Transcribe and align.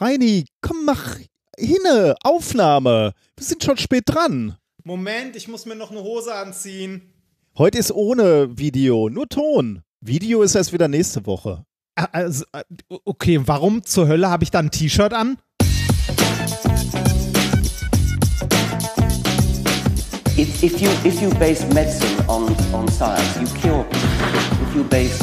Reini, 0.00 0.46
komm, 0.60 0.84
mach 0.84 1.18
hinne, 1.56 2.16
Aufnahme. 2.24 3.12
Wir 3.36 3.46
sind 3.46 3.62
schon 3.62 3.76
spät 3.76 4.02
dran. 4.06 4.56
Moment, 4.82 5.36
ich 5.36 5.46
muss 5.46 5.66
mir 5.66 5.76
noch 5.76 5.92
eine 5.92 6.02
Hose 6.02 6.34
anziehen. 6.34 7.14
Heute 7.56 7.78
ist 7.78 7.92
ohne 7.92 8.58
Video, 8.58 9.08
nur 9.08 9.28
Ton. 9.28 9.82
Video 10.00 10.42
ist 10.42 10.56
erst 10.56 10.72
wieder 10.72 10.88
nächste 10.88 11.24
Woche. 11.26 11.64
Also, 11.94 12.44
äh, 12.52 12.64
okay, 13.04 13.40
warum 13.44 13.84
zur 13.84 14.08
Hölle 14.08 14.28
habe 14.28 14.42
ich 14.42 14.50
da 14.50 14.58
ein 14.58 14.72
T-Shirt 14.72 15.12
an? 15.12 15.38
If, 20.36 20.60
if, 20.60 20.80
you, 20.80 20.90
if 21.04 21.22
you 21.22 21.30
base 21.38 21.64
medicine 21.72 22.10
on, 22.26 22.52
on 22.72 22.88
science, 22.88 23.38
you 23.40 23.46
cure 23.60 23.84
people. 23.84 24.68
If 24.68 24.74
you 24.74 24.82
base 24.82 25.18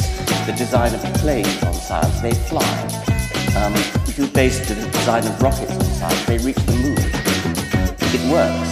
the 0.46 0.52
design 0.52 0.94
of 0.94 1.02
planes 1.20 1.62
on 1.62 1.74
science, 1.74 2.22
they 2.22 2.32
fly. 2.32 2.64
Um, 3.54 4.01
if 4.12 4.18
you 4.18 4.26
base 4.26 4.60
the 4.68 4.74
design 4.74 5.26
of 5.26 5.42
rockets 5.42 5.72
on 5.72 5.80
science, 5.80 6.26
they 6.26 6.36
reach 6.38 6.56
the 6.66 6.72
moon. 6.72 6.98
It 8.12 8.20
works. 8.30 8.68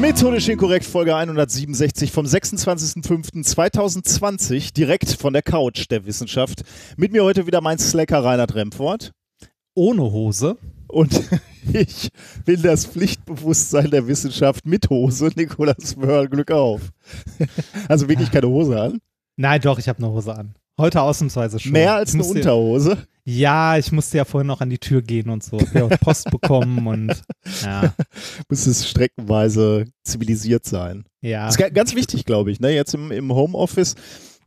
Methodisch 0.00 0.48
inkorrekt, 0.48 0.86
Folge 0.86 1.16
167 1.16 2.12
vom 2.12 2.24
26.05.2020, 2.24 4.72
direkt 4.72 5.10
von 5.10 5.32
der 5.32 5.42
Couch 5.42 5.86
der 5.90 6.06
Wissenschaft. 6.06 6.62
Mit 6.96 7.10
mir 7.10 7.24
heute 7.24 7.48
wieder 7.48 7.60
mein 7.60 7.80
Slacker 7.80 8.22
Reinhard 8.22 8.54
Remford. 8.54 9.10
Ohne 9.74 10.02
Hose. 10.02 10.56
Und 10.86 11.20
ich 11.72 12.10
will 12.44 12.58
das 12.58 12.86
Pflichtbewusstsein 12.86 13.90
der 13.90 14.06
Wissenschaft 14.06 14.66
mit 14.66 14.88
Hose. 14.88 15.32
Nikolas 15.34 15.96
Möhr, 15.96 16.28
Glück 16.28 16.52
auf. 16.52 16.92
Also 17.88 18.08
wirklich 18.08 18.30
keine 18.30 18.46
Hose 18.46 18.80
an. 18.80 19.00
Nein, 19.36 19.60
doch, 19.60 19.80
ich 19.80 19.88
habe 19.88 19.98
eine 19.98 20.12
Hose 20.12 20.32
an. 20.32 20.54
Heute 20.78 21.02
ausnahmsweise 21.02 21.58
schon. 21.58 21.72
Mehr 21.72 21.94
als 21.94 22.14
eine 22.14 22.22
Unterhose. 22.24 22.98
Ja, 23.32 23.76
ich 23.76 23.92
musste 23.92 24.16
ja 24.16 24.24
vorhin 24.24 24.46
noch 24.48 24.60
an 24.60 24.70
die 24.70 24.78
Tür 24.78 25.02
gehen 25.02 25.28
und 25.30 25.42
so. 25.44 25.58
Ja, 25.74 25.86
Post 25.98 26.24
bekommen 26.30 26.86
und 26.86 27.22
ja, 27.62 27.94
Muss 28.48 28.66
es 28.66 28.88
streckenweise 28.88 29.84
zivilisiert 30.02 30.64
sein. 30.66 31.04
ja. 31.20 31.46
Das 31.46 31.54
ist 31.54 31.58
ga- 31.58 31.68
ganz 31.68 31.94
wichtig, 31.94 32.24
glaube 32.24 32.50
ich, 32.50 32.60
ne? 32.60 32.70
jetzt 32.70 32.94
im, 32.94 33.10
im 33.12 33.32
Homeoffice, 33.32 33.94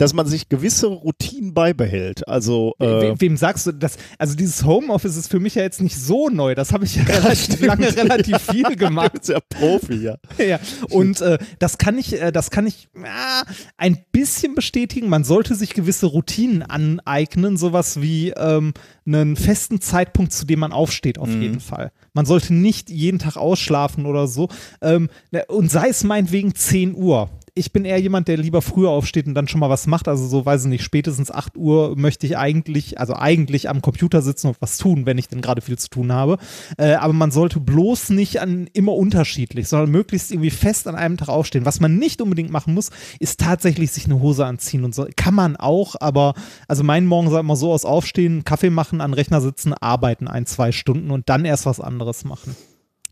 dass 0.04 0.14
man 0.14 0.28
sich 0.28 0.50
gewisse 0.50 0.88
Routinen 0.88 1.54
beibehält. 1.54 2.28
Also, 2.28 2.76
äh, 2.80 2.86
We 2.86 3.16
wem 3.22 3.38
sagst 3.38 3.68
du 3.68 3.72
das? 3.72 3.96
Also 4.18 4.36
dieses 4.36 4.66
Homeoffice 4.66 5.16
ist 5.16 5.30
für 5.30 5.40
mich 5.40 5.56
ja 5.56 5.64
jetzt 5.64 5.82
nicht 5.82 5.98
so 5.98 6.28
neu. 6.28 6.56
Das 6.56 6.74
habe 6.74 6.84
ich 6.84 6.98
ja 6.98 7.04
relativ 7.08 7.62
lange 7.62 7.96
relativ 7.96 8.38
viel 8.38 8.64
gemacht. 8.76 9.14
ist 9.20 9.30
ja 9.30 9.40
Profi, 9.40 9.96
ja. 10.04 10.18
ja. 10.38 10.60
Und 10.90 11.22
äh, 11.22 11.38
das 11.60 11.78
kann 11.78 11.98
ich, 11.98 12.22
äh, 12.22 12.34
das 12.34 12.52
kann 12.52 12.68
ich 12.68 12.90
äh, 12.96 13.46
ein 13.78 14.04
bisschen 14.12 14.56
bestätigen. 14.56 15.08
Man 15.08 15.24
sollte 15.24 15.56
sich 15.56 15.74
gewisse 15.74 16.08
Routinen 16.08 16.64
aneignen, 16.64 17.56
sowas 17.56 18.02
wie 18.02 18.32
ähm, 18.32 18.74
einen 19.06 19.38
festen 19.38 19.80
Zeitpunkt, 19.80 20.34
zu 20.34 20.46
dem 20.46 20.60
man 20.60 20.74
aufsteht, 20.74 21.18
auf 21.18 21.30
jeden 21.30 21.62
Fall. 21.62 21.92
Man 22.14 22.26
sollte 22.26 22.54
nicht 22.54 22.90
jeden 22.90 23.20
Tag 23.20 23.38
ausschlafen 23.38 24.06
oder 24.06 24.28
so. 24.28 24.50
Ähm, 24.82 25.10
und 25.48 25.72
sei 25.72 25.88
es 25.88 26.04
meinetwegen 26.04 26.54
10 26.54 26.94
Uhr. 26.94 27.30
Ich 27.56 27.72
bin 27.72 27.86
eher 27.86 28.00
jemand, 28.00 28.28
der 28.28 28.38
lieber 28.38 28.64
früher 28.64 28.90
aufsteht 28.90 29.28
und 29.28 29.36
dann 29.36 29.48
schon 29.48 29.60
mal 29.60 29.70
was 29.70 29.86
macht. 29.86 30.08
Also 30.08 30.26
so, 30.26 30.44
weiß 30.44 30.64
ich 30.64 30.70
nicht, 30.70 30.84
spätestens 30.84 31.30
8 31.30 31.56
Uhr 31.56 31.96
möchte 31.96 32.26
ich 32.26 32.36
eigentlich, 32.36 33.00
also 33.00 33.14
eigentlich 33.14 33.70
am 33.70 33.84
Computer 33.84 34.24
sitzen 34.24 34.48
und 34.48 34.58
was 34.60 34.80
tun, 34.80 35.06
wenn 35.06 35.20
ich 35.20 35.28
denn 35.28 35.42
gerade 35.42 35.62
viel 35.62 35.78
zu 35.78 35.88
tun 35.90 36.12
habe. 36.12 36.40
Äh, 36.80 36.94
aber 36.94 37.14
man 37.14 37.30
sollte 37.30 37.60
bloß 37.60 38.10
nicht 38.10 38.42
an 38.42 38.68
immer 38.74 38.94
unterschiedlich, 38.94 39.68
sondern 39.68 39.92
möglichst 39.92 40.32
irgendwie 40.32 40.50
fest 40.50 40.88
an 40.88 40.96
einem 40.96 41.16
Tag 41.16 41.30
aufstehen. 41.30 41.64
Was 41.64 41.80
man 41.80 42.00
nicht 42.00 42.24
unbedingt 42.24 42.50
machen 42.50 42.74
muss, 42.74 42.90
ist 43.20 43.40
tatsächlich 43.40 43.92
sich 43.92 44.06
eine 44.06 44.20
Hose 44.20 44.48
anziehen 44.48 44.84
und 44.84 44.96
so. 44.96 45.06
Kann 45.16 45.36
man 45.36 45.56
auch, 45.56 45.96
aber 46.00 46.34
also 46.68 46.84
mein 46.84 47.06
Morgen 47.06 47.30
sah 47.30 47.40
immer 47.40 47.56
so 47.56 47.72
aus, 47.72 47.86
aufstehen, 47.86 48.46
Kaffee 48.46 48.72
machen, 48.72 49.00
an 49.00 49.14
Rechner 49.14 49.42
sitzen, 49.42 49.76
arbeiten 49.76 50.28
ein, 50.28 50.48
zwei 50.48 50.72
Stunden 50.72 51.12
und 51.12 51.30
dann 51.30 51.46
erst 51.46 51.68
was 51.68 51.80
anderes 51.80 52.26
machen. 52.26 52.56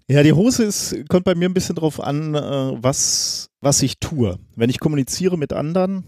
Ja, 0.07 0.23
die 0.23 0.33
Hose 0.33 0.63
ist, 0.63 0.95
kommt 1.09 1.25
bei 1.25 1.35
mir 1.35 1.47
ein 1.47 1.53
bisschen 1.53 1.75
drauf 1.75 1.99
an, 1.99 2.35
äh, 2.35 2.83
was, 2.83 3.49
was 3.61 3.81
ich 3.81 3.99
tue. 3.99 4.39
Wenn 4.55 4.69
ich 4.69 4.79
kommuniziere 4.79 5.37
mit 5.37 5.53
anderen, 5.53 6.03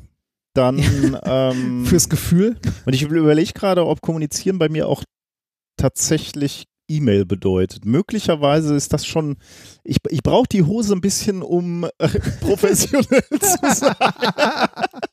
dann 0.53 0.79
ähm, 1.23 1.85
Fürs 1.85 2.09
Gefühl. 2.09 2.57
und 2.85 2.94
ich 2.94 3.03
überlege 3.03 3.53
gerade, 3.53 3.85
ob 3.85 4.01
kommunizieren 4.01 4.59
bei 4.59 4.69
mir 4.69 4.88
auch 4.88 5.03
tatsächlich 5.78 6.66
E-Mail 6.90 7.25
bedeutet. 7.25 7.85
Möglicherweise 7.85 8.75
ist 8.75 8.94
das 8.94 9.06
schon, 9.06 9.38
ich, 9.84 9.97
ich 10.09 10.22
brauche 10.22 10.47
die 10.51 10.63
Hose 10.63 10.94
ein 10.94 11.01
bisschen, 11.01 11.41
um 11.41 11.85
äh, 11.97 12.07
professionell 12.41 13.23
zu 13.39 13.57
sein. 13.73 13.95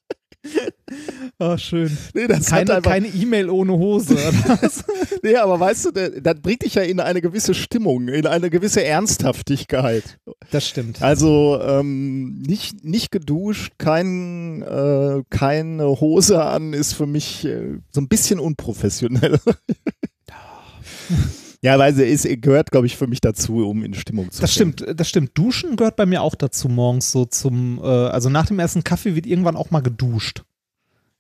Oh, 1.39 1.57
schön. 1.57 1.97
Nee, 2.15 2.27
Keine 2.27 3.09
E-Mail 3.09 3.51
ohne 3.51 3.73
Hose. 3.73 4.17
nee, 5.23 5.37
aber 5.37 5.61
weißt 5.61 5.87
du, 5.87 6.21
das 6.21 6.41
bringt 6.41 6.63
dich 6.63 6.75
ja 6.75 6.83
in 6.83 7.01
eine 7.01 7.21
gewisse 7.21 7.55
Stimmung, 7.55 8.09
in 8.09 8.27
eine 8.27 8.51
gewisse 8.51 8.85
Ernsthaftigkeit. 8.85 10.19
Das 10.51 10.67
stimmt. 10.67 11.01
Also 11.03 11.61
ähm, 11.63 12.43
nicht, 12.43 12.85
nicht 12.85 13.11
geduscht, 13.11 13.75
kein, 13.79 14.63
äh, 14.63 15.23
keine 15.31 16.01
Hose 16.01 16.43
an, 16.45 16.73
ist 16.73 16.95
für 16.95 17.07
mich 17.07 17.45
äh, 17.45 17.79
so 17.91 18.01
ein 18.01 18.09
bisschen 18.09 18.41
unprofessionell. 18.41 19.39
ja, 21.63 21.79
weil 21.79 21.95
sie 21.95 22.05
ist, 22.05 22.27
gehört, 22.41 22.71
glaube 22.71 22.87
ich, 22.87 22.97
für 22.97 23.07
mich 23.07 23.21
dazu, 23.21 23.69
um 23.69 23.83
in 23.85 23.95
Stimmung 23.95 24.31
zu 24.31 24.41
Das 24.41 24.55
kommen. 24.57 24.75
stimmt, 24.77 24.99
das 25.01 25.09
stimmt. 25.09 25.31
Duschen 25.37 25.77
gehört 25.77 25.97
bei 25.97 26.07
mir 26.07 26.23
auch 26.23 26.35
dazu 26.35 26.69
morgens 26.69 27.13
so 27.13 27.25
zum, 27.27 27.79
äh, 27.83 27.87
also 27.87 28.31
nach 28.31 28.47
dem 28.47 28.59
ersten 28.59 28.83
Kaffee 28.85 29.15
wird 29.15 29.27
irgendwann 29.27 29.57
auch 29.57 29.71
mal 29.71 29.81
geduscht. 29.81 30.43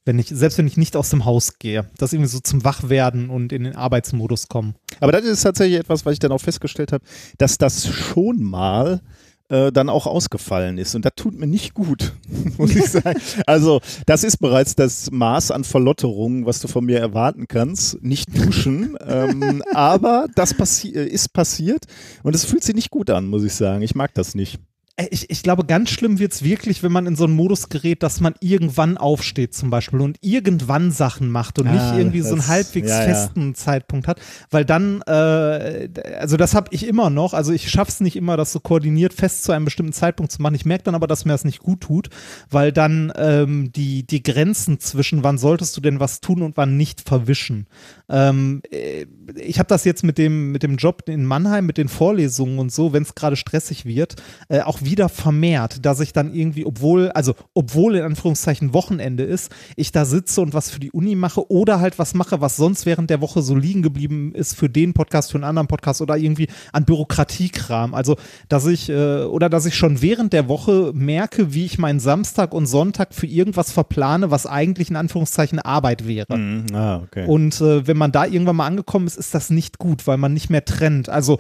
Wenn 0.07 0.19
ich, 0.19 0.29
selbst 0.29 0.57
wenn 0.57 0.67
ich 0.67 0.79
nicht 0.79 0.97
aus 0.97 1.11
dem 1.11 1.27
Haus 1.27 1.59
gehe. 1.59 1.85
Das 1.99 2.15
irgendwie 2.15 2.31
so 2.31 2.41
zum 2.41 2.65
Wachwerden 2.65 3.29
und 3.29 3.53
in 3.53 3.65
den 3.65 3.77
Arbeitsmodus 3.77 4.49
kommen. 4.49 4.75
Aber 4.99 5.13
das 5.13 5.25
ist 5.27 5.43
tatsächlich 5.43 5.79
etwas, 5.79 6.07
was 6.07 6.15
ich 6.15 6.19
dann 6.19 6.33
auch 6.33 6.41
festgestellt 6.41 6.93
habe, 6.93 7.05
dass 7.37 7.59
das 7.59 7.87
schon 7.87 8.43
mal 8.43 9.03
äh, 9.51 9.73
dann 9.73 9.89
auch 9.89 10.07
ausgefallen 10.07 10.79
ist. 10.79 10.95
Und 10.95 11.05
das 11.05 11.13
tut 11.17 11.39
mir 11.39 11.47
nicht 11.47 11.75
gut, 11.75 12.15
muss 12.57 12.75
ich 12.75 12.87
sagen. 12.87 13.21
Also, 13.47 13.81
das 14.07 14.25
ist 14.25 14.39
bereits 14.39 14.77
das 14.77 15.11
Maß 15.11 15.51
an 15.51 15.65
Verlotterung, 15.65 16.47
was 16.47 16.61
du 16.61 16.69
von 16.69 16.85
mir 16.85 17.01
erwarten 17.01 17.49
kannst. 17.49 18.03
Nicht 18.03 18.37
duschen. 18.37 18.97
ähm, 19.07 19.63
aber 19.75 20.27
das 20.35 20.55
passi 20.55 20.91
äh, 20.91 21.07
ist 21.07 21.33
passiert 21.33 21.85
und 22.23 22.35
es 22.35 22.45
fühlt 22.45 22.65
sich 22.65 22.75
nicht 22.75 22.91
gut 22.91 23.11
an, 23.11 23.27
muss 23.27 23.45
ich 23.45 23.55
sagen. 23.55 23.83
Ich 23.83 23.95
mag 23.95 24.15
das 24.15 24.35
nicht. 24.35 24.59
Äh, 25.01 25.09
Ich, 25.11 25.31
ich 25.31 25.43
glaube, 25.43 25.65
ganz 25.65 25.91
schlimm 25.91 26.19
wird 26.19 26.33
es 26.33 26.43
wirklich, 26.43 26.83
wenn 26.83 26.93
man 26.93 27.07
in 27.07 27.17
so 27.17 27.25
einen 27.25 27.35
Modus 27.35 27.69
gerät, 27.69 28.03
dass 28.03 28.21
man 28.21 28.35
irgendwann 28.41 28.97
aufsteht 28.99 29.55
zum 29.55 29.71
Beispiel 29.71 30.01
und 30.01 30.17
irgendwann 30.21 30.91
Sachen 30.93 31.31
macht 31.31 31.59
und 31.59 31.67
Ah, 31.69 31.73
nicht 31.73 31.99
irgendwie 31.99 32.21
so 32.21 32.29
einen 32.29 32.39
das- 32.39 32.49
halbwegs 32.49 32.89
ja, 32.89 33.01
ja. 33.01 33.07
festen 33.07 33.55
Zeitpunkt 33.55 34.07
hat. 34.09 34.21
Weil 34.51 34.65
dann, 34.65 35.03
äh, 35.07 35.89
also 36.19 36.37
das 36.37 36.55
habe 36.55 36.69
ich 36.73 36.87
immer 36.87 37.11
noch, 37.11 37.35
also 37.35 37.53
ich 37.53 37.71
schaffe 37.71 37.91
es 37.91 38.01
nicht 38.01 38.17
immer, 38.17 38.37
das 38.37 38.53
so 38.53 38.61
koordiniert 38.61 39.13
fest 39.15 39.45
zu 39.45 39.53
einem 39.53 39.65
bestimmten 39.65 39.93
Zeitpunkt 39.93 40.33
zu 40.33 40.43
machen. 40.43 40.55
Ich 40.55 40.65
merke 40.65 40.85
dann 40.85 40.95
aber, 40.95 41.07
dass 41.07 41.25
mir 41.25 41.33
das 41.33 41.45
nicht 41.45 41.61
gut 41.61 41.81
tut, 41.81 42.09
weil 42.51 42.73
dann 42.73 43.13
ähm, 43.17 43.73
die, 43.73 44.07
die 44.07 44.23
Grenzen 44.23 44.81
zwischen 44.81 45.23
wann 45.25 45.39
solltest 45.39 45.77
du 45.77 45.81
denn 45.81 46.01
was 46.01 46.21
tun 46.21 46.43
und 46.43 46.57
wann 46.57 46.77
nicht 46.77 47.01
verwischen. 47.09 47.67
Ähm, 48.09 48.63
äh, 48.71 49.07
ich 49.37 49.59
habe 49.59 49.69
das 49.69 49.85
jetzt 49.85 50.03
mit 50.05 50.19
dem, 50.19 50.53
mit 50.53 50.63
dem 50.63 50.77
Job 50.77 51.03
in 51.09 51.25
Mannheim, 51.25 51.67
mit 51.67 51.79
den 51.79 51.89
Vorlesungen 51.89 52.59
und 52.59 52.73
so, 52.73 52.93
wenn 52.93 53.03
es 53.03 53.15
gerade 53.15 53.37
stressig 53.37 53.85
wird, 53.85 54.17
äh, 54.49 54.61
auch 54.61 54.81
wieder 54.91 55.09
vermehrt, 55.09 55.85
dass 55.87 56.01
ich 56.01 56.13
dann 56.13 56.35
irgendwie, 56.35 56.67
obwohl, 56.67 57.11
also 57.13 57.35
obwohl 57.55 57.97
in 57.97 58.03
Anführungszeichen 58.03 58.75
Wochenende 58.75 59.23
ist, 59.23 59.53
ich 59.77 59.93
da 59.93 60.05
sitze 60.05 60.41
und 60.41 60.53
was 60.53 60.71
für 60.71 60.81
die 60.81 60.91
Uni 60.91 61.15
mache 61.15 61.51
oder 61.51 61.81
halt 61.81 61.99
was 61.99 62.15
mache, 62.15 62.41
was 62.41 62.57
sonst 62.57 62.87
während 62.87 63.09
der 63.11 63.21
Woche 63.21 63.43
so 63.43 63.55
liegen 63.55 63.83
geblieben 63.83 64.35
ist 64.35 64.55
für 64.55 64.69
den 64.69 64.93
Podcast, 64.93 65.31
für 65.31 65.39
einen 65.39 65.45
anderen 65.45 65.69
Podcast 65.69 66.01
oder 66.01 66.17
irgendwie 66.17 66.49
an 66.73 66.85
Bürokratiekram. 66.85 67.95
Also, 67.95 68.17
dass 68.49 68.67
ich, 68.67 68.89
äh, 68.89 69.23
oder 69.23 69.49
dass 69.49 69.67
ich 69.67 69.77
schon 69.77 70.03
während 70.03 70.33
der 70.33 70.49
Woche 70.49 70.93
merke, 70.95 71.55
wie 71.55 71.65
ich 71.65 71.79
meinen 71.79 72.01
Samstag 72.01 72.53
und 72.53 72.67
Sonntag 72.67 73.15
für 73.15 73.27
irgendwas 73.27 73.73
verplane, 73.73 74.31
was 74.31 74.47
eigentlich 74.47 74.91
in 74.91 74.97
Anführungszeichen 74.97 75.61
Arbeit 75.61 76.07
wäre. 76.07 76.35
Ah, 76.73 77.03
okay. 77.05 77.27
Und 77.27 77.61
äh, 77.61 77.87
wenn 77.87 77.97
man 77.97 78.13
da 78.13 78.25
irgendwann 78.27 78.57
mal 78.57 78.67
angekommen 78.67 79.07
ist, 79.07 79.17
ist 79.17 79.35
das 79.35 79.51
nicht 79.51 79.79
gut, 79.79 80.07
weil 80.07 80.17
man 80.17 80.33
nicht 80.33 80.51
mehr 80.51 80.65
trennt. 80.65 81.09
Also, 81.09 81.39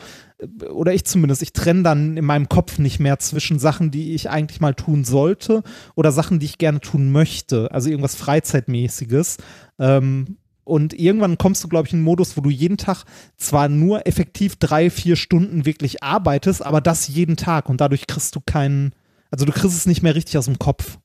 oder 0.72 0.94
ich 0.94 1.04
zumindest, 1.04 1.42
ich 1.42 1.52
trenne 1.52 1.82
dann 1.82 2.16
in 2.16 2.24
meinem 2.24 2.48
Kopf 2.48 2.78
nicht 2.78 2.98
mehr 2.98 3.18
zwischen 3.18 3.58
Sachen, 3.58 3.90
die 3.90 4.14
ich 4.14 4.30
eigentlich 4.30 4.60
mal 4.60 4.74
tun 4.74 5.04
sollte 5.04 5.62
oder 5.94 6.12
Sachen, 6.12 6.38
die 6.38 6.46
ich 6.46 6.58
gerne 6.58 6.80
tun 6.80 7.12
möchte. 7.12 7.70
Also 7.72 7.90
irgendwas 7.90 8.14
Freizeitmäßiges. 8.14 9.36
Ähm, 9.78 10.36
und 10.64 10.94
irgendwann 10.94 11.36
kommst 11.36 11.64
du, 11.64 11.68
glaube 11.68 11.88
ich, 11.88 11.92
in 11.92 11.98
einen 11.98 12.04
Modus, 12.04 12.36
wo 12.36 12.40
du 12.42 12.50
jeden 12.50 12.76
Tag 12.76 13.04
zwar 13.36 13.68
nur 13.68 14.06
effektiv 14.06 14.56
drei, 14.56 14.88
vier 14.88 15.16
Stunden 15.16 15.66
wirklich 15.66 16.02
arbeitest, 16.02 16.64
aber 16.64 16.80
das 16.80 17.08
jeden 17.08 17.36
Tag. 17.36 17.68
Und 17.68 17.80
dadurch 17.80 18.06
kriegst 18.06 18.36
du 18.36 18.40
keinen, 18.40 18.94
also 19.30 19.44
du 19.44 19.52
kriegst 19.52 19.76
es 19.76 19.86
nicht 19.86 20.02
mehr 20.02 20.14
richtig 20.14 20.38
aus 20.38 20.44
dem 20.44 20.58
Kopf. 20.58 20.98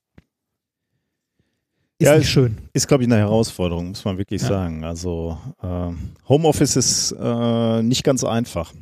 Ist 1.98 2.08
Ja, 2.08 2.18
nicht 2.18 2.30
schön. 2.30 2.58
Ist, 2.74 2.88
glaube 2.88 3.04
ich, 3.04 3.10
eine 3.10 3.18
Herausforderung, 3.20 3.90
muss 3.90 4.04
man 4.06 4.18
wirklich 4.18 4.42
Ja. 4.42 4.50
sagen. 4.50 4.84
Also 4.84 5.38
äh, 5.64 5.92
Homeoffice 6.28 6.76
ist 6.76 7.16
äh, 7.18 7.82
nicht 7.82 8.04
ganz 8.04 8.24
einfach. 8.24 8.74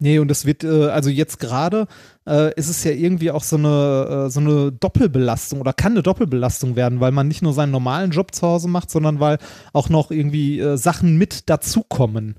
Nee, 0.00 0.20
und 0.20 0.30
es 0.30 0.44
wird, 0.46 0.62
äh, 0.62 0.86
also 0.90 1.10
jetzt 1.10 1.40
gerade 1.40 1.86
äh, 2.26 2.54
ist 2.54 2.68
es 2.68 2.84
ja 2.84 2.92
irgendwie 2.92 3.32
auch 3.32 3.42
so 3.42 3.56
eine, 3.56 4.26
äh, 4.26 4.30
so 4.30 4.38
eine 4.40 4.70
Doppelbelastung 4.70 5.60
oder 5.60 5.72
kann 5.72 5.92
eine 5.92 6.02
Doppelbelastung 6.02 6.76
werden, 6.76 7.00
weil 7.00 7.10
man 7.10 7.26
nicht 7.26 7.42
nur 7.42 7.52
seinen 7.52 7.72
normalen 7.72 8.12
Job 8.12 8.32
zu 8.34 8.46
Hause 8.46 8.68
macht, 8.68 8.90
sondern 8.90 9.18
weil 9.18 9.38
auch 9.72 9.88
noch 9.88 10.10
irgendwie 10.12 10.76
Sachen 10.76 11.16
mit 11.18 11.48
dazukommen. 11.50 12.36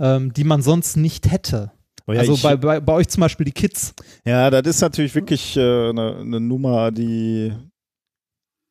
ähm, 0.00 0.32
die 0.32 0.42
man 0.44 0.60
sonst 0.60 0.96
nicht 0.96 1.30
hätte. 1.30 1.70
Oh 2.06 2.12
ja, 2.12 2.20
also 2.20 2.32
ich- 2.34 2.42
bei, 2.42 2.56
bei, 2.56 2.80
bei 2.80 2.92
euch 2.94 3.08
zum 3.08 3.20
Beispiel 3.20 3.46
die 3.46 3.52
Kids. 3.52 3.94
Ja, 4.24 4.50
das 4.50 4.66
ist 4.66 4.80
natürlich 4.80 5.14
wirklich 5.14 5.56
eine, 5.56 6.16
eine 6.20 6.40
Nummer, 6.40 6.90
die. 6.90 7.52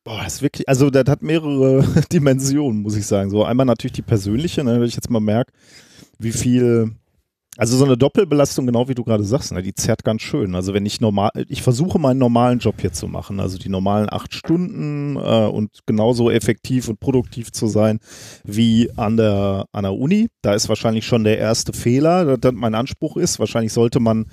Boah, 0.04 0.20
das 0.22 0.34
ist 0.34 0.42
wirklich, 0.42 0.68
also 0.68 0.90
das 0.90 1.04
hat 1.08 1.22
mehrere 1.22 1.82
Dimensionen, 2.12 2.82
muss 2.82 2.94
ich 2.96 3.06
sagen. 3.06 3.30
So 3.30 3.42
einmal 3.44 3.64
natürlich 3.64 3.94
die 3.94 4.02
persönliche, 4.02 4.62
ne, 4.64 4.74
wenn 4.78 4.86
ich 4.86 4.96
jetzt 4.96 5.08
mal 5.08 5.18
merke, 5.20 5.50
wie 6.18 6.32
viel, 6.32 6.90
also 7.56 7.76
so 7.76 7.84
eine 7.84 7.96
Doppelbelastung, 7.96 8.66
genau 8.66 8.88
wie 8.88 8.94
du 8.94 9.04
gerade 9.04 9.22
sagst, 9.22 9.52
ne, 9.52 9.62
die 9.62 9.74
zerrt 9.74 10.02
ganz 10.02 10.22
schön. 10.22 10.54
Also 10.54 10.74
wenn 10.74 10.86
ich 10.86 11.00
normal, 11.00 11.30
ich 11.48 11.62
versuche 11.62 11.98
meinen 11.98 12.18
normalen 12.18 12.58
Job 12.58 12.80
hier 12.80 12.92
zu 12.92 13.06
machen, 13.06 13.38
also 13.38 13.58
die 13.58 13.68
normalen 13.68 14.12
acht 14.12 14.34
Stunden 14.34 15.16
äh, 15.16 15.46
und 15.46 15.70
genauso 15.86 16.30
effektiv 16.30 16.88
und 16.88 16.98
produktiv 16.98 17.52
zu 17.52 17.68
sein 17.68 18.00
wie 18.42 18.90
an 18.96 19.16
der, 19.16 19.66
an 19.72 19.84
der 19.84 19.94
Uni. 19.94 20.28
Da 20.42 20.54
ist 20.54 20.68
wahrscheinlich 20.68 21.06
schon 21.06 21.22
der 21.22 21.38
erste 21.38 21.72
Fehler, 21.72 22.24
dass 22.24 22.40
das 22.40 22.52
mein 22.54 22.74
Anspruch 22.74 23.16
ist. 23.16 23.38
Wahrscheinlich 23.38 23.72
sollte 23.72 24.00
man 24.00 24.26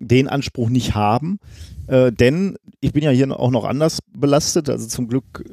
den 0.00 0.26
Anspruch 0.26 0.68
nicht 0.68 0.96
haben, 0.96 1.38
äh, 1.86 2.10
denn 2.10 2.56
ich 2.80 2.92
bin 2.92 3.04
ja 3.04 3.10
hier 3.10 3.38
auch 3.38 3.52
noch 3.52 3.64
anders 3.64 4.00
belastet. 4.12 4.68
Also 4.68 4.88
zum 4.88 5.06
Glück 5.06 5.44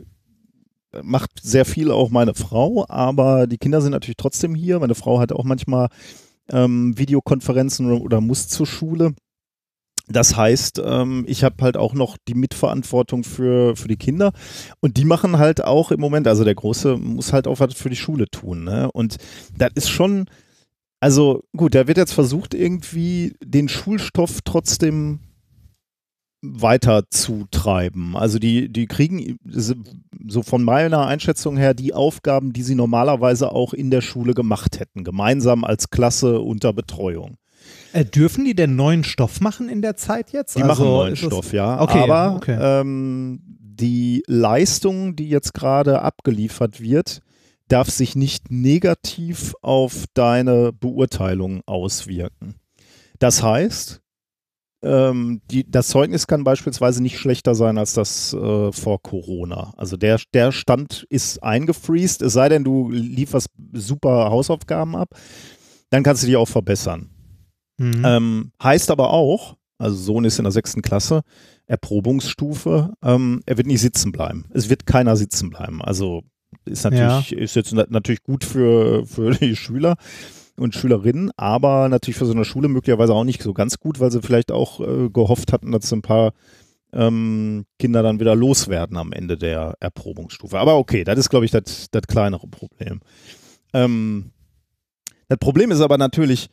macht 1.03 1.30
sehr 1.42 1.65
viel 1.65 1.92
auch 1.92 2.09
meine 2.09 2.33
Frau, 2.33 2.85
aber 2.89 3.45
die 3.45 3.59
Kinder 3.59 3.81
sind 3.81 3.92
natürlich 3.92 4.18
trotzdem 4.18 4.56
hier. 4.56 4.80
Meine 4.80 4.95
Frau 4.95 5.19
hat 5.19 5.31
auch 5.31 5.44
manchmal 5.44 5.89
ähm, 6.51 6.98
Videokonferenzen 6.98 7.92
oder, 7.92 8.22
muss 8.22 8.48
zur 8.48 8.68
Schule. 8.68 9.13
Das 10.07 10.36
heißt, 10.36 10.81
ähm, 10.84 11.24
ich 11.28 11.44
habe 11.44 11.63
halt 11.63 11.78
auch 11.78 11.94
noch 11.94 12.18
die 12.28 12.34
Mitverantwortung 12.34 13.24
für, 13.24 13.75
für 13.75 13.88
die 13.88 13.98
Kinder 13.98 14.34
und 14.80 14.98
die 14.98 15.06
machen 15.06 15.38
halt 15.38 15.63
auch 15.63 15.92
im 15.92 16.00
Moment, 16.00 16.28
also 16.28 16.44
der 16.44 16.56
Große 16.56 16.98
muss 16.98 17.31
halt 17.31 17.48
auch 17.48 17.60
was 17.60 17.75
für 17.75 17.92
die 17.92 17.96
Schule 17.96 18.25
tun. 18.28 18.63
Ne? 18.63 18.92
Und 18.92 19.18
das 19.56 19.69
ist 19.75 19.90
schon, 19.90 20.25
also 21.00 21.44
gut, 21.56 21.75
da 21.75 21.88
wird 21.88 21.98
jetzt 21.98 22.13
versucht, 22.13 22.56
irgendwie 22.56 23.36
den 23.44 23.69
Schulstoff 23.69 24.40
trotzdem 24.44 25.19
weiter 26.41 27.09
zu 27.09 27.45
treiben. 27.51 28.15
Also 28.15 28.39
die, 28.39 28.69
die 28.71 28.86
kriegen 28.86 29.38
so 29.45 30.41
von 30.41 30.63
meiner 30.63 31.06
Einschätzung 31.06 31.57
her 31.57 31.74
die 31.74 31.94
Aufgaben, 31.94 32.53
die 32.53 32.63
sie 32.63 32.75
normalerweise 32.75 33.51
auch 33.51 33.74
in 33.74 33.91
der 33.91 34.01
Schule 34.01 34.33
gemacht 34.33 34.80
hätten, 34.80 35.03
gemeinsam 35.03 35.63
als 35.63 35.89
Klasse 35.89 36.39
unter 36.39 36.74
Betreuung. 36.74 37.38
Äh, 37.91 38.06
dürfen 38.06 38.45
die 38.45 38.56
denn 38.56 38.75
neuen 38.75 39.03
Stoff 39.03 39.41
machen 39.41 39.68
in 39.69 39.81
der 39.81 39.95
Zeit 39.95 40.31
jetzt? 40.31 40.57
Die 40.57 40.63
also, 40.63 40.83
machen 40.83 40.94
neuen 40.94 41.09
das- 41.12 41.19
Stoff, 41.19 41.53
ja. 41.53 41.81
Okay, 41.81 42.00
aber 42.00 42.36
okay. 42.36 42.57
Ähm, 42.59 43.42
die 43.44 44.24
Leistung, 44.27 45.15
die 45.15 45.30
jetzt 45.30 45.53
gerade 45.53 46.01
abgeliefert 46.01 46.81
wird, 46.81 47.21
darf 47.68 47.89
sich 47.89 48.15
nicht 48.15 48.51
negativ 48.51 49.53
auf 49.62 50.06
deine 50.13 50.74
Beurteilung 50.74 51.62
auswirken. 51.65 52.56
Das 53.19 53.44
heißt, 53.44 54.01
ähm, 54.81 55.42
die, 55.52 55.70
das 55.70 55.90
Zeugnis 55.90 56.28
kann 56.28 56.44
beispielsweise 56.44 57.02
nicht 57.04 57.18
schlechter 57.18 57.56
sein 57.56 57.78
als 57.78 57.94
das 57.94 58.34
äh, 58.34 58.72
vor 58.72 59.02
Corona. 59.02 59.74
Also 59.78 59.98
der, 59.98 60.20
der 60.34 60.52
Stand 60.52 61.06
ist 61.10 61.44
eingefriest, 61.44 62.22
es 62.22 62.34
sei 62.34 62.50
denn, 62.50 62.64
du 62.64 62.90
lieferst 62.90 63.50
super 63.74 64.30
Hausaufgaben 64.30 64.96
ab, 64.96 65.10
dann 65.90 66.04
kannst 66.04 66.24
du 66.24 66.28
die 66.28 66.38
auch 66.38 66.48
verbessern. 66.48 67.10
Mhm. 67.78 68.04
Ähm, 68.06 68.52
heißt 68.62 68.92
aber 68.92 69.12
auch, 69.12 69.58
also 69.78 69.96
Sohn 69.96 70.26
ist 70.26 70.40
in 70.40 70.44
der 70.44 70.52
sechsten 70.52 70.81
Klasse, 70.81 71.22
Erprobungsstufe, 71.66 72.94
ähm, 73.04 73.42
er 73.46 73.58
wird 73.58 73.68
nicht 73.68 73.81
sitzen 73.81 74.12
bleiben. 74.12 74.46
Es 74.52 74.70
wird 74.70 74.86
keiner 74.86 75.16
sitzen 75.16 75.50
bleiben. 75.50 75.81
Also 75.81 76.24
ist 76.66 76.84
natürlich, 76.84 77.31
ist 77.31 77.56
jetzt 77.56 77.74
na- 77.74 77.86
natürlich 77.90 78.24
gut 78.24 78.44
für, 78.44 79.06
für 79.06 79.31
die 79.31 79.56
Schüler 79.56 79.96
und 80.59 80.75
Schülerinnen, 80.75 81.31
aber 81.38 81.89
natürlich 81.89 82.17
für 82.17 82.25
so 82.25 82.33
eine 82.33 82.45
Schule 82.45 82.67
möglicherweise 82.67 83.13
auch 83.13 83.23
nicht 83.23 83.41
so 83.41 83.53
ganz 83.53 83.79
gut, 83.79 84.00
weil 84.00 84.11
sie 84.11 84.21
vielleicht 84.21 84.51
auch 84.51 84.79
äh, 84.79 85.09
gehofft 85.09 85.53
hatten, 85.53 85.71
dass 85.71 85.91
ein 85.91 86.01
paar 86.01 86.33
ähm, 86.94 87.65
Kinder 87.77 88.03
dann 88.03 88.19
wieder 88.19 88.35
loswerden 88.35 88.97
am 88.97 89.11
Ende 89.13 89.38
der 89.38 89.75
Erprobungsstufe. 89.79 90.57
Aber 90.57 90.77
okay, 90.77 91.03
das 91.03 91.19
ist, 91.19 91.29
glaube 91.29 91.45
ich, 91.45 91.51
das 91.51 91.89
kleinere 92.07 92.47
Problem. 92.47 93.00
Ähm, 93.73 94.31
das 95.27 95.38
Problem 95.38 95.71
ist 95.71 95.81
aber 95.81 95.97
natürlich, 95.97 96.50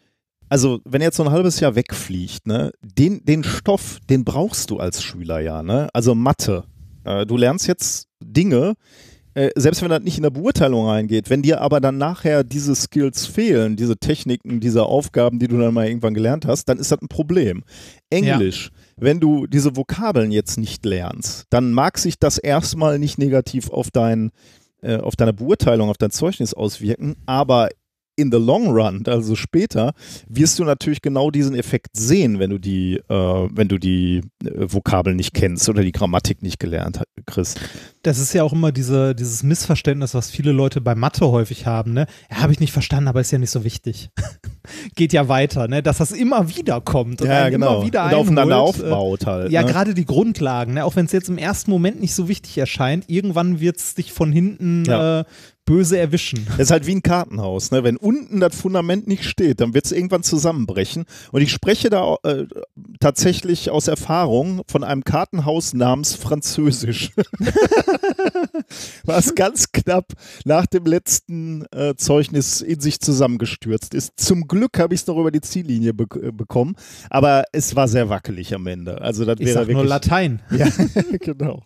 also 0.49 0.81
wenn 0.85 1.03
jetzt 1.03 1.17
so 1.17 1.25
ein 1.25 1.31
halbes 1.31 1.61
Jahr 1.61 1.75
wegfliegt, 1.75 2.47
ne, 2.47 2.73
den, 2.83 3.25
den 3.25 3.43
Stoff, 3.43 3.99
den 4.09 4.25
brauchst 4.25 4.71
du 4.71 4.79
als 4.79 5.03
Schüler 5.03 5.41
ja, 5.41 5.63
ne? 5.63 5.89
Also 5.93 6.15
Mathe. 6.15 6.65
Äh, 7.05 7.25
du 7.27 7.37
lernst 7.37 7.67
jetzt 7.67 8.09
Dinge, 8.23 8.75
äh, 9.37 9.51
selbst 9.55 9.83
wenn 9.83 9.91
das 9.91 10.03
nicht 10.03 10.17
in 10.17 10.23
der 10.23 10.31
Beurteilung 10.31 10.87
reingeht, 10.87 11.29
wenn 11.29 11.43
dir 11.43 11.61
aber 11.61 11.79
dann 11.79 11.99
nachher 11.99 12.43
diese 12.43 12.75
Skills 12.75 13.27
fehlen, 13.27 13.77
diese 13.77 13.99
Techniken, 13.99 14.61
diese 14.61 14.85
Aufgaben, 14.85 15.39
die 15.39 15.47
du 15.47 15.59
dann 15.59 15.75
mal 15.75 15.87
irgendwann 15.87 16.15
gelernt 16.15 16.47
hast, 16.47 16.71
dann 16.71 16.79
ist 16.79 16.91
das 16.91 17.03
ein 17.03 17.09
Problem. 17.09 17.63
Englisch, 18.09 18.71
wenn 18.97 19.21
du 19.21 19.47
diese 19.47 19.77
Vokabeln 19.77 20.33
jetzt 20.33 20.57
nicht 20.57 20.87
lernst, 20.87 21.45
dann 21.51 21.73
mag 21.73 21.99
sich 21.99 22.19
das 22.19 22.39
erstmal 22.39 22.99
nicht 22.99 23.19
negativ 23.19 23.69
auf 23.69 23.91
dein, 23.91 24.31
äh, 24.81 24.97
auf 24.97 25.17
deine 25.17 25.35
Beurteilung, 25.35 25.91
auf 25.91 25.99
dein 25.99 26.11
Zeugnis 26.11 26.55
auswirken, 26.55 27.17
aber 27.27 27.69
in 28.17 28.33
the 28.33 28.39
long 28.39 28.69
run, 28.69 29.05
also 29.07 29.35
später, 29.35 29.93
wirst 30.29 30.59
du 30.59 30.65
natürlich 30.65 31.03
genau 31.03 31.31
diesen 31.31 31.55
Effekt 31.55 31.97
sehen, 31.97 32.39
wenn 32.39 32.51
du 32.51 32.59
die, 32.59 32.97
äh, 32.97 33.49
wenn 33.53 33.69
du 33.69 33.79
die 33.79 34.23
äh, 34.43 34.73
Vokabeln 34.73 35.17
nicht 35.17 35.35
kennst 35.35 35.69
oder 35.69 35.83
die 35.83 35.93
Grammatik 35.93 36.43
nicht 36.43 36.59
gelernt 36.59 37.03
kriegst. 37.27 37.61
Das 38.03 38.19
ist 38.19 38.33
ja 38.33 38.43
auch 38.43 38.53
immer 38.53 38.73
diese, 38.73 39.15
dieses 39.15 39.43
Missverständnis, 39.43 40.15
was 40.15 40.31
viele 40.31 40.53
Leute 40.53 40.81
bei 40.81 40.95
Mathe 40.95 41.29
häufig 41.31 41.67
haben. 41.67 41.93
Ne? 41.93 42.07
Ja, 42.31 42.39
habe 42.39 42.53
ich 42.53 42.61
nicht 42.61 42.73
verstanden, 42.73 43.09
aber 43.09 43.21
ist 43.21 43.31
ja 43.31 43.39
nicht 43.39 43.51
so 43.51 43.65
wichtig. 43.65 44.11
Geht 44.95 45.13
ja 45.13 45.29
weiter, 45.29 45.69
ne? 45.69 45.83
dass 45.83 45.99
das 45.99 46.13
immer 46.13 46.57
wieder 46.57 46.81
kommt 46.81 47.23
und 47.23 47.29
einen 47.29 47.55
immer 47.55 47.85
wieder 47.85 48.05
genau. 48.05 48.17
Und 48.17 48.23
aufeinander 48.23 48.57
einholt, 48.57 48.81
äh, 48.81 48.83
aufbaut 48.85 49.27
halt. 49.27 49.53
Ja, 49.53 49.63
ne? 49.63 49.71
gerade 49.71 49.95
die 49.95 50.05
Grundlagen, 50.05 50.75
ne? 50.75 50.85
auch 50.85 50.97
wenn 50.97 51.07
es 51.07 51.13
jetzt 51.13 51.29
im 51.29 51.39
ersten 51.39 51.71
Moment 51.71 52.01
nicht 52.01 52.15
so 52.15 52.29
wichtig 52.29 52.57
erscheint, 52.59 53.05
irgendwann 53.09 53.61
wird 53.61 53.79
es 53.79 53.95
dich 53.95 54.13
von 54.13 54.33
hinten 54.33 54.85
Ja. 54.87 55.21
äh, 55.21 55.25
böse 55.67 55.99
erwischen. 55.99 56.47
Das 56.47 56.67
ist 56.67 56.71
halt 56.71 56.87
wie 56.87 56.95
ein 56.95 57.03
Kartenhaus. 57.03 57.73
Ne? 57.73 57.83
Wenn 57.83 57.97
unten 57.97 58.41
das 58.41 58.55
Fundament 58.55 59.09
nicht 59.09 59.25
steht, 59.25 59.61
dann 59.61 59.75
wird 59.75 59.85
es 59.85 59.93
irgendwann 59.93 60.23
zusammenbrechen. 60.23 61.05
Und 61.33 61.43
ich 61.43 61.51
spreche 61.53 61.91
da 61.91 62.17
äh, 62.23 62.45
tatsächlich 63.01 63.71
aus 63.71 63.89
Erfahrung 63.89 64.63
von 64.69 64.85
einem 64.85 65.03
Kartenhaus 65.03 65.75
namens 65.75 66.15
Französisch. 66.15 67.11
Was 69.05 69.35
ganz 69.35 69.73
knapp 69.73 70.13
nach 70.45 70.67
dem 70.67 70.87
letzten 70.87 71.67
äh, 71.73 71.97
Zeugnis 71.97 72.61
in 72.61 72.81
sich 72.81 73.01
zusammengestürzt 73.01 73.93
ist. 73.93 74.13
Zum 74.17 74.47
Glück 74.47 74.56
habe 74.79 74.95
ich 74.95 75.01
es 75.01 75.07
noch 75.07 75.19
über 75.19 75.31
die 75.31 75.41
Ziellinie 75.41 75.95
be 75.95 76.07
äh, 76.21 76.33
bekommen, 76.33 76.77
aber 77.11 77.45
es 77.53 77.77
war 77.77 77.89
sehr 77.89 78.09
wackelig 78.09 78.55
am 78.55 78.67
Ende. 78.67 79.01
Also 79.01 79.25
das 79.25 79.37
Ich 79.39 79.47
wäre 79.47 79.55
sag 79.55 79.61
wirklich 79.63 79.77
nur 79.77 79.87
Latein. 79.87 80.43
ja, 80.51 80.69
genau. 81.21 81.63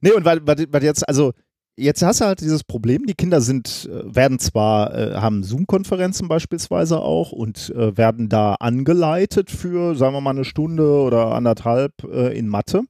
Nee, 0.00 0.12
und 0.12 0.24
weil, 0.24 0.46
weil, 0.46 0.84
jetzt, 0.84 1.08
also 1.08 1.32
jetzt 1.76 2.02
hast 2.02 2.20
du 2.20 2.26
halt 2.26 2.40
dieses 2.40 2.64
Problem, 2.64 3.06
die 3.06 3.14
Kinder 3.14 3.40
sind, 3.40 3.88
äh, 3.90 4.14
werden 4.14 4.38
zwar, 4.38 4.94
äh, 4.94 5.14
haben 5.14 5.42
Zoom-Konferenzen 5.42 6.28
beispielsweise 6.28 7.00
auch 7.00 7.32
und 7.32 7.70
äh, 7.70 7.96
werden 7.96 8.28
da 8.28 8.54
angeleitet 8.54 9.50
für, 9.50 9.94
sagen 9.94 10.14
wir 10.14 10.20
mal, 10.20 10.30
eine 10.30 10.44
Stunde 10.44 11.00
oder 11.00 11.34
anderthalb 11.34 12.04
äh, 12.04 12.36
in 12.36 12.48
Mathe. 12.48 12.82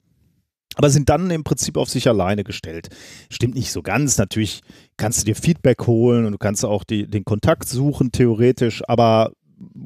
Aber 0.78 0.90
sind 0.90 1.08
dann 1.08 1.28
im 1.32 1.42
Prinzip 1.42 1.76
auf 1.76 1.88
sich 1.90 2.06
alleine 2.08 2.44
gestellt. 2.44 2.88
Stimmt 3.30 3.56
nicht 3.56 3.73
so 3.73 3.82
ganz. 3.82 4.16
Natürlich 4.16 4.61
kannst 4.97 5.20
du 5.20 5.25
dir 5.25 5.35
Feedback 5.35 5.88
holen 5.88 6.25
und 6.25 6.30
du 6.30 6.38
kannst 6.38 6.64
auch 6.64 6.85
die, 6.85 7.08
den 7.08 7.25
Kontakt 7.25 7.68
suchen, 7.68 8.12
theoretisch, 8.12 8.82
aber 8.88 9.32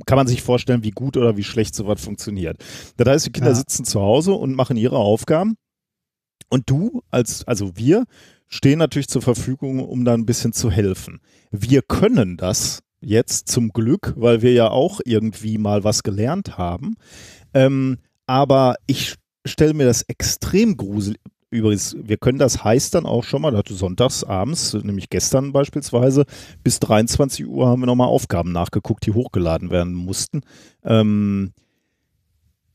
kann 0.05 0.17
man 0.17 0.27
sich 0.27 0.43
vorstellen, 0.43 0.85
wie 0.85 0.91
gut 0.91 1.17
oder 1.17 1.39
wie 1.39 1.45
schlecht 1.45 1.75
sowas 1.75 2.05
funktioniert. 2.05 2.59
Das 2.99 3.09
heißt, 3.09 3.27
die 3.27 3.33
Kinder 3.33 3.53
Ja. 3.53 3.57
sitzen 3.57 3.87
zu 3.87 4.03
Hause 4.03 4.35
und 4.35 4.55
machen 4.55 4.77
ihre 4.77 4.99
Aufgaben. 4.99 5.55
Und 6.51 6.69
du, 6.69 7.01
als, 7.11 7.49
also 7.49 7.75
wir, 7.75 8.05
stehen 8.49 8.79
natürlich 8.79 9.09
zur 9.09 9.23
Verfügung, 9.23 9.81
um 9.81 10.05
da 10.05 10.13
ein 10.13 10.27
bisschen 10.27 10.53
zu 10.53 10.71
helfen. 10.71 11.21
Wir 11.51 11.81
können 11.81 12.37
das 12.37 12.81
jetzt 13.01 13.49
zum 13.49 13.71
Glück, 13.71 14.13
weil 14.19 14.43
wir 14.43 14.53
ja 14.53 14.69
auch 14.71 15.01
irgendwie 15.07 15.57
mal 15.57 15.85
was 15.85 16.03
gelernt 16.03 16.59
haben. 16.59 16.97
Ähm, 17.55 17.97
aber 18.27 18.75
ich 18.87 19.15
stelle 19.45 19.75
mir 19.75 19.87
das 19.87 20.03
extrem 20.03 20.77
gruselig. 20.77 21.21
Übrigens, 21.51 21.95
wir 22.03 22.17
können 22.17 22.39
das 22.39 22.65
heißt 22.65 22.95
dann 22.95 23.05
auch 23.05 23.25
schon 23.25 23.43
mal, 23.43 23.51
dass 23.51 23.65
sonntags 23.69 24.25
abends, 24.25 24.73
nämlich 24.73 25.11
gestern 25.11 25.53
beispielsweise, 25.53 26.25
bis 26.65 26.81
23 26.81 27.47
Uhr 27.47 27.67
haben 27.69 27.83
wir 27.83 27.87
nochmal 27.87 28.09
Aufgaben 28.09 28.53
nachgeguckt, 28.53 29.05
die 29.05 29.13
hochgeladen 29.13 29.71
werden 29.71 29.93
mussten. 29.93 30.41
Ähm, 30.83 31.53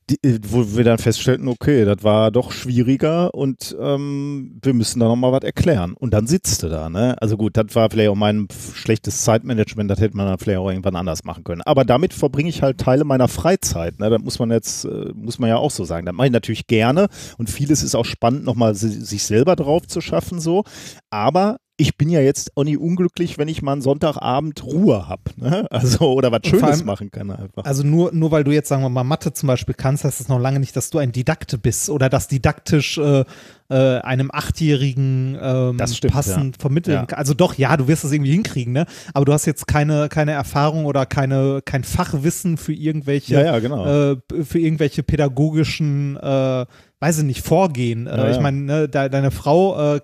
die, 0.09 0.23
äh, 0.23 0.39
wo 0.47 0.77
wir 0.77 0.83
dann 0.83 0.97
feststellten, 0.97 1.47
okay, 1.47 1.85
das 1.85 2.03
war 2.03 2.31
doch 2.31 2.51
schwieriger 2.51 3.33
und 3.33 3.75
ähm, 3.79 4.59
wir 4.61 4.73
müssen 4.73 4.99
da 4.99 5.07
nochmal 5.07 5.31
was 5.31 5.43
erklären. 5.43 5.93
Und 5.93 6.13
dann 6.13 6.27
sitzt 6.27 6.63
du 6.63 6.69
da, 6.69 6.89
ne? 6.89 7.15
Also 7.21 7.37
gut, 7.37 7.57
das 7.57 7.75
war 7.75 7.89
vielleicht 7.89 8.09
auch 8.09 8.15
mein 8.15 8.47
schlechtes 8.73 9.21
Zeitmanagement, 9.23 9.89
das 9.91 9.99
hätte 9.99 10.15
man 10.15 10.27
dann 10.27 10.37
vielleicht 10.37 10.59
auch 10.59 10.69
irgendwann 10.69 10.95
anders 10.95 11.23
machen 11.23 11.43
können. 11.43 11.61
Aber 11.61 11.85
damit 11.85 12.13
verbringe 12.13 12.49
ich 12.49 12.61
halt 12.61 12.77
Teile 12.77 13.03
meiner 13.03 13.27
Freizeit, 13.27 13.99
ne? 13.99 14.09
Das 14.09 14.21
muss 14.21 14.39
man 14.39 14.51
jetzt, 14.51 14.85
äh, 14.85 15.11
muss 15.13 15.39
man 15.39 15.49
ja 15.49 15.57
auch 15.57 15.71
so 15.71 15.83
sagen. 15.83 16.05
Das 16.05 16.15
mache 16.15 16.27
ich 16.27 16.33
natürlich 16.33 16.67
gerne 16.67 17.07
und 17.37 17.49
vieles 17.49 17.83
ist 17.83 17.95
auch 17.95 18.05
spannend, 18.05 18.45
nochmal 18.45 18.75
si 18.75 18.89
sich 18.89 19.23
selber 19.23 19.55
drauf 19.55 19.87
zu 19.87 20.01
schaffen, 20.01 20.39
so. 20.39 20.63
Aber 21.09 21.57
ich 21.79 21.95
bin 21.95 22.09
ja 22.09 22.19
jetzt 22.21 22.57
auch 22.57 22.63
nicht 22.63 22.79
unglücklich, 22.79 23.37
wenn 23.37 23.47
ich 23.47 23.61
mal 23.61 23.73
einen 23.73 23.81
Sonntagabend 23.83 24.63
Ruhe 24.63 25.07
habe. 25.07 25.21
Ne? 25.35 25.67
Also, 25.71 26.11
oder 26.11 26.31
was 26.31 26.41
Schönes 26.45 26.63
allem- 26.63 26.85
machen 26.85 27.11
kann 27.11 27.29
einfach. 27.29 27.65
Also 27.65 27.83
nur, 27.83 28.11
nur 28.13 28.31
weil 28.31 28.43
du 28.43 28.51
jetzt, 28.51 28.67
sagen 28.69 28.81
wir 28.81 28.89
mal, 28.89 29.03
Mathe 29.03 29.31
zum 29.31 29.45
Beispiel 29.45 29.75
kannst, 29.75 30.03
heißt 30.03 30.19
das 30.19 30.27
noch 30.27 30.39
lange 30.39 30.59
nicht, 30.59 30.75
dass 30.75 30.89
du 30.89 30.97
ein 30.97 31.11
Didakte 31.11 31.59
bist 31.59 31.89
oder 31.91 32.09
das 32.09 32.27
didaktisch 32.27 32.97
äh, 32.97 33.23
äh, 33.69 33.99
einem 33.99 34.31
Achtjährigen 34.33 35.37
ähm, 35.41 35.77
Das 35.77 35.95
stimmt, 35.95 36.13
passend 36.13 36.57
vermitteln 36.57 37.05
Ja. 37.09 37.17
Also 37.17 37.33
doch, 37.33 37.53
ja, 37.55 37.77
du 37.77 37.87
wirst 37.87 38.03
es 38.05 38.11
irgendwie 38.11 38.31
hinkriegen, 38.31 38.73
ne? 38.73 38.85
Aber 39.13 39.25
du 39.25 39.33
hast 39.33 39.45
jetzt 39.45 39.67
keine, 39.67 40.09
keine 40.09 40.31
Erfahrung 40.31 40.85
oder 40.85 41.05
keine, 41.05 41.61
kein 41.63 41.83
Fachwissen 41.83 42.57
für 42.57 42.73
irgendwelche, 42.73 43.35
Ja, 43.35 43.43
ja, 43.43 43.59
genau. 43.59 43.85
äh, 44.13 44.17
für 44.43 44.59
irgendwelche 44.59 45.03
pädagogischen 45.03 46.17
äh, 46.17 46.65
weiß 46.99 47.19
ich 47.19 47.23
nicht, 47.25 47.45
Vorgehen. 47.45 48.07
Äh, 48.07 48.17
Ja, 48.17 48.25
ja. 48.25 48.31
Ich 48.31 48.39
meine, 48.39 48.57
ne, 48.57 48.89
de 48.89 49.09
deine 49.09 49.31
Frau 49.31 49.95
äh, 49.95 50.01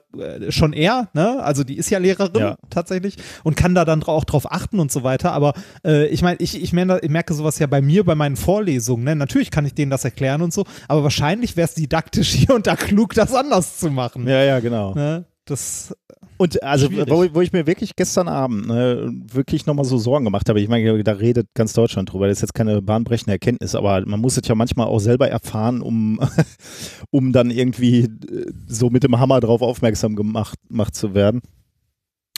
schon 0.52 0.74
eher, 0.74 1.10
ne? 1.14 1.42
Also 1.44 1.64
die 1.64 1.78
ist 1.78 1.90
ja 1.90 1.98
Lehrerin 1.98 2.40
Ja. 2.42 2.56
tatsächlich 2.70 3.18
und 3.44 3.56
kann 3.56 3.74
da 3.74 3.84
dann 3.86 4.04
auch 4.04 4.24
drauf 4.26 4.52
achten 4.52 4.80
und 4.80 4.92
so 4.92 5.04
weiter. 5.04 5.32
Aber 5.32 5.54
äh, 5.86 6.06
ich 6.08 6.22
meine, 6.22 6.38
ich, 6.40 6.62
ich, 6.62 6.72
merke, 6.74 7.00
ich 7.04 7.10
merke 7.10 7.34
sowas 7.34 7.58
ja 7.60 7.68
bei 7.68 7.82
mir, 7.82 8.04
bei 8.06 8.16
meinen 8.16 8.36
Vorlesungen. 8.36 9.04
Ne? 9.06 9.16
Natürlich 9.16 9.50
kann 9.52 9.66
ich 9.66 9.74
denen 9.74 9.90
das 9.92 10.06
erklären 10.06 10.42
und 10.42 10.54
so, 10.54 10.66
aber 10.88 11.04
wahrscheinlich 11.04 11.58
wäre 11.58 11.68
es 11.68 11.74
didaktisch 11.74 12.30
hier 12.34 12.54
und 12.54 12.68
da 12.68 12.76
klug, 12.76 13.14
das 13.16 13.34
anders 13.34 13.80
zu 13.80 13.90
machen. 13.90 14.28
ja, 14.28 14.44
ja, 14.44 14.60
genau. 14.60 14.94
Ne? 14.94 15.26
Das, 15.46 15.94
Und 16.38 16.64
also, 16.64 16.90
wo, 16.92 17.26
wo 17.34 17.42
ich 17.42 17.52
mir 17.52 17.68
wirklich 17.68 17.98
gestern 17.98 18.30
Abend 18.30 18.68
ne, 18.68 19.12
wirklich 19.32 19.66
nochmal 19.66 19.84
so 19.84 19.98
Sorgen 19.98 20.24
gemacht 20.24 20.48
habe, 20.48 20.62
ich 20.62 20.70
meine, 20.70 21.04
da 21.04 21.14
redet 21.14 21.48
ganz 21.54 21.74
Deutschland 21.74 22.12
drüber, 22.12 22.28
das 22.28 22.38
ist 22.38 22.42
jetzt 22.42 22.54
keine 22.54 22.82
bahnbrechende 22.82 23.34
Erkenntnis, 23.34 23.76
aber 23.76 24.06
man 24.06 24.22
muss 24.22 24.38
es 24.38 24.48
ja 24.48 24.56
manchmal 24.56 24.88
auch 24.88 25.00
selber 25.00 25.30
erfahren, 25.30 25.82
um, 25.82 26.20
um 27.12 27.34
dann 27.34 27.52
irgendwie 27.52 28.04
äh, 28.04 28.52
so 28.68 28.90
mit 28.90 29.04
dem 29.04 29.20
Hammer 29.20 29.42
drauf 29.42 29.62
aufmerksam 29.62 30.16
gemacht, 30.16 30.58
gemacht 30.70 30.96
zu 30.96 31.14
werden. 31.14 31.42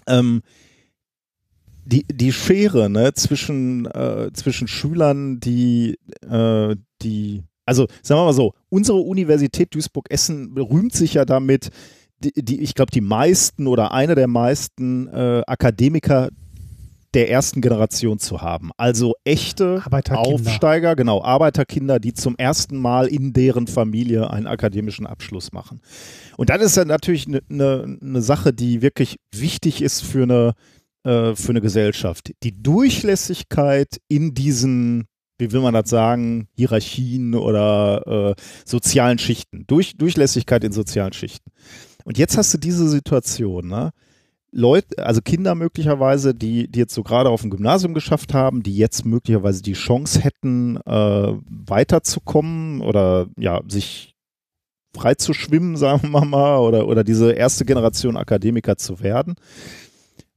Ähm, 0.07 0.41
die, 1.85 2.05
die 2.11 2.31
Schere 2.31 2.89
ne, 2.89 3.13
zwischen, 3.13 3.85
äh, 3.85 4.31
zwischen 4.33 4.67
Schülern, 4.67 5.39
die, 5.39 5.99
äh, 6.27 6.75
die, 7.03 7.43
also 7.65 7.87
sagen 8.01 8.19
wir 8.21 8.25
mal 8.25 8.33
so, 8.33 8.53
unsere 8.69 8.97
Universität 8.97 9.75
Duisburg-Essen 9.75 10.57
rühmt 10.57 10.93
sich 10.93 11.13
ja 11.13 11.25
damit, 11.25 11.69
die, 12.25 12.43
die, 12.43 12.61
ich 12.61 12.75
glaube, 12.75 12.91
die 12.91 13.01
meisten 13.01 13.67
oder 13.67 13.91
eine 13.91 14.15
der 14.15 14.27
meisten 14.27 15.07
äh, 15.07 15.43
Akademiker 15.47 16.29
der 17.15 17.31
ersten 17.31 17.61
Generation 17.61 18.19
zu 18.19 18.41
haben. 18.41 18.71
Also 18.77 19.15
echte. 19.23 19.81
Aufsteiger, 20.45 20.95
genau, 20.95 21.23
Arbeiterkinder, 21.23 21.99
die 21.99 22.13
zum 22.13 22.35
ersten 22.37 22.77
Mal 22.77 23.07
in 23.07 23.31
deren 23.31 23.67
Familie 23.67 24.29
einen 24.29 24.47
akademischen 24.47 25.07
Abschluss 25.07 25.53
machen. 25.53 25.81
Und 26.37 26.49
das 26.49 26.61
ist 26.61 26.77
ja 26.77 26.83
natürlich 26.83 27.27
eine 27.27 27.41
ne, 27.47 27.97
ne 28.01 28.21
Sache, 28.21 28.53
die 28.53 28.81
wirklich 28.81 29.17
wichtig 29.33 29.81
ist 29.81 30.01
für 30.01 30.23
eine, 30.23 30.53
äh, 31.03 31.35
für 31.35 31.51
eine 31.51 31.61
Gesellschaft. 31.61 32.31
Die 32.43 32.51
Durchlässigkeit 32.61 34.01
in 34.09 34.33
diesen, 34.33 35.05
wie 35.37 35.53
will 35.53 35.61
man 35.61 35.73
das 35.73 35.89
sagen, 35.89 36.49
Hierarchien 36.57 37.33
oder 37.33 38.35
äh, 38.35 38.41
sozialen 38.65 39.19
Schichten. 39.19 39.63
Durch, 39.67 39.95
Durchlässigkeit 39.95 40.65
in 40.65 40.73
sozialen 40.73 41.13
Schichten. 41.13 41.51
Und 42.05 42.17
jetzt 42.17 42.37
hast 42.37 42.53
du 42.53 42.57
diese 42.57 42.87
Situation, 42.87 43.67
ne? 43.67 43.91
Leute, 44.51 45.05
also 45.05 45.21
Kinder 45.21 45.53
möglicherweise, 45.53 46.33
die, 46.33 46.69
die 46.71 46.79
jetzt 46.79 46.93
so 46.93 47.03
gerade 47.03 47.29
auf 47.29 47.41
dem 47.41 47.49
Gymnasium 47.49 47.93
geschafft 47.93 48.33
haben, 48.33 48.63
die 48.63 48.77
jetzt 48.77 49.05
möglicherweise 49.05 49.61
die 49.61 49.73
Chance 49.73 50.21
hätten, 50.21 50.77
äh, 50.85 51.33
weiterzukommen 51.49 52.79
oder 52.79 53.27
ja, 53.37 53.59
sich 53.67 54.15
frei 54.95 55.15
zu 55.15 55.33
schwimmen, 55.33 55.75
sagen 55.77 56.09
wir 56.11 56.23
mal, 56.23 56.59
oder, 56.59 56.87
oder 56.87 57.03
diese 57.03 57.33
erste 57.33 57.65
Generation 57.65 58.15
Akademiker 58.15 58.77
zu 58.77 59.01
werden. 59.01 59.35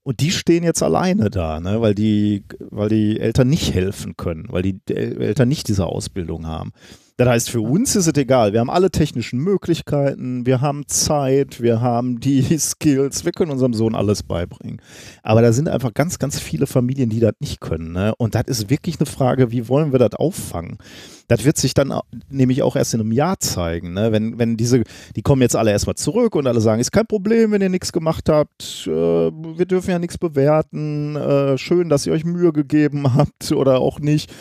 Und 0.03 0.19
die 0.19 0.33
stehen 0.33 0.65
jetzt 0.65 0.83
alleine 0.83 1.31
da, 1.31 1.61
ne? 1.61 1.81
weil, 1.81 1.95
die, 1.95 2.43
weil 2.71 2.89
die 2.89 3.21
Eltern 3.21 3.49
nicht 3.49 3.73
helfen 3.73 4.17
können, 4.17 4.47
weil 4.49 4.63
die 4.63 4.81
El- 4.89 5.21
Eltern 5.21 5.49
nicht 5.49 5.69
diese 5.69 5.87
Ausbildung 5.87 6.47
haben. 6.47 6.73
Das 7.19 7.29
heißt, 7.29 7.51
für 7.51 7.61
uns 7.61 7.97
ist 7.97 8.07
es 8.07 8.17
egal. 8.17 8.53
Wir 8.53 8.61
haben 8.61 8.71
alle 8.71 8.93
technischen 8.93 9.41
Möglichkeiten, 9.41 10.47
wir 10.47 10.61
haben 10.61 10.87
Zeit, 10.87 11.61
wir 11.61 11.81
haben 11.81 12.21
die 12.21 12.43
Skills, 12.59 13.25
wir 13.25 13.33
können 13.33 13.51
unserem 13.51 13.75
Sohn 13.75 13.97
alles 13.97 14.23
beibringen. 14.23 14.81
Aber 15.25 15.43
da 15.43 15.53
sind 15.53 15.69
einfach 15.69 15.93
ganz, 15.95 16.21
ganz 16.21 16.39
viele 16.39 16.69
Familien, 16.69 17.11
die 17.11 17.19
das 17.19 17.35
nicht 17.41 17.61
können. 17.61 17.91
Ne? 17.91 18.15
Und 18.19 18.37
das 18.37 18.45
ist 18.47 18.71
wirklich 18.71 19.01
eine 19.01 19.07
Frage, 19.07 19.51
wie 19.51 19.67
wollen 19.69 19.91
wir 19.91 19.99
das 19.99 20.15
auffangen? 20.15 20.79
Das 21.29 21.45
wird 21.45 21.59
sich 21.59 21.75
dann 21.75 21.93
nämlich 22.31 22.63
auch 22.63 22.75
erst 22.75 22.95
in 22.95 23.01
einem 23.01 23.13
Jahr 23.13 23.39
zeigen. 23.39 23.93
Ne? 23.93 24.13
Wenn, 24.13 24.39
wenn 24.39 24.57
diese, 24.57 24.83
die 25.15 25.23
kommen 25.23 25.43
jetzt 25.43 25.57
alle 25.57 25.71
erstmal 25.71 25.97
zurück 25.97 26.35
und 26.35 26.47
alle 26.47 26.61
sagen, 26.61 26.81
ist 26.81 26.91
kein 26.91 27.07
Problem, 27.07 27.53
wenn 27.53 27.63
ihr 27.63 27.69
nichts 27.69 27.93
gemacht 27.93 28.29
habt, 28.29 28.87
äh, 28.87 28.91
wir 28.91 29.67
dürfen 29.67 29.91
ja 29.91 29.99
nichts 29.99 30.19
bewerten, 30.19 31.17
äh, 31.17 31.59
schön, 31.59 31.89
dass 31.89 32.07
ihr 32.07 32.13
euch 32.13 32.25
Mühe 32.25 32.53
gegeben 32.53 33.15
habt 33.15 33.53
oder 33.53 33.79
auch 33.81 34.01
nicht. 34.01 34.33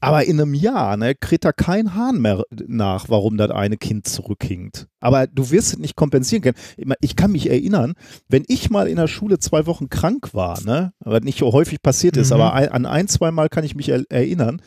Aber 0.00 0.24
in 0.24 0.40
einem 0.40 0.52
Jahr 0.54 0.96
ne, 0.96 1.14
kriegt 1.14 1.44
da 1.44 1.52
kein 1.52 1.94
Hahn 1.94 2.20
mehr 2.20 2.42
nach, 2.66 3.08
warum 3.08 3.36
das 3.36 3.50
eine 3.50 3.76
Kind 3.76 4.06
zurückhinkt. 4.06 4.88
Aber 5.00 5.26
du 5.26 5.50
wirst 5.50 5.74
es 5.74 5.78
nicht 5.78 5.96
kompensieren 5.96 6.42
können. 6.42 6.94
Ich 7.00 7.16
kann 7.16 7.32
mich 7.32 7.48
erinnern, 7.48 7.94
wenn 8.28 8.44
ich 8.48 8.68
mal 8.68 8.88
in 8.88 8.96
der 8.96 9.06
Schule 9.06 9.38
zwei 9.38 9.66
Wochen 9.66 9.88
krank 9.88 10.34
war, 10.34 10.60
ne, 10.64 10.92
was 11.00 11.22
nicht 11.22 11.38
so 11.38 11.52
häufig 11.52 11.80
passiert 11.82 12.16
ist, 12.16 12.28
Mhm. 12.30 12.34
aber 12.34 12.52
ein, 12.54 12.68
an 12.68 12.84
ein, 12.86 13.08
zwei 13.08 13.30
Mal 13.30 13.48
kann 13.48 13.64
ich 13.64 13.74
mich 13.74 13.88
er 13.88 14.02
erinnern, 14.10 14.60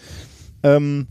ähm, 0.63 1.07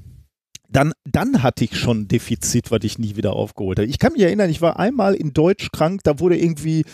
dann, 0.68 0.92
dann 1.04 1.42
hatte 1.42 1.64
ich 1.64 1.76
schon 1.76 2.02
ein 2.02 2.08
Defizit, 2.08 2.70
was 2.70 2.80
ich 2.82 2.98
nie 2.98 3.16
wieder 3.16 3.32
aufgeholt 3.32 3.78
habe. 3.78 3.88
Ich 3.88 3.98
kann 3.98 4.12
mich 4.12 4.22
erinnern, 4.22 4.50
ich 4.50 4.60
war 4.60 4.78
einmal 4.78 5.14
in 5.14 5.32
Deutsch 5.32 5.70
krank, 5.72 6.02
da 6.04 6.20
wurde 6.20 6.37
irgendwie 6.37 6.84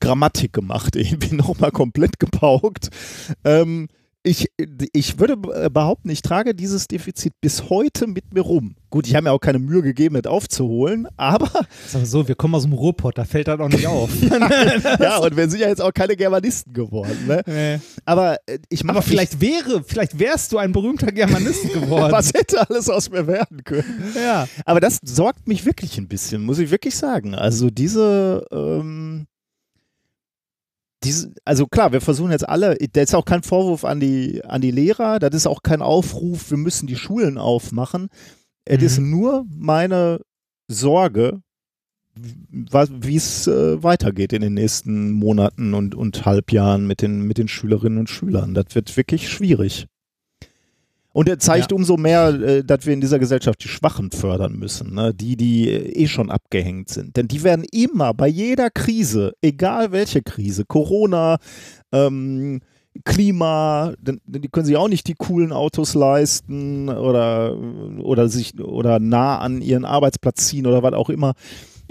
Grammatik 0.00 0.52
gemacht, 0.52 0.96
irgendwie 0.96 1.34
nochmal 1.34 1.70
komplett 1.70 2.18
gepaukt. 2.18 2.88
Ähm, 3.44 3.88
ich, 4.22 4.50
ich 4.92 5.18
würde 5.18 5.36
äh, 5.54 5.70
behaupten, 5.70 6.10
ich 6.10 6.20
trage 6.20 6.54
dieses 6.54 6.88
Defizit 6.88 7.32
bis 7.40 7.70
heute 7.70 8.06
mit 8.06 8.34
mir 8.34 8.42
rum. 8.42 8.76
Gut, 8.90 9.06
ich 9.06 9.14
habe 9.14 9.24
mir 9.24 9.32
auch 9.32 9.40
keine 9.40 9.58
Mühe 9.58 9.82
gegeben, 9.82 10.16
es 10.16 10.26
aufzuholen, 10.26 11.08
aber 11.16 11.48
sag 11.86 12.02
mal 12.02 12.06
so, 12.06 12.28
wir 12.28 12.34
kommen 12.34 12.54
aus 12.54 12.64
dem 12.64 12.72
Ruhrpott, 12.72 13.16
da 13.16 13.24
fällt 13.24 13.48
das 13.48 13.58
auch 13.60 13.68
nicht 13.68 13.86
auf. 13.86 14.10
ja, 15.00 15.18
und 15.18 15.36
wir 15.36 15.48
sind 15.48 15.60
ja 15.60 15.68
jetzt 15.68 15.80
auch 15.80 15.94
keine 15.94 16.16
Germanisten 16.16 16.74
geworden. 16.74 17.26
Ne? 17.26 17.42
Nee. 17.46 17.80
Aber 18.04 18.36
äh, 18.46 18.58
ich 18.68 18.86
Aber 18.86 19.00
vielleicht 19.00 19.40
wäre, 19.40 19.84
vielleicht 19.86 20.18
wärst 20.18 20.52
du 20.52 20.58
ein 20.58 20.72
berühmter 20.72 21.12
Germanist 21.12 21.62
geworden. 21.72 22.12
was 22.12 22.34
hätte 22.34 22.68
alles 22.68 22.90
aus 22.90 23.10
mir 23.10 23.26
werden 23.26 23.64
können? 23.64 24.12
Ja. 24.14 24.46
Aber 24.66 24.80
das 24.80 24.98
sorgt 25.02 25.48
mich 25.48 25.64
wirklich 25.64 25.96
ein 25.96 26.08
bisschen, 26.08 26.42
muss 26.42 26.58
ich 26.58 26.70
wirklich 26.70 26.96
sagen. 26.96 27.34
Also 27.34 27.70
diese, 27.70 28.44
ähm, 28.52 29.28
diese, 31.02 31.32
also 31.44 31.66
klar, 31.66 31.92
wir 31.92 32.00
versuchen 32.00 32.30
jetzt 32.30 32.48
alle, 32.48 32.76
da 32.76 33.00
ist 33.00 33.14
auch 33.14 33.24
kein 33.24 33.42
Vorwurf 33.42 33.84
an 33.84 34.00
die, 34.00 34.44
an 34.44 34.60
die 34.60 34.70
Lehrer, 34.70 35.18
das 35.18 35.34
ist 35.34 35.46
auch 35.46 35.62
kein 35.62 35.82
Aufruf, 35.82 36.50
wir 36.50 36.58
müssen 36.58 36.86
die 36.86 36.96
Schulen 36.96 37.38
aufmachen. 37.38 38.08
Es 38.64 38.80
Mhm. 38.80 38.86
ist 38.86 38.98
nur 38.98 39.46
meine 39.56 40.20
Sorge, 40.68 41.40
wie 42.14 43.16
es 43.16 43.46
äh, 43.46 43.82
weitergeht 43.82 44.32
in 44.32 44.42
den 44.42 44.54
nächsten 44.54 45.10
Monaten 45.12 45.74
und, 45.74 45.94
und 45.94 46.26
Halbjahren 46.26 46.86
mit 46.86 47.02
den, 47.02 47.22
mit 47.22 47.38
den 47.38 47.48
Schülerinnen 47.48 47.98
und 47.98 48.10
Schülern. 48.10 48.52
Das 48.52 48.74
wird 48.74 48.94
wirklich 48.96 49.28
schwierig. 49.30 49.86
Und 51.12 51.28
er 51.28 51.38
zeigt 51.38 51.72
Ja. 51.72 51.76
umso 51.76 51.96
mehr, 51.96 52.28
äh, 52.28 52.64
dass 52.64 52.86
wir 52.86 52.92
in 52.94 53.00
dieser 53.00 53.18
Gesellschaft 53.18 53.62
die 53.64 53.68
Schwachen 53.68 54.10
fördern 54.12 54.56
müssen, 54.56 54.94
ne? 54.94 55.12
die, 55.12 55.36
die 55.36 55.68
äh, 55.68 56.04
eh 56.04 56.06
schon 56.08 56.30
abgehängt 56.30 56.88
sind. 56.88 57.16
Denn 57.16 57.26
die 57.26 57.42
werden 57.42 57.64
immer 57.72 58.14
bei 58.14 58.28
jeder 58.28 58.70
Krise, 58.70 59.32
egal 59.42 59.90
welche 59.92 60.22
Krise, 60.22 60.64
Corona, 60.64 61.38
ähm, 61.92 62.60
Klima, 63.04 63.94
die 64.00 64.48
können 64.48 64.66
sich 64.66 64.76
auch 64.76 64.88
nicht 64.88 65.06
die 65.06 65.14
coolen 65.14 65.52
Autos 65.52 65.94
leisten 65.94 66.88
oder, 66.88 67.56
oder 68.02 68.28
sich 68.28 68.58
oder 68.60 68.98
nah 68.98 69.38
an 69.38 69.62
ihren 69.62 69.84
Arbeitsplatz 69.84 70.48
ziehen 70.48 70.66
oder 70.66 70.82
was 70.82 70.92
auch 70.94 71.08
immer. 71.08 71.34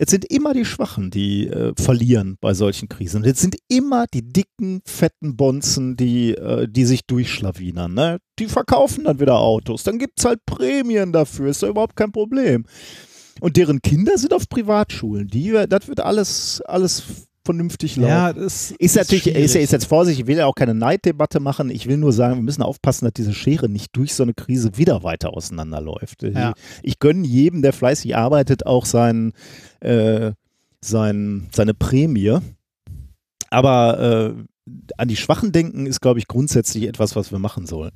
Es 0.02 0.12
sind 0.12 0.24
immer 0.32 0.54
die 0.54 0.64
Schwachen, 0.64 1.12
die 1.12 1.48
äh, 1.48 1.74
verlieren 1.78 2.38
bei 2.40 2.54
solchen 2.54 2.88
Krisen. 2.88 3.26
Es 3.26 3.42
sind 3.42 3.58
immer 3.68 4.06
die 4.08 4.22
dicken, 4.22 4.80
fetten 4.86 5.36
Bonzen, 5.36 5.98
die, 5.98 6.36
äh, 6.36 6.70
die 6.70 6.86
sich 6.86 7.06
durchschlawinern. 7.06 7.94
Ne? 7.94 8.20
Die 8.40 8.46
verkaufen 8.46 9.04
dann 9.04 9.20
wieder 9.20 9.38
Autos. 9.38 9.84
Dann 9.84 10.00
gibt 10.00 10.20
es 10.20 10.24
halt 10.24 10.46
Prämien 10.46 11.12
dafür. 11.12 11.50
Ist 11.50 11.64
doch 11.64 11.68
überhaupt 11.68 11.98
kein 11.98 12.14
Problem. 12.14 12.66
Und 13.42 13.58
deren 13.58 13.82
Kinder 13.82 14.18
sind 14.18 14.34
auf 14.34 14.48
Privatschulen. 14.48 15.28
Die, 15.28 15.52
das 15.68 15.90
wird 15.90 16.00
alles, 16.00 16.62
alles 16.62 17.04
vernünftig 17.46 17.96
laufen. 17.96 18.10
Ja, 18.10 18.34
das 18.34 18.72
Ist 18.72 18.96
natürlich, 18.96 19.28
ist, 19.28 19.52
schwierig. 19.52 19.64
ist 19.64 19.72
jetzt 19.72 19.86
Vorsicht, 19.86 20.20
ich 20.20 20.28
will 20.28 20.38
ja 20.38 20.46
auch 20.46 20.56
keine 20.56 20.74
Neiddebatte 20.74 21.40
machen. 21.40 21.70
Ich 21.70 21.88
will 21.88 21.98
nur 21.98 22.14
sagen, 22.14 22.36
wir 22.36 22.44
müssen 22.44 22.62
aufpassen, 22.62 23.06
dass 23.06 23.14
diese 23.14 23.34
Schere 23.34 23.70
nicht 23.70 23.96
durch 23.96 24.14
so 24.14 24.24
eine 24.24 24.34
Krise 24.34 24.78
wieder 24.78 25.04
weiter 25.04 25.34
auseinanderläuft. 25.34 26.24
Ja. 26.24 26.54
Ich, 26.82 26.92
ich 26.92 27.00
gönne 27.00 27.26
jedem, 27.26 27.62
der 27.62 27.74
fleißig 27.74 28.16
arbeitet, 28.16 28.66
auch 28.66 28.86
sein, 28.86 29.34
äh, 29.80 30.32
sein, 30.82 31.48
seine 31.52 31.74
Prämie. 31.74 32.38
Aber 33.50 34.36
äh, 34.38 34.44
an 34.98 35.08
die 35.08 35.16
Schwachen 35.16 35.52
denken 35.52 35.86
ist, 35.86 36.02
glaube 36.02 36.20
ich, 36.20 36.28
grundsätzlich 36.28 36.88
etwas, 36.88 37.16
was 37.16 37.32
wir 37.32 37.40
machen 37.40 37.66
sollen. 37.66 37.92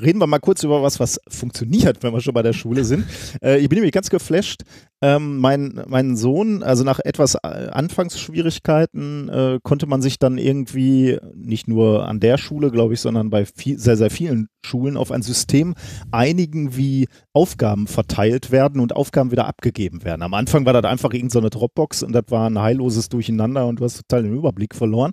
Reden 0.00 0.20
wir 0.20 0.26
mal 0.26 0.38
kurz 0.38 0.62
über 0.62 0.82
was, 0.82 1.00
was 1.00 1.20
funktioniert, 1.28 2.02
wenn 2.02 2.12
wir 2.12 2.20
schon 2.20 2.34
bei 2.34 2.42
der 2.42 2.52
Schule 2.52 2.84
sind. 2.84 3.04
Äh, 3.42 3.58
ich 3.58 3.68
bin 3.68 3.76
nämlich 3.76 3.92
ganz 3.92 4.10
geflasht. 4.10 4.62
Ähm, 5.02 5.38
mein, 5.38 5.82
mein 5.86 6.16
Sohn, 6.16 6.62
also 6.62 6.84
nach 6.84 7.00
etwas 7.00 7.34
äh, 7.34 7.38
Anfangsschwierigkeiten, 7.48 9.28
äh, 9.28 9.58
konnte 9.62 9.86
man 9.86 10.02
sich 10.02 10.18
dann 10.18 10.38
irgendwie 10.38 11.18
nicht 11.34 11.66
nur 11.68 12.06
an 12.06 12.20
der 12.20 12.38
Schule, 12.38 12.70
glaube 12.70 12.94
ich, 12.94 13.00
sondern 13.00 13.30
bei 13.30 13.44
viel, 13.44 13.78
sehr, 13.78 13.96
sehr 13.96 14.10
vielen 14.10 14.48
Schulen 14.64 14.96
auf 14.96 15.10
ein 15.10 15.22
System 15.22 15.74
einigen, 16.10 16.76
wie 16.76 17.08
Aufgaben 17.32 17.86
verteilt 17.86 18.50
werden 18.50 18.80
und 18.80 18.94
Aufgaben 18.94 19.30
wieder 19.30 19.46
abgegeben 19.46 20.04
werden. 20.04 20.22
Am 20.22 20.34
Anfang 20.34 20.64
war 20.64 20.72
das 20.72 20.84
einfach 20.84 21.12
irgendeine 21.12 21.46
so 21.46 21.48
Dropbox 21.50 22.02
und 22.02 22.12
das 22.12 22.24
war 22.28 22.48
ein 22.48 22.60
heilloses 22.60 23.08
Durcheinander 23.08 23.66
und 23.66 23.80
du 23.80 23.84
hast 23.84 23.96
total 23.96 24.22
den 24.22 24.34
Überblick 24.34 24.74
verloren. 24.74 25.12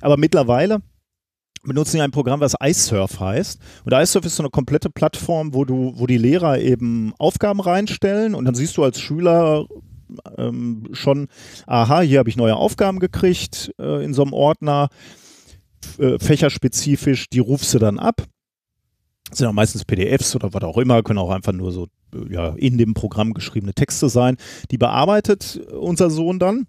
Aber 0.00 0.16
mittlerweile 0.16 0.80
benutzen 1.62 1.98
ja 1.98 2.04
ein 2.04 2.10
Programm, 2.10 2.40
was 2.40 2.54
iSurf 2.60 3.20
heißt. 3.20 3.60
Und 3.84 3.92
iSurf 3.92 4.24
ist 4.24 4.36
so 4.36 4.42
eine 4.42 4.50
komplette 4.50 4.90
Plattform, 4.90 5.54
wo 5.54 5.64
du, 5.64 5.92
wo 5.96 6.06
die 6.06 6.18
Lehrer 6.18 6.58
eben 6.58 7.14
Aufgaben 7.18 7.60
reinstellen 7.60 8.34
und 8.34 8.44
dann 8.44 8.54
siehst 8.54 8.76
du 8.76 8.84
als 8.84 9.00
Schüler 9.00 9.66
ähm, 10.36 10.88
schon, 10.92 11.28
aha, 11.66 12.00
hier 12.00 12.18
habe 12.18 12.28
ich 12.28 12.36
neue 12.36 12.56
Aufgaben 12.56 12.98
gekriegt 12.98 13.72
äh, 13.78 14.04
in 14.04 14.14
so 14.14 14.22
einem 14.22 14.32
Ordner, 14.32 14.88
äh, 15.98 16.18
fächerspezifisch, 16.18 17.28
die 17.28 17.38
rufst 17.38 17.72
du 17.74 17.78
dann 17.78 17.98
ab. 17.98 18.26
Das 19.30 19.38
sind 19.38 19.48
auch 19.48 19.52
meistens 19.52 19.84
PDFs 19.84 20.36
oder 20.36 20.52
was 20.52 20.62
auch 20.62 20.76
immer, 20.76 21.02
können 21.02 21.18
auch 21.18 21.30
einfach 21.30 21.52
nur 21.52 21.72
so 21.72 21.86
äh, 22.14 22.32
ja, 22.32 22.48
in 22.56 22.76
dem 22.76 22.94
Programm 22.94 23.32
geschriebene 23.32 23.72
Texte 23.72 24.08
sein. 24.08 24.36
Die 24.70 24.78
bearbeitet 24.78 25.60
unser 25.72 26.10
Sohn 26.10 26.38
dann 26.38 26.66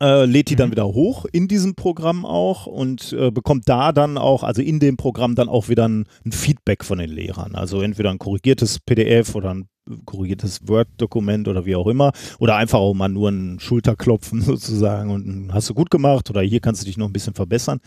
äh, 0.00 0.24
lädt 0.24 0.50
die 0.50 0.56
dann 0.56 0.68
mhm. 0.68 0.72
wieder 0.72 0.86
hoch 0.86 1.24
in 1.30 1.48
diesem 1.48 1.74
Programm 1.74 2.24
auch 2.24 2.66
und 2.66 3.12
äh, 3.12 3.30
bekommt 3.30 3.68
da 3.68 3.92
dann 3.92 4.18
auch, 4.18 4.42
also 4.42 4.62
in 4.62 4.80
dem 4.80 4.96
Programm 4.96 5.34
dann 5.34 5.48
auch 5.48 5.68
wieder 5.68 5.88
ein, 5.88 6.06
ein, 6.24 6.32
Feedback 6.32 6.84
von 6.84 6.98
den 6.98 7.10
Lehrern. 7.10 7.54
Also 7.54 7.80
entweder 7.80 8.10
ein 8.10 8.18
korrigiertes 8.18 8.80
PDF 8.80 9.34
oder 9.34 9.54
ein 9.54 9.68
korrigiertes 10.06 10.66
Word-Dokument 10.66 11.46
oder 11.48 11.66
wie 11.66 11.76
auch 11.76 11.86
immer. 11.86 12.12
Oder 12.38 12.56
einfach 12.56 12.78
auch 12.78 12.94
mal 12.94 13.08
nur 13.08 13.30
ein 13.30 13.60
Schulterklopfen 13.60 14.40
sozusagen 14.42 15.10
und 15.10 15.52
hast 15.52 15.68
du 15.68 15.74
gut 15.74 15.90
gemacht 15.90 16.30
oder 16.30 16.42
hier 16.42 16.60
kannst 16.60 16.82
du 16.82 16.86
dich 16.86 16.96
noch 16.96 17.06
ein 17.06 17.12
bisschen 17.12 17.34
verbessern. 17.34 17.80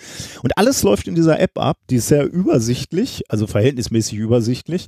Und 0.44 0.58
alles 0.58 0.84
läuft 0.84 1.08
in 1.08 1.16
dieser 1.16 1.40
App 1.40 1.58
ab, 1.58 1.78
die 1.90 1.96
ist 1.96 2.08
sehr 2.08 2.32
übersichtlich, 2.32 3.24
also 3.30 3.48
verhältnismäßig 3.48 4.18
übersichtlich. 4.18 4.88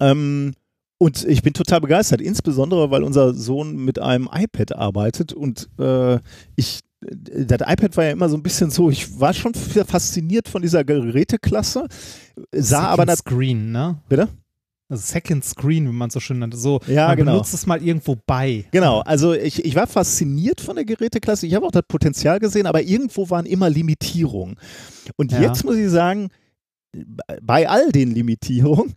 Ähm, 0.00 0.52
und 0.98 1.24
ich 1.24 1.42
bin 1.42 1.52
total 1.52 1.80
begeistert, 1.80 2.20
insbesondere 2.20 2.90
weil 2.90 3.02
unser 3.02 3.34
Sohn 3.34 3.76
mit 3.76 3.98
einem 3.98 4.28
iPad 4.32 4.76
arbeitet 4.76 5.32
und 5.32 5.68
äh, 5.78 6.18
ich 6.56 6.80
das 7.00 7.60
iPad 7.60 7.96
war 7.96 8.04
ja 8.04 8.10
immer 8.10 8.28
so 8.28 8.36
ein 8.36 8.42
bisschen 8.42 8.70
so, 8.70 8.90
ich 8.90 9.20
war 9.20 9.34
schon 9.34 9.54
fasziniert 9.54 10.48
von 10.48 10.62
dieser 10.62 10.82
Geräteklasse, 10.82 11.86
sah 12.52 12.80
Second 12.80 12.92
aber 12.92 13.06
das 13.06 13.18
Screen, 13.18 13.70
ne? 13.70 13.98
Bitte? 14.08 14.28
Also 14.88 15.02
Second 15.04 15.44
Screen, 15.44 15.88
wie 15.88 15.92
man 15.92 16.10
so 16.10 16.20
schön 16.20 16.38
nannte. 16.38 16.56
So, 16.56 16.80
ja, 16.86 17.08
man 17.08 17.16
genau. 17.16 17.32
benutzt 17.32 17.52
es 17.54 17.66
mal 17.66 17.82
irgendwo 17.82 18.16
bei. 18.26 18.66
Genau, 18.70 19.00
also 19.00 19.34
ich, 19.34 19.64
ich 19.64 19.74
war 19.74 19.86
fasziniert 19.86 20.60
von 20.60 20.76
der 20.76 20.84
Geräteklasse. 20.84 21.46
Ich 21.46 21.54
habe 21.54 21.66
auch 21.66 21.72
das 21.72 21.82
Potenzial 21.88 22.38
gesehen, 22.38 22.66
aber 22.66 22.82
irgendwo 22.82 23.28
waren 23.28 23.46
immer 23.46 23.68
Limitierungen. 23.68 24.56
Und 25.16 25.32
ja. 25.32 25.40
jetzt 25.40 25.64
muss 25.64 25.76
ich 25.76 25.90
sagen, 25.90 26.30
bei 27.42 27.68
all 27.68 27.90
den 27.90 28.12
Limitierungen 28.12 28.94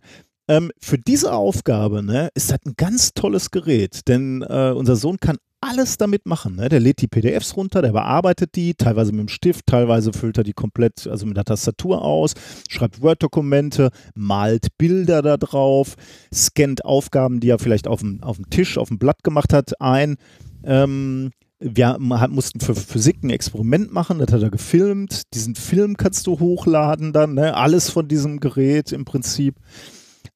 ähm, 0.50 0.72
für 0.80 0.98
diese 0.98 1.32
Aufgabe 1.32 2.02
ne, 2.02 2.28
ist 2.34 2.50
das 2.50 2.58
ein 2.66 2.74
ganz 2.76 3.14
tolles 3.14 3.52
Gerät, 3.52 4.08
denn 4.08 4.42
äh, 4.42 4.72
unser 4.74 4.96
Sohn 4.96 5.18
kann 5.18 5.36
alles 5.60 5.96
damit 5.96 6.26
machen. 6.26 6.56
Ne? 6.56 6.68
Der 6.68 6.80
lädt 6.80 7.02
die 7.02 7.06
PDFs 7.06 7.56
runter, 7.56 7.82
der 7.82 7.92
bearbeitet 7.92 8.56
die, 8.56 8.74
teilweise 8.74 9.12
mit 9.12 9.20
dem 9.20 9.28
Stift, 9.28 9.66
teilweise 9.66 10.12
füllt 10.12 10.38
er 10.38 10.42
die 10.42 10.52
komplett, 10.52 11.06
also 11.06 11.24
mit 11.24 11.36
der 11.36 11.44
Tastatur 11.44 12.02
aus, 12.02 12.34
schreibt 12.68 13.00
Word-Dokumente, 13.00 13.90
malt 14.16 14.76
Bilder 14.76 15.22
da 15.22 15.36
drauf, 15.36 15.94
scannt 16.34 16.84
Aufgaben, 16.84 17.38
die 17.38 17.50
er 17.50 17.60
vielleicht 17.60 17.86
auf 17.86 18.00
dem, 18.00 18.20
auf 18.20 18.36
dem 18.36 18.50
Tisch, 18.50 18.76
auf 18.76 18.88
dem 18.88 18.98
Blatt 18.98 19.22
gemacht 19.22 19.52
hat, 19.52 19.80
ein. 19.80 20.16
Ähm, 20.64 21.30
wir 21.60 21.98
mussten 22.00 22.58
für 22.58 22.74
Physik 22.74 23.22
ein 23.22 23.30
Experiment 23.30 23.92
machen, 23.92 24.18
das 24.18 24.32
hat 24.32 24.42
er 24.42 24.50
gefilmt. 24.50 25.34
Diesen 25.34 25.54
Film 25.54 25.96
kannst 25.96 26.26
du 26.26 26.40
hochladen 26.40 27.12
dann, 27.12 27.34
ne? 27.34 27.54
alles 27.54 27.90
von 27.90 28.08
diesem 28.08 28.40
Gerät 28.40 28.90
im 28.90 29.04
Prinzip. 29.04 29.54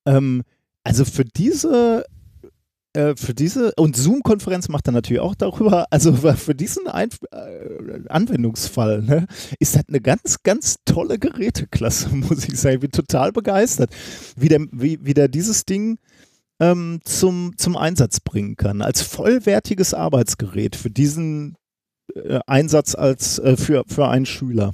Ähm, 0.06 0.42
also 0.82 1.04
für 1.04 1.24
diese 1.24 2.04
äh, 2.94 3.16
für 3.16 3.34
diese 3.34 3.72
und 3.74 3.96
Zoom-Konferenz 3.96 4.68
macht 4.68 4.86
er 4.86 4.92
natürlich 4.92 5.20
auch 5.20 5.34
darüber, 5.34 5.86
also 5.90 6.14
für 6.14 6.54
diesen 6.54 6.86
Ein 6.86 7.10
äh, 7.32 8.08
Anwendungsfall 8.08 9.02
ne, 9.02 9.26
ist 9.58 9.74
das 9.74 9.88
eine 9.88 10.00
ganz, 10.00 10.42
ganz 10.44 10.76
tolle 10.84 11.18
Geräteklasse, 11.18 12.08
muss 12.14 12.46
ich 12.46 12.58
sagen. 12.58 12.76
Ich 12.76 12.80
bin 12.80 12.92
total 12.92 13.32
begeistert, 13.32 13.90
wie 14.36 14.48
der, 14.48 14.60
wie, 14.70 15.04
wie 15.04 15.14
der 15.14 15.26
dieses 15.26 15.64
Ding 15.64 15.98
ähm, 16.60 17.00
zum, 17.04 17.54
zum 17.56 17.76
Einsatz 17.76 18.20
bringen 18.20 18.56
kann, 18.56 18.80
als 18.80 19.02
vollwertiges 19.02 19.92
Arbeitsgerät 19.92 20.76
für 20.76 20.90
diesen 20.90 21.56
äh, 22.14 22.38
Einsatz 22.46 22.94
als 22.94 23.40
äh, 23.40 23.56
für, 23.56 23.82
für 23.88 24.08
einen 24.08 24.26
Schüler. 24.26 24.72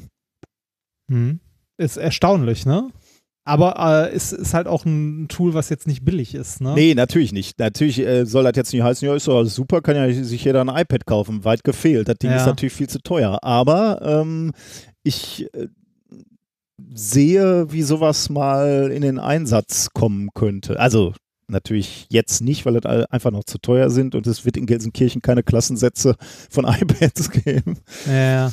Hm. 1.09 1.41
Ist 1.79 1.97
erstaunlich, 1.97 2.67
ne? 2.67 2.91
Aber 3.45 4.09
äh, 4.11 4.15
es 4.15 4.33
ist 4.33 4.55
halt 4.55 4.67
auch 4.67 4.85
ein 4.85 5.27
Tool, 5.29 5.55
was 5.55 5.71
jetzt 5.71 5.87
nicht 5.87 6.05
billig 6.05 6.35
ist, 6.35 6.61
ne? 6.61 6.75
Nee, 6.75 6.95
natürlich 6.95 7.33
nicht. 7.33 7.59
Natürlich 7.59 7.99
äh, 7.99 8.27
soll 8.27 8.45
das 8.45 8.53
jetzt 8.55 8.73
nicht 8.73 8.83
heißen, 8.83 9.07
ja, 9.07 9.15
ist 9.15 9.29
doch 9.29 9.45
super, 9.45 9.81
kann 9.81 9.97
ja 9.97 10.13
sich 10.13 10.45
jeder 10.45 10.61
ein 10.61 10.69
iPad 10.69 11.07
kaufen. 11.07 11.45
Weit 11.45 11.65
gefehlt. 11.65 12.09
Das 12.09 12.17
Ding 12.17 12.31
ja. 12.31 12.37
ist 12.37 12.47
natürlich 12.47 12.75
viel 12.75 12.89
zu 12.89 13.01
teuer. 13.01 13.39
Aber 13.43 14.01
ähm, 14.03 14.53
ich 15.03 15.47
äh, 15.55 15.69
sehe, 16.93 17.73
wie 17.73 17.83
sowas 17.83 18.29
mal 18.29 18.91
in 18.93 19.03
den 19.03 19.19
Einsatz 19.19 19.89
kommen 19.93 20.29
könnte. 20.35 20.79
Also 20.79 21.15
natürlich 21.49 22.07
jetzt 22.11 22.43
nicht, 22.43 22.65
weil 22.67 22.81
das 22.81 23.07
einfach 23.11 23.31
noch 23.31 23.45
zu 23.45 23.59
teuer 23.59 23.91
sind 23.91 24.15
und 24.15 24.27
es 24.27 24.45
wird 24.45 24.57
in 24.57 24.67
Gelsenkirchen 24.67 25.23
keine 25.23 25.43
Klassensätze 25.43 26.15
von 26.49 26.65
iPads 26.69 27.31
geben. 27.31 27.79
Ja. 28.07 28.53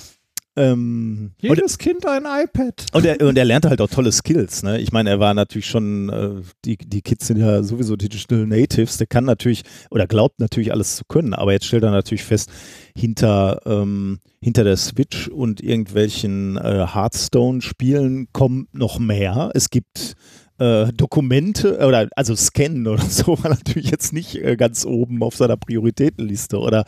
Ähm, 0.58 1.32
Jedes 1.40 1.74
und, 1.74 1.80
Kind 1.80 2.06
ein 2.08 2.24
iPad. 2.26 2.86
Und 2.94 3.06
er, 3.06 3.22
und 3.22 3.38
er 3.38 3.46
lernte 3.46 3.70
halt 3.70 3.80
auch 3.80 3.90
tolle 3.90 4.12
Skills. 4.12 4.64
Ne? 4.64 4.80
Ich 4.80 4.92
meine, 4.92 5.12
er 5.12 5.20
war 5.20 5.34
natürlich 5.34 5.68
schon, 5.68 6.10
äh, 6.10 6.42
die, 6.66 6.78
die 6.78 7.02
Kids 7.02 7.28
sind 7.28 7.38
ja 7.38 7.62
sowieso 7.62 7.96
Digital 7.96 8.48
Natives, 8.48 8.98
der 8.98 9.08
kann 9.08 9.26
natürlich 9.26 9.64
oder 9.92 10.08
glaubt 10.08 10.40
natürlich 10.40 10.72
alles 10.72 10.98
zu 10.98 11.04
können, 11.08 11.34
aber 11.34 11.52
jetzt 11.54 11.66
stellt 11.66 11.84
er 11.84 11.92
natürlich 11.92 12.24
fest, 12.24 12.50
hinter, 12.96 13.62
ähm, 13.66 14.20
hinter 14.42 14.64
der 14.64 14.78
Switch 14.78 15.28
und 15.28 15.62
irgendwelchen 15.62 16.58
äh, 16.58 16.88
Hearthstone-Spielen 16.92 18.30
kommt 18.34 18.74
noch 18.74 18.98
mehr. 18.98 19.52
Es 19.54 19.70
gibt 19.70 20.16
äh, 20.60 20.92
Dokumente 20.94 21.86
oder 21.86 22.08
also 22.16 22.36
Scannen 22.36 22.88
oder 22.88 23.04
so 23.10 23.42
war 23.44 23.50
natürlich 23.50 23.92
jetzt 23.92 24.14
nicht 24.14 24.36
äh, 24.36 24.56
ganz 24.56 24.86
oben 24.86 25.22
auf 25.24 25.36
seiner 25.36 25.58
Prioritätenliste 25.58 26.60
oder 26.60 26.86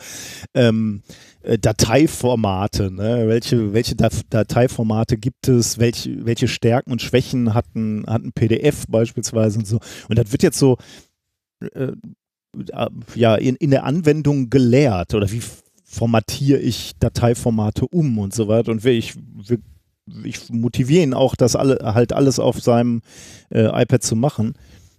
ähm, 0.54 1.02
äh, 1.42 1.58
Dateiformate, 1.58 2.90
ne? 2.90 3.28
welche, 3.28 3.72
welche 3.72 3.94
Dateiformate 3.96 5.16
gibt 5.16 5.48
es, 5.48 5.78
welche, 5.78 6.24
welche 6.26 6.48
Stärken 6.48 6.92
und 6.92 7.02
Schwächen 7.02 7.54
hat 7.54 7.66
ein, 7.74 8.04
hat 8.06 8.22
ein 8.22 8.32
PDF 8.32 8.84
beispielsweise 8.88 9.58
und 9.58 9.66
so. 9.66 9.78
Und 10.08 10.18
das 10.18 10.32
wird 10.32 10.42
jetzt 10.42 10.58
so 10.58 10.76
äh, 11.60 11.92
ja 13.14 13.36
in, 13.36 13.56
in 13.56 13.70
der 13.70 13.84
Anwendung 13.84 14.50
gelehrt 14.50 15.14
oder 15.14 15.30
wie 15.30 15.42
formatiere 15.84 16.58
ich 16.58 16.92
Dateiformate 16.98 17.86
um 17.86 18.18
und 18.18 18.34
so 18.34 18.48
weiter 18.48 18.70
und 18.70 18.84
ich, 18.84 19.14
ich 20.24 20.50
motiviere 20.50 21.02
ihn 21.02 21.14
auch, 21.14 21.36
das 21.36 21.56
alle, 21.56 21.78
halt 21.82 22.12
alles 22.12 22.38
auf 22.38 22.60
seinem 22.60 23.02
äh, 23.50 23.66
iPad 23.82 24.02
zu 24.02 24.16
machen. 24.16 24.54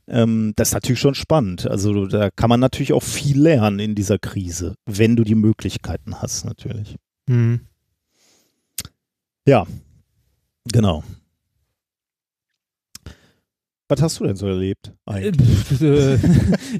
Ähm, 0.07 0.53
das 0.55 0.69
ist 0.69 0.73
natürlich 0.73 0.99
schon 0.99 1.15
spannend. 1.15 1.67
Also 1.67 2.05
da 2.05 2.29
kann 2.31 2.49
man 2.49 2.59
natürlich 2.59 2.93
auch 2.93 3.03
viel 3.03 3.39
lernen 3.39 3.79
in 3.79 3.95
dieser 3.95 4.19
Krise, 4.19 4.75
wenn 4.85 5.15
du 5.15 5.23
die 5.23 5.35
Möglichkeiten 5.35 6.21
hast, 6.21 6.45
natürlich. 6.45 6.95
Mhm. 7.27 7.61
Ja, 9.47 9.65
genau. 10.71 11.03
Was 13.91 14.01
hast 14.01 14.21
du 14.21 14.23
denn 14.23 14.37
so 14.37 14.47
erlebt? 14.47 14.93
Äh, 15.05 15.33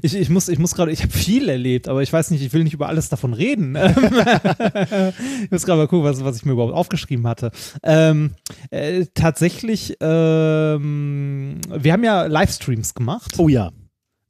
ich, 0.02 0.14
ich 0.14 0.30
muss, 0.30 0.48
ich 0.48 0.58
muss 0.58 0.74
gerade, 0.74 0.90
ich 0.90 1.02
habe 1.02 1.12
viel 1.12 1.50
erlebt, 1.50 1.86
aber 1.86 2.02
ich 2.02 2.10
weiß 2.10 2.30
nicht, 2.30 2.42
ich 2.42 2.54
will 2.54 2.64
nicht 2.64 2.72
über 2.72 2.88
alles 2.88 3.10
davon 3.10 3.34
reden. 3.34 3.76
ich 5.44 5.50
muss 5.50 5.66
gerade 5.66 5.76
mal 5.76 5.88
gucken, 5.88 6.04
was, 6.04 6.24
was 6.24 6.36
ich 6.36 6.46
mir 6.46 6.52
überhaupt 6.52 6.72
aufgeschrieben 6.72 7.26
hatte. 7.26 7.50
Ähm, 7.82 8.30
äh, 8.70 9.04
tatsächlich, 9.12 9.98
ähm, 10.00 11.60
wir 11.68 11.92
haben 11.92 12.02
ja 12.02 12.24
Livestreams 12.24 12.94
gemacht. 12.94 13.34
Oh 13.36 13.48
ja. 13.48 13.72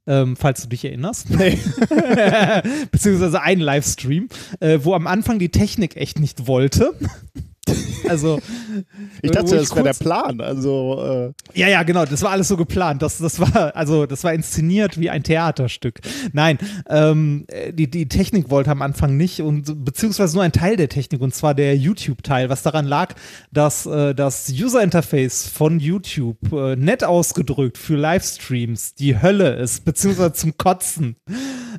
Ähm, 0.08 0.34
falls 0.34 0.62
du 0.62 0.68
dich 0.68 0.84
erinnerst. 0.84 1.30
Nee. 1.30 1.60
Beziehungsweise 2.90 3.40
ein 3.42 3.60
Livestream, 3.60 4.28
äh, 4.58 4.80
wo 4.82 4.94
am 4.94 5.06
Anfang 5.06 5.38
die 5.38 5.50
Technik 5.50 5.96
echt 5.96 6.18
nicht 6.18 6.48
wollte. 6.48 6.94
Also 8.08 8.40
Ich 9.22 9.30
dachte, 9.30 9.56
das 9.56 9.74
wäre 9.74 9.84
der 9.84 9.94
Plan. 9.94 10.40
Also, 10.40 11.32
äh, 11.54 11.58
Ja, 11.58 11.68
ja, 11.68 11.82
genau. 11.82 12.04
Das 12.04 12.22
war 12.22 12.30
alles 12.30 12.48
so 12.48 12.56
geplant. 12.56 13.02
Das, 13.02 13.18
das 13.18 13.40
war, 13.40 13.74
also, 13.76 14.06
das 14.06 14.24
war 14.24 14.32
inszeniert 14.32 14.98
wie 14.98 15.10
ein 15.10 15.22
Theaterstück. 15.22 16.00
Nein, 16.32 16.58
ähm, 16.88 17.46
die, 17.72 17.90
die 17.90 18.08
Technik 18.08 18.50
wollte 18.50 18.70
am 18.70 18.82
Anfang 18.82 19.16
nicht 19.16 19.40
und 19.40 19.84
beziehungsweise 19.84 20.34
nur 20.34 20.44
ein 20.44 20.52
Teil 20.52 20.76
der 20.76 20.88
Technik 20.88 21.20
und 21.20 21.34
zwar 21.34 21.54
der 21.54 21.76
YouTube-Teil, 21.76 22.48
was 22.48 22.62
daran 22.62 22.86
lag, 22.86 23.14
dass 23.50 23.86
äh, 23.86 24.14
das 24.14 24.50
User-Interface 24.50 25.48
von 25.48 25.80
YouTube 25.80 26.52
äh, 26.52 26.76
nett 26.76 27.04
ausgedrückt 27.04 27.78
für 27.78 27.96
Livestreams 27.96 28.94
die 28.94 29.20
Hölle 29.20 29.54
ist, 29.54 29.84
beziehungsweise 29.84 30.32
zum 30.32 30.56
Kotzen. 30.56 31.16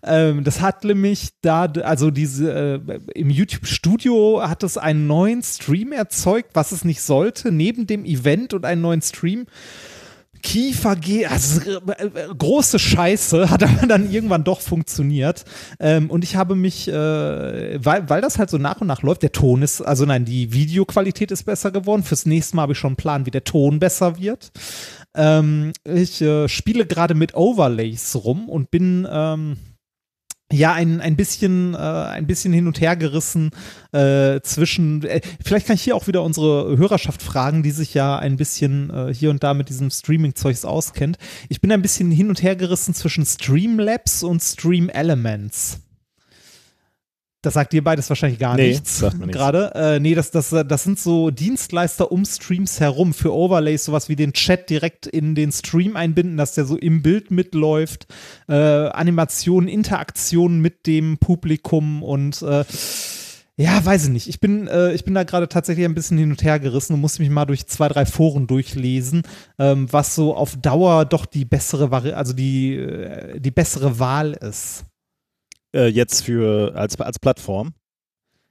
Ähm, 0.04 0.44
das 0.44 0.62
hat 0.62 0.84
nämlich 0.84 1.30
da, 1.42 1.66
also 1.66 2.12
diese, 2.12 2.82
äh, 2.88 3.00
im 3.16 3.30
YouTube-Studio 3.30 4.42
hat 4.44 4.64
es 4.64 4.78
einen 4.78 5.08
neuen 5.08 5.44
Stream 5.44 5.92
erzeugt, 5.92 6.52
was 6.54 6.72
es 6.72 6.83
nicht 6.84 7.02
sollte, 7.02 7.52
neben 7.52 7.88
dem 7.88 8.06
Event 8.06 8.54
und 8.54 8.66
einen 8.66 8.82
neuen 8.82 9.02
Stream. 9.02 9.48
Kiefer 10.44 10.98
geht, 10.98 11.32
also 11.32 11.62
äh, 11.62 12.10
große 12.38 12.78
Scheiße, 12.78 13.50
hat 13.50 13.64
aber 13.64 13.88
dann 13.88 14.12
irgendwann 14.12 14.44
doch 14.44 14.60
funktioniert. 14.60 15.46
Ähm, 15.80 16.12
und 16.12 16.24
ich 16.24 16.36
habe 16.36 16.56
mich, 16.56 16.90
äh, 16.90 17.84
weil, 17.84 18.10
weil 18.10 18.22
das 18.22 18.38
halt 18.38 18.50
so 18.50 18.58
nach 18.58 18.82
und 18.82 18.88
nach 18.88 19.02
läuft, 19.02 19.24
der 19.24 19.32
Ton 19.32 19.62
ist, 19.62 19.82
also 19.82 20.06
nein, 20.06 20.26
die 20.26 20.52
Videoqualität 20.52 21.32
ist 21.32 21.44
besser 21.44 21.72
geworden. 21.72 22.04
Fürs 22.04 22.26
nächste 22.26 22.58
Mal 22.58 22.64
habe 22.64 22.74
ich 22.74 22.78
schon 22.78 22.90
einen 22.90 22.98
Plan, 22.98 23.26
wie 23.26 23.32
der 23.32 23.46
Ton 23.46 23.80
besser 23.80 24.20
wird. 24.20 24.52
Ähm, 25.16 25.72
ich 25.86 26.22
äh, 26.22 26.50
spiele 26.50 26.86
gerade 26.86 27.16
mit 27.16 27.36
Overlays 27.36 28.16
rum 28.16 28.50
und 28.50 28.70
bin 28.70 29.08
ähm, 29.10 29.58
ja 30.52 30.74
ein, 30.74 31.02
ein 31.02 31.16
bisschen 31.16 31.74
äh, 31.74 31.78
ein 31.78 32.28
bisschen 32.28 32.54
hin 32.54 32.68
und 32.68 32.80
her 32.80 32.96
gerissen 32.96 33.52
äh, 33.92 34.40
zwischen 34.42 35.04
äh, 35.04 35.22
vielleicht 35.44 35.68
kann 35.68 35.76
ich 35.76 35.84
hier 35.84 35.96
auch 35.96 36.08
wieder 36.08 36.24
unsere 36.24 36.78
Hörerschaft 36.78 37.22
fragen, 37.22 37.64
die 37.64 37.72
sich 37.72 37.94
ja 37.94 38.18
ein 38.18 38.38
bisschen 38.38 38.90
äh, 38.90 39.14
hier 39.14 39.30
und 39.30 39.44
da 39.44 39.54
mit 39.54 39.70
diesem 39.70 39.90
Streaming 39.90 40.36
Zeugs 40.36 40.66
auskennt. 40.66 41.18
Ich 41.50 41.62
bin 41.62 41.72
ein 41.72 41.82
bisschen 41.82 42.12
hin 42.12 42.30
und 42.30 42.44
her 42.44 42.56
gerissen 42.56 42.94
zwischen 42.94 43.26
Streamlabs 43.26 44.24
und 44.24 44.42
Stream 44.42 44.90
Elements. 44.90 45.80
Das 47.44 47.56
sagt 47.56 47.74
ihr 47.74 47.84
beides 47.84 48.10
wahrscheinlich 48.10 48.40
gar 48.40 48.56
Nee, 48.56 48.70
nichts. 48.70 49.00
sagt 49.00 49.20
mir 49.20 49.26
nichts. 49.26 49.38
Gerade. 49.38 49.72
Äh, 49.76 50.00
nee, 50.00 50.16
das, 50.16 50.32
das, 50.32 50.50
das 50.50 50.84
sind 50.84 50.98
so 50.98 51.30
Dienstleister 51.30 52.10
um 52.10 52.24
Streams 52.24 52.80
herum 52.80 53.14
für 53.14 53.34
Overlays, 53.36 53.84
sowas 53.84 54.08
wie 54.08 54.16
den 54.16 54.32
Chat 54.32 54.70
direkt 54.70 55.08
in 55.08 55.36
den 55.36 55.52
Stream 55.52 55.98
einbinden, 55.98 56.38
dass 56.38 56.56
der 56.56 56.64
so 56.64 56.78
im 56.78 57.02
Bild 57.02 57.32
mitläuft. 57.32 58.08
Äh, 58.48 58.54
Animationen, 58.54 59.68
Interaktionen 59.68 60.62
mit 60.62 60.88
dem 60.88 61.18
Publikum 61.18 62.02
und 62.02 62.42
äh, 62.44 62.64
ja, 63.58 63.86
weiß 63.86 64.06
ich 64.06 64.10
nicht. 64.10 64.30
Ich 64.30 64.40
bin, 64.40 64.68
äh, 64.70 64.94
ich 64.94 65.04
bin 65.04 65.14
da 65.14 65.24
gerade 65.24 65.50
tatsächlich 65.50 65.86
ein 65.86 65.94
bisschen 65.94 66.18
hin 66.18 66.32
und 66.32 66.44
her 66.44 66.60
gerissen 66.60 66.94
und 66.94 67.02
musste 67.02 67.22
mich 67.22 67.30
mal 67.30 67.46
durch 67.46 67.68
zwei, 67.68 67.90
drei 67.90 68.06
Foren 68.06 68.48
durchlesen, 68.48 69.24
ähm, 69.60 69.92
was 69.92 70.16
so 70.16 70.34
auf 70.34 70.56
Dauer 70.56 71.04
doch 71.04 71.26
die 71.26 71.44
bessere 71.44 71.92
Vari 71.92 72.14
also 72.14 72.32
die, 72.32 72.76
äh, 72.76 73.40
die 73.42 73.52
bessere 73.52 74.00
Wahl 74.00 74.32
ist. 74.32 74.86
Äh, 75.74 75.88
jetzt 75.88 76.24
für 76.24 76.76
als, 76.76 77.00
als 77.00 77.20
Plattform. 77.20 77.74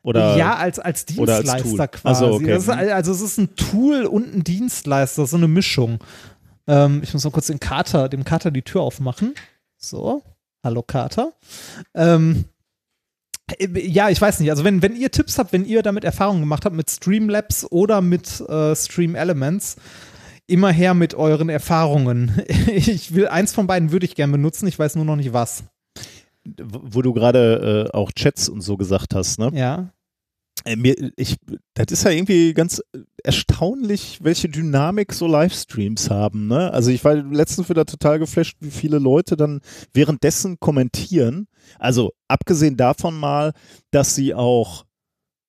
Oder 0.03 0.37
ja, 0.37 0.57
als, 0.57 0.79
als 0.79 1.01
als 1.01 1.07
Dienstleister 1.07 1.63
Tool. 1.63 1.89
quasi. 1.89 2.25
So, 2.25 2.33
okay. 2.33 2.57
ist, 2.57 2.69
also 2.69 3.13
es 3.13 3.21
ist 3.21 3.39
ein 3.39 3.55
Tool 3.55 4.05
und 4.05 4.35
ein 4.35 4.45
Dienstleister, 4.45 5.27
so 5.27 5.37
eine 5.37 5.47
Mischung. 5.47 6.01
Ähm, 6.67 7.01
ich 7.05 7.13
muss 7.13 7.25
mal 7.25 7.31
kurz 7.31 7.47
den 7.47 7.61
Kater, 7.61 8.09
dem 8.09 8.25
Kater 8.25 8.51
die 8.51 8.63
Tür 8.63 8.81
aufmachen. 8.83 9.35
So. 9.77 10.23
Hallo 10.65 10.83
Kater. 10.83 11.33
Ähm, 11.95 12.47
äh, 13.59 13.81
ja, 13.81 14.11
ich 14.11 14.21
weiß 14.21 14.41
nicht. 14.41 14.51
Also 14.51 14.65
wenn, 14.65 14.83
wenn 14.83 14.97
ihr 14.97 15.11
Tipps 15.11 15.39
habt, 15.39 15.53
wenn 15.53 15.65
ihr 15.65 15.83
damit 15.83 16.05
Erfahrungen 16.05 16.41
gemacht 16.41 16.65
habt 16.65 16.75
mit 16.75 16.91
Streamlabs 16.91 17.67
oder 17.71 18.01
mit 18.01 18.41
äh, 18.41 18.75
Stream 18.75 19.15
Elements, 19.15 19.77
immer 20.47 20.71
her 20.71 20.95
mit 20.95 21.15
euren 21.15 21.49
Erfahrungen. 21.49 22.43
Ich 22.75 23.15
will 23.15 23.29
eins 23.29 23.53
von 23.53 23.67
beiden 23.67 23.93
würde 23.93 24.07
ich 24.07 24.15
gerne 24.15 24.33
benutzen, 24.33 24.67
ich 24.67 24.79
weiß 24.79 24.97
nur 24.97 25.05
noch 25.05 25.17
nicht 25.17 25.33
was. 25.33 25.65
Wo 26.45 27.03
du 27.03 27.13
gerade 27.13 27.89
äh, 27.93 27.97
auch 27.97 28.13
Chats 28.13 28.49
und 28.49 28.61
so 28.61 28.77
gesagt 28.77 29.15
hast, 29.15 29.39
ne? 29.39 29.51
Ja. 29.55 29.93
Äh, 30.65 30.77
mir, 30.77 30.95
ich, 31.17 31.37
das 31.75 31.87
ist 31.91 32.05
ja 32.05 32.11
irgendwie 32.11 32.55
ganz 32.55 32.83
erstaunlich, 33.25 34.19
welche 34.23 34.49
Dynamik 34.49 35.13
so 35.13 35.27
Livestreams 35.27 36.11
haben. 36.11 36.47
Ne? 36.49 36.73
Also 36.73 36.91
ich 36.91 37.05
war 37.05 37.15
letztens 37.15 37.69
wieder 37.69 37.85
total 37.85 38.19
geflasht, 38.19 38.57
wie 38.61 38.71
viele 38.71 38.99
Leute 38.99 39.37
dann 39.37 39.61
währenddessen 39.93 40.61
kommentieren. 40.61 41.49
Also 41.79 42.13
abgesehen 42.29 42.77
davon 42.77 43.19
mal, 43.19 43.53
dass 43.91 44.15
sie 44.15 44.35
auch 44.35 44.85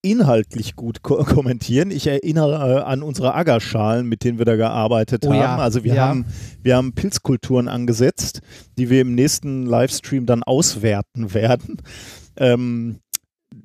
inhaltlich 0.03 0.75
gut 0.75 1.01
ko 1.01 1.23
kommentieren. 1.23 1.89
Ich 1.89 2.05
erinnere 2.05 2.79
äh, 2.79 2.83
an 2.83 3.01
unsere 3.01 3.33
Agerschalen, 3.33 4.07
mit 4.07 4.23
denen 4.23 4.37
wir 4.37 4.45
da 4.45 4.55
gearbeitet 4.55 5.25
Oh 5.25 5.29
haben. 5.29 5.39
ja, 5.39 5.57
Also 5.57 5.83
wir 5.83 5.95
ja. 5.95 6.07
haben 6.09 6.25
wir 6.61 6.75
haben 6.75 6.93
Pilzkulturen 6.93 7.67
angesetzt, 7.67 8.41
die 8.77 8.89
wir 8.91 9.01
im 9.01 9.15
nächsten 9.15 9.65
Livestream 9.65 10.25
dann 10.25 10.43
auswerten 10.43 11.33
werden. 11.33 11.81
Ähm, 12.37 12.99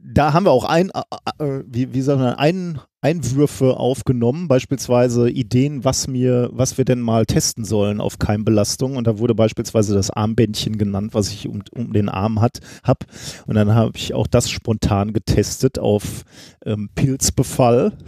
da 0.02 0.32
haben 0.32 0.46
wir 0.46 0.52
auch 0.52 0.64
ein, 0.64 0.90
äh, 0.90 1.44
äh, 1.44 1.64
wie, 1.66 1.92
wie 1.92 2.02
sagen 2.02 2.20
wir, 2.20 2.38
ein, 2.38 2.80
Einwürfe 3.00 3.76
aufgenommen, 3.76 4.48
beispielsweise 4.48 5.30
Ideen, 5.30 5.84
was 5.84 6.08
mir, 6.08 6.50
was 6.52 6.78
wir 6.78 6.84
denn 6.84 7.00
mal 7.00 7.26
testen 7.26 7.64
sollen 7.64 8.00
auf 8.00 8.18
Keimbelastung. 8.18 8.96
Und 8.96 9.06
da 9.06 9.18
wurde 9.18 9.34
beispielsweise 9.34 9.94
das 9.94 10.11
Armbändchen 10.11 10.78
genannt, 10.78 11.14
was 11.14 11.28
ich 11.28 11.48
um, 11.48 11.62
um 11.74 11.92
den 11.92 12.08
Arm 12.08 12.40
hat, 12.40 12.58
hab. 12.82 13.04
Und 13.46 13.54
dann 13.54 13.74
habe 13.74 13.92
ich 13.96 14.14
auch 14.14 14.26
das 14.26 14.50
spontan 14.50 15.12
getestet 15.12 15.78
auf 15.78 16.24
ähm, 16.64 16.90
Pilzbefall. 16.94 17.92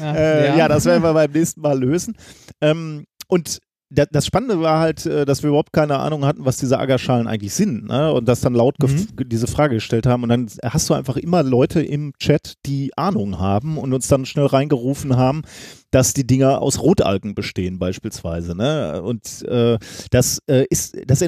Äh, 0.00 0.56
ja. 0.56 0.66
das 0.66 0.86
werden 0.86 1.02
wir 1.02 1.12
beim 1.12 1.30
nächsten 1.30 1.60
Mal 1.60 1.78
lösen. 1.78 2.16
Ähm, 2.62 3.04
und 3.28 3.60
das 3.90 4.26
Spannende 4.26 4.60
war 4.60 4.80
halt, 4.80 5.06
äh, 5.06 5.24
dass 5.24 5.42
wir 5.42 5.48
überhaupt 5.48 5.72
keine 5.72 5.98
Ahnung 5.98 6.24
hatten, 6.24 6.44
was 6.44 6.56
diese 6.56 6.78
Agerschalen 6.78 7.28
eigentlich 7.28 7.54
sind. 7.54 7.86
Ne? 7.86 8.12
Und 8.12 8.26
das 8.26 8.40
dann 8.40 8.54
laut 8.54 8.76
gef- 8.80 9.06
diese 9.24 9.46
Frage 9.46 9.76
gestellt 9.76 10.06
haben. 10.06 10.24
Und 10.24 10.28
dann 10.28 10.48
hast 10.64 10.90
du 10.90 10.94
einfach 10.94 11.16
immer 11.16 11.42
Leute 11.42 11.82
im 11.82 12.12
Chat, 12.18 12.54
die 12.66 12.90
Ahnung 12.96 13.38
haben 13.38 13.78
und 13.78 13.92
uns 13.92 14.08
dann 14.08 14.26
schnell 14.26 14.46
reingerufen 14.46 15.16
haben, 15.16 15.42
dass 15.90 16.14
die 16.14 16.26
Dinger 16.26 16.60
aus 16.60 16.80
Rotalgen 16.80 17.34
bestehen 17.34 17.78
beispielsweise. 17.78 18.56
Ne? 18.56 19.02
Und 19.02 19.42
äh, 19.48 19.78
das, 20.10 20.40
äh, 20.46 20.64
ist, 20.70 20.96
das 21.06 21.22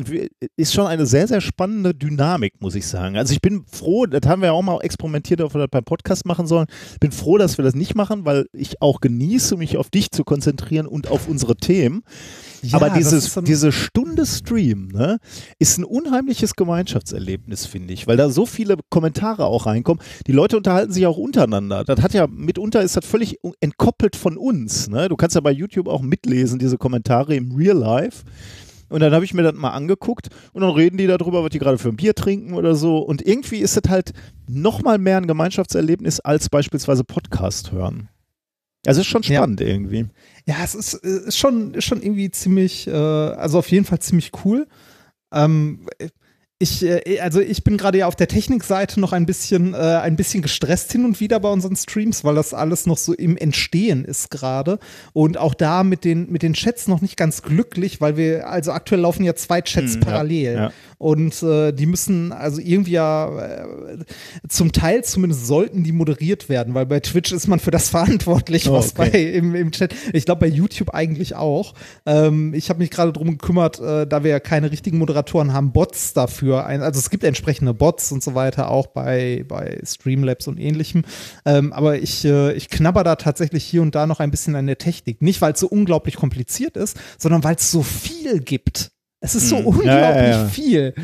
ist 0.56 0.74
schon 0.74 0.86
eine 0.86 1.06
sehr, 1.06 1.28
sehr 1.28 1.40
spannende 1.40 1.94
Dynamik, 1.94 2.54
muss 2.60 2.74
ich 2.74 2.86
sagen. 2.86 3.16
Also 3.16 3.32
ich 3.32 3.40
bin 3.40 3.64
froh, 3.70 4.06
das 4.06 4.28
haben 4.28 4.42
wir 4.42 4.46
ja 4.46 4.52
auch 4.52 4.62
mal 4.62 4.80
experimentiert, 4.80 5.40
ob 5.40 5.54
wir 5.54 5.60
das 5.60 5.70
beim 5.70 5.84
Podcast 5.84 6.26
machen 6.26 6.46
sollen. 6.46 6.66
Bin 7.00 7.12
froh, 7.12 7.38
dass 7.38 7.58
wir 7.58 7.64
das 7.64 7.74
nicht 7.74 7.94
machen, 7.94 8.24
weil 8.24 8.46
ich 8.52 8.82
auch 8.82 9.00
genieße, 9.00 9.56
mich 9.56 9.76
auf 9.76 9.90
dich 9.90 10.10
zu 10.10 10.24
konzentrieren 10.24 10.86
und 10.86 11.08
auf 11.08 11.28
unsere 11.28 11.56
Themen. 11.56 12.02
Aber 12.72 12.88
das 12.88 12.98
dieses, 12.98 13.36
ein- 13.36 13.44
diese 13.44 13.72
Stunde 13.72 14.26
Stream 14.26 14.88
ne, 14.88 15.18
ist 15.58 15.78
ein 15.78 15.84
unheimliches 15.84 16.54
Gemeinschaftserlebnis, 16.56 17.66
finde 17.66 17.94
ich, 17.94 18.06
weil 18.06 18.16
da 18.16 18.30
so 18.30 18.46
viele 18.46 18.76
Kommentare 18.90 19.44
auch 19.46 19.66
reinkommen. 19.66 20.02
Die 20.26 20.32
Leute 20.32 20.56
unterhalten 20.56 20.92
sich 20.92 21.06
auch 21.06 21.16
untereinander. 21.18 21.84
Das 21.84 22.00
hat 22.02 22.14
ja 22.14 22.26
mitunter 22.26 22.82
ist 22.82 22.96
das 22.96 23.04
völlig 23.06 23.38
entkoppelt 23.60 24.16
von 24.16 24.36
uns. 24.36 24.88
Ne? 24.88 25.08
Du 25.08 25.16
kannst 25.16 25.34
ja 25.34 25.40
bei 25.40 25.52
YouTube 25.52 25.88
auch 25.88 26.02
mitlesen, 26.02 26.58
diese 26.58 26.78
Kommentare 26.78 27.34
im 27.34 27.52
Real 27.54 27.76
Life. 27.76 28.24
Und 28.90 29.00
dann 29.00 29.12
habe 29.12 29.24
ich 29.24 29.34
mir 29.34 29.42
das 29.42 29.54
mal 29.54 29.70
angeguckt 29.70 30.28
und 30.54 30.62
dann 30.62 30.70
reden 30.70 30.96
die 30.96 31.06
darüber, 31.06 31.42
was 31.42 31.50
die 31.50 31.58
gerade 31.58 31.76
für 31.76 31.90
ein 31.90 31.96
Bier 31.96 32.14
trinken 32.14 32.54
oder 32.54 32.74
so. 32.74 32.98
Und 32.98 33.20
irgendwie 33.20 33.58
ist 33.58 33.76
das 33.76 33.90
halt 33.90 34.12
nochmal 34.48 34.96
mehr 34.96 35.18
ein 35.18 35.26
Gemeinschaftserlebnis 35.26 36.20
als 36.20 36.48
beispielsweise 36.48 37.04
Podcast 37.04 37.70
hören. 37.70 38.08
Also 38.86 39.00
ist 39.00 39.06
schon 39.08 39.22
Ja. 39.22 39.38
spannend 39.40 39.60
irgendwie. 39.60 40.06
Ja, 40.46 40.56
es 40.64 40.74
ist, 40.74 40.94
äh, 40.94 41.28
ist, 41.28 41.38
schon, 41.38 41.74
ist 41.74 41.84
schon 41.84 42.02
irgendwie 42.02 42.30
ziemlich, 42.30 42.86
äh, 42.86 42.92
also 42.92 43.58
auf 43.58 43.70
jeden 43.70 43.84
Fall 43.84 43.98
ziemlich 44.00 44.30
cool. 44.44 44.66
Ähm, 45.32 45.86
ich, 46.60 46.82
äh, 46.84 47.20
also 47.20 47.40
ich 47.40 47.62
bin 47.62 47.76
gerade 47.76 47.98
ja 47.98 48.06
auf 48.06 48.16
der 48.16 48.26
Technikseite 48.26 48.98
noch 48.98 49.12
ein 49.12 49.26
bisschen, 49.26 49.74
äh, 49.74 49.76
ein 49.76 50.16
bisschen 50.16 50.42
gestresst 50.42 50.90
hin 50.90 51.04
und 51.04 51.20
wieder 51.20 51.38
bei 51.38 51.48
unseren 51.50 51.76
Streams, 51.76 52.24
weil 52.24 52.34
das 52.34 52.52
alles 52.52 52.86
noch 52.86 52.98
so 52.98 53.12
im 53.14 53.36
Entstehen 53.36 54.04
ist 54.04 54.30
gerade. 54.30 54.78
Und 55.12 55.38
auch 55.38 55.54
da 55.54 55.84
mit 55.84 56.04
den, 56.04 56.30
mit 56.32 56.42
den 56.42 56.54
Chats 56.54 56.88
noch 56.88 57.00
nicht 57.00 57.16
ganz 57.16 57.42
glücklich, 57.42 58.00
weil 58.00 58.16
wir, 58.16 58.48
also 58.48 58.72
aktuell 58.72 59.00
laufen 59.02 59.22
ja 59.24 59.34
zwei 59.36 59.62
Chats 59.62 59.94
Hm, 59.94 60.00
ja, 60.00 60.06
parallel. 60.06 60.54
ja. 60.54 60.72
Und 60.98 61.40
äh, 61.44 61.70
die 61.70 61.86
müssen 61.86 62.32
also 62.32 62.60
irgendwie 62.60 62.90
ja 62.92 63.38
äh, 63.38 63.98
zum 64.48 64.72
Teil 64.72 65.04
zumindest 65.04 65.46
sollten 65.46 65.84
die 65.84 65.92
moderiert 65.92 66.48
werden, 66.48 66.74
weil 66.74 66.86
bei 66.86 66.98
Twitch 66.98 67.30
ist 67.30 67.46
man 67.46 67.60
für 67.60 67.70
das 67.70 67.88
verantwortlich, 67.90 68.68
Oh, 68.68 68.72
was 68.72 68.96
okay. 68.98 69.10
bei 69.12 69.20
im, 69.20 69.54
im 69.54 69.70
Chat. 69.70 69.94
Ich 70.12 70.24
glaube 70.24 70.40
bei 70.40 70.48
YouTube 70.48 70.92
eigentlich 70.92 71.36
auch. 71.36 71.74
Ähm, 72.04 72.52
ich 72.52 72.68
habe 72.68 72.80
mich 72.80 72.90
gerade 72.90 73.12
drum 73.12 73.30
gekümmert, 73.30 73.78
äh, 73.78 74.08
da 74.08 74.24
wir 74.24 74.32
ja 74.32 74.40
keine 74.40 74.72
richtigen 74.72 74.98
Moderatoren 74.98 75.52
haben, 75.52 75.70
Bots 75.70 76.14
dafür. 76.14 76.47
Ein, 76.54 76.82
also 76.82 76.98
es 76.98 77.10
gibt 77.10 77.24
entsprechende 77.24 77.74
Bots 77.74 78.12
und 78.12 78.22
so 78.22 78.34
weiter 78.34 78.70
auch 78.70 78.88
bei 78.88 79.44
bei 79.48 79.80
Streamlabs 79.84 80.48
und 80.48 80.58
ähnlichem. 80.58 81.04
Ähm, 81.44 81.72
aber 81.72 81.98
ich 81.98 82.24
äh, 82.24 82.52
ich 82.52 82.68
knabber 82.68 83.04
da 83.04 83.16
tatsächlich 83.16 83.64
hier 83.64 83.82
und 83.82 83.94
da 83.94 84.06
noch 84.06 84.20
ein 84.20 84.30
bisschen 84.30 84.56
an 84.56 84.66
der 84.66 84.78
Technik. 84.78 85.22
Nicht 85.22 85.40
weil 85.40 85.52
es 85.52 85.60
so 85.60 85.68
unglaublich 85.68 86.16
kompliziert 86.16 86.76
ist, 86.76 86.96
sondern 87.18 87.44
weil 87.44 87.56
es 87.56 87.70
so 87.70 87.82
viel 87.82 88.40
gibt. 88.40 88.90
Es 89.20 89.34
ist 89.34 89.48
so 89.48 89.58
Hm. 89.58 89.66
unglaublich 89.66 89.86
Ja, 89.86 90.22
ja, 90.22 90.28
ja. 90.42 90.46
viel. 90.46 90.94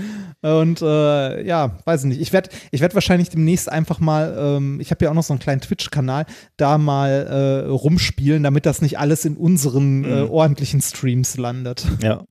Und 0.41 0.83
äh, 0.83 1.43
ja, 1.47 1.79
weiß 1.85 2.03
ich 2.05 2.09
nicht. 2.11 2.21
Ich 2.21 2.33
werde 2.33 2.51
ich 2.71 2.81
werd 2.81 2.95
wahrscheinlich 2.95 3.31
demnächst 3.31 3.69
einfach 3.69 3.99
mal, 3.99 4.37
ähm, 4.39 4.79
ich 4.79 4.91
habe 4.91 5.05
ja 5.05 5.11
auch 5.11 5.15
noch 5.15 5.23
so 5.25 5.33
einen 5.33 5.41
kleinen 5.41 5.63
Twitch-Kanal, 5.63 6.27
da 6.57 6.77
mal 6.79 7.65
äh, 7.67 7.69
rumspielen, 7.71 8.43
damit 8.43 8.67
das 8.67 8.83
nicht 8.83 8.99
alles 8.99 9.25
in 9.25 9.37
unseren 9.37 10.01
Mhm. 10.01 10.05
äh, 10.05 10.21
ordentlichen 10.23 10.81
Streams 10.83 11.37
landet. 11.39 11.87
Ja. 12.03 12.23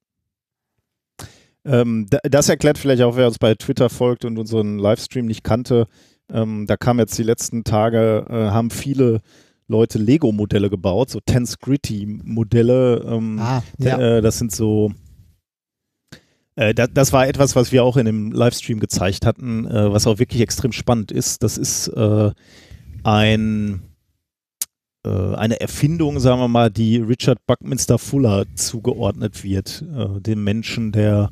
Ähm, 1.65 2.07
da- 2.09 2.19
das 2.23 2.49
erklärt 2.49 2.77
vielleicht 2.77 3.01
auch, 3.03 3.15
wer 3.15 3.27
uns 3.27 3.39
bei 3.39 3.55
Twitter 3.55 3.89
folgt 3.89 4.25
und 4.25 4.37
unseren 4.37 4.77
Livestream 4.77 5.25
nicht 5.25 5.43
kannte. 5.43 5.87
Ähm, 6.31 6.65
da 6.67 6.77
kam 6.77 6.99
jetzt 6.99 7.17
die 7.17 7.23
letzten 7.23 7.63
Tage, 7.63 8.25
äh, 8.29 8.33
haben 8.51 8.69
viele 8.69 9.21
Leute 9.67 9.97
Lego-Modelle 9.97 10.69
gebaut, 10.69 11.09
so 11.09 11.19
Tense 11.25 11.57
Gritty-Modelle. 11.61 13.03
Ähm, 13.07 13.39
Ah, 13.39 13.63
äh, 14.17 14.21
das 14.21 14.37
sind 14.39 14.51
so. 14.51 14.91
Äh, 16.55 16.73
da, 16.73 16.85
das 16.87 17.13
war 17.13 17.27
etwas, 17.27 17.55
was 17.55 17.71
wir 17.71 17.83
auch 17.83 17.97
in 17.97 18.05
dem 18.05 18.31
Livestream 18.31 18.79
gezeigt 18.79 19.25
hatten, 19.25 19.65
äh, 19.65 19.91
was 19.91 20.05
auch 20.05 20.19
wirklich 20.19 20.41
extrem 20.41 20.71
spannend 20.71 21.11
ist. 21.11 21.41
Das 21.43 21.57
ist 21.57 21.87
äh, 21.87 22.31
ein 23.03 23.81
äh, 25.05 25.35
eine 25.35 25.59
Erfindung, 25.59 26.19
sagen 26.19 26.39
wir 26.39 26.47
mal, 26.47 26.69
die 26.69 26.97
Richard 26.97 27.39
Buckminster 27.47 27.97
Fuller 27.97 28.45
zugeordnet 28.55 29.43
wird, 29.43 29.83
dem 30.25 30.43
Menschen, 30.43 30.91
der 30.91 31.31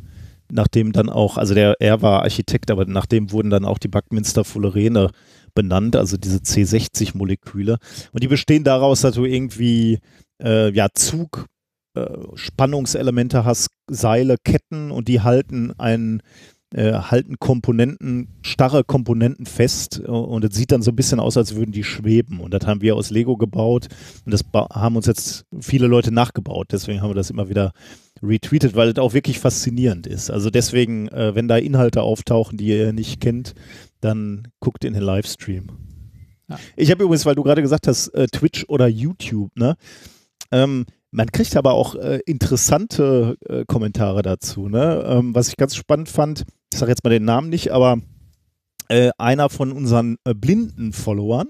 nachdem 0.52 0.92
dann 0.92 1.10
auch, 1.10 1.38
also 1.38 1.54
der, 1.54 1.76
er 1.80 2.02
war 2.02 2.24
Architekt, 2.24 2.72
aber 2.72 2.86
nachdem 2.86 3.32
wurden 3.32 3.50
dann 3.50 3.66
auch 3.66 3.78
die 3.78 3.88
Buckminster 3.88 4.44
Fullerene 4.44 5.10
benannt, 5.54 5.96
also 5.96 6.18
diese 6.18 6.38
C60-Moleküle. 6.38 7.78
Und 8.12 8.24
die 8.24 8.28
bestehen 8.28 8.64
daraus, 8.64 9.02
dass 9.02 9.16
du 9.16 9.26
irgendwie 9.26 10.00
äh, 10.42 10.72
ja, 10.74 10.88
Zug, 10.94 11.48
äh, 11.96 12.06
Spannungselemente 12.36 13.46
hast, 13.46 13.70
Seile, 13.90 14.38
Ketten 14.44 14.92
und 14.92 15.08
die 15.08 15.22
halten 15.22 15.74
einen 15.78 16.22
äh, 16.74 16.94
halten 16.94 17.38
Komponenten, 17.38 18.30
starre 18.44 18.84
Komponenten 18.84 19.46
fest 19.46 20.02
äh, 20.04 20.10
und 20.10 20.46
es 20.46 20.56
sieht 20.56 20.72
dann 20.72 20.82
so 20.82 20.92
ein 20.92 20.96
bisschen 20.96 21.20
aus, 21.20 21.38
als 21.38 21.56
würden 21.56 21.72
die 21.72 21.84
schweben. 21.84 22.40
Und 22.40 22.54
das 22.54 22.66
haben 22.66 22.82
wir 22.82 22.96
aus 22.96 23.10
Lego 23.10 23.38
gebaut 23.38 23.88
und 24.26 24.34
das 24.34 24.44
haben 24.54 24.96
uns 24.96 25.06
jetzt 25.06 25.46
viele 25.60 25.88
Leute 25.88 26.12
nachgebaut. 26.12 26.68
Deswegen 26.72 27.02
haben 27.02 27.10
wir 27.10 27.16
das 27.16 27.30
immer 27.30 27.50
wieder 27.50 27.74
retweetet, 28.24 28.76
weil 28.76 28.90
es 28.90 28.98
auch 28.98 29.14
wirklich 29.14 29.40
faszinierend 29.40 30.08
ist. 30.08 30.30
Also 30.30 30.50
deswegen, 30.50 31.08
äh, 31.10 31.36
wenn 31.36 31.48
da 31.48 31.58
Inhalte 31.58 32.02
auftauchen, 32.02 32.58
die 32.58 32.68
ihr 32.68 32.94
nicht 32.94 33.20
kennt, 33.20 33.54
dann 34.00 34.48
guckt 34.60 34.86
in 34.86 34.94
den 34.94 35.04
Livestream. 35.04 35.68
Ja. 36.50 36.60
Ich 36.76 36.92
habe 36.92 37.04
übrigens, 37.04 37.26
weil 37.26 37.36
du 37.36 37.44
gerade 37.44 37.62
gesagt 37.62 37.88
hast, 37.88 38.10
äh, 38.10 38.28
Twitch 38.28 38.66
oder 38.68 38.88
YouTube, 38.88 39.52
ne? 39.56 39.76
Ähm, 40.52 40.86
man 41.12 41.32
kriegt 41.32 41.58
aber 41.58 41.74
auch 41.74 41.96
äh, 41.96 42.20
interessante 42.26 43.38
äh, 43.48 43.66
Kommentare 43.66 44.22
dazu, 44.22 44.70
ne? 44.70 45.04
Ähm, 45.06 45.36
was 45.36 45.50
ich 45.50 45.58
ganz 45.58 45.76
spannend 45.76 46.10
fand, 46.10 46.46
ich 46.74 46.80
sage 46.80 46.92
jetzt 46.92 47.04
mal 47.04 47.10
den 47.10 47.26
Namen 47.26 47.50
nicht, 47.50 47.72
aber 47.72 47.98
äh, 48.88 49.12
einer 49.18 49.50
von 49.50 49.72
unseren 49.72 50.18
äh, 50.26 50.34
blinden 50.34 50.94
Followern 50.94 51.48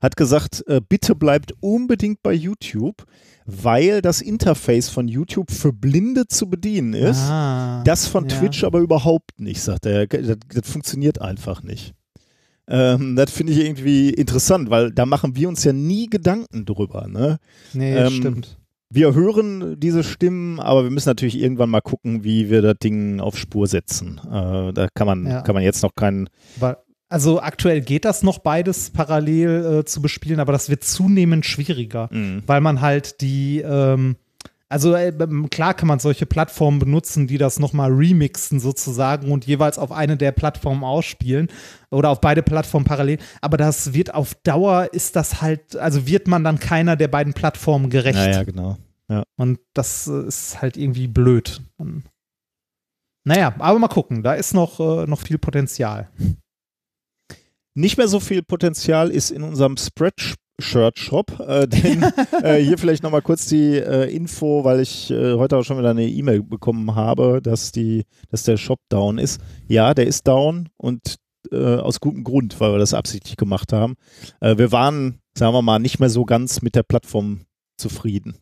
hat 0.00 0.16
gesagt, 0.16 0.64
äh, 0.68 0.80
bitte 0.86 1.14
bleibt 1.14 1.52
unbedingt 1.60 2.22
bei 2.22 2.32
YouTube, 2.32 3.04
weil 3.46 4.00
das 4.00 4.20
Interface 4.20 4.88
von 4.88 5.08
YouTube 5.08 5.50
für 5.50 5.72
Blinde 5.72 6.26
zu 6.28 6.48
bedienen 6.48 6.94
ist. 6.94 7.18
Ah, 7.18 7.82
Das 7.84 8.06
von 8.06 8.28
ja. 8.28 8.38
Twitch 8.38 8.64
aber 8.64 8.78
überhaupt 8.80 9.38
nicht, 9.40 9.60
sagt 9.60 9.86
er. 9.86 10.06
Das, 10.06 10.36
das 10.48 10.70
funktioniert 10.70 11.20
einfach 11.20 11.62
nicht. 11.62 11.94
Ähm, 12.68 13.16
das 13.16 13.30
finde 13.30 13.52
ich 13.52 13.58
irgendwie 13.60 14.10
interessant, 14.10 14.70
weil 14.70 14.90
da 14.92 15.04
machen 15.04 15.36
wir 15.36 15.48
uns 15.48 15.64
ja 15.64 15.72
nie 15.72 16.06
Gedanken 16.08 16.64
drüber. 16.64 17.06
Ne? 17.08 17.38
Nee, 17.74 17.94
Ähm, 17.96 18.10
stimmt. 18.10 18.58
Wir 18.94 19.12
hören 19.14 19.78
diese 19.80 20.04
Stimmen, 20.04 20.60
aber 20.60 20.84
wir 20.84 20.90
müssen 20.90 21.08
natürlich 21.08 21.38
irgendwann 21.40 21.68
mal 21.70 21.80
gucken, 21.80 22.22
wie 22.22 22.48
wir 22.48 22.62
das 22.62 22.76
Ding 22.82 23.18
auf 23.20 23.36
Spur 23.36 23.66
setzen. 23.66 24.20
Äh, 24.24 24.72
da 24.72 24.86
kann 24.94 25.06
man, 25.06 25.26
Ja. 25.26 25.40
kann 25.42 25.54
man 25.54 25.64
jetzt 25.64 25.82
noch 25.82 25.94
keinen. 25.96 26.28
Also 27.08 27.40
aktuell 27.40 27.80
geht 27.80 28.04
das 28.04 28.22
noch 28.22 28.38
beides 28.38 28.90
parallel 28.90 29.80
äh, 29.80 29.84
zu 29.84 30.00
bespielen, 30.00 30.40
aber 30.40 30.52
das 30.52 30.68
wird 30.70 30.84
zunehmend 30.84 31.44
schwieriger, 31.44 32.08
Mhm. 32.12 32.42
weil 32.46 32.60
man 32.60 32.80
halt 32.80 33.20
die, 33.20 33.60
ähm, 33.60 34.16
also 34.68 34.94
äh, 34.94 35.12
klar 35.50 35.74
kann 35.74 35.86
man 35.86 35.98
solche 36.00 36.26
Plattformen 36.26 36.78
benutzen, 36.80 37.26
die 37.28 37.38
das 37.38 37.60
nochmal 37.60 37.92
remixen 37.92 38.58
sozusagen 38.58 39.30
und 39.30 39.44
jeweils 39.46 39.78
auf 39.78 39.92
eine 39.92 40.16
der 40.16 40.32
Plattformen 40.32 40.82
ausspielen 40.82 41.48
oder 41.90 42.10
auf 42.10 42.20
beide 42.20 42.42
Plattformen 42.42 42.86
parallel, 42.86 43.18
aber 43.40 43.56
das 43.58 43.92
wird 43.92 44.12
auf 44.14 44.34
Dauer, 44.42 44.88
ist 44.92 45.14
das 45.14 45.40
halt, 45.42 45.76
also 45.76 46.08
wird 46.08 46.26
man 46.26 46.42
dann 46.42 46.58
keiner 46.58 46.96
der 46.96 47.08
beiden 47.08 47.34
Plattformen 47.34 47.90
gerecht. 47.90 48.18
Ja, 48.18 48.30
ja, 48.30 48.42
genau. 48.42 48.76
Und 49.36 49.60
das 49.74 50.06
äh, 50.06 50.26
ist 50.26 50.60
halt 50.62 50.76
irgendwie 50.76 51.08
blöd. 51.08 51.60
Naja, 53.24 53.54
aber 53.58 53.78
mal 53.78 53.88
gucken, 53.88 54.22
da 54.22 54.34
ist 54.34 54.54
noch, 54.54 54.80
äh, 54.80 55.06
noch 55.06 55.20
viel 55.20 55.38
Potenzial. 55.38 56.10
Nicht 57.74 57.96
mehr 57.96 58.08
so 58.08 58.20
viel 58.20 58.42
Potenzial 58.42 59.10
ist 59.10 59.30
in 59.30 59.42
unserem 59.42 59.76
Spreadshirt-Shop. 59.76 61.40
Äh, 61.40 61.66
denn 61.68 62.02
äh, 62.42 62.62
hier 62.62 62.78
vielleicht 62.78 63.02
nochmal 63.02 63.22
kurz 63.22 63.46
die 63.46 63.76
äh, 63.76 64.14
Info, 64.14 64.64
weil 64.64 64.80
ich 64.80 65.10
äh, 65.10 65.34
heute 65.34 65.56
auch 65.56 65.64
schon 65.64 65.78
wieder 65.78 65.90
eine 65.90 66.06
E-Mail 66.06 66.42
bekommen 66.42 66.94
habe, 66.94 67.40
dass, 67.42 67.72
die, 67.72 68.04
dass 68.30 68.44
der 68.44 68.58
Shop 68.58 68.80
down 68.90 69.18
ist. 69.18 69.40
Ja, 69.68 69.94
der 69.94 70.06
ist 70.06 70.28
down 70.28 70.68
und 70.76 71.16
äh, 71.50 71.76
aus 71.76 72.00
gutem 72.00 72.24
Grund, 72.24 72.60
weil 72.60 72.72
wir 72.72 72.78
das 72.78 72.94
absichtlich 72.94 73.36
gemacht 73.36 73.72
haben. 73.72 73.96
Wir 74.40 74.72
waren, 74.72 75.20
sagen 75.36 75.52
wir 75.52 75.60
mal, 75.60 75.78
nicht 75.78 75.98
mehr 75.98 76.08
so 76.08 76.24
ganz 76.24 76.62
mit 76.62 76.74
der 76.74 76.84
Plattform 76.84 77.44
zufrieden. 77.76 78.38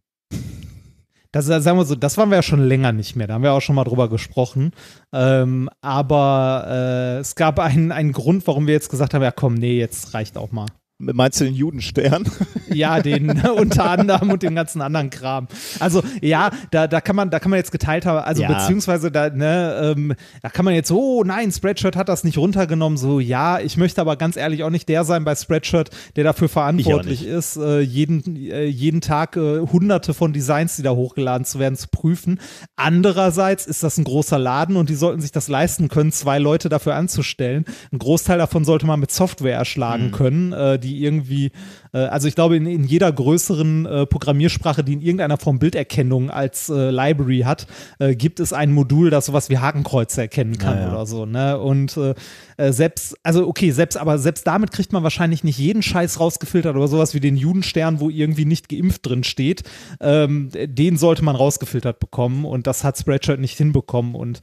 Das, 1.33 1.49
äh, 1.49 1.61
sagen 1.61 1.79
wir 1.79 1.85
so, 1.85 1.95
das 1.95 2.18
waren 2.18 2.29
wir 2.29 2.37
ja 2.37 2.42
schon 2.42 2.62
länger 2.62 2.92
nicht 2.92 3.16
mehr. 3.16 3.27
Da 3.27 3.35
haben 3.35 3.42
wir 3.42 3.53
auch 3.53 3.61
schon 3.61 3.75
mal 3.75 3.85
drüber 3.85 4.09
gesprochen. 4.09 4.73
Ähm, 5.12 5.71
aber 5.81 6.66
äh, 6.68 7.18
es 7.21 7.35
gab 7.35 7.59
einen, 7.59 7.90
einen 7.90 8.12
Grund, 8.12 8.47
warum 8.47 8.66
wir 8.66 8.75
jetzt 8.75 8.90
gesagt 8.90 9.14
haben: 9.14 9.23
Ja, 9.23 9.33
komm, 9.33 9.55
nee, 9.55 9.79
jetzt 9.79 10.14
reicht 10.14 10.37
auch 10.37 10.53
mal. 10.53 10.66
Meinst 10.98 11.40
du 11.40 11.44
den 11.44 11.55
Judenstern? 11.55 12.24
Ja, 12.72 13.00
den 13.00 13.28
unter 13.59 13.90
anderem 13.90 14.31
und 14.31 14.42
den 14.42 14.55
ganzen 14.55 14.81
anderen 14.81 15.11
Kram. 15.11 15.46
Also 15.78 16.02
ja, 16.22 16.48
da, 16.70 16.87
da 16.87 17.02
kann 17.02 17.14
man, 17.16 17.28
da 17.28 17.38
kann 17.38 17.50
man 17.50 17.59
jetzt 17.59 17.70
geteilt 17.70 18.07
haben, 18.07 18.24
also 18.24 18.40
Ja. 18.40 18.48
beziehungsweise 18.48 19.11
da, 19.11 19.28
ne, 19.28 19.92
ähm, 19.94 20.14
da 20.40 20.48
kann 20.48 20.64
man 20.64 20.72
jetzt 20.72 20.88
so, 20.88 20.98
oh 20.98 21.22
nein, 21.22 21.52
Spreadshirt 21.52 21.96
hat 21.96 22.09
das 22.09 22.24
nicht 22.24 22.38
runtergenommen. 22.38 22.96
So, 22.96 23.20
ja, 23.20 23.61
ich 23.61 23.76
möchte 23.76 24.00
aber 24.00 24.16
ganz 24.16 24.38
ehrlich 24.38 24.64
auch 24.64 24.70
nicht 24.70 24.88
der 24.88 25.05
sein 25.05 25.22
bei 25.22 25.35
Spreadshirt, 25.35 25.90
der 26.16 26.24
dafür 26.24 26.48
verantwortlich 26.48 27.26
ist, 27.26 27.59
äh, 27.59 27.81
jeden, 27.81 28.37
äh, 28.37 28.64
jeden 28.64 29.02
Tag 29.02 29.37
äh, 29.37 29.59
hunderte 29.61 30.14
von 30.14 30.33
Designs, 30.33 30.76
die 30.76 30.83
da 30.83 30.92
hochgeladen 30.92 31.44
zu 31.44 31.59
werden, 31.59 31.76
zu 31.76 31.88
prüfen. 31.88 32.40
Andererseits 32.76 33.66
ist 33.66 33.83
das 33.83 33.98
ein 33.98 34.05
großer 34.05 34.38
Laden 34.38 34.76
und 34.76 34.88
die 34.88 34.94
sollten 34.94 35.20
sich 35.20 35.33
das 35.33 35.48
leisten 35.48 35.88
können, 35.88 36.11
zwei 36.11 36.38
Leute 36.38 36.68
dafür 36.70 36.94
anzustellen. 36.94 37.64
Ein 37.92 37.98
Großteil 37.98 38.38
davon 38.38 38.64
sollte 38.64 38.87
man 38.87 38.98
mit 38.98 39.11
Software 39.12 39.57
erschlagen 39.57 40.07
Mhm. 40.07 40.12
können, 40.12 40.52
äh, 40.52 40.78
die 40.92 41.02
irgendwie, 41.02 41.50
äh, 41.92 41.98
also 41.98 42.28
ich 42.28 42.35
glaube, 42.35 42.57
in, 42.57 42.66
in 42.66 42.85
jeder 42.85 43.11
größeren 43.11 43.87
äh, 43.87 44.07
Programmiersprache, 44.07 44.85
die 44.85 44.92
in 44.94 45.00
irgendeiner 45.00 45.38
Form 45.38 45.59
Bilderkennung 45.59 46.31
als 46.31 46.68
äh, 46.68 46.90
Library 46.90 47.40
hat, 47.40 47.66
äh, 47.98 48.14
gibt 48.14 48.40
es 48.40 48.52
ein 48.52 48.72
Modul, 48.72 49.11
das 49.11 49.26
sowas 49.26 49.50
wie 49.50 49.59
Hakenkreuze 49.59 50.22
erkennen 50.22 50.59
kann 50.59 50.76
Ja, 50.76 50.83
ja. 50.83 50.92
oder 50.92 51.07
so. 51.07 51.26
Ne? 51.26 51.59
Und 51.59 51.96
äh, 51.96 52.14
äh, 52.57 52.72
selbst, 52.72 53.16
also 53.22 53.48
okay, 53.48 53.70
selbst, 53.70 53.96
aber 53.96 54.18
selbst 54.18 54.46
damit 54.46 54.72
kriegt 54.72 54.92
man 54.92 55.02
wahrscheinlich 55.02 55.44
nicht 55.44 55.59
jeden 55.59 55.83
Scheiß 55.83 56.20
rausgefiltert 56.20 56.76
oder 56.76 56.88
sowas 56.88 57.14
wie 57.14 57.20
den 57.20 57.37
Judenstern, 57.37 58.00
wo 58.00 58.11
irgendwie 58.11 58.44
nicht 58.44 58.68
geimpft 58.68 59.07
drin 59.07 59.24
steht. 59.24 59.62
Ähm, 60.00 60.50
den 60.52 60.96
sollte 60.96 61.24
man 61.24 61.37
rausgefiltert 61.37 61.98
bekommen 62.00 62.44
und 62.44 62.66
das 62.66 62.85
hat 62.85 62.98
Spreadshirt 62.98 63.40
nicht 63.40 63.57
hinbekommen 63.57 64.14
und 64.14 64.40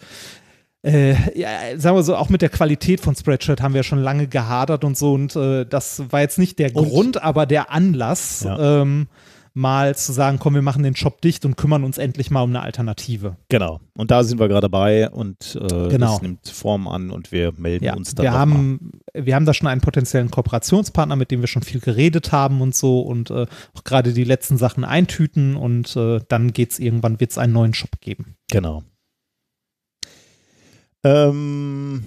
äh, 0.84 1.14
ja, 1.40 1.50
sagen 1.78 1.96
wir 1.98 2.04
so, 2.04 2.16
auch 2.16 2.30
mit 2.30 2.42
der 2.42 2.50
Qualität 2.50 3.02
von 3.02 3.16
Spreadshirt 3.16 3.62
haben 3.62 3.74
wir 3.74 3.84
schon 3.84 4.00
lange 4.00 4.28
gehadert 4.28 4.84
und 4.84 4.98
so 4.98 5.14
und 5.14 5.36
äh, 5.36 5.66
das 5.66 6.04
war 6.12 6.22
jetzt 6.22 6.40
nicht 6.40 6.58
der 6.60 6.76
Und- 6.76 6.88
Grund, 6.90 7.22
aber 7.22 7.46
der 7.46 7.72
Anlass, 7.72 8.44
Ja. 8.46 8.82
ähm, 8.82 9.08
mal 9.56 9.96
zu 9.96 10.14
sagen, 10.14 10.38
komm, 10.40 10.54
wir 10.54 10.62
machen 10.62 10.84
den 10.84 10.96
Shop 10.96 11.22
dicht 11.22 11.44
und 11.44 11.58
kümmern 11.58 11.84
uns 11.84 11.98
endlich 11.98 12.30
mal 12.32 12.44
um 12.44 12.52
eine 12.52 12.62
Alternative. 12.62 13.36
Genau. 13.50 13.82
Und 13.98 14.10
da 14.12 14.24
sind 14.24 14.40
wir 14.40 14.48
gerade 14.48 14.62
dabei 14.70 15.10
und 15.10 15.58
äh, 15.60 15.90
Genau. 15.90 16.12
das 16.14 16.22
nimmt 16.22 16.48
Form 16.48 16.88
an 16.88 17.10
und 17.10 17.32
wir 17.34 17.52
melden 17.58 17.84
Ja, 17.84 17.96
uns 17.96 18.14
dann 18.16 18.24
wir 18.26 18.32
mal. 18.32 18.38
haben, 18.38 18.92
wir 19.14 19.36
haben 19.36 19.46
da 19.46 19.54
schon 19.54 19.68
einen 19.68 19.82
potenziellen 19.82 20.30
Kooperationspartner, 20.32 21.16
mit 21.18 21.32
dem 21.32 21.42
wir 21.42 21.48
schon 21.48 21.64
viel 21.64 21.82
geredet 21.82 22.32
haben 22.32 22.62
und 22.62 22.74
so 22.74 23.02
und 23.02 23.32
äh, 23.32 23.48
auch 23.76 23.84
gerade 23.84 24.14
die 24.14 24.24
letzten 24.24 24.58
Sachen 24.58 24.86
eintüten 24.86 25.58
und 25.58 25.94
äh, 25.98 26.20
dann 26.30 26.54
geht's 26.54 26.80
irgendwann, 26.80 27.20
wird 27.20 27.32
es 27.32 27.38
einen 27.38 27.52
neuen 27.52 27.74
Shop 27.74 28.00
geben. 28.00 28.36
Genau. 28.52 28.84
Ähm, 31.04 32.04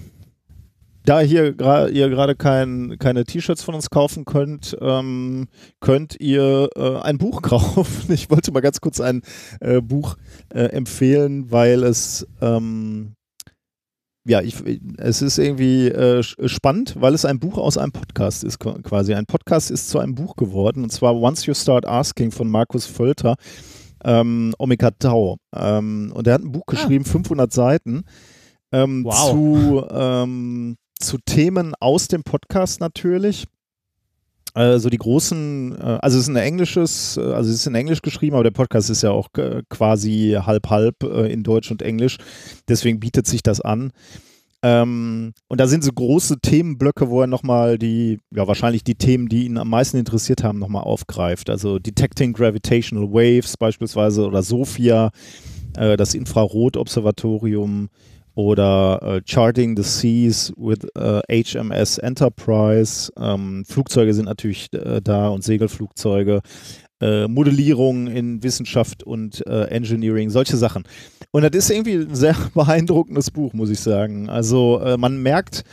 da 1.05 1.19
hier 1.19 1.51
gra- 1.55 1.89
ihr 1.89 2.09
gerade 2.09 2.35
kein, 2.35 2.95
keine 2.99 3.25
T-Shirts 3.25 3.63
von 3.63 3.75
uns 3.75 3.89
kaufen 3.89 4.23
könnt, 4.23 4.77
ähm, 4.79 5.47
könnt 5.81 6.15
ihr 6.19 6.69
äh, 6.75 6.97
ein 7.01 7.17
Buch 7.17 7.41
kaufen. 7.41 8.11
Ich 8.13 8.29
wollte 8.29 8.51
mal 8.51 8.61
ganz 8.61 8.79
kurz 8.81 9.01
ein 9.01 9.21
äh, 9.59 9.81
Buch 9.81 10.15
äh, 10.53 10.65
empfehlen, 10.67 11.51
weil 11.51 11.83
es 11.83 12.25
ähm, 12.41 13.15
ja, 14.25 14.39
ich, 14.41 14.55
es 14.99 15.21
ist 15.21 15.37
irgendwie 15.37 15.89
äh, 15.89 16.23
spannend, 16.23 16.95
weil 16.97 17.13
es 17.13 17.25
ein 17.25 17.39
Buch 17.39 17.57
aus 17.57 17.77
einem 17.77 17.91
Podcast 17.91 18.45
ist 18.45 18.61
qu- 18.61 18.81
quasi. 18.81 19.13
Ein 19.13 19.25
Podcast 19.25 19.69
ist 19.69 19.89
zu 19.89 19.99
einem 19.99 20.15
Buch 20.15 20.37
geworden 20.37 20.83
und 20.83 20.91
zwar 20.91 21.13
Once 21.15 21.45
You 21.45 21.53
Start 21.53 21.85
Asking 21.85 22.31
von 22.31 22.47
Markus 22.47 22.85
Völter, 22.85 23.35
ähm, 24.05 24.53
Omega 24.59 24.91
Tau. 24.91 25.35
Ähm, 25.53 26.13
und 26.15 26.25
er 26.27 26.35
hat 26.35 26.41
ein 26.41 26.53
Buch 26.53 26.65
geschrieben, 26.67 27.03
500 27.03 27.51
Seiten. 27.51 28.05
Ähm, 28.73 29.05
Wow. 29.05 29.31
zu, 29.31 29.85
ähm, 29.89 30.75
zu 30.99 31.17
Themen 31.25 31.73
aus 31.79 32.07
dem 32.07 32.23
Podcast 32.23 32.79
natürlich. 32.81 33.45
Also 34.55 34.89
die 34.89 34.97
großen, 34.97 35.75
äh, 35.79 35.97
also 36.01 36.17
es 36.17 36.23
ist 36.23 36.29
ein 36.29 36.35
englisches, 36.35 37.17
äh, 37.17 37.21
also 37.21 37.49
es 37.49 37.55
ist 37.55 37.65
in 37.67 37.73
Englisch 37.75 38.01
geschrieben, 38.03 38.35
aber 38.35 38.43
der 38.43 38.51
Podcast 38.51 38.89
ist 38.91 39.01
ja 39.01 39.09
auch 39.09 39.29
äh, 39.37 39.63
quasi 39.69 40.37
halb-halb 40.39 41.03
in 41.03 41.41
Deutsch 41.43 41.71
und 41.71 41.81
Englisch. 41.81 42.17
Deswegen 42.67 42.99
bietet 42.99 43.25
sich 43.25 43.41
das 43.41 43.61
an. 43.61 43.91
Ähm, 44.61 45.33
und 45.49 45.59
da 45.59 45.67
sind 45.67 45.83
so 45.83 45.91
große 45.91 46.39
Themenblöcke, 46.39 47.09
wo 47.09 47.21
er 47.21 47.27
nochmal 47.27 47.77
die, 47.79 48.19
ja 48.33 48.47
wahrscheinlich 48.47 48.83
die 48.83 48.95
Themen, 48.95 49.27
die 49.27 49.45
ihn 49.45 49.57
am 49.57 49.69
meisten 49.69 49.97
interessiert 49.97 50.43
haben, 50.43 50.59
nochmal 50.59 50.83
aufgreift. 50.83 51.49
Also 51.49 51.79
Detecting 51.79 52.31
Gravitational 52.33 53.11
Waves 53.11 53.57
beispielsweise 53.57 54.25
oder 54.25 54.41
SOFIA, 54.43 55.09
das 55.73 56.13
Infrarot-Observatorium 56.13 57.89
oder 58.35 58.99
äh, 59.01 59.21
Charting 59.25 59.77
the 59.77 59.83
Seas 59.83 60.51
with 60.57 60.87
äh, 60.95 61.43
HMS 61.43 61.97
Enterprise. 61.99 63.11
Ähm, 63.17 63.63
Flugzeuge 63.67 64.13
sind 64.13 64.25
natürlich 64.25 64.71
äh, 64.73 65.01
da 65.01 65.29
und 65.29 65.43
Segelflugzeuge. 65.43 66.41
Äh, 67.01 67.27
Modellierung 67.27 68.07
in 68.07 68.41
Wissenschaft 68.43 69.03
und 69.03 69.45
äh, 69.45 69.65
Engineering, 69.65 70.29
solche 70.29 70.55
Sachen. 70.55 70.83
Und 71.31 71.43
das 71.43 71.51
ist 71.53 71.69
irgendwie 71.69 71.95
ein 71.95 72.15
sehr 72.15 72.35
beeindruckendes 72.53 73.29
Buch, 73.29 73.53
muss 73.53 73.69
ich 73.69 73.79
sagen. 73.79 74.29
Also 74.29 74.79
äh, 74.79 74.97
man 74.97 75.21
merkt, 75.21 75.63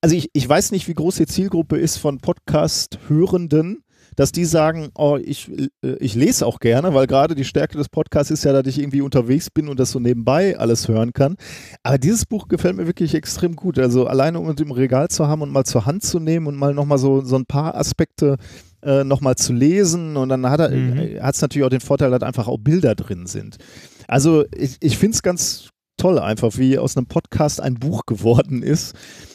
also 0.00 0.16
ich, 0.16 0.28
ich 0.32 0.48
weiß 0.48 0.72
nicht, 0.72 0.88
wie 0.88 0.94
groß 0.94 1.16
die 1.16 1.26
Zielgruppe 1.26 1.78
ist 1.78 1.98
von 1.98 2.18
Podcast-Hörenden, 2.18 3.82
dass 4.16 4.32
die 4.32 4.44
sagen, 4.44 4.88
oh, 4.96 5.18
ich, 5.22 5.50
äh, 5.82 5.94
ich 6.00 6.14
lese 6.14 6.44
auch 6.46 6.58
gerne, 6.58 6.94
weil 6.94 7.06
gerade 7.06 7.34
die 7.34 7.44
Stärke 7.44 7.78
des 7.78 7.88
Podcasts 7.88 8.30
ist 8.30 8.44
ja, 8.44 8.52
dass 8.52 8.66
ich 8.66 8.78
irgendwie 8.80 9.02
unterwegs 9.02 9.50
bin 9.50 9.68
und 9.68 9.78
das 9.78 9.92
so 9.92 10.00
nebenbei 10.00 10.58
alles 10.58 10.88
hören 10.88 11.12
kann. 11.12 11.36
Aber 11.82 11.98
dieses 11.98 12.26
Buch 12.26 12.48
gefällt 12.48 12.76
mir 12.76 12.86
wirklich 12.86 13.14
extrem 13.14 13.54
gut. 13.54 13.78
Also 13.78 14.06
alleine 14.06 14.40
um 14.40 14.48
es 14.48 14.60
im 14.60 14.72
Regal 14.72 15.08
zu 15.08 15.28
haben 15.28 15.42
und 15.42 15.50
mal 15.52 15.64
zur 15.64 15.86
Hand 15.86 16.02
zu 16.02 16.18
nehmen 16.18 16.46
und 16.46 16.56
mal 16.56 16.74
nochmal 16.74 16.98
so, 16.98 17.20
so 17.20 17.36
ein 17.36 17.46
paar 17.46 17.76
Aspekte 17.76 18.36
äh, 18.82 19.04
nochmal 19.04 19.36
zu 19.36 19.52
lesen 19.52 20.16
und 20.16 20.28
dann 20.28 20.48
hat 20.48 20.60
er 20.60 20.70
Mhm. 20.70 20.96
äh, 20.98 21.14
es 21.16 21.40
natürlich 21.42 21.64
auch 21.64 21.70
den 21.70 21.80
Vorteil, 21.80 22.10
dass 22.10 22.22
einfach 22.22 22.48
auch 22.48 22.58
Bilder 22.58 22.94
drin 22.94 23.26
sind. 23.26 23.56
Also 24.08 24.44
ich, 24.54 24.76
ich 24.80 24.98
finde 24.98 25.14
es 25.14 25.22
ganz 25.22 25.70
toll 25.96 26.18
einfach, 26.18 26.56
wie 26.56 26.78
aus 26.78 26.96
einem 26.96 27.06
Podcast 27.06 27.60
ein 27.60 27.74
Buch 27.74 28.06
geworden 28.06 28.62
ist. 28.62 28.94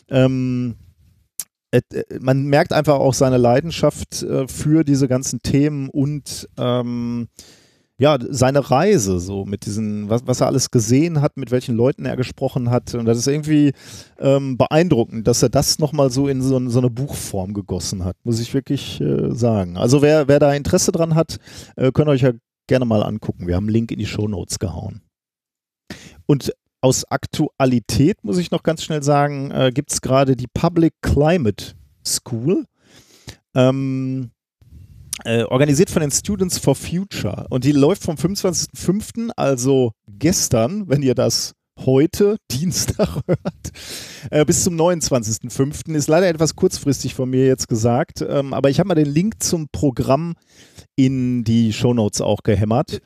Ähm, 0.10 0.76
äh, 0.78 0.91
man 2.20 2.46
merkt 2.46 2.74
einfach 2.74 2.96
auch 2.96 3.14
seine 3.14 3.38
Leidenschaft 3.38 4.24
äh, 4.24 4.48
für 4.48 4.84
diese 4.84 5.08
ganzen 5.08 5.42
Themen 5.42 5.90
und 5.90 6.50
ähm, 6.58 7.28
ja, 8.02 8.18
seine 8.30 8.72
Reise 8.72 9.20
so 9.20 9.46
mit 9.46 9.68
diesen, 9.68 10.10
was, 10.10 10.26
was 10.26 10.42
er 10.42 10.48
alles 10.48 10.72
gesehen 10.72 11.22
hat, 11.22 11.38
mit 11.38 11.52
welchen 11.52 11.76
Leuten 11.76 12.04
er 12.06 12.18
gesprochen 12.18 12.72
hat. 12.72 12.96
Und 12.96 13.06
das 13.06 13.20
ist 13.20 13.28
irgendwie 13.28 13.74
ähm, 14.18 14.58
beeindruckend, 14.58 15.28
dass 15.28 15.44
er 15.44 15.50
das 15.50 15.78
nochmal 15.78 16.10
so 16.10 16.28
in 16.28 16.42
so, 16.42 16.68
so 16.68 16.80
eine 16.80 16.90
Buchform 16.90 17.54
gegossen 17.54 18.04
hat, 18.04 18.18
muss 18.24 18.40
ich 18.40 18.56
wirklich 18.56 19.00
äh, 19.02 19.32
sagen. 19.36 19.78
Also 19.78 20.02
wer, 20.02 20.28
wer 20.28 20.40
da 20.40 20.52
Interesse 20.52 20.92
dran 20.92 21.14
hat, 21.14 21.38
äh, 21.76 21.92
könnt 21.92 22.08
ihr 22.08 22.14
euch 22.14 22.22
ja 22.22 22.32
gerne 22.66 22.86
mal 22.86 23.04
angucken. 23.04 23.46
Wir 23.46 23.56
haben 23.56 23.66
einen 23.66 23.74
Link 23.74 23.92
in 23.92 24.00
die 24.00 24.08
Shownotes 24.08 24.58
gehauen. 24.58 25.02
Und 26.26 26.54
aus 26.82 27.06
Aktualität 27.06 28.24
muss 28.24 28.38
ich 28.38 28.52
noch 28.52 28.64
ganz 28.64 28.84
schnell 28.84 29.04
sagen, 29.04 29.52
äh, 29.52 29.72
gibt 29.74 29.92
es 29.92 30.02
gerade 30.02 30.36
die 30.36 30.48
Public 30.48 30.94
Climate 31.02 31.76
School. 32.06 32.66
Ähm, 33.56 34.32
äh, 35.24 35.44
organisiert 35.44 35.90
von 35.90 36.02
den 36.02 36.12
Students 36.12 36.58
for 36.58 36.76
Future. 36.76 37.46
Und 37.50 37.64
die 37.64 37.72
läuft 37.74 38.04
vom 38.04 38.16
25.05., 38.16 39.32
also 39.36 39.92
gestern, 40.08 40.90
wenn 40.90 41.04
ihr 41.04 41.14
das 41.14 41.54
heute, 41.86 42.38
Dienstag 42.52 43.22
hört, 43.28 43.72
äh, 44.32 44.46
bis 44.46 44.64
zum 44.64 44.76
29.05. 44.76 45.94
Ist 45.94 46.08
leider 46.08 46.28
etwas 46.28 46.56
kurzfristig 46.56 47.14
von 47.14 47.30
mir 47.30 47.46
jetzt 47.46 47.68
gesagt, 47.68 48.26
ähm, 48.28 48.54
aber 48.54 48.70
ich 48.70 48.80
habe 48.80 48.88
mal 48.88 48.96
den 48.96 49.12
Link 49.12 49.44
zum 49.44 49.68
Programm 49.72 50.36
in 50.96 51.44
die 51.44 51.74
Shownotes 51.74 52.22
auch 52.22 52.44
gehämmert. 52.44 53.00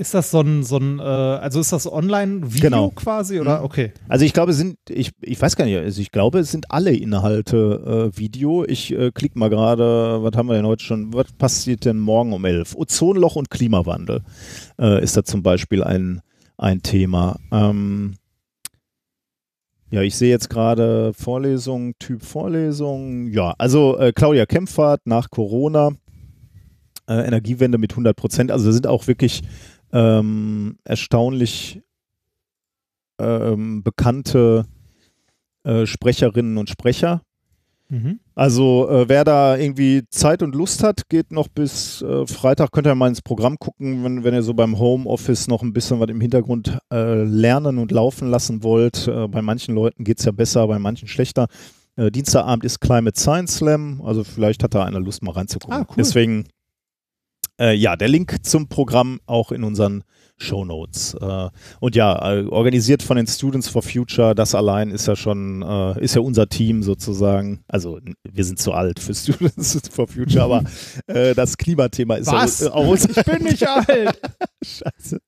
Ist 0.00 0.14
das 0.14 0.30
so 0.30 0.40
ein, 0.40 0.62
so 0.62 0.76
ein 0.76 1.00
äh, 1.00 1.02
also 1.02 1.58
ist 1.58 1.72
das 1.72 1.90
Online-Video 1.90 2.60
Genau. 2.70 2.90
quasi 2.90 3.40
oder? 3.40 3.58
Mhm. 3.58 3.64
Okay. 3.64 3.92
Also 4.08 4.24
ich 4.24 4.32
glaube, 4.32 4.52
es 4.52 4.58
sind, 4.58 4.76
ich, 4.88 5.10
ich 5.20 5.42
weiß 5.42 5.56
gar 5.56 5.64
nicht, 5.64 5.76
also 5.76 6.00
ich 6.00 6.12
glaube, 6.12 6.38
es 6.38 6.52
sind 6.52 6.70
alle 6.70 6.94
Inhalte 6.94 8.10
äh, 8.14 8.16
Video. 8.16 8.64
Ich 8.64 8.92
äh, 8.94 9.10
klicke 9.10 9.36
mal 9.36 9.50
gerade, 9.50 10.22
was 10.22 10.36
haben 10.36 10.48
wir 10.48 10.54
denn 10.54 10.66
heute 10.66 10.84
schon, 10.84 11.12
was 11.12 11.32
passiert 11.32 11.84
denn 11.84 11.98
morgen 11.98 12.32
um 12.32 12.44
11? 12.44 12.76
Ozonloch 12.76 13.34
und 13.34 13.50
Klimawandel 13.50 14.22
äh, 14.80 15.02
ist 15.02 15.16
da 15.16 15.24
zum 15.24 15.42
Beispiel 15.42 15.82
ein, 15.82 16.20
ein 16.56 16.80
Thema. 16.82 17.40
Ähm, 17.50 18.14
ja, 19.90 20.02
ich 20.02 20.14
sehe 20.16 20.30
jetzt 20.30 20.48
gerade 20.48 21.12
Vorlesung, 21.12 21.94
Typ 21.98 22.22
Vorlesung. 22.22 23.32
Ja, 23.32 23.52
also 23.58 23.98
äh, 23.98 24.12
Claudia 24.12 24.46
Kempfert 24.46 25.00
nach 25.06 25.30
Corona, 25.30 25.90
äh, 27.08 27.26
Energiewende 27.26 27.78
mit 27.78 27.92
100 27.94 28.14
Prozent. 28.14 28.52
Also 28.52 28.66
da 28.66 28.72
sind 28.72 28.86
auch 28.86 29.08
wirklich 29.08 29.42
ähm, 29.92 30.78
erstaunlich 30.84 31.82
ähm, 33.18 33.82
bekannte 33.82 34.66
äh, 35.64 35.86
Sprecherinnen 35.86 36.58
und 36.58 36.70
Sprecher. 36.70 37.22
Mhm. 37.90 38.20
Also 38.34 38.88
äh, 38.88 39.08
wer 39.08 39.24
da 39.24 39.56
irgendwie 39.56 40.02
Zeit 40.10 40.42
und 40.42 40.54
Lust 40.54 40.82
hat, 40.82 41.08
geht 41.08 41.32
noch 41.32 41.48
bis 41.48 42.02
äh, 42.02 42.26
Freitag, 42.26 42.70
könnt 42.70 42.86
ihr 42.86 42.94
mal 42.94 43.08
ins 43.08 43.22
Programm 43.22 43.58
gucken, 43.58 44.04
wenn, 44.04 44.24
wenn 44.24 44.34
ihr 44.34 44.42
so 44.42 44.52
beim 44.52 44.78
Homeoffice 44.78 45.48
noch 45.48 45.62
ein 45.62 45.72
bisschen 45.72 45.98
was 45.98 46.08
im 46.08 46.20
Hintergrund 46.20 46.78
äh, 46.92 47.22
lernen 47.24 47.78
und 47.78 47.90
laufen 47.90 48.30
lassen 48.30 48.62
wollt. 48.62 49.08
Äh, 49.08 49.28
bei 49.28 49.40
manchen 49.40 49.74
Leuten 49.74 50.04
geht 50.04 50.18
es 50.18 50.26
ja 50.26 50.32
besser, 50.32 50.66
bei 50.68 50.78
manchen 50.78 51.08
schlechter. 51.08 51.46
Äh, 51.96 52.10
Dienstagabend 52.10 52.64
ist 52.64 52.80
Climate 52.80 53.18
Science 53.18 53.56
Slam, 53.56 54.02
also 54.04 54.22
vielleicht 54.22 54.62
hat 54.62 54.74
da 54.74 54.84
einer 54.84 55.00
Lust 55.00 55.22
mal 55.22 55.32
reinzugucken. 55.32 55.80
Ah, 55.80 55.86
cool. 55.88 55.96
Deswegen, 55.96 56.44
äh, 57.60 57.74
ja, 57.74 57.96
der 57.96 58.08
Link 58.08 58.44
zum 58.44 58.68
Programm 58.68 59.20
auch 59.26 59.52
in 59.52 59.64
unseren 59.64 60.04
Shownotes. 60.38 61.14
Äh, 61.20 61.48
und 61.80 61.96
ja, 61.96 62.32
äh, 62.34 62.44
organisiert 62.46 63.02
von 63.02 63.16
den 63.16 63.26
Students 63.26 63.68
for 63.68 63.82
Future, 63.82 64.34
das 64.34 64.54
allein 64.54 64.90
ist 64.90 65.06
ja 65.06 65.16
schon, 65.16 65.62
äh, 65.62 66.02
ist 66.02 66.14
ja 66.14 66.20
unser 66.20 66.48
Team 66.48 66.82
sozusagen. 66.82 67.64
Also 67.66 67.98
wir 68.30 68.44
sind 68.44 68.58
zu 68.58 68.72
alt 68.72 69.00
für 69.00 69.14
Students 69.16 69.80
for 69.90 70.06
Future, 70.06 70.44
aber 70.44 70.64
äh, 71.06 71.34
das 71.34 71.56
Klimathema 71.56 72.16
ist 72.16 72.28
Was? 72.28 72.60
ja 72.60 72.72
auch 72.72 72.94
Ich 72.94 73.24
bin 73.24 73.42
nicht 73.42 73.66
alt. 73.68 74.20
Scheiße. 74.64 75.18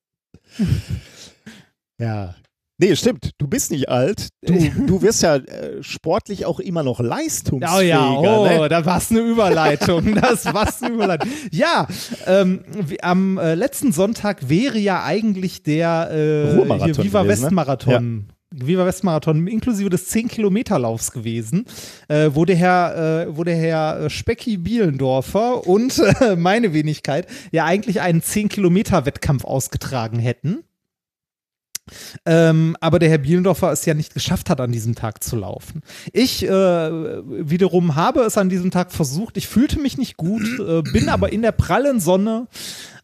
Ja. 1.98 2.34
Nee, 2.80 2.96
stimmt. 2.96 3.32
Du 3.36 3.46
bist 3.46 3.70
nicht 3.70 3.88
alt. 3.90 4.28
Du, 4.42 4.54
du 4.86 5.02
wirst 5.02 5.22
ja 5.22 5.36
äh, 5.36 5.82
sportlich 5.82 6.46
auch 6.46 6.60
immer 6.60 6.82
noch 6.82 6.98
Oh 7.00 7.02
leistungsfähiger. 7.02 7.82
ja, 7.82 8.10
oh, 8.10 8.46
ne? 8.46 8.68
da 8.70 8.86
war's 8.86 9.10
eine 9.10 9.20
Überleitung. 9.20 10.14
Das 10.20 10.46
war's 10.46 10.82
eine 10.82 10.94
Überleitung. 10.94 11.30
Ja, 11.50 11.86
ähm, 12.26 12.62
wie- 12.88 13.02
am 13.02 13.36
äh, 13.38 13.54
letzten 13.54 13.92
Sonntag 13.92 14.48
wäre 14.48 14.78
ja 14.78 15.04
eigentlich 15.04 15.62
der 15.62 16.10
äh, 16.10 16.54
Ruhrmarathon 16.56 17.04
Viva 17.04 17.22
ne? 17.22 17.28
Westmarathon. 17.28 18.26
Viva 18.52 18.84
Westmarathon 18.84 19.46
inklusive 19.46 19.90
des 19.90 20.10
10-Kilometer-Laufs 20.12 21.12
gewesen, 21.12 21.66
äh, 22.08 22.30
wo 22.32 22.44
der 22.44 22.56
Herr, 22.56 23.26
äh, 23.28 23.36
wo 23.36 23.44
der 23.44 23.56
Herr 23.56 24.00
äh, 24.00 24.10
Specki 24.10 24.56
Bielendorfer 24.56 25.66
und 25.66 25.98
äh, 26.20 26.34
meine 26.34 26.72
Wenigkeit 26.72 27.26
ja 27.52 27.64
eigentlich 27.66 28.00
einen 28.00 28.22
10-Kilometer-Wettkampf 28.22 29.44
ausgetragen 29.44 30.18
hätten. 30.18 30.64
Ähm, 32.26 32.76
aber 32.80 32.98
der 32.98 33.08
Herr 33.10 33.18
Bielendorfer 33.18 33.72
es 33.72 33.84
ja 33.84 33.94
nicht 33.94 34.14
geschafft 34.14 34.50
hat, 34.50 34.60
an 34.60 34.72
diesem 34.72 34.94
Tag 34.94 35.22
zu 35.22 35.36
laufen. 35.36 35.82
Ich 36.12 36.44
äh, 36.44 36.50
wiederum 36.50 37.94
habe 37.96 38.20
es 38.20 38.36
an 38.38 38.48
diesem 38.48 38.70
Tag 38.70 38.92
versucht. 38.92 39.36
Ich 39.36 39.48
fühlte 39.48 39.80
mich 39.80 39.98
nicht 39.98 40.16
gut, 40.16 40.42
äh, 40.60 40.82
bin 40.82 41.08
aber 41.08 41.32
in 41.32 41.42
der 41.42 41.52
prallen 41.52 42.00
Sonne 42.00 42.46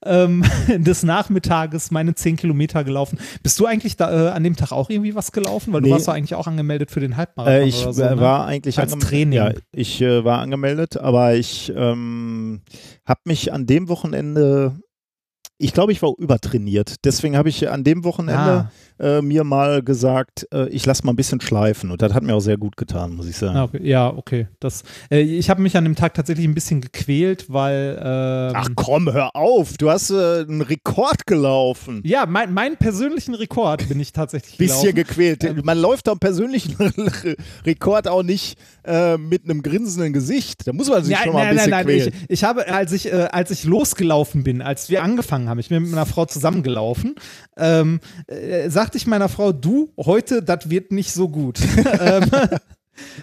ähm, 0.05 0.45
des 0.69 1.03
Nachmittages 1.03 1.91
meine 1.91 2.15
10 2.15 2.37
Kilometer 2.37 2.85
gelaufen. 2.85 3.19
Bist 3.43 3.59
du 3.59 3.67
eigentlich 3.67 3.97
da, 3.97 4.29
äh, 4.29 4.31
an 4.31 4.45
dem 4.45 4.57
Tag 4.57 4.73
auch 4.73 4.91
irgendwie 4.91 5.15
was 5.15 5.33
gelaufen? 5.33 5.73
Weil 5.73 5.81
Nee. 5.81 5.89
du 5.89 5.95
warst 5.95 6.07
ja 6.07 6.13
eigentlich 6.13 6.35
auch 6.35 6.47
angemeldet 6.47 6.91
für 6.91 7.01
den 7.01 7.17
Halbmarathon. 7.17 7.63
Äh, 7.63 7.67
ich 7.67 7.77
so, 7.77 8.03
äh, 8.03 8.15
ne? 8.15 8.21
war 8.21 8.47
eigentlich 8.47 8.79
Als 8.79 8.97
Training. 8.99 9.33
Ja, 9.37 9.53
ich 9.73 10.01
äh, 10.01 10.25
war 10.25 10.39
angemeldet, 10.41 10.97
aber 10.97 11.35
ich 11.35 11.73
ähm, 11.75 12.63
habe 13.05 13.21
mich 13.25 13.53
an 13.53 13.67
dem 13.67 13.89
Wochenende, 13.89 14.77
ich 15.59 15.73
glaube, 15.73 15.93
ich 15.93 16.03
war 16.03 16.13
übertrainiert. 16.19 16.97
Deswegen 17.05 17.37
habe 17.37 17.49
ich 17.49 17.69
an 17.71 17.85
dem 17.85 18.05
Wochenende 18.05 18.37
Ah, 18.37 18.71
äh, 18.99 19.21
mir 19.23 19.45
mal 19.45 19.83
gesagt, 19.83 20.47
äh, 20.53 20.69
ich 20.69 20.87
lasse 20.87 21.05
mal 21.05 21.13
ein 21.13 21.17
bisschen 21.17 21.41
schleifen. 21.41 21.91
Und 21.91 22.01
das 22.03 22.15
hat 22.15 22.23
mir 22.23 22.35
auch 22.35 22.41
sehr 22.41 22.57
gut 22.57 22.77
getan, 22.77 23.15
muss 23.15 23.27
ich 23.27 23.37
sagen. 23.37 23.57
ah, 23.57 23.65
okay. 23.65 23.81
Ja, 23.83 24.09
okay. 24.15 24.49
Das, 24.61 24.83
äh, 25.11 25.21
ich 25.21 25.51
habe 25.51 25.61
mich 25.63 25.77
an 25.77 25.85
dem 25.85 25.95
Tag 25.97 26.15
tatsächlich 26.15 26.47
ein 26.47 26.55
bisschen 26.55 26.81
gequält, 26.81 27.47
weil. 27.49 27.99
Ähm, 28.03 28.53
Ach 28.55 28.69
komm, 28.75 29.13
hör 29.13 29.35
auf. 29.37 29.77
Du 29.77 29.91
hast 29.91 30.11
äh, 30.11 30.41
einen 30.49 30.63
Rekord 30.63 31.27
gelaufen. 31.27 32.01
ja, 32.05 32.25
mein, 32.27 32.53
meinen 32.55 32.77
persönlichen 32.77 33.35
Rekord 33.35 33.89
bin 33.89 34.01
ich 34.01 34.13
tatsächlich 34.13 34.57
gelaufen. 34.59 34.95
gequält. 34.95 35.65
Man 35.65 35.79
läuft 35.79 36.09
am 36.09 36.19
persönlichen 36.19 36.75
Rekord 37.67 38.09
auch 38.09 38.23
nicht 38.23 38.59
äh, 38.85 39.17
mit 39.19 39.45
einem 39.45 39.63
grinsenden 39.63 40.13
Gesicht. 40.13 40.67
Da 40.67 40.73
muss 40.73 40.89
man 40.89 41.03
sich 41.05 41.13
Ja, 41.17 41.25
schon 41.25 41.33
mal 41.33 41.41
ein 41.47 41.47
nein, 41.49 41.57
bisschen 41.57 41.71
nein, 41.71 41.87
nein. 41.87 41.97
quälen. 41.97 42.13
Ich, 42.29 42.31
ich 42.31 42.45
habe, 42.45 42.67
als 42.73 42.93
ich, 42.93 43.13
äh, 43.13 43.29
als 43.31 43.51
ich 43.51 43.65
losgelaufen 43.65 44.43
bin, 44.45 44.63
als 44.63 44.89
wir 44.91 45.03
angefangen 45.03 45.46
angefangen 45.47 45.49
haben. 45.49 45.59
Ich 45.59 45.69
bin 45.69 45.83
mit 45.83 45.91
meiner 45.91 46.07
Frau 46.07 46.27
zusammengelaufen. 46.27 47.15
Ähm, 47.57 48.01
äh, 48.27 48.69
sagte 48.69 48.99
ich 48.99 49.07
meiner 49.07 49.29
Frau, 49.29 49.53
du, 49.53 49.93
heute, 49.97 50.43
das 50.43 50.71
wird 50.71 50.93
nicht 50.93 51.13
so 51.13 51.29
gut. 51.29 51.59
ähm, 52.01 52.31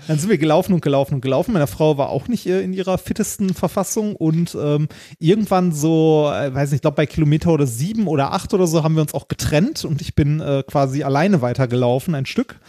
dann 0.08 0.20
sind 0.20 0.30
wir 0.30 0.38
gelaufen 0.38 0.74
und 0.74 0.82
gelaufen 0.82 1.16
und 1.16 1.22
gelaufen. 1.22 1.54
Meine 1.54 1.68
Frau 1.68 1.98
war 1.98 2.10
auch 2.10 2.28
nicht 2.28 2.46
äh, 2.46 2.62
in 2.62 2.74
ihrer 2.74 2.98
fittesten 2.98 3.54
Verfassung 3.54 4.16
und 4.16 4.56
ähm, 4.60 4.88
irgendwann 5.20 5.72
so, 5.72 6.32
äh, 6.34 6.54
weiß 6.54 6.70
nicht, 6.72 6.78
ich 6.78 6.82
glaube 6.82 6.96
bei 6.96 7.06
Kilometer 7.06 7.52
oder 7.52 7.68
sieben 7.68 8.08
oder 8.08 8.34
acht 8.34 8.54
oder 8.54 8.68
so 8.68 8.84
haben 8.84 8.96
wir 8.96 9.02
uns 9.02 9.14
auch 9.14 9.28
getrennt 9.28 9.84
und 9.86 10.02
ich 10.02 10.16
bin 10.16 10.40
äh, 10.42 10.64
quasi 10.68 11.04
alleine 11.04 11.42
weitergelaufen, 11.42 12.16
ein 12.16 12.26
Stück 12.26 12.60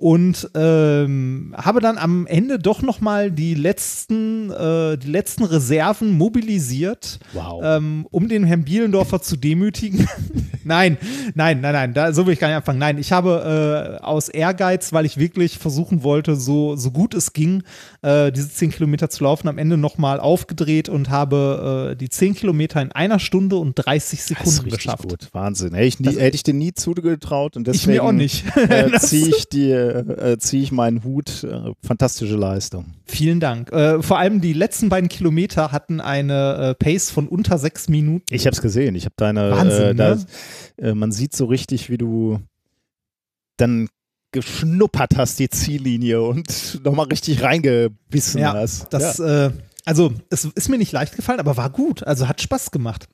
und 0.00 0.48
ähm, 0.54 1.54
habe 1.58 1.80
dann 1.80 1.98
am 1.98 2.26
Ende 2.26 2.58
doch 2.58 2.80
noch 2.80 3.02
mal 3.02 3.30
die 3.30 3.52
letzten, 3.52 4.50
äh, 4.50 4.96
die 4.96 5.08
letzten 5.10 5.44
Reserven 5.44 6.12
mobilisiert, 6.16 7.18
Wow. 7.34 7.60
ähm, 7.62 8.06
um 8.10 8.26
den 8.26 8.44
Herrn 8.44 8.64
Bielendorfer 8.64 9.20
zu 9.20 9.36
demütigen. 9.36 10.08
nein, 10.64 10.96
nein, 11.34 11.60
nein, 11.60 11.72
nein, 11.74 11.92
da, 11.92 12.14
so 12.14 12.24
will 12.26 12.32
ich 12.32 12.38
gar 12.40 12.48
nicht 12.48 12.56
anfangen. 12.56 12.78
Nein, 12.78 12.96
ich 12.96 13.12
habe 13.12 13.98
äh, 14.00 14.02
aus 14.02 14.30
Ehrgeiz, 14.30 14.94
weil 14.94 15.04
ich 15.04 15.18
wirklich 15.18 15.58
versuchen 15.58 16.02
wollte, 16.02 16.34
so, 16.34 16.76
so 16.76 16.90
gut 16.92 17.12
es 17.12 17.34
ging, 17.34 17.62
äh, 18.00 18.32
diese 18.32 18.48
10 18.50 18.70
Kilometer 18.70 19.10
zu 19.10 19.24
laufen, 19.24 19.48
am 19.48 19.58
Ende 19.58 19.76
noch 19.76 19.98
mal 19.98 20.18
aufgedreht 20.18 20.88
und 20.88 21.10
habe 21.10 21.90
äh, 21.92 21.96
die 21.96 22.08
10 22.08 22.34
Kilometer 22.36 22.80
in 22.80 22.90
einer 22.92 23.18
Stunde 23.18 23.56
und 23.56 23.74
30 23.74 24.18
Das 24.18 24.30
ist 24.30 24.54
Sekunden 24.56 24.70
geschafft. 24.70 25.08
gut. 25.10 25.28
Wahnsinn. 25.32 25.74
Hätte 25.74 25.86
ich, 25.86 26.00
nie, 26.00 26.16
hätte 26.16 26.36
ich 26.36 26.42
dir 26.42 26.54
nie 26.54 26.72
zugetraut 26.72 27.58
und 27.58 27.66
deswegen 27.66 27.80
Ich 27.82 27.86
mir 27.98 28.02
auch 28.02 28.12
nicht. 28.12 28.44
äh, 28.56 28.90
ziehe 28.98 29.28
ich, 29.28 29.46
die, 29.50 29.89
äh, 29.90 30.38
zieh 30.38 30.62
ich 30.62 30.72
meinen 30.72 31.04
Hut. 31.04 31.44
Äh, 31.44 31.72
fantastische 31.84 32.36
Leistung. 32.36 32.86
Vielen 33.06 33.40
Dank. 33.40 33.72
Äh, 33.72 34.02
vor 34.02 34.18
allem 34.18 34.40
die 34.40 34.52
letzten 34.52 34.88
beiden 34.88 35.08
Kilometer 35.08 35.72
hatten 35.72 36.00
eine 36.00 36.70
äh, 36.70 36.74
Pace 36.74 37.10
von 37.10 37.28
unter 37.28 37.58
sechs 37.58 37.88
Minuten. 37.88 38.24
Ich 38.30 38.46
habe 38.46 38.54
es 38.54 38.62
gesehen. 38.62 38.94
Ich 38.94 39.04
habe 39.04 39.14
deine. 39.16 39.50
Wahnsinn, 39.50 39.82
äh, 39.82 39.94
da, 39.94 40.14
ne? 40.14 40.26
äh, 40.78 40.94
man 40.94 41.12
sieht 41.12 41.34
so 41.34 41.46
richtig, 41.46 41.90
wie 41.90 41.98
du 41.98 42.40
dann 43.56 43.88
geschnuppert 44.32 45.16
hast, 45.16 45.38
die 45.38 45.50
Ziellinie 45.50 46.22
und 46.22 46.80
nochmal 46.84 47.06
richtig 47.06 47.42
reingebissen 47.42 48.40
Ja, 48.40 48.54
hast. 48.54 48.92
Das, 48.92 49.18
äh, 49.18 49.50
also, 49.84 50.12
es 50.30 50.44
ist 50.44 50.68
mir 50.68 50.78
nicht 50.78 50.92
leicht 50.92 51.16
gefallen, 51.16 51.40
aber 51.40 51.56
war 51.56 51.70
gut. 51.70 52.04
Also 52.04 52.28
hat 52.28 52.40
Spaß 52.40 52.70
gemacht. 52.70 53.08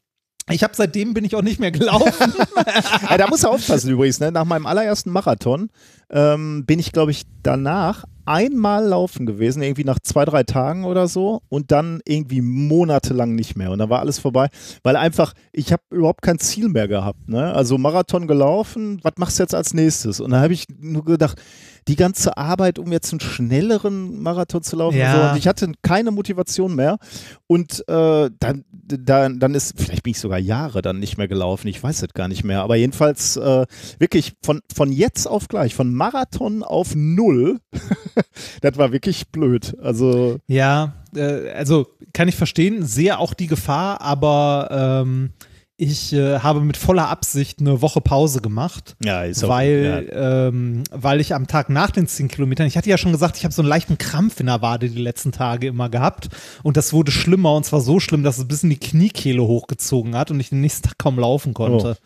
Ich 0.50 0.62
habe 0.62 0.74
seitdem 0.76 1.12
bin 1.12 1.24
ich 1.24 1.34
auch 1.34 1.42
nicht 1.42 1.58
mehr 1.58 1.72
gelaufen. 1.72 2.32
Ja, 3.10 3.18
da 3.18 3.26
musst 3.28 3.44
du 3.44 3.48
aufpassen 3.48 3.90
übrigens. 3.90 4.20
Ne? 4.20 4.30
Nach 4.30 4.44
meinem 4.44 4.66
allerersten 4.66 5.10
Marathon 5.10 5.70
ähm, 6.10 6.64
bin 6.66 6.78
ich, 6.78 6.92
glaube 6.92 7.10
ich, 7.10 7.22
danach 7.42 8.04
einmal 8.26 8.84
laufen 8.84 9.24
gewesen, 9.24 9.62
irgendwie 9.62 9.84
nach 9.84 10.00
zwei, 10.00 10.24
drei 10.24 10.42
Tagen 10.42 10.84
oder 10.84 11.06
so 11.06 11.42
und 11.48 11.70
dann 11.70 12.00
irgendwie 12.04 12.40
monatelang 12.40 13.34
nicht 13.34 13.56
mehr. 13.56 13.70
Und 13.70 13.78
dann 13.78 13.88
war 13.88 14.00
alles 14.00 14.18
vorbei, 14.18 14.48
weil 14.82 14.96
einfach, 14.96 15.32
ich 15.52 15.72
habe 15.72 15.82
überhaupt 15.90 16.22
kein 16.22 16.38
Ziel 16.38 16.68
mehr 16.68 16.88
gehabt. 16.88 17.28
Ne? 17.28 17.52
Also 17.54 17.78
Marathon 17.78 18.26
gelaufen, 18.26 18.98
was 19.02 19.14
machst 19.16 19.38
du 19.38 19.44
jetzt 19.44 19.54
als 19.54 19.74
nächstes? 19.74 20.20
Und 20.20 20.32
dann 20.32 20.42
habe 20.42 20.52
ich 20.52 20.66
nur 20.78 21.04
gedacht, 21.04 21.40
die 21.88 21.96
ganze 21.96 22.36
Arbeit, 22.36 22.78
um 22.78 22.90
jetzt 22.90 23.12
einen 23.12 23.20
schnelleren 23.20 24.20
Marathon 24.20 24.62
zu 24.62 24.76
laufen. 24.76 24.98
Ja. 24.98 25.14
Und, 25.14 25.20
so. 25.20 25.30
und 25.30 25.38
ich 25.38 25.46
hatte 25.46 25.72
keine 25.82 26.10
Motivation 26.10 26.74
mehr. 26.74 26.98
Und 27.46 27.84
äh, 27.88 28.30
dann, 28.38 28.64
dann, 28.72 29.38
dann 29.38 29.54
ist, 29.54 29.74
vielleicht 29.76 30.02
bin 30.02 30.10
ich 30.10 30.18
sogar 30.18 30.38
Jahre 30.38 30.82
dann 30.82 30.98
nicht 30.98 31.16
mehr 31.16 31.28
gelaufen, 31.28 31.68
ich 31.68 31.82
weiß 31.82 32.02
es 32.02 32.14
gar 32.14 32.28
nicht 32.28 32.44
mehr. 32.44 32.62
Aber 32.62 32.76
jedenfalls 32.76 33.36
äh, 33.36 33.66
wirklich 33.98 34.34
von, 34.42 34.60
von 34.74 34.90
jetzt 34.90 35.26
auf 35.26 35.48
gleich, 35.48 35.74
von 35.74 35.94
Marathon 35.94 36.62
auf 36.62 36.94
Null, 36.94 37.60
das 38.60 38.76
war 38.76 38.92
wirklich 38.92 39.28
blöd. 39.28 39.76
Also, 39.80 40.38
ja, 40.48 40.94
äh, 41.14 41.50
also 41.50 41.86
kann 42.12 42.28
ich 42.28 42.36
verstehen, 42.36 42.84
sehe 42.84 43.18
auch 43.18 43.34
die 43.34 43.46
Gefahr, 43.46 44.00
aber 44.00 45.02
ähm, 45.04 45.30
ich 45.78 46.14
äh, 46.14 46.38
habe 46.38 46.60
mit 46.60 46.78
voller 46.78 47.08
Absicht 47.08 47.60
eine 47.60 47.82
Woche 47.82 48.00
Pause 48.00 48.40
gemacht. 48.40 48.96
ja, 49.42 49.46
auch, 49.46 49.50
weil, 49.50 50.10
ähm, 50.12 50.84
weil 50.90 51.20
ich 51.20 51.34
am 51.34 51.46
Tag 51.46 51.68
nach 51.68 51.90
den 51.90 52.06
10 52.06 52.28
Kilometern, 52.28 52.66
ich 52.66 52.78
hatte 52.78 52.88
ja 52.88 52.96
schon 52.96 53.12
gesagt, 53.12 53.36
ich 53.36 53.44
habe 53.44 53.52
so 53.52 53.60
einen 53.60 53.68
leichten 53.68 53.98
Krampf 53.98 54.40
in 54.40 54.46
der 54.46 54.62
Wade 54.62 54.88
die 54.88 55.02
letzten 55.02 55.32
Tage 55.32 55.66
immer 55.66 55.90
gehabt 55.90 56.28
und 56.62 56.78
das 56.78 56.94
wurde 56.94 57.12
schlimmer 57.12 57.54
und 57.54 57.64
zwar 57.66 57.82
so 57.82 58.00
schlimm, 58.00 58.22
dass 58.22 58.38
es 58.38 58.48
bis 58.48 58.62
in 58.62 58.70
die 58.70 58.80
Kniekehle 58.80 59.42
hochgezogen 59.42 60.16
hat 60.16 60.30
und 60.30 60.40
ich 60.40 60.48
den 60.48 60.62
nächsten 60.62 60.88
Tag 60.88 60.98
kaum 60.98 61.18
laufen 61.18 61.52
konnte. 61.52 61.96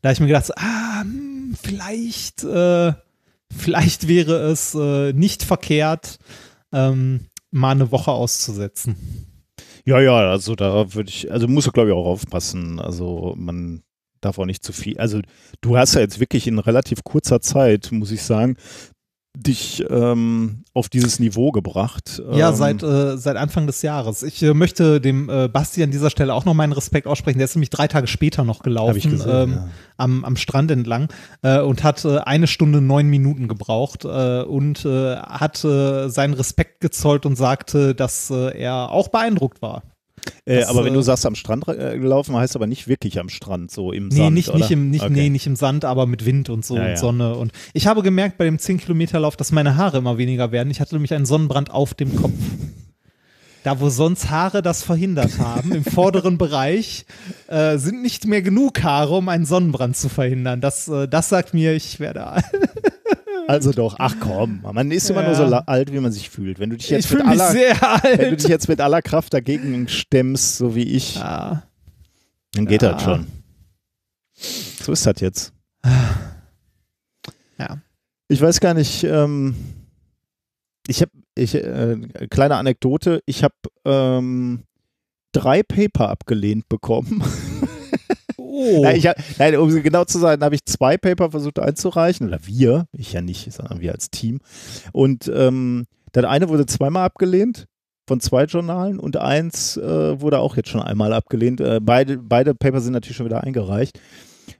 Da 0.00 0.08
habe 0.08 0.14
ich 0.14 0.20
mir 0.20 0.26
gedacht, 0.26 0.50
ah, 0.56 1.02
hm, 1.02 1.54
vielleicht, 1.62 2.42
äh, 2.42 2.92
vielleicht 3.56 4.08
wäre 4.08 4.50
es 4.50 4.74
äh, 4.74 5.12
nicht 5.12 5.44
verkehrt, 5.44 6.18
ähm, 6.72 7.26
mal 7.52 7.70
eine 7.70 7.92
Woche 7.92 8.10
auszusetzen. 8.10 9.31
Ja, 9.84 10.00
ja, 10.00 10.30
also 10.30 10.54
da 10.54 10.94
würde 10.94 11.10
ich, 11.10 11.30
also 11.32 11.48
musst 11.48 11.66
du 11.66 11.72
glaube 11.72 11.90
ich 11.90 11.94
auch 11.94 12.06
aufpassen. 12.06 12.78
Also 12.78 13.34
man 13.36 13.82
darf 14.20 14.38
auch 14.38 14.46
nicht 14.46 14.62
zu 14.64 14.72
viel. 14.72 14.98
Also 14.98 15.20
du 15.60 15.76
hast 15.76 15.94
ja 15.94 16.00
jetzt 16.00 16.20
wirklich 16.20 16.46
in 16.46 16.58
relativ 16.60 17.02
kurzer 17.02 17.40
Zeit, 17.40 17.90
muss 17.90 18.12
ich 18.12 18.22
sagen, 18.22 18.56
dich 19.34 19.82
ähm, 19.88 20.64
auf 20.74 20.90
dieses 20.90 21.18
Niveau 21.18 21.52
gebracht. 21.52 22.22
Ja, 22.32 22.50
ähm, 22.50 22.54
seit, 22.54 22.82
äh, 22.82 23.16
seit 23.16 23.36
Anfang 23.36 23.66
des 23.66 23.80
Jahres. 23.80 24.22
Ich 24.22 24.42
äh, 24.42 24.52
möchte 24.52 25.00
dem 25.00 25.30
äh, 25.30 25.48
Basti 25.48 25.82
an 25.82 25.90
dieser 25.90 26.10
Stelle 26.10 26.34
auch 26.34 26.44
noch 26.44 26.52
meinen 26.52 26.72
Respekt 26.72 27.06
aussprechen. 27.06 27.38
Der 27.38 27.46
ist 27.46 27.54
nämlich 27.54 27.70
drei 27.70 27.88
Tage 27.88 28.06
später 28.06 28.44
noch 28.44 28.62
gelaufen, 28.62 29.10
gesehen, 29.12 29.30
ähm, 29.30 29.52
ja. 29.52 29.68
am, 29.96 30.24
am 30.24 30.36
Strand 30.36 30.70
entlang 30.70 31.08
äh, 31.40 31.60
und 31.60 31.82
hat 31.82 32.04
äh, 32.04 32.18
eine 32.18 32.46
Stunde 32.46 32.82
neun 32.82 33.08
Minuten 33.08 33.48
gebraucht 33.48 34.04
äh, 34.04 34.42
und 34.42 34.84
hat 34.84 35.56
seinen 35.56 36.34
Respekt 36.34 36.80
gezollt 36.80 37.26
und 37.26 37.36
sagte, 37.36 37.94
dass 37.94 38.30
er 38.30 38.90
auch 38.90 39.08
beeindruckt 39.08 39.62
war. 39.62 39.82
Äh, 40.44 40.64
aber 40.64 40.84
wenn 40.84 40.92
äh, 40.92 40.96
du 40.96 41.02
sagst 41.02 41.24
am 41.26 41.34
Strand 41.34 41.68
äh, 41.68 41.98
gelaufen, 41.98 42.34
heißt 42.36 42.56
aber 42.56 42.66
nicht 42.66 42.88
wirklich 42.88 43.18
am 43.20 43.28
Strand, 43.28 43.70
so 43.70 43.92
im 43.92 44.08
Nee, 44.08 44.16
Sand, 44.16 44.34
nicht, 44.34 44.48
oder? 44.48 44.58
nicht, 44.58 44.70
im, 44.70 44.90
nicht, 44.90 45.02
okay. 45.04 45.12
nee, 45.12 45.28
nicht 45.30 45.46
im 45.46 45.56
Sand, 45.56 45.84
aber 45.84 46.06
mit 46.06 46.24
Wind 46.26 46.50
und 46.50 46.64
so 46.64 46.76
Ja, 46.76 46.82
und 46.82 46.88
ja. 46.88 46.96
Sonne. 46.96 47.34
Und 47.36 47.52
ich 47.74 47.86
habe 47.86 48.02
gemerkt 48.02 48.38
bei 48.38 48.44
dem 48.44 48.56
10-Kilometer-Lauf, 48.56 49.36
dass 49.36 49.52
meine 49.52 49.76
Haare 49.76 49.98
immer 49.98 50.18
weniger 50.18 50.52
werden. 50.52 50.70
Ich 50.70 50.80
hatte 50.80 50.94
nämlich 50.94 51.14
einen 51.14 51.26
Sonnenbrand 51.26 51.70
auf 51.70 51.94
dem 51.94 52.14
Kopf. 52.16 52.32
Da, 53.64 53.78
wo 53.78 53.88
sonst 53.90 54.28
Haare 54.30 54.60
das 54.60 54.82
verhindert 54.82 55.38
haben, 55.38 55.72
im 55.72 55.84
vorderen 55.92 56.36
Bereich, 56.36 57.06
äh, 57.46 57.78
sind 57.78 58.02
nicht 58.02 58.26
mehr 58.26 58.42
genug 58.42 58.82
Haare, 58.82 59.14
um 59.14 59.28
einen 59.28 59.44
Sonnenbrand 59.44 59.96
zu 59.96 60.08
verhindern. 60.08 60.60
Das, 60.60 60.88
äh, 60.88 61.06
das 61.06 61.28
sagt 61.28 61.54
mir, 61.54 61.72
ich 61.74 62.00
werde 62.00 62.26
alt. 62.26 62.44
Also 63.48 63.72
doch, 63.72 63.96
ach 63.98 64.14
komm, 64.20 64.60
man 64.72 64.90
ist 64.90 65.10
immer 65.10 65.22
Ja. 65.22 65.28
nur 65.28 65.36
so 65.48 65.54
alt, 65.56 65.92
wie 65.92 66.00
man 66.00 66.12
sich 66.12 66.30
fühlt. 66.30 66.58
Wenn 66.58 66.70
du 66.70 66.76
dich 66.76 66.86
Ich 66.86 66.90
jetzt 66.90 67.10
mit 67.10 67.20
fühle 67.22 67.30
mich 67.30 67.40
aller, 67.40 67.54
wenn 68.18 68.30
du 68.30 68.36
dich 68.36 68.48
jetzt 68.48 68.68
mit 68.68 68.80
aller 68.80 69.02
Kraft 69.02 69.34
dagegen 69.34 69.88
stemmst, 69.88 70.56
so 70.58 70.74
wie 70.74 70.84
ich, 70.84 71.16
Ja. 71.16 71.62
dann 72.54 72.66
geht 72.66 72.82
Ja. 72.82 72.92
das 72.92 73.02
schon. 73.02 73.26
So 74.34 74.92
ist 74.92 75.06
das 75.06 75.20
jetzt. 75.20 75.52
Ja. 77.58 77.78
Ich 78.28 78.40
weiß 78.40 78.60
gar 78.60 78.74
nicht, 78.74 79.04
ähm, 79.04 79.54
ich 80.86 81.00
habe, 81.02 81.10
ich, 81.36 81.54
äh, 81.54 81.96
kleine 82.30 82.56
Anekdote, 82.56 83.22
ich 83.26 83.44
habe 83.44 83.54
ähm, 83.84 84.62
drei 85.32 85.62
Paper 85.62 86.08
abgelehnt 86.10 86.68
bekommen. 86.68 87.22
Oh. 88.54 88.82
Nein, 88.82 88.96
ich, 88.96 89.08
nein, 89.38 89.56
um 89.56 89.82
genau 89.82 90.04
zu 90.04 90.18
sein, 90.18 90.42
habe 90.42 90.54
ich 90.54 90.66
zwei 90.66 90.98
Paper 90.98 91.30
versucht 91.30 91.58
einzureichen, 91.58 92.28
oder 92.28 92.38
wir, 92.44 92.86
ich 92.92 93.14
ja 93.14 93.22
nicht, 93.22 93.50
sondern 93.50 93.80
wir 93.80 93.92
als 93.92 94.10
Team. 94.10 94.40
Und 94.92 95.30
ähm, 95.34 95.86
das 96.12 96.26
eine 96.26 96.50
wurde 96.50 96.66
zweimal 96.66 97.06
abgelehnt 97.06 97.66
von 98.06 98.20
zwei 98.20 98.44
Journalen 98.44 98.98
und 98.98 99.16
eins 99.16 99.78
äh, 99.78 100.20
wurde 100.20 100.40
auch 100.40 100.56
jetzt 100.56 100.68
schon 100.68 100.82
einmal 100.82 101.14
abgelehnt. 101.14 101.62
Äh, 101.62 101.80
beide, 101.82 102.18
beide 102.18 102.54
Paper 102.54 102.82
sind 102.82 102.92
natürlich 102.92 103.16
schon 103.16 103.24
wieder 103.24 103.42
eingereicht. 103.42 103.98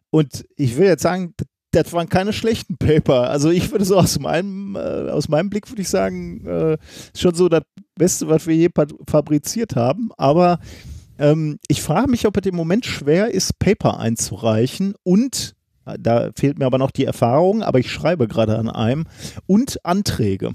Und 0.09 0.47
ich 0.57 0.79
will 0.79 0.87
jetzt 0.87 1.03
sagen, 1.03 1.35
das 1.73 1.93
waren 1.93 2.09
keine 2.09 2.33
schlechten 2.33 2.79
Paper. 2.79 3.29
Also 3.29 3.51
ich 3.51 3.71
würde 3.73 3.85
so 3.85 3.99
aus 3.99 4.19
meinem, 4.19 4.75
äh, 4.75 5.11
aus 5.11 5.29
meinem 5.29 5.51
Blick 5.51 5.71
würde 5.71 5.83
ich 5.83 5.91
sagen, 5.91 6.47
äh, 6.47 6.79
schon 7.15 7.35
so 7.35 7.51
das 7.51 7.63
Beste, 7.95 8.27
was 8.29 8.47
wir 8.47 8.57
je 8.57 8.71
fabriziert 9.07 9.77
haben. 9.77 10.11
Aber 10.17 10.61
ähm, 11.23 11.59
ich 11.69 11.83
frage 11.83 12.11
mich, 12.11 12.27
ob 12.27 12.37
es 12.37 12.47
im 12.47 12.57
Moment 12.57 12.85
schwer 12.85 13.33
ist, 13.33 13.59
Paper 13.61 13.99
einzureichen 13.99 14.95
und 15.05 15.55
äh, 15.87 15.97
da 15.99 16.31
fehlt 16.37 16.59
mir 16.59 16.67
aber 16.67 16.79
noch 16.79 16.91
die 16.91 17.05
Erfahrung, 17.05 17.63
aber 17.63 17.79
ich 17.79 17.91
schreibe 17.91 18.27
gerade 18.27 18.59
an 18.59 18.69
einem 18.69 19.07
und 19.47 19.85
Anträge. 19.85 20.53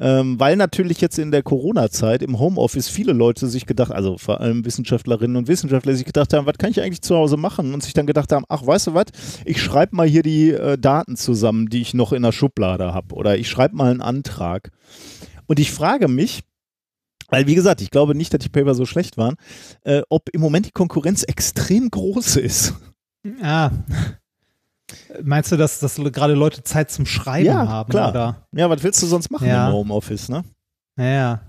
Ähm, 0.00 0.40
weil 0.40 0.56
natürlich 0.56 1.00
jetzt 1.00 1.20
in 1.20 1.30
der 1.30 1.44
Corona-Zeit 1.44 2.22
im 2.22 2.40
Homeoffice 2.40 2.88
viele 2.88 3.12
Leute 3.12 3.46
sich 3.46 3.64
gedacht, 3.64 3.92
also 3.92 4.18
vor 4.18 4.40
allem 4.40 4.64
Wissenschaftlerinnen 4.64 5.36
und 5.36 5.46
Wissenschaftler 5.46 5.94
sich 5.94 6.04
gedacht 6.04 6.32
haben, 6.32 6.46
was 6.46 6.58
kann 6.58 6.70
ich 6.70 6.80
eigentlich 6.80 7.02
zu 7.02 7.14
Hause 7.14 7.36
machen? 7.36 7.72
Und 7.72 7.84
sich 7.84 7.92
dann 7.92 8.06
gedacht 8.06 8.32
haben, 8.32 8.44
ach, 8.48 8.66
weißt 8.66 8.88
du 8.88 8.94
was, 8.94 9.04
ich 9.44 9.62
schreibe 9.62 9.94
mal 9.94 10.08
hier 10.08 10.22
die 10.22 10.50
äh, 10.50 10.76
Daten 10.78 11.14
zusammen, 11.14 11.68
die 11.68 11.80
ich 11.80 11.94
noch 11.94 12.12
in 12.12 12.22
der 12.22 12.32
Schublade 12.32 12.92
habe. 12.92 13.14
Oder 13.14 13.38
ich 13.38 13.48
schreibe 13.48 13.76
mal 13.76 13.92
einen 13.92 14.00
Antrag. 14.00 14.72
Und 15.46 15.60
ich 15.60 15.70
frage 15.70 16.08
mich, 16.08 16.40
weil, 17.28 17.46
wie 17.46 17.54
gesagt, 17.54 17.80
ich 17.80 17.90
glaube 17.90 18.14
nicht, 18.14 18.32
dass 18.34 18.40
die 18.40 18.48
Paper 18.48 18.74
so 18.74 18.86
schlecht 18.86 19.16
waren, 19.16 19.36
äh, 19.82 20.02
ob 20.08 20.28
im 20.30 20.40
Moment 20.40 20.66
die 20.66 20.70
Konkurrenz 20.72 21.22
extrem 21.22 21.90
groß 21.90 22.36
ist. 22.36 22.74
Ah. 23.42 23.70
Meinst 25.22 25.50
du, 25.50 25.56
dass, 25.56 25.80
dass 25.80 25.96
gerade 25.96 26.34
Leute 26.34 26.62
Zeit 26.62 26.90
zum 26.90 27.06
Schreiben 27.06 27.46
Ja, 27.46 27.66
haben? 27.68 27.90
klar. 27.90 28.10
Oder? 28.10 28.46
Ja, 28.52 28.68
was 28.68 28.82
willst 28.82 29.02
du 29.02 29.06
sonst 29.06 29.30
machen 29.30 29.48
Ja. 29.48 29.68
im 29.68 29.72
Homeoffice, 29.74 30.28
ne? 30.28 30.44
Ja, 30.98 31.04
ja. 31.04 31.40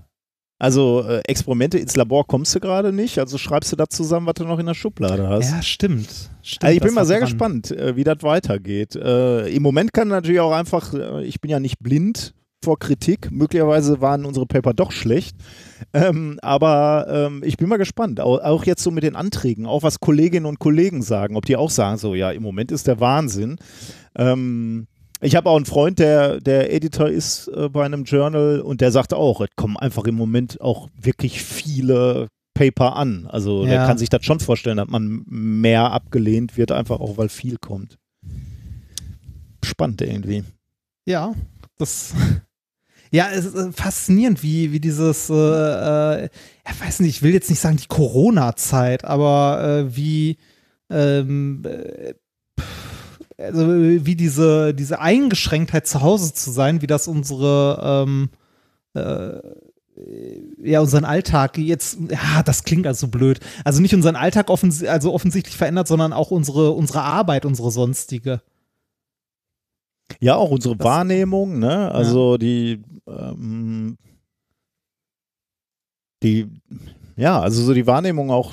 Also 0.58 1.04
äh, 1.06 1.20
Experimente 1.26 1.78
ins 1.78 1.96
Labor 1.96 2.26
kommst 2.26 2.54
du 2.54 2.60
gerade 2.60 2.90
nicht, 2.90 3.18
also 3.18 3.36
schreibst 3.36 3.72
du 3.72 3.76
das 3.76 3.88
zusammen, 3.90 4.26
was 4.26 4.34
du 4.34 4.44
noch 4.44 4.58
in 4.58 4.64
der 4.64 4.72
Schublade 4.72 5.28
hast. 5.28 5.50
Ja, 5.50 5.60
stimmt. 5.60 6.08
stimmt 6.40 6.64
also 6.64 6.76
ich 6.76 6.82
bin 6.82 6.94
mal 6.94 7.04
sehr 7.04 7.18
dran. 7.18 7.28
gespannt, 7.28 7.70
äh, 7.72 7.94
wie 7.94 8.04
das 8.04 8.22
weitergeht. 8.22 8.96
Äh, 8.96 9.48
Im 9.48 9.62
Moment 9.62 9.92
kann 9.92 10.08
natürlich 10.08 10.40
auch 10.40 10.52
einfach, 10.52 10.94
äh, 10.94 11.24
ich 11.24 11.42
bin 11.42 11.50
ja 11.50 11.60
nicht 11.60 11.78
blind 11.80 12.32
vor 12.66 12.80
Kritik, 12.80 13.30
möglicherweise 13.30 14.00
waren 14.00 14.24
unsere 14.24 14.44
Paper 14.44 14.74
doch 14.74 14.90
schlecht, 14.90 15.36
ähm, 15.94 16.40
aber 16.42 17.06
ähm, 17.08 17.42
ich 17.44 17.56
bin 17.56 17.68
mal 17.68 17.76
gespannt, 17.76 18.18
auch, 18.20 18.40
auch 18.40 18.64
jetzt 18.64 18.82
so 18.82 18.90
mit 18.90 19.04
den 19.04 19.14
Anträgen, 19.14 19.66
auch 19.66 19.84
was 19.84 20.00
Kolleginnen 20.00 20.46
und 20.46 20.58
Kollegen 20.58 21.00
sagen, 21.02 21.36
ob 21.36 21.46
die 21.46 21.56
auch 21.56 21.70
sagen, 21.70 21.96
so 21.96 22.16
ja, 22.16 22.32
im 22.32 22.42
Moment 22.42 22.72
ist 22.72 22.88
der 22.88 22.98
Wahnsinn. 22.98 23.56
Ähm, 24.16 24.88
ich 25.20 25.36
habe 25.36 25.48
auch 25.48 25.56
einen 25.56 25.64
Freund, 25.64 26.00
der, 26.00 26.40
der 26.40 26.72
Editor 26.74 27.08
ist 27.08 27.46
äh, 27.48 27.68
bei 27.68 27.84
einem 27.84 28.02
Journal 28.02 28.60
und 28.60 28.80
der 28.80 28.90
sagt 28.90 29.14
auch, 29.14 29.40
es 29.40 29.48
kommen 29.54 29.76
einfach 29.76 30.04
im 30.06 30.16
Moment 30.16 30.60
auch 30.60 30.88
wirklich 31.00 31.42
viele 31.42 32.26
Paper 32.52 32.96
an. 32.96 33.28
Also 33.30 33.64
der 33.64 33.74
Ja. 33.74 33.86
kann 33.86 33.96
sich 33.98 34.08
das 34.08 34.24
schon 34.24 34.40
vorstellen, 34.40 34.78
dass 34.78 34.88
man 34.88 35.22
mehr 35.26 35.92
abgelehnt 35.92 36.56
wird, 36.56 36.72
einfach 36.72 36.98
auch 36.98 37.16
weil 37.16 37.28
viel 37.28 37.58
kommt. 37.58 37.96
Spannend 39.64 40.02
irgendwie. 40.02 40.42
Ja, 41.06 41.32
das. 41.78 42.12
Ja, 43.16 43.30
es 43.32 43.46
ist 43.46 43.54
äh, 43.54 43.72
faszinierend, 43.72 44.42
wie, 44.42 44.72
wie 44.72 44.78
dieses, 44.78 45.30
äh, 45.30 45.32
äh, 45.32 46.22
ja, 46.24 46.84
weiß 46.84 47.00
nicht, 47.00 47.16
ich 47.16 47.22
will 47.22 47.32
jetzt 47.32 47.48
nicht 47.48 47.60
sagen 47.60 47.78
die 47.78 47.86
Corona-Zeit, 47.86 49.06
aber 49.06 49.86
äh, 49.88 49.96
wie, 49.96 50.36
ähm, 50.90 51.62
äh, 51.64 52.12
also 53.42 53.66
wie 53.70 54.16
diese, 54.16 54.74
diese 54.74 55.00
Eingeschränktheit 55.00 55.86
zu 55.86 56.02
Hause 56.02 56.34
zu 56.34 56.50
sein, 56.50 56.82
wie 56.82 56.86
das 56.86 57.08
unsere, 57.08 58.04
ähm, 58.06 58.28
äh, 58.92 59.38
ja, 60.62 60.80
unseren 60.80 61.06
Alltag 61.06 61.56
jetzt, 61.56 61.96
ja, 62.10 62.42
das 62.42 62.64
klingt 62.64 62.86
also 62.86 63.08
blöd. 63.08 63.40
Also 63.64 63.80
nicht 63.80 63.94
unseren 63.94 64.16
Alltag 64.16 64.50
offens 64.50 64.84
also 64.84 65.14
offensichtlich 65.14 65.56
verändert, 65.56 65.88
sondern 65.88 66.12
auch 66.12 66.30
unsere, 66.30 66.72
unsere 66.72 67.00
Arbeit, 67.00 67.46
unsere 67.46 67.70
sonstige. 67.70 68.42
Ja, 70.20 70.36
auch 70.36 70.50
unsere 70.50 70.76
Das- 70.76 70.84
Wahrnehmung, 70.84 71.58
ne? 71.58 71.90
Also 71.92 72.36
die, 72.38 72.82
ähm, 73.06 73.96
die, 76.22 76.46
ja, 77.16 77.40
also 77.40 77.62
so 77.62 77.74
die 77.74 77.86
Wahrnehmung 77.86 78.30
auch, 78.30 78.52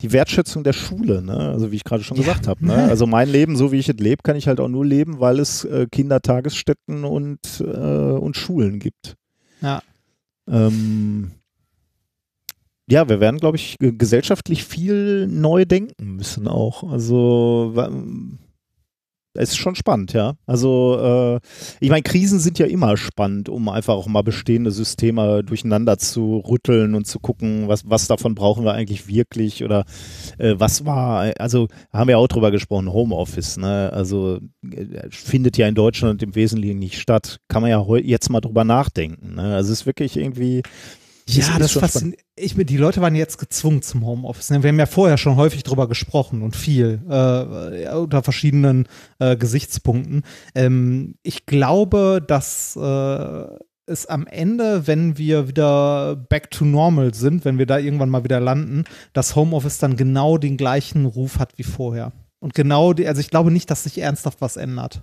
die 0.00 0.12
Wertschätzung 0.12 0.64
der 0.64 0.72
Schule, 0.72 1.22
ne? 1.22 1.36
Also 1.50 1.70
wie 1.70 1.76
ich 1.76 1.84
gerade 1.84 2.02
schon 2.02 2.16
Ja. 2.16 2.22
gesagt 2.24 2.48
habe, 2.48 2.64
ne? 2.64 2.74
Also 2.90 3.06
mein 3.06 3.28
Leben, 3.28 3.56
so 3.56 3.72
wie 3.72 3.78
ich 3.78 3.88
es 3.88 3.96
lebe, 3.96 4.22
kann 4.22 4.36
ich 4.36 4.48
halt 4.48 4.60
auch 4.60 4.68
nur 4.68 4.84
leben, 4.84 5.20
weil 5.20 5.38
es 5.38 5.64
äh, 5.64 5.86
Kindertagesstätten 5.90 7.04
und, 7.04 7.60
äh, 7.60 7.64
und 7.64 8.36
Schulen 8.36 8.78
gibt. 8.78 9.16
Ja. 9.60 9.82
Ähm, 10.48 11.32
ja, 12.88 13.08
wir 13.08 13.20
werden, 13.20 13.38
glaube 13.38 13.56
ich, 13.56 13.76
ge- 13.78 13.92
gesellschaftlich 13.96 14.64
viel 14.64 15.28
neu 15.28 15.64
denken 15.64 16.16
müssen 16.16 16.48
auch. 16.48 16.82
Also 16.90 17.72
ist 19.34 19.56
schon 19.56 19.76
spannend, 19.76 20.12
ja. 20.12 20.34
Also 20.46 21.38
äh, 21.40 21.40
ich 21.80 21.90
meine, 21.90 22.02
Krisen 22.02 22.40
sind 22.40 22.58
ja 22.58 22.66
immer 22.66 22.96
spannend, 22.96 23.48
um 23.48 23.68
einfach 23.68 23.94
auch 23.94 24.06
mal 24.06 24.22
bestehende 24.22 24.72
Systeme 24.72 25.44
durcheinander 25.44 25.98
zu 25.98 26.38
rütteln 26.38 26.94
und 26.94 27.06
zu 27.06 27.20
gucken, 27.20 27.68
was, 27.68 27.88
was 27.88 28.08
davon 28.08 28.34
brauchen 28.34 28.64
wir 28.64 28.72
eigentlich 28.72 29.06
wirklich 29.06 29.62
oder 29.62 29.84
äh, 30.38 30.54
was 30.58 30.84
war, 30.84 31.32
also 31.38 31.68
haben 31.92 32.08
wir 32.08 32.18
auch 32.18 32.28
drüber 32.28 32.50
gesprochen, 32.50 32.92
Homeoffice, 32.92 33.56
ne? 33.56 33.92
Also 33.92 34.40
äh, 34.64 35.08
findet 35.10 35.56
ja 35.56 35.68
in 35.68 35.74
Deutschland 35.74 36.22
im 36.22 36.34
Wesentlichen 36.34 36.78
nicht 36.78 36.98
statt. 36.98 37.38
Kann 37.48 37.62
man 37.62 37.70
ja 37.70 37.84
jetzt 37.96 38.30
mal 38.30 38.40
drüber 38.40 38.64
nachdenken. 38.64 39.36
Ne? 39.36 39.54
Also 39.54 39.72
es 39.72 39.80
ist 39.80 39.86
wirklich 39.86 40.16
irgendwie. 40.16 40.62
Ja, 41.36 41.58
das 41.58 41.66
ist 41.66 41.72
schon 41.72 41.80
faszinierend. 41.80 42.24
Ich, 42.36 42.54
die 42.54 42.76
Leute 42.76 43.00
waren 43.00 43.14
jetzt 43.14 43.38
gezwungen 43.38 43.82
zum 43.82 44.04
Homeoffice. 44.04 44.50
ne? 44.50 44.62
Wir 44.62 44.68
haben 44.68 44.78
ja 44.78 44.86
vorher 44.86 45.18
schon 45.18 45.36
häufig 45.36 45.62
drüber 45.62 45.88
gesprochen 45.88 46.42
und 46.42 46.56
viel 46.56 47.00
äh, 47.08 47.94
unter 47.94 48.22
verschiedenen 48.22 48.88
äh, 49.18 49.36
Gesichtspunkten. 49.36 50.22
Ähm, 50.54 51.16
ich 51.22 51.46
glaube, 51.46 52.22
dass 52.26 52.76
äh, 52.76 53.44
es 53.86 54.06
am 54.06 54.26
Ende, 54.26 54.86
wenn 54.86 55.18
wir 55.18 55.48
wieder 55.48 56.16
back 56.16 56.50
to 56.50 56.64
normal 56.64 57.12
sind, 57.12 57.44
wenn 57.44 57.58
wir 57.58 57.66
da 57.66 57.78
irgendwann 57.78 58.10
mal 58.10 58.24
wieder 58.24 58.40
landen, 58.40 58.84
dass 59.12 59.36
Homeoffice 59.36 59.78
dann 59.78 59.96
genau 59.96 60.38
den 60.38 60.56
gleichen 60.56 61.06
Ruf 61.06 61.38
hat 61.38 61.58
wie 61.58 61.64
vorher. 61.64 62.12
Und 62.38 62.54
genau, 62.54 62.92
die, 62.94 63.06
also 63.06 63.20
ich 63.20 63.30
glaube 63.30 63.50
nicht, 63.50 63.70
dass 63.70 63.84
sich 63.84 63.98
ernsthaft 63.98 64.40
was 64.40 64.56
ändert. 64.56 65.02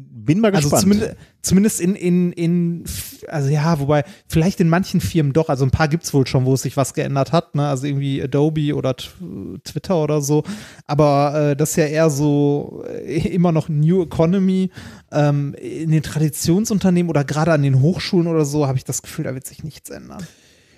Bin 0.00 0.38
mal 0.38 0.54
Also 0.54 0.68
gespannt. 0.68 0.82
zumindest, 0.82 1.16
zumindest 1.42 1.80
in, 1.80 1.96
in, 1.96 2.32
in, 2.32 2.84
also 3.26 3.48
ja, 3.48 3.80
wobei, 3.80 4.04
vielleicht 4.28 4.60
in 4.60 4.68
manchen 4.68 5.00
Firmen 5.00 5.32
doch, 5.32 5.48
also 5.48 5.64
ein 5.64 5.72
paar 5.72 5.88
gibt 5.88 6.04
es 6.04 6.14
wohl 6.14 6.24
schon, 6.24 6.44
wo 6.44 6.54
es 6.54 6.62
sich 6.62 6.76
was 6.76 6.94
geändert 6.94 7.32
hat, 7.32 7.56
ne? 7.56 7.66
Also 7.66 7.86
irgendwie 7.88 8.22
Adobe 8.22 8.76
oder 8.76 8.94
Twitter 8.94 10.00
oder 10.00 10.20
so. 10.20 10.44
Aber 10.86 11.50
äh, 11.50 11.56
das 11.56 11.70
ist 11.70 11.76
ja 11.76 11.86
eher 11.86 12.10
so 12.10 12.84
äh, 12.86 13.26
immer 13.28 13.50
noch 13.50 13.68
New 13.68 14.02
Economy. 14.04 14.70
Ähm, 15.10 15.54
in 15.54 15.90
den 15.90 16.02
Traditionsunternehmen 16.02 17.10
oder 17.10 17.24
gerade 17.24 17.52
an 17.52 17.62
den 17.62 17.80
Hochschulen 17.80 18.28
oder 18.28 18.44
so 18.44 18.68
habe 18.68 18.78
ich 18.78 18.84
das 18.84 19.02
Gefühl, 19.02 19.24
da 19.24 19.34
wird 19.34 19.46
sich 19.46 19.64
nichts 19.64 19.90
ändern. 19.90 20.24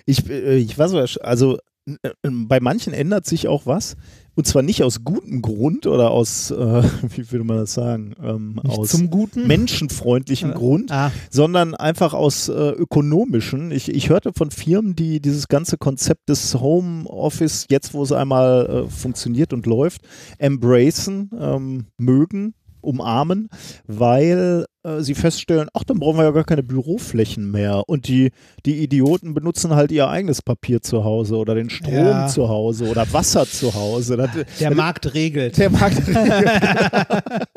Ich, 0.05 0.27
äh, 0.29 0.55
ich 0.57 0.79
war 0.79 0.89
so, 0.89 0.97
also 1.21 1.59
äh, 1.85 2.09
bei 2.23 2.59
manchen 2.59 2.93
ändert 2.93 3.25
sich 3.27 3.47
auch 3.47 3.65
was. 3.65 3.97
Und 4.41 4.45
zwar 4.45 4.63
nicht 4.63 4.81
aus 4.81 5.03
gutem 5.03 5.43
Grund 5.43 5.85
oder 5.85 6.09
aus, 6.09 6.49
äh, 6.49 6.55
wie 7.15 7.31
würde 7.31 7.45
man 7.45 7.57
das 7.57 7.75
sagen, 7.75 8.15
ähm, 8.23 8.59
aus 8.67 8.89
zum 8.89 9.11
Guten. 9.11 9.45
menschenfreundlichem 9.45 10.49
Äh, 10.49 10.53
Grund, 10.55 10.91
Ah, 10.91 11.11
sondern 11.29 11.75
einfach 11.75 12.15
aus 12.15 12.49
äh, 12.49 12.53
ökonomischen. 12.53 13.69
Ich, 13.69 13.93
ich 13.93 14.09
hörte 14.09 14.33
von 14.33 14.49
Firmen, 14.49 14.95
die 14.95 15.19
dieses 15.21 15.47
ganze 15.47 15.77
Konzept 15.77 16.27
des 16.27 16.59
Homeoffice, 16.59 17.67
jetzt 17.69 17.93
wo 17.93 18.01
es 18.01 18.11
einmal 18.11 18.87
äh, 18.87 18.89
funktioniert 18.89 19.53
und 19.53 19.67
läuft, 19.67 20.01
embracen, 20.39 21.29
ähm, 21.39 21.85
mögen, 21.99 22.55
umarmen, 22.81 23.47
weil 23.85 24.65
äh, 24.83 25.01
sie 25.01 25.15
feststellen, 25.15 25.67
ach, 25.73 25.83
dann 25.83 25.99
brauchen 25.99 26.17
wir 26.17 26.23
ja 26.23 26.31
gar 26.31 26.43
keine 26.43 26.63
Büroflächen 26.63 27.51
mehr. 27.51 27.83
Und 27.87 28.07
die, 28.07 28.31
die 28.65 28.81
Idioten 28.83 29.33
benutzen 29.33 29.75
halt 29.75 29.91
ihr 29.91 30.07
eigenes 30.09 30.41
Papier 30.41 30.81
zu 30.81 31.03
Hause 31.03 31.35
oder 31.37 31.55
den 31.55 31.69
Strom 31.69 31.93
Ja. 31.93 32.27
zu 32.27 32.49
Hause 32.49 32.85
oder 32.89 33.11
Wasser 33.13 33.45
zu 33.45 33.73
Hause. 33.73 34.17
Das, 34.17 34.29
der 34.59 34.73
Markt 34.75 35.13
regelt. 35.13 35.57
der 35.57 35.69
Markt. 35.69 36.01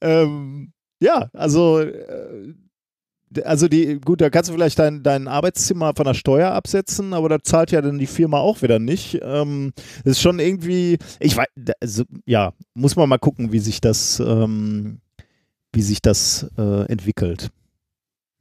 ähm, 0.00 0.72
ja, 1.00 1.28
also, 1.32 1.80
äh, 1.80 2.54
also 3.44 3.66
die, 3.68 3.98
gut, 4.00 4.20
da 4.20 4.30
kannst 4.30 4.48
du 4.50 4.54
vielleicht 4.54 4.78
dein, 4.78 5.02
dein 5.02 5.26
Arbeitszimmer 5.26 5.92
von 5.96 6.04
der 6.04 6.14
Steuer 6.14 6.52
absetzen, 6.52 7.12
aber 7.12 7.28
da 7.28 7.40
zahlt 7.42 7.72
ja 7.72 7.82
dann 7.82 7.98
die 7.98 8.06
Firma 8.06 8.38
auch 8.38 8.62
wieder 8.62 8.78
nicht. 8.78 9.18
Ähm, 9.22 9.72
das 10.04 10.12
ist 10.12 10.20
schon 10.20 10.38
irgendwie, 10.38 10.98
ich 11.18 11.36
weiß, 11.36 11.46
also, 11.80 12.04
ja, 12.26 12.52
muss 12.74 12.94
man 12.96 13.08
mal 13.08 13.18
gucken, 13.18 13.50
wie 13.52 13.58
sich 13.58 13.80
das, 13.80 14.20
ähm, 14.20 15.00
wie 15.74 15.82
sich 15.82 16.00
das 16.02 16.46
äh, 16.56 16.86
entwickelt. 16.90 17.50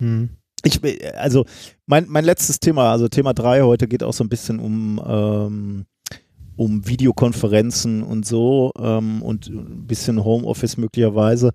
Hm. 0.02 0.30
Ich, 0.66 0.80
also 1.18 1.46
mein, 1.86 2.06
mein 2.08 2.24
letztes 2.24 2.60
Thema, 2.60 2.92
also 2.92 3.10
Thema 3.10 3.34
3 3.34 3.64
heute 3.64 3.88
geht 3.88 4.02
auch 4.04 4.14
so 4.14 4.24
ein 4.24 4.30
bisschen 4.30 4.60
um, 4.60 5.02
ähm, 5.06 5.86
um 6.56 6.88
Videokonferenzen 6.88 8.02
und 8.02 8.26
so 8.26 8.72
ähm, 8.80 9.22
und 9.22 9.48
ein 9.48 9.86
bisschen 9.88 10.24
Homeoffice 10.24 10.78
möglicherweise. 10.78 11.52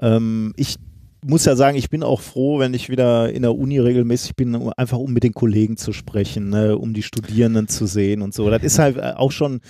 Ähm, 0.00 0.52
ich 0.56 0.76
muss 1.24 1.44
ja 1.44 1.54
sagen, 1.56 1.76
ich 1.76 1.90
bin 1.90 2.02
auch 2.02 2.20
froh, 2.20 2.58
wenn 2.58 2.74
ich 2.74 2.88
wieder 2.88 3.32
in 3.32 3.42
der 3.42 3.54
Uni 3.54 3.78
regelmäßig 3.78 4.36
bin, 4.36 4.54
um- 4.54 4.72
einfach 4.76 4.98
um 4.98 5.12
mit 5.12 5.22
den 5.22 5.34
Kollegen 5.34 5.76
zu 5.76 5.92
sprechen, 5.92 6.50
ne, 6.50 6.76
um 6.76 6.94
die 6.94 7.02
Studierenden 7.02 7.68
zu 7.68 7.86
sehen 7.86 8.22
und 8.22 8.34
so. 8.34 8.48
Das 8.50 8.62
ist 8.62 8.78
halt 8.78 8.96
äh, 8.96 9.12
auch 9.16 9.32
schon 9.32 9.60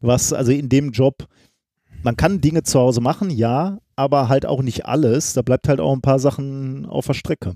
was, 0.00 0.32
also 0.32 0.52
in 0.52 0.68
dem 0.68 0.90
Job, 0.92 1.26
man 2.02 2.16
kann 2.16 2.40
Dinge 2.40 2.62
zu 2.62 2.78
Hause 2.80 3.00
machen, 3.00 3.30
ja, 3.30 3.78
aber 4.00 4.28
halt 4.28 4.46
auch 4.46 4.62
nicht 4.62 4.86
alles. 4.86 5.34
Da 5.34 5.42
bleibt 5.42 5.68
halt 5.68 5.80
auch 5.80 5.92
ein 5.92 6.00
paar 6.00 6.18
Sachen 6.18 6.86
auf 6.86 7.06
der 7.06 7.14
Strecke. 7.14 7.54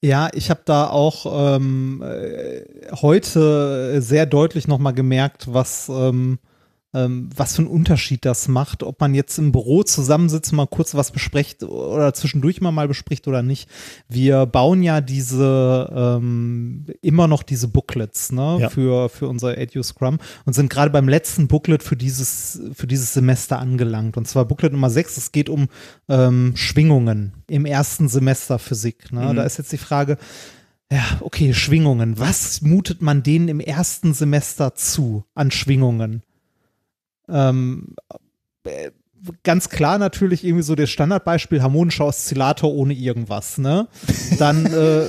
Ja, 0.00 0.28
ich 0.32 0.50
habe 0.50 0.62
da 0.64 0.88
auch 0.88 1.56
ähm, 1.56 2.02
äh, 2.02 2.62
heute 3.00 4.00
sehr 4.00 4.26
deutlich 4.26 4.68
nochmal 4.68 4.94
gemerkt, 4.94 5.52
was, 5.52 5.88
ähm, 5.88 6.38
was 7.34 7.56
für 7.56 7.62
einen 7.62 7.70
Unterschied 7.70 8.24
das 8.24 8.48
macht, 8.48 8.82
ob 8.82 9.00
man 9.00 9.14
jetzt 9.14 9.38
im 9.38 9.52
Büro 9.52 9.82
zusammensitzt, 9.82 10.52
mal 10.52 10.66
kurz 10.66 10.94
was 10.94 11.10
bespricht 11.10 11.62
oder 11.62 12.14
zwischendurch 12.14 12.60
mal, 12.60 12.72
mal 12.72 12.88
bespricht 12.88 13.28
oder 13.28 13.42
nicht. 13.42 13.68
Wir 14.08 14.46
bauen 14.46 14.82
ja 14.82 15.00
diese 15.00 15.90
ähm, 15.94 16.86
immer 17.02 17.28
noch 17.28 17.42
diese 17.42 17.68
Booklets 17.68 18.32
ne, 18.32 18.58
Ja. 18.60 18.68
für, 18.70 19.08
für 19.08 19.28
unser 19.28 19.58
Edu 19.58 19.82
Scrum 19.82 20.18
und 20.44 20.52
sind 20.54 20.70
gerade 20.70 20.90
beim 20.90 21.08
letzten 21.08 21.48
Booklet 21.48 21.82
für 21.82 21.96
dieses, 21.96 22.60
für 22.72 22.86
dieses 22.86 23.12
Semester 23.12 23.58
angelangt. 23.58 24.16
Und 24.16 24.26
zwar 24.26 24.44
Booklet 24.46 24.72
Nummer 24.72 24.90
6, 24.90 25.16
es 25.16 25.32
geht 25.32 25.48
um 25.48 25.68
ähm, 26.08 26.52
Schwingungen 26.56 27.34
im 27.48 27.66
ersten 27.66 28.08
Semester 28.08 28.58
Physik. 28.58 29.12
Ne? 29.12 29.20
Mhm. 29.32 29.36
Da 29.36 29.42
ist 29.44 29.58
jetzt 29.58 29.72
die 29.72 29.78
Frage, 29.78 30.16
ja, 30.90 31.02
okay, 31.20 31.52
Schwingungen. 31.52 32.18
Was 32.18 32.62
mutet 32.62 33.02
man 33.02 33.22
denen 33.22 33.48
im 33.48 33.60
ersten 33.60 34.14
Semester 34.14 34.74
zu 34.74 35.24
an 35.34 35.50
Schwingungen? 35.50 36.22
Ähm, 37.28 37.96
äh, 38.64 38.90
ganz 39.42 39.68
klar 39.68 39.98
natürlich 39.98 40.44
irgendwie 40.44 40.62
so 40.62 40.74
das 40.74 40.90
Standardbeispiel 40.90 41.62
harmonischer 41.62 42.06
Oszillator 42.06 42.72
ohne 42.72 42.94
irgendwas, 42.94 43.58
ne? 43.58 43.88
Dann, 44.38 44.66
äh, 44.66 45.06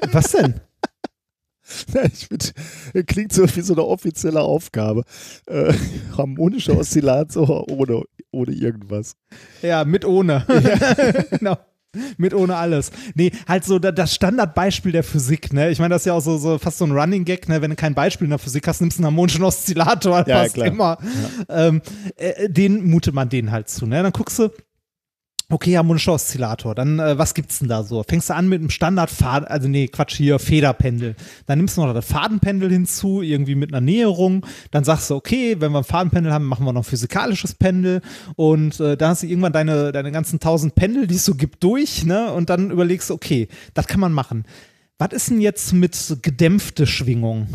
Was 0.12 0.32
denn? 0.32 0.60
Ich 2.12 2.28
find, 2.28 2.54
klingt 3.08 3.32
so 3.32 3.44
wie 3.56 3.60
so 3.60 3.74
eine 3.74 3.84
offizielle 3.84 4.40
Aufgabe. 4.40 5.02
Äh, 5.46 5.72
harmonischer 6.16 6.76
Oszillator 6.76 7.68
ohne, 7.70 8.02
ohne 8.30 8.52
irgendwas. 8.52 9.16
Ja, 9.62 9.84
mit 9.84 10.04
ohne. 10.04 10.46
genau. 11.30 11.56
Mit 12.16 12.34
ohne 12.34 12.56
alles. 12.56 12.90
Nee, 13.14 13.32
halt 13.48 13.64
so 13.64 13.78
da- 13.78 13.92
das 13.92 14.14
Standardbeispiel 14.14 14.92
der 14.92 15.02
Physik, 15.04 15.52
ne? 15.52 15.70
Ich 15.70 15.78
meine, 15.78 15.94
das 15.94 16.02
ist 16.02 16.06
ja 16.06 16.12
auch 16.14 16.20
so, 16.20 16.38
so 16.38 16.58
fast 16.58 16.78
so 16.78 16.84
ein 16.86 16.92
Running 16.92 17.24
Gag, 17.24 17.48
ne? 17.48 17.62
Wenn 17.62 17.70
du 17.70 17.76
kein 17.76 17.94
Beispiel 17.94 18.24
in 18.26 18.30
der 18.30 18.38
Physik 18.38 18.66
hast, 18.68 18.80
nimmst 18.80 18.98
du 18.98 19.00
einen 19.02 19.06
harmonischen 19.06 19.42
Oszillator, 19.44 20.24
Ja, 20.26 20.42
passt 20.42 20.54
klar. 20.54 20.66
immer. 20.66 20.98
Ähm, 21.48 21.82
äh, 22.16 22.48
den 22.48 22.88
mutet 22.88 23.14
man 23.14 23.28
denen 23.28 23.50
halt 23.50 23.68
zu, 23.68 23.86
ne? 23.86 24.02
Dann 24.02 24.12
guckst 24.12 24.38
du, 24.38 24.48
okay, 25.48 25.76
harmonischer 25.76 26.12
Oszillator, 26.12 26.74
dann 26.74 26.98
äh, 26.98 27.18
was 27.18 27.34
gibt's 27.34 27.60
denn 27.60 27.68
da 27.68 27.84
so? 27.84 28.02
Fängst 28.02 28.30
du 28.30 28.34
an 28.34 28.48
mit 28.48 28.60
einem 28.60 28.70
Standardfaden, 28.70 29.46
also 29.46 29.68
nee, 29.68 29.86
Quatsch, 29.86 30.16
hier, 30.16 30.38
Federpendel. 30.38 31.14
Dann 31.46 31.58
nimmst 31.58 31.76
du 31.76 31.82
noch 31.82 31.94
das 31.94 32.06
Fadenpendel 32.06 32.70
hinzu, 32.70 33.22
irgendwie 33.22 33.54
mit 33.54 33.72
einer 33.72 33.80
Näherung. 33.80 34.44
Dann 34.72 34.82
sagst 34.82 35.08
du, 35.10 35.14
okay, 35.14 35.56
wenn 35.60 35.70
wir 35.70 35.78
ein 35.78 35.84
Fadenpendel 35.84 36.32
haben, 36.32 36.46
machen 36.46 36.64
wir 36.64 36.72
noch 36.72 36.80
ein 36.80 36.84
physikalisches 36.84 37.54
Pendel. 37.54 38.00
Und 38.34 38.80
äh, 38.80 38.96
dann 38.96 39.10
hast 39.10 39.22
du 39.22 39.28
irgendwann 39.28 39.52
deine, 39.52 39.92
deine 39.92 40.10
ganzen 40.10 40.40
tausend 40.40 40.74
Pendel, 40.74 41.06
die 41.06 41.14
es 41.14 41.24
so 41.24 41.36
gibt, 41.36 41.62
durch, 41.62 42.04
ne? 42.04 42.32
Und 42.32 42.50
dann 42.50 42.70
überlegst 42.72 43.10
du, 43.10 43.14
okay, 43.14 43.48
das 43.74 43.86
kann 43.86 44.00
man 44.00 44.12
machen. 44.12 44.44
Was 44.98 45.12
ist 45.12 45.30
denn 45.30 45.40
jetzt 45.40 45.72
mit 45.72 46.18
gedämpfte 46.22 46.86
Schwingung? 46.86 47.48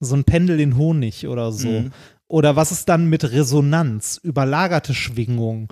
So 0.00 0.14
ein 0.14 0.24
Pendel 0.24 0.58
in 0.60 0.76
Honig 0.76 1.26
oder 1.26 1.52
so. 1.52 1.68
Mhm. 1.68 1.90
Oder 2.28 2.56
was 2.56 2.72
ist 2.72 2.88
dann 2.88 3.10
mit 3.10 3.30
Resonanz, 3.30 4.18
überlagerte 4.22 4.94
Schwingung, 4.94 5.68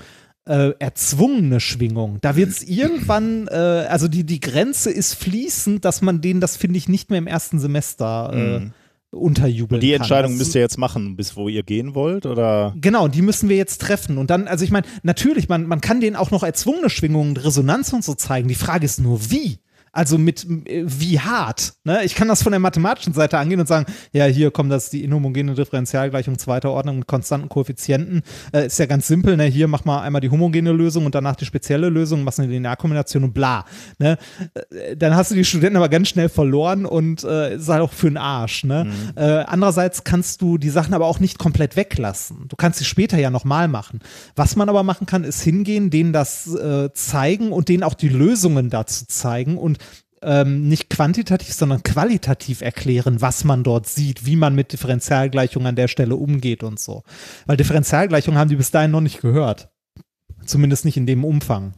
äh, 0.47 0.71
erzwungene 0.79 1.61
Schwingung? 1.61 2.19
Da 2.21 2.37
wird 2.37 2.51
es 2.51 2.63
irgendwann, 2.67 3.49
äh, 3.49 3.53
also 3.55 4.09
die, 4.09 4.25
die 4.25 4.41
Grenze 4.41 4.91
ist 4.91 5.15
fließend, 5.15 5.85
dass 5.85 6.03
man 6.03 6.21
denen 6.21 6.41
das, 6.41 6.57
finde 6.57 6.79
ich, 6.79 6.89
nicht 6.89 7.11
mehr 7.11 7.19
im 7.19 7.27
ersten 7.27 7.59
Semester 7.59 8.31
äh, 8.33 8.59
Mhm. 8.61 8.73
unterjubeln 9.11 9.81
Die 9.81 9.91
kann. 9.93 10.01
Entscheidung 10.01 10.33
Das- 10.33 10.39
müsst 10.39 10.55
ihr 10.55 10.61
jetzt 10.63 10.79
machen, 10.79 11.17
bis 11.17 11.37
wo 11.37 11.49
ihr 11.49 11.63
gehen 11.63 11.95
wollt, 11.95 12.25
oder? 12.27 12.75
Genau, 12.81 13.09
die 13.09 13.23
müssen 13.23 13.49
wir 13.49 13.57
jetzt 13.57 13.81
treffen. 13.81 14.17
Und 14.19 14.31
dann, 14.31 14.49
also 14.49 14.65
ich 14.65 14.71
meine, 14.71 14.87
natürlich, 15.03 15.49
man, 15.49 15.67
man 15.67 15.81
kann 15.83 16.01
denen 16.01 16.17
auch 16.17 16.31
noch 16.31 16.43
erzwungene 16.43 16.89
Schwingungen, 16.91 17.37
Resonanz 17.37 17.93
und 17.93 18.03
so 18.05 18.15
zeigen. 18.15 18.49
Die 18.49 18.55
Frage 18.55 18.85
ist 18.87 19.01
nur, 19.01 19.31
wie? 19.31 19.59
Also 19.93 20.17
mit 20.17 20.47
äh, 20.67 20.85
wie 20.87 21.21
hart. 21.21 21.75
Ne? 21.85 22.03
Ich 22.05 22.15
kann 22.15 22.27
das 22.27 22.43
von 22.43 22.53
der 22.53 22.61
mathematischen 22.61 23.13
Seite 23.13 23.39
angehen 23.39 23.61
und 23.61 23.69
sagen, 23.69 23.85
ja, 24.13 24.25
hier 24.25 24.51
kommt 24.51 24.73
das 24.73 24.89
die 24.89 25.05
inhomogene 25.05 25.55
Differentialgleichung 25.55 26.39
zweiter 26.39 26.71
Ordnung 26.71 27.01
mit 27.01 27.07
konstanten 27.07 27.51
Koeffizienten. 27.51 28.23
Äh, 28.53 28.67
ist 28.67 28.79
ja 28.79 28.87
ganz 28.87 29.07
simpel, 29.07 29.37
ne? 29.37 29.45
Hier 29.45 29.69
mach 29.69 29.85
mal 29.85 30.01
einmal 30.01 30.23
die 30.23 30.31
homogene 30.31 30.73
Lösung 30.73 31.05
und 31.05 31.15
danach 31.15 31.37
die 31.37 31.45
spezielle 31.45 31.91
Lösung, 31.91 32.25
machst 32.25 32.41
eine 32.41 32.51
Linearkombination 32.51 33.25
und 33.25 33.35
bla. 33.35 33.67
Ne? 33.99 34.17
Äh, 34.71 34.97
Dann 34.97 35.15
hast 35.15 35.31
du 35.31 35.35
die 35.35 35.45
Studenten 35.45 35.77
aber 35.77 35.91
ganz 35.91 36.09
schnell 36.09 36.31
verloren 36.31 36.87
und 36.87 37.23
äh, 37.25 37.57
ist 37.57 37.69
halt 37.69 37.83
auch 37.83 37.93
für 37.93 38.09
den 38.09 38.17
Arsch. 38.17 38.65
Ne? 38.65 38.91
Äh, 39.15 39.23
andererseits 39.23 40.05
kannst 40.05 40.41
du 40.41 40.57
die 40.57 40.71
Sachen 40.71 40.95
aber 40.95 41.07
auch 41.07 41.21
nicht 41.21 41.39
komplett 41.39 41.77
weglassen. 41.77 42.47
Du 42.49 42.57
kannst 42.57 42.79
sie 42.79 42.87
später 42.87 43.19
ja 43.19 43.29
nochmal 43.29 43.69
machen. 43.69 44.01
Was 44.37 44.57
man 44.57 44.71
aber 44.71 44.83
machen 44.85 45.07
kann, 45.07 45.25
ist 45.25 45.43
hingehen, 45.43 45.91
denen 45.91 46.15
das 46.15 46.47
äh, 46.55 46.91
zeigen 46.95 47.53
und 47.53 47.69
denen 47.69 47.83
auch 47.83 47.95
die 47.95 48.09
Lösungen 48.09 48.71
dazu 48.71 49.05
zeigen 49.07 49.59
und 49.59 49.82
ähm, 50.23 50.69
nicht 50.69 50.91
quantitativ, 50.91 51.53
sondern 51.53 51.83
qualitativ 51.83 52.61
erklären, 52.61 53.21
was 53.21 53.45
man 53.45 53.65
dort 53.65 53.87
sieht, 53.89 54.27
wie 54.27 54.37
man 54.37 54.55
mit 54.55 54.73
Differentialgleichungen 54.73 55.69
an 55.69 55.77
der 55.77 55.89
Stelle 55.89 56.17
umgeht 56.17 56.63
und 56.63 56.79
so. 56.79 57.03
Weil 57.47 57.57
Differentialgleichungen 57.57 58.39
haben 58.39 58.49
die 58.49 58.57
bis 58.57 58.71
dahin 58.71 58.91
noch 58.91 59.01
nicht 59.01 59.21
gehört. 59.21 59.71
Zumindest 60.45 60.85
nicht 60.85 60.97
in 60.97 61.07
dem 61.07 61.25
Umfang. 61.25 61.75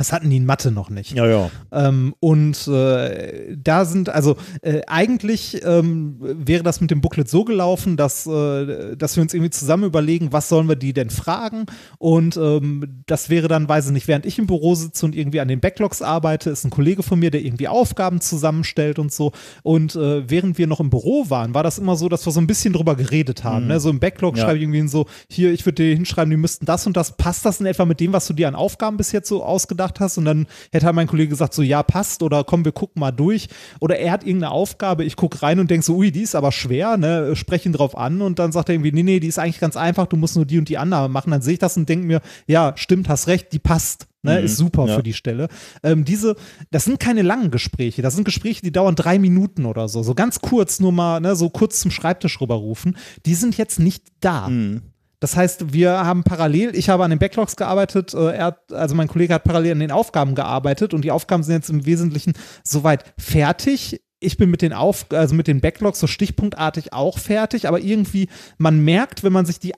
Das 0.00 0.14
hatten 0.14 0.30
die 0.30 0.38
in 0.38 0.46
Mathe 0.46 0.70
noch 0.70 0.88
nicht. 0.88 1.12
Ja, 1.12 1.26
ja. 1.26 1.50
Ähm, 1.70 2.14
und 2.20 2.66
äh, 2.68 3.54
da 3.54 3.84
sind, 3.84 4.08
also 4.08 4.38
äh, 4.62 4.80
eigentlich 4.86 5.60
ähm, 5.62 6.16
wäre 6.20 6.62
das 6.62 6.80
mit 6.80 6.90
dem 6.90 7.02
Booklet 7.02 7.28
so 7.28 7.44
gelaufen, 7.44 7.98
dass, 7.98 8.26
äh, 8.26 8.96
dass 8.96 9.16
wir 9.16 9.22
uns 9.22 9.34
irgendwie 9.34 9.50
zusammen 9.50 9.84
überlegen, 9.84 10.32
was 10.32 10.48
sollen 10.48 10.70
wir 10.70 10.76
die 10.76 10.94
denn 10.94 11.10
fragen? 11.10 11.66
Und 11.98 12.38
ähm, 12.38 13.02
das 13.04 13.28
wäre 13.28 13.46
dann, 13.48 13.68
weiß 13.68 13.88
ich 13.88 13.92
nicht, 13.92 14.08
während 14.08 14.24
ich 14.24 14.38
im 14.38 14.46
Büro 14.46 14.74
sitze 14.74 15.04
und 15.04 15.14
irgendwie 15.14 15.40
an 15.40 15.48
den 15.48 15.60
Backlogs 15.60 16.00
arbeite, 16.00 16.48
ist 16.48 16.64
ein 16.64 16.70
Kollege 16.70 17.02
von 17.02 17.18
mir, 17.18 17.30
der 17.30 17.44
irgendwie 17.44 17.68
Aufgaben 17.68 18.22
zusammenstellt 18.22 18.98
und 18.98 19.12
so. 19.12 19.32
Und 19.62 19.96
äh, 19.96 20.30
während 20.30 20.56
wir 20.56 20.66
noch 20.66 20.80
im 20.80 20.88
Büro 20.88 21.28
waren, 21.28 21.52
war 21.52 21.62
das 21.62 21.76
immer 21.76 21.96
so, 21.96 22.08
dass 22.08 22.26
wir 22.26 22.32
so 22.32 22.40
ein 22.40 22.46
bisschen 22.46 22.72
drüber 22.72 22.96
geredet 22.96 23.44
haben. 23.44 23.66
Ne? 23.66 23.78
So 23.80 23.90
im 23.90 24.00
Backlog 24.00 24.38
Ja. 24.38 24.44
schreibe 24.44 24.56
ich 24.56 24.62
irgendwie 24.62 24.88
so, 24.88 25.04
hier, 25.28 25.52
ich 25.52 25.66
würde 25.66 25.82
dir 25.82 25.94
hinschreiben, 25.94 26.30
die 26.30 26.38
müssten 26.38 26.64
das 26.64 26.86
und 26.86 26.96
das. 26.96 27.18
Passt 27.18 27.44
das 27.44 27.60
in 27.60 27.66
etwa 27.66 27.84
mit 27.84 28.00
dem, 28.00 28.14
was 28.14 28.26
du 28.26 28.32
dir 28.32 28.48
an 28.48 28.54
Aufgaben 28.54 28.96
bis 28.96 29.12
jetzt 29.12 29.28
so 29.28 29.44
ausgedacht 29.44 29.89
hast? 29.98 30.18
Und 30.18 30.26
dann 30.26 30.46
hätte 30.70 30.86
halt 30.86 30.94
mein 30.94 31.08
Kollege 31.08 31.30
gesagt, 31.30 31.54
so, 31.54 31.62
ja, 31.62 31.82
passt 31.82 32.22
oder 32.22 32.44
komm, 32.44 32.64
wir 32.64 32.72
gucken 32.72 33.00
mal 33.00 33.10
durch. 33.10 33.48
Oder 33.80 33.98
er 33.98 34.12
hat 34.12 34.24
irgendeine 34.24 34.52
Aufgabe, 34.52 35.04
ich 35.04 35.16
gucke 35.16 35.42
rein 35.42 35.58
und 35.58 35.70
denke 35.70 35.84
so, 35.84 35.96
ui, 35.96 36.12
die 36.12 36.22
ist 36.22 36.36
aber 36.36 36.52
schwer, 36.52 36.96
ne, 36.96 37.34
spreche 37.34 37.68
ihn 37.68 37.72
drauf 37.72 37.96
an 37.96 38.22
und 38.22 38.38
dann 38.38 38.52
sagt 38.52 38.68
er 38.68 38.74
irgendwie, 38.74 38.92
nee, 38.92 39.02
nee, 39.02 39.18
die 39.20 39.28
ist 39.28 39.38
eigentlich 39.38 39.58
ganz 39.58 39.76
einfach, 39.76 40.06
du 40.06 40.16
musst 40.16 40.36
nur 40.36 40.44
die 40.44 40.58
und 40.58 40.68
die 40.68 40.78
Annahme 40.78 41.08
machen. 41.08 41.30
Dann 41.32 41.42
sehe 41.42 41.54
ich 41.54 41.58
das 41.58 41.76
und 41.76 41.88
denke 41.88 42.06
mir, 42.06 42.20
ja, 42.46 42.74
stimmt, 42.76 43.08
hast 43.08 43.26
recht, 43.26 43.52
die 43.52 43.58
passt. 43.58 44.06
Ne, 44.22 44.38
Mhm, 44.38 44.44
ist 44.44 44.58
super 44.58 44.86
ja. 44.86 44.96
für 44.96 45.02
die 45.02 45.14
Stelle. 45.14 45.48
Ähm, 45.82 46.04
diese, 46.04 46.36
das 46.70 46.84
sind 46.84 47.00
keine 47.00 47.22
langen 47.22 47.50
Gespräche, 47.50 48.02
das 48.02 48.14
sind 48.14 48.24
Gespräche, 48.24 48.60
die 48.60 48.70
dauern 48.70 48.94
drei 48.94 49.18
Minuten 49.18 49.64
oder 49.64 49.88
so. 49.88 50.02
So 50.02 50.14
ganz 50.14 50.40
kurz 50.40 50.78
nur 50.78 50.92
mal, 50.92 51.20
ne, 51.20 51.36
so 51.36 51.48
kurz 51.48 51.80
zum 51.80 51.90
Schreibtisch 51.90 52.38
rüberrufen. 52.38 52.98
Die 53.24 53.34
sind 53.34 53.56
jetzt 53.56 53.78
nicht 53.78 54.04
da. 54.20 54.48
Mhm. 54.50 54.82
Das 55.20 55.36
heißt, 55.36 55.74
wir 55.74 56.04
haben 56.04 56.24
parallel, 56.24 56.74
ich 56.74 56.88
habe 56.88 57.04
an 57.04 57.10
den 57.10 57.18
Backlogs 57.18 57.54
gearbeitet, 57.54 58.14
äh, 58.14 58.32
er 58.36 58.44
hat, 58.46 58.72
also 58.72 58.94
mein 58.94 59.08
Kollege 59.08 59.34
hat 59.34 59.44
parallel 59.44 59.72
an 59.72 59.80
den 59.80 59.92
Aufgaben 59.92 60.34
gearbeitet 60.34 60.94
und 60.94 61.02
die 61.02 61.10
Aufgaben 61.10 61.42
sind 61.42 61.56
jetzt 61.56 61.70
im 61.70 61.84
Wesentlichen 61.84 62.32
soweit 62.64 63.04
fertig. 63.18 64.00
Ich 64.18 64.38
bin 64.38 64.50
mit 64.50 64.62
den 64.62 64.72
Auf, 64.72 65.06
also 65.10 65.34
mit 65.34 65.46
den 65.46 65.60
Backlogs 65.60 66.00
so 66.00 66.06
stichpunktartig 66.06 66.92
auch 66.94 67.18
fertig, 67.18 67.68
aber 67.68 67.80
irgendwie, 67.80 68.28
man 68.58 68.82
merkt, 68.82 69.22
wenn 69.22 69.32
man 69.32 69.46
sich 69.46 69.58
die 69.58 69.74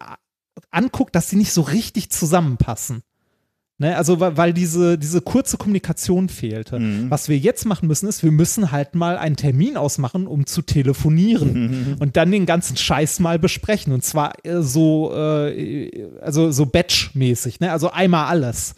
anguckt, 0.70 1.14
dass 1.14 1.28
sie 1.28 1.36
nicht 1.36 1.53
so 1.53 1.62
richtig 1.62 2.11
zusammenpassen. 2.11 3.03
Ne, 3.83 3.97
also 3.97 4.20
weil, 4.20 4.53
diese, 4.53 4.97
diese 4.97 5.20
kurze 5.20 5.57
Kommunikation 5.57 6.28
fehlte. 6.28 6.78
Mhm. 6.78 7.11
Was 7.11 7.28
wir 7.28 7.37
jetzt 7.37 7.66
machen 7.66 7.89
müssen, 7.89 8.09
ist, 8.09 8.22
wir 8.22 8.30
müssen 8.30 8.70
halt 8.70 8.95
mal 8.95 9.18
einen 9.18 9.35
Termin 9.35 9.76
ausmachen, 9.76 10.28
um 10.28 10.47
zu 10.47 10.62
telefonieren 10.62 11.97
und 11.99 12.16
dann 12.16 12.30
den 12.30 12.47
ganzen 12.47 12.76
Scheiß 12.76 13.18
mal 13.18 13.41
besprechen. 13.41 13.93
Und 13.93 14.05
zwar 14.05 14.35
äh, 14.45 14.62
so, 14.62 15.12
äh, 15.16 16.07
also 16.20 16.53
so 16.53 16.64
Batch-mäßig, 16.64 17.59
ne? 17.59 17.72
Also 17.72 17.91
einmal 17.91 18.26
alles. 18.26 18.76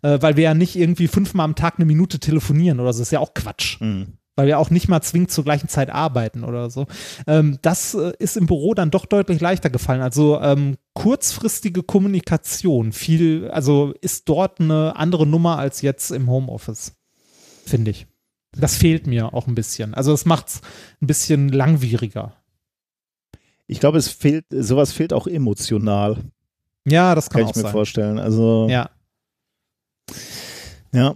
Äh, 0.00 0.22
weil 0.22 0.36
wir 0.36 0.44
ja 0.44 0.54
nicht 0.54 0.74
irgendwie 0.74 1.08
fünfmal 1.08 1.44
am 1.44 1.54
Tag 1.54 1.74
eine 1.76 1.84
Minute 1.84 2.18
telefonieren 2.18 2.80
oder 2.80 2.94
so, 2.94 3.02
ist 3.02 3.12
ja 3.12 3.20
auch 3.20 3.34
Quatsch 3.34 3.78
Mhm. 3.82 4.14
weil 4.36 4.46
wir 4.46 4.58
auch 4.58 4.70
nicht 4.70 4.88
mal 4.88 5.02
zwingend 5.02 5.30
zur 5.32 5.44
gleichen 5.44 5.68
Zeit 5.68 5.90
arbeiten 5.90 6.44
oder 6.44 6.70
so. 6.70 6.86
Ähm, 7.26 7.58
das 7.60 7.92
äh, 7.94 8.12
ist 8.18 8.38
im 8.38 8.46
Büro 8.46 8.72
dann 8.72 8.90
doch 8.90 9.04
deutlich 9.04 9.40
leichter 9.40 9.68
gefallen. 9.68 10.00
Also 10.00 10.40
ähm, 10.40 10.76
kurzfristige 10.96 11.82
Kommunikation, 11.82 12.90
viel, 12.92 13.50
also 13.50 13.92
ist 14.00 14.28
dort 14.30 14.60
eine 14.60 14.96
andere 14.96 15.26
Nummer 15.26 15.58
als 15.58 15.82
jetzt 15.82 16.10
im 16.10 16.28
Homeoffice, 16.30 16.94
finde 17.66 17.90
ich. 17.90 18.06
Das 18.52 18.76
fehlt 18.76 19.06
mir 19.06 19.34
auch 19.34 19.46
ein 19.46 19.54
bisschen. 19.54 19.92
Also 19.92 20.14
es 20.14 20.24
macht 20.24 20.48
es 20.48 20.60
ein 21.02 21.06
bisschen 21.06 21.50
langwieriger. 21.50 22.32
Ich 23.66 23.78
glaube, 23.78 23.98
es 23.98 24.08
fehlt, 24.08 24.46
sowas 24.50 24.92
fehlt 24.94 25.12
auch 25.12 25.26
emotional, 25.26 26.16
Ja, 26.88 27.14
das 27.14 27.28
kann, 27.28 27.40
kann 27.42 27.46
auch 27.46 27.50
ich 27.50 27.56
mir 27.56 27.62
sein. 27.62 27.72
vorstellen. 27.72 28.18
Also, 28.18 28.66
Ja. 28.70 28.88
ja. 30.92 31.14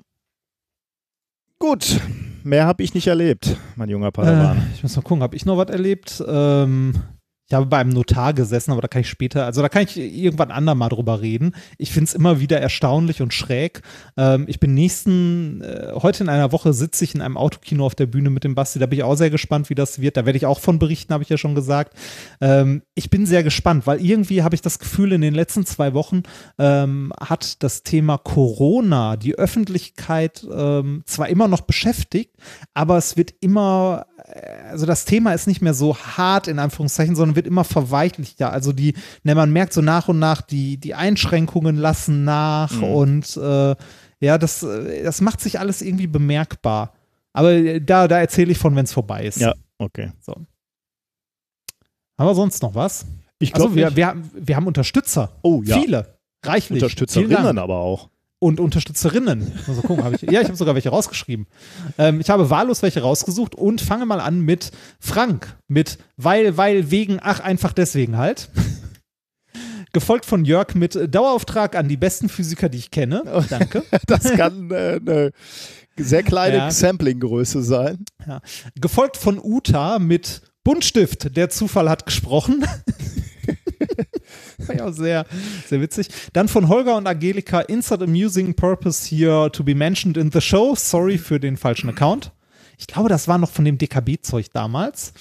Gut, 1.58 2.00
mehr 2.44 2.66
habe 2.66 2.82
ich 2.82 2.92
nicht 2.92 3.06
erlebt, 3.06 3.56
mein 3.76 3.88
junger 3.88 4.10
Padawan. 4.10 4.58
Äh, 4.58 4.74
ich 4.74 4.82
muss 4.82 4.94
mal 4.96 5.02
gucken, 5.02 5.22
habe 5.22 5.36
ich 5.36 5.46
noch 5.46 5.56
was 5.56 5.70
erlebt? 5.70 6.22
Ähm, 6.26 6.94
ich 7.50 7.54
habe 7.56 7.66
bei 7.66 7.78
einem 7.78 7.90
Notar 7.90 8.32
gesessen, 8.32 8.70
aber 8.70 8.80
da 8.80 8.86
kann 8.86 9.00
ich 9.00 9.08
später, 9.08 9.44
also 9.44 9.60
da 9.60 9.68
kann 9.68 9.82
ich 9.82 9.96
irgendwann 9.96 10.52
andermal 10.52 10.88
drüber 10.88 11.20
reden. 11.20 11.56
Ich 11.78 11.90
finde 11.90 12.04
es 12.04 12.14
immer 12.14 12.38
wieder 12.38 12.60
erstaunlich 12.60 13.22
und 13.22 13.34
schräg. 13.34 13.82
Ähm, 14.16 14.44
ich 14.46 14.60
bin 14.60 14.72
nächsten, 14.72 15.60
äh, 15.60 15.92
heute 16.00 16.22
in 16.22 16.28
einer 16.28 16.52
Woche 16.52 16.72
sitze 16.72 17.02
ich 17.02 17.12
in 17.12 17.20
einem 17.20 17.36
Autokino 17.36 17.84
auf 17.84 17.96
der 17.96 18.06
Bühne 18.06 18.30
mit 18.30 18.44
dem 18.44 18.54
Basti. 18.54 18.78
Da 18.78 18.86
bin 18.86 19.00
ich 19.00 19.02
auch 19.02 19.16
sehr 19.16 19.30
gespannt, 19.30 19.68
wie 19.68 19.74
das 19.74 20.00
wird. 20.00 20.16
Da 20.16 20.26
werde 20.26 20.36
ich 20.36 20.46
auch 20.46 20.60
von 20.60 20.78
berichten, 20.78 21.12
habe 21.12 21.24
ich 21.24 21.28
ja 21.28 21.38
schon 21.38 21.56
gesagt. 21.56 21.94
Ähm, 22.40 22.82
ich 22.94 23.10
bin 23.10 23.26
sehr 23.26 23.42
gespannt, 23.42 23.84
weil 23.84 24.00
irgendwie 24.00 24.44
habe 24.44 24.54
ich 24.54 24.62
das 24.62 24.78
Gefühl, 24.78 25.10
in 25.10 25.20
den 25.20 25.34
letzten 25.34 25.66
zwei 25.66 25.92
Wochen 25.92 26.22
ähm, 26.56 27.12
hat 27.20 27.64
das 27.64 27.82
Thema 27.82 28.16
Corona 28.18 29.16
die 29.16 29.34
Öffentlichkeit 29.34 30.46
ähm, 30.52 31.02
zwar 31.04 31.28
immer 31.28 31.48
noch 31.48 31.62
beschäftigt, 31.62 32.36
aber 32.74 32.96
es 32.96 33.16
wird 33.16 33.34
immer, 33.40 34.06
also 34.70 34.86
das 34.86 35.04
Thema 35.04 35.32
ist 35.34 35.46
nicht 35.46 35.62
mehr 35.62 35.74
so 35.74 35.96
hart 35.96 36.48
in 36.48 36.58
Anführungszeichen, 36.58 37.16
sondern 37.16 37.36
wird 37.36 37.46
immer 37.46 37.64
verweichlichter. 37.64 38.52
Also 38.52 38.72
die, 38.72 38.94
ne, 39.22 39.34
man 39.34 39.52
merkt 39.52 39.72
so 39.72 39.80
nach 39.82 40.08
und 40.08 40.18
nach, 40.18 40.42
die, 40.42 40.76
die 40.78 40.94
Einschränkungen 40.94 41.76
lassen 41.76 42.24
nach 42.24 42.72
Mhm. 42.72 42.84
und 42.84 43.36
äh, 43.36 43.74
ja, 44.20 44.38
das, 44.38 44.62
äh, 44.62 45.02
das 45.02 45.20
macht 45.20 45.40
sich 45.40 45.58
alles 45.60 45.82
irgendwie 45.82 46.06
bemerkbar. 46.06 46.92
Aber 47.32 47.52
äh, 47.52 47.80
da, 47.80 48.08
da 48.08 48.18
erzähle 48.18 48.52
ich 48.52 48.58
von, 48.58 48.74
wenn 48.76 48.84
es 48.84 48.92
vorbei 48.92 49.24
ist. 49.24 49.38
Ja, 49.40 49.54
okay. 49.78 50.12
So. 50.20 50.32
Haben 52.18 52.28
wir 52.28 52.34
sonst 52.34 52.62
noch 52.62 52.74
was? 52.74 53.06
Ich 53.38 53.54
Also 53.54 53.66
glaube, 53.68 53.76
wir, 53.76 53.96
wir, 53.96 54.06
haben- 54.08 54.30
wir 54.34 54.56
haben 54.56 54.66
Unterstützer. 54.66 55.30
oh 55.42 55.62
ja, 55.64 55.78
Viele. 55.80 56.18
Reichlich. 56.44 56.82
Unterstützerinnen 56.82 57.58
aber 57.58 57.76
auch. 57.78 58.08
Und 58.40 58.58
Unterstützerinnen. 58.58 59.52
Also 59.68 59.82
gucken, 59.82 60.02
hab 60.02 60.14
ich, 60.14 60.22
ja, 60.22 60.40
ich 60.40 60.48
habe 60.48 60.56
sogar 60.56 60.74
welche 60.74 60.88
rausgeschrieben. 60.88 61.46
Ähm, 61.98 62.20
ich 62.20 62.30
habe 62.30 62.50
wahllos 62.50 62.82
welche 62.82 63.02
rausgesucht 63.02 63.54
und 63.54 63.80
fange 63.80 64.06
mal 64.06 64.18
an 64.18 64.40
mit 64.40 64.72
Frank. 64.98 65.56
Mit 65.68 65.98
weil, 66.16 66.56
weil, 66.56 66.90
wegen, 66.90 67.18
ach, 67.22 67.40
einfach 67.40 67.72
deswegen 67.72 68.16
halt. 68.16 68.50
Gefolgt 69.92 70.24
von 70.24 70.44
Jörg 70.44 70.74
mit 70.74 70.98
Dauerauftrag 71.14 71.76
an 71.76 71.88
die 71.88 71.96
besten 71.96 72.28
Physiker, 72.28 72.68
die 72.68 72.78
ich 72.78 72.90
kenne. 72.90 73.44
Danke. 73.48 73.84
Das 74.06 74.22
kann 74.32 74.70
äh, 74.70 75.00
eine 75.04 75.32
sehr 75.96 76.22
kleine 76.22 76.56
Ja. 76.56 76.70
Samplinggröße 76.70 77.62
sein. 77.62 78.04
Ja. 78.26 78.40
Gefolgt 78.80 79.16
von 79.16 79.38
Uta 79.38 79.98
mit 79.98 80.42
Buntstift. 80.64 81.36
Der 81.36 81.50
Zufall 81.50 81.90
hat 81.90 82.06
gesprochen. 82.06 82.64
War 84.70 84.76
ja 84.86 84.90
auch 84.90 84.92
sehr, 84.92 85.26
sehr 85.66 85.80
witzig. 85.80 86.08
Dann 86.32 86.48
von 86.48 86.68
Holger 86.68 86.96
und 86.96 87.06
Angelika, 87.06 87.60
Insert 87.60 88.02
Amusing 88.02 88.54
Purpose 88.54 89.08
here 89.14 89.50
to 89.52 89.62
be 89.64 89.74
mentioned 89.74 90.16
in 90.16 90.30
the 90.32 90.40
show. 90.40 90.74
Sorry 90.76 91.18
für 91.18 91.38
den 91.40 91.56
falschen 91.56 91.88
Account. 91.90 92.32
Ich 92.78 92.86
glaube, 92.86 93.08
das 93.08 93.28
war 93.28 93.38
noch 93.38 93.50
von 93.50 93.64
dem 93.64 93.76
DKB-Zeug 93.78 94.46
damals. 94.52 95.12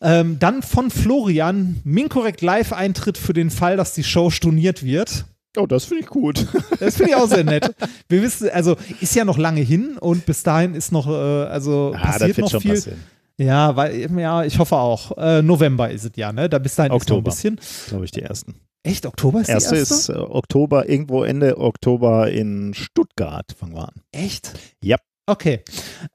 Ähm, 0.00 0.38
dann 0.38 0.62
von 0.62 0.90
Florian, 0.90 1.80
Minkorrekt 1.84 2.42
Live-Eintritt 2.42 3.16
für 3.16 3.32
den 3.32 3.50
Fall, 3.50 3.76
dass 3.76 3.94
die 3.94 4.02
Show 4.04 4.30
storniert 4.30 4.84
wird. 4.84 5.24
Oh, 5.56 5.66
das 5.66 5.84
finde 5.84 6.02
ich 6.02 6.08
gut. 6.08 6.46
Das 6.80 6.96
finde 6.96 7.10
ich 7.12 7.16
auch 7.16 7.28
sehr 7.28 7.44
nett. 7.44 7.74
Wir 8.08 8.22
wissen, 8.22 8.48
also 8.50 8.76
ist 9.00 9.14
ja 9.14 9.24
noch 9.24 9.38
lange 9.38 9.60
hin 9.60 9.96
und 10.00 10.26
bis 10.26 10.42
dahin 10.42 10.74
ist 10.74 10.92
noch, 10.92 11.06
äh, 11.06 11.10
also 11.12 11.94
Ah, 11.96 12.12
passiert 12.12 12.38
noch 12.38 12.60
viel. 12.60 12.72
passieren. 12.74 12.98
Ja, 13.38 13.76
weil, 13.76 14.10
ja, 14.18 14.44
ich 14.44 14.58
hoffe 14.58 14.76
auch. 14.76 15.16
Äh, 15.16 15.42
November 15.42 15.90
ist 15.90 16.04
es 16.04 16.12
ja, 16.16 16.32
ne? 16.32 16.48
Da 16.48 16.58
bis 16.58 16.74
dahin 16.74 16.92
Oktober. 16.92 17.30
ist 17.30 17.44
noch 17.44 17.50
ein 17.50 17.56
bisschen. 17.56 17.88
Glaube 17.88 18.04
ich, 18.04 18.10
die 18.10 18.22
ersten. 18.22 18.54
Echt? 18.84 19.06
Oktober 19.06 19.40
ist 19.40 19.48
Erste 19.48 19.74
die 19.74 19.80
erste? 19.80 19.94
ist 19.94 20.08
äh, 20.08 20.12
Oktober, 20.14 20.88
irgendwo 20.88 21.22
Ende 21.22 21.56
Oktober 21.58 22.30
in 22.30 22.74
Stuttgart. 22.74 23.52
Fangen 23.56 23.74
wir 23.74 23.88
an. 23.88 23.94
Echt? 24.10 24.52
Ja. 24.82 24.96
Okay. 25.26 25.62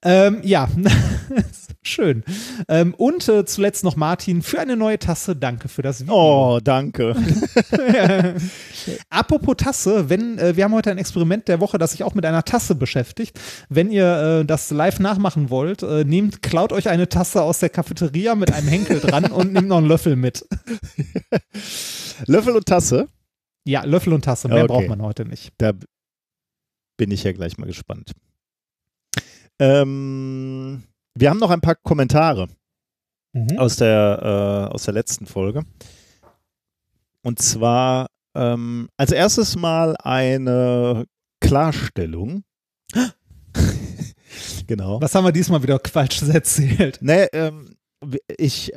Ähm, 0.03 0.41
ja, 0.43 0.67
schön. 1.87 2.23
Ähm, 2.67 2.93
und 2.93 3.27
äh, 3.29 3.45
zuletzt 3.45 3.83
noch 3.83 3.95
Martin 3.95 4.41
für 4.41 4.59
eine 4.59 4.75
neue 4.77 4.99
Tasse. 4.99 5.35
Danke 5.35 5.67
für 5.69 5.81
das 5.81 6.01
Video. 6.01 6.13
Oh, 6.13 6.59
danke. 6.63 7.15
Apropos 9.09 9.55
Tasse, 9.57 10.09
wenn 10.09 10.37
äh, 10.37 10.55
wir 10.55 10.63
haben 10.63 10.73
heute 10.73 10.91
ein 10.91 10.97
Experiment 10.97 11.47
der 11.47 11.59
Woche, 11.59 11.77
das 11.77 11.91
sich 11.91 12.03
auch 12.03 12.13
mit 12.13 12.25
einer 12.25 12.43
Tasse 12.43 12.75
beschäftigt. 12.75 13.39
Wenn 13.69 13.91
ihr 13.91 14.41
äh, 14.41 14.45
das 14.45 14.71
live 14.71 14.99
nachmachen 14.99 15.49
wollt, 15.49 15.83
äh, 15.83 16.03
nehmt, 16.03 16.41
klaut 16.41 16.71
euch 16.71 16.89
eine 16.89 17.09
Tasse 17.09 17.41
aus 17.41 17.59
der 17.59 17.69
Cafeteria 17.69 18.35
mit 18.35 18.53
einem 18.53 18.67
Henkel 18.67 18.99
dran 18.99 19.25
und 19.31 19.53
nehmt 19.53 19.67
noch 19.67 19.77
einen 19.77 19.87
Löffel 19.87 20.15
mit. 20.15 20.45
Löffel 22.25 22.55
und 22.55 22.65
Tasse. 22.65 23.07
Ja, 23.65 23.83
Löffel 23.83 24.13
und 24.13 24.23
Tasse, 24.23 24.47
mehr 24.47 24.63
Okay. 24.63 24.67
braucht 24.67 24.87
man 24.87 25.01
heute 25.01 25.25
nicht. 25.25 25.51
Da 25.57 25.73
bin 26.97 27.11
ich 27.11 27.23
ja 27.23 27.31
gleich 27.31 27.57
mal 27.57 27.65
gespannt. 27.65 28.11
Ähm, 29.59 30.83
wir 31.19 31.29
haben 31.29 31.39
noch 31.39 31.51
ein 31.51 31.61
paar 31.61 31.75
Kommentare 31.75 32.47
Mhm. 33.33 33.57
aus 33.59 33.75
der, 33.75 34.67
äh, 34.69 34.73
aus 34.73 34.83
der 34.85 34.93
letzten 34.93 35.25
Folge. 35.25 35.63
Und 37.21 37.39
zwar 37.39 38.07
ähm, 38.35 38.87
als 38.97 39.11
erstes 39.11 39.55
mal 39.55 39.95
eine 39.97 41.05
Klarstellung. 41.41 42.43
genau. 44.67 45.01
Was 45.01 45.13
haben 45.15 45.25
wir 45.25 45.31
diesmal 45.31 45.61
wieder 45.61 45.79
Quatsches 45.79 46.29
erzählt? 46.29 47.01
Ne, 47.01 47.27
ähm, 47.33 47.75
ich 48.37 48.71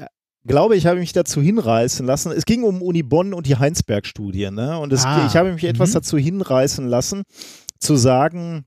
glaube, 0.45 0.77
ich 0.77 0.87
habe 0.87 0.99
mich 0.99 1.13
dazu 1.13 1.41
hinreißen 1.41 2.07
lassen. 2.07 2.33
Es 2.33 2.45
ging 2.45 2.63
um 2.65 2.83
Uni 2.83 3.03
Bonn 3.03 3.35
und 3.35 3.47
die 3.47 3.57
Heinsberg-Studie. 3.57 4.51
Ne? 4.51 4.79
Und 4.79 4.93
es, 4.93 5.05
Ah, 5.05 5.27
ich 5.27 5.37
habe 5.37 5.53
mich 5.53 5.65
etwas 5.65 5.91
mhm. 5.91 5.95
dazu 5.95 6.19
hinreißen 6.19 6.87
lassen, 6.87 7.23
zu 7.79 7.97
sagen, 7.97 8.65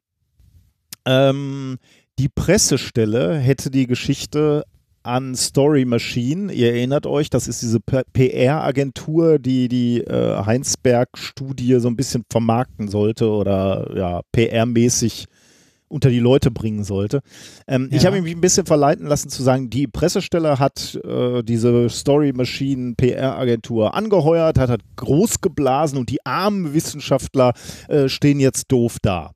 ähm, 1.05 1.77
die 2.19 2.29
Pressestelle 2.29 3.37
hätte 3.37 3.71
die 3.71 3.87
Geschichte 3.87 4.63
an 5.01 5.35
Story 5.35 5.83
Machine, 5.83 6.53
ihr 6.53 6.73
erinnert 6.73 7.05
euch, 7.05 7.29
das 7.29 7.47
ist 7.49 7.61
diese 7.61 7.79
PR-Agentur, 7.81 9.37
die 9.37 9.67
die 9.67 9.99
äh, 10.01 10.45
Heinsberg-Studie 10.45 11.79
so 11.79 11.89
ein 11.89 11.97
bisschen 11.97 12.23
vermarkten 12.31 12.87
sollte 12.87 13.29
oder 13.29 13.91
ja, 13.97 14.21
PR-mäßig 14.33 15.25
unter 15.89 16.09
die 16.09 16.19
Leute 16.19 16.51
bringen 16.51 16.83
sollte. 16.85 17.19
Ähm, 17.67 17.89
Ich 17.91 18.03
Ja. 18.03 18.11
habe 18.11 18.21
mich 18.21 18.33
ein 18.33 18.41
bisschen 18.41 18.65
verleiten 18.65 19.05
lassen 19.05 19.29
zu 19.29 19.43
sagen, 19.43 19.69
die 19.69 19.87
Pressestelle 19.87 20.57
hat 20.57 20.99
äh, 21.03 21.43
diese 21.43 21.89
Story 21.89 22.31
Machine 22.33 22.95
PR-Agentur 22.95 23.93
angeheuert, 23.93 24.57
hat, 24.57 24.69
hat 24.69 24.81
groß 24.95 25.41
geblasen 25.41 25.97
und 25.99 26.09
die 26.09 26.25
armen 26.25 26.73
Wissenschaftler 26.73 27.53
äh, 27.89 28.07
stehen 28.07 28.39
jetzt 28.39 28.71
doof 28.71 28.97
da. 29.01 29.31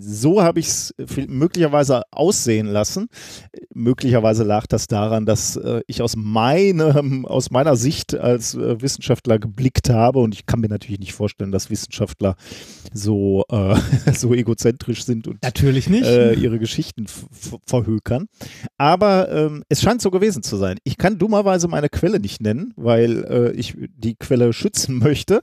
So 0.00 0.42
habe 0.42 0.60
ich 0.60 0.66
es 0.66 0.94
möglicherweise 1.28 2.02
aussehen 2.10 2.66
lassen. 2.66 3.08
Möglicherweise 3.72 4.44
lag 4.44 4.66
das 4.66 4.86
daran, 4.86 5.24
dass 5.26 5.56
äh, 5.56 5.80
ich 5.86 6.02
aus 6.02 6.16
meinem, 6.16 7.24
aus 7.26 7.50
meiner 7.50 7.76
Sicht 7.76 8.14
als 8.14 8.54
äh, 8.54 8.80
Wissenschaftler 8.80 9.38
geblickt 9.38 9.90
habe 9.90 10.18
und 10.18 10.34
ich 10.34 10.46
kann 10.46 10.60
mir 10.60 10.68
natürlich 10.68 11.00
nicht 11.00 11.14
vorstellen, 11.14 11.52
dass 11.52 11.70
Wissenschaftler 11.70 12.36
so, 12.92 13.44
äh, 13.50 13.76
so 14.14 14.34
egozentrisch 14.34 15.04
sind 15.04 15.26
und 15.26 15.42
Natürlich 15.42 15.88
nicht. 15.88 16.04
äh, 16.04 16.34
ihre 16.34 16.58
Geschichten 16.58 17.06
verhökern. 17.66 18.26
Aber 18.76 19.30
ähm, 19.30 19.64
es 19.68 19.80
scheint 19.82 20.02
so 20.02 20.10
gewesen 20.10 20.42
zu 20.42 20.56
sein. 20.56 20.78
Ich 20.84 20.98
kann 20.98 21.18
dummerweise 21.18 21.68
meine 21.68 21.88
Quelle 21.88 22.20
nicht 22.20 22.40
nennen, 22.40 22.72
weil 22.76 23.24
äh, 23.24 23.50
ich 23.52 23.76
die 23.96 24.16
Quelle 24.16 24.52
schützen 24.52 24.98
möchte. 24.98 25.40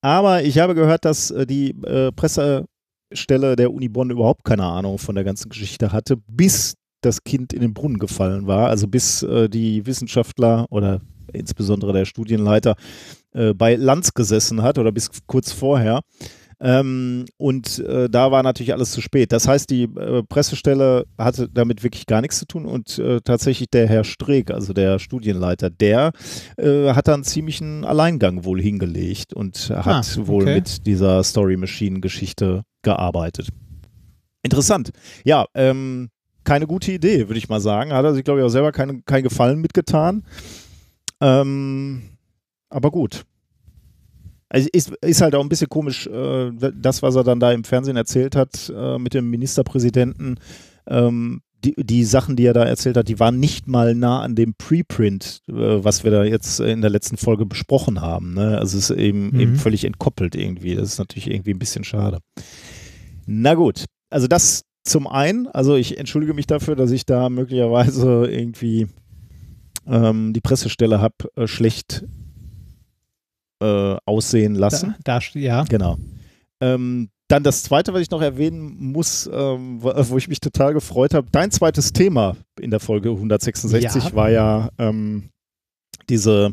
Aber 0.00 0.42
ich 0.42 0.58
habe 0.58 0.74
gehört, 0.74 1.04
dass 1.04 1.30
äh, 1.30 1.46
die 1.46 1.70
äh, 1.84 2.10
Pressestelle 3.14 3.54
der 3.54 3.72
Uni 3.72 3.88
Bonn 3.88 4.10
überhaupt 4.10 4.44
keine 4.44 4.64
Ahnung 4.64 4.98
von 4.98 5.14
der 5.14 5.22
ganzen 5.22 5.48
Geschichte 5.48 5.92
hatte, 5.92 6.16
bis 6.16 6.74
das 7.00 7.22
Kind 7.22 7.52
in 7.52 7.60
den 7.60 7.72
Brunnen 7.72 7.98
gefallen 7.98 8.46
war. 8.48 8.68
Also 8.68 8.88
bis 8.88 9.22
äh, 9.22 9.48
die 9.48 9.86
Wissenschaftler 9.86 10.66
oder 10.70 11.00
insbesondere 11.32 11.92
der 11.92 12.06
Studienleiter 12.06 12.74
äh, 13.32 13.54
bei 13.54 13.76
Lanz 13.76 14.14
gesessen 14.14 14.62
hat 14.62 14.78
oder 14.78 14.90
bis 14.90 15.10
kurz 15.26 15.52
vorher. 15.52 16.00
Ähm, 16.60 17.24
und 17.36 17.78
äh, 17.80 18.08
da 18.08 18.30
war 18.30 18.42
natürlich 18.42 18.72
alles 18.72 18.92
zu 18.92 19.00
spät. 19.00 19.32
Das 19.32 19.48
heißt, 19.48 19.68
die 19.70 19.84
äh, 19.84 20.22
Pressestelle 20.22 21.04
hatte 21.18 21.48
damit 21.48 21.82
wirklich 21.82 22.06
gar 22.06 22.20
nichts 22.20 22.38
zu 22.38 22.46
tun 22.46 22.64
und 22.66 22.98
äh, 22.98 23.20
tatsächlich 23.20 23.68
der 23.70 23.88
Herr 23.88 24.04
Streeck, 24.04 24.50
also 24.50 24.72
der 24.72 24.98
Studienleiter, 24.98 25.70
der 25.70 26.12
äh, 26.56 26.92
hat 26.92 27.08
dann 27.08 27.24
ziemlichen 27.24 27.84
Alleingang 27.84 28.44
wohl 28.44 28.60
hingelegt 28.60 29.34
und 29.34 29.70
hat 29.70 29.86
Ah, 30.16 30.26
wohl 30.26 30.42
okay. 30.44 30.54
mit 30.56 30.86
dieser 30.86 31.22
Story 31.24 31.56
Machine 31.56 32.00
Geschichte 32.00 32.62
gearbeitet. 32.82 33.48
Interessant. 34.42 34.90
Ja, 35.24 35.46
ähm, 35.54 36.10
keine 36.44 36.66
gute 36.66 36.92
Idee, 36.92 37.28
würde 37.28 37.38
ich 37.38 37.48
mal 37.48 37.60
sagen. 37.60 37.92
Hat 37.92 38.04
er 38.04 38.14
sich, 38.14 38.24
glaube 38.24 38.40
ich, 38.40 38.44
auch 38.46 38.50
selber 38.50 38.72
keinen 38.72 39.04
kein 39.06 39.22
Gefallen 39.22 39.60
mitgetan. 39.60 40.24
Ähm, 41.20 42.02
aber 42.68 42.90
gut. 42.90 43.24
Also 44.54 44.68
ist, 44.72 44.92
ist 45.02 45.20
halt 45.20 45.34
auch 45.34 45.42
ein 45.42 45.48
bisschen 45.48 45.68
komisch, 45.68 46.06
äh, 46.06 46.52
das, 46.76 47.02
was 47.02 47.16
er 47.16 47.24
dann 47.24 47.40
da 47.40 47.50
im 47.50 47.64
Fernsehen 47.64 47.96
erzählt 47.96 48.36
hat 48.36 48.72
äh, 48.72 48.98
mit 48.98 49.12
dem 49.12 49.28
Ministerpräsidenten. 49.28 50.36
Ähm, 50.86 51.40
die, 51.64 51.74
die 51.76 52.04
Sachen, 52.04 52.36
die 52.36 52.44
er 52.46 52.52
da 52.52 52.62
erzählt 52.62 52.96
hat, 52.96 53.08
die 53.08 53.18
waren 53.18 53.40
nicht 53.40 53.66
mal 53.66 53.96
nah 53.96 54.20
an 54.20 54.36
dem 54.36 54.54
Preprint, 54.54 55.40
äh, 55.48 55.52
was 55.54 56.04
wir 56.04 56.12
da 56.12 56.22
jetzt 56.22 56.60
in 56.60 56.82
der 56.82 56.90
letzten 56.90 57.16
Folge 57.16 57.46
besprochen 57.46 58.00
haben. 58.00 58.34
Ne? 58.34 58.56
Also 58.58 58.78
es 58.78 58.90
ist 58.90 58.96
eben, 58.96 59.30
Mhm. 59.30 59.40
eben 59.40 59.56
völlig 59.56 59.84
entkoppelt 59.84 60.36
irgendwie. 60.36 60.76
Das 60.76 60.88
ist 60.88 60.98
natürlich 60.98 61.28
irgendwie 61.28 61.50
ein 61.52 61.58
bisschen 61.58 61.82
schade. 61.82 62.20
Na 63.26 63.54
gut, 63.54 63.86
also 64.10 64.28
das 64.28 64.62
zum 64.84 65.08
einen, 65.08 65.48
also 65.48 65.74
ich 65.74 65.98
entschuldige 65.98 66.32
mich 66.34 66.46
dafür, 66.46 66.76
dass 66.76 66.92
ich 66.92 67.06
da 67.06 67.28
möglicherweise 67.28 68.26
irgendwie 68.30 68.86
ähm, 69.86 70.32
die 70.32 70.40
Pressestelle 70.42 71.00
habe 71.00 71.14
äh, 71.34 71.48
schlecht 71.48 72.04
äh, 73.60 73.96
aussehen 74.04 74.54
lassen. 74.54 74.94
Da, 75.04 75.18
da, 75.18 75.38
ja. 75.38 75.64
Genau. 75.64 75.96
Ähm, 76.60 77.10
dann 77.28 77.42
das 77.42 77.62
zweite, 77.62 77.94
was 77.94 78.02
ich 78.02 78.10
noch 78.10 78.20
erwähnen 78.20 78.92
muss, 78.92 79.28
ähm, 79.32 79.82
wo, 79.82 79.92
wo 79.94 80.18
ich 80.18 80.28
mich 80.28 80.40
total 80.40 80.74
gefreut 80.74 81.14
habe. 81.14 81.26
Dein 81.32 81.50
zweites 81.50 81.92
Thema 81.92 82.36
in 82.60 82.70
der 82.70 82.80
Folge 82.80 83.10
166 83.10 84.04
Ja. 84.04 84.14
war 84.14 84.30
ja 84.30 84.68
ähm, 84.78 85.30
diese 86.08 86.52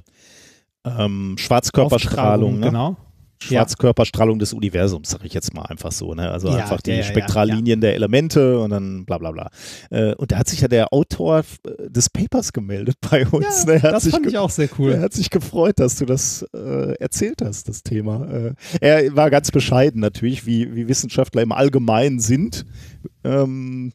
ähm, 0.86 1.36
Schwarzkörperstrahlung. 1.38 2.60
Ne? 2.60 2.68
Genau. 2.68 2.98
Schwarzkörperstrahlung 3.42 4.40
des 4.40 4.54
Universums, 4.54 5.10
sage 5.10 5.26
ich 5.26 5.34
jetzt 5.34 5.54
mal 5.54 5.64
einfach 5.64 5.92
so. 5.92 6.14
Ne? 6.14 6.30
Also 6.30 6.50
Ja, 6.50 6.58
einfach 6.58 6.82
die 6.82 6.92
ja, 6.92 6.98
ja, 6.98 7.04
Spektrallinien 7.04 7.82
der 7.82 7.96
Elemente 7.96 8.60
und 8.60 8.70
dann 8.70 9.06
bla 9.06 9.18
bla 9.18 9.32
bla. 9.32 9.50
Äh, 9.90 10.14
und 10.16 10.32
da 10.32 10.38
hat 10.38 10.48
sich 10.48 10.62
ja 10.62 10.68
der 10.68 10.94
Autor 10.94 11.40
äh, 11.40 11.90
des 11.90 12.10
Papers 12.10 12.54
gemeldet 12.54 12.96
bei 13.10 13.28
uns. 13.28 13.66
Ja, 13.66 13.74
ne? 13.74 13.84
Er 13.84 13.92
das 13.92 14.08
fand 14.08 14.28
ich 14.28 14.38
auch 14.38 14.50
sehr 14.50 14.70
er 14.70 14.80
cool. 14.80 15.00
hat 15.00 15.14
sich 15.14 15.30
gefreut, 15.30 15.80
dass 15.80 15.96
du 15.96 16.06
das 16.06 16.46
äh, 16.54 16.94
erzählt 17.00 17.42
hast, 17.44 17.68
das 17.68 17.84
Thema. 17.84 18.28
Äh, 18.30 18.54
er 18.80 19.16
war 19.16 19.30
ganz 19.30 19.52
bescheiden 19.52 20.02
natürlich, 20.02 20.46
wie, 20.46 20.76
wie 20.76 20.88
Wissenschaftler 20.88 21.42
im 21.42 21.52
Allgemeinen 21.52 22.20
sind. 22.20 22.66
Ähm, 23.24 23.94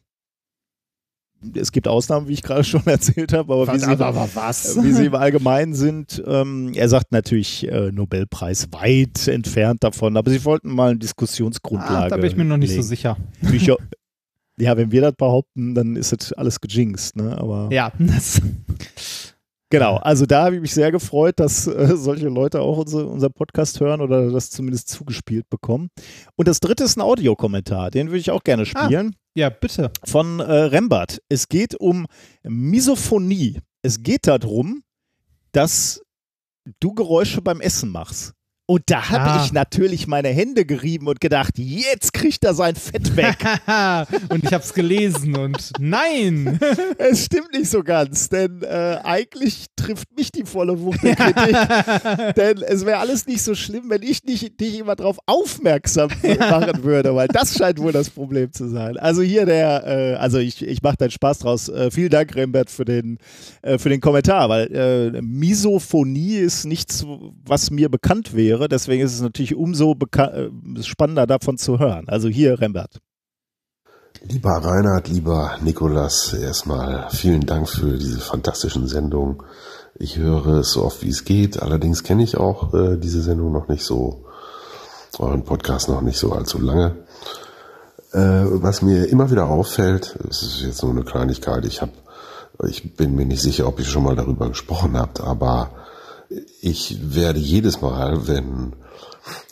es 1.55 1.71
gibt 1.71 1.87
Ausnahmen, 1.87 2.27
wie 2.27 2.33
ich 2.33 2.43
gerade 2.43 2.63
schon 2.63 2.81
erzählt 2.85 3.33
habe, 3.33 3.53
aber 3.53 3.73
wie 3.73 3.79
sie, 3.79 3.85
aber 3.85 4.29
was? 4.33 4.75
wie 4.83 4.91
sie 4.91 5.05
im 5.05 5.15
Allgemeinen 5.15 5.73
sind. 5.73 6.23
Ähm, 6.25 6.71
er 6.75 6.89
sagt 6.89 7.11
natürlich 7.11 7.67
äh, 7.67 7.91
Nobelpreis 7.91 8.67
weit 8.71 9.27
entfernt 9.27 9.83
davon, 9.83 10.17
aber 10.17 10.31
sie 10.31 10.43
wollten 10.45 10.73
mal 10.73 10.91
eine 10.91 10.99
Diskussionsgrundlage. 10.99 12.05
Ah, 12.05 12.09
da 12.09 12.17
bin 12.17 12.25
ich 12.25 12.35
mir 12.35 12.45
noch 12.45 12.57
nicht 12.57 12.69
so 12.69 12.77
legen. 12.77 12.87
sicher. 12.87 13.17
Ich, 13.51 13.67
ja, 14.59 14.77
wenn 14.77 14.91
wir 14.91 15.01
das 15.01 15.13
behaupten, 15.13 15.75
dann 15.75 15.95
ist 15.95 16.11
das 16.11 16.33
alles 16.33 16.59
gejinxt, 16.59 17.15
ne? 17.15 17.37
Aber 17.37 17.69
Ja, 17.71 17.91
genau, 19.69 19.97
also 19.97 20.25
da 20.25 20.45
habe 20.45 20.55
ich 20.55 20.61
mich 20.61 20.73
sehr 20.73 20.91
gefreut, 20.91 21.39
dass 21.39 21.67
äh, 21.67 21.95
solche 21.95 22.29
Leute 22.29 22.61
auch 22.61 22.77
unsere, 22.77 23.05
unser 23.05 23.29
Podcast 23.29 23.79
hören 23.79 24.01
oder 24.01 24.31
das 24.31 24.49
zumindest 24.49 24.89
zugespielt 24.89 25.49
bekommen. 25.49 25.89
Und 26.35 26.47
das 26.47 26.59
dritte 26.59 26.83
ist 26.83 26.97
ein 26.97 27.01
Audiokommentar, 27.01 27.91
den 27.91 28.07
würde 28.07 28.19
ich 28.19 28.31
auch 28.31 28.43
gerne 28.43 28.65
spielen. 28.65 29.15
Ja, 29.37 29.49
bitte. 29.49 29.91
von 30.03 30.39
äh, 30.39 30.43
Rembert. 30.43 31.21
Es 31.29 31.47
geht 31.47 31.75
um 31.75 32.07
Misophonie. 32.43 33.61
Es 33.83 34.01
geht 34.01 34.27
darum, 34.27 34.83
dass 35.51 36.01
du 36.79 36.93
Geräusche 36.93 37.41
beim 37.41 37.61
Essen 37.61 37.89
machst. 37.89 38.33
Und 38.69 38.83
da 38.87 39.09
habe 39.09 39.31
Ah. 39.31 39.43
ich 39.45 39.53
natürlich 39.53 40.07
meine 40.07 40.27
Hände 40.27 40.65
gerieben 40.65 41.07
und 41.07 41.21
gedacht, 41.21 41.53
jetzt 41.57 42.11
kriegt 42.11 42.43
er 42.43 42.53
sein 42.53 42.75
Fett 42.75 43.15
weg. 43.15 43.37
und 44.29 44.43
ich 44.43 44.51
habe 44.53 44.61
es 44.63 44.73
gelesen 44.73 45.37
und 45.37 45.71
nein! 45.79 46.59
es 46.97 47.23
stimmt 47.23 47.53
nicht 47.53 47.69
so 47.69 47.81
ganz, 47.81 48.27
denn 48.27 48.63
äh, 48.63 48.97
eigentlich 49.05 49.67
trifft 49.77 50.13
mich 50.17 50.33
die 50.33 50.43
volle 50.43 50.81
Wucht 50.81 51.01
der 51.01 51.15
Kritik. 51.15 52.35
denn 52.35 52.57
es 52.67 52.85
wäre 52.85 52.97
alles 52.99 53.25
nicht 53.25 53.41
so 53.41 53.55
schlimm, 53.55 53.89
wenn 53.89 54.01
ich 54.03 54.25
nicht, 54.25 54.59
dich 54.59 54.79
immer 54.79 54.97
darauf 54.97 55.17
aufmerksam 55.27 56.09
machen 56.37 56.83
würde, 56.83 57.15
weil 57.15 57.29
das 57.29 57.57
scheint 57.57 57.79
wohl 57.79 57.93
das 57.93 58.09
Problem 58.09 58.51
zu 58.51 58.67
sein. 58.69 58.97
Also 58.97 59.21
hier 59.21 59.45
der, 59.45 59.87
äh, 59.87 60.15
also 60.15 60.39
ich, 60.39 60.61
ich 60.61 60.81
mache 60.81 60.97
deinen 60.97 61.11
Spaß 61.11 61.39
draus. 61.39 61.69
Äh, 61.69 61.89
vielen 61.89 62.09
Dank, 62.09 62.35
Rembert, 62.35 62.69
für 62.69 62.83
den, 62.83 63.17
äh, 63.61 63.77
für 63.77 63.87
den 63.87 64.01
Kommentar, 64.01 64.49
weil 64.49 64.75
äh, 64.75 65.21
Misophonie 65.21 66.35
ist 66.35 66.65
nichts, 66.65 67.05
was 67.45 67.71
mir 67.71 67.87
bekannt 67.87 68.35
wäre. 68.35 68.56
Deswegen 68.67 69.03
ist 69.03 69.13
es 69.13 69.21
natürlich 69.21 69.55
umso 69.55 69.95
äh, 70.17 70.49
spannender 70.81 71.27
davon 71.27 71.57
zu 71.57 71.79
hören. 71.79 72.09
Also 72.09 72.27
hier, 72.27 72.59
Rembert. 72.59 72.99
Lieber 74.23 74.51
Reinhard, 74.51 75.09
lieber 75.09 75.57
Nikolas, 75.61 76.33
erstmal 76.33 77.07
vielen 77.11 77.45
Dank 77.45 77.69
für 77.69 77.97
diese 77.97 78.19
fantastischen 78.19 78.87
Sendungen. 78.87 79.37
Ich 79.95 80.17
höre 80.17 80.59
es 80.59 80.71
so 80.71 80.83
oft 80.83 81.03
wie 81.03 81.09
es 81.09 81.23
geht. 81.23 81.61
Allerdings 81.61 82.03
kenne 82.03 82.23
ich 82.23 82.37
auch 82.37 82.73
äh, 82.73 82.97
diese 82.97 83.21
Sendung 83.21 83.51
noch 83.51 83.67
nicht 83.67 83.83
so, 83.83 84.25
euren 85.19 85.43
Podcast 85.43 85.87
noch 85.89 86.01
nicht 86.01 86.17
so 86.17 86.31
allzu 86.31 86.59
lange. 86.59 86.95
Äh, 88.11 88.45
was 88.61 88.81
mir 88.81 89.05
immer 89.05 89.29
wieder 89.29 89.47
auffällt, 89.47 90.17
es 90.29 90.41
ist 90.41 90.61
jetzt 90.61 90.83
nur 90.83 90.91
eine 90.91 91.03
Kleinigkeit, 91.03 91.65
ich 91.65 91.81
habe, 91.81 91.91
ich 92.67 92.95
bin 92.95 93.15
mir 93.15 93.25
nicht 93.25 93.41
sicher, 93.41 93.67
ob 93.67 93.79
ihr 93.79 93.85
schon 93.85 94.03
mal 94.03 94.15
darüber 94.15 94.49
gesprochen 94.49 94.97
habt, 94.97 95.21
aber 95.21 95.71
ich 96.61 97.15
werde 97.15 97.39
jedes 97.39 97.81
Mal, 97.81 98.27
wenn 98.27 98.73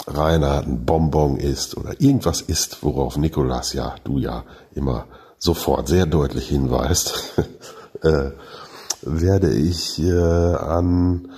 Rainer 0.07 0.63
ein 0.63 0.86
Bonbon 0.86 1.38
isst 1.38 1.78
oder 1.78 1.99
irgendwas 1.99 2.41
isst, 2.41 2.84
worauf 2.84 3.17
Nikolas 3.17 3.73
ja, 3.73 3.95
du 4.03 4.19
ja 4.19 4.43
immer 4.73 5.07
sofort 5.38 5.88
sehr 5.88 6.05
deutlich 6.05 6.49
hinweist, 6.49 7.34
äh, 8.01 8.32
werde 9.01 9.53
ich 9.53 10.01
äh, 10.01 10.11
an 10.55 11.30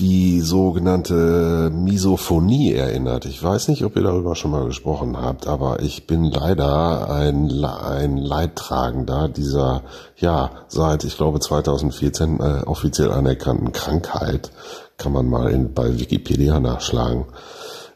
die 0.00 0.40
sogenannte 0.40 1.70
Misophonie 1.70 2.72
erinnert. 2.72 3.26
Ich 3.26 3.42
weiß 3.42 3.68
nicht, 3.68 3.84
ob 3.84 3.96
ihr 3.96 4.02
darüber 4.02 4.34
schon 4.34 4.50
mal 4.50 4.64
gesprochen 4.64 5.20
habt, 5.20 5.46
aber 5.46 5.82
ich 5.82 6.06
bin 6.06 6.24
leider 6.24 7.10
ein, 7.10 7.50
ein 7.62 8.16
Leidtragender 8.16 9.28
dieser, 9.28 9.82
ja, 10.16 10.52
seit, 10.68 11.04
ich 11.04 11.18
glaube, 11.18 11.38
2014 11.38 12.40
äh, 12.40 12.62
offiziell 12.64 13.12
anerkannten 13.12 13.72
Krankheit. 13.72 14.50
Kann 14.96 15.12
man 15.12 15.28
mal 15.28 15.50
in, 15.50 15.74
bei 15.74 15.98
Wikipedia 15.98 16.60
nachschlagen. 16.60 17.26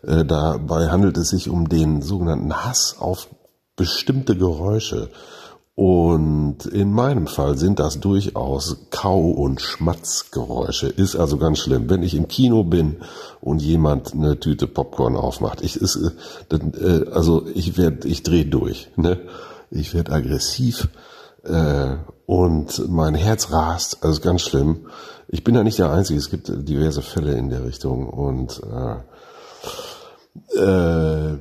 Äh, 0.07 0.27
dabei 0.27 0.89
handelt 0.91 1.17
es 1.17 1.31
sich 1.31 1.49
um 1.49 1.71
den 1.71 2.03
sogenannten 2.03 2.53
Hass 2.53 2.97
auf 3.01 3.29
bestimmte 3.77 4.37
Geräusche. 4.37 5.09
Und 5.77 6.67
in 6.67 6.93
meinem 6.93 7.27
Fall 7.27 7.59
sind 7.59 7.81
das 7.81 7.99
durchaus 7.99 8.77
Kau- 8.91 9.31
und 9.31 9.61
Schmatzgeräusche. 9.61 10.87
Ist 10.87 11.17
also 11.17 11.37
ganz 11.37 11.59
schlimm. 11.59 11.91
Wenn 11.91 12.05
ich 12.05 12.15
im 12.15 12.29
Kino 12.29 12.63
bin 12.63 12.99
und 13.41 13.61
jemand 13.61 14.13
eine 14.13 14.39
Tüte 14.39 14.69
Popcorn 14.69 15.17
aufmacht, 15.17 15.63
ich 15.63 15.77
ist, 15.77 15.99
äh, 16.51 16.57
äh, 16.57 17.11
also 17.11 17.45
ich 17.53 17.77
werde, 17.77 18.07
ich 18.07 18.23
drehe 18.23 18.47
durch. 18.47 18.89
Ne? 18.95 19.19
Ich 19.71 19.95
werde 19.95 20.13
aggressiv 20.13 20.89
äh, 21.43 21.97
und 22.27 22.89
mein 22.89 23.17
Herz 23.17 23.51
rast. 23.51 24.05
Also 24.05 24.21
ganz 24.21 24.43
schlimm. 24.43 24.87
Ich 25.27 25.43
bin 25.43 25.57
da 25.57 25.65
nicht 25.65 25.81
der 25.81 25.91
Einzige. 25.91 26.21
Es 26.21 26.31
gibt 26.31 26.53
diverse 26.69 27.03
Fälle 27.03 27.33
in 27.33 27.51
der 27.51 27.65
Richtung 27.65 28.09
und 28.09 28.63
äh, 28.63 28.97
äh, 30.57 31.35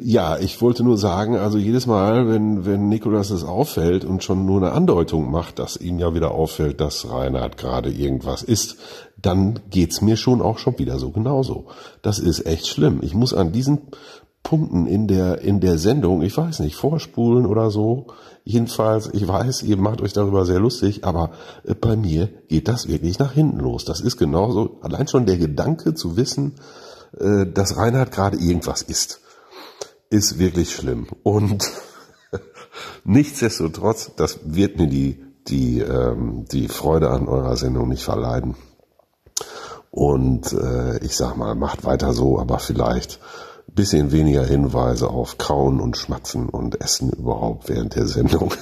ja, 0.00 0.38
ich 0.38 0.60
wollte 0.60 0.84
nur 0.84 0.98
sagen, 0.98 1.36
also 1.36 1.58
jedes 1.58 1.86
Mal, 1.86 2.28
wenn, 2.28 2.64
wenn 2.64 2.88
Nikolas 2.88 3.30
es 3.30 3.44
auffällt 3.44 4.04
und 4.04 4.22
schon 4.22 4.46
nur 4.46 4.58
eine 4.58 4.72
Andeutung 4.72 5.30
macht, 5.30 5.58
dass 5.58 5.76
ihm 5.76 5.98
ja 5.98 6.14
wieder 6.14 6.32
auffällt, 6.32 6.80
dass 6.80 7.08
Reinhard 7.10 7.56
gerade 7.56 7.90
irgendwas 7.90 8.42
ist, 8.42 8.76
dann 9.20 9.60
geht's 9.70 10.00
mir 10.00 10.16
schon 10.16 10.42
auch 10.42 10.58
schon 10.58 10.78
wieder 10.78 10.98
so 10.98 11.10
genauso. 11.10 11.66
Das 12.02 12.18
ist 12.18 12.46
echt 12.46 12.66
schlimm. 12.66 13.00
Ich 13.02 13.14
muss 13.14 13.34
an 13.34 13.52
diesen 13.52 13.82
Punkten 14.42 14.86
in 14.86 15.06
der, 15.06 15.42
in 15.42 15.60
der 15.60 15.78
Sendung, 15.78 16.22
ich 16.22 16.36
weiß 16.36 16.60
nicht, 16.60 16.74
vorspulen 16.74 17.46
oder 17.46 17.70
so. 17.70 18.08
Jedenfalls, 18.44 19.08
ich 19.12 19.26
weiß, 19.26 19.62
ihr 19.62 19.76
macht 19.76 20.00
euch 20.00 20.12
darüber 20.12 20.44
sehr 20.44 20.58
lustig, 20.58 21.04
aber 21.04 21.30
äh, 21.64 21.74
bei 21.74 21.96
mir 21.96 22.28
geht 22.48 22.66
das 22.66 22.88
wirklich 22.88 23.20
nach 23.20 23.32
hinten 23.32 23.60
los. 23.60 23.84
Das 23.84 24.00
ist 24.00 24.16
genauso, 24.16 24.78
allein 24.82 25.06
schon 25.06 25.26
der 25.26 25.38
Gedanke 25.38 25.94
zu 25.94 26.16
wissen, 26.16 26.54
dass 27.12 27.76
Reinhard 27.76 28.12
gerade 28.12 28.36
irgendwas 28.38 28.82
isst, 28.82 29.20
ist 30.10 30.38
wirklich 30.38 30.74
schlimm. 30.74 31.06
Und 31.22 31.64
nichtsdestotrotz, 33.04 34.12
das 34.16 34.40
wird 34.44 34.78
mir 34.78 34.86
die, 34.86 35.22
die, 35.48 35.80
ähm, 35.80 36.44
die 36.50 36.68
Freude 36.68 37.10
an 37.10 37.28
eurer 37.28 37.56
Sendung 37.56 37.88
nicht 37.88 38.04
verleiden. 38.04 38.56
Und 39.90 40.52
äh, 40.52 40.98
ich 41.04 41.16
sag 41.16 41.36
mal, 41.36 41.54
macht 41.54 41.84
weiter 41.84 42.14
so, 42.14 42.38
aber 42.38 42.58
vielleicht 42.58 43.20
ein 43.68 43.74
bisschen 43.74 44.10
weniger 44.12 44.44
Hinweise 44.44 45.08
auf 45.08 45.36
Kauen 45.38 45.80
und 45.80 45.96
Schmatzen 45.96 46.48
und 46.48 46.80
Essen 46.80 47.10
überhaupt 47.10 47.68
während 47.68 47.94
der 47.94 48.06
Sendung. 48.06 48.54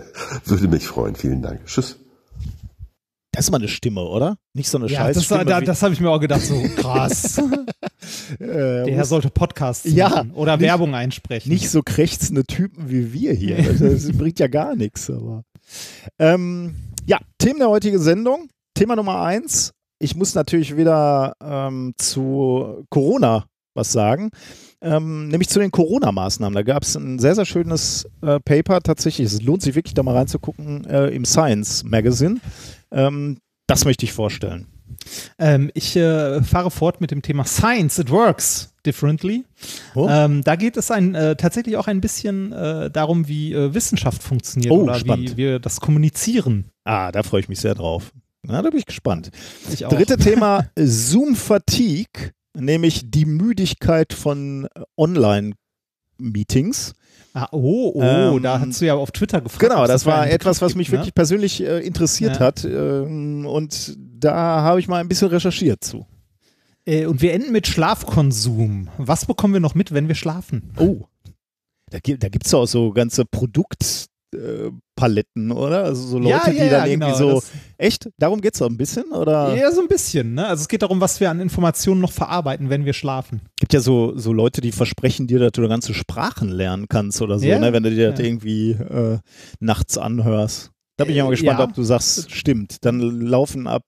Würde 0.44 0.68
mich 0.68 0.86
freuen. 0.86 1.14
Vielen 1.14 1.42
Dank. 1.42 1.66
Tschüss. 1.66 1.96
Das 3.32 3.44
ist 3.44 3.50
mal 3.50 3.58
eine 3.58 3.68
Stimme, 3.68 4.02
oder? 4.02 4.36
Nicht 4.54 4.68
so 4.70 4.78
eine 4.78 4.88
Ja, 4.88 5.06
das, 5.08 5.16
Scheißstimme. 5.24 5.44
da, 5.44 5.60
wie- 5.60 5.64
das 5.66 5.82
habe 5.82 5.92
ich 5.94 6.00
mir 6.00 6.10
auch 6.10 6.18
gedacht, 6.20 6.42
so 6.42 6.60
krass. 6.76 7.40
äh, 8.38 8.46
Der 8.46 8.94
Herr 8.94 9.04
sollte 9.04 9.30
Podcasts 9.30 9.90
Ja, 9.90 10.08
machen 10.08 10.30
oder 10.32 10.56
nicht- 10.56 10.66
Werbung 10.66 10.94
einsprechen. 10.94 11.50
nicht 11.52 11.70
so 11.70 11.82
krächzende 11.82 12.44
Typen 12.44 12.90
wie 12.90 13.12
wir 13.12 13.32
hier. 13.32 13.56
Das, 13.62 13.78
das 13.78 14.12
bringt 14.18 14.38
ja 14.38 14.46
gar 14.48 14.74
nichts. 14.76 15.10
Aber 15.10 15.44
ähm, 16.18 16.74
ja, 17.06 17.18
Themen 17.38 17.58
der 17.58 17.68
heutigen 17.70 17.98
Sendung. 17.98 18.48
Thema 18.74 18.96
Nummer 18.96 19.22
eins. 19.22 19.72
Ich 19.98 20.14
muss 20.14 20.34
natürlich 20.34 20.76
wieder 20.76 21.32
ähm, 21.42 21.92
zu 21.98 22.84
Corona 22.90 23.46
was 23.74 23.92
sagen. 23.92 24.30
Ähm, 24.80 25.28
nämlich 25.28 25.48
zu 25.48 25.58
den 25.60 25.70
Corona-Maßnahmen. 25.70 26.54
Da 26.54 26.62
gab 26.62 26.82
es 26.82 26.96
ein 26.96 27.18
sehr, 27.18 27.34
sehr 27.36 27.44
schönes 27.44 28.06
äh, 28.22 28.38
Paper 28.40 28.80
tatsächlich. 28.80 29.26
Es 29.26 29.42
lohnt 29.42 29.62
sich 29.62 29.74
wirklich 29.74 29.94
da 29.94 30.02
mal 30.02 30.16
reinzugucken 30.16 30.84
äh, 30.84 31.08
im 31.08 31.24
Science 31.24 31.84
Magazine. 31.84 32.40
Ähm, 32.92 33.38
das 33.68 33.84
möchte 33.84 34.04
ich 34.04 34.12
vorstellen. 34.12 34.66
Ähm, 35.38 35.70
ich 35.74 35.96
äh, 35.96 36.42
fahre 36.42 36.70
fort 36.70 37.00
mit 37.00 37.10
dem 37.10 37.22
Thema 37.22 37.44
Science, 37.44 37.98
it 37.98 38.10
works 38.10 38.72
differently. 38.84 39.44
Oh. 39.94 40.08
Ähm, 40.08 40.42
da 40.44 40.56
geht 40.56 40.76
es 40.76 40.90
ein, 40.90 41.14
äh, 41.14 41.36
tatsächlich 41.36 41.76
auch 41.76 41.86
ein 41.86 42.00
bisschen 42.00 42.52
äh, 42.52 42.90
darum, 42.90 43.28
wie 43.28 43.52
äh, 43.52 43.74
Wissenschaft 43.74 44.22
funktioniert 44.22 44.72
Oh, 44.72 44.82
oder 44.82 44.94
spannend. 44.94 45.32
wie 45.32 45.36
wir 45.36 45.58
das 45.58 45.80
kommunizieren. 45.80 46.66
Ah, 46.84 47.12
da 47.12 47.22
freue 47.22 47.40
ich 47.40 47.48
mich 47.48 47.60
sehr 47.60 47.74
drauf. 47.74 48.12
Na, 48.42 48.62
da 48.62 48.70
bin 48.70 48.78
ich 48.78 48.86
gespannt. 48.86 49.30
Ich. 49.72 49.80
Dritte 49.80 50.16
Thema, 50.18 50.70
Zoom 50.78 51.34
Fatigue, 51.36 52.32
nämlich 52.54 53.10
die 53.10 53.24
Müdigkeit 53.26 54.12
von 54.12 54.66
äh, 54.74 54.82
Online-Meetings. 54.96 56.94
Ah, 57.34 57.48
oh, 57.52 57.92
oh, 57.94 58.02
Ähm, 58.02 58.42
da 58.42 58.60
hast 58.60 58.80
du 58.80 58.86
ja 58.86 58.94
auf 58.94 59.10
Twitter 59.12 59.40
gefragt. 59.40 59.60
Genau, 59.60 59.82
es 59.82 59.88
das 59.88 60.06
war 60.06 60.28
etwas, 60.28 60.60
was 60.62 60.74
mich 60.74 60.86
gibt, 60.88 60.92
ne? 60.94 60.98
wirklich 61.00 61.14
persönlich 61.14 61.62
äh, 61.62 61.80
interessiert 61.80 62.36
Ja. 62.36 62.40
hat. 62.40 62.64
Ähm, 62.64 63.46
und 63.46 63.96
da 63.98 64.34
habe 64.62 64.80
ich 64.80 64.88
mal 64.88 65.00
ein 65.00 65.08
bisschen 65.08 65.28
recherchiert 65.28 65.84
zu. 65.84 66.06
Äh, 66.86 67.06
und 67.06 67.20
wir 67.20 67.34
enden 67.34 67.52
mit 67.52 67.66
Schlafkonsum. 67.66 68.88
Was 68.96 69.26
bekommen 69.26 69.52
wir 69.52 69.60
noch 69.60 69.74
mit, 69.74 69.92
wenn 69.92 70.08
wir 70.08 70.14
schlafen? 70.14 70.72
Oh. 70.78 71.04
Da 71.90 72.00
gibt 72.00 72.22
es 72.22 72.26
da 72.26 72.28
gibt's 72.28 72.54
auch 72.54 72.66
so 72.66 72.92
ganze 72.92 73.24
Produkt. 73.24 74.06
Äh, 74.34 74.70
Farbpaletten, 74.98 75.52
oder? 75.52 75.84
Also 75.84 76.02
so 76.06 76.18
Leute, 76.18 76.30
Ja, 76.30 76.42
ja, 76.46 76.50
die 76.52 76.58
ja, 76.58 76.68
dann 76.80 76.90
irgendwie 76.90 77.12
genau, 77.12 77.40
so. 77.40 77.42
Echt? 77.78 78.08
Darum 78.18 78.40
geht's 78.40 78.58
doch 78.58 78.68
ein 78.68 78.76
bisschen? 78.76 79.04
Oder? 79.12 79.54
Ja, 79.56 79.70
so 79.72 79.80
ein 79.80 79.88
bisschen. 79.88 80.34
Ne? 80.34 80.46
Also 80.46 80.62
es 80.62 80.68
geht 80.68 80.82
darum, 80.82 81.00
was 81.00 81.20
wir 81.20 81.30
an 81.30 81.40
Informationen 81.40 82.00
noch 82.00 82.12
verarbeiten, 82.12 82.70
wenn 82.70 82.84
wir 82.84 82.92
schlafen. 82.92 83.42
gibt 83.58 83.72
ja 83.72 83.80
so, 83.80 84.16
so 84.16 84.32
Leute, 84.32 84.60
die 84.60 84.72
versprechen 84.72 85.26
dir, 85.26 85.38
dass 85.38 85.52
du 85.52 85.68
ganze 85.68 85.94
Sprachen 85.94 86.48
lernen 86.48 86.86
kannst 86.88 87.22
oder 87.22 87.38
so, 87.38 87.46
Ja? 87.46 87.58
ne? 87.58 87.72
wenn 87.72 87.82
du 87.82 87.90
dir 87.90 88.10
das 88.10 88.18
Ja. 88.18 88.24
irgendwie 88.26 88.70
äh, 88.72 89.18
nachts 89.60 89.96
anhörst. 89.98 90.70
Da 90.96 91.04
bin 91.04 91.14
ich 91.14 91.22
mal 91.22 91.30
gespannt, 91.30 91.58
ja. 91.60 91.64
ob 91.64 91.74
du 91.74 91.82
sagst, 91.84 92.30
stimmt. 92.32 92.84
Dann 92.84 93.00
laufen 93.00 93.66
ab, 93.68 93.84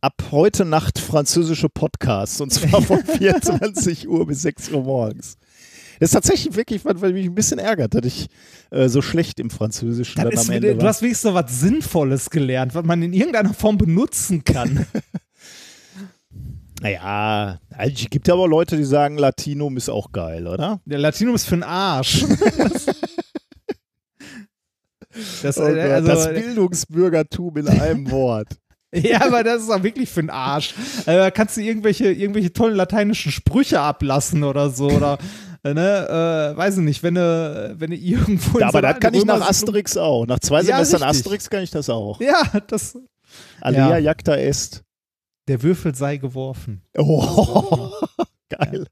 ab 0.00 0.14
heute 0.30 0.64
Nacht 0.64 1.00
französische 1.00 1.68
Podcasts 1.68 2.40
und 2.40 2.52
zwar 2.52 2.80
von 2.82 3.04
24 3.04 4.08
Uhr 4.08 4.26
bis 4.26 4.42
6 4.42 4.70
Uhr 4.70 4.82
morgens. 4.84 5.36
Das 6.00 6.10
ist 6.10 6.12
tatsächlich 6.12 6.54
wirklich, 6.56 6.84
was 6.84 7.00
weil 7.00 7.12
mich 7.12 7.26
ein 7.26 7.34
bisschen 7.34 7.58
ärgert, 7.58 7.94
dass 7.94 8.04
ich 8.04 8.28
äh, 8.70 8.88
so 8.88 9.02
schlecht 9.02 9.40
im 9.40 9.50
Französischen 9.50 10.16
Dann 10.22 10.36
am 10.36 10.44
wieder, 10.44 10.54
Ende 10.54 10.74
du 10.74 10.80
war. 10.82 10.88
hast 10.88 11.02
wenigstens 11.02 11.30
noch 11.32 11.42
was 11.42 11.60
Sinnvolles 11.60 12.30
gelernt, 12.30 12.74
was 12.74 12.84
man 12.84 13.02
in 13.02 13.12
irgendeiner 13.12 13.54
Form 13.54 13.78
benutzen 13.78 14.44
kann. 14.44 14.86
Naja, 16.80 17.58
also 17.76 17.92
es 18.04 18.08
gibt 18.08 18.30
aber 18.30 18.46
Leute, 18.46 18.76
die 18.76 18.84
sagen, 18.84 19.18
Latinum 19.18 19.76
ist 19.76 19.88
auch 19.88 20.12
geil, 20.12 20.46
oder? 20.46 20.80
Der 20.84 21.00
Latinum 21.00 21.34
ist 21.34 21.46
für 21.46 21.56
den 21.56 21.64
Arsch. 21.64 22.24
das, 25.42 25.58
Oh 25.58 25.62
Gott, 25.66 25.76
also, 25.76 26.06
das 26.08 26.28
Bildungsbürgertum 26.32 27.56
in 27.56 27.68
einem 27.68 28.10
Wort. 28.12 28.48
ja, 28.94 29.22
aber 29.26 29.42
das 29.42 29.62
ist 29.64 29.70
auch 29.70 29.82
wirklich 29.82 30.08
für 30.08 30.22
den 30.22 30.30
Arsch. 30.30 30.74
Äh, 31.06 31.16
Da 31.16 31.30
kannst 31.30 31.56
du 31.56 31.62
irgendwelche, 31.62 32.12
irgendwelche 32.12 32.52
tollen 32.52 32.76
lateinischen 32.76 33.32
Sprüche 33.32 33.80
ablassen 33.80 34.44
oder 34.44 34.70
so. 34.70 34.88
Oder, 34.88 35.18
ne, 35.64 36.52
äh, 36.54 36.56
weiß 36.56 36.78
ich 36.78 36.84
nicht, 36.84 37.02
wenn 37.02 37.14
du, 37.14 37.74
wenn 37.78 37.90
du 37.90 37.96
irgendwo 37.98 38.58
Ja, 38.60 38.68
aber 38.68 38.82
das 38.82 39.00
kann 39.00 39.14
ich 39.14 39.24
nach 39.24 39.48
Asterix 39.48 39.96
auch. 39.96 40.26
Nach 40.26 40.38
zwei 40.38 40.60
Ja, 40.62 40.76
Semestern 40.76 41.02
richtig. 41.02 41.18
Asterix 41.20 41.50
kann 41.50 41.62
ich 41.62 41.70
das 41.70 41.88
auch. 41.90 42.20
Ja, 42.20 42.42
das, 42.66 42.96
Alea 43.60 43.90
Ja. 43.90 43.98
jacta 43.98 44.36
est. 44.36 44.82
der 45.48 45.62
Würfel 45.62 45.94
sei 45.94 46.16
geworfen. 46.18 46.82
Oh, 46.96 47.90
geil. 48.48 48.86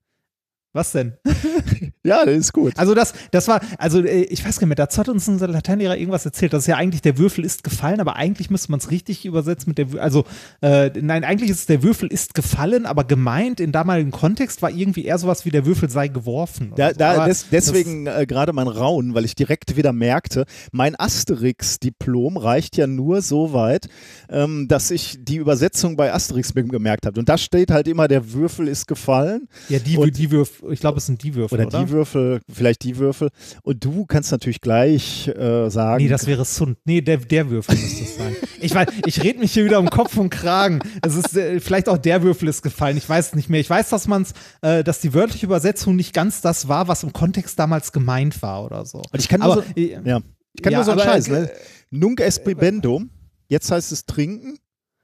Was 0.76 0.92
denn? 0.92 1.14
Ja, 2.06 2.24
das 2.24 2.36
ist 2.36 2.52
gut. 2.52 2.72
Also 2.76 2.94
das, 2.94 3.14
das 3.32 3.48
war, 3.48 3.60
also 3.78 4.00
äh, 4.00 4.22
ich 4.22 4.44
weiß 4.44 4.60
gar 4.60 4.66
nicht 4.66 4.76
mehr, 4.78 4.86
dazu 4.86 4.98
hat 5.00 5.08
uns 5.08 5.26
unser 5.26 5.48
Lateinlehrer 5.48 5.96
irgendwas 5.96 6.24
erzählt, 6.24 6.52
dass 6.52 6.68
ja 6.68 6.76
eigentlich 6.76 7.02
der 7.02 7.18
Würfel 7.18 7.44
ist 7.44 7.64
gefallen, 7.64 7.98
aber 7.98 8.14
eigentlich 8.14 8.48
müsste 8.48 8.70
man 8.70 8.78
es 8.78 8.92
richtig 8.92 9.24
übersetzen 9.24 9.70
mit 9.70 9.78
der, 9.78 10.00
also 10.00 10.24
äh, 10.62 10.90
nein, 11.00 11.24
eigentlich 11.24 11.50
ist 11.50 11.58
es 11.60 11.66
der 11.66 11.82
Würfel 11.82 12.08
ist 12.08 12.34
gefallen, 12.34 12.86
aber 12.86 13.02
gemeint 13.02 13.58
im 13.58 13.72
damaligen 13.72 14.12
Kontext 14.12 14.62
war 14.62 14.70
irgendwie 14.70 15.04
eher 15.04 15.18
sowas 15.18 15.44
wie 15.46 15.50
der 15.50 15.66
Würfel 15.66 15.90
sei 15.90 16.06
geworfen. 16.06 16.72
Da, 16.76 16.90
so. 16.90 16.94
da, 16.96 17.26
des, 17.26 17.46
deswegen 17.50 18.06
äh, 18.06 18.24
gerade 18.24 18.52
mein 18.52 18.68
Raunen, 18.68 19.14
weil 19.14 19.24
ich 19.24 19.34
direkt 19.34 19.76
wieder 19.76 19.92
merkte, 19.92 20.44
mein 20.70 20.94
Asterix-Diplom 20.96 22.36
reicht 22.36 22.76
ja 22.76 22.86
nur 22.86 23.20
so 23.22 23.52
weit, 23.52 23.88
ähm, 24.28 24.68
dass 24.68 24.92
ich 24.92 25.18
die 25.20 25.36
Übersetzung 25.36 25.96
bei 25.96 26.12
Asterix 26.12 26.54
gemerkt 26.54 27.06
habe. 27.06 27.18
Und 27.18 27.28
da 27.28 27.36
steht 27.36 27.72
halt 27.72 27.88
immer, 27.88 28.06
der 28.06 28.32
Würfel 28.32 28.68
ist 28.68 28.86
gefallen. 28.86 29.48
das, 29.62 29.70
ja, 29.70 29.78
die, 29.80 29.96
und- 29.96 30.16
die 30.16 30.30
Würfel, 30.30 30.65
ich 30.70 30.80
glaube, 30.80 30.98
es 30.98 31.06
sind 31.06 31.22
die 31.22 31.34
Würfel, 31.34 31.58
Oder, 31.58 31.66
oder? 31.68 31.84
die 31.84 31.90
Würfel, 31.90 32.40
vielleicht 32.52 32.82
die 32.84 32.96
Würfel. 32.98 33.28
Und 33.62 33.84
du 33.84 34.06
kannst 34.06 34.32
natürlich 34.32 34.60
gleich 34.60 35.28
äh, 35.28 35.68
sagen. 35.70 36.02
Nee, 36.02 36.08
das 36.08 36.26
wäre 36.26 36.44
Sund. 36.44 36.78
Nee, 36.84 37.00
der, 37.00 37.18
der 37.18 37.50
Würfel 37.50 37.74
müsste 37.76 38.04
es 38.04 38.16
sein. 38.16 38.36
Ich 38.60 38.74
weiß, 38.74 38.88
ich 39.06 39.22
rede 39.22 39.38
mich 39.38 39.52
hier 39.52 39.64
wieder 39.64 39.78
um 39.78 39.90
Kopf 39.90 40.16
und 40.16 40.30
Kragen. 40.30 40.80
Es 41.04 41.14
ist 41.14 41.36
äh, 41.36 41.60
vielleicht 41.60 41.88
auch 41.88 41.98
der 41.98 42.22
Würfel 42.22 42.48
ist 42.48 42.62
gefallen. 42.62 42.96
Ich 42.96 43.08
weiß 43.08 43.28
es 43.28 43.34
nicht 43.34 43.48
mehr. 43.50 43.60
Ich 43.60 43.70
weiß, 43.70 43.88
dass 43.90 44.06
man's, 44.08 44.32
äh, 44.62 44.82
dass 44.84 45.00
die 45.00 45.14
wörtliche 45.14 45.46
Übersetzung 45.46 45.96
nicht 45.96 46.12
ganz 46.12 46.40
das 46.40 46.68
war, 46.68 46.88
was 46.88 47.02
im 47.02 47.12
Kontext 47.12 47.58
damals 47.58 47.92
gemeint 47.92 48.40
war 48.42 48.64
oder 48.64 48.84
so. 48.84 48.98
Und 48.98 49.20
ich 49.20 49.28
kann 49.28 49.40
nur 49.40 49.52
Aber, 49.52 49.62
so, 49.62 49.80
äh, 49.80 49.98
ja, 50.04 50.20
ich 50.54 50.62
kann 50.62 50.72
ja, 50.72 50.78
nur 50.78 50.84
so 50.84 50.90
einen 50.92 51.00
Scheiß, 51.00 51.28
äh, 51.28 51.32
ne? 51.32 51.50
Nunc 51.90 52.20
espribendum, 52.20 53.10
jetzt 53.48 53.70
heißt 53.70 53.92
es 53.92 54.06
trinken. 54.06 54.58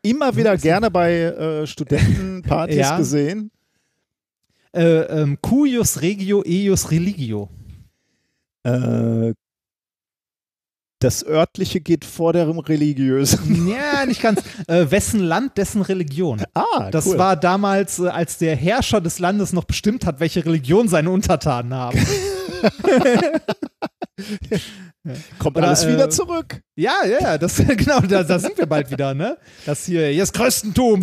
Immer 0.05 0.35
wieder 0.35 0.57
gerne 0.57 0.91
bei 0.91 1.13
äh, 1.13 1.67
Studentenpartys 1.67 2.77
Ja. 2.77 2.97
gesehen. 2.99 3.51
Äh, 4.75 5.01
ähm, 5.03 5.39
cuius 5.43 6.01
regio 6.01 6.43
eius 6.47 6.91
religio. 6.91 7.51
Äh, 8.65 9.35
das 11.01 11.27
örtliche 11.27 11.81
geht 11.81 12.05
vor 12.05 12.33
dem 12.33 12.59
religiösen. 12.59 13.69
Ja, 13.73 14.07
nicht 14.07 14.23
ganz. 14.23 14.41
Äh, 14.69 14.91
wessen 14.91 15.21
Land, 15.21 15.59
dessen 15.59 15.83
Religion. 15.83 16.43
Ah, 16.55 16.91
Das 16.91 17.07
cool. 17.07 17.19
war 17.19 17.37
damals, 17.37 17.99
äh, 17.99 18.09
als 18.09 18.39
der 18.39 18.55
Herrscher 18.55 19.01
des 19.01 19.19
Landes 19.19 19.53
noch 19.53 19.65
bestimmt 19.65 20.07
hat, 20.07 20.21
welche 20.21 20.45
Religion 20.45 20.89
seine 20.89 21.11
Untertanen 21.11 21.75
haben. 21.75 21.99
Kommt 25.39 25.57
Oder, 25.57 25.69
alles 25.69 25.85
äh, 25.85 25.93
wieder 25.93 26.11
zurück. 26.11 26.61
Ja, 26.77 27.05
ja, 27.05 27.19
ja, 27.21 27.39
das, 27.39 27.57
genau, 27.57 28.01
da, 28.01 28.23
da 28.23 28.39
sind 28.39 28.57
wir 28.57 28.67
bald 28.67 28.91
wieder, 28.91 29.15
ne? 29.15 29.37
Das 29.67 29.87
hier, 29.87 30.07
hier 30.09 30.23
ist 30.23 30.33
Christentum. 30.33 31.03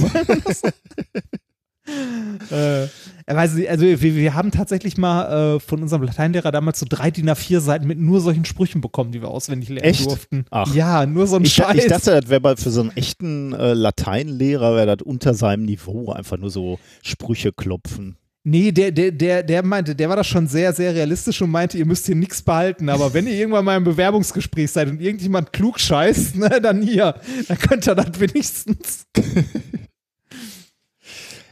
Äh, 2.51 2.87
weiß 3.35 3.55
nicht, 3.55 3.69
also 3.69 3.85
wir, 3.85 4.01
wir 4.01 4.33
haben 4.33 4.51
tatsächlich 4.51 4.97
mal 4.97 5.55
äh, 5.55 5.59
von 5.59 5.81
unserem 5.81 6.03
Lateinlehrer 6.03 6.51
damals 6.51 6.79
so 6.79 6.85
drei 6.89 7.11
DIN 7.11 7.29
A4 7.29 7.59
Seiten 7.59 7.87
mit 7.87 7.99
nur 7.99 8.21
solchen 8.21 8.45
Sprüchen 8.45 8.81
bekommen, 8.81 9.11
die 9.11 9.21
wir 9.21 9.29
auswendig 9.29 9.69
lernen 9.69 9.89
Echt? 9.89 10.05
durften. 10.05 10.45
Ach. 10.49 10.73
Ja, 10.73 11.05
nur 11.05 11.27
so 11.27 11.35
ein 11.37 11.43
Ich, 11.43 11.53
Scheiß. 11.53 11.75
ich 11.75 11.87
dachte, 11.87 12.19
das 12.19 12.29
wäre 12.29 12.57
für 12.57 12.71
so 12.71 12.81
einen 12.81 12.91
echten 12.95 13.53
äh, 13.53 13.73
Lateinlehrer, 13.73 14.75
wäre 14.75 14.97
das 14.97 15.05
unter 15.05 15.33
seinem 15.33 15.65
Niveau, 15.65 16.11
einfach 16.11 16.37
nur 16.37 16.49
so 16.49 16.79
Sprüche 17.01 17.51
klopfen. 17.51 18.17
Nee, 18.45 18.71
der, 18.71 18.91
der, 18.91 19.11
der, 19.11 19.43
der 19.43 19.63
meinte, 19.65 19.95
der 19.95 20.07
war 20.07 20.15
da 20.15 20.23
schon 20.23 20.47
sehr, 20.47 20.71
sehr 20.73 20.95
realistisch 20.95 21.41
und 21.41 21.51
meinte, 21.51 21.77
ihr 21.77 21.85
müsst 21.85 22.05
hier 22.05 22.15
nichts 22.15 22.41
behalten, 22.41 22.87
aber 22.87 23.13
wenn 23.13 23.27
ihr 23.27 23.33
irgendwann 23.33 23.65
mal 23.65 23.75
im 23.75 23.83
Bewerbungsgespräch 23.83 24.71
seid 24.71 24.89
und 24.89 25.01
irgendjemand 25.01 25.51
klug 25.51 25.79
scheißt, 25.79 26.35
ne, 26.37 26.61
dann 26.61 26.81
hier, 26.81 27.15
dann 27.47 27.57
könnt 27.59 27.85
ihr 27.85 27.95
das 27.95 28.19
wenigstens. 28.19 29.05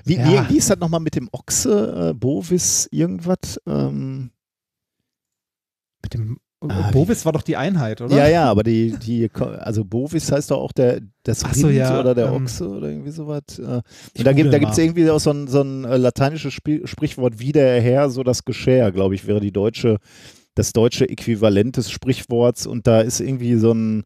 Wie, 0.08 0.16
Ja. 0.16 0.47
wie, 0.47 0.53
wie 0.53 0.58
ist 0.58 0.70
das 0.70 0.78
nochmal 0.80 0.99
mit 0.99 1.16
dem 1.16 1.30
Ochse, 1.32 2.10
äh, 2.10 2.14
Bovis, 2.14 2.88
irgendwas? 2.91 3.60
Ähm, 3.68 4.32
Mit 6.03 6.14
dem 6.14 6.38
Ah, 6.60 6.89
Bovis 6.89 7.24
war 7.24 7.34
doch 7.34 7.43
die 7.43 7.55
Einheit, 7.55 8.01
oder? 8.01 8.16
ja, 8.18 8.28
ja, 8.28 8.45
aber 8.45 8.64
die, 8.64 8.97
die, 8.97 9.30
also 9.60 9.86
Bovis 9.86 10.32
heißt 10.32 10.49
doch 10.49 10.58
auch 10.60 10.72
der, 10.72 11.01
das 11.22 11.45
Rind 11.45 11.55
so, 11.55 11.70
ja, 11.70 11.99
oder 11.99 12.16
der 12.16 12.28
ähm, 12.30 12.45
Ochse 12.45 12.68
oder 12.68 12.89
irgendwie 12.89 13.12
sowas. 13.12 13.43
Äh, 13.60 13.62
und 13.64 13.84
da 14.24 14.34
gibt 14.34 14.51
mal. 14.51 14.80
irgendwie 14.80 15.08
auch 15.12 15.20
so 15.20 15.30
ein, 15.30 15.47
so 15.47 15.62
ein 15.62 15.86
äh, 15.86 15.97
lateinisches 15.97 16.51
Spiel, 16.53 16.88
Sprichwort, 16.88 17.38
wie 17.38 17.51
der 17.51 17.80
Herr, 17.80 18.10
so 18.10 18.24
das 18.24 18.43
Geschär, 18.43 18.91
glaube 18.91 19.14
ich, 19.14 19.28
wäre 19.28 19.39
die 19.39 19.51
deutsche, 19.51 19.97
das 20.55 20.74
deutsche 20.74 21.08
Äquivalent 21.08 21.78
des 21.78 21.91
Sprichworts 21.91 22.66
und 22.66 22.88
da 22.88 23.01
ist 23.01 23.20
irgendwie 23.20 23.55
so 23.58 23.72
ein, 23.74 24.03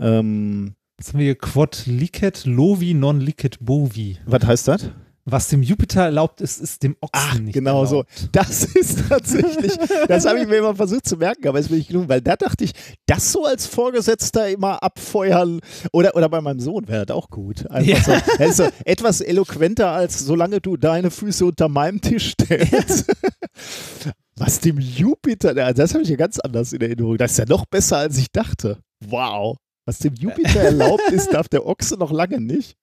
ähm, 0.00 0.74
Jetzt 0.98 1.10
haben 1.12 1.20
wir 1.20 1.26
hier 1.26 1.34
Quod 1.38 1.84
licet 1.86 2.44
lovi 2.46 2.94
non 2.94 3.20
licet 3.20 3.58
bovi. 3.60 4.18
was 4.26 4.44
heißt 4.44 4.66
das? 4.68 4.90
Was 5.24 5.46
dem 5.48 5.62
Jupiter 5.62 6.02
erlaubt 6.02 6.40
ist, 6.40 6.60
ist 6.60 6.82
dem 6.82 6.96
Ochsen 7.00 7.10
Ach, 7.12 7.38
nicht 7.38 7.54
genau 7.54 7.84
so. 7.86 7.98
erlaubt. 7.98 8.28
Das 8.32 8.64
ist 8.74 9.08
tatsächlich, 9.08 9.72
das 10.08 10.26
habe 10.26 10.40
ich 10.40 10.48
mir 10.48 10.56
immer 10.56 10.74
versucht 10.74 11.06
zu 11.08 11.16
merken, 11.16 11.46
aber 11.46 11.60
es 11.60 11.68
bin 11.68 11.78
ich 11.78 11.86
gelungen, 11.86 12.08
weil 12.08 12.20
da 12.20 12.34
dachte 12.36 12.64
ich, 12.64 12.72
das 13.06 13.30
so 13.30 13.44
als 13.44 13.66
Vorgesetzter 13.66 14.48
immer 14.48 14.82
abfeuern 14.82 15.60
oder, 15.92 16.16
oder 16.16 16.28
bei 16.28 16.40
meinem 16.40 16.58
Sohn 16.58 16.88
wäre 16.88 17.06
das 17.06 17.16
auch 17.16 17.30
gut. 17.30 17.70
Einfach 17.70 17.88
Ja. 17.88 18.02
so, 18.02 18.12
das 18.38 18.48
ist 18.50 18.56
so 18.56 18.68
etwas 18.84 19.20
eloquenter 19.20 19.90
als 19.92 20.18
solange 20.18 20.60
du 20.60 20.76
deine 20.76 21.10
Füße 21.12 21.44
unter 21.46 21.68
meinem 21.68 22.00
Tisch 22.00 22.32
stellst. 22.32 23.06
Was 24.36 24.58
dem 24.60 24.78
Jupiter, 24.80 25.56
ja, 25.56 25.72
das 25.72 25.92
habe 25.94 26.02
ich 26.02 26.08
ja 26.08 26.16
ganz 26.16 26.40
anders 26.40 26.72
in 26.72 26.80
Erinnerung. 26.80 27.16
Das 27.18 27.32
ist 27.32 27.38
ja 27.38 27.44
noch 27.46 27.66
besser, 27.66 27.98
als 27.98 28.18
ich 28.18 28.32
dachte. 28.32 28.78
Wow. 29.06 29.56
Was 29.84 29.98
dem 29.98 30.14
Jupiter 30.14 30.60
erlaubt 30.60 31.10
ist, 31.12 31.32
darf 31.32 31.48
der 31.48 31.66
Ochse 31.66 31.96
noch 31.96 32.10
lange 32.10 32.40
nicht. 32.40 32.76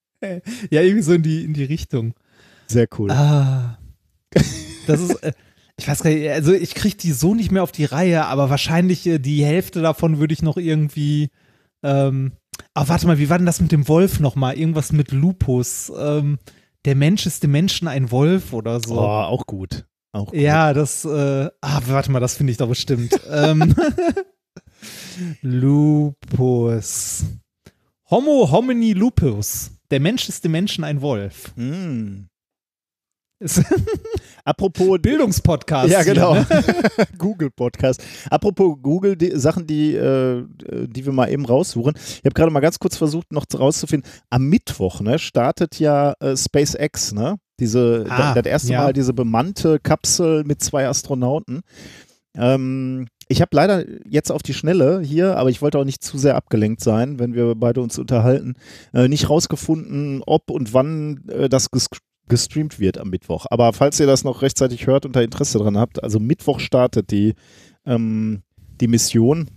Ja, 0.70 0.82
irgendwie 0.82 1.02
so 1.02 1.14
in 1.14 1.24
die, 1.24 1.44
in 1.44 1.54
die 1.54 1.64
Richtung. 1.64 2.14
Sehr 2.70 2.88
cool. 2.98 3.12
Ah. 3.12 3.80
Das 4.88 5.02
ist, 5.02 5.16
äh, 5.24 5.34
ich 5.78 5.88
weiß 5.88 6.04
gar 6.04 6.10
nicht, 6.10 6.30
also 6.30 6.54
ich 6.54 6.76
kriege 6.76 6.98
die 6.98 7.12
so 7.12 7.34
nicht 7.34 7.52
mehr 7.52 7.64
auf 7.64 7.72
die 7.72 7.86
Reihe, 7.86 8.26
aber 8.26 8.50
wahrscheinlich 8.50 9.06
äh, 9.08 9.20
die 9.20 9.44
Hälfte 9.44 9.82
davon 9.82 10.20
würde 10.20 10.34
ich 10.34 10.42
noch 10.42 10.58
irgendwie. 10.58 11.30
Ähm, 11.84 12.34
aber 12.74 12.90
warte 12.90 13.08
mal, 13.08 13.18
wie 13.18 13.30
war 13.30 13.38
denn 13.38 13.46
das 13.46 13.62
mit 13.62 13.72
dem 13.72 13.88
Wolf 13.88 14.20
nochmal? 14.20 14.58
Irgendwas 14.58 14.92
mit 14.92 15.12
Lupus. 15.12 15.92
Ähm, 15.98 16.38
der 16.86 16.96
Mensch 16.96 17.26
ist 17.26 17.44
dem 17.44 17.52
Menschen 17.52 17.88
ein 17.88 18.12
Wolf 18.12 18.54
oder 18.54 18.80
so. 18.80 19.00
Oh, 19.00 19.04
auch 19.04 19.46
gut. 19.46 19.86
Auch 20.12 20.28
gut. 20.28 20.40
Ja, 20.40 20.74
das, 20.74 21.06
äh, 21.06 21.50
ah, 21.62 21.82
warte 21.88 22.12
mal, 22.12 22.20
das 22.20 22.36
finde 22.36 22.52
ich 22.52 22.58
doch 22.58 22.68
bestimmt. 22.68 23.20
ähm, 23.30 23.76
Lupus. 25.42 27.26
Homo 28.10 28.50
homini 28.52 28.94
lupus. 28.94 29.72
Der 29.92 30.00
Mensch 30.00 30.30
ist 30.30 30.44
dem 30.44 30.52
Menschen 30.52 30.84
ein 30.84 31.02
Wolf. 31.02 31.56
Mm. 31.56 32.29
Apropos 34.46 35.00
Bildungspodcast. 35.02 35.90
Ja, 35.90 36.04
genau. 36.04 36.34
ne? 36.34 36.46
Google 37.18 37.50
Podcast. 37.52 38.04
Apropos 38.30 38.78
Google, 38.82 39.16
die 39.16 39.32
Sachen, 39.40 39.66
die, 39.66 39.96
äh, 39.96 40.46
die 40.88 41.06
wir 41.06 41.14
mal 41.14 41.32
eben 41.32 41.46
raussuchen. 41.46 41.94
Ich 41.96 42.26
habe 42.26 42.34
gerade 42.34 42.52
mal 42.52 42.60
ganz 42.60 42.80
kurz 42.80 42.98
versucht, 42.98 43.32
noch 43.32 43.46
rauszufinden. 43.54 44.10
Am 44.30 44.48
Mittwoch 44.48 45.02
ne, 45.02 45.20
startet 45.20 45.80
ja 45.80 46.14
äh, 46.20 46.36
SpaceX, 46.36 47.14
ne? 47.14 47.36
Diese, 47.60 48.06
Ah, 48.10 48.34
da, 48.34 48.42
das 48.42 48.52
erste 48.52 48.74
ja. 48.74 48.84
Mal 48.84 48.94
diese 48.94 49.14
bemannte 49.14 49.80
Kapsel 49.80 50.44
mit 50.46 50.62
zwei 50.62 50.88
Astronauten. 50.88 51.62
Ähm, 52.36 53.08
ich 53.28 53.42
habe 53.42 53.56
leider 53.56 53.86
jetzt 54.08 54.32
auf 54.32 54.42
die 54.42 54.54
Schnelle 54.54 55.02
hier, 55.02 55.38
aber 55.38 55.50
ich 55.50 55.62
wollte 55.62 55.78
auch 55.78 55.84
nicht 55.86 56.04
zu 56.04 56.18
sehr 56.18 56.36
abgelenkt 56.36 56.82
sein, 56.82 57.20
wenn 57.20 57.34
wir 57.34 57.54
beide 57.56 57.82
uns 57.82 58.00
unterhalten, 58.00 58.56
äh, 58.94 59.08
nicht 59.08 59.30
rausgefunden, 59.30 60.24
ob 60.26 60.50
und 60.50 60.74
wann 60.74 61.28
äh, 61.28 61.50
das 61.50 61.70
ges 61.70 61.90
gestreamt 62.30 62.80
wird 62.80 62.98
am 62.98 63.10
Mittwoch. 63.10 63.46
Aber 63.50 63.74
falls 63.74 64.00
ihr 64.00 64.08
das 64.08 64.24
noch 64.24 64.42
rechtzeitig 64.42 64.88
hört 64.88 65.06
und 65.06 65.16
da 65.16 65.22
Interesse 65.22 65.58
dran 65.58 65.78
habt, 65.78 66.02
also 66.04 66.20
Mittwoch 66.20 66.60
startet 66.60 67.12
die, 67.12 67.34
ähm, 67.86 68.44
die 68.80 68.88
Mission. 68.88 69.50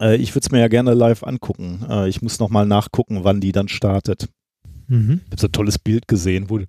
Äh, 0.00 0.16
ich 0.16 0.34
würde 0.34 0.46
es 0.46 0.52
mir 0.52 0.60
ja 0.60 0.68
gerne 0.68 0.94
live 0.94 1.24
angucken. 1.24 1.84
Äh, 1.88 2.08
ich 2.08 2.22
muss 2.22 2.38
nochmal 2.38 2.66
nachgucken, 2.66 3.24
wann 3.24 3.40
die 3.40 3.52
dann 3.52 3.68
startet. 3.68 4.28
Mhm. 4.86 5.22
Ich 5.24 5.32
habe 5.32 5.40
so 5.40 5.46
ein 5.48 5.52
tolles 5.52 5.78
Bild 5.78 6.06
gesehen, 6.06 6.50
wo 6.50 6.60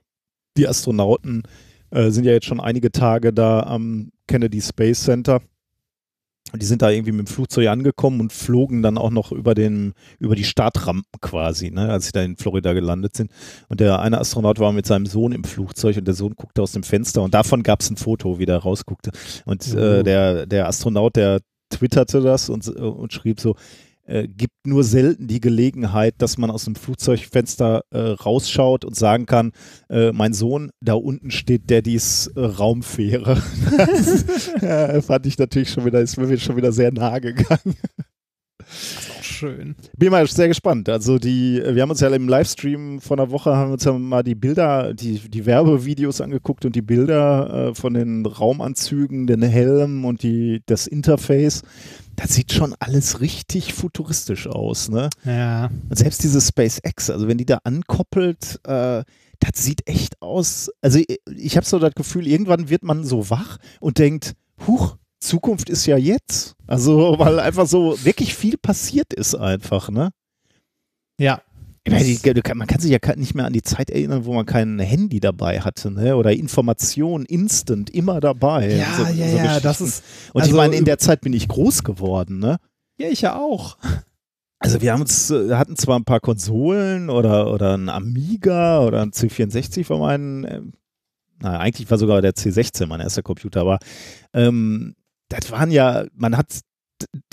die 0.58 0.68
Astronauten 0.68 1.44
äh, 1.92 2.10
sind 2.10 2.26
ja 2.26 2.32
jetzt 2.32 2.46
schon 2.46 2.60
einige 2.60 2.92
Tage 2.92 3.34
da 3.34 3.62
am 3.62 4.12
Kennedy 4.28 4.62
Space 4.62 5.04
Center. 5.04 5.42
Und 6.52 6.62
die 6.62 6.66
sind 6.66 6.82
da 6.82 6.90
irgendwie 6.90 7.12
mit 7.12 7.28
dem 7.28 7.32
Flugzeug 7.32 7.68
angekommen 7.68 8.20
und 8.22 8.34
flogen 8.34 8.82
dann 8.82 8.98
auch 8.98 9.12
noch 9.12 9.32
über 9.32 9.56
den, 9.56 9.94
über 10.20 10.36
die 10.36 10.44
Startrampen 10.44 11.22
quasi, 11.22 11.72
ne, 11.72 11.90
als 11.90 12.08
sie 12.08 12.12
da 12.12 12.22
in 12.22 12.38
Florida 12.38 12.74
gelandet 12.74 13.16
sind. 13.16 13.32
Und 13.68 13.80
der 13.80 14.00
eine 14.00 14.20
Astronaut 14.20 14.60
war 14.60 14.72
mit 14.72 14.86
seinem 14.86 15.06
Sohn 15.06 15.32
im 15.32 15.44
Flugzeug 15.44 15.98
und 15.98 16.08
der 16.08 16.16
Sohn 16.16 16.36
guckte 16.36 16.62
aus 16.62 16.72
dem 16.72 16.84
Fenster 16.84 17.22
und 17.22 17.34
davon 17.34 17.64
gab 17.64 17.82
es 17.82 17.90
ein 17.90 17.98
Foto, 17.98 18.40
wie 18.40 18.46
der 18.46 18.58
rausguckte. 18.58 19.12
Und 19.46 19.74
äh, 19.74 20.04
der, 20.04 20.46
der 20.46 20.68
Astronaut, 20.68 21.16
der 21.16 21.42
twitterte 21.70 22.22
das 22.22 22.50
und, 22.50 22.68
und 22.68 23.14
schrieb 23.14 23.40
so, 23.40 23.56
äh, 24.10 24.28
gibt 24.28 24.66
nur 24.66 24.84
selten 24.84 25.28
die 25.28 25.40
Gelegenheit, 25.40 26.16
dass 26.18 26.38
man 26.38 26.50
aus 26.50 26.66
dem 26.66 26.76
Flugzeugfenster 26.76 27.84
äh, 27.92 28.00
rausschaut 28.00 28.84
und 28.84 28.96
sagen 28.96 29.26
kann, 29.26 29.52
äh, 29.90 30.12
mein 30.12 30.34
Sohn, 30.34 30.72
da 30.82 30.94
unten 30.94 31.32
steht 31.32 31.70
Daddys 31.70 32.28
äh, 32.36 32.40
Raumfähre. 32.40 33.42
das 33.78 34.52
ja, 34.62 35.02
fand 35.02 35.26
ich 35.26 35.38
natürlich 35.38 35.70
schon 35.70 35.86
wieder, 35.86 36.02
ist 36.02 36.18
mir 36.18 36.38
schon 36.38 36.58
wieder 36.58 36.72
sehr 36.72 36.92
nahe 36.92 37.22
gegangen. 37.22 37.76
Das 38.58 39.06
ist 39.06 39.12
auch 39.12 39.24
schön. 39.24 39.76
Bin 39.98 40.12
mal 40.12 40.28
sehr 40.28 40.48
gespannt. 40.48 40.90
Also 40.90 41.18
die, 41.18 41.62
wir 41.66 41.82
haben 41.82 41.90
uns 41.90 42.02
ja 42.02 42.10
im 42.10 42.28
Livestream 42.28 43.00
vor 43.00 43.18
einer 43.18 43.32
Woche 43.32 43.56
haben 43.56 43.72
uns 43.72 43.84
ja 43.84 43.94
mal 43.94 44.22
die 44.22 44.36
Bilder, 44.36 44.94
die, 44.94 45.20
die 45.20 45.46
Werbevideos 45.46 46.22
angeguckt 46.22 46.66
und 46.66 46.76
die 46.76 46.82
Bilder 46.82 47.70
äh, 47.70 47.76
von 47.76 47.94
den 47.94 48.26
Raumanzügen, 48.26 49.28
den 49.28 49.42
Helm 49.42 50.06
und 50.06 50.24
die, 50.24 50.62
das 50.66 50.88
Interface. 50.88 51.64
Das 52.20 52.34
sieht 52.34 52.52
schon 52.52 52.76
alles 52.80 53.22
richtig 53.22 53.74
futuristisch 53.74 54.46
aus, 54.46 54.90
ne? 54.90 55.10
Ja. 55.24 55.70
Und 55.90 55.98
selbst 55.98 56.22
diese 56.22 56.42
SpaceX, 56.42 57.10
also 57.10 57.30
wenn 57.30 57.38
die 57.38 57.46
da 57.46 57.60
ankoppelt, 57.64 58.60
äh, 58.66 59.06
das 59.40 59.52
sieht 59.54 59.88
echt 59.88 60.22
aus. 60.22 60.70
Also 60.82 61.00
ich, 61.00 61.22
ich 61.34 61.56
habe 61.56 61.66
so 61.66 61.80
das 61.80 61.96
Gefühl, 61.96 62.28
irgendwann 62.28 62.68
wird 62.68 62.84
man 62.84 63.06
so 63.06 63.30
wach 63.30 63.58
und 63.80 64.00
denkt, 64.00 64.34
huch, 64.68 64.98
Zukunft 65.22 65.70
ist 65.70 65.86
ja 65.86 65.96
jetzt. 65.96 66.56
Also, 66.68 67.16
weil 67.20 67.40
einfach 67.40 67.68
so 67.68 68.04
wirklich 68.04 68.36
viel 68.36 68.58
passiert 68.58 69.14
ist 69.14 69.36
einfach, 69.36 69.90
ne? 69.90 70.10
Ja. 71.18 71.42
Ich 71.92 72.24
meine, 72.24 72.56
man 72.56 72.68
kann 72.68 72.80
sich 72.80 72.92
ja 72.92 73.00
nicht 73.16 73.36
mehr 73.36 73.46
an 73.46 73.54
die 73.54 73.62
Zeit 73.62 73.90
erinnern, 73.90 74.26
wo 74.26 74.34
man 74.34 74.46
kein 74.46 74.80
Handy 74.80 75.20
dabei 75.20 75.62
hatte, 75.62 75.92
ne? 75.92 76.16
Oder 76.16 76.34
Informationen 76.34 77.26
instant 77.26 77.90
immer 77.90 78.20
dabei. 78.20 78.76
Ja, 78.76 78.94
so, 78.96 79.04
ja, 79.14 79.30
so 79.30 79.38
ja, 79.38 79.60
das 79.60 79.82
ist. 79.82 80.04
Und 80.34 80.42
also, 80.42 80.52
ich 80.52 80.58
meine, 80.58 80.76
in 80.76 80.86
der 80.86 80.98
Zeit 80.98 81.22
bin 81.22 81.34
ich 81.34 81.48
groß 81.48 81.84
geworden, 81.84 82.40
ne? 82.40 82.58
Ja, 82.98 83.08
ich 83.10 83.22
ja 83.22 83.38
auch. 83.38 83.78
Also 84.60 84.82
wir 84.82 84.92
haben 84.92 85.02
uns, 85.02 85.32
äh, 85.32 85.56
hatten 85.56 85.78
zwar 85.78 85.98
ein 85.98 86.04
paar 86.04 86.20
Konsolen 86.20 87.10
oder, 87.10 87.54
oder 87.54 87.78
ein 87.78 87.88
Amiga 87.88 88.82
oder 88.82 89.02
ein 89.02 89.12
C64 89.12 89.90
war 89.90 90.00
mein, 90.00 90.44
äh, 90.44 90.62
naja, 91.42 91.60
eigentlich 91.60 91.90
war 91.90 91.98
sogar 91.98 92.22
der 92.22 92.34
C16 92.34 92.86
mein 92.88 93.00
erster 93.00 93.24
Computer, 93.24 93.62
aber 93.62 93.80
ähm, 94.34 94.96
das 95.30 95.50
waren 95.52 95.72
ja, 95.72 96.06
man 96.14 96.36
hat 96.36 96.60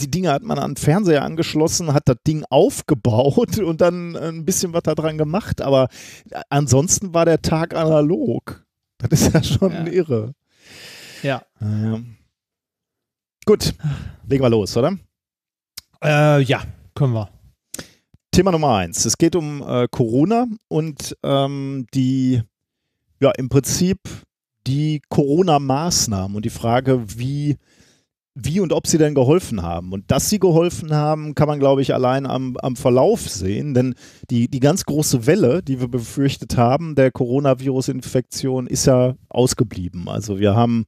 die 0.01 0.11
Dinge 0.11 0.31
hat 0.31 0.43
man 0.43 0.59
an 0.59 0.73
den 0.73 0.77
Fernseher 0.77 1.23
angeschlossen, 1.25 1.93
hat 1.93 2.09
das 2.09 2.17
Ding 2.27 2.45
aufgebaut 2.51 3.59
und 3.59 3.81
dann 3.81 4.17
ein 4.17 4.45
bisschen 4.45 4.73
was 4.73 4.83
da 4.85 4.95
dran 4.95 5.19
gemacht, 5.19 5.61
aber 5.61 5.89
ansonsten 6.51 7.15
war 7.15 7.25
der 7.25 7.43
Tag 7.43 7.75
analog. 7.75 8.65
Das 8.99 9.21
ist 9.21 9.35
ja 9.35 9.43
schon 9.43 9.73
Ja. 9.73 9.87
irre. 9.87 10.35
Ja. 11.23 11.43
Naja. 11.61 12.01
Gut, 13.45 13.75
legen 14.29 14.43
wir 14.43 14.51
los, 14.51 14.77
oder? 14.77 14.97
Äh, 16.03 16.43
ja, 16.43 16.63
können 16.95 17.13
wir. 17.15 17.29
Thema 18.33 18.53
Nummer 18.53 18.75
eins. 18.77 19.05
Es 19.05 19.17
geht 19.17 19.37
um 19.37 19.63
äh, 19.63 19.87
Corona 19.91 20.47
und 20.69 21.17
ähm, 21.23 21.87
die, 21.95 22.43
ja, 23.21 23.31
im 23.39 23.49
Prinzip 23.49 23.99
die 24.67 25.01
Corona-Maßnahmen 25.09 26.37
und 26.37 26.45
die 26.45 26.51
Frage, 26.51 27.03
wie, 27.19 27.57
wie 28.39 28.61
und 28.61 28.73
ob 28.75 28.87
sie 28.87 28.99
denn 28.99 29.15
geholfen 29.15 29.63
haben. 29.63 29.93
Und 29.93 30.11
dass 30.11 30.29
sie 30.29 30.39
geholfen 30.39 30.93
haben, 30.95 31.35
kann 31.35 31.49
man, 31.49 31.59
glaube 31.59 31.81
ich, 31.81 31.95
allein 31.95 32.27
am, 32.27 32.57
am 32.59 32.77
Verlauf 32.77 33.23
sehen, 33.31 33.73
denn 33.73 33.95
die, 34.29 34.47
die 34.49 34.61
ganz 34.61 34.85
große 34.85 35.27
Welle, 35.27 35.63
die 35.63 35.81
wir 35.81 35.89
befürchtet 35.89 36.59
haben, 36.59 36.95
der 36.95 37.11
Coronavirus-Infektion, 37.11 38.67
ist 38.67 38.85
ja 38.87 39.15
ausgeblieben. 39.31 40.11
Also 40.11 40.39
wir 40.39 40.55
haben 40.55 40.85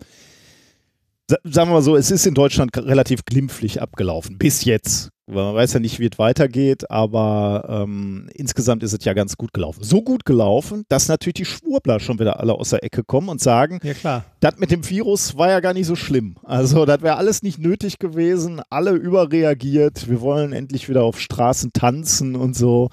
sa- 1.26 1.38
sagen 1.44 1.70
wir 1.70 1.74
mal 1.76 1.82
so, 1.82 1.96
es 1.96 2.11
ist 2.11 2.26
in 2.26 2.34
Deutschland 2.34 2.76
relativ 2.76 3.24
glimpflich 3.24 3.80
abgelaufen, 3.80 4.36
bis 4.36 4.64
jetzt. 4.64 5.09
Weil 5.31 5.45
Man 5.45 5.55
weiß 5.55 5.74
ja 5.74 5.81
nicht, 5.81 5.99
wie 6.01 6.07
es 6.11 6.18
weitergeht, 6.18 6.91
aber 6.91 7.66
ähm, 7.68 8.31
insgesamt 8.35 8.83
ist 8.83 8.95
es 8.95 9.05
ja 9.05 9.12
ganz 9.12 9.37
gut 9.37 9.53
gelaufen. 9.53 9.83
So 9.85 10.03
gut 10.03 10.24
gelaufen, 10.24 10.85
dass 10.89 11.09
natürlich 11.09 11.35
die 11.35 11.45
Schwurbler 11.45 12.01
schon 12.01 12.18
wieder 12.18 12.41
alle 12.41 12.55
aus 12.55 12.70
der 12.70 12.83
Ecke 12.83 13.05
kommen 13.05 13.29
und 13.29 13.41
sagen, 13.41 13.79
Ja, 13.83 13.93
klar. 13.93 14.24
das 14.41 14.57
mit 14.57 14.70
dem 14.70 14.89
Virus 14.89 15.37
war 15.37 15.51
ja 15.51 15.61
gar 15.61 15.74
nicht 15.74 15.87
so 15.87 15.97
schlimm. 15.97 16.37
Also, 16.45 16.87
das 16.87 17.03
wäre 17.03 17.16
alles 17.16 17.43
nicht 17.43 17.59
nötig 17.59 17.99
gewesen. 17.99 18.62
Alle 18.70 18.93
überreagiert. 18.93 20.09
Wir 20.09 20.20
wollen 20.22 20.53
endlich 20.53 20.89
wieder 20.89 21.03
auf 21.05 21.20
Straßen 21.20 21.72
tanzen 21.74 22.35
und 22.35 22.57
so. 22.57 22.89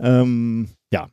Ähm, 0.00 0.70
ja, 0.92 1.08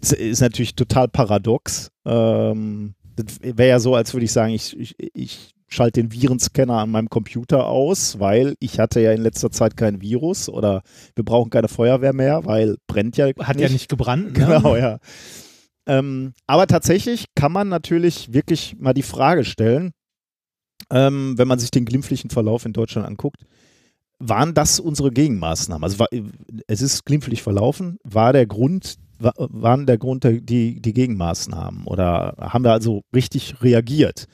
ist, 0.00 0.12
ist 0.14 0.40
natürlich 0.40 0.74
total 0.74 1.06
paradox. 1.08 1.90
Ähm, 2.04 2.94
das 3.14 3.40
wäre 3.40 3.68
ja 3.68 3.78
so, 3.80 3.94
als 3.94 4.12
würde 4.14 4.24
ich 4.24 4.32
sagen, 4.32 4.52
ich, 4.52 4.76
ich, 4.78 4.94
ich 5.14 5.54
schalte 5.68 6.00
den 6.02 6.12
Virenscanner 6.12 6.78
an 6.78 6.90
meinem 6.90 7.10
Computer 7.10 7.66
aus, 7.66 8.18
weil 8.18 8.54
ich 8.58 8.78
hatte 8.80 9.00
ja 9.00 9.12
in 9.12 9.20
letzter 9.22 9.50
Zeit 9.50 9.76
kein 9.76 10.00
Virus 10.00 10.48
oder 10.48 10.82
wir 11.14 11.24
brauchen 11.24 11.50
keine 11.50 11.68
Feuerwehr 11.68 12.12
mehr, 12.12 12.44
weil 12.44 12.76
brennt 12.86 13.16
ja 13.16 13.28
Hat 13.38 13.60
ja 13.60 13.68
nicht 13.68 13.88
gebrannt. 13.88 14.26
Ne? 14.26 14.32
Genau, 14.32 14.76
ja. 14.76 14.98
Ähm, 15.86 16.32
aber 16.46 16.66
tatsächlich 16.66 17.26
kann 17.34 17.52
man 17.52 17.68
natürlich 17.68 18.32
wirklich 18.32 18.76
mal 18.78 18.94
die 18.94 19.02
Frage 19.02 19.44
stellen, 19.44 19.92
ähm, 20.90 21.36
wenn 21.36 21.48
man 21.48 21.58
sich 21.58 21.70
den 21.70 21.84
glimpflichen 21.84 22.30
Verlauf 22.30 22.64
in 22.64 22.72
Deutschland 22.72 23.06
anguckt, 23.06 23.44
waren 24.18 24.54
das 24.54 24.80
unsere 24.80 25.10
Gegenmaßnahmen? 25.10 25.84
Also 25.84 25.98
war, 25.98 26.08
es 26.66 26.80
ist 26.82 27.04
glimpflich 27.04 27.42
verlaufen, 27.42 27.98
war 28.04 28.32
der 28.32 28.46
Grund, 28.46 28.96
wa- 29.18 29.32
waren 29.36 29.86
der 29.86 29.98
Grund 29.98 30.24
der, 30.24 30.40
die, 30.40 30.80
die 30.80 30.92
Gegenmaßnahmen 30.92 31.84
oder 31.84 32.34
haben 32.38 32.64
wir 32.64 32.72
also 32.72 33.02
richtig 33.14 33.62
reagiert? 33.62 34.26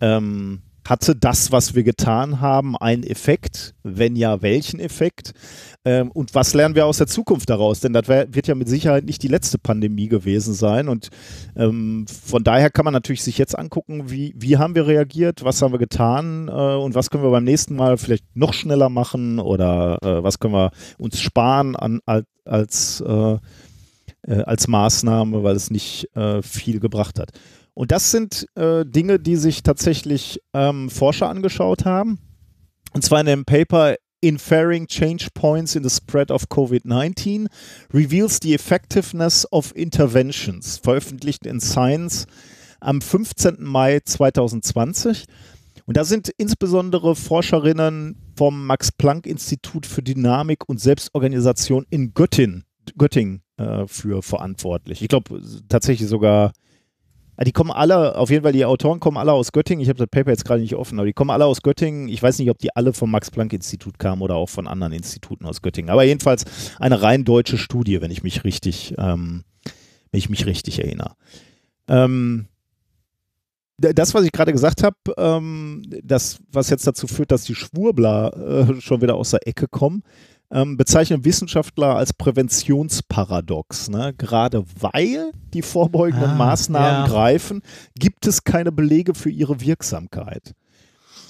Ähm, 0.00 0.62
hatte 0.88 1.14
das, 1.14 1.52
was 1.52 1.74
wir 1.74 1.82
getan 1.82 2.40
haben, 2.40 2.76
einen 2.76 3.02
Effekt? 3.02 3.74
Wenn 3.82 4.16
ja, 4.16 4.40
welchen 4.40 4.80
Effekt? 4.80 5.32
Ähm, 5.84 6.10
und 6.10 6.34
was 6.34 6.54
lernen 6.54 6.74
wir 6.74 6.86
aus 6.86 6.96
der 6.96 7.06
Zukunft 7.06 7.50
daraus? 7.50 7.80
Denn 7.80 7.92
das 7.92 8.08
wird 8.08 8.46
ja 8.46 8.54
mit 8.54 8.68
Sicherheit 8.68 9.04
nicht 9.04 9.22
die 9.22 9.28
letzte 9.28 9.58
Pandemie 9.58 10.08
gewesen 10.08 10.54
sein. 10.54 10.88
Und 10.88 11.10
ähm, 11.56 12.06
von 12.08 12.42
daher 12.42 12.70
kann 12.70 12.86
man 12.86 12.94
natürlich 12.94 13.22
sich 13.22 13.36
jetzt 13.36 13.58
angucken, 13.58 14.10
wie, 14.10 14.34
wie 14.36 14.56
haben 14.56 14.74
wir 14.74 14.86
reagiert, 14.86 15.44
was 15.44 15.60
haben 15.60 15.72
wir 15.72 15.78
getan 15.78 16.48
äh, 16.48 16.52
und 16.52 16.94
was 16.94 17.10
können 17.10 17.22
wir 17.22 17.30
beim 17.30 17.44
nächsten 17.44 17.76
Mal 17.76 17.98
vielleicht 17.98 18.24
noch 18.34 18.54
schneller 18.54 18.88
machen 18.88 19.40
oder 19.40 19.98
äh, 20.02 20.22
was 20.22 20.38
können 20.38 20.54
wir 20.54 20.70
uns 20.96 21.20
sparen 21.20 21.76
an, 21.76 22.00
als, 22.06 22.26
als, 22.46 23.00
äh, 23.06 23.36
äh, 24.22 24.42
als 24.42 24.68
Maßnahme, 24.68 25.42
weil 25.42 25.56
es 25.56 25.70
nicht 25.70 26.08
äh, 26.16 26.40
viel 26.40 26.80
gebracht 26.80 27.18
hat. 27.18 27.30
Und 27.78 27.92
das 27.92 28.10
sind 28.10 28.44
äh, 28.56 28.84
Dinge, 28.84 29.20
die 29.20 29.36
sich 29.36 29.62
tatsächlich 29.62 30.40
ähm, 30.52 30.90
Forscher 30.90 31.28
angeschaut 31.28 31.84
haben. 31.84 32.18
Und 32.92 33.04
zwar 33.04 33.20
in 33.20 33.26
dem 33.26 33.44
Paper 33.44 33.94
Inferring 34.20 34.88
Change 34.88 35.28
Points 35.32 35.76
in 35.76 35.84
the 35.84 35.88
Spread 35.88 36.32
of 36.32 36.46
COVID-19 36.50 37.46
reveals 37.94 38.40
the 38.42 38.52
effectiveness 38.52 39.46
of 39.52 39.72
interventions, 39.76 40.78
veröffentlicht 40.78 41.46
in 41.46 41.60
Science 41.60 42.26
am 42.80 43.00
15. 43.00 43.58
Mai 43.60 44.00
2020. 44.04 45.26
Und 45.86 45.96
da 45.96 46.02
sind 46.02 46.32
insbesondere 46.36 47.14
Forscherinnen 47.14 48.16
vom 48.36 48.66
Max-Planck-Institut 48.66 49.86
für 49.86 50.02
Dynamik 50.02 50.68
und 50.68 50.80
Selbstorganisation 50.80 51.86
in 51.90 52.12
Göttingen, 52.12 52.64
Göttingen 52.96 53.42
äh, 53.56 53.86
für 53.86 54.20
verantwortlich. 54.22 55.00
Ich 55.00 55.06
glaube 55.06 55.40
tatsächlich 55.68 56.08
sogar 56.08 56.50
Die 57.44 57.52
kommen 57.52 57.70
alle, 57.70 58.16
auf 58.16 58.30
jeden 58.30 58.42
Fall, 58.42 58.52
die 58.52 58.64
Autoren 58.64 58.98
kommen 58.98 59.16
alle 59.16 59.32
aus 59.32 59.52
Göttingen. 59.52 59.80
Ich 59.80 59.88
habe 59.88 59.98
das 59.98 60.08
Paper 60.08 60.30
jetzt 60.30 60.44
gerade 60.44 60.60
nicht 60.60 60.74
offen, 60.74 60.98
aber 60.98 61.06
die 61.06 61.12
kommen 61.12 61.30
alle 61.30 61.44
aus 61.44 61.62
Göttingen. 61.62 62.08
Ich 62.08 62.20
weiß 62.20 62.38
nicht, 62.40 62.50
ob 62.50 62.58
die 62.58 62.74
alle 62.74 62.92
vom 62.92 63.12
Max-Planck-Institut 63.12 63.98
kamen 63.98 64.22
oder 64.22 64.34
auch 64.34 64.48
von 64.48 64.66
anderen 64.66 64.92
Instituten 64.92 65.46
aus 65.46 65.62
Göttingen. 65.62 65.90
Aber 65.90 66.02
jedenfalls 66.02 66.44
eine 66.80 67.00
rein 67.00 67.24
deutsche 67.24 67.56
Studie, 67.56 68.00
wenn 68.00 68.10
ich 68.10 68.24
mich 68.24 68.42
richtig, 68.42 68.94
ähm, 68.98 69.44
wenn 70.10 70.18
ich 70.18 70.28
mich 70.28 70.46
richtig 70.46 70.80
erinnere. 70.80 71.14
Ähm, 71.86 72.48
das, 73.78 74.12
was 74.14 74.24
ich 74.24 74.32
gerade 74.32 74.52
gesagt 74.52 74.82
habe, 74.82 74.96
ähm, 75.16 75.82
das, 76.02 76.38
was 76.50 76.68
jetzt 76.70 76.86
dazu 76.88 77.06
führt, 77.06 77.30
dass 77.30 77.44
die 77.44 77.54
Schwurbler 77.54 78.68
äh, 78.68 78.80
schon 78.80 79.00
wieder 79.00 79.14
aus 79.14 79.30
der 79.30 79.46
Ecke 79.46 79.68
kommen, 79.68 80.02
ähm, 80.50 80.76
bezeichnen 80.76 81.24
Wissenschaftler 81.24 81.96
als 81.96 82.12
Präventionsparadox. 82.12 83.88
Ne? 83.90 84.14
Gerade 84.16 84.64
weil 84.80 85.32
die 85.52 85.62
vorbeugenden 85.62 86.30
Ah, 86.30 86.34
Maßnahmen 86.34 87.04
ja. 87.04 87.06
greifen, 87.06 87.62
gibt 87.98 88.26
es 88.26 88.44
keine 88.44 88.72
Belege 88.72 89.14
für 89.14 89.30
ihre 89.30 89.60
Wirksamkeit. 89.60 90.54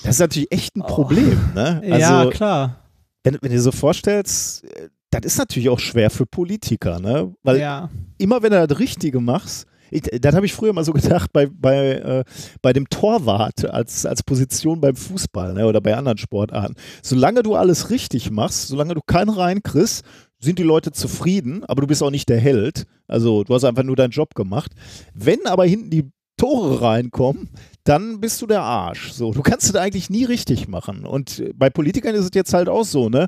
Das 0.03 0.17
ist 0.17 0.21
natürlich 0.21 0.53
echt 0.53 0.77
ein 0.77 0.83
Problem. 0.83 1.39
Ne? 1.55 1.83
Also, 1.91 1.99
ja, 1.99 2.31
klar. 2.31 2.77
wenn, 3.25 3.35
wenn 3.35 3.51
du 3.51 3.57
dir 3.57 3.63
so 3.63 3.73
vorstellst, 3.73 4.65
äh, 4.65 4.89
das 5.11 5.25
ist 5.25 5.39
natürlich 5.39 5.69
auch 5.71 5.81
schwer 5.81 6.11
für 6.11 6.27
Politiker, 6.27 7.01
ne? 7.01 7.35
Weil 7.43 7.59
ja. 7.59 7.89
immer 8.19 8.43
wenn 8.43 8.51
du 8.53 8.67
das 8.67 8.79
Richtige 8.79 9.21
machst, 9.21 9.67
ich, 9.91 10.03
das 10.03 10.35
habe 10.35 10.47
ich 10.47 10.53
früher 10.53 10.73
mal 10.73 10.85
so 10.85 10.93
gedacht 10.93 11.33
bei, 11.33 11.47
bei, 11.47 11.93
äh, 11.93 12.25
bei 12.63 12.73
dem 12.73 12.89
Torwart 12.89 13.65
als, 13.65 14.07
als 14.07 14.23
Position 14.23 14.81
beim 14.81 14.97
Fußball 14.97 15.55
ne, 15.55 15.67
oder 15.67 15.81
bei 15.81 15.97
anderen 15.97 16.19
Sportarten. 16.19 16.75
Solange 17.03 17.43
du 17.43 17.55
alles 17.55 17.91
richtig 17.91 18.31
machst, 18.31 18.69
solange 18.69 18.95
du 18.95 19.01
keinen 19.05 19.31
reinkriegst, 19.31 20.05
sind 20.41 20.59
die 20.59 20.65
Leute 20.65 20.93
zufrieden, 20.93 21.65
aber 21.65 21.81
du 21.81 21.87
bist 21.89 22.03
auch 22.03 22.11
nicht 22.11 22.29
der 22.29 22.39
Held. 22.39 22.85
Also 23.07 23.45
du 23.45 23.55
hast 23.55 23.65
einfach 23.65 23.83
nur 23.83 23.97
deinen 23.97 24.11
Job 24.11 24.35
gemacht. 24.35 24.73
Wenn 25.15 25.47
aber 25.47 25.65
hinten 25.65 25.91
die 25.91 26.11
Tore 26.37 26.81
reinkommen, 26.81 27.51
dann 27.85 28.21
bist 28.21 28.41
du 28.41 28.47
der 28.47 28.63
Arsch. 28.63 29.13
So, 29.13 29.33
du 29.33 29.43
kannst 29.43 29.69
es 29.69 29.75
eigentlich 29.75 30.09
nie 30.09 30.25
richtig 30.25 30.69
machen. 30.69 31.05
Und 31.05 31.43
bei 31.55 31.69
Politikern 31.69 32.15
ist 32.15 32.25
es 32.25 32.31
jetzt 32.35 32.55
halt 32.55 32.69
auch 32.69 32.85
so, 32.85 33.09
ne? 33.09 33.27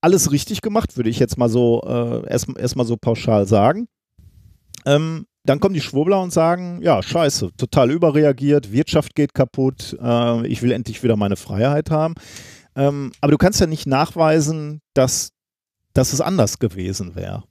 Alles 0.00 0.32
richtig 0.32 0.62
gemacht, 0.62 0.96
würde 0.96 1.10
ich 1.10 1.20
jetzt 1.20 1.38
mal 1.38 1.48
so 1.48 1.80
äh, 1.86 2.28
erst, 2.28 2.48
erst 2.58 2.74
so 2.76 2.96
pauschal 2.96 3.46
sagen. 3.46 3.86
Ähm, 4.84 5.26
dann 5.44 5.60
kommen 5.60 5.74
die 5.74 5.80
Schwurbler 5.80 6.20
und 6.20 6.32
sagen, 6.32 6.80
ja, 6.82 7.02
scheiße, 7.02 7.50
total 7.56 7.90
überreagiert, 7.90 8.72
Wirtschaft 8.72 9.14
geht 9.14 9.34
kaputt, 9.34 9.96
äh, 10.00 10.46
ich 10.46 10.62
will 10.62 10.72
endlich 10.72 11.02
wieder 11.02 11.16
meine 11.16 11.36
Freiheit 11.36 11.90
haben. 11.90 12.14
Ähm, 12.76 13.12
aber 13.20 13.32
du 13.32 13.38
kannst 13.38 13.60
ja 13.60 13.66
nicht 13.66 13.86
nachweisen, 13.86 14.80
dass, 14.94 15.30
dass 15.94 16.12
es 16.12 16.20
anders 16.20 16.58
gewesen 16.58 17.16
wäre. 17.16 17.44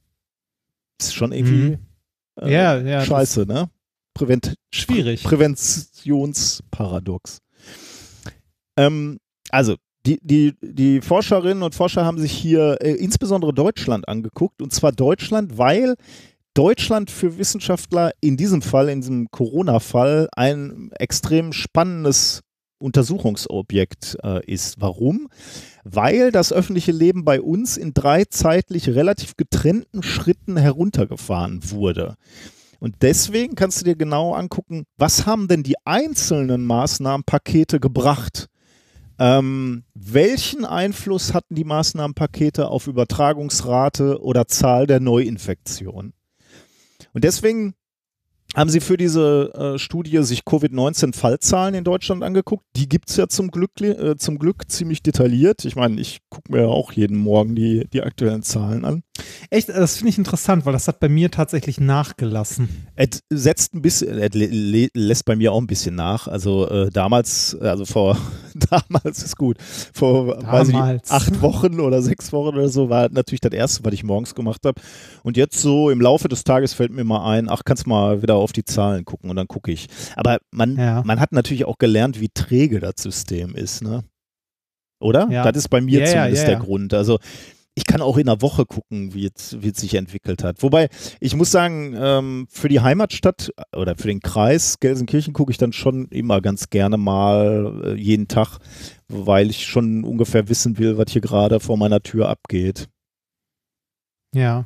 Ist 1.00 1.14
schon 1.14 1.32
irgendwie 1.32 1.78
äh, 2.40 2.52
Ja, 2.52 2.80
ja, 2.80 3.04
scheiße, 3.04 3.46
ne? 3.46 3.70
Prävent 4.14 4.56
Schwierig. 4.74 5.24
Präventionsparadox. 5.24 7.40
Ähm, 8.78 9.20
also, 9.50 9.76
die, 10.06 10.20
die, 10.24 10.56
die 10.62 11.02
Forscherinnen 11.02 11.64
und 11.64 11.76
Forscher 11.76 12.06
haben 12.06 12.18
sich 12.18 12.32
hier 12.32 12.78
äh, 12.82 12.94
insbesondere 12.94 13.54
Deutschland 13.54 14.08
angeguckt. 14.08 14.62
Und 14.62 14.74
zwar 14.74 14.92
Deutschland, 14.92 15.58
weil 15.58 15.96
Deutschland 16.54 17.10
für 17.12 17.38
Wissenschaftler 17.38 18.12
in 18.20 18.38
diesem 18.38 18.62
Fall, 18.62 18.90
in 18.90 19.02
diesem 19.02 19.32
Corona-Fall, 19.32 20.30
ein 20.36 20.92
extrem 20.98 21.54
spannendes 21.54 22.42
Untersuchungsobjekt 22.82 24.18
äh, 24.24 24.44
ist. 24.46 24.82
Warum? 24.82 25.30
Weil 25.84 26.32
das 26.32 26.52
öffentliche 26.52 26.92
Leben 26.92 27.24
bei 27.24 27.42
uns 27.42 27.78
in 27.78 27.94
drei 27.94 28.26
zeitlich 28.26 28.90
relativ 28.90 29.38
getrennten 29.38 30.04
Schritten 30.04 30.58
heruntergefahren 30.58 31.72
wurde. 31.72 32.16
Und 32.80 32.96
deswegen 33.04 33.56
kannst 33.56 33.82
du 33.82 33.86
dir 33.86 33.96
genau 33.96 34.34
angucken, 34.34 34.86
was 34.98 35.28
haben 35.28 35.48
denn 35.48 35.62
die 35.64 35.76
einzelnen 35.86 36.66
Maßnahmenpakete 36.66 37.80
gebracht? 37.80 38.48
Ähm, 39.20 39.84
welchen 39.94 40.66
Einfluss 40.66 41.36
hatten 41.36 41.54
die 41.54 41.64
Maßnahmenpakete 41.64 42.68
auf 42.68 42.88
Übertragungsrate 42.88 44.20
oder 44.20 44.48
Zahl 44.48 44.88
der 44.88 45.00
Neuinfektionen? 45.00 46.14
Und 47.14 47.24
deswegen 47.24 47.76
haben 48.56 48.70
sie 48.70 48.82
für 48.82 48.98
diese 48.98 49.54
äh, 49.54 49.80
Studie 49.80 50.24
sich 50.24 50.44
Covid-19-Fallzahlen 50.44 51.74
in 51.74 51.84
Deutschland 51.84 52.24
angeguckt. 52.24 52.66
Die 52.76 52.90
gibt 52.90 53.10
es 53.10 53.16
ja 53.16 53.28
zum 53.28 53.50
Glück, 53.50 53.80
äh, 53.80 54.18
zum 54.18 54.40
Glück 54.40 54.70
ziemlich 54.70 55.02
detailliert. 55.02 55.64
Ich 55.64 55.76
meine, 55.76 56.00
ich 56.02 56.20
gucke 56.30 56.52
mir 56.52 56.62
ja 56.62 56.68
auch 56.68 56.92
jeden 56.92 57.18
Morgen 57.18 57.56
die, 57.56 57.88
die 57.94 58.02
aktuellen 58.02 58.44
Zahlen 58.44 58.84
an. 58.84 59.04
Echt, 59.50 59.70
das 59.70 59.98
finde 59.98 60.10
ich 60.10 60.18
interessant, 60.18 60.66
weil 60.66 60.74
das 60.74 60.88
hat 60.88 61.00
bei 61.00 61.10
mir 61.10 61.30
tatsächlich 61.32 61.80
nachgelassen. 61.80 62.70
Es 62.96 63.22
setzt 63.30 63.74
ein 63.74 63.82
bisschen, 63.82 64.18
lässt 64.94 65.26
bei 65.26 65.36
mir 65.36 65.52
auch 65.54 65.60
ein 65.60 65.68
bisschen 65.68 65.96
nach. 65.96 66.28
Also 66.28 66.68
äh, 66.70 66.90
damals, 66.90 67.56
also 67.60 67.86
vor, 67.86 68.18
damals 68.70 69.24
ist 69.24 69.38
gut, 69.38 69.58
vor 69.94 70.38
ich 70.40 70.44
nicht, 70.68 70.74
Damals. 70.74 71.12
acht 71.12 71.42
Wochen 71.42 71.80
oder 71.80 72.02
sechs 72.02 72.32
Wochen 72.32 72.56
oder 72.56 72.70
so 72.70 72.90
war 72.90 73.10
natürlich 73.10 73.42
das 73.42 73.54
erste, 73.54 73.84
was 73.84 73.94
ich 73.94 74.04
morgens 74.04 74.36
gemacht 74.36 74.62
habe. 74.66 74.80
Und 75.24 75.38
jetzt 75.38 75.60
so 75.60 75.90
im 75.90 76.02
Laufe 76.02 76.28
des 76.28 76.44
Tages 76.44 76.74
fällt 76.74 76.92
mir 76.92 77.04
mal 77.04 77.30
ein, 77.30 77.50
ach, 77.50 77.64
kannst 77.66 77.88
mal 77.88 78.22
wieder 78.22 78.36
auf 78.36 78.52
die 78.54 78.64
Zahlen 78.66 79.06
gucken 79.06 79.30
und 79.30 79.36
dann 79.36 79.48
gucke 79.48 79.72
ich. 79.72 79.88
Aber 80.16 80.40
man, 80.52 80.78
Ja. 80.78 81.04
man 81.06 81.20
hat 81.20 81.32
natürlich 81.32 81.66
auch 81.66 81.78
gelernt, 81.78 82.20
wie 82.22 82.30
träge 82.30 82.80
das 82.80 82.94
System 82.98 83.56
ist, 83.56 83.82
ne? 83.84 84.04
Oder? 85.00 85.28
Ja. 85.32 85.52
Das 85.52 85.58
ist 85.64 85.70
bei 85.70 85.82
mir 85.82 86.02
Ja, 86.02 86.06
zumindest 86.06 86.48
der. 86.48 86.58
Grund. 86.60 86.94
Also 86.94 87.18
ich 87.76 87.86
kann 87.86 88.02
auch 88.02 88.18
in 88.18 88.28
einer 88.28 88.42
Woche 88.42 88.66
gucken, 88.66 89.14
wie 89.14 89.30
es, 89.34 89.62
wie 89.62 89.70
es 89.70 89.78
sich 89.78 89.96
entwickelt 89.96 90.44
hat. 90.44 90.62
Wobei, 90.62 90.90
ich 91.20 91.36
muss 91.36 91.52
sagen, 91.52 91.96
ähm, 91.98 92.48
für 92.50 92.68
die 92.68 92.82
Heimatstadt 92.82 93.52
oder 93.76 93.96
für 93.96 94.08
den 94.08 94.20
Kreis 94.20 94.80
Gelsenkirchen 94.80 95.34
gucke 95.34 95.52
ich 95.52 95.58
dann 95.58 95.72
schon 95.72 96.08
immer 96.10 96.42
ganz 96.42 96.70
gerne 96.70 96.98
mal 96.98 97.82
äh, 97.86 97.94
jeden 97.94 98.28
Tag, 98.28 98.60
weil 99.08 99.50
ich 99.50 99.66
schon 99.66 100.04
ungefähr 100.04 100.50
wissen 100.50 100.78
will, 100.78 100.98
was 100.98 101.12
hier 101.12 101.22
gerade 101.22 101.60
vor 101.60 101.78
meiner 101.78 102.02
Tür 102.02 102.28
abgeht. 102.30 102.90
Ja. 104.34 104.66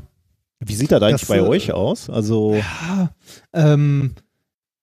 Wie 0.59 0.75
sieht 0.75 0.91
das 0.91 1.01
eigentlich 1.01 1.21
Das, 1.21 1.29
bei 1.29 1.37
äh, 1.37 1.41
euch 1.41 1.71
aus? 1.73 2.09
Also, 2.09 2.55
Ja, 2.55 3.11
ähm, 3.53 4.15
äh, 4.15 4.21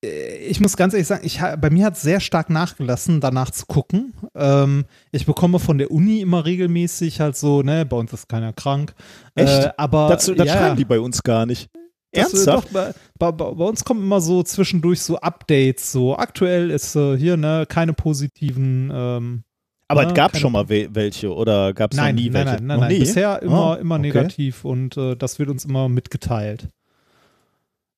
ich 0.04 0.60
muss 0.60 0.76
ganz 0.76 0.94
ehrlich 0.94 1.06
sagen, 1.06 1.24
ich, 1.24 1.40
bei 1.60 1.70
mir 1.70 1.84
hat 1.86 1.94
es 1.94 2.02
sehr 2.02 2.18
stark 2.18 2.50
nachgelassen, 2.50 3.20
danach 3.20 3.50
zu 3.52 3.66
gucken. 3.66 4.14
Ähm, 4.34 4.84
ich 5.12 5.26
bekomme 5.26 5.60
von 5.60 5.78
der 5.78 5.90
Uni 5.92 6.20
immer 6.20 6.44
regelmäßig 6.44 7.20
halt 7.20 7.36
so, 7.36 7.62
ne, 7.62 7.86
bei 7.86 7.96
uns 7.96 8.12
ist 8.12 8.28
keiner 8.28 8.52
krank. 8.52 8.94
Echt? 9.36 9.64
Äh, 9.66 9.70
aber 9.76 10.08
das, 10.08 10.26
das 10.26 10.46
ja, 10.46 10.54
schreiben 10.56 10.76
die 10.76 10.84
bei 10.84 10.98
uns 10.98 11.22
gar 11.22 11.46
nicht. 11.46 11.70
das, 12.12 12.32
äh, 12.32 12.36
Ernsthaft? 12.36 12.68
Doch, 12.74 12.92
bei, 13.18 13.30
bei, 13.32 13.52
bei 13.52 13.64
uns 13.64 13.84
kommen 13.84 14.02
immer 14.02 14.20
so 14.20 14.42
zwischendurch 14.42 15.00
so 15.02 15.18
Updates, 15.18 15.92
so 15.92 16.16
aktuell 16.16 16.70
ist 16.72 16.96
äh, 16.96 17.16
hier, 17.16 17.36
ne, 17.36 17.64
keine 17.68 17.92
positiven 17.92 18.90
ähm, 18.92 19.44
Aber 19.86 20.02
ja, 20.02 20.08
es 20.08 20.14
gab 20.14 20.32
keine- 20.32 20.40
schon 20.42 20.52
mal 20.52 20.68
we 20.68 20.88
welche 20.92 21.32
oder 21.32 21.72
gab 21.74 21.92
es 21.92 21.96
noch 21.98 22.10
nie 22.10 22.28
nein, 22.28 22.34
welche? 22.34 22.46
nein, 22.56 22.66
nein, 22.66 22.76
noch 22.78 22.84
nein. 22.88 22.92
nie? 22.92 22.98
Bisher 22.98 23.40
immer, 23.40 23.76
Ah, 23.76 23.80
immer 23.80 23.94
okay. 23.94 24.02
negativ 24.02 24.64
und 24.64 24.96
äh, 24.96 25.14
das 25.14 25.38
wird 25.38 25.48
uns 25.48 25.64
immer 25.64 25.88
mitgeteilt. 25.88 26.66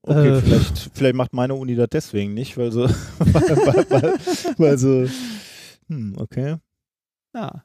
Okay, 0.06 0.36
Äh, 0.36 0.40
vielleicht, 0.42 0.90
vielleicht 0.94 1.14
macht 1.14 1.32
meine 1.32 1.54
Uni 1.54 1.76
das 1.76 1.88
deswegen 1.90 2.34
nicht, 2.34 2.58
weil 2.58 2.70
so, 2.72 2.82
weil, 2.88 2.92
weil, 3.90 4.14
weil, 4.58 4.78
so, 4.78 5.06
hm, 5.88 6.14
okay. 6.18 6.56
Ja. 7.34 7.64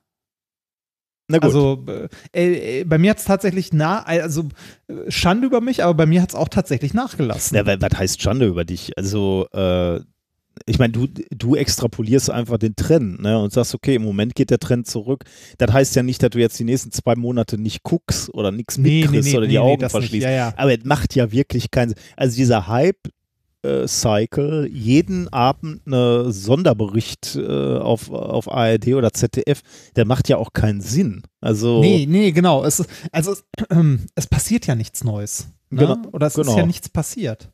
Na 1.32 1.38
gut. 1.38 1.44
Also 1.46 1.86
äh, 2.34 2.80
äh, 2.80 2.84
bei 2.86 2.98
mir 2.98 3.12
hat 3.12 3.20
es 3.20 3.26
tatsächlich 3.26 3.72
na, 3.72 4.02
also 4.04 4.46
äh, 4.88 5.12
Schande 5.12 5.46
über 5.48 5.62
mich, 5.62 5.84
aber 5.84 5.94
bei 5.94 6.06
mir 6.08 6.22
hat 6.22 6.30
es 6.30 6.36
auch 6.36 6.48
tatsächlich 6.50 6.94
nachgelassen. 6.96 7.56
Ja, 7.56 7.68
wa- 7.68 7.78
was 7.80 8.00
heißt 8.00 8.22
Schande 8.22 8.48
über 8.48 8.66
dich? 8.66 8.98
Also, 8.98 9.48
äh, 9.54 10.00
ich 10.66 10.80
meine, 10.80 10.94
du, 10.94 11.08
du 11.32 11.56
extrapolierst 11.56 12.30
einfach 12.30 12.58
den 12.58 12.76
Trend 12.76 13.22
ne, 13.22 13.40
und 13.40 13.54
sagst, 13.54 13.74
okay, 13.74 13.96
im 13.96 14.04
Moment 14.04 14.36
geht 14.36 14.50
der 14.50 14.60
Trend 14.60 14.88
zurück. 14.88 15.24
Das 15.58 15.72
heißt 15.72 15.96
ja 15.96 16.04
nicht, 16.04 16.22
dass 16.22 16.32
du 16.32 16.40
jetzt 16.40 16.60
die 16.60 16.64
nächsten 16.64 16.92
zwei 16.92 17.16
Monate 17.16 17.58
nicht 17.58 17.84
guckst 17.84 18.34
oder 18.34 18.52
nichts 18.52 18.78
mitkriegst 18.78 19.36
oder 19.36 19.48
die 19.48 19.60
Augen 19.60 19.90
verschließt. 19.90 20.26
Ja, 20.26 20.32
ja. 20.32 20.54
Aber 20.58 20.78
es 20.78 20.84
macht 20.84 21.16
ja 21.16 21.32
wirklich 21.32 21.72
keinen 21.72 21.90
Sinn. 21.90 21.98
Also 22.16 22.36
dieser 22.36 22.68
Hype-Cycle, 22.68 24.70
jeden 24.72 25.28
Abend 25.30 25.82
eine 25.86 26.32
Sonderbericht 26.32 27.36
äh, 27.36 27.78
auf, 27.78 28.12
auf 28.12 28.52
ARD 28.52 28.90
oder 28.90 29.12
ZDF, 29.12 29.62
der 29.96 30.06
macht 30.06 30.30
ja 30.30 30.38
auch 30.38 30.54
keinen 30.54 30.82
Sinn. 30.82 31.24
Also, 31.42 31.80
Nee, 31.80 32.06
nee, 32.08 32.32
genau. 32.32 32.64
Es, 32.64 32.84
also 33.12 33.32
es, 33.32 33.44
ähm, 33.70 34.06
es 34.16 34.28
passiert 34.28 34.68
ja 34.68 34.76
nichts 34.76 35.04
Neues. 35.04 35.48
Ne? 35.70 35.82
Genau, 35.82 35.98
Oder 36.12 36.28
es 36.28 36.34
genau. 36.34 36.52
ist 36.52 36.58
ja 36.58 36.66
nichts 36.66 36.90
passiert. 36.90 37.50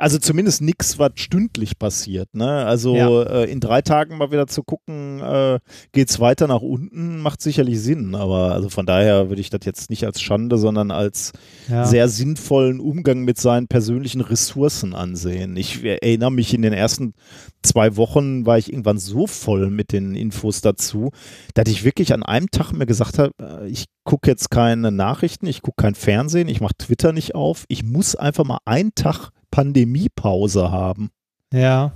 Also 0.00 0.18
zumindest 0.18 0.62
nichts, 0.62 0.98
was 0.98 1.12
stündlich 1.16 1.78
passiert. 1.78 2.28
Ne? 2.34 2.48
Also 2.66 2.96
Ja. 2.96 3.22
äh, 3.22 3.50
in 3.50 3.60
drei 3.60 3.82
Tagen 3.82 4.16
mal 4.18 4.30
wieder 4.32 4.46
zu 4.46 4.62
gucken, 4.62 5.20
äh, 5.20 5.58
geht's 5.92 6.18
weiter 6.20 6.46
nach 6.48 6.62
unten, 6.62 7.20
macht 7.20 7.40
sicherlich 7.42 7.80
Sinn. 7.80 8.14
Aber 8.14 8.52
also 8.52 8.68
von 8.68 8.86
daher 8.86 9.28
würde 9.28 9.40
ich 9.40 9.50
das 9.50 9.60
jetzt 9.64 9.90
nicht 9.90 10.04
als 10.04 10.20
Schande, 10.20 10.58
sondern 10.58 10.90
als 10.90 11.32
Ja. 11.68 11.84
sehr 11.84 12.08
sinnvollen 12.08 12.80
Umgang 12.80 13.20
mit 13.24 13.38
seinen 13.38 13.68
persönlichen 13.68 14.20
Ressourcen 14.20 14.94
ansehen. 14.94 15.56
Ich 15.56 15.84
erinnere 15.84 16.32
mich, 16.32 16.54
in 16.54 16.62
den 16.62 16.72
ersten 16.72 17.14
zwei 17.62 17.96
Wochen 17.96 18.46
war 18.46 18.58
ich 18.58 18.72
irgendwann 18.72 18.98
so 18.98 19.26
voll 19.26 19.70
mit 19.70 19.92
den 19.92 20.14
Infos 20.14 20.60
dazu, 20.62 21.10
dass 21.54 21.68
ich 21.68 21.84
wirklich 21.84 22.14
an 22.14 22.22
einem 22.22 22.50
Tag 22.50 22.72
mir 22.72 22.86
gesagt 22.86 23.18
habe, 23.18 23.32
äh, 23.40 23.68
ich 23.68 23.84
gucke 24.04 24.30
jetzt 24.30 24.50
keine 24.50 24.90
Nachrichten, 24.90 25.46
ich 25.46 25.60
gucke 25.62 25.82
kein 25.82 25.94
Fernsehen, 25.94 26.48
ich 26.48 26.60
mache 26.60 26.74
Twitter 26.78 27.12
nicht 27.12 27.34
auf, 27.34 27.64
ich 27.68 27.84
muss 27.84 28.16
einfach 28.16 28.44
mal 28.44 28.58
einen 28.64 28.94
Tag 28.94 29.30
Pandemiepause 29.50 30.70
haben. 30.70 31.10
ja. 31.52 31.92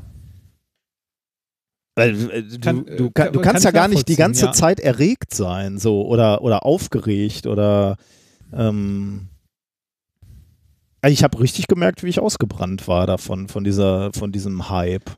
Weil 1.96 2.30
äh, 2.30 2.42
du, 2.42 2.58
Kann- 2.58 2.84
du, 2.86 3.06
äh, 3.06 3.10
kann, 3.12 3.32
du 3.32 3.40
kann 3.40 3.52
kannst 3.52 3.60
ich 3.60 3.64
ja 3.66 3.70
gar 3.70 3.86
nicht 3.86 4.08
die 4.08 4.16
ganze 4.16 4.46
ja. 4.46 4.52
Zeit 4.52 4.80
erregt 4.80 5.32
sein, 5.32 5.78
so 5.78 6.04
oder 6.08 6.42
oder 6.42 6.66
aufgeregt 6.66 7.46
oder 7.46 7.96
ähm, 8.52 9.28
also 11.04 11.12
ich 11.12 11.22
habe 11.22 11.38
richtig 11.38 11.66
gemerkt, 11.66 12.02
wie 12.02 12.08
ich 12.08 12.18
ausgebrannt 12.18 12.88
war 12.88 13.06
davon, 13.06 13.46
von 13.46 13.62
dieser, 13.62 14.10
von 14.14 14.32
diesem 14.32 14.70
Hype. 14.70 15.10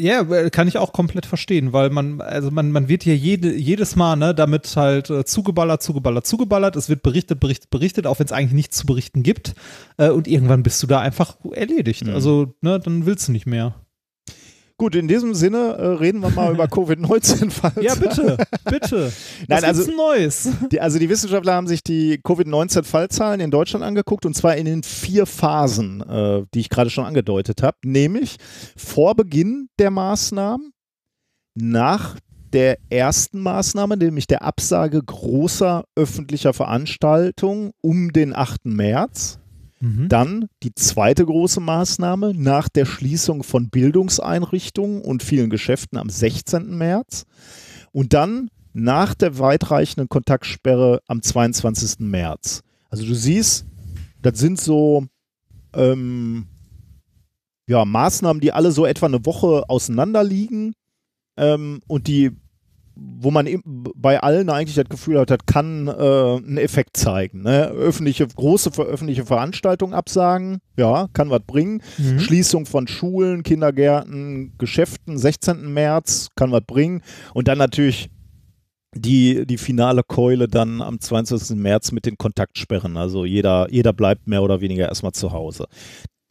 Ja, 0.00 0.24
kann 0.50 0.68
ich 0.68 0.78
auch 0.78 0.92
komplett 0.92 1.26
verstehen, 1.26 1.72
weil 1.72 1.90
man, 1.90 2.20
also 2.20 2.50
man, 2.50 2.72
man 2.72 2.88
wird 2.88 3.02
hier 3.02 3.16
jede, 3.16 3.54
jedes 3.54 3.94
Mal, 3.94 4.16
ne, 4.16 4.34
damit 4.34 4.74
halt 4.74 5.10
äh, 5.10 5.24
zugeballert, 5.24 5.82
zugeballert, 5.82 6.26
zugeballert. 6.26 6.76
Es 6.76 6.88
wird 6.88 7.02
berichtet, 7.02 7.38
berichtet, 7.38 7.70
berichtet, 7.70 8.06
auch 8.06 8.18
wenn 8.18 8.26
es 8.26 8.32
eigentlich 8.32 8.54
nichts 8.54 8.78
zu 8.78 8.86
berichten 8.86 9.22
gibt. 9.22 9.54
Äh, 9.98 10.08
und 10.08 10.26
irgendwann 10.26 10.62
bist 10.62 10.82
du 10.82 10.86
da 10.86 11.00
einfach 11.00 11.36
erledigt. 11.52 12.06
Mhm. 12.06 12.14
Also, 12.14 12.54
ne, 12.62 12.80
dann 12.80 13.06
willst 13.06 13.28
du 13.28 13.32
nicht 13.32 13.46
mehr. 13.46 13.74
Gut, 14.82 14.96
in 14.96 15.06
diesem 15.06 15.32
Sinne 15.32 15.76
äh, 15.78 15.86
reden 15.86 16.18
wir 16.22 16.30
mal 16.30 16.52
über 16.52 16.66
Covid-19-Fallzahlen. 16.68 17.86
Ja, 17.86 17.94
bitte, 17.94 18.36
bitte. 18.64 19.12
Nein, 19.46 19.58
Was 19.58 19.62
also- 19.62 19.84
gibt's 19.84 19.96
Neues? 19.96 20.48
Die, 20.72 20.80
also 20.80 20.98
die 20.98 21.08
Wissenschaftler 21.08 21.54
haben 21.54 21.68
sich 21.68 21.84
die 21.84 22.18
Covid-19-Fallzahlen 22.24 23.38
in 23.38 23.52
Deutschland 23.52 23.84
angeguckt 23.84 24.26
und 24.26 24.34
zwar 24.34 24.56
in 24.56 24.64
den 24.64 24.82
vier 24.82 25.26
Phasen, 25.26 26.00
äh, 26.00 26.42
die 26.52 26.58
ich 26.58 26.68
gerade 26.68 26.90
schon 26.90 27.04
angedeutet 27.04 27.62
habe, 27.62 27.76
nämlich 27.84 28.38
vor 28.76 29.14
Beginn 29.14 29.68
der 29.78 29.92
Maßnahmen, 29.92 30.72
nach 31.54 32.16
der 32.52 32.78
ersten 32.90 33.38
Maßnahme, 33.38 33.96
nämlich 33.96 34.26
der 34.26 34.42
Absage 34.42 35.00
großer 35.00 35.84
öffentlicher 35.94 36.54
Veranstaltungen 36.54 37.70
um 37.82 38.12
den 38.12 38.34
8. 38.34 38.64
März, 38.64 39.38
Mhm. 39.82 40.08
dann 40.08 40.48
die 40.62 40.72
zweite 40.76 41.26
große 41.26 41.58
Maßnahme 41.58 42.34
nach 42.36 42.68
der 42.68 42.84
Schließung 42.84 43.42
von 43.42 43.68
Bildungseinrichtungen 43.68 45.02
und 45.02 45.24
vielen 45.24 45.50
Geschäften 45.50 45.98
am 45.98 46.08
16. 46.08 46.78
März 46.78 47.24
und 47.90 48.12
dann 48.12 48.48
nach 48.72 49.14
der 49.14 49.40
weitreichenden 49.40 50.08
Kontaktsperre 50.08 51.02
am 51.08 51.20
22. 51.20 51.98
März. 51.98 52.62
Also 52.90 53.04
du 53.04 53.14
siehst, 53.14 53.66
das 54.22 54.38
sind 54.38 54.60
so 54.60 55.06
ähm, 55.74 56.46
ja, 57.66 57.84
Maßnahmen, 57.84 58.40
die 58.40 58.52
alle 58.52 58.70
so 58.70 58.86
etwa 58.86 59.06
eine 59.06 59.26
Woche 59.26 59.68
auseinander 59.68 60.22
liegen 60.22 60.74
ähm, 61.36 61.80
und 61.88 62.06
die 62.06 62.30
wo 63.18 63.30
man 63.30 63.48
bei 63.64 64.20
allen 64.20 64.50
eigentlich 64.50 64.76
das 64.76 64.88
Gefühl 64.88 65.20
hat, 65.20 65.30
das 65.30 65.38
kann 65.46 65.88
äh, 65.88 65.92
einen 65.92 66.58
Effekt 66.58 66.96
zeigen. 66.96 67.42
Ne? 67.42 67.68
Öffentliche, 67.68 68.26
große 68.26 68.70
öffentliche 68.82 69.24
Veranstaltungen 69.24 69.94
absagen, 69.94 70.58
ja, 70.76 71.08
kann 71.12 71.30
was 71.30 71.42
bringen. 71.46 71.82
Mhm. 71.98 72.18
Schließung 72.18 72.66
von 72.66 72.88
Schulen, 72.88 73.42
Kindergärten, 73.42 74.52
Geschäften, 74.58 75.18
16. 75.18 75.72
März, 75.72 76.28
kann 76.36 76.52
was 76.52 76.62
bringen. 76.66 77.02
Und 77.34 77.48
dann 77.48 77.58
natürlich 77.58 78.10
die, 78.94 79.46
die 79.46 79.58
finale 79.58 80.02
Keule 80.02 80.48
dann 80.48 80.82
am 80.82 81.00
22. 81.00 81.56
März 81.56 81.92
mit 81.92 82.04
den 82.06 82.18
Kontaktsperren. 82.18 82.96
Also 82.96 83.24
jeder, 83.24 83.68
jeder 83.70 83.92
bleibt 83.92 84.26
mehr 84.26 84.42
oder 84.42 84.60
weniger 84.60 84.88
erstmal 84.88 85.12
zu 85.12 85.32
Hause. 85.32 85.66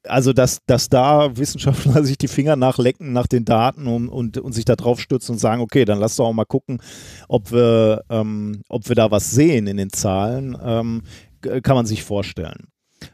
Also, 0.03 0.33
dass, 0.33 0.59
dass 0.65 0.89
da 0.89 1.37
Wissenschaftler 1.37 2.03
sich 2.03 2.17
die 2.17 2.27
Finger 2.27 2.55
nachlecken 2.55 3.13
nach 3.13 3.27
den 3.27 3.45
Daten 3.45 3.87
und, 3.87 4.09
und, 4.09 4.37
und 4.37 4.53
sich 4.53 4.65
da 4.65 4.75
drauf 4.75 4.99
stürzen 4.99 5.33
und 5.33 5.39
sagen, 5.39 5.61
okay, 5.61 5.85
dann 5.85 5.99
lass 5.99 6.15
doch 6.15 6.25
auch 6.25 6.33
mal 6.33 6.45
gucken, 6.45 6.81
ob 7.27 7.51
wir, 7.51 8.03
ähm, 8.09 8.61
ob 8.69 8.89
wir 8.89 8.95
da 8.95 9.11
was 9.11 9.31
sehen 9.31 9.67
in 9.67 9.77
den 9.77 9.91
Zahlen, 9.91 10.57
ähm, 10.63 11.03
kann 11.41 11.75
man 11.75 11.85
sich 11.85 12.03
vorstellen. 12.03 12.67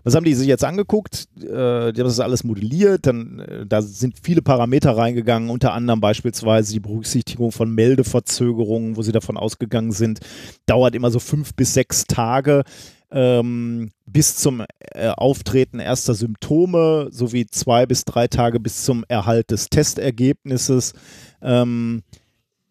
Was 0.04 0.16
haben 0.16 0.26
die 0.26 0.34
sich 0.34 0.48
jetzt 0.48 0.64
angeguckt? 0.64 1.28
Äh, 1.38 1.94
die 1.94 2.02
haben 2.02 2.08
das 2.08 2.20
alles 2.20 2.44
modelliert, 2.44 3.06
dann, 3.06 3.40
äh, 3.40 3.66
da 3.66 3.82
sind 3.82 4.16
viele 4.22 4.42
Parameter 4.42 4.96
reingegangen, 4.98 5.50
unter 5.50 5.74
anderem 5.74 6.02
beispielsweise 6.02 6.74
die 6.74 6.80
Berücksichtigung 6.80 7.52
von 7.52 7.74
Meldeverzögerungen, 7.74 8.98
wo 8.98 9.02
sie 9.02 9.12
davon 9.12 9.38
ausgegangen 9.38 9.92
sind, 9.92 10.20
dauert 10.66 10.96
immer 10.96 11.12
so 11.12 11.20
fünf 11.20 11.54
bis 11.54 11.74
sechs 11.74 12.04
Tage 12.06 12.64
ähm, 13.12 13.92
bis 14.06 14.36
zum 14.36 14.64
äh, 14.94 15.10
Auftreten 15.10 15.80
erster 15.80 16.14
Symptome 16.14 17.08
sowie 17.12 17.46
zwei 17.48 17.86
bis 17.86 18.06
drei 18.06 18.28
Tage 18.28 18.60
bis 18.60 18.84
zum 18.84 19.06
Erhalt 19.08 19.52
des 19.52 19.70
Testergebnisses. 19.70 20.94
Ähm, 21.42 22.04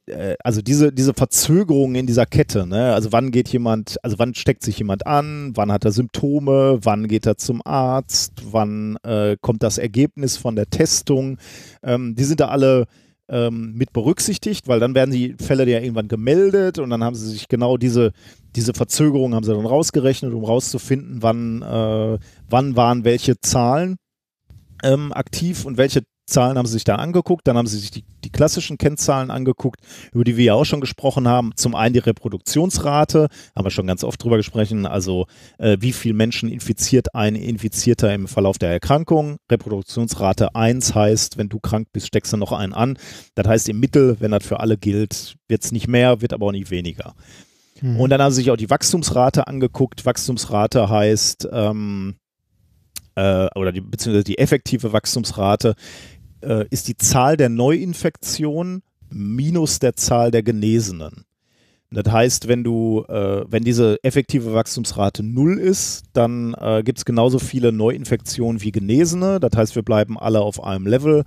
äh, 0.07 0.37
also 0.43 0.63
diese, 0.63 0.93
diese 0.93 1.15
Verzögerung 1.15 1.95
in 1.95 2.07
dieser 2.07 2.27
Kette, 2.27 2.67
ne? 2.67 2.95
also 2.95 3.13
wann 3.13 3.31
geht 3.31 3.49
jemand, 3.49 3.97
also 4.03 4.19
wann 4.19 4.35
steckt 4.35 4.63
sich 4.63 4.79
jemand 4.79 5.07
an, 5.07 5.53
wann 5.55 5.73
hat 5.73 5.85
er 5.85 5.93
Symptome, 5.93 6.79
wann 6.83 7.09
geht 7.09 7.27
er 7.27 7.37
zum 7.37 7.63
Arzt, 7.65 8.33
wann 8.51 8.97
äh, 9.03 9.37
kommt 9.41 9.63
das 9.63 9.79
Ergebnis 9.79 10.37
von 10.37 10.57
der 10.57 10.71
Testung, 10.71 11.39
ähm, 11.83 12.15
die 12.15 12.25
sind 12.25 12.41
da 12.41 12.49
alle 12.49 12.87
ähm, 13.29 13.75
mit 13.75 13.93
berücksichtigt, 13.93 14.69
weil 14.69 14.81
dann 14.81 14.95
werden 14.95 15.11
die 15.11 15.35
Fälle 15.35 15.69
ja 15.69 15.81
irgendwann 15.81 16.09
gemeldet 16.09 16.79
und 16.79 16.91
dann 16.91 17.03
haben 17.03 17.17
sie 17.17 17.29
sich 17.29 17.49
genau 17.49 17.77
diese, 17.77 18.13
diese 18.55 18.75
Verzögerung 18.75 19.35
haben 19.35 19.45
sie 19.45 19.53
dann 19.53 19.67
rausgerechnet, 19.67 20.33
um 20.33 20.45
rauszufinden, 20.45 21.23
wann, 21.23 21.63
äh, 21.63 22.19
wann 22.49 22.77
waren 22.77 23.05
welche 23.05 23.41
Zahlen 23.41 23.97
ähm, 24.83 25.13
aktiv 25.13 25.65
und 25.65 25.77
welche 25.77 26.03
Zahlen 26.27 26.59
haben 26.59 26.67
sie 26.67 26.75
sich 26.75 26.85
da 26.85 26.97
angeguckt. 26.97 27.47
Dann 27.47 27.57
haben 27.57 27.67
sie 27.67 27.79
sich 27.79 27.91
die, 27.91 28.05
die 28.25 28.31
klassischen 28.31 28.79
Kennzahlen 28.79 29.31
angeguckt, 29.31 29.81
über 30.13 30.25
die 30.25 30.37
wir 30.37 30.45
ja 30.45 30.55
auch 30.55 30.65
schon 30.65 30.81
gesprochen 30.81 31.29
haben. 31.29 31.53
Zum 31.55 31.75
einen 31.75 31.95
die 31.95 32.01
Reproduktionsrate, 32.01 33.29
haben 33.55 33.65
wir 33.65 33.71
schon 33.71 33.87
ganz 33.87 34.03
oft 34.03 34.23
drüber 34.23 34.37
gesprochen. 34.37 34.87
Also 34.87 35.27
äh, 35.59 35.77
wie 35.81 35.93
viel 35.93 36.15
Menschen 36.15 36.49
infiziert 36.49 37.15
ein 37.15 37.37
Infizierter 37.37 38.13
im 38.13 38.27
Verlauf 38.27 38.59
der 38.59 38.71
Erkrankung. 38.71 39.37
Reproduktionsrate 39.51 40.55
1 40.55 40.95
heißt, 40.95 41.39
wenn 41.39 41.49
du 41.49 41.61
krank 41.61 41.89
bist, 41.93 42.09
steckst 42.09 42.33
du 42.33 42.37
noch 42.37 42.53
einen 42.53 42.73
an. 42.73 42.99
Das 43.37 43.47
heißt 43.47 43.69
im 43.69 43.79
Mittel, 43.79 44.17
wenn 44.19 44.33
das 44.33 44.45
für 44.45 44.61
alle 44.61 44.77
gilt, 44.77 45.37
wird 45.49 45.65
es 45.65 45.71
nicht 45.71 45.87
mehr, 45.87 46.21
wird 46.21 46.33
aber 46.33 46.47
auch 46.47 46.53
nicht 46.53 46.71
weniger. 46.71 47.15
Mhm. 47.81 48.01
Und 48.01 48.11
dann 48.11 48.21
haben 48.21 48.33
sie 48.33 48.43
sich 48.43 48.51
auch 48.51 48.57
die 48.57 48.71
Wachstumsrate 48.71 49.47
angeguckt. 49.47 50.05
Wachstumsrate 50.05 50.89
heißt, 50.89 51.49
ähm, 51.53 52.17
äh, 53.17 53.49
oder 53.55 53.73
die, 53.73 53.81
beziehungsweise 53.81 54.25
die 54.25 54.39
effektive 54.39 54.93
Wachstumsrate 54.93 55.75
äh, 56.41 56.65
ist 56.71 56.89
die 56.89 56.97
Zahl 56.97 57.37
der 57.37 57.49
Neuinfektionen 57.49 58.83
minus 59.11 59.79
der 59.79 59.95
Zahl 59.97 60.31
der 60.31 60.43
Genesenen. 60.43 61.25
Das 61.93 62.13
heißt, 62.13 62.49
wenn 62.49 62.65
du, 62.65 63.05
äh, 63.09 63.45
wenn 63.49 63.63
diese 63.63 64.03
effektive 64.03 64.53
Wachstumsrate 64.53 65.23
null 65.23 65.59
ist, 65.59 66.03
dann 66.13 66.55
äh, 66.55 66.83
gibt 66.85 66.99
es 66.99 67.05
genauso 67.05 67.39
viele 67.39 67.73
Neuinfektionen 67.73 68.61
wie 68.61 68.73
Genesene. 68.73 69.39
Das 69.39 69.57
heißt, 69.57 69.77
wir 69.77 69.83
bleiben 69.83 70.19
alle 70.19 70.41
auf 70.41 70.63
einem 70.63 70.87
Level. 70.87 71.25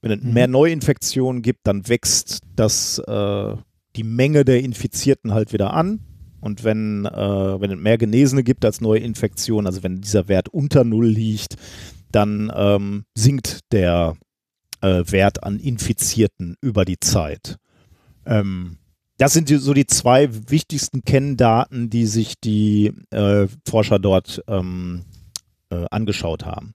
Wenn 0.00 0.12
es 0.12 0.22
Mhm. 0.22 0.32
mehr 0.32 0.46
Neuinfektionen 0.46 1.42
gibt, 1.42 1.66
dann 1.66 1.88
wächst 1.88 2.40
das, 2.54 3.00
äh, 3.00 3.56
die 3.96 4.04
Menge 4.04 4.44
der 4.44 4.60
Infizierten 4.62 5.34
halt 5.34 5.52
wieder 5.52 5.74
an. 5.74 6.00
Und 6.40 6.62
wenn, 6.62 7.04
äh, 7.04 7.60
wenn 7.60 7.72
es 7.72 7.78
mehr 7.78 7.98
Genesene 7.98 8.44
gibt 8.44 8.64
als 8.64 8.80
Neuinfektionen, 8.80 9.66
also 9.66 9.82
wenn 9.82 10.00
dieser 10.00 10.28
Wert 10.28 10.48
unter 10.48 10.84
Null 10.84 11.08
liegt, 11.08 11.56
dann 12.12 12.52
ähm, 12.54 13.04
sinkt 13.16 13.60
der 13.72 14.14
äh, 14.80 15.02
Wert 15.06 15.42
an 15.44 15.58
Infizierten 15.58 16.56
über 16.60 16.84
die 16.84 17.00
Zeit. 17.00 17.56
Ähm, 18.26 18.78
das 19.18 19.32
sind 19.32 19.48
die, 19.48 19.56
so 19.56 19.74
die 19.74 19.86
zwei 19.86 20.28
wichtigsten 20.50 21.02
Kenndaten, 21.02 21.90
die 21.90 22.06
sich 22.06 22.38
die 22.40 22.92
äh, 23.10 23.48
Forscher 23.68 23.98
dort 23.98 24.42
ähm, 24.46 25.04
äh, 25.70 25.86
angeschaut 25.90 26.44
haben. 26.44 26.74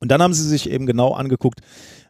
Und 0.00 0.10
dann 0.10 0.20
haben 0.20 0.34
sie 0.34 0.48
sich 0.48 0.68
eben 0.68 0.86
genau 0.86 1.12
angeguckt, 1.12 1.60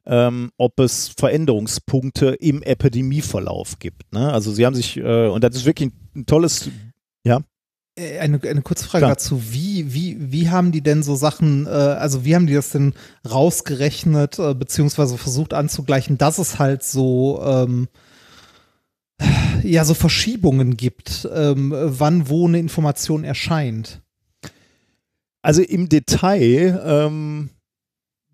ähm, 0.06 0.51
ob 0.56 0.81
es 0.81 1.09
Veränderungspunkte 1.09 2.31
im 2.40 2.62
Epidemieverlauf 2.62 3.78
gibt. 3.78 4.12
Ne? 4.12 4.32
Also 4.32 4.52
sie 4.52 4.64
haben 4.64 4.74
sich, 4.74 4.97
äh, 4.97 5.28
und 5.28 5.44
das 5.44 5.55
ist 5.55 5.66
wirklich 5.66 5.90
ein, 5.90 6.20
ein 6.20 6.26
tolles, 6.26 6.70
Äh, 7.24 7.44
Eine, 7.96 8.40
eine 8.42 8.62
kurze 8.62 8.86
Frage 8.86 9.02
Klar. 9.02 9.12
dazu. 9.12 9.40
Wie, 9.52 9.94
wie, 9.94 10.16
wie 10.32 10.50
haben 10.50 10.72
die 10.72 10.80
denn 10.80 11.04
so 11.04 11.14
Sachen, 11.14 11.66
äh, 11.66 11.70
also 11.70 12.24
wie 12.24 12.34
haben 12.34 12.48
die 12.48 12.54
das 12.54 12.70
denn 12.70 12.92
rausgerechnet, 13.28 14.38
äh, 14.40 14.54
beziehungsweise 14.54 15.16
versucht 15.16 15.54
anzugleichen, 15.54 16.18
dass 16.18 16.38
es 16.38 16.58
halt 16.58 16.82
so, 16.82 17.40
ähm, 17.44 17.86
ja, 19.62 19.84
so 19.84 19.94
Verschiebungen 19.94 20.76
gibt, 20.76 21.28
ähm, 21.32 21.72
wann 21.72 22.28
wo 22.28 22.48
eine 22.48 22.58
Information 22.58 23.22
erscheint? 23.22 24.02
Also 25.40 25.62
im 25.62 25.88
Detail 25.88 26.82
ähm, 26.84 27.50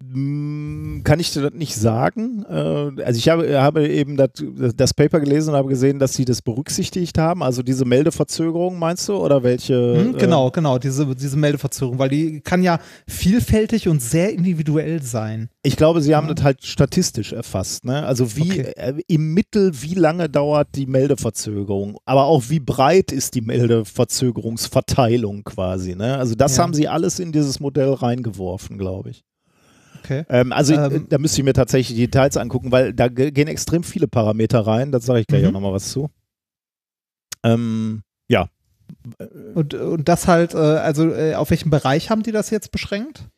kann 0.02 1.20
ich 1.20 1.30
dir 1.32 1.42
das 1.42 1.52
nicht 1.52 1.76
sagen. 1.76 2.42
Äh, 2.48 3.02
also 3.02 3.18
ich 3.18 3.28
habe, 3.28 3.60
habe 3.60 3.86
eben 3.86 4.16
das, 4.16 4.30
das 4.74 4.94
Paper 4.94 5.20
gelesen 5.20 5.50
und 5.50 5.56
habe 5.56 5.68
gesehen, 5.68 5.98
dass 5.98 6.14
sie 6.14 6.24
das 6.24 6.40
berücksichtigt 6.40 7.18
haben. 7.18 7.42
Also 7.42 7.62
diese 7.62 7.84
Meldeverzögerung 7.84 8.78
meinst 8.78 9.06
du 9.08 9.16
oder 9.16 9.42
welche? 9.42 10.04
Hm, 10.04 10.14
äh, 10.14 10.18
genau, 10.18 10.50
genau, 10.50 10.78
diese, 10.78 11.14
diese 11.14 11.36
Meldeverzögerung, 11.36 11.98
weil 11.98 12.08
die 12.08 12.40
kann 12.40 12.62
ja 12.62 12.78
vielfältig 13.06 13.88
und 13.88 14.00
sehr 14.00 14.32
individuell 14.32 15.02
sein. 15.02 15.50
Ich 15.62 15.76
glaube, 15.76 16.00
sie 16.00 16.14
haben 16.16 16.34
das 16.34 16.42
halt 16.42 16.64
statistisch 16.64 17.34
erfasst. 17.34 17.84
Ne? 17.84 18.04
Also 18.06 18.34
wie 18.36 18.50
Okay. 18.50 18.72
äh, 18.76 18.94
im 19.06 19.34
Mittel, 19.34 19.72
wie 19.82 19.94
lange 19.94 20.30
dauert 20.30 20.68
die 20.74 20.86
Meldeverzögerung, 20.86 21.98
aber 22.06 22.24
auch 22.24 22.44
wie 22.48 22.60
breit 22.60 23.12
ist 23.12 23.34
die 23.34 23.42
Meldeverzögerungsverteilung 23.42 25.44
quasi. 25.44 25.94
Ne? 25.94 26.16
Also 26.16 26.34
das 26.34 26.56
Ja. 26.56 26.62
haben 26.62 26.72
sie 26.74 26.88
alles 26.88 27.18
in 27.18 27.32
dieses 27.32 27.60
Modell 27.60 27.92
reingeworfen, 27.92 28.78
glaube 28.78 29.10
ich. 29.10 29.24
Okay. 30.02 30.24
Ähm, 30.28 30.52
also 30.52 30.74
Ähm, 30.74 30.92
äh, 30.92 31.00
da 31.08 31.18
müsste 31.18 31.40
ich 31.40 31.44
mir 31.44 31.52
tatsächlich 31.52 31.96
die 31.96 32.06
Details 32.06 32.36
angucken, 32.36 32.72
weil 32.72 32.92
da 32.92 33.08
ge- 33.08 33.30
gehen 33.30 33.48
extrem 33.48 33.82
viele 33.84 34.08
Parameter 34.08 34.60
rein. 34.66 34.92
Da 34.92 35.00
sage 35.00 35.20
ich 35.20 35.26
gleich 35.26 35.42
Mhm. 35.42 35.48
auch 35.48 35.52
nochmal 35.52 35.72
was 35.74 35.90
zu. 35.90 36.08
Ähm, 37.44 38.02
ja. 38.28 38.48
Und, 39.54 39.74
und 39.74 40.08
das 40.08 40.26
halt, 40.26 40.54
äh, 40.54 40.58
also 40.58 41.10
äh, 41.12 41.34
auf 41.34 41.50
welchen 41.50 41.70
Bereich 41.70 42.10
haben 42.10 42.22
die 42.22 42.32
das 42.32 42.50
jetzt 42.50 42.72
beschränkt? 42.72 43.28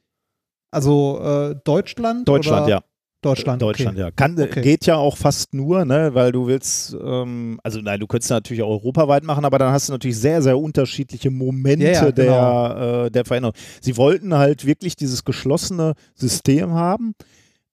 Also 0.70 1.20
äh, 1.22 1.56
Deutschland? 1.64 2.26
Deutschland, 2.28 2.62
oder? 2.66 2.70
ja. 2.70 2.82
Deutschland. 3.22 3.62
Deutschland, 3.62 3.96
okay. 3.96 4.00
ja. 4.06 4.10
Kann, 4.10 4.38
Okay. 4.38 4.60
Geht 4.62 4.86
ja 4.86 4.96
auch 4.96 5.16
fast 5.16 5.54
nur, 5.54 5.84
ne, 5.84 6.14
weil 6.14 6.32
du 6.32 6.46
willst, 6.46 6.96
ähm, 7.02 7.60
also 7.62 7.80
nein, 7.80 8.00
du 8.00 8.06
könntest 8.06 8.30
natürlich 8.30 8.62
auch 8.62 8.70
europaweit 8.70 9.24
machen, 9.24 9.44
aber 9.44 9.58
dann 9.58 9.72
hast 9.72 9.88
du 9.88 9.92
natürlich 9.92 10.18
sehr, 10.18 10.42
sehr 10.42 10.58
unterschiedliche 10.58 11.30
Momente 11.30 11.86
Ja, 11.86 11.92
ja, 12.06 12.12
der, 12.12 12.24
genau. 12.26 13.04
äh, 13.06 13.10
der 13.10 13.24
Veränderung. 13.24 13.54
Sie 13.80 13.96
wollten 13.96 14.34
halt 14.34 14.66
wirklich 14.66 14.96
dieses 14.96 15.24
geschlossene 15.24 15.94
System 16.14 16.72
haben, 16.72 17.14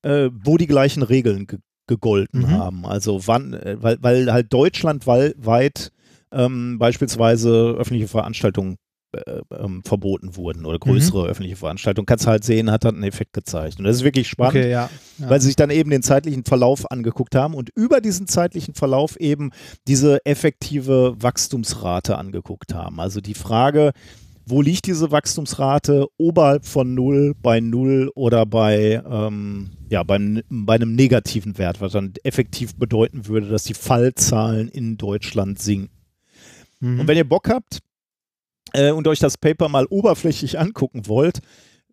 äh, 0.03 0.29
wo 0.43 0.57
die 0.57 0.67
gleichen 0.67 1.03
Regeln 1.03 1.47
ge 1.47 1.59
gegolten 1.87 2.41
Mhm. 2.41 2.51
haben. 2.51 2.85
Also 2.85 3.25
wann, 3.25 3.53
äh, 3.53 3.77
weil, 3.81 3.97
weil 4.01 4.31
halt 4.31 4.53
deutschlandweit 4.53 5.89
ähm, 6.31 6.77
beispielsweise 6.77 7.75
öffentliche 7.79 8.07
Veranstaltungen 8.07 8.75
äh, 9.13 9.41
ähm, 9.57 9.81
verboten 9.83 10.35
wurden 10.35 10.65
oder 10.65 10.79
größere 10.79 11.23
Mhm. 11.23 11.29
öffentliche 11.29 11.55
Veranstaltungen. 11.55 12.05
Kannst 12.05 12.27
halt 12.27 12.43
sehen, 12.43 12.69
hat, 12.71 12.85
hat 12.85 12.93
einen 12.93 13.03
Effekt 13.03 13.33
gezeigt. 13.33 13.79
Und 13.79 13.85
das 13.85 13.97
ist 13.97 14.03
wirklich 14.03 14.27
spannend 14.27 14.55
Okay, 14.57 14.71
ja. 14.71 14.89
ja. 15.17 15.29
weil 15.29 15.41
sie 15.41 15.47
sich 15.47 15.55
dann 15.55 15.69
eben 15.69 15.89
den 15.89 16.03
zeitlichen 16.03 16.43
Verlauf 16.45 16.89
angeguckt 16.91 17.35
haben 17.35 17.53
und 17.53 17.69
über 17.75 18.01
diesen 18.01 18.27
zeitlichen 18.27 18.73
Verlauf 18.75 19.15
eben 19.19 19.51
diese 19.87 20.25
effektive 20.25 21.15
Wachstumsrate 21.19 22.17
angeguckt 22.17 22.73
haben. 22.73 22.99
Also 22.99 23.21
die 23.21 23.33
Frage, 23.33 23.93
wo 24.45 24.61
liegt 24.61 24.87
diese 24.87 25.11
Wachstumsrate 25.11 26.07
oberhalb 26.17 26.65
von 26.65 26.95
null, 26.95 27.35
bei 27.39 27.59
null 27.59 28.11
oder 28.15 28.45
bei, 28.47 29.01
ähm, 29.07 29.69
ja, 29.89 30.01
beim, 30.03 30.41
bei 30.49 30.75
einem 30.75 30.95
negativen 30.95 31.57
Wert, 31.57 31.81
was 31.81 31.91
dann 31.91 32.13
effektiv 32.23 32.75
bedeuten 32.75 33.27
würde, 33.27 33.47
dass 33.47 33.63
die 33.63 33.75
Fallzahlen 33.75 34.67
in 34.69 34.97
Deutschland 34.97 35.59
sinken. 35.59 35.91
Mhm. 36.79 37.01
Und 37.01 37.07
wenn 37.07 37.17
ihr 37.17 37.27
Bock 37.29 37.49
habt 37.49 37.79
äh, 38.73 38.91
und 38.91 39.07
euch 39.07 39.19
das 39.19 39.37
Paper 39.37 39.69
mal 39.69 39.85
oberflächlich 39.89 40.59
angucken 40.59 41.07
wollt, 41.07 41.39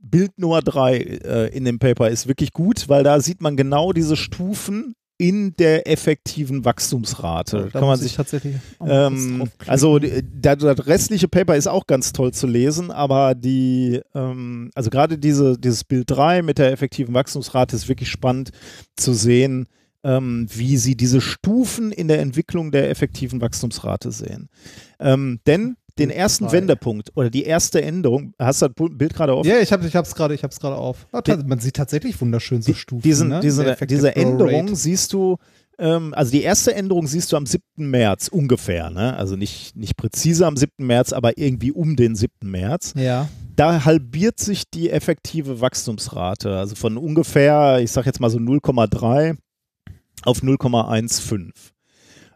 Bild 0.00 0.38
Nummer 0.38 0.60
drei 0.60 0.98
äh, 0.98 1.56
in 1.56 1.64
dem 1.64 1.78
Paper 1.78 2.08
ist 2.10 2.28
wirklich 2.28 2.52
gut, 2.52 2.88
weil 2.88 3.02
da 3.02 3.20
sieht 3.20 3.40
man 3.40 3.56
genau 3.56 3.92
diese 3.92 4.16
Stufen 4.16 4.94
in 5.18 5.56
der 5.56 5.88
effektiven 5.90 6.66
Wachstumsrate. 6.66 7.70
da 7.72 7.78
Kann 7.80 7.88
man 7.88 7.98
sich 7.98 8.08
ich 8.12 8.16
tatsächlich 8.16 8.56
ähm, 8.86 9.48
also 9.66 9.98
da- 9.98 10.56
das 10.56 10.86
restliche 10.86 11.26
Paper 11.26 11.56
ist 11.56 11.66
auch 11.68 11.86
ganz 11.86 12.12
toll 12.12 12.32
zu 12.32 12.46
lesen, 12.46 12.90
aber 12.90 13.34
die, 13.34 14.02
ähm, 14.14 14.70
also 14.74 14.90
gerade 14.90 15.16
diese, 15.18 15.58
dieses 15.58 15.84
Bild 15.84 16.10
3 16.10 16.42
mit 16.42 16.58
der 16.58 16.70
effektiven 16.70 17.14
Wachstumsrate 17.14 17.74
ist 17.74 17.88
wirklich 17.88 18.10
spannend 18.10 18.50
zu 18.96 19.14
sehen, 19.14 19.68
ähm, 20.04 20.46
wie 20.52 20.76
sie 20.76 20.96
diese 20.96 21.22
Stufen 21.22 21.92
in 21.92 22.08
der 22.08 22.20
Entwicklung 22.20 22.70
der 22.70 22.90
effektiven 22.90 23.40
Wachstumsrate 23.40 24.12
sehen. 24.12 24.50
Ähm, 25.00 25.40
denn 25.46 25.76
den 25.98 26.10
ersten. 26.10 26.50
Wendepunkt 26.52 27.10
oder 27.16 27.30
die 27.30 27.44
erste 27.44 27.82
Änderung, 27.82 28.34
hast 28.38 28.62
du 28.62 28.68
das 28.68 28.88
Bild 28.92 29.14
gerade 29.14 29.36
offen? 29.36 29.48
Ja, 29.48 29.58
ich 29.58 29.72
habe 29.72 29.86
ich 29.86 29.96
hab's 29.96 30.14
gerade, 30.14 30.34
ich 30.34 30.42
hab's 30.42 30.60
gerade 30.60 30.76
auf. 30.76 31.06
Man 31.46 31.58
sieht 31.58 31.74
tatsächlich 31.74 32.20
wunderschön 32.20 32.62
so 32.62 32.74
Stufen. 32.74 33.02
diesen, 33.02 33.28
ne? 33.28 33.40
diese, 33.40 33.76
diese 33.86 34.14
Änderung 34.14 34.74
siehst 34.74 35.12
du, 35.12 35.38
ähm, 35.78 36.14
also 36.14 36.30
die 36.30 36.42
erste 36.42 36.74
Änderung 36.74 37.06
siehst 37.06 37.32
du 37.32 37.36
am 37.36 37.46
7. 37.46 37.62
März 37.76 38.28
ungefähr, 38.28 38.90
ne? 38.90 39.16
also 39.16 39.36
nicht, 39.36 39.76
nicht 39.76 39.96
präzise 39.96 40.46
am 40.46 40.56
7. 40.56 40.72
März, 40.78 41.12
aber 41.12 41.38
irgendwie 41.38 41.72
um 41.72 41.96
den 41.96 42.14
7. 42.14 42.32
März. 42.42 42.94
Ja. 42.96 43.28
Da 43.56 43.84
halbiert 43.84 44.38
sich 44.38 44.70
die 44.70 44.90
effektive 44.90 45.60
Wachstumsrate, 45.60 46.56
also 46.56 46.74
von 46.74 46.96
ungefähr, 46.98 47.80
ich 47.80 47.90
sag 47.90 48.06
jetzt 48.06 48.20
mal 48.20 48.30
so 48.30 48.38
0,3 48.38 49.36
auf 50.24 50.42
0,15. 50.42 51.52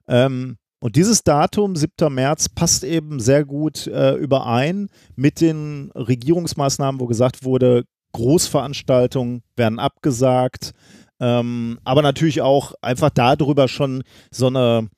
Ähm, 0.08 0.56
und 0.80 0.96
dieses 0.96 1.22
Datum, 1.24 1.76
7. 1.76 2.12
März, 2.12 2.48
passt 2.48 2.84
eben 2.84 3.20
sehr 3.20 3.44
gut 3.44 3.86
äh, 3.86 4.14
überein 4.14 4.88
mit 5.14 5.40
den 5.42 5.90
Regierungsmaßnahmen, 5.94 7.00
wo 7.00 7.06
gesagt 7.06 7.44
wurde, 7.44 7.84
Großveranstaltungen 8.12 9.42
werden 9.56 9.78
abgesagt, 9.78 10.72
ähm, 11.20 11.78
aber 11.84 12.00
natürlich 12.00 12.40
auch 12.40 12.72
einfach 12.80 13.10
darüber 13.10 13.68
schon 13.68 14.02
so 14.30 14.46
eine 14.46 14.88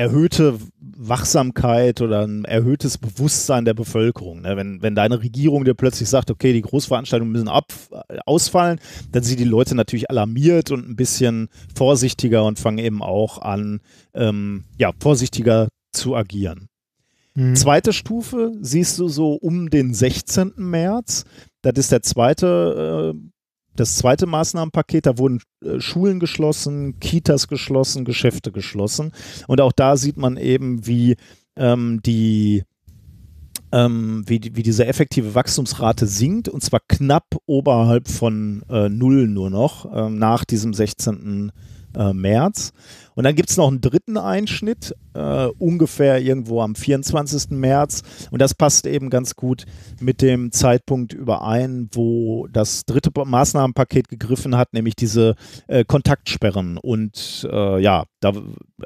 erhöhte 0.00 0.58
Wachsamkeit 0.80 2.00
oder 2.00 2.26
ein 2.26 2.46
erhöhtes 2.46 2.96
Bewusstsein 2.96 3.66
der 3.66 3.74
Bevölkerung. 3.74 4.40
Ne? 4.40 4.56
Wenn, 4.56 4.80
wenn 4.80 4.94
deine 4.94 5.22
Regierung 5.22 5.64
dir 5.66 5.74
plötzlich 5.74 6.08
sagt, 6.08 6.30
okay, 6.30 6.54
die 6.54 6.62
Großveranstaltungen 6.62 7.30
müssen 7.30 7.48
ab, 7.48 7.66
ausfallen, 8.24 8.80
dann 9.12 9.22
sind 9.22 9.38
die 9.38 9.44
Leute 9.44 9.74
natürlich 9.74 10.08
alarmiert 10.08 10.70
und 10.70 10.88
ein 10.88 10.96
bisschen 10.96 11.48
vorsichtiger 11.74 12.44
und 12.46 12.58
fangen 12.58 12.78
eben 12.78 13.02
auch 13.02 13.42
an, 13.42 13.80
ähm, 14.14 14.64
ja, 14.78 14.92
vorsichtiger 14.98 15.68
zu 15.92 16.16
agieren. 16.16 16.68
Mhm. 17.34 17.54
Zweite 17.54 17.92
Stufe 17.92 18.52
siehst 18.62 18.98
du 18.98 19.08
so 19.08 19.34
um 19.34 19.68
den 19.68 19.92
16. 19.92 20.52
März. 20.56 21.24
Das 21.60 21.74
ist 21.76 21.92
der 21.92 22.02
zweite, 22.02 23.14
äh, 23.14 23.29
das 23.76 23.96
zweite 23.96 24.26
Maßnahmenpaket. 24.26 25.06
Da 25.06 25.18
wurden 25.18 25.40
äh, 25.64 25.80
Schulen 25.80 26.20
geschlossen, 26.20 26.98
Kitas 27.00 27.48
geschlossen, 27.48 28.04
Geschäfte 28.04 28.52
geschlossen. 28.52 29.12
Und 29.46 29.60
auch 29.60 29.72
da 29.72 29.96
sieht 29.96 30.16
man 30.16 30.36
eben, 30.36 30.86
wie 30.86 31.16
ähm, 31.56 32.00
die 32.02 32.64
ähm, 33.72 34.24
wie, 34.26 34.40
wie 34.54 34.62
diese 34.62 34.86
effektive 34.86 35.34
Wachstumsrate 35.34 36.06
sinkt 36.06 36.48
und 36.48 36.62
zwar 36.62 36.80
knapp 36.88 37.36
oberhalb 37.46 38.08
von 38.08 38.64
äh, 38.68 38.88
Null 38.88 39.28
nur 39.28 39.48
noch 39.50 39.86
ähm, 39.94 40.18
nach 40.18 40.44
diesem 40.44 40.74
16. 40.74 41.52
Äh, 41.94 42.12
März. 42.12 42.72
Und 43.20 43.24
dann 43.24 43.34
gibt 43.34 43.50
es 43.50 43.58
noch 43.58 43.68
einen 43.68 43.82
dritten 43.82 44.16
Einschnitt, 44.16 44.94
äh, 45.12 45.48
ungefähr 45.58 46.22
irgendwo 46.22 46.62
am 46.62 46.74
24. 46.74 47.50
März. 47.50 48.00
Und 48.30 48.40
das 48.40 48.54
passt 48.54 48.86
eben 48.86 49.10
ganz 49.10 49.36
gut 49.36 49.66
mit 50.00 50.22
dem 50.22 50.52
Zeitpunkt 50.52 51.12
überein, 51.12 51.90
wo 51.92 52.46
das 52.50 52.86
dritte 52.86 53.10
Pa- 53.10 53.26
Maßnahmenpaket 53.26 54.08
gegriffen 54.08 54.56
hat, 54.56 54.72
nämlich 54.72 54.94
diese 54.96 55.34
äh, 55.68 55.84
Kontaktsperren. 55.84 56.78
Und 56.78 57.46
äh, 57.52 57.82
ja, 57.82 58.04
da, 58.20 58.32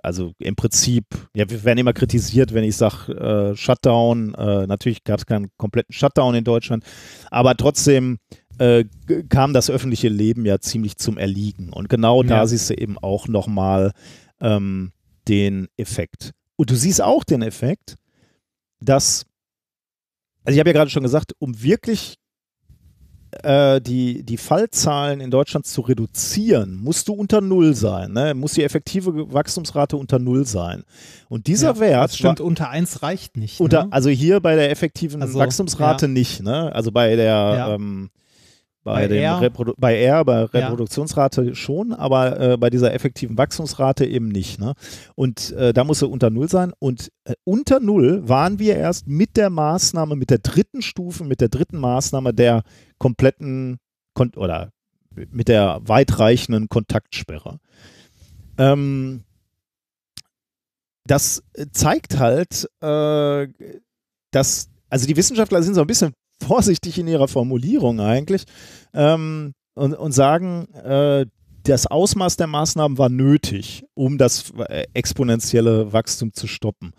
also 0.02 0.32
im 0.40 0.56
Prinzip, 0.56 1.04
ja, 1.36 1.48
wir 1.48 1.62
werden 1.62 1.78
immer 1.78 1.92
kritisiert, 1.92 2.52
wenn 2.52 2.64
ich 2.64 2.74
sage 2.74 3.12
äh, 3.52 3.56
Shutdown. 3.56 4.34
Äh, 4.34 4.66
natürlich 4.66 5.04
gab 5.04 5.20
es 5.20 5.26
keinen 5.26 5.46
kompletten 5.58 5.92
Shutdown 5.92 6.34
in 6.34 6.42
Deutschland, 6.42 6.82
aber 7.30 7.54
trotzdem 7.56 8.18
äh, 8.58 8.84
kam 9.30 9.52
das 9.52 9.68
öffentliche 9.68 10.08
Leben 10.08 10.46
ja 10.46 10.60
ziemlich 10.60 10.96
zum 10.96 11.18
Erliegen. 11.18 11.70
Und 11.72 11.88
genau 11.88 12.22
da 12.22 12.36
Ja. 12.36 12.46
siehst 12.46 12.70
du 12.70 12.74
eben 12.74 12.96
auch 12.98 13.26
nochmal 13.26 13.90
ähm, 14.40 14.92
den 15.28 15.68
Effekt. 15.76 16.32
Und 16.56 16.70
du 16.70 16.74
siehst 16.76 17.02
auch 17.02 17.24
den 17.24 17.42
Effekt, 17.42 17.96
dass, 18.80 19.24
also 20.44 20.54
ich 20.54 20.60
habe 20.60 20.70
ja 20.70 20.74
gerade 20.74 20.90
schon 20.90 21.02
gesagt, 21.02 21.32
um 21.38 21.62
wirklich 21.62 22.16
äh, 23.42 23.80
die, 23.80 24.22
die 24.22 24.36
Fallzahlen 24.36 25.20
in 25.20 25.30
Deutschland 25.30 25.66
zu 25.66 25.80
reduzieren, 25.80 26.76
musst 26.76 27.08
du 27.08 27.14
unter 27.14 27.40
Null 27.40 27.74
sein. 27.74 28.12
Ne? 28.12 28.34
Muss 28.34 28.52
die 28.52 28.62
effektive 28.62 29.32
Wachstumsrate 29.32 29.96
unter 29.96 30.18
Null 30.20 30.46
sein. 30.46 30.84
Und 31.28 31.46
dieser 31.48 31.74
ja, 31.74 31.80
Wert 31.80 32.04
Das 32.10 32.16
stimmt, 32.16 32.38
war, 32.38 32.46
unter 32.46 32.70
1 32.70 33.02
reicht 33.02 33.36
nicht. 33.36 33.60
unter, 33.60 33.84
ne? 33.86 33.92
also 33.92 34.08
hier 34.10 34.38
bei 34.40 34.54
der 34.54 34.70
effektiven 34.70 35.20
Also, 35.20 35.38
Wachstumsrate 35.38 36.06
nicht, 36.06 36.42
ne? 36.42 36.72
Also 36.72 36.92
bei 36.92 37.16
der 37.16 37.24
Ja. 37.26 37.74
ähm, 37.74 38.10
bei, 38.84 38.94
Bei 39.02 39.08
dem 39.08 39.22
R? 39.22 39.40
Reprodu 39.40 39.72
bei 39.78 39.98
R, 39.98 40.24
bei 40.24 40.40
Ja. 40.40 40.44
Reproduktionsrate 40.44 41.54
schon, 41.54 41.92
aber 41.94 42.38
äh, 42.38 42.56
bei 42.58 42.68
dieser 42.68 42.92
effektiven 42.92 43.36
Wachstumsrate 43.38 44.04
eben 44.04 44.28
nicht. 44.28 44.60
Ne? 44.60 44.74
Und 45.14 45.52
äh, 45.52 45.72
da 45.72 45.84
muss 45.84 46.02
er 46.02 46.10
unter 46.10 46.28
Null 46.30 46.50
sein. 46.50 46.72
Und 46.78 47.10
äh, 47.24 47.32
unter 47.44 47.80
Null 47.80 48.28
waren 48.28 48.58
wir 48.58 48.76
erst 48.76 49.08
mit 49.08 49.36
der 49.38 49.48
Maßnahme, 49.48 50.16
mit 50.16 50.30
der 50.30 50.38
dritten 50.38 50.82
Stufe, 50.82 51.24
mit 51.24 51.40
der 51.40 51.48
dritten 51.48 51.78
Maßnahme 51.78 52.34
der 52.34 52.62
kompletten 52.98 53.78
Kon 54.12 54.32
oder 54.36 54.70
mit 55.30 55.48
der 55.48 55.80
weitreichenden 55.84 56.68
Kontaktsperre. 56.68 57.60
Ähm, 58.58 59.24
das 61.06 61.42
zeigt 61.72 62.18
halt, 62.18 62.68
äh, 62.80 63.48
dass, 64.30 64.68
also 64.88 65.06
die 65.06 65.16
Wissenschaftler 65.16 65.62
sind 65.62 65.74
so 65.74 65.80
ein 65.80 65.86
bisschen 65.86 66.12
vorsichtig 66.42 66.98
in 66.98 67.08
ihrer 67.08 67.28
Formulierung 67.28 68.00
eigentlich 68.00 68.44
ähm, 68.92 69.54
und, 69.74 69.94
und 69.94 70.12
sagen, 70.12 70.66
äh, 70.74 71.26
das 71.64 71.86
Ausmaß 71.86 72.36
der 72.36 72.46
Maßnahmen 72.46 72.98
war 72.98 73.08
nötig, 73.08 73.84
um 73.94 74.18
das 74.18 74.52
äh, 74.68 74.84
exponentielle 74.92 75.92
Wachstum 75.92 76.32
zu 76.32 76.46
stoppen. 76.46 76.92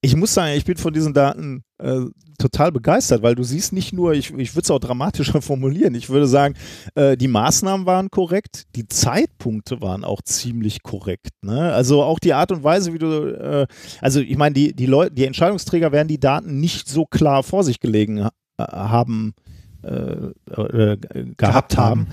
Ich 0.00 0.16
muss 0.16 0.34
sagen, 0.34 0.56
ich 0.56 0.64
bin 0.64 0.76
von 0.76 0.92
diesen 0.92 1.14
Daten 1.14 1.62
äh, 1.78 2.00
total 2.38 2.72
begeistert, 2.72 3.22
weil 3.22 3.36
du 3.36 3.44
siehst 3.44 3.72
nicht 3.72 3.92
nur, 3.92 4.14
ich, 4.14 4.32
ich 4.34 4.54
würde 4.54 4.64
es 4.64 4.70
auch 4.70 4.80
dramatischer 4.80 5.40
formulieren, 5.42 5.94
ich 5.94 6.08
würde 6.08 6.26
sagen, 6.26 6.54
äh, 6.96 7.16
die 7.16 7.28
Maßnahmen 7.28 7.86
waren 7.86 8.10
korrekt, 8.10 8.64
die 8.74 8.88
Zeitpunkte 8.88 9.80
waren 9.80 10.04
auch 10.04 10.22
ziemlich 10.22 10.82
korrekt. 10.82 11.30
Ne? 11.42 11.72
Also 11.72 12.02
auch 12.02 12.18
die 12.18 12.34
Art 12.34 12.50
und 12.50 12.64
Weise, 12.64 12.92
wie 12.92 12.98
du, 12.98 13.06
äh, 13.06 13.66
also 14.00 14.20
ich 14.20 14.36
meine, 14.36 14.54
die, 14.54 14.74
die 14.74 14.88
die 15.12 15.26
Entscheidungsträger 15.26 15.92
werden 15.92 16.08
die 16.08 16.20
Daten 16.20 16.58
nicht 16.58 16.88
so 16.88 17.04
klar 17.06 17.44
vor 17.44 17.62
sich 17.62 17.78
gelegen 17.78 18.24
ha 18.24 18.32
haben, 18.58 19.34
äh, 19.82 19.88
äh, 19.90 20.96
gehabt, 20.96 21.38
Gehabt 21.38 21.76
haben. 21.76 22.00
haben. 22.00 22.06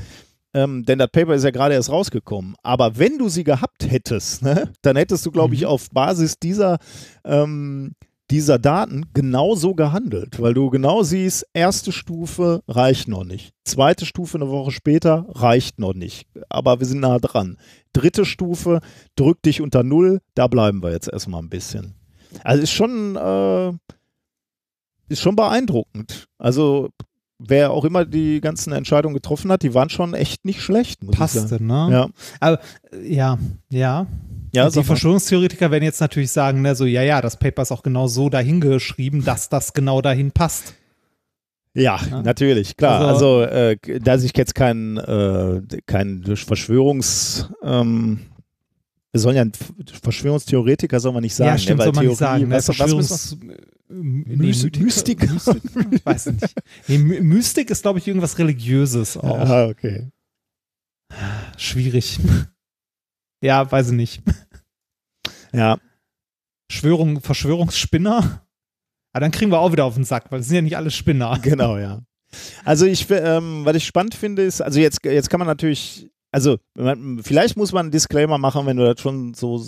Ähm, 0.53 0.85
denn 0.85 0.99
das 0.99 1.09
Paper 1.11 1.33
ist 1.33 1.43
ja 1.43 1.51
gerade 1.51 1.73
erst 1.73 1.89
rausgekommen. 1.89 2.55
Aber 2.63 2.97
wenn 2.97 3.17
du 3.17 3.27
sie 3.27 3.43
gehabt 3.43 3.89
hättest, 3.91 4.41
ne, 4.41 4.71
dann 4.81 4.95
hättest 4.95 5.25
du, 5.25 5.31
glaube 5.31 5.53
ich, 5.53 5.61
Mhm. 5.61 5.67
auf 5.67 5.89
Basis 5.89 6.39
dieser, 6.39 6.77
ähm, 7.25 7.93
dieser 8.31 8.57
Daten 8.57 9.05
genauso 9.13 9.75
gehandelt, 9.75 10.39
weil 10.41 10.53
du 10.53 10.69
genau 10.69 11.03
siehst, 11.03 11.45
erste 11.53 11.91
Stufe 11.91 12.63
reicht 12.67 13.07
noch 13.07 13.23
nicht. 13.25 13.51
Zweite 13.65 14.05
Stufe 14.05 14.37
eine 14.37 14.49
Woche 14.49 14.71
später 14.71 15.25
reicht 15.29 15.77
noch 15.77 15.93
nicht. 15.93 16.25
Aber 16.49 16.79
wir 16.79 16.87
sind 16.87 17.01
nah 17.01 17.19
dran. 17.19 17.57
Dritte 17.93 18.25
Stufe, 18.25 18.79
drück 19.15 19.41
dich 19.43 19.61
unter 19.61 19.83
Null, 19.83 20.21
da 20.35 20.47
bleiben 20.47 20.81
wir 20.81 20.91
jetzt 20.91 21.07
erstmal 21.11 21.41
ein 21.43 21.49
bisschen. 21.49 21.95
Also 22.43 22.63
ist 22.63 22.71
schon, 22.71 23.15
äh, 23.15 23.73
ist 25.09 25.21
schon 25.21 25.35
beeindruckend. 25.35 26.27
Also 26.37 26.89
wer 27.39 27.71
auch 27.71 27.83
immer 27.85 28.05
die 28.05 28.39
ganzen 28.41 28.71
Entscheidungen 28.73 29.13
getroffen 29.15 29.51
hat, 29.51 29.61
die 29.63 29.73
waren 29.73 29.89
schon 29.89 30.13
echt 30.13 30.45
nicht 30.45 30.61
schlecht. 30.61 31.03
Muss 31.03 31.15
Passte, 31.15 31.61
ne? 31.63 31.89
Ja. 31.91 32.07
Aber 32.39 32.59
äh, 32.91 33.13
ja, 33.13 33.37
ja. 33.69 34.07
Ja, 34.53 34.69
die. 34.69 34.83
Verschwörungstheoretiker 34.83 35.69
werden 35.69 35.83
jetzt 35.83 35.99
natürlich 35.99 36.31
sagen, 36.31 36.61
ne, 36.61 36.75
so, 36.75 36.85
ja, 36.85 37.01
ja, 37.01 37.21
das 37.21 37.37
Paper 37.37 37.63
ist 37.63 37.73
auch 37.73 37.83
genau 37.83 38.07
so 38.07 38.29
dahingeschrieben, 38.29 39.25
dass 39.25 39.49
das 39.49 39.73
genau 39.73 40.01
dahin 40.01 40.31
passt. 40.31 40.75
Ja, 41.73 41.99
Ja. 42.09 42.21
natürlich, 42.21 42.77
klar. 42.77 43.05
Also, 43.05 43.39
Also- 43.39 43.51
äh, 43.51 43.99
dass 43.99 44.23
ich 44.23 44.31
jetzt 44.37 44.55
kein, 44.55 44.95
äh, 44.97 45.61
kein 45.85 46.23
Verschwörungs... 46.23 47.49
Ähm, 47.63 48.21
wir 49.15 49.19
sollen 49.21 49.37
ja 49.37 49.43
ein 49.43 49.51
Verschwörungstheoretiker 50.03 50.99
soll 50.99 51.13
man 51.13 51.23
nicht 51.23 51.33
sagen. 51.33 51.51
ja, 51.51 51.57
stimmt, 51.57 51.77
ne? 51.77 51.83
soll 51.85 51.93
man 51.93 52.01
Theorie, 52.01 52.09
nicht 52.09 52.17
sagen. 52.17 52.47
Ne? 52.49 52.55
was, 52.55 52.67
was 52.67 52.75
Verschwörungs 52.75 53.37
äh, 53.89 53.93
Mystiker. 53.93 54.81
Mystiker? 54.81 55.27
Weiß 56.03 56.27
ich 56.27 56.41
nicht. 56.41 56.53
Nee, 56.89 56.97
My- 56.97 57.21
Mystik 57.21 57.69
ist, 57.69 57.81
glaube 57.81 57.99
ich, 57.99 58.07
irgendwas 58.09 58.37
Religiöses 58.37 59.15
auch. 59.15 59.39
Ah, 59.39 59.67
okay. 59.67 60.09
Schwierig. 61.55 62.19
ja, 63.41 63.71
weiß 63.71 63.91
ich 63.91 63.93
nicht. 63.93 64.21
Ja, 65.53 65.79
Schwörung, 66.69 67.21
Verschwörungsspinner? 67.21 68.45
Aber 69.13 69.21
dann 69.21 69.31
kriegen 69.31 69.49
wir 69.49 69.59
auch 69.59 69.71
wieder 69.71 69.85
auf 69.85 69.95
den 69.95 70.03
Sack, 70.03 70.29
weil 70.29 70.41
es 70.41 70.47
sind 70.47 70.55
ja 70.55 70.61
nicht 70.61 70.75
alle 70.75 70.91
Spinner. 70.91 71.39
genau, 71.41 71.77
ja. 71.77 72.01
Also 72.65 72.85
ich, 72.85 73.09
ähm, 73.09 73.63
was 73.63 73.77
ich 73.77 73.85
spannend 73.85 74.13
finde, 74.13 74.41
ist, 74.41 74.59
also 74.61 74.81
jetzt, 74.81 75.05
jetzt 75.05 75.29
kann 75.29 75.39
man 75.39 75.47
natürlich, 75.47 76.09
also 76.35 76.57
man, 76.75 77.21
vielleicht 77.23 77.55
muss 77.55 77.71
man 77.71 77.85
einen 77.85 77.91
Disclaimer 77.91 78.37
machen, 78.37 78.65
wenn 78.65 78.75
du 78.75 78.83
das 78.83 78.99
schon 79.01 79.33
so 79.33 79.65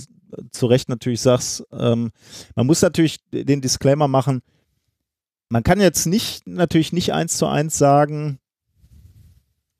zu 0.51 0.65
Recht 0.65 0.89
natürlich 0.89 1.21
sagst. 1.21 1.63
Ähm, 1.71 2.11
man 2.57 2.67
muss 2.67 2.81
natürlich 2.81 3.19
den 3.31 3.61
Disclaimer 3.61 4.09
machen. 4.09 4.41
Man 5.47 5.63
kann 5.63 5.79
jetzt 5.79 6.07
nicht, 6.07 6.45
natürlich 6.45 6.91
nicht 6.91 7.13
eins 7.13 7.37
zu 7.37 7.45
eins 7.47 7.77
sagen, 7.77 8.39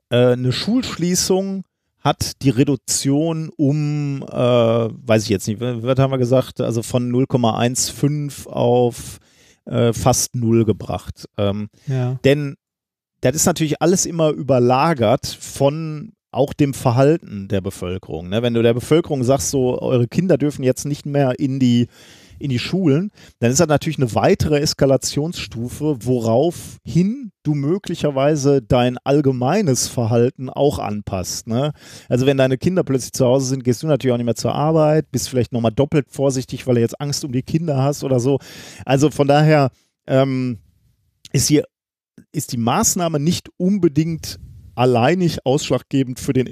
äh, 0.09 0.31
eine 0.31 0.53
Schulschließung 0.53 1.65
hat 1.99 2.41
die 2.41 2.51
Reduktion 2.51 3.49
um, 3.57 4.23
äh, 4.23 4.31
weiß 4.31 5.23
ich 5.23 5.29
jetzt 5.29 5.49
nicht, 5.49 5.59
was 5.59 5.99
haben 5.99 6.11
wir 6.11 6.17
gesagt, 6.17 6.61
also 6.61 6.83
von 6.83 7.11
0,15 7.11 8.47
auf 8.47 9.19
äh, 9.65 9.91
fast 9.91 10.35
null 10.35 10.63
gebracht. 10.63 11.25
Ähm, 11.37 11.67
Ja. 11.85 12.17
denn 12.23 12.55
das 13.19 13.35
ist 13.35 13.45
natürlich 13.45 13.81
alles 13.81 14.05
immer 14.05 14.29
überlagert 14.29 15.25
von 15.27 16.13
auch 16.37 16.53
dem 16.53 16.73
Verhalten 16.73 17.47
der 17.47 17.61
Bevölkerung. 17.61 18.29
Ne? 18.29 18.41
Wenn 18.41 18.53
du 18.53 18.61
der 18.61 18.73
Bevölkerung 18.73 19.23
sagst, 19.23 19.49
so 19.49 19.81
eure 19.81 20.07
Kinder 20.07 20.37
dürfen 20.37 20.63
jetzt 20.63 20.85
nicht 20.85 21.05
mehr 21.05 21.39
in 21.39 21.59
die 21.59 21.87
in 22.39 22.49
die 22.51 22.59
Schulen, 22.59 23.11
dann 23.39 23.51
ist 23.51 23.59
das 23.59 23.67
natürlich 23.67 23.97
eine 23.97 24.13
weitere 24.13 24.59
Eskalationsstufe, 24.59 25.97
woraufhin 26.01 27.31
du 27.41 27.55
möglicherweise 27.55 28.61
dein 28.61 28.97
allgemeines 29.03 29.87
Verhalten 29.87 30.49
auch 30.49 30.79
anpasst. 30.79 31.47
Ne? 31.47 31.71
Also 32.09 32.25
wenn 32.25 32.37
deine 32.37 32.59
Kinder 32.59 32.83
plötzlich 32.83 33.13
zu 33.13 33.25
Hause 33.25 33.47
sind, 33.47 33.63
gehst 33.63 33.83
du 33.83 33.87
natürlich 33.87 34.13
auch 34.13 34.17
nicht 34.17 34.25
mehr 34.25 34.35
zur 34.35 34.53
Arbeit, 34.53 35.11
bist 35.11 35.29
vielleicht 35.29 35.51
nochmal 35.51 35.71
doppelt 35.71 36.07
vorsichtig, 36.09 36.67
weil 36.67 36.75
du 36.75 36.81
jetzt 36.81 37.01
Angst 37.01 37.25
um 37.25 37.31
die 37.31 37.41
Kinder 37.41 37.81
hast 37.81 38.03
oder 38.03 38.19
so. 38.19 38.39
Also 38.85 39.09
von 39.09 39.27
daher 39.27 39.71
ähm, 40.05 40.59
ist 41.31 41.47
hier 41.47 41.63
ist 42.31 42.51
die 42.51 42.57
Maßnahme 42.57 43.19
nicht 43.19 43.49
unbedingt 43.57 44.39
alleinig 44.77 45.45
ausschlaggebend 45.45 46.19
für 46.19 46.33
den 46.33 46.51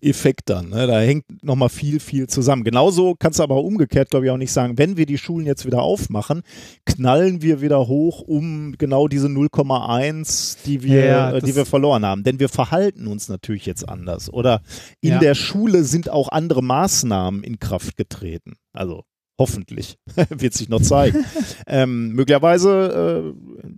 Effekt 0.00 0.50
dann. 0.50 0.68
Ne? 0.70 0.86
Da 0.86 1.00
hängt 1.00 1.24
nochmal 1.42 1.68
viel, 1.70 2.00
viel 2.00 2.26
zusammen. 2.26 2.64
Genauso 2.64 3.14
kannst 3.18 3.38
du 3.38 3.42
aber 3.42 3.62
umgekehrt, 3.64 4.10
glaube 4.10 4.26
ich, 4.26 4.30
auch 4.30 4.36
nicht 4.36 4.52
sagen, 4.52 4.76
wenn 4.78 4.96
wir 4.96 5.06
die 5.06 5.16
Schulen 5.18 5.46
jetzt 5.46 5.64
wieder 5.64 5.82
aufmachen, 5.82 6.42
knallen 6.84 7.40
wir 7.40 7.60
wieder 7.62 7.88
hoch 7.88 8.20
um 8.20 8.74
genau 8.76 9.08
diese 9.08 9.28
0,1, 9.28 10.58
die 10.66 10.82
wir, 10.82 11.04
Ja, 11.06 11.32
äh, 11.32 11.40
die 11.40 11.56
wir 11.56 11.64
verloren 11.66 12.04
haben. 12.04 12.24
Denn 12.24 12.40
wir 12.40 12.48
verhalten 12.48 13.06
uns 13.06 13.28
natürlich 13.28 13.66
jetzt 13.66 13.88
anders. 13.88 14.30
Oder 14.32 14.60
in 15.00 15.12
Ja. 15.12 15.18
der 15.18 15.34
Schule 15.34 15.84
sind 15.84 16.10
auch 16.10 16.28
andere 16.28 16.62
Maßnahmen 16.62 17.42
in 17.42 17.58
Kraft 17.58 17.96
getreten. 17.96 18.56
Also 18.74 19.04
hoffentlich 19.38 19.96
wird 20.30 20.52
sich 20.54 20.68
noch 20.68 20.82
zeigen. 20.82 21.24
ähm, 21.66 22.10
möglicherweise 22.10 23.32
äh, 23.64 23.68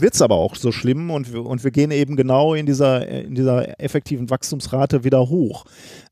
wird 0.00 0.14
es 0.14 0.22
aber 0.22 0.36
auch 0.36 0.54
so 0.54 0.72
schlimm 0.72 1.10
und 1.10 1.32
wir, 1.32 1.44
und 1.44 1.64
wir 1.64 1.70
gehen 1.70 1.90
eben 1.90 2.16
genau 2.16 2.54
in 2.54 2.66
dieser, 2.66 3.06
in 3.06 3.34
dieser 3.34 3.80
effektiven 3.80 4.30
Wachstumsrate 4.30 5.04
wieder 5.04 5.28
hoch. 5.28 5.64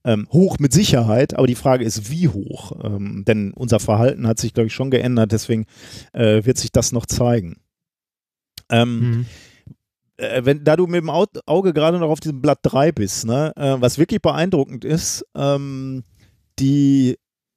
Ähm, 0.04 0.28
hoch 0.32 0.58
mit 0.58 0.72
Sicherheit, 0.72 1.36
aber 1.36 1.46
die 1.46 1.54
Frage 1.54 1.84
ist, 1.84 2.10
wie 2.10 2.28
hoch? 2.28 2.72
Ähm, 2.84 3.24
denn 3.26 3.52
unser 3.52 3.80
Verhalten 3.80 4.26
hat 4.26 4.38
sich, 4.38 4.54
glaube 4.54 4.66
ich, 4.66 4.74
schon 4.74 4.90
geändert, 4.90 5.32
deswegen 5.32 5.66
äh, 6.12 6.44
wird 6.44 6.58
sich 6.58 6.72
das 6.72 6.92
noch 6.92 7.06
zeigen. 7.06 7.56
Ähm, 8.70 9.00
Mhm. 9.00 9.26
äh, 10.16 10.44
wenn, 10.44 10.64
da 10.64 10.76
du 10.76 10.86
mit 10.86 11.00
dem 11.02 11.10
Au 11.10 11.26
Auge 11.46 11.72
gerade 11.72 11.98
noch 11.98 12.10
auf 12.10 12.20
diesem 12.20 12.40
Blatt 12.40 12.60
3 12.62 12.92
bist, 12.92 13.26
ne, 13.26 13.52
äh, 13.56 13.76
was 13.80 13.98
wirklich 13.98 14.22
beeindruckend 14.22 14.84
ist, 14.84 15.24
ähm, 15.34 16.02
die, 16.58 17.16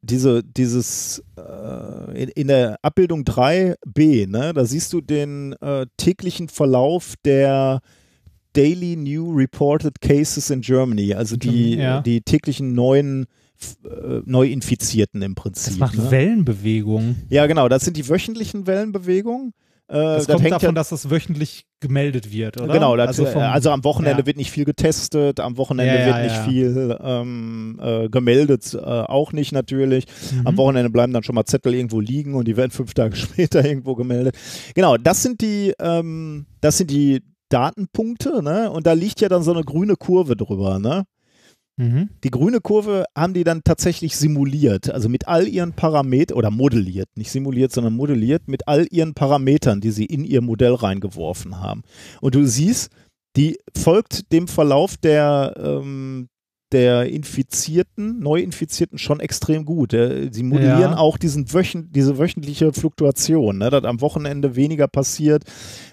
diese, 0.09 0.43
dieses, 0.43 1.23
äh, 1.37 2.23
in, 2.23 2.29
in 2.29 2.47
der 2.47 2.77
Abbildung 2.81 3.23
3b, 3.23 4.27
ne, 4.27 4.53
da 4.53 4.65
siehst 4.65 4.93
du 4.93 5.01
den 5.01 5.53
äh, 5.61 5.85
täglichen 5.97 6.47
Verlauf 6.49 7.15
der 7.25 7.81
Daily 8.53 8.95
New 8.95 9.35
Reported 9.35 10.01
Cases 10.01 10.49
in 10.49 10.61
Germany, 10.61 11.13
also 11.13 11.35
die, 11.37 11.75
Ja. 11.75 12.01
die 12.01 12.21
täglichen 12.21 12.73
neuen 12.73 13.25
äh, 13.83 14.21
Neuinfizierten 14.25 15.21
im 15.21 15.35
Prinzip. 15.35 15.73
Das 15.73 15.79
macht 15.79 15.97
ne? 15.97 16.11
Wellenbewegung. 16.11 17.15
Ja, 17.29 17.45
genau, 17.47 17.67
das 17.69 17.85
sind 17.85 17.97
die 17.97 18.07
wöchentlichen 18.07 18.65
Wellenbewegungen. 18.67 19.53
Äh, 19.89 19.93
Das 19.93 20.27
das 20.27 20.35
kommt 20.35 20.51
davon, 20.51 20.69
ja 20.69 20.71
dass 20.73 20.89
das 20.89 21.09
wöchentlich 21.09 21.65
gemeldet 21.79 22.31
wird, 22.31 22.59
oder? 22.59 22.73
Genau, 22.73 22.97
das, 22.97 23.07
also, 23.07 23.25
vom, 23.25 23.41
also 23.41 23.71
am 23.71 23.83
Wochenende 23.83 24.21
ja. 24.21 24.25
wird 24.25 24.37
nicht 24.37 24.51
viel 24.51 24.65
getestet, 24.65 25.39
am 25.39 25.57
Wochenende 25.57 25.97
Ja, 25.97 26.05
wird 26.07 26.23
nicht 26.23 26.37
viel 26.49 26.97
ähm, 27.01 27.79
äh, 27.81 28.09
gemeldet, 28.09 28.73
äh, 28.73 28.79
auch 28.79 29.31
nicht 29.31 29.53
natürlich. 29.53 30.05
Mhm. 30.33 30.47
Am 30.47 30.57
Wochenende 30.57 30.89
bleiben 30.89 31.13
dann 31.13 31.23
schon 31.23 31.35
mal 31.35 31.45
Zettel 31.45 31.73
irgendwo 31.73 31.99
liegen 31.99 32.33
und 32.33 32.47
die 32.47 32.57
werden 32.57 32.71
fünf 32.71 32.93
Tage 32.93 33.15
später 33.15 33.63
irgendwo 33.63 33.95
gemeldet. 33.95 34.35
Genau, 34.75 34.97
das 34.97 35.23
sind 35.23 35.41
die, 35.41 35.73
ähm, 35.79 36.47
das 36.61 36.79
sind 36.79 36.91
die 36.91 37.21
Datenpunkte, 37.49 38.43
ne? 38.43 38.69
Und 38.69 38.87
da 38.87 38.93
liegt 38.93 39.21
ja 39.21 39.29
dann 39.29 39.43
so 39.43 39.53
eine 39.53 39.63
grüne 39.63 39.95
Kurve 39.95 40.35
drüber, 40.35 40.79
ne? 40.79 41.05
Mhm. 41.77 42.09
Die 42.23 42.31
grüne 42.31 42.59
Kurve 42.59 43.05
haben 43.15 43.33
die 43.33 43.43
dann 43.43 43.63
tatsächlich 43.63 44.17
simuliert, 44.17 44.89
also 44.89 45.09
mit 45.09 45.27
all 45.27 45.47
ihren 45.47 45.73
Parametern 45.73 46.37
oder 46.37 46.49
modelliert, 46.49 47.09
nicht 47.15 47.31
simuliert, 47.31 47.71
sondern 47.71 47.93
modelliert 47.95 48.47
mit 48.47 48.67
all 48.67 48.87
ihren 48.89 49.13
Parametern, 49.13 49.79
die 49.79 49.91
sie 49.91 50.05
in 50.05 50.23
ihr 50.25 50.41
Modell 50.41 50.73
reingeworfen 50.73 51.59
haben. 51.59 51.83
Und 52.19 52.33
du 52.35 52.45
siehst, 52.45 52.89
die 53.35 53.57
folgt 53.77 54.31
dem 54.31 54.47
Verlauf 54.47 54.97
der, 54.97 55.53
ähm, 55.57 56.29
der 56.73 57.05
Infizierten, 57.09 58.19
Neuinfizierten 58.19 58.97
schon 58.97 59.19
extrem 59.21 59.63
gut. 59.63 59.93
Äh, 59.93 60.29
Sie 60.33 60.43
modellieren 60.43 60.91
Ja. 60.93 60.97
auch 60.97 61.17
diesen 61.17 61.53
wöchent, 61.53 61.95
diese 61.95 62.17
wöchentliche 62.17 62.73
Fluktuation, 62.73 63.59
ne, 63.59 63.69
dass 63.69 63.85
am 63.85 64.01
Wochenende 64.01 64.55
weniger 64.57 64.87
passiert. 64.87 65.43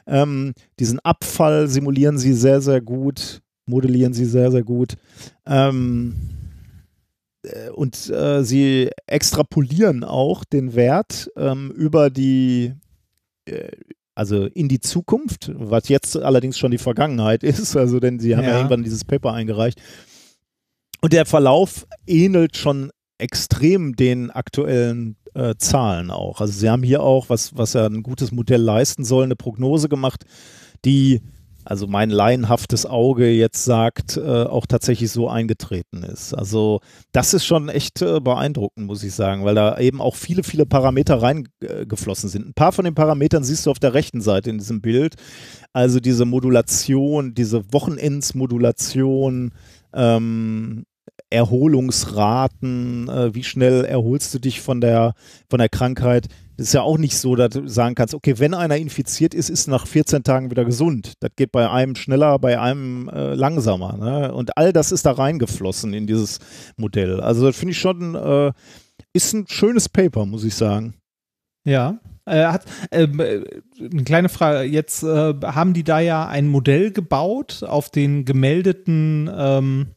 Ähm, 0.06 0.52
diesen 0.80 0.98
Abfall 1.00 1.68
simulieren 1.68 2.18
sie 2.18 2.32
sehr, 2.32 2.60
sehr 2.60 2.80
gut, 2.80 3.40
modellieren 3.66 4.12
sie 4.12 4.24
sehr, 4.24 4.50
sehr 4.50 4.62
gut. 4.62 4.94
Ähm, 5.46 6.14
äh, 7.42 7.70
und 7.70 8.10
äh, 8.10 8.42
sie 8.44 8.90
extrapolieren 9.06 10.04
auch 10.04 10.44
den 10.44 10.74
Wert 10.74 11.30
ähm, 11.36 11.70
über 11.70 12.10
die, 12.10 12.74
äh, 13.46 13.68
also 14.14 14.46
in 14.46 14.68
die 14.68 14.80
Zukunft, 14.80 15.50
was 15.54 15.88
jetzt 15.88 16.16
allerdings 16.16 16.58
schon 16.58 16.70
die 16.70 16.78
Vergangenheit 16.78 17.42
ist, 17.42 17.76
also 17.76 18.00
denn 18.00 18.18
sie 18.20 18.36
haben 18.36 18.44
ja, 18.44 18.50
Ja. 18.50 18.56
irgendwann 18.58 18.82
dieses 18.84 19.04
Paper 19.04 19.32
eingereicht. 19.32 19.80
Und 21.00 21.12
der 21.12 21.26
Verlauf 21.26 21.86
ähnelt 22.06 22.56
schon 22.56 22.90
extrem 23.18 23.94
den 23.94 24.30
aktuellen 24.30 25.16
äh, 25.34 25.54
Zahlen 25.58 26.10
auch. 26.10 26.40
Also 26.40 26.52
sie 26.52 26.68
haben 26.70 26.82
hier 26.82 27.02
auch, 27.02 27.28
was, 27.28 27.56
was 27.56 27.74
ja 27.74 27.86
ein 27.86 28.02
gutes 28.02 28.32
Modell 28.32 28.60
leisten 28.60 29.04
soll, 29.04 29.24
eine 29.24 29.36
Prognose 29.36 29.88
gemacht, 29.88 30.24
die, 30.84 31.20
also 31.64 31.86
mein 31.86 32.10
laienhaftes 32.10 32.86
Auge 32.86 33.30
jetzt 33.30 33.64
sagt, 33.64 34.16
äh, 34.16 34.20
auch 34.44 34.66
tatsächlich 34.66 35.10
so 35.10 35.28
eingetreten 35.28 36.02
ist. 36.02 36.34
Also 36.34 36.80
das 37.12 37.34
ist 37.34 37.44
schon 37.44 37.68
echt 37.68 38.02
äh, 38.02 38.20
beeindruckend, 38.20 38.86
muss 38.86 39.02
ich 39.02 39.14
sagen, 39.14 39.44
weil 39.44 39.54
da 39.54 39.78
eben 39.78 40.00
auch 40.00 40.16
viele, 40.16 40.42
viele 40.42 40.66
Parameter 40.66 41.22
reingeflossen 41.22 42.28
sind. 42.28 42.46
Ein 42.46 42.54
paar 42.54 42.72
von 42.72 42.84
den 42.84 42.94
Parametern 42.94 43.44
siehst 43.44 43.66
du 43.66 43.70
auf 43.70 43.78
der 43.78 43.94
rechten 43.94 44.20
Seite 44.20 44.50
in 44.50 44.58
diesem 44.58 44.80
Bild. 44.80 45.14
Also 45.72 46.00
diese 46.00 46.24
Modulation, 46.24 47.34
diese 47.34 47.72
Wochenendsmodulation, 47.72 49.52
ähm, 49.94 50.84
Erholungsraten, 51.30 53.08
äh, 53.08 53.34
wie 53.34 53.42
schnell 53.42 53.84
erholst 53.84 54.32
du 54.34 54.38
dich 54.38 54.60
von 54.60 54.80
der, 54.80 55.14
von 55.48 55.58
der 55.58 55.68
Krankheit, 55.68 56.28
Das 56.56 56.68
ist 56.68 56.72
ja 56.72 56.82
auch 56.82 56.98
nicht 56.98 57.18
so, 57.18 57.34
dass 57.34 57.50
du 57.50 57.66
sagen 57.66 57.94
kannst, 57.94 58.14
okay, 58.14 58.38
wenn 58.38 58.54
einer 58.54 58.76
infiziert 58.76 59.34
ist, 59.34 59.50
ist 59.50 59.66
nach 59.66 59.86
14 59.86 60.22
Tagen 60.22 60.50
wieder 60.50 60.64
gesund. 60.64 61.14
Das 61.20 61.30
geht 61.36 61.50
bei 61.50 61.68
einem 61.68 61.96
schneller, 61.96 62.38
bei 62.38 62.60
einem 62.60 63.08
äh, 63.08 63.34
langsamer. 63.34 63.96
Ne? 63.96 64.32
Und 64.32 64.56
all 64.56 64.72
das 64.72 64.92
ist 64.92 65.04
da 65.04 65.12
reingeflossen 65.12 65.92
in 65.92 66.06
dieses 66.06 66.38
Modell. 66.76 67.20
Also 67.20 67.46
das 67.46 67.56
finde 67.56 67.72
ich 67.72 67.78
schon, 67.78 68.14
äh, 68.14 68.52
ist 69.12 69.32
ein 69.32 69.46
schönes 69.48 69.88
Paper, 69.88 70.26
muss 70.26 70.44
ich 70.44 70.54
sagen. 70.54 70.94
Ja. 71.66 71.98
Äh, 72.26 72.44
hat, 72.44 72.64
ähm, 72.90 73.20
äh, 73.20 73.44
eine 73.80 74.04
kleine 74.04 74.28
Frage, 74.28 74.62
jetzt 74.62 75.02
äh, 75.02 75.34
haben 75.42 75.74
die 75.74 75.84
da 75.84 76.00
ja 76.00 76.26
ein 76.26 76.48
Modell 76.48 76.90
gebaut 76.90 77.62
auf 77.62 77.90
den 77.90 78.24
gemeldeten 78.24 79.30
ähm, 79.36 79.93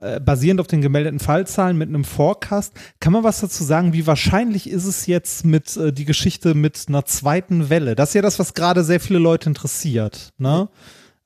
äh, 0.00 0.20
basierend 0.20 0.60
auf 0.60 0.66
den 0.66 0.80
gemeldeten 0.80 1.18
Fallzahlen 1.18 1.76
mit 1.76 1.88
einem 1.88 2.04
Forecast. 2.04 2.72
Kann 3.00 3.12
man 3.12 3.24
was 3.24 3.40
dazu 3.40 3.64
sagen? 3.64 3.92
Wie 3.92 4.06
wahrscheinlich 4.06 4.70
ist 4.70 4.84
es 4.84 5.06
jetzt 5.06 5.44
mit 5.44 5.76
äh, 5.76 5.92
die 5.92 6.04
Geschichte 6.04 6.54
mit 6.54 6.84
einer 6.88 7.04
zweiten 7.04 7.68
Welle? 7.68 7.94
Das 7.96 8.10
ist 8.10 8.14
ja 8.14 8.22
das, 8.22 8.38
was 8.38 8.54
gerade 8.54 8.84
sehr 8.84 9.00
viele 9.00 9.18
Leute 9.18 9.48
interessiert. 9.48 10.32
Ne? 10.38 10.68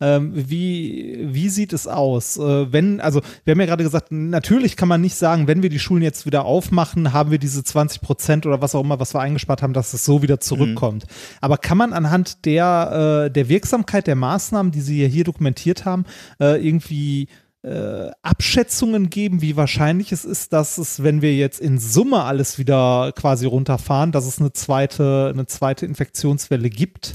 Ähm, 0.03 0.33
wie, 0.35 1.29
wie 1.31 1.49
sieht 1.49 1.73
es 1.73 1.87
aus? 1.87 2.37
Äh, 2.37 2.73
wenn, 2.73 3.01
also 3.01 3.21
wir 3.45 3.53
haben 3.53 3.61
ja 3.61 3.67
gerade 3.67 3.85
gesagt, 3.85 4.11
natürlich 4.11 4.77
kann 4.77 4.89
man 4.89 5.01
nicht 5.01 5.15
sagen, 5.15 5.47
wenn 5.47 5.63
wir 5.63 5.71
die 5.71 5.79
Schulen 5.79 6.03
jetzt 6.03 6.27
wieder 6.27 6.45
aufmachen, 6.45 7.13
haben 7.13 7.31
wir 7.31 7.39
diese 7.39 7.63
20 7.63 8.01
Prozent 8.01 8.45
oder 8.45 8.61
was 8.61 8.75
auch 8.75 8.83
immer, 8.83 8.99
was 8.99 9.15
wir 9.15 9.21
eingespart 9.21 9.63
haben, 9.63 9.75
dass 9.75 9.95
es 9.95 10.05
so 10.05 10.21
wieder 10.21 10.41
zurückkommt. 10.41 11.05
Mhm. 11.05 11.37
Aber 11.41 11.57
kann 11.57 11.79
man 11.79 11.93
anhand 11.93 12.47
der, 12.47 13.27
äh, 13.27 13.31
der 13.31 13.49
Wirksamkeit 13.49 14.09
der 14.09 14.17
Maßnahmen, 14.17 14.73
die 14.73 14.81
Sie 14.81 15.07
hier 15.07 15.23
dokumentiert 15.23 15.85
haben, 15.85 16.05
äh, 16.41 16.67
irgendwie 16.67 17.29
äh, 17.63 18.11
Abschätzungen 18.23 19.09
geben, 19.11 19.41
wie 19.41 19.57
wahrscheinlich 19.57 20.13
es 20.13 20.25
ist, 20.25 20.53
dass 20.53 20.79
es, 20.79 21.03
wenn 21.03 21.23
wir 21.23 21.35
jetzt 21.35 21.61
in 21.61 21.79
Summe 21.79 22.25
alles 22.25 22.59
wieder 22.59 23.13
quasi 23.15 23.47
runterfahren, 23.47 24.13
dass 24.13 24.27
es 24.27 24.41
eine 24.41 24.53
zweite, 24.53 25.31
eine 25.33 25.47
zweite 25.47 25.87
Infektionswelle 25.87 26.71
gibt? 26.71 27.15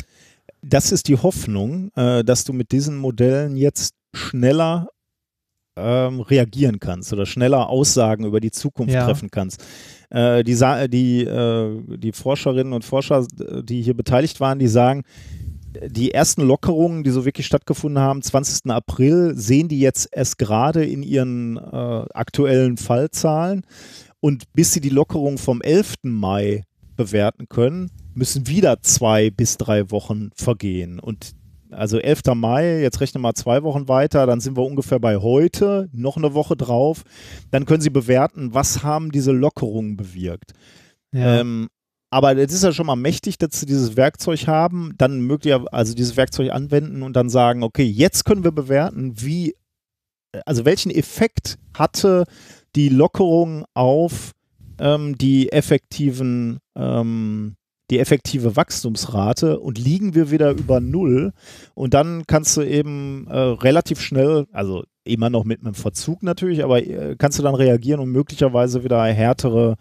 Das 0.62 0.92
ist 0.92 1.08
die 1.08 1.18
Hoffnung, 1.18 1.92
äh, 1.96 2.24
dass 2.24 2.44
du 2.44 2.54
mit 2.54 2.72
diesen 2.72 2.98
Modellen 2.98 3.58
jetzt 3.58 3.94
schneller 4.14 4.88
ähm, 5.76 6.22
reagieren 6.22 6.80
kannst 6.80 7.14
oder 7.14 7.26
schneller 7.26 7.70
Aussagen 7.70 8.26
über 8.26 8.40
die 8.40 8.52
Zukunft 8.52 8.94
ja. 8.94 9.06
treffen 9.06 9.30
kannst. 9.30 9.64
Äh, 10.10 10.44
die, 10.44 10.58
die, 10.90 11.24
äh, 11.24 11.98
die 11.98 12.12
Forscherinnen 12.12 12.74
und 12.74 12.84
Forscher, 12.84 13.28
die 13.64 13.82
hier 13.82 13.96
beteiligt 13.96 14.40
waren, 14.40 14.60
die 14.60 14.68
sagen, 14.68 15.04
die 15.88 16.12
ersten 16.12 16.42
Lockerungen, 16.42 17.04
die 17.04 17.12
so 17.12 17.26
wirklich 17.26 17.46
stattgefunden 17.46 18.02
haben, 18.02 18.22
20. 18.22 18.72
April, 18.72 19.34
sehen 19.36 19.68
die 19.68 19.80
jetzt 19.80 20.10
erst 20.12 20.38
gerade 20.38 20.86
in 20.86 21.04
ihren 21.04 21.58
äh, 21.58 22.06
aktuellen 22.14 22.78
Fallzahlen. 22.78 23.64
Und 24.20 24.52
bis 24.54 24.74
sie 24.74 24.82
die 24.82 24.90
Lockerung 24.90 25.38
vom 25.38 25.62
11. 25.62 25.96
Mai 26.04 26.64
bewerten 26.96 27.48
können, 27.48 27.92
müssen 28.14 28.48
wieder 28.48 28.82
zwei 28.82 29.30
bis 29.30 29.58
drei 29.58 29.92
Wochen 29.92 30.32
vergehen. 30.36 31.00
Und 31.00 31.36
also 31.72 32.00
11. 32.00 32.22
Mai, 32.36 32.82
jetzt 32.82 33.00
rechnen 33.02 33.22
wir 33.22 33.28
mal 33.30 33.34
zwei 33.36 33.64
Wochen 33.64 33.88
weiter, 33.88 34.26
dann 34.26 34.40
sind 34.40 34.58
wir 34.58 34.64
ungefähr 34.64 35.00
bei 35.00 35.18
heute, 35.18 35.90
noch 35.92 36.18
eine 36.18 36.34
Woche 36.34 36.56
drauf. 36.56 37.04
Dann 37.52 37.66
können 37.66 37.82
Sie 37.82 37.90
bewerten, 37.90 38.54
was 38.54 38.84
haben 38.84 39.12
diese 39.12 39.32
Lockerungen 39.32 39.98
bewirkt. 39.98 40.54
Ja. 41.12 41.42
Ähm, 41.42 41.68
aber 42.10 42.38
es 42.38 42.54
ist 42.54 42.64
ja 42.64 42.72
schon 42.72 42.86
mal 42.86 42.96
mächtig, 42.96 43.38
dass 43.38 43.60
sie 43.60 43.66
dieses 43.66 43.98
Werkzeug 43.98 44.48
haben, 44.48 44.94
dann 44.98 45.22
möglicherweise, 45.22 45.74
also 45.74 45.94
dieses 45.94 46.16
Werkzeug 46.16 46.52
anwenden 46.52 47.04
und 47.04 47.14
dann 47.16 47.30
sagen, 47.30 47.64
okay, 47.64 47.84
jetzt 47.84 48.24
können 48.24 48.44
wir 48.44 48.52
bewerten, 48.52 49.14
wie, 49.20 49.56
also 50.46 50.66
welchen 50.66 50.92
Effekt 50.92 51.58
hatte 51.78 52.26
die 52.76 52.90
Lockerung 52.90 53.66
auf 53.74 54.32
ähm, 54.80 55.18
die 55.18 55.52
effektiven, 55.52 56.60
ähm, 56.78 57.56
die 57.90 58.00
effektive 58.00 58.56
Wachstumsrate 58.56 59.60
und 59.60 59.78
liegen 59.78 60.14
wir 60.14 60.32
wieder 60.32 60.52
über 60.52 60.80
Null 60.80 61.34
und 61.74 61.94
dann 61.94 62.26
kannst 62.28 62.56
du 62.56 62.62
eben 62.62 63.28
äh, 63.28 63.38
relativ 63.38 64.00
schnell, 64.00 64.46
also 64.52 64.84
immer 65.04 65.30
noch 65.30 65.46
mit 65.46 65.62
einem 65.62 65.74
Verzug 65.74 66.22
natürlich, 66.24 66.64
aber 66.64 66.86
äh, 66.86 67.16
kannst 67.18 67.40
du 67.40 67.44
dann 67.44 67.56
reagieren 67.56 68.00
und 68.00 68.12
möglicherweise 68.12 68.84
wieder 68.84 69.04
härtere 69.06 69.76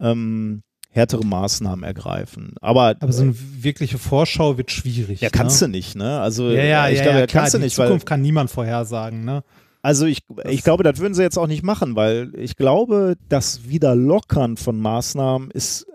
ähm, 0.00 0.62
härtere 0.96 1.24
Maßnahmen 1.24 1.84
ergreifen. 1.84 2.54
Aber, 2.60 2.96
aber 2.98 3.12
so 3.12 3.22
eine 3.22 3.34
wirkliche 3.62 3.98
Vorschau 3.98 4.56
wird 4.56 4.70
schwierig. 4.70 5.20
Ja, 5.20 5.30
kannst 5.30 5.60
ne? 5.60 5.68
du 5.68 5.72
nicht, 5.72 5.94
ne? 5.94 6.20
Also 6.20 6.50
ja, 6.50 6.64
ja, 6.64 6.88
ich 6.88 6.98
ja, 6.98 7.04
glaube, 7.04 7.18
ja, 7.20 7.26
klar, 7.26 7.42
kannst 7.42 7.54
du 7.54 7.58
nicht. 7.58 7.76
Die 7.76 7.82
Zukunft 7.82 8.06
kann 8.06 8.22
niemand 8.22 8.50
vorhersagen, 8.50 9.24
ne? 9.24 9.44
Also 9.82 10.06
ich, 10.06 10.24
ich 10.48 10.64
glaube, 10.64 10.82
das 10.82 10.98
würden 10.98 11.14
sie 11.14 11.22
jetzt 11.22 11.38
auch 11.38 11.46
nicht 11.46 11.62
machen, 11.62 11.94
weil 11.94 12.32
ich 12.36 12.56
glaube, 12.56 13.16
das 13.28 13.68
Wiederlockern 13.68 14.56
von 14.56 14.80
Maßnahmen 14.80 15.52
ist 15.52 15.86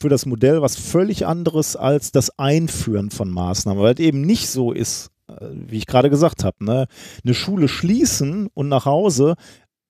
für 0.00 0.08
das 0.08 0.26
Modell 0.26 0.62
was 0.62 0.76
völlig 0.76 1.26
anderes 1.26 1.76
als 1.76 2.10
das 2.10 2.36
Einführen 2.38 3.10
von 3.10 3.30
Maßnahmen, 3.30 3.80
weil 3.80 3.94
es 3.94 4.00
eben 4.00 4.22
nicht 4.22 4.48
so 4.48 4.72
ist, 4.72 5.10
äh, 5.28 5.34
wie 5.52 5.76
ich 5.76 5.86
gerade 5.86 6.10
gesagt 6.10 6.42
habe. 6.42 6.64
Ne? 6.64 6.86
Eine 7.24 7.34
Schule 7.34 7.68
schließen 7.68 8.48
und 8.52 8.68
nach 8.68 8.86
Hause 8.86 9.36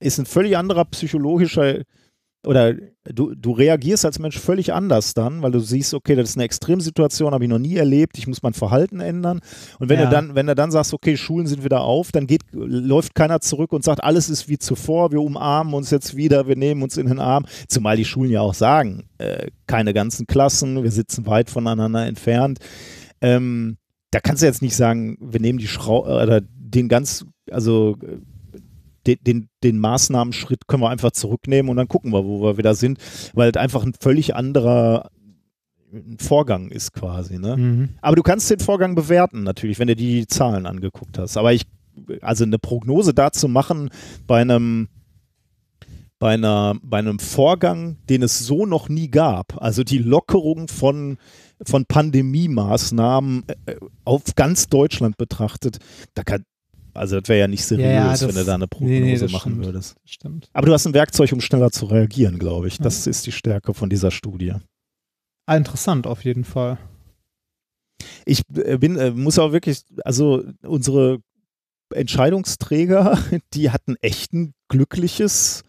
ist 0.00 0.18
ein 0.18 0.26
völlig 0.26 0.56
anderer 0.56 0.84
psychologischer 0.86 1.78
oder 2.46 2.74
du, 3.04 3.34
du 3.34 3.52
reagierst 3.52 4.06
als 4.06 4.18
Mensch 4.18 4.38
völlig 4.38 4.72
anders 4.72 5.12
dann, 5.12 5.42
weil 5.42 5.52
du 5.52 5.60
siehst, 5.60 5.92
okay, 5.92 6.14
das 6.14 6.30
ist 6.30 6.36
eine 6.36 6.44
Extremsituation, 6.44 7.34
habe 7.34 7.44
ich 7.44 7.50
noch 7.50 7.58
nie 7.58 7.76
erlebt, 7.76 8.16
ich 8.16 8.26
muss 8.26 8.42
mein 8.42 8.54
Verhalten 8.54 9.00
ändern. 9.00 9.40
Und 9.78 9.90
wenn 9.90 9.98
ja. 9.98 10.06
du 10.06 10.10
dann, 10.10 10.34
wenn 10.34 10.46
du 10.46 10.54
dann 10.54 10.70
sagst, 10.70 10.94
okay, 10.94 11.16
Schulen 11.16 11.46
sind 11.46 11.64
wieder 11.64 11.82
auf, 11.82 12.12
dann 12.12 12.26
geht, 12.26 12.42
läuft 12.52 13.14
keiner 13.14 13.40
zurück 13.40 13.72
und 13.72 13.84
sagt, 13.84 14.02
alles 14.02 14.30
ist 14.30 14.48
wie 14.48 14.58
zuvor, 14.58 15.12
wir 15.12 15.20
umarmen 15.20 15.74
uns 15.74 15.90
jetzt 15.90 16.16
wieder, 16.16 16.46
wir 16.48 16.56
nehmen 16.56 16.82
uns 16.82 16.96
in 16.96 17.06
den 17.06 17.18
Arm. 17.18 17.44
Zumal 17.68 17.96
die 17.96 18.06
Schulen 18.06 18.30
ja 18.30 18.40
auch 18.40 18.54
sagen, 18.54 19.04
äh, 19.18 19.48
keine 19.66 19.92
ganzen 19.92 20.26
Klassen, 20.26 20.82
wir 20.82 20.90
sitzen 20.90 21.26
weit 21.26 21.50
voneinander 21.50 22.06
entfernt. 22.06 22.58
Ähm, 23.20 23.76
da 24.12 24.20
kannst 24.20 24.42
du 24.42 24.46
jetzt 24.46 24.62
nicht 24.62 24.76
sagen, 24.76 25.18
wir 25.20 25.40
nehmen 25.40 25.58
die 25.58 25.68
Schrau 25.68 26.04
oder 26.04 26.40
den 26.40 26.88
ganz, 26.88 27.26
also 27.50 27.96
den, 29.06 29.18
den, 29.22 29.48
den 29.62 29.78
Maßnahmenschritt 29.78 30.66
können 30.66 30.82
wir 30.82 30.90
einfach 30.90 31.12
zurücknehmen 31.12 31.70
und 31.70 31.76
dann 31.76 31.88
gucken 31.88 32.12
wir, 32.12 32.24
wo 32.24 32.42
wir 32.42 32.58
wieder 32.58 32.74
sind, 32.74 32.98
weil 33.34 33.50
es 33.50 33.56
einfach 33.56 33.84
ein 33.84 33.94
völlig 33.98 34.34
anderer 34.34 35.10
Vorgang 36.18 36.70
ist 36.70 36.92
quasi. 36.92 37.38
Ne? 37.38 37.56
Mhm. 37.56 37.88
Aber 38.00 38.16
du 38.16 38.22
kannst 38.22 38.50
den 38.50 38.60
Vorgang 38.60 38.94
bewerten 38.94 39.42
natürlich, 39.42 39.78
wenn 39.78 39.88
du 39.88 39.96
die 39.96 40.26
Zahlen 40.26 40.66
angeguckt 40.66 41.18
hast. 41.18 41.36
Aber 41.36 41.52
ich, 41.52 41.62
also 42.20 42.44
eine 42.44 42.58
Prognose 42.58 43.14
dazu 43.14 43.48
machen 43.48 43.90
bei 44.26 44.40
einem 44.40 44.88
bei, 46.20 46.34
einer, 46.34 46.76
bei 46.82 46.98
einem 46.98 47.18
Vorgang, 47.18 47.96
den 48.08 48.22
es 48.22 48.38
so 48.38 48.66
noch 48.66 48.88
nie 48.90 49.10
gab, 49.10 49.60
also 49.60 49.82
die 49.82 49.98
Lockerung 49.98 50.68
von, 50.68 51.16
von 51.62 51.86
Pandemie-Maßnahmen 51.86 53.44
äh, 53.64 53.76
auf 54.04 54.22
ganz 54.36 54.68
Deutschland 54.68 55.16
betrachtet, 55.16 55.78
da 56.12 56.22
kann, 56.22 56.44
also 56.94 57.20
das 57.20 57.28
wäre 57.28 57.40
ja 57.40 57.48
nicht 57.48 57.64
seriös, 57.64 57.86
ja, 57.86 57.92
ja, 57.92 58.10
das, 58.10 58.26
wenn 58.26 58.34
du 58.34 58.44
da 58.44 58.54
eine 58.54 58.68
Prognose 58.68 59.00
nee, 59.00 59.16
nee, 59.16 59.32
machen 59.32 59.52
stimmt, 59.52 59.64
würdest. 59.64 59.96
Stimmt. 60.04 60.48
Aber 60.52 60.66
du 60.66 60.72
hast 60.72 60.86
ein 60.86 60.94
Werkzeug, 60.94 61.32
um 61.32 61.40
schneller 61.40 61.70
zu 61.70 61.86
reagieren, 61.86 62.38
glaube 62.38 62.68
ich. 62.68 62.78
Das 62.78 63.04
ja. 63.04 63.10
ist 63.10 63.26
die 63.26 63.32
Stärke 63.32 63.74
von 63.74 63.90
dieser 63.90 64.10
Studie. 64.10 64.54
Ah, 65.46 65.56
interessant, 65.56 66.06
auf 66.06 66.24
jeden 66.24 66.44
Fall. 66.44 66.78
Ich 68.24 68.42
äh, 68.54 68.78
bin, 68.78 68.96
äh, 68.96 69.10
muss 69.10 69.38
auch 69.38 69.52
wirklich, 69.52 69.82
also 70.04 70.44
unsere 70.62 71.20
Entscheidungsträger, 71.92 73.18
die 73.54 73.70
hatten 73.70 73.96
echt 74.00 74.32
ein 74.32 74.54
glückliches 74.68 75.62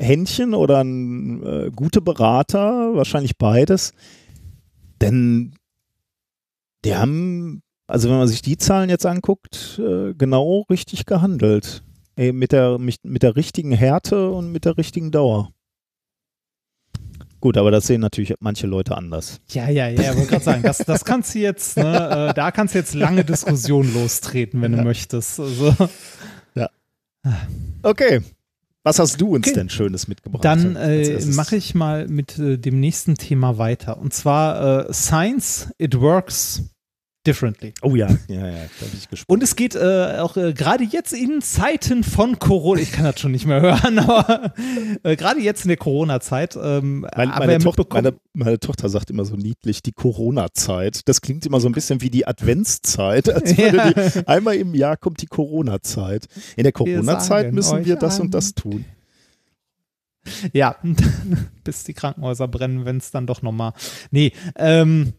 Händchen 0.00 0.54
oder 0.54 0.82
ein 0.82 1.42
äh, 1.44 1.70
gute 1.74 2.00
Berater, 2.00 2.94
wahrscheinlich 2.94 3.36
beides. 3.36 3.92
Denn 5.00 5.54
die 6.84 6.94
haben 6.94 7.62
also 7.88 8.10
wenn 8.10 8.18
man 8.18 8.28
sich 8.28 8.42
die 8.42 8.58
Zahlen 8.58 8.90
jetzt 8.90 9.06
anguckt, 9.06 9.80
äh, 9.82 10.14
genau 10.14 10.66
richtig 10.70 11.06
gehandelt. 11.06 11.82
Ey, 12.16 12.32
mit, 12.32 12.52
der, 12.52 12.78
mit, 12.78 13.22
der 13.22 13.36
richtigen 13.36 13.72
Härte 13.72 14.30
und 14.30 14.52
mit 14.52 14.64
der 14.64 14.76
richtigen 14.76 15.10
Dauer. 15.10 15.50
Gut, 17.40 17.56
aber 17.56 17.70
das 17.70 17.86
sehen 17.86 18.00
natürlich 18.00 18.34
manche 18.40 18.66
Leute 18.66 18.96
anders. 18.96 19.40
Ja, 19.50 19.68
ja, 19.68 19.88
ja, 19.88 20.10
ich 20.10 20.16
wollte 20.16 20.30
gerade 20.30 20.44
sagen, 20.44 20.62
das, 20.64 20.78
das 20.78 21.04
kannst 21.04 21.34
du 21.34 21.38
jetzt, 21.38 21.76
ne, 21.76 22.30
äh, 22.30 22.34
da 22.34 22.50
kannst 22.50 22.74
du 22.74 22.80
jetzt 22.80 22.94
lange 22.94 23.24
Diskussionen 23.24 23.94
lostreten, 23.94 24.60
wenn 24.60 24.72
ja. 24.72 24.78
du 24.78 24.84
möchtest. 24.84 25.38
Also. 25.38 25.74
Ja. 26.54 26.68
Okay. 27.84 28.20
Was 28.82 28.98
hast 28.98 29.20
du 29.20 29.36
uns 29.36 29.46
okay. 29.46 29.54
denn 29.54 29.70
Schönes 29.70 30.08
mitgebracht? 30.08 30.44
Dann 30.44 30.74
äh, 30.74 31.24
mache 31.26 31.56
ich 31.56 31.74
mal 31.74 32.08
mit 32.08 32.38
äh, 32.38 32.58
dem 32.58 32.80
nächsten 32.80 33.14
Thema 33.14 33.58
weiter. 33.58 33.98
Und 33.98 34.12
zwar 34.12 34.88
äh, 34.88 34.92
Science, 34.92 35.70
It 35.78 36.00
Works 36.00 36.64
differently. 37.28 37.74
Oh 37.82 37.94
ja, 37.94 38.08
ja, 38.28 38.48
ja, 38.48 38.64
da 38.80 38.86
bin 38.86 38.98
ich 38.98 39.08
gespannt. 39.08 39.28
Und 39.28 39.42
es 39.42 39.54
geht 39.54 39.74
äh, 39.74 40.18
auch 40.18 40.36
äh, 40.36 40.52
gerade 40.52 40.84
jetzt 40.84 41.12
in 41.12 41.40
Zeiten 41.42 42.02
von 42.02 42.38
Corona, 42.38 42.80
ich 42.80 42.92
kann 42.92 43.04
das 43.04 43.20
schon 43.20 43.32
nicht 43.32 43.46
mehr 43.46 43.60
hören, 43.82 43.98
aber 43.98 44.52
äh, 45.02 45.16
gerade 45.16 45.40
jetzt 45.40 45.64
in 45.64 45.68
der 45.68 45.76
Corona-Zeit. 45.76 46.56
Ähm, 46.56 47.06
meine, 47.14 47.32
meine, 47.38 47.58
Tochter, 47.58 47.84
meine, 47.92 48.14
meine, 48.32 48.58
Tochter 48.58 48.88
sagt 48.88 49.10
immer 49.10 49.24
so 49.24 49.36
niedlich, 49.36 49.82
die 49.82 49.92
Corona-Zeit. 49.92 51.08
Das 51.08 51.20
klingt 51.20 51.44
immer 51.46 51.60
so 51.60 51.68
ein 51.68 51.72
bisschen 51.72 52.00
wie 52.00 52.10
die 52.10 52.26
Adventszeit. 52.26 53.28
Als 53.34 53.56
ja. 53.56 53.90
die, 53.90 54.26
einmal 54.26 54.56
im 54.56 54.74
Jahr 54.74 54.96
kommt 54.96 55.22
die 55.22 55.26
Corona-Zeit. 55.26 56.26
In 56.56 56.64
der 56.64 56.72
Corona-Zeit 56.72 57.52
müssen 57.52 57.84
wir 57.84 57.96
das 57.96 58.20
und 58.20 58.34
das 58.34 58.54
tun. 58.54 58.84
Ja, 60.52 60.76
bis 61.64 61.84
die 61.84 61.94
Krankenhäuser 61.94 62.48
brennen, 62.48 62.84
wenn 62.84 62.98
es 62.98 63.10
dann 63.10 63.26
doch 63.26 63.40
nochmal. 63.40 63.72
Nee, 64.10 64.32
ähm, 64.56 65.14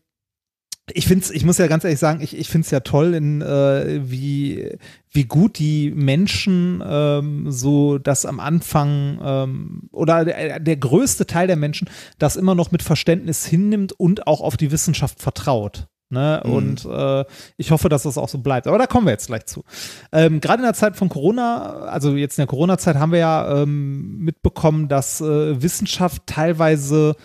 ich 0.94 1.08
finde 1.08 1.26
ich 1.34 1.46
muss 1.46 1.58
ja 1.58 1.68
ganz 1.68 1.84
ehrlich 1.84 2.00
sagen, 2.00 2.22
ich, 2.22 2.38
ich 2.38 2.50
finde 2.50 2.66
es 2.66 2.72
ja 2.72 2.80
toll, 2.82 3.14
in, 3.14 3.42
äh, 3.42 4.02
wie, 4.04 4.78
wie 5.12 5.26
gut 5.26 5.60
die 5.60 5.92
Menschen 5.92 6.84
ähm, 6.86 7.52
so 7.52 7.98
das 7.98 8.26
am 8.26 8.40
Anfang 8.40 9.20
ähm, 9.24 9.90
oder 9.92 10.26
der, 10.26 10.60
der 10.60 10.78
größte 10.78 11.26
Teil 11.26 11.48
der 11.48 11.56
Menschen 11.56 11.90
das 12.18 12.36
immer 12.36 12.56
noch 12.56 12.72
mit 12.72 12.84
Verständnis 12.84 13.46
hinnimmt 13.46 13.94
und 13.94 14.28
auch 14.28 14.42
auf 14.42 14.58
die 14.58 14.72
Wissenschaft 14.72 15.22
vertraut. 15.22 15.88
Ne? 16.12 16.42
Mhm. 16.44 16.52
Und 16.52 16.86
äh, 16.86 17.26
ich 17.58 17.72
hoffe, 17.72 17.88
dass 17.88 18.04
das 18.04 18.18
auch 18.18 18.30
so 18.30 18.40
bleibt. 18.40 18.68
Aber 18.68 18.80
da 18.80 18.88
kommen 18.88 19.06
wir 19.06 19.12
jetzt 19.12 19.28
gleich 19.28 19.46
zu. 19.46 19.64
Ähm, 20.12 20.42
Gerade 20.42 20.62
in 20.62 20.66
der 20.66 20.74
Zeit 20.74 20.96
von 20.96 21.08
Corona, 21.08 21.82
also 21.82 22.16
jetzt 22.16 22.40
in 22.40 22.42
der 22.42 22.48
Corona-Zeit, 22.48 22.96
haben 22.96 23.12
wir 23.12 23.20
ja 23.20 23.62
ähm, 23.62 24.18
mitbekommen, 24.18 24.88
dass 24.88 25.22
äh, 25.22 25.62
Wissenschaft 25.62 26.24
teilweise 26.26 27.16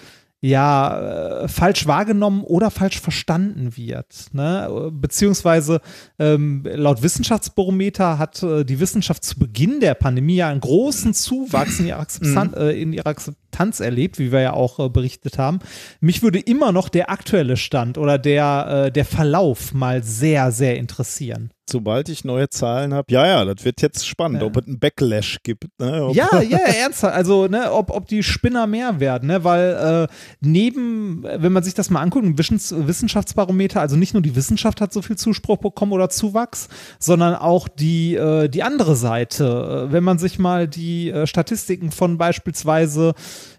ja 0.44 1.44
äh, 1.44 1.48
falsch 1.48 1.86
wahrgenommen 1.86 2.42
oder 2.42 2.70
falsch 2.70 3.00
verstanden 3.00 3.78
wird. 3.78 4.26
Ne? 4.32 4.90
Beziehungsweise 4.92 5.80
ähm, 6.18 6.64
laut 6.64 7.02
Wissenschaftsbarometer 7.02 8.18
hat 8.18 8.42
äh, 8.42 8.64
die 8.64 8.78
Wissenschaft 8.78 9.24
zu 9.24 9.38
Beginn 9.38 9.80
der 9.80 9.94
Pandemie 9.94 10.36
ja 10.36 10.48
einen 10.48 10.60
großen 10.60 11.14
Zuwachs 11.14 11.80
in 11.80 11.86
ihrer, 11.86 12.00
Akzeptanz, 12.00 12.52
mhm. 12.54 12.60
äh, 12.60 12.70
in 12.72 12.92
ihrer 12.92 13.06
Akzeptanz 13.06 13.80
erlebt, 13.80 14.18
wie 14.18 14.32
wir 14.32 14.40
ja 14.40 14.52
auch 14.52 14.78
äh, 14.80 14.90
berichtet 14.90 15.38
haben. 15.38 15.60
Mich 16.00 16.22
würde 16.22 16.40
immer 16.40 16.72
noch 16.72 16.90
der 16.90 17.08
aktuelle 17.08 17.56
Stand 17.56 17.96
oder 17.96 18.18
der, 18.18 18.84
äh, 18.86 18.92
der 18.92 19.06
Verlauf 19.06 19.72
mal 19.72 20.02
sehr, 20.02 20.52
sehr 20.52 20.76
interessieren 20.76 21.53
sobald 21.68 22.08
ich 22.08 22.24
neue 22.24 22.48
Zahlen 22.48 22.94
habe, 22.94 23.12
ja, 23.12 23.26
ja, 23.26 23.44
das 23.44 23.64
wird 23.64 23.80
jetzt 23.82 24.06
spannend, 24.06 24.40
ja. 24.40 24.46
ob 24.46 24.56
es 24.56 24.66
einen 24.66 24.78
Backlash 24.78 25.38
gibt. 25.42 25.66
Ne? 25.78 26.10
Ja, 26.14 26.40
ja, 26.40 26.58
ernsthaft. 26.58 27.14
Also, 27.14 27.48
ne, 27.48 27.72
ob, 27.72 27.90
ob 27.90 28.06
die 28.06 28.22
Spinner 28.22 28.66
mehr 28.66 29.00
werden, 29.00 29.28
ne? 29.28 29.42
weil 29.44 30.08
äh, 30.08 30.14
neben, 30.40 31.22
wenn 31.22 31.52
man 31.52 31.62
sich 31.62 31.74
das 31.74 31.90
mal 31.90 32.00
anguckt, 32.00 32.24
ein 32.24 32.38
Wissenschaftsbarometer, 32.38 33.80
also 33.80 33.96
nicht 33.96 34.14
nur 34.14 34.22
die 34.22 34.36
Wissenschaft 34.36 34.80
hat 34.80 34.92
so 34.92 35.02
viel 35.02 35.16
Zuspruch 35.16 35.58
bekommen 35.58 35.92
oder 35.92 36.10
Zuwachs, 36.10 36.68
sondern 36.98 37.34
auch 37.34 37.68
die, 37.68 38.14
äh, 38.14 38.48
die 38.48 38.62
andere 38.62 38.96
Seite. 38.96 39.88
Wenn 39.90 40.04
man 40.04 40.18
sich 40.18 40.38
mal 40.38 40.68
die 40.68 41.10
äh, 41.10 41.26
Statistiken 41.26 41.90
von 41.90 42.18
beispielsweise 42.18 43.14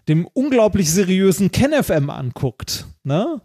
dem 0.08 0.26
unglaublich 0.32 0.92
seriösen 0.92 1.50
KenFM 1.50 2.10
anguckt, 2.10 2.86
ne? 3.02 3.40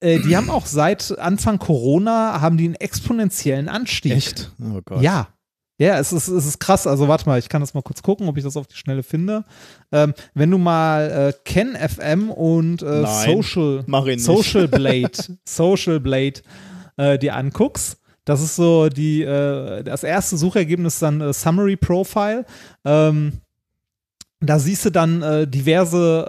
Äh, 0.00 0.20
die 0.20 0.36
haben 0.36 0.50
auch 0.50 0.66
seit 0.66 1.18
Anfang 1.18 1.58
Corona 1.58 2.40
haben 2.40 2.56
die 2.56 2.64
einen 2.64 2.74
exponentiellen 2.74 3.68
Anstieg. 3.68 4.12
Echt? 4.12 4.50
Oh 4.60 4.80
Gott. 4.84 5.02
Ja. 5.02 5.28
Ja, 5.78 5.98
es 5.98 6.12
ist, 6.12 6.28
es 6.28 6.46
ist 6.46 6.60
krass. 6.60 6.86
Also 6.86 7.08
warte 7.08 7.28
mal, 7.28 7.38
ich 7.38 7.48
kann 7.48 7.60
das 7.60 7.74
mal 7.74 7.82
kurz 7.82 8.02
gucken, 8.02 8.28
ob 8.28 8.36
ich 8.36 8.44
das 8.44 8.56
auf 8.56 8.68
die 8.68 8.76
Schnelle 8.76 9.02
finde. 9.02 9.44
Ähm, 9.90 10.14
wenn 10.34 10.50
du 10.50 10.58
mal 10.58 11.10
äh, 11.10 11.32
Ken 11.44 11.74
FM 11.76 12.30
und 12.30 12.82
äh, 12.82 13.04
Social, 13.04 13.84
Social 14.18 14.68
Blade, 14.68 15.12
Social 15.44 15.98
Blade 15.98 16.40
äh, 16.96 17.18
dir 17.18 17.34
anguckst, 17.34 17.98
das 18.24 18.40
ist 18.40 18.54
so 18.54 18.88
die, 18.88 19.22
äh, 19.22 19.82
das 19.82 20.04
erste 20.04 20.36
Suchergebnis 20.36 21.00
dann 21.00 21.20
äh, 21.20 21.32
Summary 21.32 21.76
Profile. 21.76 22.44
Ähm, 22.84 23.40
da 24.42 24.58
siehst 24.58 24.84
du 24.84 24.90
dann 24.90 25.22
äh, 25.22 25.46
diverse, 25.46 26.26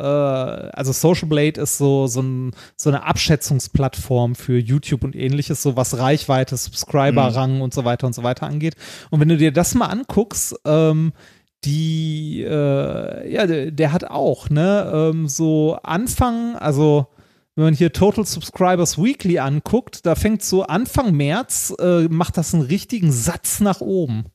äh, 0.71 0.77
also 0.77 0.91
Social 0.91 1.27
Blade 1.27 1.59
ist 1.59 1.77
so, 1.77 2.07
so, 2.07 2.21
ein, 2.21 2.51
so, 2.75 2.89
eine 2.89 3.03
Abschätzungsplattform 3.03 4.35
für 4.35 4.57
YouTube 4.57 5.03
und 5.03 5.15
ähnliches, 5.15 5.61
so 5.61 5.75
was 5.75 5.97
Reichweite, 5.97 6.55
Subscriber-Rang 6.55 7.55
mhm. 7.55 7.61
und 7.61 7.73
so 7.73 7.85
weiter 7.85 8.07
und 8.07 8.13
so 8.13 8.23
weiter 8.23 8.45
angeht. 8.45 8.75
Und 9.09 9.19
wenn 9.19 9.29
du 9.29 9.37
dir 9.37 9.51
das 9.51 9.75
mal 9.75 9.87
anguckst, 9.87 10.55
ähm, 10.65 11.13
die, 11.65 12.43
äh, 12.43 13.33
ja, 13.33 13.47
der, 13.47 13.71
der, 13.71 13.93
hat 13.93 14.05
auch, 14.05 14.49
ne, 14.49 14.91
ähm, 14.93 15.27
so 15.27 15.77
Anfang, 15.81 16.55
also 16.57 17.07
wenn 17.55 17.65
man 17.65 17.73
hier 17.73 17.93
Total 17.93 18.25
Subscribers 18.25 18.97
Weekly 18.97 19.39
anguckt, 19.39 20.05
da 20.05 20.15
fängt 20.15 20.43
so 20.43 20.63
Anfang 20.63 21.13
März, 21.15 21.73
äh, 21.79 22.07
macht 22.09 22.37
das 22.37 22.53
einen 22.53 22.63
richtigen 22.63 23.11
Satz 23.11 23.59
nach 23.59 23.79
oben. 23.79 24.25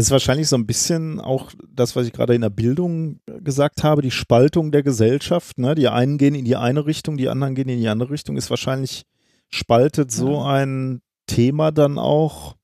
Das 0.00 0.06
ist 0.06 0.12
wahrscheinlich 0.12 0.48
so 0.48 0.56
ein 0.56 0.64
bisschen 0.64 1.20
auch 1.20 1.52
das, 1.70 1.94
was 1.94 2.06
ich 2.06 2.14
gerade 2.14 2.34
in 2.34 2.40
der 2.40 2.48
Bildung 2.48 3.20
gesagt 3.44 3.82
habe, 3.82 4.00
die 4.00 4.10
Spaltung 4.10 4.72
der 4.72 4.82
Gesellschaft. 4.82 5.58
Ne? 5.58 5.74
Die 5.74 5.88
einen 5.88 6.16
gehen 6.16 6.34
in 6.34 6.46
die 6.46 6.56
eine 6.56 6.86
Richtung, 6.86 7.18
die 7.18 7.28
anderen 7.28 7.54
gehen 7.54 7.68
in 7.68 7.78
die 7.78 7.88
andere 7.88 8.08
Richtung. 8.08 8.38
Ist 8.38 8.48
wahrscheinlich 8.48 9.04
spaltet 9.50 10.10
so 10.10 10.40
ein 10.40 11.02
Thema 11.26 11.70
dann 11.70 11.98
auch 11.98 12.56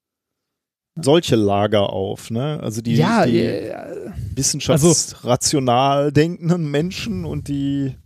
solche 0.95 1.37
Lager 1.37 1.91
auf. 1.91 2.31
Ne? 2.31 2.59
Also 2.63 2.81
die, 2.81 2.95
ja, 2.95 3.27
die 3.27 3.41
äh, 3.41 4.13
wissenschaftsrational 4.35 5.99
also, 5.99 6.11
denkenden 6.13 6.71
Menschen 6.71 7.27
und 7.27 7.49
die 7.49 7.97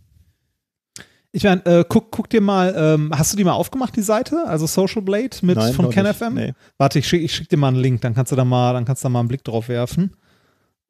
ich 1.33 1.43
meine, 1.43 1.65
äh, 1.65 1.85
guck, 1.87 2.11
guck 2.11 2.29
dir 2.29 2.41
mal, 2.41 2.73
ähm, 2.75 3.11
hast 3.15 3.31
du 3.31 3.37
die 3.37 3.45
mal 3.45 3.53
aufgemacht, 3.53 3.95
die 3.95 4.01
Seite? 4.01 4.45
Also 4.47 4.65
Social 4.65 5.01
Blade 5.01 5.37
mit 5.43 5.55
Nein, 5.55 5.73
von 5.73 5.89
KenFM? 5.89 6.33
Nee. 6.33 6.53
Warte, 6.77 6.99
ich 6.99 7.07
schicke 7.07 7.29
schick 7.29 7.47
dir 7.47 7.57
mal 7.57 7.69
einen 7.69 7.77
Link, 7.77 8.01
dann 8.01 8.13
kannst 8.13 8.33
du 8.33 8.35
da 8.35 8.43
mal, 8.43 8.73
dann 8.73 8.83
kannst 8.83 9.03
du 9.03 9.05
da 9.05 9.09
mal 9.09 9.19
einen 9.19 9.29
Blick 9.29 9.43
drauf 9.43 9.69
werfen. 9.69 10.15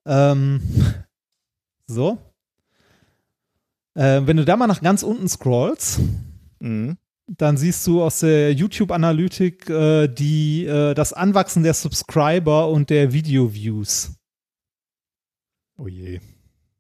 Ähm, 0.06 0.62
so. 1.86 2.18
Äh, 3.94 4.22
wenn 4.26 4.38
du 4.38 4.46
da 4.46 4.58
mal 4.58 4.68
nach 4.68 4.82
ganz 4.82 5.04
unten 5.04 5.28
scrollst, 5.28 6.00
mhm. 6.60 6.98
dann 7.28 7.58
siehst 7.58 7.86
du 7.86 8.02
aus 8.02 8.22
der 8.22 8.54
YouTube-Analytik 8.54 9.70
äh, 9.70 10.08
die, 10.08 10.66
äh, 10.66 10.96
das 10.96 11.14
Anwachsen 11.14 11.62
der 11.62 11.76
Subscriber 11.76 12.70
und 12.70 12.90
der 12.90 13.14
Video-Views. 13.14 14.14
Oh 15.78 15.88
je. 15.88 16.20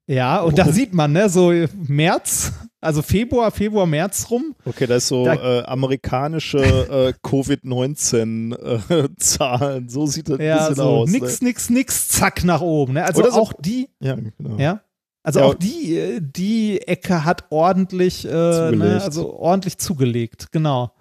Ja, 0.07 0.41
und 0.41 0.53
oh. 0.53 0.55
da 0.55 0.71
sieht 0.71 0.95
man, 0.95 1.11
ne, 1.11 1.29
so 1.29 1.53
März 1.75 2.53
also 2.81 3.01
Februar, 3.03 3.51
Februar, 3.51 3.85
März 3.85 4.31
rum. 4.31 4.55
Okay, 4.65 4.87
das 4.87 5.03
ist 5.03 5.09
so 5.09 5.23
da, 5.23 5.35
äh, 5.35 5.63
amerikanische 5.65 6.57
äh, 6.57 7.13
Covid-19-Zahlen. 7.21 9.87
Äh, 9.87 9.89
so 9.89 10.07
sieht 10.07 10.29
das 10.29 10.39
ja, 10.39 10.53
ein 10.53 10.57
bisschen 10.57 10.75
so 10.75 10.83
aus. 10.83 11.11
Nix, 11.11 11.41
ne? 11.41 11.49
nix, 11.49 11.69
nix, 11.69 12.07
zack 12.09 12.43
nach 12.43 12.61
oben. 12.61 12.93
Ne? 12.93 13.05
Also 13.05 13.29
so, 13.29 13.39
auch 13.39 13.53
die. 13.53 13.87
Ja, 13.99 14.15
genau. 14.15 14.57
Ja. 14.57 14.81
Also 15.23 15.39
ja, 15.39 15.45
auch 15.45 15.53
die, 15.53 15.95
äh, 15.95 16.19
die 16.21 16.81
Ecke 16.87 17.23
hat 17.23 17.45
ordentlich, 17.51 18.25
äh, 18.25 18.71
ne, 18.71 18.99
also 19.03 19.35
ordentlich 19.35 19.77
zugelegt, 19.77 20.51
genau. 20.51 20.95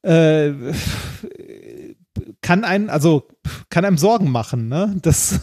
Äh, 0.00 0.52
kann 2.40 2.64
einen, 2.64 2.88
also 2.88 3.28
kann 3.68 3.84
einem 3.84 3.98
Sorgen 3.98 4.30
machen, 4.30 4.68
ne? 4.68 4.96
Das. 5.02 5.38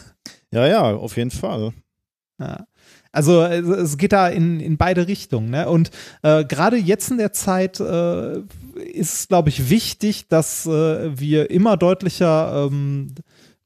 Ja, 0.50 0.66
ja, 0.66 0.82
auf 0.82 1.16
jeden 1.16 1.30
Fall. 1.30 1.72
Ja. 2.40 2.66
Also 3.14 3.42
es 3.44 3.96
geht 3.96 4.12
da 4.12 4.28
in, 4.28 4.60
in 4.60 4.76
beide 4.76 5.06
Richtungen. 5.06 5.50
Ne? 5.50 5.68
Und 5.68 5.90
äh, 6.22 6.44
gerade 6.44 6.76
jetzt 6.76 7.10
in 7.10 7.18
der 7.18 7.32
Zeit 7.32 7.78
äh, 7.80 8.38
ist 8.92 9.14
es, 9.14 9.28
glaube 9.28 9.48
ich, 9.48 9.70
wichtig, 9.70 10.28
dass 10.28 10.66
äh, 10.66 11.18
wir 11.18 11.50
immer 11.50 11.76
deutlicher 11.76 12.66
ähm, 12.66 13.14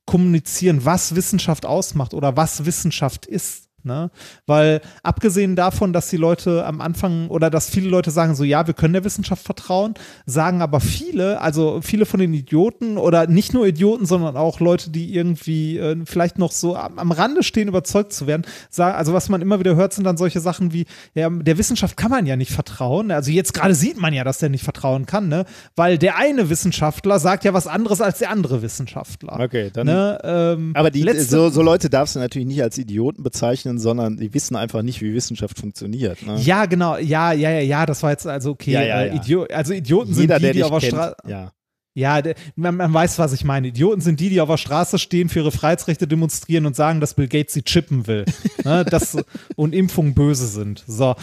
kommunizieren, 0.05 0.85
was 0.85 1.15
Wissenschaft 1.15 1.67
ausmacht 1.67 2.15
oder 2.15 2.37
was 2.37 2.67
Wissenschaft 2.67 3.27
ist. 3.27 3.68
Ne? 3.85 4.11
Weil 4.47 4.81
abgesehen 5.03 5.55
davon, 5.55 5.93
dass 5.93 6.11
die 6.11 6.17
Leute 6.17 6.67
am 6.67 6.81
Anfang 6.81 7.29
oder 7.29 7.49
dass 7.49 7.71
viele 7.71 7.89
Leute 7.89 8.11
sagen 8.11 8.35
so, 8.35 8.43
ja, 8.43 8.67
wir 8.67 8.75
können 8.75 8.93
der 8.93 9.05
Wissenschaft 9.05 9.45
vertrauen, 9.45 9.95
sagen 10.27 10.63
aber 10.63 10.81
viele, 10.81 11.41
also 11.41 11.81
viele 11.81 12.05
von 12.05 12.19
den 12.19 12.35
Idioten 12.35 12.99
oder 12.99 13.29
nicht 13.29 13.55
nur 13.55 13.67
Idioten, 13.67 14.05
sondern 14.05 14.37
auch 14.37 14.59
Leute, 14.59 14.91
die 14.91 15.15
irgendwie 15.15 15.79
äh, 15.79 15.97
vielleicht 16.07 16.39
noch 16.39 16.51
so 16.51 16.77
am, 16.77 16.99
am, 16.99 17.13
Rande 17.13 17.45
stehen, 17.45 17.69
überzeugt 17.69 18.13
zu 18.13 18.27
werden, 18.27 18.43
sagen, 18.69 18.97
also 18.97 19.13
was 19.13 19.29
man 19.29 19.43
immer 19.43 19.61
wieder 19.61 19.77
hört, 19.77 19.93
sind 19.93 20.05
dann 20.05 20.17
solche 20.17 20.41
Sachen 20.41 20.73
wie, 20.73 20.85
ja, 21.15 21.31
der 21.31 21.57
Wissenschaft 21.57 21.97
kann 21.97 22.11
man 22.11 22.27
ja 22.27 22.37
nicht 22.37 22.53
vertrauen. 22.53 23.13
Also 23.13 23.31
jetzt 23.31 23.55
gerade 23.55 23.75
sieht 23.75 24.01
man 24.01 24.13
ja, 24.13 24.25
dass 24.25 24.39
der 24.39 24.49
nicht 24.49 24.65
vertrauen 24.65 25.07
kann, 25.07 25.29
ne? 25.29 25.45
Weil 25.77 25.99
der 25.99 26.17
eine 26.17 26.51
Wissenschaftler 26.51 27.21
sagt 27.21 27.45
ja 27.45 27.55
was 27.55 27.67
anderes 27.67 28.01
als 28.01 28.19
der 28.19 28.31
andere 28.31 28.61
Wissenschaftler. 28.63 29.39
Okay, 29.41 29.71
dann. 29.73 29.87
Ne? 29.87 30.19
Ähm, 30.25 30.73
aber 30.75 30.91
die, 30.91 31.09
so, 31.21 31.49
so 31.49 31.63
Leute 31.63 31.89
darfst 31.89 32.17
du 32.17 32.19
natürlich 32.19 32.49
nicht 32.49 32.63
als 32.63 32.77
Idioten 32.77 33.23
bezeichnen, 33.23 33.68
sondern 33.77 34.17
die 34.17 34.33
wissen 34.33 34.57
einfach 34.57 34.81
nicht, 34.81 35.03
wie 35.03 35.13
Wissenschaft 35.13 35.59
funktioniert. 35.59 36.25
Ne? 36.25 36.39
Ja, 36.41 36.65
genau. 36.65 36.97
Ja, 36.97 37.33
ja, 37.33 37.51
ja, 37.51 37.61
ja, 37.61 37.85
das 37.85 38.03
war 38.03 38.11
jetzt 38.11 38.27
also 38.27 38.53
okay. 38.53 38.71
Ja, 38.71 38.83
ja, 38.83 39.03
äh, 39.03 39.09
ja. 39.09 39.15
Idio 39.15 39.47
also 39.53 39.75
Idioten 39.75 40.15
Jeder, 40.15 40.41
sind 40.41 40.49
die, 40.49 40.53
die 40.53 40.65
auf 40.65 40.79
der 40.79 40.87
Straße. 40.87 41.17
Ja. 41.27 41.53
Ja, 41.99 42.23
man, 42.55 42.77
man, 42.77 42.95
weiß, 42.95 43.19
was 43.19 43.33
ich 43.33 43.43
meine. 43.43 43.67
Idioten 43.67 44.01
sind 44.01 44.21
die, 44.21 44.29
die 44.29 44.41
auf 44.41 44.49
der 44.49 44.57
Straße 44.57 45.01
stehen, 45.01 45.29
für 45.29 45.41
ihre 45.41 45.51
Freiheitsrechte 45.51 46.07
demonstrieren 46.07 46.65
und 46.65 46.77
sagen, 46.77 47.01
dass 47.01 47.15
Bill 47.15 47.27
Gates 47.27 47.55
sie 47.55 47.63
chippen 47.63 48.07
will. 48.07 48.25
ne, 48.65 48.85
das, 48.85 49.17
und 49.57 49.75
Impfungen 49.75 50.15
böse 50.15 50.47
sind. 50.47 50.85
So. 50.87 51.17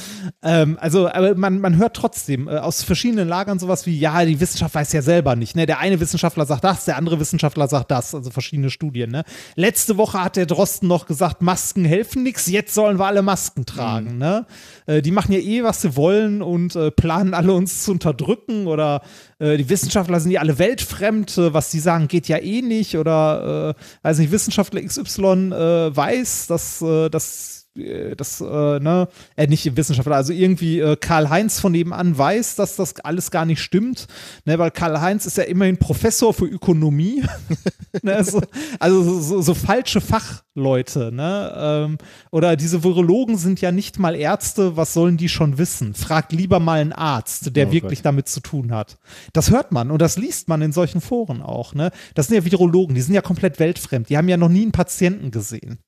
Ähm, 0.44 0.78
also, 0.82 1.08
aber 1.08 1.34
man, 1.36 1.62
man 1.62 1.78
hört 1.78 1.96
trotzdem 1.96 2.50
äh, 2.50 2.58
aus 2.58 2.84
verschiedenen 2.84 3.30
Lagern 3.30 3.58
sowas 3.58 3.86
wie, 3.86 3.98
ja, 3.98 4.26
die 4.26 4.42
Wissenschaft 4.42 4.76
weiß 4.76 4.92
ja 4.92 5.02
selber 5.02 5.38
nicht. 5.38 5.56
Ne? 5.56 5.66
Der 5.66 5.80
eine 5.80 6.02
Wissenschaftler 6.02 6.46
sagt 6.46 6.66
das, 6.66 6.84
der 6.84 6.98
andere 6.98 7.22
Wissenschaftler 7.22 7.70
sagt 7.70 7.92
das. 7.92 8.14
Also 8.14 8.30
verschiedene 8.30 8.70
Studien. 8.70 9.12
Ne? 9.12 9.24
Letzte 9.56 9.96
Woche 9.96 10.22
hat 10.22 10.36
der 10.36 10.46
Drosten 10.46 10.90
noch 10.90 11.06
gesagt, 11.06 11.42
Masken 11.42 11.86
helfen 11.86 12.24
nichts, 12.24 12.48
jetzt 12.48 12.74
sollen 12.74 13.00
wir 13.00 13.06
alle 13.06 13.22
Masken 13.22 13.66
tragen. 13.66 14.16
Mhm. 14.16 14.18
Ne? 14.18 14.46
Äh, 14.88 15.02
die 15.02 15.12
machen 15.12 15.32
ja 15.32 15.40
eh, 15.40 15.64
was 15.64 15.82
sie 15.82 15.96
wollen 15.96 16.42
und 16.42 16.76
äh, 16.76 16.92
planen 16.92 17.34
alle 17.34 17.54
uns 17.54 17.86
zu 17.86 17.92
unterdrücken 17.94 18.68
oder 18.68 19.02
äh, 19.40 19.56
die 19.56 19.70
Wissenschaftler 19.70 20.20
sind 20.20 20.32
ja 20.32 20.42
alle 20.42 20.60
weltfremd, 20.66 21.38
was 21.38 21.72
sie 21.72 21.80
sagen, 21.80 22.08
geht 22.08 22.28
ja 22.28 22.38
eh 22.38 22.62
nicht 22.62 22.98
oder, 22.98 23.76
äh, 23.76 24.06
weiß 24.08 24.20
nicht, 24.20 24.32
Wissenschaftler 24.32 24.82
XY 24.82 25.52
äh, 25.52 25.96
weiß, 25.96 26.48
dass, 26.48 26.82
äh, 26.82 27.10
dass 27.10 27.55
das, 27.76 28.40
äh, 28.40 28.80
ne, 28.80 29.10
äh, 29.36 29.48
nicht 29.48 29.76
Wissenschaftler, 29.76 30.16
also 30.16 30.32
irgendwie 30.32 30.80
äh, 30.80 30.96
Karl-Heinz 30.96 31.60
von 31.60 31.74
nebenan 31.74 32.18
weiß, 32.18 32.56
dass 32.56 32.78
das 32.78 33.00
alles 33.02 33.32
gar 33.32 33.46
nicht 33.46 33.62
stimmt, 33.62 34.08
ne, 34.46 34.58
weil 34.58 34.72
Karl-Heinz 34.72 35.26
ist 35.26 35.38
ja 35.38 35.44
immerhin 35.44 35.78
Professor 35.78 36.34
für 36.34 36.46
Ökonomie, 36.46 37.24
ne, 38.02 38.24
so, 38.24 38.42
also 38.80 39.20
so, 39.20 39.42
so, 39.42 39.54
falsche 39.54 40.00
Fachleute, 40.00 41.12
ne, 41.12 41.54
ähm, 41.58 41.98
oder 42.32 42.56
diese 42.56 42.84
Virologen 42.84 43.38
sind 43.38 43.60
ja 43.60 43.74
nicht 43.74 44.00
mal 44.00 44.16
Ärzte, 44.16 44.78
was 44.78 44.94
sollen 44.94 45.18
die 45.18 45.30
schon 45.30 45.58
wissen? 45.58 45.94
Fragt 45.94 46.32
lieber 46.32 46.62
mal 46.62 46.80
einen 46.80 46.94
Arzt, 46.94 47.58
der 47.58 47.68
oh 47.68 47.72
wirklich 47.72 48.00
Gott. 48.00 48.06
damit 48.06 48.30
zu 48.30 48.40
tun 48.40 48.72
hat. 48.72 48.98
Das 49.34 49.52
hört 49.52 49.74
man 49.74 49.92
und 49.92 50.02
das 50.02 50.18
liest 50.18 50.48
man 50.48 50.62
in 50.62 50.72
solchen 50.72 51.02
Foren 51.02 51.42
auch, 51.42 51.74
ne, 51.74 51.92
das 52.14 52.28
sind 52.28 52.36
ja 52.36 52.46
Virologen, 52.46 52.96
die 52.96 53.02
sind 53.02 53.14
ja 53.14 53.22
komplett 53.22 53.60
weltfremd, 53.60 54.10
die 54.10 54.18
haben 54.18 54.30
ja 54.30 54.38
noch 54.38 54.50
nie 54.50 54.62
einen 54.62 54.72
Patienten 54.72 55.32
gesehen. 55.32 55.80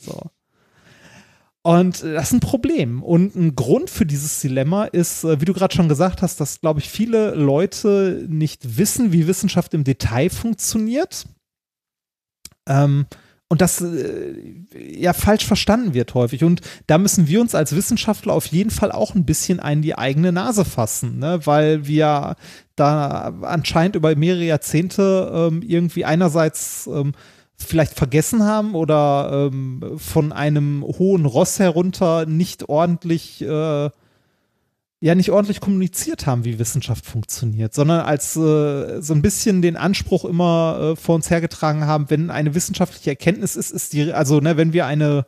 So. 0.00 0.30
Und 1.68 2.02
das 2.02 2.28
ist 2.28 2.32
ein 2.32 2.40
Problem. 2.40 3.02
Und 3.02 3.36
ein 3.36 3.54
Grund 3.54 3.90
für 3.90 4.06
dieses 4.06 4.40
Dilemma 4.40 4.84
ist, 4.86 5.24
äh, 5.24 5.38
wie 5.38 5.44
du 5.44 5.52
gerade 5.52 5.74
schon 5.74 5.90
gesagt 5.90 6.22
hast, 6.22 6.40
dass, 6.40 6.62
glaube 6.62 6.80
ich, 6.80 6.88
viele 6.88 7.34
Leute 7.34 8.24
nicht 8.26 8.78
wissen, 8.78 9.12
wie 9.12 9.26
Wissenschaft 9.26 9.74
im 9.74 9.84
Detail 9.84 10.30
funktioniert. 10.30 11.26
Ähm, 12.66 13.04
und 13.50 13.60
das 13.60 13.82
äh, 13.82 14.32
ja 14.72 15.12
falsch 15.12 15.44
verstanden 15.44 15.92
wird 15.92 16.14
häufig. 16.14 16.42
Und 16.42 16.62
da 16.86 16.96
müssen 16.96 17.28
wir 17.28 17.38
uns 17.38 17.54
als 17.54 17.76
Wissenschaftler 17.76 18.32
auf 18.32 18.46
jeden 18.46 18.70
Fall 18.70 18.90
auch 18.90 19.14
ein 19.14 19.26
bisschen 19.26 19.60
ein 19.60 19.82
die 19.82 19.94
eigene 19.94 20.32
Nase 20.32 20.64
fassen, 20.64 21.18
ne? 21.18 21.40
weil 21.44 21.86
wir 21.86 22.36
da 22.76 23.34
anscheinend 23.42 23.94
über 23.94 24.16
mehrere 24.16 24.44
Jahrzehnte 24.44 25.30
ähm, 25.34 25.60
irgendwie 25.60 26.06
einerseits 26.06 26.86
ähm, 26.86 27.12
vielleicht 27.58 27.94
vergessen 27.94 28.44
haben 28.44 28.74
oder 28.74 29.50
ähm, 29.52 29.94
von 29.96 30.32
einem 30.32 30.84
hohen 30.84 31.26
Ross 31.26 31.58
herunter 31.58 32.26
nicht 32.26 32.68
ordentlich, 32.68 33.42
äh, 33.42 33.90
ja, 35.00 35.14
nicht 35.14 35.30
ordentlich 35.30 35.60
kommuniziert 35.60 36.26
haben, 36.26 36.44
wie 36.44 36.58
Wissenschaft 36.58 37.04
funktioniert, 37.04 37.74
sondern 37.74 38.00
als 38.00 38.36
äh, 38.36 39.00
so 39.00 39.12
ein 39.12 39.22
bisschen 39.22 39.62
den 39.62 39.76
Anspruch 39.76 40.24
immer 40.24 40.92
äh, 40.92 40.96
vor 40.96 41.16
uns 41.16 41.30
hergetragen 41.30 41.86
haben, 41.86 42.10
wenn 42.10 42.30
eine 42.30 42.54
wissenschaftliche 42.54 43.10
Erkenntnis 43.10 43.56
ist, 43.56 43.70
ist 43.70 43.92
die, 43.92 44.12
also 44.12 44.40
ne, 44.40 44.56
wenn 44.56 44.72
wir 44.72 44.86
eine 44.86 45.26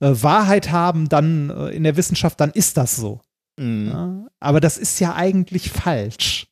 äh, 0.00 0.10
Wahrheit 0.10 0.70
haben, 0.70 1.08
dann 1.08 1.50
äh, 1.50 1.68
in 1.68 1.84
der 1.84 1.96
Wissenschaft, 1.96 2.40
dann 2.40 2.50
ist 2.50 2.76
das 2.76 2.96
so. 2.96 3.20
Mhm. 3.58 3.88
Ja? 3.88 4.26
Aber 4.40 4.60
das 4.60 4.78
ist 4.78 4.98
ja 5.00 5.14
eigentlich 5.14 5.70
falsch. 5.70 6.47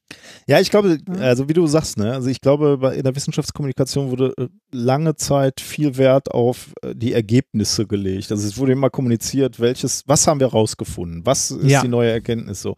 Ja, 0.48 0.60
ich 0.60 0.70
glaube, 0.70 0.98
also 1.18 1.48
wie 1.48 1.55
du 1.55 1.66
sagst, 1.66 1.98
ne, 1.98 2.12
also 2.12 2.31
ich 2.31 2.40
glaube, 2.40 2.94
in 2.94 3.02
der 3.02 3.16
Wissenschaftskommunikation 3.16 4.10
wurde 4.10 4.32
äh, 4.39 4.48
lange 4.70 5.16
Zeit 5.16 5.60
viel 5.60 5.97
Wert 5.97 6.31
auf 6.31 6.73
äh, 6.82 6.94
die 6.94 7.12
Ergebnisse 7.12 7.86
gelegt. 7.86 8.31
Also 8.31 8.47
es 8.47 8.56
wurde 8.56 8.73
immer 8.73 8.89
kommuniziert, 8.89 9.59
welches, 9.59 10.05
was 10.06 10.27
haben 10.28 10.39
wir 10.39 10.47
rausgefunden, 10.47 11.27
was 11.27 11.51
ist 11.51 11.68
ja. 11.68 11.82
die 11.82 11.89
neue 11.89 12.12
Erkenntnis 12.12 12.62
so. 12.62 12.77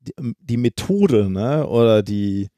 Die, 0.00 0.12
ähm, 0.18 0.36
die 0.40 0.58
Methode, 0.58 1.30
ne, 1.30 1.66
oder 1.66 2.02
die, 2.02 2.48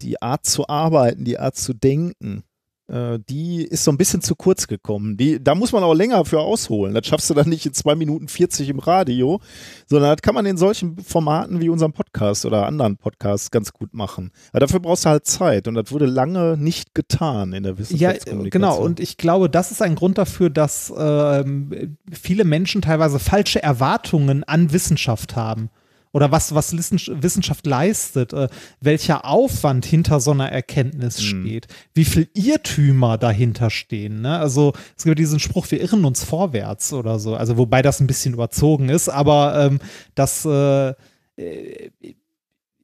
die 0.00 0.22
Art 0.22 0.46
zu 0.46 0.68
arbeiten, 0.68 1.24
die 1.24 1.40
Art 1.40 1.56
zu 1.56 1.74
denken, 1.74 2.44
die 2.88 3.64
ist 3.64 3.82
so 3.82 3.90
ein 3.90 3.96
bisschen 3.96 4.22
zu 4.22 4.36
kurz 4.36 4.68
gekommen. 4.68 5.16
Die, 5.16 5.42
da 5.42 5.56
muss 5.56 5.72
man 5.72 5.82
auch 5.82 5.94
länger 5.94 6.24
für 6.24 6.40
ausholen. 6.40 6.94
Das 6.94 7.06
schaffst 7.06 7.28
du 7.28 7.34
dann 7.34 7.48
nicht 7.48 7.66
in 7.66 7.74
zwei 7.74 7.96
Minuten 7.96 8.28
40 8.28 8.68
im 8.68 8.78
Radio, 8.78 9.40
sondern 9.86 10.12
das 10.12 10.22
kann 10.22 10.36
man 10.36 10.46
in 10.46 10.56
solchen 10.56 10.96
Formaten 10.98 11.60
wie 11.60 11.68
unserem 11.68 11.92
Podcast 11.92 12.46
oder 12.46 12.66
anderen 12.66 12.96
Podcasts 12.96 13.50
ganz 13.50 13.72
gut 13.72 13.92
machen. 13.92 14.30
Aber 14.50 14.60
dafür 14.60 14.78
brauchst 14.78 15.04
du 15.04 15.08
halt 15.08 15.26
Zeit 15.26 15.66
und 15.66 15.74
das 15.74 15.90
wurde 15.90 16.06
lange 16.06 16.56
nicht 16.56 16.94
getan 16.94 17.52
in 17.52 17.64
der 17.64 17.76
Wissenschaftskommunikation. 17.76 18.62
Ja, 18.62 18.70
genau. 18.76 18.84
Und 18.84 19.00
ich 19.00 19.16
glaube, 19.16 19.50
das 19.50 19.72
ist 19.72 19.82
ein 19.82 19.96
Grund 19.96 20.16
dafür, 20.16 20.48
dass 20.48 20.92
ähm, 20.96 21.96
viele 22.12 22.44
Menschen 22.44 22.82
teilweise 22.82 23.18
falsche 23.18 23.62
Erwartungen 23.62 24.44
an 24.44 24.72
Wissenschaft 24.72 25.34
haben 25.34 25.70
oder 26.16 26.32
was, 26.32 26.54
was 26.54 26.72
Wissenschaft 26.72 27.66
leistet, 27.66 28.32
äh, 28.32 28.48
welcher 28.80 29.26
Aufwand 29.26 29.84
hinter 29.84 30.18
so 30.18 30.30
einer 30.30 30.50
Erkenntnis 30.50 31.20
mhm. 31.20 31.44
steht, 31.44 31.66
wie 31.92 32.06
viel 32.06 32.30
Irrtümer 32.32 33.18
dahinter 33.18 33.68
stehen. 33.68 34.22
Ne? 34.22 34.38
Also 34.38 34.72
es 34.96 35.04
gibt 35.04 35.18
diesen 35.18 35.40
Spruch, 35.40 35.70
wir 35.70 35.78
irren 35.78 36.06
uns 36.06 36.24
vorwärts 36.24 36.94
oder 36.94 37.18
so, 37.18 37.36
also 37.36 37.58
wobei 37.58 37.82
das 37.82 38.00
ein 38.00 38.06
bisschen 38.06 38.32
überzogen 38.32 38.88
ist, 38.88 39.10
aber 39.10 39.66
ähm, 39.66 39.78
das 40.14 40.46
äh, 40.46 40.94
äh 41.36 41.90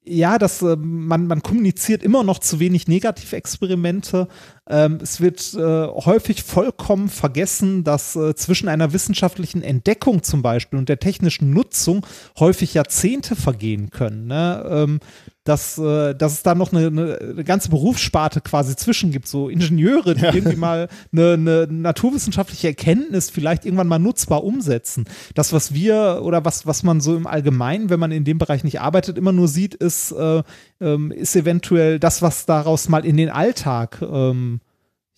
ja, 0.04 0.36
das, 0.38 0.62
äh, 0.62 0.76
man, 0.76 1.26
man 1.26 1.42
kommuniziert 1.42 2.02
immer 2.02 2.24
noch 2.24 2.40
zu 2.40 2.58
wenig 2.58 2.88
Negativexperimente. 2.88 4.26
Ähm, 4.68 4.98
es 5.02 5.20
wird 5.20 5.54
äh, 5.54 5.86
häufig 5.88 6.44
vollkommen 6.44 7.08
vergessen, 7.08 7.82
dass 7.82 8.14
äh, 8.14 8.34
zwischen 8.36 8.68
einer 8.68 8.92
wissenschaftlichen 8.92 9.62
Entdeckung 9.62 10.22
zum 10.22 10.42
Beispiel 10.42 10.78
und 10.78 10.88
der 10.88 11.00
technischen 11.00 11.50
Nutzung 11.50 12.06
häufig 12.38 12.74
Jahrzehnte 12.74 13.34
vergehen 13.34 13.90
können. 13.90 14.26
Ne? 14.28 14.64
Ähm, 14.68 15.00
dass, 15.44 15.76
äh, 15.76 16.14
dass 16.14 16.34
es 16.34 16.42
da 16.42 16.54
noch 16.54 16.72
eine, 16.72 16.86
eine, 16.86 17.44
ganze 17.44 17.70
Berufssparte 17.70 18.40
quasi 18.40 18.76
zwischen 18.76 19.10
gibt, 19.10 19.26
so 19.26 19.48
Ingenieure, 19.48 20.14
die 20.14 20.22
ja. 20.22 20.32
irgendwie 20.32 20.56
mal 20.56 20.88
eine, 21.12 21.32
eine, 21.32 21.66
naturwissenschaftliche 21.68 22.68
Erkenntnis 22.68 23.28
vielleicht 23.28 23.64
irgendwann 23.64 23.88
mal 23.88 23.98
nutzbar 23.98 24.44
umsetzen. 24.44 25.04
Das, 25.34 25.52
was 25.52 25.74
wir 25.74 26.20
oder 26.22 26.44
was, 26.44 26.66
was 26.66 26.84
man 26.84 27.00
so 27.00 27.16
im 27.16 27.26
Allgemeinen, 27.26 27.90
wenn 27.90 27.98
man 27.98 28.12
in 28.12 28.24
dem 28.24 28.38
Bereich 28.38 28.62
nicht 28.62 28.80
arbeitet, 28.80 29.18
immer 29.18 29.32
nur 29.32 29.48
sieht, 29.48 29.74
ist, 29.74 30.12
äh, 30.12 30.42
ähm, 30.80 31.10
ist 31.10 31.34
eventuell 31.34 31.98
das, 31.98 32.22
was 32.22 32.46
daraus 32.46 32.88
mal 32.88 33.04
in 33.04 33.16
den 33.16 33.28
Alltag 33.28 34.00
ähm, 34.00 34.60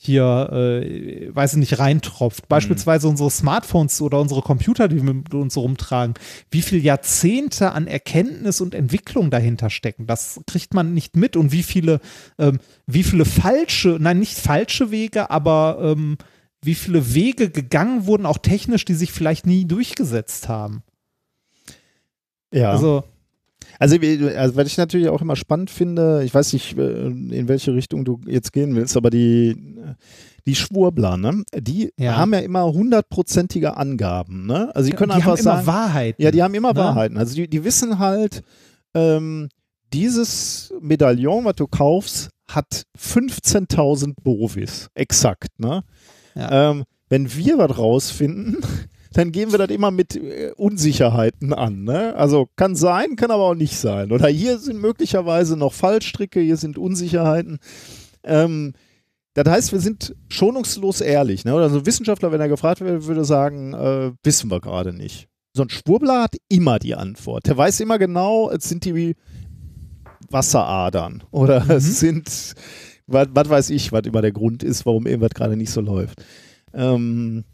hier, 0.06 0.50
äh, 0.52 1.34
weiß 1.34 1.54
ich 1.54 1.58
nicht, 1.58 1.78
reintropft. 1.78 2.48
Beispielsweise 2.48 3.06
mhm. 3.06 3.12
unsere 3.12 3.30
Smartphones 3.30 4.00
oder 4.00 4.20
unsere 4.20 4.42
Computer, 4.42 4.88
die 4.88 4.96
wir 4.96 5.14
mit 5.14 5.32
uns 5.34 5.56
rumtragen. 5.56 6.14
Wie 6.50 6.62
viel 6.62 6.84
Jahrzehnte 6.84 7.72
an 7.72 7.86
Erkenntnis 7.86 8.60
und 8.60 8.74
Entwicklung 8.74 9.30
dahinter 9.30 9.70
stecken, 9.70 10.06
das 10.06 10.40
kriegt 10.46 10.74
man 10.74 10.94
nicht 10.94 11.16
mit. 11.16 11.36
Und 11.36 11.52
wie 11.52 11.62
viele, 11.62 12.00
ähm, 12.38 12.60
wie 12.86 13.02
viele 13.02 13.24
falsche, 13.24 13.98
nein, 14.00 14.18
nicht 14.18 14.38
falsche 14.38 14.90
Wege, 14.90 15.30
aber 15.30 15.78
ähm, 15.80 16.18
wie 16.62 16.74
viele 16.74 17.14
Wege 17.14 17.50
gegangen 17.50 18.06
wurden, 18.06 18.26
auch 18.26 18.38
technisch, 18.38 18.84
die 18.84 18.94
sich 18.94 19.12
vielleicht 19.12 19.46
nie 19.46 19.66
durchgesetzt 19.66 20.48
haben. 20.48 20.82
Ja. 22.52 22.70
Also, 22.70 23.04
also, 23.78 23.96
also, 24.36 24.56
was 24.56 24.66
ich 24.66 24.76
natürlich 24.76 25.08
auch 25.08 25.22
immer 25.22 25.36
spannend 25.36 25.70
finde, 25.70 26.22
ich 26.24 26.34
weiß 26.34 26.52
nicht, 26.52 26.76
äh, 26.78 27.06
in 27.06 27.48
welche 27.48 27.74
Richtung 27.74 28.04
du 28.04 28.20
jetzt 28.26 28.52
gehen 28.52 28.74
willst, 28.76 28.96
aber 28.96 29.10
die, 29.10 29.56
die 30.46 30.54
Schwurbler, 30.54 31.16
ne, 31.16 31.44
die 31.56 31.92
ja. 31.96 32.16
haben 32.16 32.32
ja 32.34 32.40
immer 32.40 32.64
hundertprozentige 32.64 33.76
Angaben, 33.76 34.46
ne? 34.46 34.74
Also 34.74 34.90
die 34.90 34.96
können 34.96 35.10
die 35.10 35.16
einfach 35.16 35.32
haben 35.32 35.42
sagen. 35.42 35.62
Immer 35.62 35.72
Wahrheiten. 35.72 36.22
Ja, 36.22 36.30
die 36.30 36.42
haben 36.42 36.54
immer 36.54 36.72
ne? 36.72 36.78
Wahrheiten. 36.78 37.16
Also 37.16 37.34
die, 37.34 37.48
die 37.48 37.64
wissen 37.64 37.98
halt, 37.98 38.42
ähm, 38.94 39.48
dieses 39.92 40.74
Medaillon, 40.80 41.44
was 41.44 41.54
du 41.56 41.66
kaufst, 41.66 42.30
hat 42.48 42.84
15.000 42.98 44.14
Bovis. 44.22 44.88
Exakt, 44.94 45.58
ne? 45.58 45.82
Ja. 46.34 46.70
Ähm, 46.70 46.84
wenn 47.08 47.34
wir 47.34 47.58
was 47.58 47.78
rausfinden, 47.78 48.58
dann 49.14 49.30
gehen 49.30 49.52
wir 49.52 49.58
das 49.58 49.70
immer 49.70 49.90
mit 49.90 50.16
äh, 50.16 50.52
Unsicherheiten 50.56 51.52
an. 51.52 51.84
Ne? 51.84 52.14
Also 52.16 52.48
kann 52.56 52.74
sein, 52.74 53.16
kann 53.16 53.30
aber 53.30 53.44
auch 53.44 53.54
nicht 53.54 53.76
sein. 53.76 54.12
Oder 54.12 54.28
hier 54.28 54.58
sind 54.58 54.80
möglicherweise 54.80 55.56
noch 55.56 55.72
Fallstricke, 55.72 56.40
hier 56.40 56.56
sind 56.56 56.78
Unsicherheiten. 56.78 57.58
Ähm, 58.24 58.74
das 59.34 59.48
heißt, 59.48 59.72
wir 59.72 59.80
sind 59.80 60.14
schonungslos 60.28 61.00
ehrlich. 61.00 61.44
Ne? 61.44 61.54
Oder 61.54 61.70
so 61.70 61.78
ein 61.78 61.86
Wissenschaftler, 61.86 62.32
wenn 62.32 62.40
er 62.40 62.48
gefragt 62.48 62.80
wird, 62.80 63.06
würde 63.06 63.24
sagen, 63.24 63.72
äh, 63.72 64.12
wissen 64.24 64.50
wir 64.50 64.60
gerade 64.60 64.92
nicht. 64.92 65.28
So 65.52 65.62
ein 65.62 65.70
Schwurbler 65.70 66.24
hat 66.24 66.34
immer 66.48 66.80
die 66.80 66.96
Antwort. 66.96 67.46
Der 67.46 67.56
weiß 67.56 67.78
immer 67.80 67.98
genau, 67.98 68.50
es 68.50 68.68
sind 68.68 68.84
die 68.84 69.14
Wasseradern 70.28 71.22
oder 71.30 71.64
mhm. 71.64 71.70
es 71.70 72.00
sind, 72.00 72.54
was 73.06 73.28
weiß 73.48 73.70
ich, 73.70 73.92
was 73.92 74.02
immer 74.02 74.22
der 74.22 74.32
Grund 74.32 74.64
ist, 74.64 74.84
warum 74.86 75.06
irgendwas 75.06 75.34
gerade 75.34 75.56
nicht 75.56 75.70
so 75.70 75.80
läuft. 75.80 76.24
Ähm, 76.72 77.44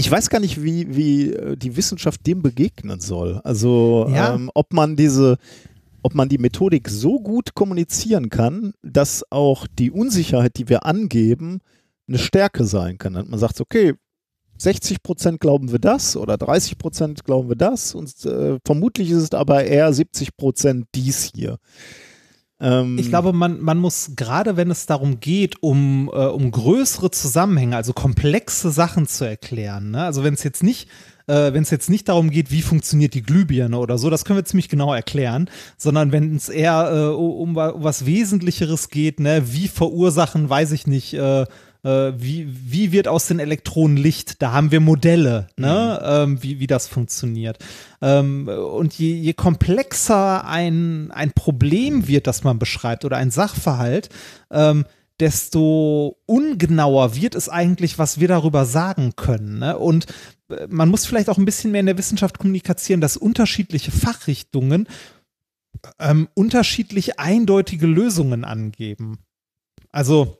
ich 0.00 0.10
weiß 0.10 0.30
gar 0.30 0.40
nicht, 0.40 0.62
wie, 0.62 0.96
wie 0.96 1.30
äh, 1.30 1.56
die 1.58 1.76
Wissenschaft 1.76 2.26
dem 2.26 2.40
begegnen 2.40 3.00
soll. 3.00 3.38
Also 3.44 4.08
ja. 4.10 4.34
ähm, 4.34 4.50
ob 4.54 4.72
man 4.72 4.96
diese, 4.96 5.36
ob 6.02 6.14
man 6.14 6.30
die 6.30 6.38
Methodik 6.38 6.88
so 6.88 7.20
gut 7.20 7.54
kommunizieren 7.54 8.30
kann, 8.30 8.72
dass 8.82 9.30
auch 9.30 9.66
die 9.66 9.90
Unsicherheit, 9.90 10.56
die 10.56 10.70
wir 10.70 10.86
angeben, 10.86 11.60
eine 12.08 12.16
Stärke 12.16 12.64
sein 12.64 12.96
kann. 12.96 13.14
Und 13.14 13.28
man 13.28 13.38
sagt, 13.38 13.60
okay, 13.60 13.92
60 14.56 15.02
Prozent 15.02 15.38
glauben 15.38 15.70
wir 15.70 15.78
das 15.78 16.16
oder 16.16 16.38
30 16.38 16.78
Prozent 16.78 17.24
glauben 17.24 17.50
wir 17.50 17.56
das 17.56 17.94
und 17.94 18.24
äh, 18.24 18.58
vermutlich 18.64 19.10
ist 19.10 19.22
es 19.22 19.32
aber 19.32 19.64
eher 19.64 19.92
70 19.92 20.34
Prozent 20.36 20.86
dies 20.94 21.30
hier. 21.34 21.58
Ähm, 22.60 22.98
ich 22.98 23.08
glaube, 23.08 23.32
man, 23.32 23.60
man 23.60 23.78
muss 23.78 24.12
gerade, 24.16 24.56
wenn 24.56 24.70
es 24.70 24.86
darum 24.86 25.20
geht, 25.20 25.62
um, 25.62 26.10
äh, 26.12 26.26
um 26.26 26.50
größere 26.50 27.10
Zusammenhänge, 27.10 27.76
also 27.76 27.92
komplexe 27.92 28.70
Sachen 28.70 29.06
zu 29.06 29.24
erklären, 29.24 29.92
ne? 29.92 30.04
also 30.04 30.24
wenn 30.24 30.34
es 30.34 30.42
jetzt 30.42 30.62
nicht 30.62 30.88
äh, 31.26 31.52
wenn 31.54 31.62
es 31.62 31.70
jetzt 31.70 31.88
nicht 31.88 32.08
darum 32.08 32.30
geht, 32.30 32.50
wie 32.50 32.62
funktioniert 32.62 33.14
die 33.14 33.22
Glühbirne 33.22 33.78
oder 33.78 33.98
so, 33.98 34.10
das 34.10 34.24
können 34.24 34.38
wir 34.38 34.44
ziemlich 34.44 34.68
genau 34.68 34.92
erklären, 34.92 35.48
sondern 35.76 36.10
wenn 36.12 36.34
es 36.34 36.48
eher 36.48 36.90
äh, 36.92 37.14
um, 37.14 37.56
um, 37.56 37.56
was 37.56 38.04
Wesentlicheres 38.04 38.88
geht, 38.88 39.20
ne, 39.20 39.42
wie 39.46 39.68
verursachen, 39.68 40.50
weiß 40.50 40.72
ich 40.72 40.88
nicht, 40.88 41.14
äh, 41.14 41.46
äh, 41.82 42.12
wie, 42.16 42.48
wie 42.48 42.92
wird 42.92 43.08
aus 43.08 43.26
den 43.26 43.38
Elektronen 43.38 43.96
Licht? 43.96 44.42
Da 44.42 44.52
haben 44.52 44.70
wir 44.70 44.80
Modelle, 44.80 45.48
ne? 45.56 45.98
Mhm. 46.00 46.34
Ähm, 46.34 46.42
wie, 46.42 46.60
wie 46.60 46.66
das 46.66 46.86
funktioniert. 46.88 47.58
Ähm, 48.02 48.48
und 48.48 48.94
je, 48.98 49.14
je 49.14 49.32
komplexer 49.32 50.46
ein, 50.46 51.10
ein 51.10 51.32
Problem 51.32 52.06
wird, 52.06 52.26
das 52.26 52.44
man 52.44 52.58
beschreibt 52.58 53.04
oder 53.04 53.16
ein 53.16 53.30
Sachverhalt, 53.30 54.08
ähm, 54.50 54.84
desto 55.20 56.18
ungenauer 56.26 57.14
wird 57.14 57.34
es 57.34 57.48
eigentlich, 57.48 57.98
was 57.98 58.20
wir 58.20 58.28
darüber 58.28 58.64
sagen 58.64 59.14
können. 59.16 59.58
Ne? 59.58 59.78
Und 59.78 60.06
äh, 60.48 60.66
man 60.68 60.88
muss 60.88 61.06
vielleicht 61.06 61.28
auch 61.28 61.38
ein 61.38 61.44
bisschen 61.44 61.72
mehr 61.72 61.80
in 61.80 61.86
der 61.86 61.98
Wissenschaft 61.98 62.38
kommunizieren, 62.38 63.00
dass 63.00 63.16
unterschiedliche 63.16 63.90
Fachrichtungen 63.90 64.88
ähm, 65.98 66.28
unterschiedlich 66.34 67.18
eindeutige 67.18 67.86
Lösungen 67.86 68.44
angeben. 68.44 69.18
Also 69.90 70.39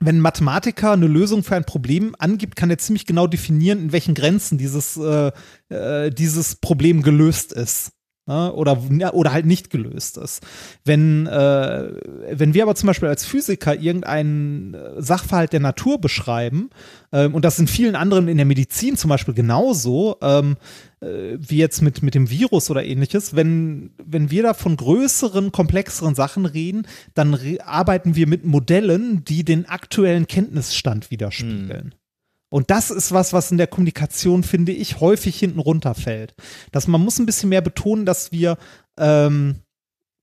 wenn 0.00 0.16
ein 0.16 0.20
Mathematiker 0.20 0.92
eine 0.92 1.06
Lösung 1.06 1.44
für 1.44 1.56
ein 1.56 1.64
Problem 1.64 2.16
angibt, 2.18 2.56
kann 2.56 2.70
er 2.70 2.78
ziemlich 2.78 3.06
genau 3.06 3.26
definieren, 3.26 3.78
in 3.80 3.92
welchen 3.92 4.14
Grenzen 4.14 4.56
dieses, 4.56 4.96
äh, 4.96 5.30
äh, 5.68 6.10
dieses 6.10 6.56
Problem 6.56 7.02
gelöst 7.02 7.52
ist. 7.52 7.92
Ne? 8.30 8.52
Oder, 8.52 8.78
oder 9.12 9.32
halt 9.32 9.44
nicht 9.44 9.70
gelöst 9.70 10.16
ist. 10.16 10.46
Wenn, 10.84 11.26
äh, 11.26 11.90
wenn 12.30 12.54
wir 12.54 12.62
aber 12.62 12.76
zum 12.76 12.86
Beispiel 12.86 13.08
als 13.08 13.24
Physiker 13.24 13.74
irgendeinen 13.74 14.74
äh, 14.74 15.02
Sachverhalt 15.02 15.52
der 15.52 15.58
Natur 15.58 16.00
beschreiben, 16.00 16.70
ähm, 17.10 17.34
und 17.34 17.44
das 17.44 17.58
in 17.58 17.66
vielen 17.66 17.96
anderen 17.96 18.28
in 18.28 18.36
der 18.36 18.46
Medizin 18.46 18.96
zum 18.96 19.08
Beispiel 19.08 19.34
genauso, 19.34 20.16
ähm, 20.22 20.58
äh, 21.00 21.38
wie 21.40 21.56
jetzt 21.56 21.82
mit, 21.82 22.04
mit 22.04 22.14
dem 22.14 22.30
Virus 22.30 22.70
oder 22.70 22.84
ähnliches, 22.84 23.34
wenn, 23.34 23.90
wenn 24.00 24.30
wir 24.30 24.44
da 24.44 24.54
von 24.54 24.76
größeren, 24.76 25.50
komplexeren 25.50 26.14
Sachen 26.14 26.46
reden, 26.46 26.86
dann 27.14 27.34
re 27.34 27.58
arbeiten 27.66 28.14
wir 28.14 28.28
mit 28.28 28.44
Modellen, 28.44 29.24
die 29.24 29.44
den 29.44 29.68
aktuellen 29.68 30.28
Kenntnisstand 30.28 31.10
widerspiegeln. 31.10 31.96
Und 32.50 32.70
das 32.70 32.90
ist 32.90 33.12
was, 33.12 33.32
was 33.32 33.50
in 33.50 33.58
der 33.58 33.68
Kommunikation, 33.68 34.42
finde 34.42 34.72
ich, 34.72 35.00
häufig 35.00 35.38
hinten 35.38 35.60
runterfällt. 35.60 36.34
Dass 36.72 36.86
man 36.86 37.00
muss 37.00 37.18
ein 37.18 37.26
bisschen 37.26 37.48
mehr 37.48 37.62
betonen, 37.62 38.04
dass 38.04 38.32
wir, 38.32 38.58
ähm, 38.98 39.62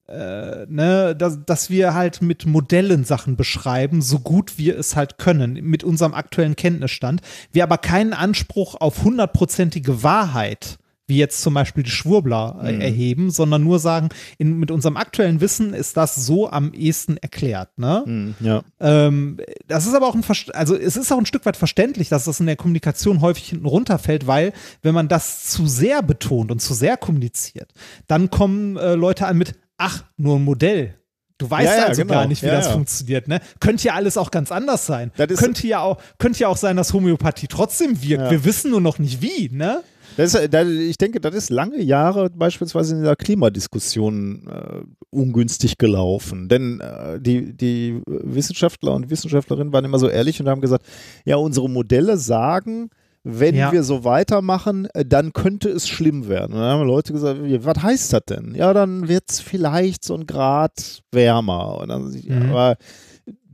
äh, 0.08 0.66
ne, 0.68 1.16
dass, 1.16 1.40
dass 1.46 1.70
wir 1.70 1.94
halt 1.94 2.22
mit 2.22 2.46
Modellen 2.46 3.06
Sachen 3.06 3.38
beschreiben, 3.38 4.02
so 4.02 4.20
gut 4.20 4.58
wir 4.58 4.78
es 4.78 4.96
halt 4.96 5.18
können, 5.18 5.54
mit 5.64 5.86
unserem 5.86 6.14
aktuellen 6.14 6.58
Kenntnisstand. 6.58 7.22
Wir 7.52 7.64
aber 7.64 7.78
keinen 7.78 8.14
Anspruch 8.14 8.76
auf 8.76 9.04
hundertprozentige 9.04 10.04
Wahrheit 10.04 10.78
wie 11.08 11.18
jetzt 11.18 11.42
zum 11.42 11.54
Beispiel 11.54 11.84
die 11.84 11.90
Schwurbler 11.90 12.60
äh, 12.64 12.74
Mhm. 12.74 12.82
erheben, 12.82 13.32
sondern 13.32 13.64
nur 13.64 13.80
sagen, 13.80 14.10
in, 14.38 14.60
mit 14.60 14.72
unserem 14.72 14.98
aktuellen 14.98 15.40
Wissen 15.42 15.74
ist 15.74 15.96
das 15.98 16.16
so 16.16 16.50
am 16.50 16.74
ehesten 16.74 17.16
erklärt. 17.18 17.78
Ne? 17.78 18.04
Hm, 18.06 18.36
ja. 18.42 18.62
Ähm, 18.82 19.38
das 19.68 19.86
ist 19.88 19.96
aber 19.96 20.08
auch 20.08 20.16
ein, 20.16 20.24
Verst- 20.24 20.52
also 20.52 20.76
es 20.76 20.98
ist 20.98 21.12
auch 21.12 21.18
ein 21.18 21.26
Stück 21.26 21.46
weit 21.46 21.56
verständlich, 21.58 22.10
dass 22.10 22.26
das 22.26 22.40
in 22.42 22.46
der 22.46 22.58
Kommunikation 22.58 23.22
häufig 23.22 23.48
hinten 23.50 23.66
runterfällt, 23.66 24.28
weil 24.28 24.52
wenn 24.82 24.94
man 24.94 25.08
das 25.08 25.46
zu 25.46 25.66
sehr 25.66 26.04
betont 26.04 26.52
und 26.52 26.62
zu 26.62 26.74
sehr 26.74 26.98
kommuniziert, 26.98 27.72
dann 28.08 28.30
kommen 28.30 28.76
äh, 28.76 28.96
Leute 28.96 29.28
an 29.28 29.38
mit, 29.38 29.56
ach, 29.78 30.04
nur 30.18 30.36
ein 30.36 30.44
Modell. 30.44 30.96
Du 31.40 31.50
weißt 31.50 31.66
Ja, 31.72 31.78
ja, 31.78 31.86
also 31.86 32.02
genau. 32.02 32.16
gar 32.16 32.28
nicht, 32.28 32.42
wie 32.42 32.48
Ja, 32.48 32.56
das 32.56 32.68
funktioniert, 32.70 33.28
ne? 33.28 33.40
Könnte 33.60 33.84
ja 33.86 33.94
alles 33.94 34.18
auch 34.18 34.32
ganz 34.32 34.52
anders 34.52 34.88
sein. 34.88 35.12
Könnte 35.38 35.68
ja 35.68 35.82
auch, 35.82 36.00
könnte 36.18 36.40
ja 36.40 36.48
auch 36.48 36.58
sein, 36.58 36.76
dass 36.78 36.94
Homöopathie 36.94 37.46
trotzdem 37.48 38.02
wirkt. 38.02 38.32
Wir 38.32 38.44
wissen 38.44 38.72
nur 38.72 38.82
noch 38.82 38.98
nicht 38.98 39.22
wie, 39.22 39.48
ne? 39.54 39.84
Das 40.18 40.34
ist, 40.34 40.54
da, 40.54 40.64
ich 40.68 40.98
denke, 40.98 41.22
das 41.22 41.34
ist 41.36 41.50
lange 41.50 41.82
Jahre 41.82 42.30
beispielsweise 42.30 42.96
in 42.96 43.02
dieser 43.02 43.16
Klimadiskussion 43.16 44.48
äh, 44.48 44.82
ungünstig 45.16 45.78
gelaufen. 45.78 46.50
Denn 46.50 46.80
äh, 46.82 47.20
die, 47.20 47.54
die 47.56 48.02
Wissenschaftler 48.06 48.94
und 48.94 49.10
Wissenschaftlerinnen 49.10 49.72
waren 49.74 49.86
immer 49.86 50.00
so 50.00 50.10
ehrlich 50.10 50.40
und 50.42 50.50
haben 50.50 50.62
gesagt, 50.62 50.86
ja, 51.26 51.38
unsere 51.38 51.70
Modelle 51.70 52.18
sagen, 52.18 52.90
wenn 53.24 53.56
Ja. 53.56 53.72
wir 53.72 53.84
so 53.84 54.04
weitermachen, 54.04 54.88
äh, 54.94 55.06
dann 55.06 55.34
könnte 55.34 55.70
es 55.70 55.88
schlimm 55.88 56.28
werden. 56.30 56.54
Und 56.54 56.60
dann 56.62 56.80
haben 56.80 56.88
Leute 56.88 57.14
gesagt, 57.14 57.40
was 57.44 57.84
heißt 57.84 58.14
das 58.14 58.22
denn? 58.30 58.56
Ja, 58.56 58.74
dann 58.74 59.08
wird 59.08 59.26
es 59.30 59.40
vielleicht 59.40 60.04
so 60.04 60.16
ein 60.16 60.26
Grad 60.26 61.02
wärmer. 61.12 61.84
Dann, 61.88 62.04
Mhm. 62.26 62.50
Aber 62.52 62.76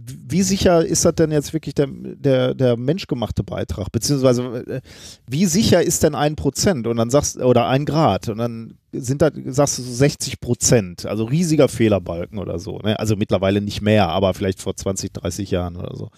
wie 0.05 0.41
sicher 0.41 0.85
ist 0.85 1.05
das 1.05 1.15
denn 1.15 1.31
jetzt 1.31 1.53
wirklich 1.53 1.75
der, 1.75 1.87
der, 1.87 2.53
der 2.53 2.77
menschgemachte 2.77 3.43
Beitrag? 3.43 3.91
Beziehungsweise 3.91 4.43
äh, 4.67 4.81
wie 5.27 5.45
sicher 5.45 5.83
ist 5.83 6.03
denn 6.03 6.15
ein 6.15 6.35
Prozent? 6.35 6.87
Und 6.87 6.97
dann 6.97 7.09
sagst 7.09 7.37
oder 7.37 7.67
ein 7.67 7.85
Grad 7.85 8.29
und 8.29 8.37
dann 8.37 8.77
sind 8.91 9.21
da, 9.21 9.31
sagst 9.45 9.77
du 9.77 9.81
so 9.83 9.93
60 9.93 10.39
Prozent, 10.39 11.05
also 11.05 11.23
riesiger 11.25 11.67
Fehlerbalken 11.67 12.39
oder 12.39 12.59
so. 12.59 12.79
Ne? 12.79 12.99
Also 12.99 13.15
mittlerweile 13.15 13.61
nicht 13.61 13.81
mehr, 13.81 14.09
aber 14.09 14.33
vielleicht 14.33 14.61
vor 14.61 14.75
20, 14.75 15.13
30 15.13 15.51
Jahren 15.51 15.75
oder 15.77 15.95
so. 15.95 16.09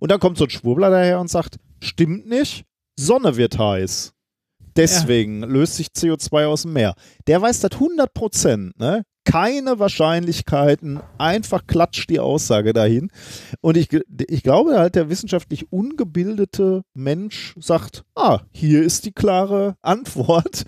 Und 0.00 0.10
dann 0.10 0.20
kommt 0.20 0.38
so 0.38 0.44
ein 0.44 0.50
Schwurbler 0.50 0.90
daher 0.90 1.20
und 1.20 1.28
sagt, 1.28 1.56
stimmt 1.80 2.28
nicht, 2.28 2.64
Sonne 2.98 3.36
wird 3.36 3.58
heiß. 3.58 4.12
Deswegen 4.76 5.42
löst 5.42 5.76
sich 5.76 5.88
CO2 5.88 6.46
aus 6.46 6.62
dem 6.62 6.72
Meer. 6.72 6.94
Der 7.26 7.42
weiß 7.42 7.60
das 7.60 7.72
100 7.72 8.14
Prozent, 8.14 8.78
ne? 8.78 9.04
Keine 9.24 9.78
Wahrscheinlichkeiten, 9.78 11.00
einfach 11.18 11.66
klatscht 11.66 12.10
die 12.10 12.20
Aussage 12.20 12.72
dahin. 12.72 13.10
Und 13.60 13.76
ich, 13.76 13.88
ich 14.28 14.42
glaube 14.42 14.78
halt, 14.78 14.96
der 14.96 15.08
wissenschaftlich 15.08 15.72
ungebildete 15.72 16.82
Mensch 16.94 17.54
sagt, 17.58 18.04
ah, 18.14 18.40
hier 18.52 18.82
ist 18.82 19.04
die 19.04 19.12
klare 19.12 19.76
Antwort. 19.80 20.64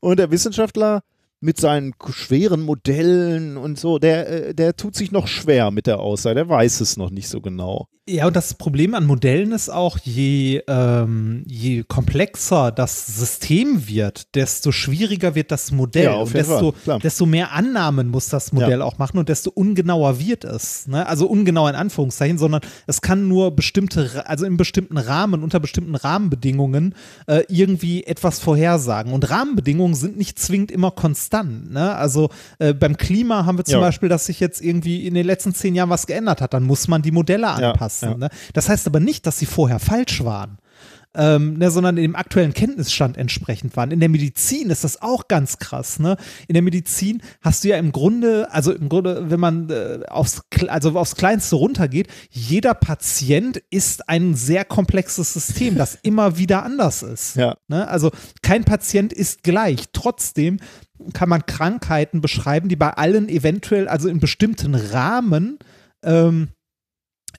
Und 0.00 0.18
der 0.18 0.30
Wissenschaftler 0.30 1.02
mit 1.40 1.60
seinen 1.60 1.94
schweren 2.10 2.62
Modellen 2.62 3.56
und 3.56 3.78
so, 3.78 3.98
der, 3.98 4.48
äh, 4.48 4.54
der 4.54 4.76
tut 4.76 4.94
sich 4.94 5.12
noch 5.12 5.28
schwer 5.28 5.70
mit 5.70 5.86
der 5.86 6.00
Aussage, 6.00 6.34
der 6.34 6.48
weiß 6.48 6.80
es 6.80 6.96
noch 6.96 7.10
nicht 7.10 7.28
so 7.28 7.40
genau. 7.40 7.88
Ja, 8.08 8.28
und 8.28 8.36
das 8.36 8.54
Problem 8.54 8.94
an 8.94 9.04
Modellen 9.04 9.50
ist 9.50 9.68
auch, 9.68 9.98
je, 9.98 10.62
ähm, 10.68 11.42
je 11.48 11.82
komplexer 11.82 12.70
das 12.70 13.04
System 13.18 13.88
wird, 13.88 14.32
desto 14.36 14.70
schwieriger 14.70 15.34
wird 15.34 15.50
das 15.50 15.72
Modell. 15.72 16.04
Ja, 16.04 16.12
auf 16.12 16.28
und 16.28 16.36
jeden 16.36 16.48
desto, 16.48 16.70
Fall, 16.70 16.80
klar. 16.84 16.98
desto 17.00 17.26
mehr 17.26 17.52
Annahmen 17.52 18.08
muss 18.08 18.28
das 18.28 18.52
Modell 18.52 18.80
auch 18.80 18.98
machen 18.98 19.18
und 19.18 19.28
desto 19.28 19.50
ungenauer 19.50 20.20
wird 20.20 20.44
es. 20.44 20.86
Ne? 20.86 21.04
Also 21.04 21.26
ungenau 21.26 21.66
in 21.66 21.74
Anführungszeichen, 21.74 22.38
sondern 22.38 22.60
es 22.86 23.00
kann 23.00 23.26
nur 23.26 23.56
bestimmte, 23.56 24.24
also 24.28 24.46
in 24.46 24.56
bestimmten 24.56 24.98
Rahmen, 24.98 25.42
unter 25.42 25.58
bestimmten 25.58 25.96
Rahmenbedingungen 25.96 26.94
äh, 27.26 27.42
irgendwie 27.48 28.04
etwas 28.04 28.38
vorhersagen. 28.38 29.12
Und 29.12 29.28
Rahmenbedingungen 29.30 29.96
sind 29.96 30.16
nicht 30.16 30.38
zwingend 30.38 30.70
immer 30.70 30.92
konstant. 30.92 31.25
Ne? 31.70 31.94
Also 31.94 32.30
äh, 32.58 32.74
beim 32.74 32.96
Klima 32.96 33.46
haben 33.46 33.58
wir 33.58 33.64
zum 33.64 33.74
Ja. 33.74 33.80
Beispiel, 33.80 34.08
dass 34.08 34.26
sich 34.26 34.40
jetzt 34.40 34.60
irgendwie 34.62 35.06
in 35.06 35.14
den 35.14 35.26
letzten 35.26 35.54
zehn 35.54 35.74
Jahren 35.74 35.90
was 35.90 36.06
geändert 36.06 36.40
hat. 36.40 36.54
Dann 36.54 36.64
muss 36.64 36.88
man 36.88 37.02
die 37.02 37.12
Modelle 37.12 37.48
anpassen. 37.48 38.10
ja. 38.10 38.16
Ne? 38.16 38.28
Das 38.52 38.68
heißt 38.68 38.86
aber 38.86 39.00
nicht, 39.00 39.26
dass 39.26 39.38
sie 39.38 39.46
vorher 39.46 39.78
falsch 39.78 40.24
waren. 40.24 40.58
Ähm, 41.18 41.56
ne, 41.56 41.70
sondern 41.70 41.96
dem 41.96 42.14
aktuellen 42.14 42.52
Kenntnisstand 42.52 43.16
entsprechend 43.16 43.74
waren. 43.74 43.90
In 43.90 44.00
der 44.00 44.10
Medizin 44.10 44.68
ist 44.68 44.84
das 44.84 45.00
auch 45.00 45.28
ganz 45.28 45.56
krass. 45.58 45.98
Ne? 45.98 46.18
In 46.46 46.52
der 46.52 46.60
Medizin 46.62 47.22
hast 47.40 47.64
du 47.64 47.68
ja 47.68 47.78
im 47.78 47.90
Grunde, 47.90 48.52
also 48.52 48.70
im 48.70 48.90
Grunde, 48.90 49.30
wenn 49.30 49.40
man 49.40 49.70
äh, 49.70 50.00
aufs, 50.10 50.42
also 50.68 50.90
aufs 50.98 51.14
Kleinste 51.16 51.56
runtergeht, 51.56 52.08
jeder 52.30 52.74
Patient 52.74 53.62
ist 53.70 54.10
ein 54.10 54.34
sehr 54.34 54.66
komplexes 54.66 55.32
System, 55.32 55.76
das 55.78 55.96
immer 56.02 56.36
wieder 56.36 56.64
anders 56.64 57.02
ist. 57.02 57.36
Ja. 57.36 57.56
Ne? 57.66 57.88
Also 57.88 58.10
kein 58.42 58.64
Patient 58.64 59.10
ist 59.14 59.42
gleich. 59.42 59.84
Trotzdem 59.94 60.58
kann 61.12 61.28
man 61.28 61.46
Krankheiten 61.46 62.20
beschreiben, 62.20 62.68
die 62.68 62.76
bei 62.76 62.90
allen 62.90 63.28
eventuell, 63.28 63.88
also 63.88 64.08
in 64.08 64.20
bestimmten 64.20 64.74
Rahmen, 64.74 65.58
ähm, 66.02 66.48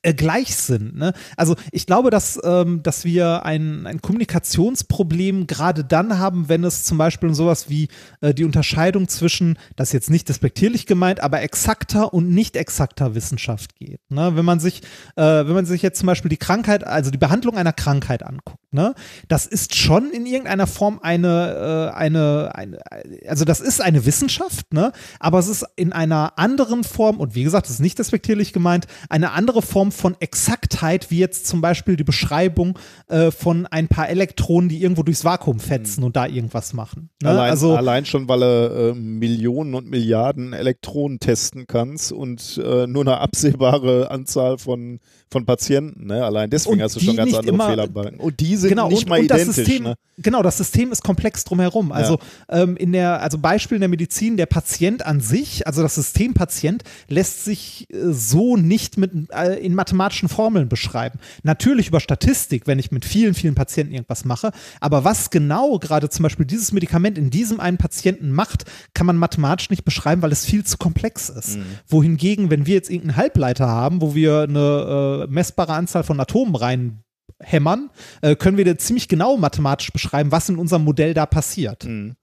äh, 0.02 0.14
gleich 0.14 0.56
sind. 0.56 0.96
Ne? 0.96 1.14
Also 1.36 1.56
ich 1.72 1.86
glaube, 1.86 2.10
dass, 2.10 2.40
ähm, 2.44 2.84
dass 2.84 3.06
wir 3.06 3.46
ein, 3.46 3.86
ein 3.86 4.02
Kommunikationsproblem 4.02 5.48
gerade 5.48 5.84
dann 5.84 6.20
haben, 6.20 6.50
wenn 6.50 6.64
es 6.64 6.84
zum 6.84 6.98
Beispiel 6.98 7.30
um 7.30 7.36
sowas 7.36 7.70
wie 7.70 7.88
äh, 8.22 8.34
die 8.34 8.46
Unterscheidung 8.46 9.08
zwischen, 9.08 9.58
das 9.76 9.90
ist 9.90 9.94
jetzt 9.94 10.10
nicht 10.10 10.30
despektierlich 10.30 10.86
gemeint, 10.86 11.22
aber 11.22 11.42
exakter 11.42 12.14
und 12.14 12.30
nicht 12.30 12.56
exakter 12.56 13.16
Wissenschaft 13.16 13.76
geht. 13.76 14.00
Ne? 14.10 14.36
Wenn 14.36 14.46
man 14.46 14.60
sich, 14.60 14.82
äh, 15.16 15.22
wenn 15.24 15.54
man 15.54 15.66
sich 15.66 15.82
jetzt 15.82 16.00
zum 16.00 16.08
Beispiel 16.08 16.30
die 16.30 16.38
Krankheit, 16.38 16.86
also 16.86 17.12
die 17.12 17.18
Behandlung 17.18 17.58
einer 17.58 17.74
Krankheit 17.74 18.24
anguckt, 18.24 18.60
ne? 18.72 18.94
das 19.28 19.46
ist 19.46 19.76
schon 19.76 20.12
in 20.12 20.26
irgendeiner 20.26 20.68
Form 20.68 21.00
eine, 21.02 21.92
äh, 21.94 21.96
eine, 21.96 22.52
eine, 22.56 22.80
also 23.28 23.46
das 23.46 23.60
ist 23.60 23.82
eine 23.82 24.06
Wissenschaft, 24.06 24.74
ne? 24.74 24.92
aber 25.20 25.40
es 25.40 25.48
ist 25.48 25.66
in 25.76 25.94
einer 25.94 26.38
anderen 26.38 26.84
Form, 26.84 27.20
und 27.20 27.36
wie 27.36 27.44
gesagt, 27.44 27.68
das 27.68 27.74
ist 27.74 27.80
nicht 27.80 28.00
despektierlich 28.00 28.54
gemeint, 28.54 28.88
eine 29.10 29.32
andere 29.32 29.62
Form 29.62 29.87
von 29.92 30.16
Exaktheit, 30.20 31.12
wie 31.12 31.20
jetzt 31.20 31.48
zum 31.48 31.62
Beispiel 31.62 31.96
die 31.96 32.04
Beschreibung 32.04 32.78
äh, 33.08 33.32
von 33.32 33.66
ein 33.68 33.88
paar 33.88 34.10
Elektronen, 34.10 34.70
die 34.70 34.82
irgendwo 34.82 35.04
durchs 35.04 35.24
Vakuum 35.24 35.60
fetzen 35.60 36.04
und 36.04 36.16
da 36.16 36.28
irgendwas 36.28 36.74
machen. 36.74 37.10
Ne? 37.22 37.30
Allein, 37.30 37.50
also 37.50 37.76
allein 37.76 38.06
schon, 38.06 38.28
weil 38.28 38.40
du 38.40 38.94
äh, 38.96 39.00
Millionen 39.00 39.74
und 39.74 39.90
Milliarden 39.90 40.54
Elektronen 40.54 41.20
testen 41.20 41.66
kannst 41.68 42.12
und 42.12 42.62
äh, 42.64 42.88
nur 42.88 43.04
eine 43.04 43.18
absehbare 43.20 44.12
Anzahl 44.12 44.58
von, 44.58 45.00
von 45.30 45.46
Patienten. 45.46 46.08
Ne? 46.08 46.24
Allein 46.24 46.50
deswegen 46.50 46.82
hast 46.82 46.96
du 46.96 47.00
schon 47.00 47.16
ganz 47.16 47.34
andere 47.34 47.54
immer- 47.54 47.70
Fehlerbalken. 47.70 48.20
Und 48.20 48.40
die 48.40 48.56
sind 48.56 48.70
genau, 48.70 48.90
nicht 48.90 49.04
und, 49.04 49.10
mal 49.10 49.20
und 49.20 49.28
das 49.30 49.42
identisch. 49.42 49.66
System, 49.66 49.84
ne? 49.84 49.96
Genau, 50.20 50.42
das 50.42 50.58
System 50.58 50.92
ist 50.92 51.04
komplex 51.04 51.44
drumherum. 51.44 51.92
Also 51.92 52.20
ähm, 52.50 52.76
in 52.78 52.92
der, 52.92 53.22
also 53.22 53.38
Beispiel 53.38 53.76
in 53.76 53.82
der 53.82 53.90
Medizin, 53.90 54.38
der 54.38 54.48
Patient 54.48 55.06
an 55.06 55.20
sich, 55.20 55.68
also 55.68 55.82
das 55.82 55.96
System 55.96 56.34
Patient, 56.34 56.84
lässt 57.08 57.46
sich 57.46 57.88
äh, 57.92 58.12
so 58.12 58.58
nicht 58.58 58.98
mit, 58.98 59.12
äh, 59.32 59.56
in 59.64 59.76
mathematischen 59.78 60.28
Formeln 60.28 60.68
beschreiben. 60.68 61.20
Natürlich 61.44 61.88
über 61.88 62.02
Statistik, 62.02 62.68
wenn 62.68 62.80
ich 62.80 62.92
mit 62.92 63.06
vielen, 63.06 63.34
vielen 63.34 63.56
Patienten 63.56 63.94
irgendwas 63.94 64.26
mache. 64.26 64.52
Aber 64.82 65.06
was 65.06 65.30
genau 65.30 65.80
gerade 65.80 66.10
zum 66.10 66.24
Beispiel 66.24 66.46
dieses 66.46 66.74
Medikament 66.74 67.18
in 67.18 67.30
diesem 67.30 67.62
einen 67.62 67.78
Patienten 67.78 68.32
macht, 68.32 68.66
kann 68.94 69.08
man 69.08 69.16
mathematisch 69.16 69.70
nicht 69.70 69.86
beschreiben, 69.86 70.22
weil 70.22 70.34
es 70.34 70.46
viel 70.46 70.66
zu 70.66 70.78
komplex 70.78 71.30
ist. 71.30 71.58
Mhm. 71.58 71.66
Wohingegen, 71.88 72.50
wenn 72.50 72.66
wir 72.66 72.74
jetzt 72.76 72.90
irgendeinen 72.90 73.18
Halbleiter 73.18 73.68
haben, 73.68 74.02
wo 74.02 74.14
wir 74.14 74.42
eine 74.42 75.26
äh, 75.26 75.32
messbare 75.32 75.74
Anzahl 75.74 76.04
von 76.04 76.20
Atomen 76.20 76.56
rein 76.56 77.04
hämmern, 77.40 77.90
äh, 78.22 78.36
können 78.36 78.58
wir 78.58 78.66
da 78.66 78.78
ziemlich 78.78 79.08
genau 79.08 79.38
mathematisch 79.38 79.92
beschreiben, 79.92 80.32
was 80.32 80.50
in 80.50 80.58
unserem 80.58 80.84
Modell 80.84 81.14
da 81.14 81.26
passiert. 81.26 81.86
Mhm. 81.86 82.16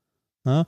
Ja? 0.45 0.67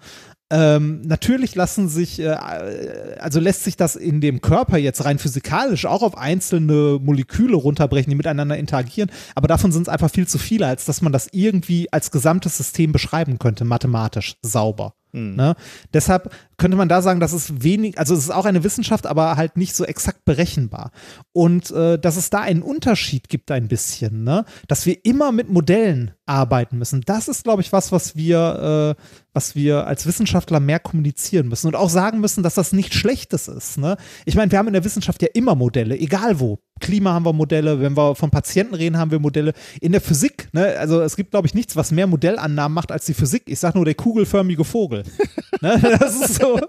Ähm, 0.48 1.00
natürlich 1.02 1.56
lassen 1.56 1.88
sich, 1.88 2.20
äh, 2.20 2.28
also 2.28 3.40
lässt 3.40 3.64
sich 3.64 3.76
das 3.76 3.96
in 3.96 4.20
dem 4.20 4.40
Körper 4.40 4.78
jetzt 4.78 5.04
rein 5.04 5.18
physikalisch 5.18 5.86
auch 5.86 6.02
auf 6.02 6.16
einzelne 6.16 7.00
Moleküle 7.02 7.56
runterbrechen, 7.56 8.10
die 8.10 8.16
miteinander 8.16 8.56
interagieren, 8.56 9.10
aber 9.34 9.48
davon 9.48 9.72
sind 9.72 9.82
es 9.82 9.88
einfach 9.88 10.10
viel 10.10 10.28
zu 10.28 10.38
viele, 10.38 10.68
als 10.68 10.84
dass 10.84 11.02
man 11.02 11.12
das 11.12 11.28
irgendwie 11.32 11.92
als 11.92 12.12
gesamtes 12.12 12.56
System 12.56 12.92
beschreiben 12.92 13.40
könnte, 13.40 13.64
mathematisch 13.64 14.36
sauber. 14.40 14.94
Mhm. 15.16 15.34
Ne? 15.34 15.56
Deshalb 15.94 16.30
könnte 16.58 16.76
man 16.76 16.88
da 16.88 17.02
sagen, 17.02 17.20
das 17.20 17.32
ist 17.32 17.62
wenig, 17.62 17.98
also 17.98 18.14
es 18.14 18.20
ist 18.20 18.30
auch 18.30 18.44
eine 18.44 18.64
Wissenschaft, 18.64 19.06
aber 19.06 19.36
halt 19.36 19.56
nicht 19.56 19.74
so 19.74 19.84
exakt 19.84 20.24
berechenbar. 20.24 20.90
Und 21.32 21.70
äh, 21.70 21.98
dass 21.98 22.16
es 22.16 22.30
da 22.30 22.40
einen 22.40 22.62
Unterschied 22.62 23.28
gibt 23.28 23.50
ein 23.50 23.68
bisschen, 23.68 24.24
ne? 24.24 24.44
dass 24.68 24.86
wir 24.86 25.04
immer 25.04 25.32
mit 25.32 25.48
Modellen 25.48 26.12
arbeiten 26.26 26.78
müssen. 26.78 27.02
Das 27.02 27.28
ist, 27.28 27.44
glaube 27.44 27.62
ich, 27.62 27.72
was, 27.72 27.92
was 27.92 28.16
wir, 28.16 28.96
äh, 28.96 29.02
was 29.32 29.54
wir 29.54 29.86
als 29.86 30.06
Wissenschaftler 30.06 30.60
mehr 30.60 30.80
kommunizieren 30.80 31.48
müssen 31.48 31.68
und 31.68 31.76
auch 31.76 31.90
sagen 31.90 32.20
müssen, 32.20 32.42
dass 32.42 32.54
das 32.54 32.72
nichts 32.72 32.96
Schlechtes 32.96 33.48
ist. 33.48 33.78
Ne? 33.78 33.96
Ich 34.24 34.34
meine, 34.34 34.50
wir 34.50 34.58
haben 34.58 34.66
in 34.66 34.74
der 34.74 34.84
Wissenschaft 34.84 35.22
ja 35.22 35.28
immer 35.34 35.54
Modelle, 35.54 35.98
egal 35.98 36.40
wo. 36.40 36.58
Klima 36.80 37.14
haben 37.14 37.24
wir 37.24 37.32
Modelle, 37.32 37.80
wenn 37.80 37.96
wir 37.96 38.14
von 38.14 38.30
Patienten 38.30 38.74
reden, 38.74 38.98
haben 38.98 39.10
wir 39.10 39.18
Modelle. 39.18 39.54
In 39.80 39.92
der 39.92 40.00
Physik, 40.02 40.48
ne, 40.52 40.76
also 40.78 41.00
es 41.00 41.16
gibt, 41.16 41.30
glaube 41.30 41.46
ich, 41.46 41.54
nichts, 41.54 41.74
was 41.74 41.90
mehr 41.90 42.06
Modellannahmen 42.06 42.74
macht 42.74 42.92
als 42.92 43.06
die 43.06 43.14
Physik. 43.14 43.44
Ich 43.46 43.58
sage 43.58 43.78
nur 43.78 43.86
der 43.86 43.94
kugelförmige 43.94 44.64
Vogel. 44.64 45.02
ne, 45.60 45.98
das 46.00 46.20
ist 46.20 46.40
so 46.40 46.60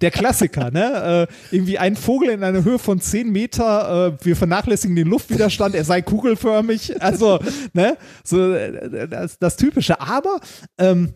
der 0.00 0.10
Klassiker, 0.10 0.70
ne? 0.70 1.28
Äh, 1.28 1.54
irgendwie 1.54 1.78
ein 1.78 1.96
Vogel 1.96 2.30
in 2.30 2.44
einer 2.44 2.64
Höhe 2.64 2.78
von 2.78 3.00
10 3.00 3.30
Meter, 3.30 4.16
äh, 4.20 4.24
wir 4.24 4.36
vernachlässigen 4.36 4.96
den 4.96 5.08
Luftwiderstand, 5.08 5.74
er 5.74 5.84
sei 5.84 6.02
kugelförmig. 6.02 7.00
Also, 7.02 7.38
ne? 7.72 7.96
So 8.24 8.52
äh, 8.52 9.08
das, 9.08 9.38
das 9.38 9.56
Typische. 9.56 10.00
Aber 10.00 10.40
ähm, 10.78 11.14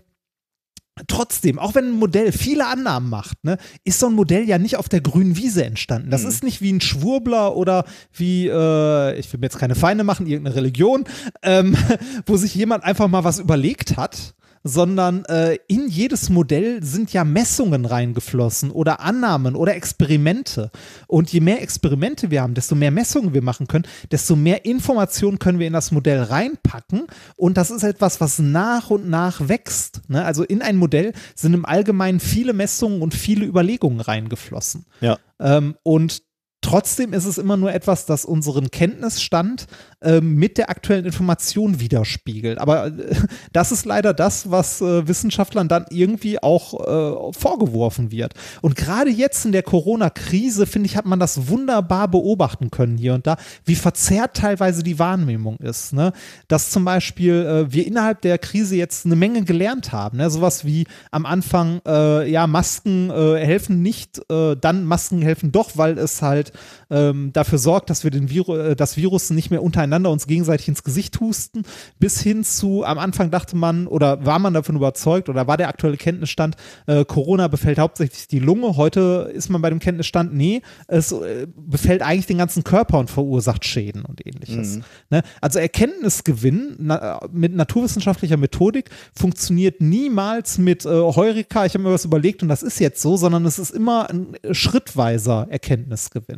Trotzdem, 1.09 1.59
auch 1.59 1.75
wenn 1.75 1.89
ein 1.89 1.99
Modell 1.99 2.33
viele 2.33 2.67
Annahmen 2.67 3.11
macht, 3.11 3.45
ne, 3.45 3.59
ist 3.85 4.01
so 4.01 4.07
ein 4.07 4.15
Modell 4.15 4.49
ja 4.49 4.57
nicht 4.57 4.77
auf 4.77 4.89
der 4.89 5.03
grünen 5.03 5.37
Wiese 5.37 5.63
entstanden. 5.63 6.09
Das 6.09 6.23
mhm. 6.23 6.29
ist 6.29 6.43
nicht 6.43 6.63
wie 6.63 6.73
ein 6.73 6.81
Schwurbler 6.81 7.55
oder 7.55 7.85
wie, 8.15 8.49
äh, 8.49 9.19
ich 9.19 9.31
will 9.31 9.39
mir 9.39 9.45
jetzt 9.47 9.59
keine 9.59 9.75
Feinde 9.75 10.05
machen, 10.05 10.27
irgendeine 10.27 10.57
Religion, 10.57 11.05
ähm, 11.43 11.77
wo 12.27 12.39
sich 12.39 12.55
jemand 12.55 12.83
einfach 12.83 13.09
mal 13.09 13.25
was 13.25 13.41
überlegt 13.41 13.99
hat 13.99 14.35
sondern 14.67 15.25
äh, 15.27 15.59
in 15.69 15.89
jedes 15.89 16.31
Modell 16.31 16.83
sind 16.83 17.13
ja 17.13 17.25
Messungen 17.25 17.85
reingeflossen 17.85 18.71
oder 18.71 19.01
Annahmen 19.01 19.57
oder 19.57 19.75
Experimente. 19.75 20.71
Und 21.07 21.33
je 21.33 21.41
mehr 21.41 21.63
Experimente 21.63 22.31
wir 22.31 22.43
haben, 22.43 22.55
desto 22.55 22.75
mehr 22.75 22.91
Messungen 22.91 23.35
wir 23.35 23.43
machen 23.43 23.67
können, 23.67 23.87
desto 24.11 24.37
mehr 24.37 24.65
Informationen 24.65 25.39
können 25.39 25.59
wir 25.59 25.67
in 25.67 25.73
das 25.73 25.93
Modell 25.93 26.23
reinpacken. 26.23 27.07
Und 27.37 27.57
das 27.57 27.71
ist 27.71 27.83
etwas, 27.83 28.21
was 28.21 28.39
nach 28.39 28.91
und 28.91 29.09
nach 29.09 29.49
wächst. 29.49 30.03
Ne? 30.09 30.25
Also 30.25 30.43
in 30.43 30.63
ein 30.63 30.77
Modell 30.77 31.13
sind 31.35 31.55
im 31.55 31.65
Allgemeinen 31.65 32.21
viele 32.21 32.53
Messungen 32.53 33.03
und 33.03 33.15
viele 33.15 33.47
Überlegungen 33.47 34.01
reingeflossen. 34.01 34.87
Ja. 35.01 35.19
Ähm, 35.39 35.77
und 35.83 36.23
Trotzdem 36.63 37.13
ist 37.13 37.27
es 37.27 37.39
immer 37.39 37.57
nur 37.57 37.73
etwas, 37.73 38.07
das 38.07 38.25
unseren 38.25 38.73
Kenntnisstand 38.73 39.67
äh, 40.01 40.21
mit 40.21 40.59
der 40.59 40.69
aktuellen 40.69 41.05
Information 41.05 41.79
widerspiegelt. 41.79 42.59
Aber 42.59 42.89
äh, 42.89 43.15
das 43.53 43.71
ist 43.71 43.85
leider 43.85 44.13
das, 44.13 44.51
was 44.51 44.81
äh, 44.81 45.07
Wissenschaftlern 45.07 45.69
dann 45.69 45.87
irgendwie 45.91 46.43
auch 46.43 46.75
äh, 46.75 47.33
vorgeworfen 47.39 48.11
wird. 48.11 48.35
Und 48.63 48.75
gerade 48.75 49.11
jetzt 49.11 49.45
in 49.45 49.53
der 49.53 49.63
Corona-Krise, 49.63 50.67
finde 50.67 50.87
ich, 50.87 50.97
hat 50.97 51.07
man 51.07 51.21
das 51.21 51.49
wunderbar 51.49 52.09
beobachten 52.09 52.71
können 52.73 52.99
hier 52.99 53.15
und 53.15 53.29
da, 53.29 53.37
wie 53.65 53.77
verzerrt 53.77 54.37
teilweise 54.37 54.83
die 54.83 54.99
Wahrnehmung 54.99 55.59
ist. 55.59 55.93
Ne? 55.93 56.13
Dass 56.49 56.71
zum 56.71 56.85
Beispiel 56.85 57.35
äh, 57.47 57.73
wir 57.73 57.87
innerhalb 57.87 58.23
der 58.23 58.39
Krise 58.39 58.75
jetzt 58.75 59.07
eine 59.07 59.15
Menge 59.15 59.45
gelernt 59.45 59.93
haben. 59.93 60.17
Ne? 60.19 60.31
Sowas 60.31 60.65
wie 60.65 60.87
am 61.13 61.27
Anfang, 61.27 61.81
äh, 61.87 62.29
ja, 62.29 62.47
Masken 62.49 63.11
helfen 63.17 63.83
nicht, 63.83 64.21
dann 64.29 64.85
Masken 64.85 65.23
helfen 65.23 65.53
doch, 65.53 65.77
weil 65.77 65.99
es 65.99 66.23
halt 66.23 66.46
ähm, 66.91 67.33
dafür 67.33 67.59
sorgt, 67.59 67.91
dass 67.91 68.05
wir 68.05 68.11
den 68.11 68.31
Viru 68.31 68.57
äh, 68.57 68.77
das 68.77 68.97
Virus 68.97 69.31
nicht 69.31 69.51
mehr 69.51 69.63
untereinander 69.63 70.11
uns 70.11 70.27
gegenseitig 70.27 70.69
ins 70.69 70.85
Gesicht 70.85 71.21
husten, 71.21 71.63
bis 71.99 72.21
hin 72.21 72.45
zu, 72.45 72.85
am 72.85 72.99
Anfang 72.99 73.31
dachte 73.31 73.57
man 73.57 73.87
oder 73.87 74.25
war 74.25 74.39
man 74.39 74.55
davon 74.55 74.77
überzeugt 74.77 75.29
oder 75.29 75.47
war 75.47 75.57
der 75.57 75.69
aktuelle 75.69 75.97
Kenntnisstand, 75.97 76.57
äh, 76.87 77.05
Corona 77.05 77.49
befällt 77.49 77.79
hauptsächlich 77.79 78.29
die 78.29 78.39
Lunge. 78.39 78.77
Heute 78.77 79.31
ist 79.35 79.49
man 79.49 79.63
bei 79.63 79.71
dem 79.71 79.79
Kenntnisstand, 79.79 80.35
nee, 80.35 80.63
es 80.87 81.13
äh, 81.13 81.47
befällt 81.57 82.03
eigentlich 82.03 82.27
den 82.27 82.39
ganzen 82.39 82.65
Körper 82.65 82.99
und 82.99 83.11
verursacht 83.11 83.65
Schäden 83.65 84.05
und 84.05 84.27
ähnliches. 84.27 84.77
Mhm. 84.77 84.85
Ne? 85.11 85.23
Also 85.41 85.59
Erkenntnisgewinn 85.59 86.77
na, 86.79 87.21
mit 87.33 87.55
naturwissenschaftlicher 87.55 88.37
Methodik 88.37 88.91
funktioniert 89.15 89.81
niemals 89.81 90.59
mit 90.59 90.85
äh, 90.85 90.89
Heureka, 90.89 91.67
ich 91.67 91.75
habe 91.75 91.85
mir 91.85 91.93
was 91.93 92.05
überlegt 92.05 92.43
und 92.43 92.49
das 92.49 92.63
ist 92.63 92.79
jetzt 92.81 93.01
so, 93.01 93.17
sondern 93.17 93.45
es 93.47 93.59
ist 93.59 93.71
immer 93.71 94.09
ein 94.11 94.37
schrittweiser 94.53 95.47
Erkenntnisgewinn. 95.51 96.36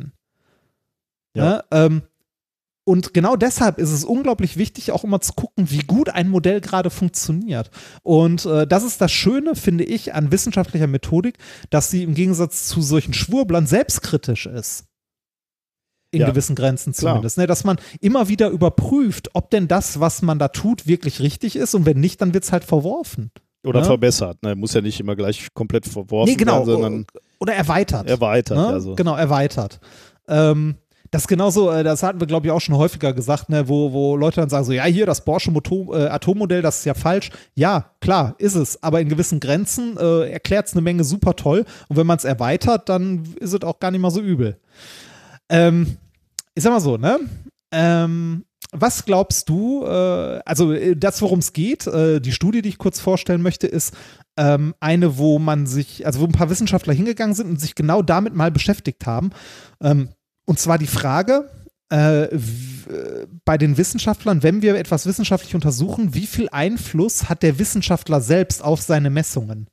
Ja. 1.33 1.43
Ne? 1.43 1.63
Ähm, 1.71 2.01
und 2.89 3.13
genau 3.13 3.35
deshalb 3.35 3.77
ist 3.77 3.91
es 3.91 4.03
unglaublich 4.03 4.57
wichtig, 4.57 4.91
auch 4.91 5.03
immer 5.03 5.21
zu 5.21 5.33
gucken, 5.33 5.69
wie 5.69 5.83
gut 5.83 6.09
ein 6.09 6.27
Modell 6.27 6.59
gerade 6.59 6.89
funktioniert. 6.89 7.69
Und 8.01 8.47
äh, 8.47 8.65
das 8.65 8.83
ist 8.83 8.99
das 8.99 9.11
Schöne, 9.11 9.53
finde 9.53 9.83
ich, 9.83 10.15
an 10.15 10.31
wissenschaftlicher 10.31 10.87
Methodik, 10.87 11.37
dass 11.69 11.91
sie 11.91 12.01
im 12.01 12.15
Gegensatz 12.15 12.67
zu 12.67 12.81
solchen 12.81 13.13
Schwurblern 13.13 13.67
selbstkritisch 13.67 14.47
ist. 14.47 14.85
In 16.09 16.21
ja, 16.21 16.29
gewissen 16.31 16.55
Grenzen 16.55 16.95
zumindest. 16.95 17.37
Ne? 17.37 17.45
Dass 17.45 17.63
man 17.63 17.77
immer 18.01 18.27
wieder 18.27 18.49
überprüft, 18.49 19.29
ob 19.35 19.51
denn 19.51 19.67
das, 19.67 19.99
was 19.99 20.23
man 20.23 20.39
da 20.39 20.47
tut, 20.47 20.87
wirklich 20.87 21.19
richtig 21.19 21.55
ist. 21.55 21.75
Und 21.75 21.85
wenn 21.85 21.99
nicht, 21.99 22.19
dann 22.21 22.33
wird 22.33 22.45
es 22.45 22.51
halt 22.51 22.63
verworfen. 22.63 23.29
Oder 23.63 23.81
ne? 23.81 23.85
verbessert. 23.85 24.41
Ne? 24.41 24.55
Muss 24.55 24.73
ja 24.73 24.81
nicht 24.81 24.99
immer 24.99 25.15
gleich 25.15 25.49
komplett 25.53 25.85
verworfen 25.85 26.31
nee, 26.31 26.37
genau. 26.37 26.65
werden, 26.65 26.81
sondern. 26.81 27.05
Oder 27.39 27.53
erweitert. 27.53 28.09
Erweitert, 28.09 28.57
ne? 28.57 28.65
also. 28.65 28.95
Genau, 28.95 29.15
erweitert. 29.15 29.79
Ähm, 30.27 30.77
das 31.11 31.27
genauso, 31.27 31.71
äh, 31.71 31.83
das 31.83 32.03
hatten 32.03 32.19
wir, 32.19 32.27
glaube 32.27 32.47
ich, 32.47 32.51
auch 32.51 32.61
schon 32.61 32.75
häufiger 32.75 33.13
gesagt, 33.13 33.49
ne, 33.49 33.67
wo, 33.67 33.91
wo 33.91 34.15
Leute 34.15 34.41
dann 34.41 34.49
sagen: 34.49 34.65
so, 34.65 34.71
ja, 34.71 34.85
hier, 34.85 35.05
das 35.05 35.25
Borsche 35.25 35.51
äh, 35.51 36.07
Atommodell, 36.07 36.61
das 36.61 36.79
ist 36.79 36.85
ja 36.85 36.93
falsch. 36.93 37.31
Ja, 37.55 37.91
klar, 38.01 38.35
ist 38.37 38.55
es, 38.55 38.81
aber 38.83 39.01
in 39.01 39.09
gewissen 39.09 39.39
Grenzen 39.39 39.97
äh, 39.97 40.29
erklärt 40.31 40.67
es 40.67 40.73
eine 40.73 40.81
Menge 40.81 41.03
super 41.03 41.35
toll. 41.35 41.65
Und 41.87 41.97
wenn 41.97 42.07
man 42.07 42.17
es 42.17 42.25
erweitert, 42.25 42.89
dann 42.89 43.23
ist 43.39 43.53
es 43.53 43.61
auch 43.63 43.79
gar 43.79 43.91
nicht 43.91 44.01
mal 44.01 44.11
so 44.11 44.21
übel. 44.21 44.59
Ähm, 45.49 45.97
ich 46.53 46.63
sag 46.63 46.71
mal 46.71 46.79
so, 46.79 46.97
ne? 46.97 47.19
Ähm, 47.71 48.45
was 48.71 49.05
glaubst 49.05 49.49
du, 49.49 49.83
äh, 49.85 50.41
also 50.45 50.73
äh, 50.73 50.95
das, 50.95 51.21
worum 51.21 51.39
es 51.39 51.53
geht, 51.53 51.87
äh, 51.87 52.19
die 52.19 52.31
Studie, 52.31 52.61
die 52.61 52.69
ich 52.69 52.77
kurz 52.77 52.99
vorstellen 52.99 53.41
möchte, 53.41 53.65
ist 53.65 53.95
ähm, 54.37 54.75
eine, 54.79 55.17
wo 55.17 55.39
man 55.39 55.65
sich, 55.65 56.05
also 56.05 56.19
wo 56.19 56.25
ein 56.25 56.31
paar 56.31 56.49
Wissenschaftler 56.49 56.93
hingegangen 56.93 57.33
sind 57.33 57.49
und 57.49 57.59
sich 57.59 57.73
genau 57.73 58.01
damit 58.03 58.35
mal 58.35 58.51
beschäftigt 58.51 59.07
haben. 59.07 59.31
Ähm, 59.81 60.09
und 60.49 60.57
zwar 60.57 60.79
die 60.79 60.87
Frage, 60.87 61.47
äh, 61.89 62.27
bei 63.45 63.59
den 63.59 63.77
Wissenschaftlern, 63.77 64.41
wenn 64.41 64.63
wir 64.63 64.73
etwas 64.77 65.05
wissenschaftlich 65.05 65.53
untersuchen, 65.53 66.15
wie 66.15 66.25
viel 66.25 66.49
Einfluss 66.49 67.29
hat 67.29 67.43
der 67.43 67.59
Wissenschaftler 67.59 68.19
selbst 68.19 68.63
auf 68.63 68.81
seine 68.81 69.11
Messungen? 69.11 69.67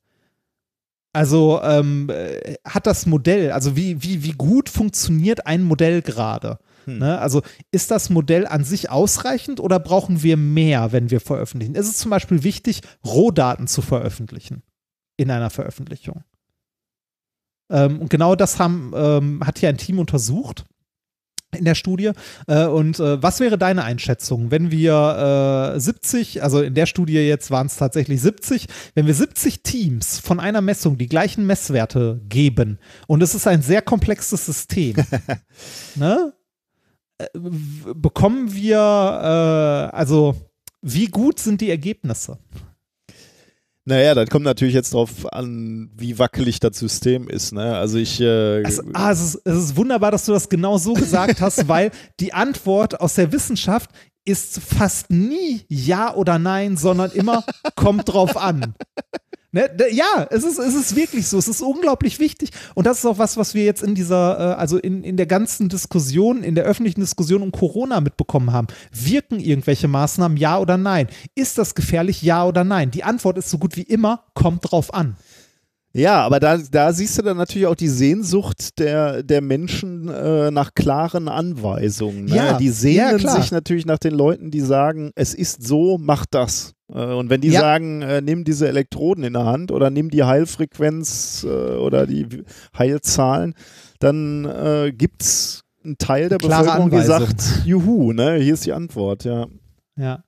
Also 1.15 1.63
ähm, 1.63 2.11
äh, 2.11 2.57
hat 2.63 2.87
das 2.87 3.07
Modell, 3.07 3.53
also 3.53 3.75
wie, 3.75 4.03
wie, 4.03 4.23
wie 4.23 4.33
gut 4.33 4.69
funktioniert 4.69 5.47
ein 5.47 5.63
Modell 5.63 6.03
gerade? 6.03 6.59
Hm. 6.85 6.99
Ne? 6.99 7.19
Also 7.21 7.41
ist 7.71 7.91
das 7.91 8.11
Modell 8.11 8.47
an 8.47 8.63
sich 8.63 8.91
ausreichend 8.91 9.61
oder 9.61 9.79
brauchen 9.79 10.23
wir 10.23 10.37
mehr, 10.37 10.93
wenn 10.93 11.11
wir 11.11 11.21
veröffentlichen? 11.21 11.75
Ist 11.75 11.89
es 11.89 11.97
zum 11.97 12.11
Beispiel 12.11 12.43
wichtig, 12.43 12.83
Rohdaten 13.03 13.67
zu 13.67 13.81
veröffentlichen 13.81 14.63
in 15.17 15.31
einer 15.31 15.49
Veröffentlichung? 15.49 16.23
Ähm, 17.71 18.01
und 18.01 18.11
genau 18.11 18.35
das 18.37 18.59
haben, 18.59 18.93
ähm, 18.95 19.43
hat 19.45 19.59
hier 19.59 19.69
ein 19.69 19.79
Team 19.79 19.99
untersucht 19.99 20.65
in 21.57 21.65
der 21.65 21.75
Studie. 21.75 22.13
Äh, 22.47 22.67
und 22.67 23.01
äh, 23.01 23.23
was 23.23 23.41
wäre 23.41 23.59
deine 23.59 23.85
Einschätzung, 23.85 24.51
wenn 24.51 24.71
wir 24.71 25.75
äh, 25.75 25.81
70, 25.81 26.43
also 26.43 26.61
in 26.63 26.75
der 26.75 26.87
Studie 26.87 27.15
jetzt 27.15 27.51
waren 27.51 27.67
es 27.67 27.77
tatsächlich 27.77 28.21
70, 28.21 28.67
wenn 28.95 29.07
wir 29.07 29.15
70 29.15 29.63
Teams 29.63 30.19
von 30.19 30.41
einer 30.41 30.61
Messung 30.61 30.99
die 30.99 31.09
gleichen 31.09 31.47
Messwerte 31.47 32.21
geben 32.29 32.79
und 33.07 33.23
es 33.23 33.35
ist 33.35 33.47
ein 33.47 33.63
sehr 33.63 33.83
komplexes 33.83 34.47
System, 34.47 34.97
ne? 35.95 36.33
Äh, 37.19 37.27
bekommen 37.95 38.53
wir, 38.53 38.77
äh, 38.77 39.97
also 39.97 40.35
wie 40.83 41.07
gut 41.07 41.39
sind 41.39 41.61
die 41.61 41.71
Ergebnisse? 41.71 42.39
Naja, 43.89 44.17
das 44.17 44.29
kommt 44.31 44.45
natürlich 44.45 44.75
jetzt 44.75 44.95
drauf 44.95 45.33
an, 45.33 45.91
wie 45.97 46.19
wackelig 46.19 46.59
das 46.59 46.77
System 46.77 47.29
ist. 47.29 47.53
Ne? 47.53 47.77
Also 47.77 47.99
ich. 47.99 48.21
Äh, 48.21 48.65
also, 48.65 48.83
ah, 48.93 49.13
es, 49.13 49.21
ist, 49.21 49.41
es 49.45 49.57
ist 49.57 49.77
wunderbar, 49.77 50.11
dass 50.11 50.27
du 50.27 50.33
das 50.33 50.49
genau 50.49 50.77
so 50.77 50.93
gesagt 50.93 51.41
hast, 51.41 51.69
weil 51.69 51.93
die 52.19 52.35
Antwort 52.35 53.01
aus 53.01 53.15
der 53.15 53.31
Wissenschaft 53.31 53.91
ist 54.25 54.59
fast 54.59 55.09
nie 55.11 55.61
Ja 55.69 56.13
oder 56.15 56.41
Nein, 56.41 56.77
sondern 56.77 57.13
immer 57.13 57.45
kommt 57.77 58.13
drauf 58.13 58.37
an. 58.37 58.75
Ne? 59.57 59.71
Ja, 59.91 60.27
es 60.31 60.45
ist, 60.45 60.59
es 60.59 60.75
ist 60.75 60.97
wirklich 60.97 61.27
so. 61.29 61.39
Es 61.39 61.49
ist 61.49 61.63
unglaublich 61.63 62.19
wichtig. 62.19 62.51
Und 62.75 62.87
das 62.87 62.99
ist 62.99 63.07
auch 63.07 63.17
was, 63.17 63.39
was 63.39 63.55
wir 63.55 63.65
jetzt 63.65 63.83
in 63.83 63.95
dieser, 63.95 64.39
äh, 64.39 64.55
also 64.61 64.77
in, 64.77 65.03
in 65.03 65.17
der 65.17 65.25
ganzen 65.25 65.71
Diskussion, 65.71 66.43
in 66.43 66.55
der 66.55 66.65
öffentlichen 66.65 67.01
Diskussion 67.01 67.41
um 67.41 67.53
Corona 67.53 68.03
mitbekommen 68.03 68.53
haben. 68.53 68.67
Wirken 68.93 69.41
irgendwelche 69.41 69.89
Maßnahmen 69.89 70.37
ja 70.37 70.59
oder 70.59 70.77
nein? 70.77 71.09
Ist 71.35 71.57
das 71.57 71.75
gefährlich, 71.75 72.21
ja 72.21 72.45
oder 72.45 72.65
nein? 72.65 72.91
Die 72.91 73.03
Antwort 73.03 73.39
ist 73.39 73.49
so 73.49 73.57
gut 73.57 73.77
wie 73.77 73.83
immer, 73.83 74.25
kommt 74.35 74.71
drauf 74.71 74.93
an. 74.93 75.17
Ja, 75.95 76.23
aber 76.27 76.39
da, 76.39 76.59
da 76.59 76.93
siehst 76.93 77.17
du 77.17 77.23
dann 77.23 77.39
natürlich 77.39 77.67
auch 77.67 77.75
die 77.75 77.89
Sehnsucht 77.89 78.79
der, 78.79 79.23
der 79.23 79.41
Menschen 79.41 80.11
äh, 80.11 80.51
nach 80.51 80.75
klaren 80.75 81.29
Anweisungen. 81.29 82.27
Ne? 82.27 82.37
Ja, 82.37 82.59
die 82.59 82.69
sehnen 82.69 83.19
ja, 83.19 83.41
sich 83.41 83.51
natürlich 83.51 83.87
nach 83.87 83.99
den 83.99 84.13
Leuten, 84.13 84.51
die 84.51 84.61
sagen, 84.61 85.13
es 85.15 85.33
ist 85.33 85.67
so, 85.67 85.97
mach 85.99 86.27
das. 86.27 86.76
Äh, 86.93 87.13
und 87.15 87.31
wenn 87.31 87.41
die 87.41 87.49
Ja. 87.51 87.61
sagen, 87.61 88.03
äh, 88.03 88.21
nimm 88.21 88.45
diese 88.45 88.69
Elektroden 88.69 89.25
in 89.25 89.33
der 89.33 89.45
Hand 89.45 89.71
oder 89.73 89.91
nimm 89.91 90.11
die 90.11 90.25
Heilfrequenz 90.25 91.45
äh, 91.45 91.49
oder 91.49 92.07
die 92.07 92.27
Heilzahlen, 92.79 93.55
dann 93.99 94.45
äh, 94.45 94.93
gibt 94.97 95.23
es 95.23 95.63
einen 95.85 95.99
Teil 95.99 96.29
der 96.29 96.39
Klare 96.39 96.65
Bevölkerung, 96.65 96.91
die 96.91 96.97
Anweisung. 96.97 97.27
sagt, 97.29 97.67
juhu, 97.67 98.13
ne? 98.13 98.37
hier 98.37 98.55
ist 98.55 98.67
die 98.67 98.73
Antwort, 98.73 99.25
ja. 99.25 99.47
Ja. 99.97 100.23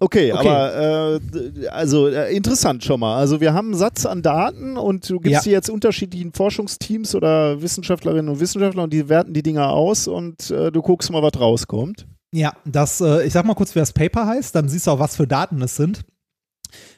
Okay, 0.00 0.32
Okay. 0.32 0.48
aber 0.48 1.20
äh, 1.62 1.68
also 1.68 2.08
äh, 2.08 2.34
interessant 2.34 2.82
schon 2.82 2.98
mal. 2.98 3.18
Also 3.18 3.40
wir 3.40 3.54
haben 3.54 3.68
einen 3.68 3.76
Satz 3.76 4.04
an 4.04 4.20
Daten 4.22 4.76
und 4.76 5.08
du 5.08 5.20
gibst 5.20 5.32
Ja. 5.32 5.42
die 5.42 5.50
jetzt 5.50 5.70
unterschiedlichen 5.70 6.32
Forschungsteams 6.32 7.14
oder 7.14 7.62
Wissenschaftlerinnen 7.62 8.28
und 8.28 8.40
Wissenschaftler 8.40 8.82
und 8.82 8.92
die 8.92 9.08
werten 9.08 9.32
die 9.32 9.42
Dinger 9.44 9.68
aus 9.70 10.08
und 10.08 10.50
äh, 10.50 10.72
du 10.72 10.82
guckst 10.82 11.10
mal, 11.12 11.22
was 11.22 11.38
rauskommt. 11.38 12.06
Ja, 12.32 12.54
das, 12.64 13.00
äh, 13.00 13.26
ich 13.26 13.32
sag 13.32 13.44
mal 13.44 13.54
kurz, 13.54 13.74
wie 13.74 13.78
das 13.80 13.92
Paper 13.92 14.26
heißt, 14.26 14.54
dann 14.54 14.68
siehst 14.68 14.86
du 14.86 14.92
auch, 14.92 14.98
was 14.98 15.16
für 15.16 15.26
Daten 15.26 15.60
es 15.62 15.76
sind. 15.76 16.02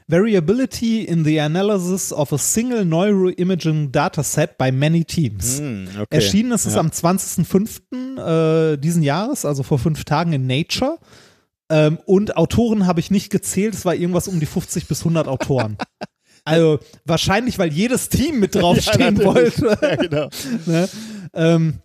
Variability 0.07 1.03
in 1.05 1.25
the 1.25 1.41
analysis 1.41 2.13
of 2.13 2.33
a 2.33 2.39
single 2.39 2.85
neuroimaging 2.85 3.91
dataset 3.91 4.59
by 4.59 4.71
many 4.71 5.05
teams. 5.05 5.61
okay. 5.61 6.07
Erschienen 6.11 6.53
ist 6.53 6.67
es 6.67 6.75
Ja. 6.75 6.81
am 6.81 6.91
20.05. 6.91 8.19
Äh, 8.19 8.77
diesen 8.77 9.03
Jahres, 9.03 9.45
also 9.45 9.63
vor 9.63 9.79
fünf 9.79 10.05
Tagen 10.05 10.33
in 10.33 10.47
Nature. 10.47 10.99
Ähm, 11.71 11.99
und 12.05 12.37
Autoren 12.37 12.87
habe 12.87 13.01
ich 13.01 13.11
nicht 13.11 13.31
gezählt, 13.31 13.75
es 13.75 13.85
war 13.85 13.95
irgendwas 13.95 14.29
um 14.29 14.39
die 14.39 14.47
50 14.47 14.87
bis 14.87 15.01
100 15.01 15.27
Autoren. 15.27 15.79
also 16.45 16.79
wahrscheinlich, 17.07 17.59
weil 17.59 17.73
jedes 17.73 18.11
Team 18.11 18.39
mit 18.39 18.55
draufstehen 18.55 19.17
Ja, 19.17 19.25
wollte. 19.25 19.79
Ja, 19.81 19.97
genau. 19.97 20.29
ne? 20.67 20.89
ähm, 21.33 21.79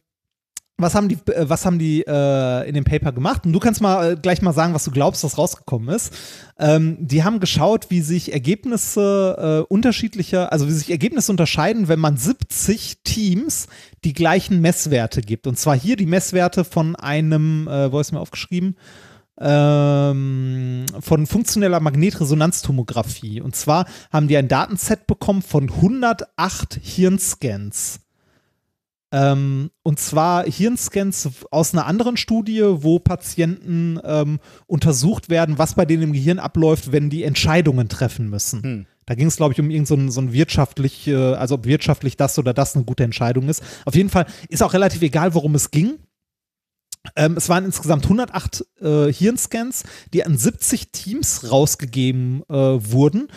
was 0.80 0.96
haben 0.96 1.10
die, 1.10 1.18
äh, 1.32 1.48
was 1.48 1.66
haben 1.66 1.78
die 1.78 2.04
äh, 2.08 2.68
in 2.68 2.74
dem 2.74 2.84
Paper 2.84 3.12
gemacht? 3.12 3.46
Und 3.46 3.54
du 3.54 3.60
kannst 3.60 3.82
mal 3.82 4.14
äh, 4.14 4.16
gleich 4.16 4.42
mal 4.42 4.54
sagen, 4.54 4.74
was 4.74 4.86
du 4.86 4.92
glaubst, 4.92 5.24
was 5.24 5.38
rausgekommen 5.38 5.94
ist. 5.94 6.14
Ähm, 6.58 6.98
die 7.00 7.24
haben 7.24 7.40
geschaut, 7.40 7.88
wie 7.90 8.02
sich 8.02 8.34
Ergebnisse 8.34 9.66
äh, 9.68 9.74
unterschiedlicher, 9.74 10.52
also 10.52 10.68
wie 10.68 10.72
sich 10.72 10.90
Ergebnisse 10.90 11.32
unterscheiden, 11.32 11.88
wenn 11.88 12.00
man 12.00 12.18
70 12.18 13.04
Teams 13.04 13.68
die 14.04 14.14
gleichen 14.14 14.62
Messwerte 14.62 15.22
gibt. 15.22 15.48
Und 15.48 15.60
zwar 15.60 15.78
hier 15.78 15.96
die 15.96 16.06
Messwerte 16.06 16.64
von 16.64 16.96
einem, 16.96 17.68
äh, 17.68 17.92
wo 17.92 18.00
ist 18.00 18.12
mir 18.12 18.20
aufgeschrieben? 18.20 18.76
Ähm, 19.42 20.86
von 21.00 21.26
funktioneller 21.26 21.80
Magnetresonanztomographie. 21.80 23.40
Und 23.40 23.56
zwar 23.56 23.86
haben 24.12 24.28
die 24.28 24.36
ein 24.36 24.50
Datenset 24.50 25.08
bekommen 25.08 25.42
von 25.42 25.70
108 25.70 26.80
Hirnscans. 26.82 28.02
Ähm, 29.12 29.72
und 29.82 30.00
zwar 30.00 30.46
Hirnscans 30.46 31.30
aus 31.50 31.74
einer 31.74 31.86
anderen 31.86 32.16
Studie, 32.16 32.64
wo 32.64 33.00
Patienten 33.00 34.00
ähm, 34.04 34.40
untersucht 34.68 35.30
werden, 35.30 35.58
was 35.58 35.74
bei 35.74 35.86
denen 35.86 36.04
im 36.04 36.14
Gehirn 36.14 36.40
abläuft, 36.40 36.92
wenn 36.92 37.10
die 37.10 37.24
Entscheidungen 37.24 37.90
treffen 37.90 38.30
müssen. 38.30 38.64
Hm. 38.64 38.86
Da 39.08 39.16
ging 39.16 39.28
es, 39.28 39.38
glaube 39.38 39.54
ich, 39.54 39.60
um 39.60 39.72
irgend 39.72 39.88
so 39.88 39.96
ein, 39.96 40.12
so 40.12 40.22
ein 40.22 40.34
wirtschaftlich, 40.34 41.08
äh, 41.08 41.16
also 41.16 41.56
ob 41.56 41.66
wirtschaftlich 41.66 42.18
das 42.18 42.38
oder 42.38 42.54
das 42.54 42.76
eine 42.76 42.86
gute 42.86 43.04
Entscheidung 43.04 43.50
ist. 43.50 43.64
Auf 43.86 43.96
jeden 43.96 44.10
Fall 44.10 44.28
ist 44.50 44.62
auch 44.62 44.74
relativ 44.74 45.02
egal, 45.02 45.34
worum 45.34 45.56
es 45.56 45.72
ging. 45.72 45.98
Ähm, 47.16 47.36
es 47.38 47.50
waren 47.50 47.66
insgesamt 47.66 48.04
108 48.04 48.66
äh, 48.82 49.12
Hirnscans, 49.12 49.84
die 50.14 50.26
an 50.26 50.38
70 50.38 50.92
Teams 50.92 51.50
rausgegeben 51.50 52.44
äh, 52.50 52.54
wurden. 52.54 53.30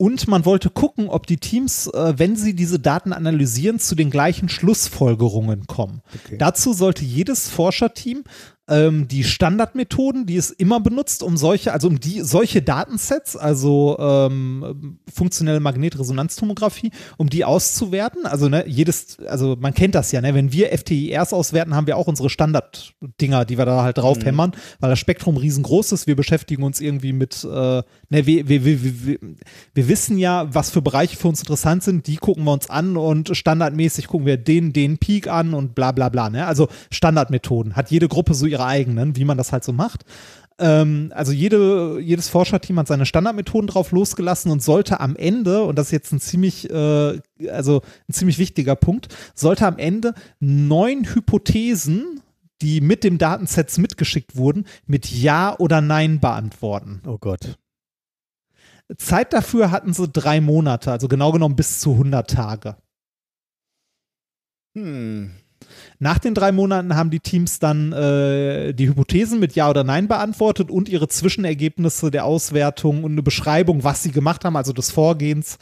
Und 0.00 0.28
man 0.28 0.44
wollte 0.44 0.70
gucken, 0.70 1.08
ob 1.08 1.26
die 1.26 1.38
Teams, 1.38 1.88
äh, 1.88 2.14
wenn 2.16 2.36
sie 2.36 2.54
diese 2.54 2.78
Daten 2.78 3.12
analysieren, 3.12 3.80
zu 3.80 3.96
den 3.96 4.10
gleichen 4.10 4.48
Schlussfolgerungen 4.48 5.66
kommen. 5.66 6.02
Dazu 6.38 6.72
sollte 6.72 7.04
jedes 7.04 7.48
Forscherteam 7.48 8.22
ähm, 8.68 9.08
die 9.08 9.24
Standardmethoden, 9.24 10.26
die 10.26 10.36
es 10.36 10.50
immer 10.50 10.80
benutzt, 10.80 11.22
um 11.22 11.36
solche, 11.36 11.72
also 11.72 11.88
um 11.88 12.00
die 12.00 12.20
solche 12.20 12.62
Datensets, 12.62 13.36
also 13.36 13.96
ähm, 13.98 14.98
funktionelle 15.12 15.60
Magnetresonanztomographie, 15.60 16.90
um 17.16 17.30
die 17.30 17.44
auszuwerten. 17.44 18.26
Also 18.26 18.48
ne, 18.48 18.64
jedes, 18.66 19.18
also 19.26 19.56
man 19.58 19.74
kennt 19.74 19.94
das 19.94 20.12
ja, 20.12 20.20
ne, 20.20 20.34
wenn 20.34 20.52
wir 20.52 20.76
FTIRs 20.76 21.32
auswerten, 21.32 21.74
haben 21.74 21.86
wir 21.86 21.96
auch 21.96 22.06
unsere 22.06 22.30
Standarddinger, 22.30 23.44
die 23.44 23.58
wir 23.58 23.64
da 23.64 23.82
halt 23.82 23.98
draufhämmern, 23.98 24.52
weil 24.80 24.90
das 24.90 24.98
Spektrum 24.98 25.36
riesengroß 25.36 25.92
ist. 25.92 26.06
Wir 26.06 26.16
beschäftigen 26.16 26.62
uns 26.62 26.80
irgendwie 26.80 27.12
mit, 27.12 27.44
äh, 27.44 27.48
ne, 27.48 27.84
wir, 28.10 28.48
wir, 28.48 28.64
wir, 28.64 28.82
wir, 28.82 29.18
wir 29.74 29.88
wissen 29.88 30.18
ja, 30.18 30.52
was 30.54 30.70
für 30.70 30.82
Bereiche 30.82 31.16
für 31.16 31.28
uns 31.28 31.40
interessant 31.40 31.82
sind, 31.82 32.06
die 32.06 32.16
gucken 32.16 32.44
wir 32.44 32.52
uns 32.52 32.68
an 32.68 32.96
und 32.96 33.34
standardmäßig 33.34 34.08
gucken 34.08 34.26
wir 34.26 34.36
den, 34.36 34.72
den 34.72 34.98
Peak 34.98 35.28
an 35.28 35.54
und 35.54 35.74
bla 35.74 35.92
bla 35.92 36.08
bla. 36.08 36.28
Ne? 36.28 36.46
Also 36.46 36.68
Standardmethoden. 36.90 37.76
Hat 37.76 37.90
jede 37.90 38.08
Gruppe 38.08 38.34
so 38.34 38.46
ihre 38.46 38.57
eigenen, 38.66 39.16
wie 39.16 39.24
man 39.24 39.38
das 39.38 39.52
halt 39.52 39.64
so 39.64 39.72
macht. 39.72 40.04
Ähm, 40.58 41.12
also 41.14 41.32
jede, 41.32 42.00
jedes 42.00 42.28
Forscherteam 42.28 42.78
hat 42.78 42.88
seine 42.88 43.06
Standardmethoden 43.06 43.68
drauf 43.68 43.92
losgelassen 43.92 44.50
und 44.50 44.62
sollte 44.62 45.00
am 45.00 45.14
Ende, 45.14 45.62
und 45.62 45.78
das 45.78 45.86
ist 45.86 45.92
jetzt 45.92 46.12
ein 46.12 46.20
ziemlich, 46.20 46.68
äh, 46.70 47.20
also 47.48 47.82
ein 48.08 48.12
ziemlich 48.12 48.38
wichtiger 48.38 48.74
Punkt, 48.74 49.08
sollte 49.34 49.66
am 49.66 49.78
Ende 49.78 50.14
neun 50.40 51.04
Hypothesen, 51.04 52.20
die 52.60 52.80
mit 52.80 53.04
dem 53.04 53.18
Datensets 53.18 53.78
mitgeschickt 53.78 54.36
wurden, 54.36 54.66
mit 54.86 55.10
Ja 55.10 55.56
oder 55.58 55.80
Nein 55.80 56.18
beantworten. 56.18 57.02
Oh 57.06 57.18
Gott. 57.18 57.56
Zeit 58.96 59.32
dafür 59.32 59.70
hatten 59.70 59.92
sie 59.92 60.08
drei 60.08 60.40
Monate, 60.40 60.90
also 60.90 61.08
genau 61.08 61.30
genommen 61.30 61.56
bis 61.56 61.78
zu 61.78 61.92
100 61.92 62.28
Tage. 62.28 62.76
Hm. 64.74 65.34
Nach 66.00 66.18
den 66.18 66.34
drei 66.34 66.52
Monaten 66.52 66.94
haben 66.94 67.10
die 67.10 67.18
Teams 67.18 67.58
dann 67.58 67.92
äh, 67.92 68.72
die 68.72 68.88
Hypothesen 68.88 69.40
mit 69.40 69.56
Ja 69.56 69.68
oder 69.68 69.82
Nein 69.82 70.06
beantwortet 70.06 70.70
und 70.70 70.88
ihre 70.88 71.08
Zwischenergebnisse 71.08 72.12
der 72.12 72.24
Auswertung 72.24 73.02
und 73.02 73.12
eine 73.12 73.22
Beschreibung, 73.22 73.82
was 73.82 74.04
sie 74.04 74.12
gemacht 74.12 74.44
haben, 74.44 74.56
also 74.56 74.72
des 74.72 74.92
Vorgehens, 74.92 75.58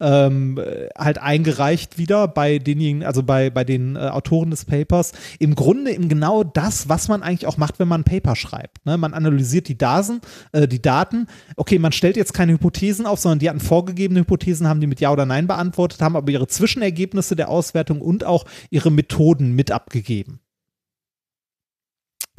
ähm, 0.00 0.58
äh, 0.58 0.88
halt 0.96 1.18
eingereicht 1.18 1.98
wieder 1.98 2.28
bei 2.28 2.58
denjenigen, 2.58 3.04
also 3.04 3.22
bei, 3.22 3.50
bei 3.50 3.64
den 3.64 3.96
äh, 3.96 4.00
Autoren 4.00 4.50
des 4.50 4.64
Papers. 4.64 5.12
Im 5.38 5.54
Grunde 5.54 5.92
eben 5.92 6.08
genau 6.08 6.42
das, 6.42 6.88
was 6.88 7.08
man 7.08 7.22
eigentlich 7.22 7.46
auch 7.46 7.56
macht, 7.56 7.78
wenn 7.78 7.88
man 7.88 8.00
ein 8.00 8.04
Paper 8.04 8.36
schreibt. 8.36 8.84
Ne? 8.86 8.96
Man 8.96 9.14
analysiert 9.14 9.68
die 9.68 9.78
Daten, 9.78 10.20
äh, 10.52 10.66
die 10.66 10.82
Daten. 10.82 11.26
Okay, 11.56 11.78
man 11.78 11.92
stellt 11.92 12.16
jetzt 12.16 12.34
keine 12.34 12.52
Hypothesen 12.52 13.06
auf, 13.06 13.20
sondern 13.20 13.38
die 13.38 13.48
hatten 13.48 13.60
vorgegebene 13.60 14.20
Hypothesen, 14.20 14.68
haben 14.68 14.80
die 14.80 14.86
mit 14.86 15.00
Ja 15.00 15.12
oder 15.12 15.26
Nein 15.26 15.46
beantwortet, 15.46 16.02
haben 16.02 16.16
aber 16.16 16.30
ihre 16.30 16.46
Zwischenergebnisse 16.46 17.36
der 17.36 17.48
Auswertung 17.48 18.00
und 18.00 18.24
auch 18.24 18.44
ihre 18.70 18.90
Methoden 18.90 19.54
mit 19.54 19.70
abgegeben. 19.70 20.40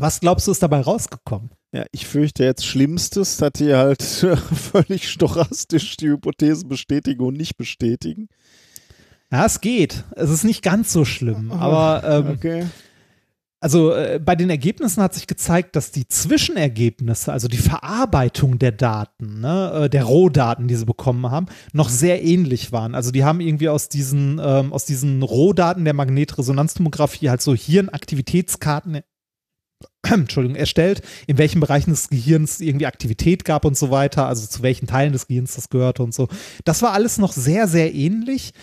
Was 0.02 0.20
glaubst 0.20 0.48
du, 0.48 0.52
ist 0.52 0.64
dabei 0.64 0.82
rausgekommen? 0.82 1.52
Ja, 1.74 1.86
ich 1.92 2.08
fürchte 2.08 2.44
jetzt 2.44 2.66
Schlimmstes, 2.66 3.38
dass 3.38 3.52
die 3.54 3.74
halt 3.74 4.02
völlig 4.02 5.08
stochastisch 5.10 5.96
die 5.98 6.10
Hypothesen 6.10 6.68
bestätigen 6.68 7.24
und 7.24 7.38
nicht 7.38 7.56
bestätigen. 7.56 8.28
Ja, 9.32 9.46
es 9.46 9.62
geht. 9.62 10.04
Es 10.16 10.32
ist 10.32 10.44
nicht 10.44 10.64
ganz 10.64 10.92
so 10.92 11.06
schlimm. 11.06 11.52
Aber 11.52 12.04
ähm, 12.04 12.28
Okay. 12.34 12.66
also 13.60 13.94
äh, 13.94 14.20
bei 14.20 14.36
den 14.36 14.50
Ergebnissen 14.50 15.04
hat 15.04 15.14
sich 15.14 15.28
gezeigt, 15.28 15.76
dass 15.76 15.92
die 15.92 16.08
Zwischenergebnisse, 16.08 17.32
also 17.32 17.48
die 17.48 17.58
Verarbeitung 17.58 18.58
der 18.58 18.72
Daten, 18.72 19.40
ne, 19.40 19.84
äh, 19.84 19.90
der 19.90 20.06
Rohdaten, 20.06 20.68
die 20.68 20.76
sie 20.76 20.86
bekommen 20.86 21.30
haben, 21.30 21.46
noch 21.74 21.90
sehr 21.90 22.24
ähnlich 22.24 22.72
waren. 22.72 22.96
Also 22.96 23.12
die 23.12 23.24
haben 23.24 23.40
irgendwie 23.40 23.70
aus 23.70 23.88
diesen, 23.88 24.42
ähm, 24.44 24.74
aus 24.74 24.86
diesen 24.86 25.22
Rohdaten 25.22 25.86
der 25.86 25.94
Magnetresonanztomographie 25.94 27.30
halt 27.30 27.42
so 27.44 27.54
Hirnaktivitätskarten 27.54 29.02
Entschuldigung, 30.04 30.56
erstellt, 30.56 31.02
in 31.28 31.38
welchen 31.38 31.60
Bereichen 31.60 31.92
des 31.92 32.10
Gehirns 32.10 32.60
irgendwie 32.60 32.86
Aktivität 32.86 33.46
gab 33.46 33.66
und 33.66 33.78
so 33.78 33.92
weiter, 33.92 34.28
also 34.28 34.48
zu 34.48 34.62
welchen 34.64 34.88
Teilen 34.88 35.14
des 35.14 35.28
Gehirns 35.28 35.56
das 35.56 35.70
gehörte 35.70 36.04
und 36.04 36.14
so. 36.14 36.28
Das 36.66 36.82
war 36.82 36.94
alles 36.94 37.18
noch 37.18 37.34
sehr, 37.34 37.68
sehr 37.68 37.94
ähnlich. 37.94 38.54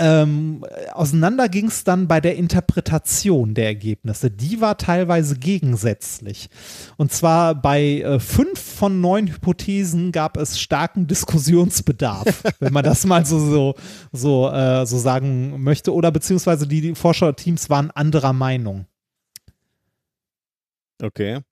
Ähm, 0.00 0.64
auseinander 0.92 1.48
ging 1.48 1.66
es 1.66 1.82
dann 1.82 2.06
bei 2.06 2.20
der 2.20 2.36
Interpretation 2.36 3.54
der 3.54 3.66
Ergebnisse. 3.66 4.30
Die 4.30 4.60
war 4.60 4.78
teilweise 4.78 5.36
gegensätzlich. 5.36 6.50
Und 6.96 7.12
zwar 7.12 7.56
bei 7.56 8.00
äh, 8.00 8.20
fünf 8.20 8.60
von 8.60 9.00
neun 9.00 9.26
Hypothesen 9.26 10.12
gab 10.12 10.36
es 10.36 10.60
starken 10.60 11.08
Diskussionsbedarf, 11.08 12.44
wenn 12.60 12.72
man 12.72 12.84
das 12.84 13.06
mal 13.06 13.26
so, 13.26 13.40
so, 13.40 13.74
so, 14.12 14.48
äh, 14.50 14.86
so 14.86 14.98
sagen 14.98 15.60
möchte. 15.64 15.92
Oder 15.92 16.12
beziehungsweise 16.12 16.68
die, 16.68 16.80
die 16.80 16.94
Forscherteams 16.94 17.68
waren 17.68 17.90
anderer 17.90 18.32
Meinung. 18.32 18.86
Okay. 21.02 21.42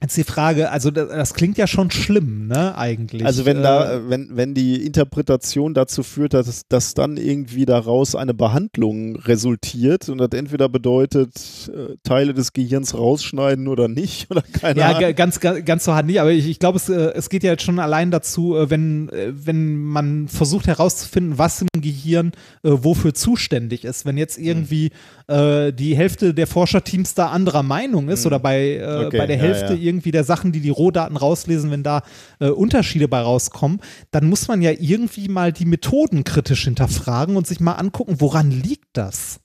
Jetzt 0.00 0.16
die 0.16 0.22
Frage, 0.22 0.70
also 0.70 0.92
das, 0.92 1.08
das, 1.08 1.34
klingt 1.34 1.58
ja 1.58 1.66
schon 1.66 1.90
schlimm, 1.90 2.46
ne, 2.46 2.78
eigentlich. 2.78 3.26
Also 3.26 3.44
wenn 3.44 3.64
da, 3.64 3.94
äh, 3.94 4.08
wenn, 4.08 4.28
wenn 4.36 4.54
die 4.54 4.86
Interpretation 4.86 5.74
dazu 5.74 6.04
führt, 6.04 6.34
dass, 6.34 6.68
dass 6.68 6.94
dann 6.94 7.16
irgendwie 7.16 7.66
daraus 7.66 8.14
eine 8.14 8.32
Behandlung 8.32 9.16
resultiert 9.16 10.08
und 10.08 10.18
das 10.18 10.28
entweder 10.34 10.68
bedeutet, 10.68 11.68
äh, 11.74 11.96
Teile 12.04 12.32
des 12.32 12.52
Gehirns 12.52 12.96
rausschneiden 12.96 13.66
oder 13.66 13.88
nicht, 13.88 14.30
oder 14.30 14.42
keine 14.42 14.78
ja, 14.78 14.86
Ahnung. 14.90 15.00
Ja, 15.00 15.10
ganz, 15.10 15.40
ganz, 15.40 15.64
ganz 15.64 15.84
so 15.84 15.92
hart 15.92 16.06
nicht, 16.06 16.20
aber 16.20 16.30
ich, 16.30 16.48
ich 16.48 16.60
glaube, 16.60 16.76
es, 16.76 16.88
äh, 16.88 17.12
es 17.16 17.28
geht 17.28 17.42
ja 17.42 17.50
jetzt 17.50 17.64
schon 17.64 17.80
allein 17.80 18.12
dazu, 18.12 18.56
äh, 18.56 18.70
wenn, 18.70 19.08
äh, 19.08 19.32
wenn 19.34 19.82
man 19.82 20.28
versucht 20.28 20.68
herauszufinden, 20.68 21.38
was 21.38 21.62
im 21.62 21.80
Gehirn 21.80 22.30
äh, 22.62 22.70
wofür 22.70 23.14
zuständig 23.14 23.84
ist. 23.84 24.06
Wenn 24.06 24.16
jetzt 24.16 24.38
irgendwie 24.38 24.90
mhm. 25.28 25.76
die 25.76 25.94
Hälfte 25.94 26.32
der 26.32 26.46
Forscherteams 26.46 27.14
da 27.14 27.26
anderer 27.26 27.62
Meinung 27.62 28.08
ist 28.08 28.20
mhm. 28.20 28.28
oder 28.28 28.38
bei, 28.38 29.06
okay, 29.06 29.18
bei 29.18 29.26
der 29.26 29.36
Hälfte 29.36 29.74
ja, 29.74 29.80
ja 29.80 29.87
irgendwie 29.88 30.12
der 30.12 30.24
Sachen, 30.24 30.52
die 30.52 30.60
die 30.60 30.70
Rohdaten 30.70 31.16
rauslesen, 31.16 31.70
wenn 31.70 31.82
da 31.82 32.02
äh, 32.38 32.48
Unterschiede 32.50 33.08
bei 33.08 33.20
rauskommen, 33.20 33.80
dann 34.10 34.28
muss 34.28 34.46
man 34.46 34.62
ja 34.62 34.70
irgendwie 34.70 35.28
mal 35.28 35.52
die 35.52 35.64
Methoden 35.64 36.24
kritisch 36.24 36.64
hinterfragen 36.64 37.36
und 37.36 37.46
sich 37.46 37.60
mal 37.60 37.72
angucken, 37.72 38.20
woran 38.20 38.50
liegt 38.50 38.96
das? 38.96 39.40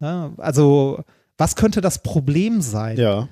Ja, 0.00 0.32
also, 0.38 1.04
was 1.38 1.56
könnte 1.56 1.80
das 1.80 2.02
Problem 2.02 2.60
sein? 2.60 2.96
Ja. 2.96 3.28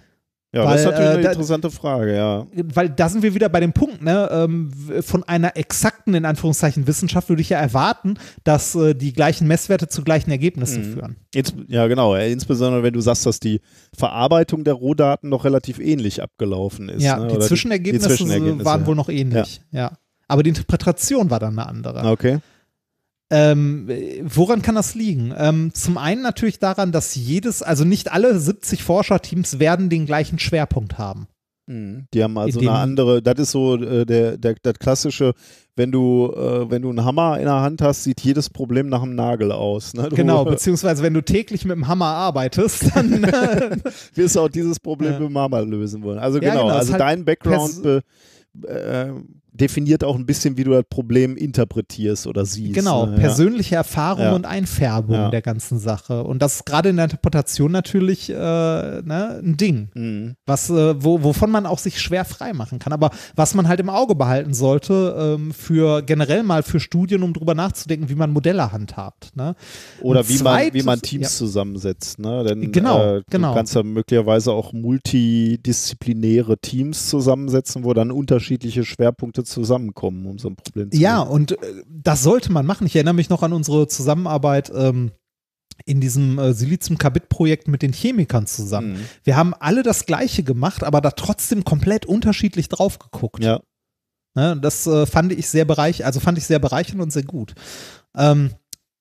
Ja, 0.54 0.66
weil, 0.66 0.72
das 0.72 0.80
ist 0.80 0.86
natürlich 0.86 1.06
äh, 1.08 1.12
eine 1.14 1.22
da, 1.22 1.30
interessante 1.30 1.70
Frage, 1.70 2.14
ja. 2.14 2.46
Weil 2.74 2.90
da 2.90 3.08
sind 3.08 3.22
wir 3.22 3.34
wieder 3.34 3.48
bei 3.48 3.60
dem 3.60 3.72
Punkt, 3.72 4.02
ne, 4.02 4.28
ähm, 4.30 4.70
von 5.00 5.24
einer 5.24 5.56
exakten, 5.56 6.12
in 6.12 6.26
Anführungszeichen, 6.26 6.86
Wissenschaft 6.86 7.30
würde 7.30 7.40
ich 7.40 7.48
ja 7.48 7.58
erwarten, 7.58 8.18
dass 8.44 8.74
äh, 8.74 8.94
die 8.94 9.14
gleichen 9.14 9.48
Messwerte 9.48 9.88
zu 9.88 10.02
gleichen 10.02 10.30
Ergebnissen 10.30 10.90
mhm. 10.90 10.92
führen. 10.92 11.16
Jetzt, 11.34 11.54
ja, 11.68 11.86
genau. 11.86 12.14
Insbesondere, 12.16 12.82
wenn 12.82 12.92
du 12.92 13.00
sagst, 13.00 13.24
dass 13.24 13.40
die 13.40 13.62
Verarbeitung 13.96 14.62
der 14.64 14.74
Rohdaten 14.74 15.30
noch 15.30 15.46
relativ 15.46 15.78
ähnlich 15.78 16.22
abgelaufen 16.22 16.90
ist. 16.90 17.02
Ja, 17.02 17.18
ne? 17.18 17.28
die, 17.28 17.38
Zwischenergebnisse 17.38 18.08
die, 18.08 18.14
Zwischenergebnisse 18.16 18.64
waren 18.66 18.82
ja. 18.82 18.86
wohl 18.86 18.94
noch 18.94 19.08
ähnlich, 19.08 19.62
ja. 19.70 19.80
ja. 19.80 19.92
Aber 20.28 20.42
die 20.42 20.50
Interpretation 20.50 21.30
war 21.30 21.40
dann 21.40 21.58
eine 21.58 21.66
andere. 21.66 22.10
Okay. 22.10 22.40
Ähm, 23.34 23.88
woran 24.24 24.60
kann 24.60 24.74
das 24.74 24.94
liegen? 24.94 25.32
Ähm, 25.34 25.72
zum 25.72 25.96
einen 25.96 26.20
natürlich 26.20 26.58
daran, 26.58 26.92
dass 26.92 27.14
jedes, 27.14 27.62
also 27.62 27.84
nicht 27.84 28.12
alle 28.12 28.38
70 28.38 28.82
Forscherteams 28.82 29.58
werden 29.58 29.88
den 29.88 30.04
gleichen 30.04 30.38
Schwerpunkt 30.38 30.98
haben. 30.98 31.28
Mhm. 31.66 32.08
Die 32.12 32.22
haben 32.22 32.36
also 32.36 32.60
eine 32.60 32.72
andere, 32.72 33.22
das 33.22 33.38
ist 33.38 33.52
so 33.52 33.76
äh, 33.76 34.04
der, 34.04 34.36
der, 34.36 34.56
das 34.62 34.74
klassische, 34.74 35.32
wenn 35.76 35.90
du, 35.90 36.30
äh, 36.36 36.70
wenn 36.70 36.82
du 36.82 36.90
einen 36.90 37.06
Hammer 37.06 37.38
in 37.38 37.46
der 37.46 37.62
Hand 37.62 37.80
hast, 37.80 38.04
sieht 38.04 38.20
jedes 38.20 38.50
Problem 38.50 38.90
nach 38.90 39.02
einem 39.02 39.14
Nagel 39.14 39.50
aus. 39.50 39.94
Ne? 39.94 40.10
Du, 40.10 40.16
genau, 40.16 40.44
beziehungsweise 40.44 41.02
wenn 41.02 41.14
du 41.14 41.22
täglich 41.22 41.64
mit 41.64 41.74
dem 41.74 41.88
Hammer 41.88 42.08
arbeitest, 42.08 42.94
dann 42.94 43.24
äh, 43.24 43.78
wirst 44.14 44.36
du 44.36 44.40
auch 44.40 44.48
dieses 44.48 44.78
Problem 44.78 45.12
ja. 45.12 45.18
mit 45.18 45.30
dem 45.30 45.38
Hammer 45.38 45.62
lösen 45.64 46.02
wollen. 46.02 46.18
Also 46.18 46.38
ja, 46.38 46.50
genau, 46.50 46.66
genau 46.66 46.76
also 46.76 46.92
halt 46.92 47.00
dein 47.00 47.24
Background 47.24 48.02
äh, 48.66 49.10
definiert 49.52 50.02
auch 50.02 50.16
ein 50.16 50.24
bisschen, 50.24 50.56
wie 50.56 50.64
du 50.64 50.70
das 50.70 50.84
Problem 50.88 51.36
interpretierst 51.36 52.26
oder 52.26 52.46
siehst. 52.46 52.74
Genau, 52.74 53.04
ne? 53.06 53.16
persönliche 53.16 53.74
Erfahrung 53.74 54.24
ja. 54.24 54.32
und 54.34 54.46
Einfärbung 54.46 55.14
ja. 55.14 55.30
der 55.30 55.42
ganzen 55.42 55.78
Sache. 55.78 56.24
Und 56.24 56.40
das 56.40 56.56
ist 56.56 56.66
gerade 56.66 56.88
in 56.88 56.96
der 56.96 57.04
Interpretation 57.04 57.70
natürlich 57.70 58.30
äh, 58.30 58.34
ne, 58.34 59.40
ein 59.42 59.56
Ding, 59.58 59.90
mhm. 59.94 60.36
was, 60.46 60.70
äh, 60.70 61.02
wo, 61.02 61.22
wovon 61.22 61.50
man 61.50 61.66
auch 61.66 61.78
sich 61.78 62.00
schwer 62.00 62.24
frei 62.24 62.54
machen 62.54 62.78
kann. 62.78 62.94
Aber 62.94 63.10
was 63.36 63.54
man 63.54 63.68
halt 63.68 63.80
im 63.80 63.90
Auge 63.90 64.14
behalten 64.14 64.54
sollte, 64.54 65.36
ähm, 65.38 65.52
für 65.52 66.02
generell 66.02 66.42
mal 66.42 66.62
für 66.62 66.80
Studien, 66.80 67.22
um 67.22 67.34
drüber 67.34 67.54
nachzudenken, 67.54 68.08
wie 68.08 68.14
man 68.14 68.30
Modelle 68.30 68.72
handhabt. 68.72 69.36
Ne? 69.36 69.54
Oder 70.00 70.26
wie, 70.28 70.36
zweites, 70.36 70.72
man, 70.72 70.80
wie 70.80 70.86
man 70.86 71.02
Teams 71.02 71.24
ja. 71.24 71.28
zusammensetzt. 71.28 72.18
Ne? 72.18 72.42
Denn, 72.44 72.72
genau, 72.72 73.16
äh, 73.16 73.22
genau. 73.30 73.50
Du 73.50 73.54
kannst 73.56 73.74
ja 73.74 73.82
möglicherweise 73.82 74.52
auch 74.52 74.72
multidisziplinäre 74.72 76.56
Teams 76.56 77.10
zusammensetzen, 77.10 77.84
wo 77.84 77.92
dann 77.92 78.10
unterschiedliche 78.10 78.84
Schwerpunkte 78.84 79.41
Leute 79.42 79.50
zusammenkommen, 79.50 80.26
um 80.26 80.38
so 80.38 80.48
ein 80.48 80.56
Problem 80.56 80.90
zu 80.90 80.98
Ja, 80.98 81.20
lösen. 81.22 81.32
und 81.32 81.52
äh, 81.52 81.84
das 81.88 82.22
sollte 82.22 82.50
man 82.52 82.66
machen. 82.66 82.86
Ich 82.86 82.96
erinnere 82.96 83.14
mich 83.14 83.28
noch 83.28 83.42
an 83.42 83.52
unsere 83.52 83.86
Zusammenarbeit 83.88 84.72
ähm, 84.74 85.12
in 85.84 86.00
diesem 86.00 86.38
äh, 86.38 86.52
Silizium-Kabit-Projekt 86.52 87.68
mit 87.68 87.82
den 87.82 87.92
Chemikern 87.92 88.46
zusammen. 88.46 88.92
Mhm. 88.94 89.04
Wir 89.24 89.36
haben 89.36 89.54
alle 89.54 89.82
das 89.82 90.06
Gleiche 90.06 90.42
gemacht, 90.42 90.84
aber 90.84 91.00
da 91.00 91.10
trotzdem 91.10 91.64
komplett 91.64 92.06
unterschiedlich 92.06 92.68
drauf 92.68 92.98
geguckt. 92.98 93.42
Ja. 93.42 93.60
Ne, 94.34 94.58
das 94.60 94.86
äh, 94.86 95.04
fand 95.04 95.32
ich 95.32 95.48
sehr 95.48 95.66
bereich, 95.66 96.06
also 96.06 96.18
fand 96.18 96.38
ich 96.38 96.46
sehr 96.46 96.58
bereichernd 96.58 97.02
und 97.02 97.12
sehr 97.12 97.24
gut. 97.24 97.54
Ähm, 98.16 98.50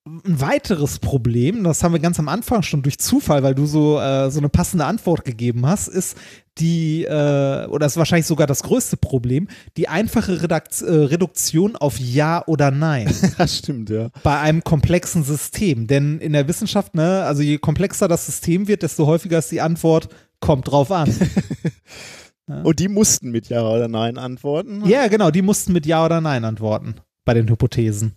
ein 0.04 0.40
weiteres 0.40 0.98
Problem, 0.98 1.62
das 1.62 1.84
haben 1.84 1.92
wir 1.92 2.00
ganz 2.00 2.18
am 2.18 2.28
Anfang 2.28 2.62
schon 2.62 2.82
durch 2.82 2.98
Zufall, 2.98 3.44
weil 3.44 3.54
du 3.54 3.66
so, 3.66 4.00
äh, 4.00 4.30
so 4.30 4.40
eine 4.40 4.48
passende 4.48 4.84
Antwort 4.84 5.24
gegeben 5.24 5.64
hast, 5.64 5.86
ist 5.86 6.16
die, 6.58 7.04
äh, 7.04 7.66
oder 7.66 7.86
ist 7.86 7.96
wahrscheinlich 7.96 8.26
sogar 8.26 8.48
das 8.48 8.64
größte 8.64 8.96
Problem, 8.96 9.46
die 9.76 9.88
einfache 9.88 10.42
Redakt 10.42 10.82
äh, 10.82 10.90
Reduktion 10.92 11.76
auf 11.76 12.00
Ja 12.00 12.44
oder 12.46 12.72
Nein. 12.72 13.14
das 13.38 13.58
stimmt, 13.58 13.90
ja. 13.90 14.08
Bei 14.24 14.40
einem 14.40 14.64
komplexen 14.64 15.22
System. 15.22 15.86
Denn 15.86 16.18
in 16.18 16.32
der 16.32 16.48
Wissenschaft, 16.48 16.94
ne, 16.94 17.22
also 17.22 17.42
je 17.42 17.58
komplexer 17.58 18.08
das 18.08 18.26
System 18.26 18.66
wird, 18.66 18.82
desto 18.82 19.06
häufiger 19.06 19.38
ist 19.38 19.52
die 19.52 19.60
Antwort, 19.60 20.08
kommt 20.40 20.68
drauf 20.68 20.90
an. 20.90 21.14
ja. 22.48 22.62
Und 22.62 22.80
die 22.80 22.88
mussten 22.88 23.30
mit 23.30 23.48
Ja 23.48 23.62
oder 23.68 23.86
Nein 23.86 24.18
antworten? 24.18 24.82
Ja, 24.84 25.06
genau, 25.06 25.30
die 25.30 25.42
mussten 25.42 25.72
mit 25.72 25.86
Ja 25.86 26.04
oder 26.04 26.20
Nein 26.20 26.44
antworten 26.44 26.96
bei 27.24 27.34
den 27.34 27.48
Hypothesen. 27.48 28.16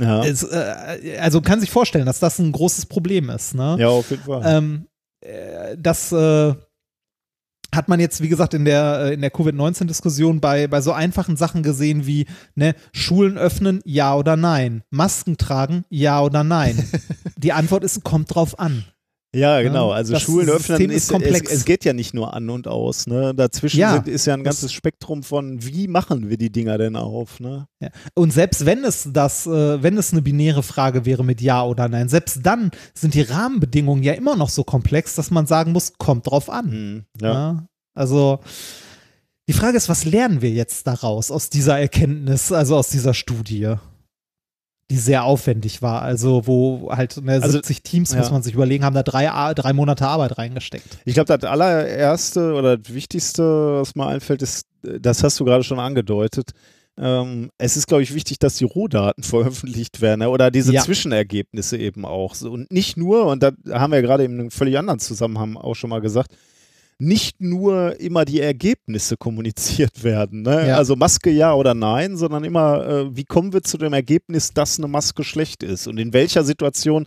Ja. 0.00 0.24
Es, 0.24 0.42
äh, 0.42 1.18
also 1.20 1.40
kann 1.40 1.60
sich 1.60 1.70
vorstellen, 1.70 2.06
dass 2.06 2.20
das 2.20 2.38
ein 2.38 2.52
großes 2.52 2.86
Problem 2.86 3.30
ist. 3.30 3.54
Ne? 3.54 3.76
Ja, 3.78 3.88
auf 3.88 4.10
jeden 4.10 4.22
Fall. 4.22 4.42
Ähm, 4.44 4.86
äh, 5.20 5.76
das 5.78 6.12
äh, 6.12 6.54
hat 7.74 7.88
man 7.88 8.00
jetzt, 8.00 8.20
wie 8.22 8.28
gesagt, 8.28 8.54
in 8.54 8.64
der, 8.64 9.00
äh, 9.02 9.14
in 9.14 9.20
der 9.20 9.30
Covid-19-Diskussion 9.30 10.40
bei, 10.40 10.66
bei 10.66 10.80
so 10.80 10.92
einfachen 10.92 11.36
Sachen 11.36 11.62
gesehen 11.62 12.06
wie 12.06 12.26
ne, 12.54 12.74
Schulen 12.92 13.38
öffnen, 13.38 13.80
ja 13.84 14.14
oder 14.14 14.36
nein. 14.36 14.82
Masken 14.90 15.36
tragen, 15.36 15.84
ja 15.88 16.20
oder 16.20 16.44
nein. 16.44 16.88
Die 17.36 17.52
Antwort 17.52 17.84
ist, 17.84 18.02
kommt 18.02 18.34
drauf 18.34 18.58
an. 18.58 18.84
Ja, 19.34 19.62
genau. 19.62 19.92
Also 19.92 20.14
das 20.14 20.22
Schulen 20.22 20.48
öffnen 20.48 20.90
ist, 20.90 21.04
ist 21.04 21.12
komplex. 21.12 21.50
Es, 21.50 21.58
es, 21.58 21.64
geht 21.64 21.84
ja 21.84 21.92
nicht 21.92 22.14
nur 22.14 22.34
an 22.34 22.50
und 22.50 22.66
aus. 22.66 23.06
Ne? 23.06 23.32
Dazwischen 23.32 23.78
ja, 23.78 23.92
sind, 23.92 24.08
ist 24.08 24.26
ja 24.26 24.34
ein 24.34 24.42
ganzes 24.42 24.72
Spektrum 24.72 25.22
von, 25.22 25.64
wie 25.64 25.86
machen 25.86 26.28
wir 26.28 26.36
die 26.36 26.50
Dinger 26.50 26.78
denn 26.78 26.96
auf? 26.96 27.38
Ne? 27.38 27.66
Ja. 27.80 27.90
Und 28.14 28.32
selbst 28.32 28.66
wenn 28.66 28.82
es 28.82 29.08
das, 29.12 29.46
äh, 29.46 29.82
wenn 29.82 29.96
es 29.96 30.12
eine 30.12 30.22
binäre 30.22 30.64
Frage 30.64 31.06
wäre 31.06 31.24
mit 31.24 31.40
Ja 31.40 31.64
oder 31.64 31.88
Nein, 31.88 32.08
selbst 32.08 32.40
dann 32.42 32.72
sind 32.94 33.14
die 33.14 33.22
Rahmenbedingungen 33.22 34.02
ja 34.02 34.14
immer 34.14 34.34
noch 34.34 34.48
so 34.48 34.64
komplex, 34.64 35.14
dass 35.14 35.30
man 35.30 35.46
sagen 35.46 35.72
muss, 35.72 35.92
kommt 35.96 36.28
drauf 36.28 36.50
an. 36.50 36.70
Mhm, 36.70 37.04
ja. 37.20 37.32
ja. 37.32 37.66
Also 37.94 38.40
die 39.48 39.52
Frage 39.52 39.76
ist, 39.76 39.88
was 39.88 40.04
lernen 40.04 40.42
wir 40.42 40.50
jetzt 40.50 40.86
daraus 40.86 41.30
aus 41.30 41.50
dieser 41.50 41.78
Erkenntnis, 41.78 42.50
also 42.50 42.76
aus 42.76 42.88
dieser 42.88 43.14
Studie? 43.14 43.74
Die 44.90 44.98
sehr 44.98 45.24
aufwendig 45.24 45.82
war. 45.82 46.02
Also 46.02 46.46
wo 46.46 46.90
halt 46.90 47.16
ne, 47.22 47.40
70 47.40 47.54
also, 47.54 47.82
Teams, 47.82 48.12
ja. 48.12 48.18
muss 48.18 48.30
man 48.30 48.42
sich 48.42 48.54
überlegen, 48.54 48.84
haben 48.84 48.94
da 48.94 49.02
drei, 49.02 49.54
drei 49.54 49.72
Monate 49.72 50.06
Arbeit 50.06 50.36
reingesteckt. 50.36 50.98
Ich 51.04 51.14
glaube, 51.14 51.36
das 51.36 51.48
allererste 51.48 52.54
oder 52.54 52.76
das 52.76 52.92
Wichtigste, 52.92 53.78
was 53.80 53.94
mir 53.94 54.06
einfällt, 54.06 54.42
ist, 54.42 54.66
das 54.82 55.22
hast 55.22 55.38
du 55.38 55.44
gerade 55.44 55.62
schon 55.62 55.78
angedeutet, 55.78 56.50
ähm, 56.98 57.50
es 57.56 57.76
ist, 57.76 57.86
glaube 57.86 58.02
ich, 58.02 58.14
wichtig, 58.14 58.38
dass 58.38 58.56
die 58.56 58.64
Rohdaten 58.64 59.22
veröffentlicht 59.24 60.00
werden 60.00 60.26
oder 60.26 60.50
diese 60.50 60.72
ja. 60.72 60.82
Zwischenergebnisse 60.82 61.78
eben 61.78 62.04
auch. 62.04 62.40
Und 62.42 62.70
nicht 62.70 62.96
nur, 62.96 63.26
und 63.26 63.42
da 63.42 63.52
haben 63.70 63.92
wir 63.92 64.02
gerade 64.02 64.24
in 64.24 64.32
einem 64.32 64.50
völlig 64.50 64.76
anderen 64.76 64.98
Zusammenhang 64.98 65.56
auch 65.56 65.74
schon 65.74 65.90
mal 65.90 66.00
gesagt, 66.00 66.34
nicht 67.00 67.40
nur 67.40 67.98
immer 67.98 68.24
die 68.24 68.40
Ergebnisse 68.40 69.16
kommuniziert 69.16 70.04
werden. 70.04 70.42
Ne? 70.42 70.68
Ja. 70.68 70.76
Also 70.76 70.96
Maske 70.96 71.30
ja 71.30 71.54
oder 71.54 71.74
nein, 71.74 72.16
sondern 72.16 72.44
immer, 72.44 72.86
äh, 72.86 73.16
wie 73.16 73.24
kommen 73.24 73.52
wir 73.52 73.62
zu 73.62 73.78
dem 73.78 73.92
Ergebnis, 73.92 74.52
dass 74.52 74.78
eine 74.78 74.86
Maske 74.88 75.24
schlecht 75.24 75.62
ist? 75.62 75.86
Und 75.86 75.98
in 75.98 76.12
welcher 76.12 76.44
Situation 76.44 77.06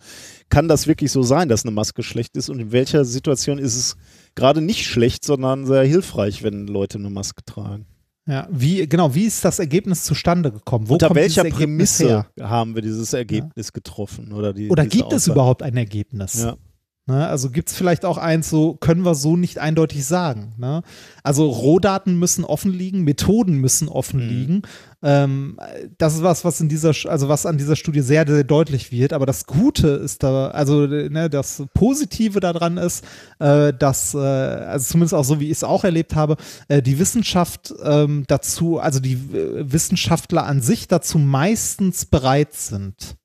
kann 0.49 0.67
das 0.67 0.87
wirklich 0.87 1.11
so 1.11 1.21
sein, 1.21 1.47
dass 1.47 1.63
eine 1.63 1.71
Maske 1.71 2.03
schlecht 2.03 2.35
ist? 2.35 2.49
Und 2.49 2.59
in 2.59 2.71
welcher 2.71 3.05
Situation 3.05 3.59
ist 3.59 3.75
es 3.75 3.95
gerade 4.35 4.61
nicht 4.61 4.85
schlecht, 4.85 5.23
sondern 5.23 5.65
sehr 5.65 5.83
hilfreich, 5.83 6.43
wenn 6.43 6.67
Leute 6.67 6.97
eine 6.97 7.11
Maske 7.11 7.43
tragen? 7.45 7.85
Ja, 8.25 8.47
wie, 8.49 8.87
genau, 8.87 9.13
wie 9.13 9.25
ist 9.25 9.43
das 9.43 9.59
Ergebnis 9.59 10.05
zustande 10.05 10.51
gekommen? 10.51 10.87
Wo 10.87 10.93
Unter 10.93 11.13
welcher 11.13 11.43
Prämisse 11.43 12.07
her? 12.07 12.27
haben 12.39 12.73
wir 12.73 12.81
dieses 12.81 13.11
Ergebnis 13.11 13.67
ja. 13.67 13.71
getroffen? 13.73 14.31
Oder, 14.31 14.53
die, 14.53 14.69
oder 14.69 14.85
gibt 14.85 15.11
es 15.11 15.27
überhaupt 15.27 15.61
ein 15.61 15.75
Ergebnis? 15.75 16.41
Ja. 16.41 16.55
Ne? 17.05 17.27
Also 17.27 17.49
gibt 17.49 17.67
es 17.69 17.75
vielleicht 17.75 18.05
auch 18.05 18.17
eins, 18.17 18.49
so 18.49 18.75
können 18.75 19.03
wir 19.03 19.13
so 19.13 19.35
nicht 19.35 19.57
eindeutig 19.57 20.05
sagen. 20.05 20.53
Ne? 20.57 20.83
Also 21.21 21.49
Rohdaten 21.49 22.17
müssen 22.17 22.45
offen 22.45 22.71
liegen, 22.71 23.01
Methoden 23.03 23.57
müssen 23.57 23.89
offen 23.89 24.21
Mhm. 24.21 24.29
liegen. 24.29 24.61
Ähm, 25.01 25.59
das 25.97 26.15
ist 26.15 26.23
was, 26.23 26.45
was 26.45 26.61
in 26.61 26.69
dieser, 26.69 26.93
also 27.09 27.27
was 27.27 27.45
an 27.45 27.57
dieser 27.57 27.75
Studie 27.75 27.99
sehr, 27.99 28.25
sehr 28.25 28.45
deutlich 28.45 28.93
wird. 28.93 29.11
Aber 29.11 29.25
das 29.25 29.45
Gute 29.45 29.89
ist 29.89 30.23
da, 30.23 30.47
also 30.51 30.87
ne, 30.87 31.29
das 31.29 31.63
Positive 31.73 32.39
daran 32.39 32.77
ist, 32.77 33.03
äh, 33.39 33.73
dass, 33.73 34.13
äh, 34.13 34.19
also 34.19 34.85
zumindest 34.91 35.13
auch 35.13 35.25
so 35.25 35.41
wie 35.41 35.45
ich 35.47 35.51
es 35.57 35.63
auch 35.65 35.83
erlebt 35.83 36.15
habe, 36.15 36.37
äh, 36.69 36.81
die 36.81 36.99
Wissenschaft 36.99 37.73
ähm, 37.83 38.23
dazu, 38.27 38.79
also 38.79 39.01
die 39.01 39.15
äh, 39.15 39.69
Wissenschaftler 39.69 40.45
an 40.45 40.61
sich 40.61 40.87
dazu 40.87 41.19
meistens 41.19 42.05
bereit 42.05 42.53
sind. 42.53 43.17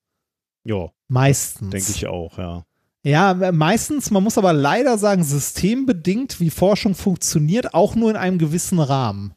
Ja, 0.65 0.91
Meistens. 1.07 1.71
denke 1.71 1.93
ich 1.93 2.07
auch, 2.09 2.39
ja. 2.39 2.65
Ja, 3.05 3.35
meistens, 3.53 4.11
man 4.11 4.23
muss 4.23 4.39
aber 4.39 4.53
leider 4.53 4.99
sagen, 4.99 5.23
systembedingt, 5.23 6.41
wie 6.41 6.51
Forschung 6.51 6.95
funktioniert, 6.95 7.75
auch 7.75 7.95
nur 7.95 8.11
in 8.11 8.17
einem 8.17 8.39
gewissen 8.39 8.81
Rahmen. 8.81 9.35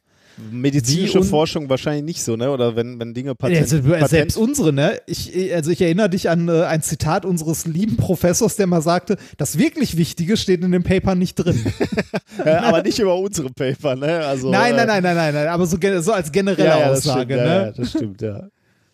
Medizinische 0.50 1.24
Forschung 1.24 1.70
wahrscheinlich 1.70 2.04
nicht 2.04 2.24
so, 2.24 2.36
ne? 2.36 2.50
Oder 2.50 2.76
wenn, 2.76 3.00
wenn 3.00 3.14
Dinge 3.14 3.36
Patent, 3.36 3.62
also, 3.62 3.82
Patent 3.82 4.10
selbst 4.10 4.38
unsere, 4.38 4.74
ne? 4.74 5.00
Ich, 5.06 5.54
also 5.54 5.70
ich 5.70 5.82
erinnere 5.82 6.10
dich 6.10 6.30
an 6.30 6.48
äh, 6.48 6.64
ein 6.64 6.82
Zitat 6.82 7.26
unseres 7.26 7.66
lieben 7.66 7.98
Professors, 7.98 8.56
der 8.56 8.66
mal 8.66 8.82
sagte, 8.82 9.18
das 9.38 9.58
wirklich 9.58 9.98
Wichtige 9.98 10.38
steht 10.38 10.64
in 10.64 10.72
dem 10.72 10.84
Paper 10.84 11.16
nicht 11.16 11.36
drin. 11.36 11.64
äh, 12.46 12.50
aber 12.50 12.82
nicht 12.82 12.98
über 13.00 13.16
unsere 13.16 13.50
Paper, 13.50 13.96
ne? 13.96 14.26
Also, 14.26 14.50
nein, 14.50 14.74
äh, 14.74 14.78
nein, 14.78 14.88
nein, 14.88 15.04
nein, 15.04 15.16
nein, 15.16 15.34
nein, 15.34 15.48
aber 15.48 15.66
so, 15.68 15.78
so 16.00 16.14
als 16.14 16.32
generelle 16.32 16.70
Ja, 16.70 16.80
ja, 16.80 16.92
Aussage, 16.92 17.34
stimmt, 17.34 17.48
ne? 17.48 17.56
ja, 17.66 17.72
das 17.72 17.90
stimmt, 17.90 18.22
ja. 18.22 18.48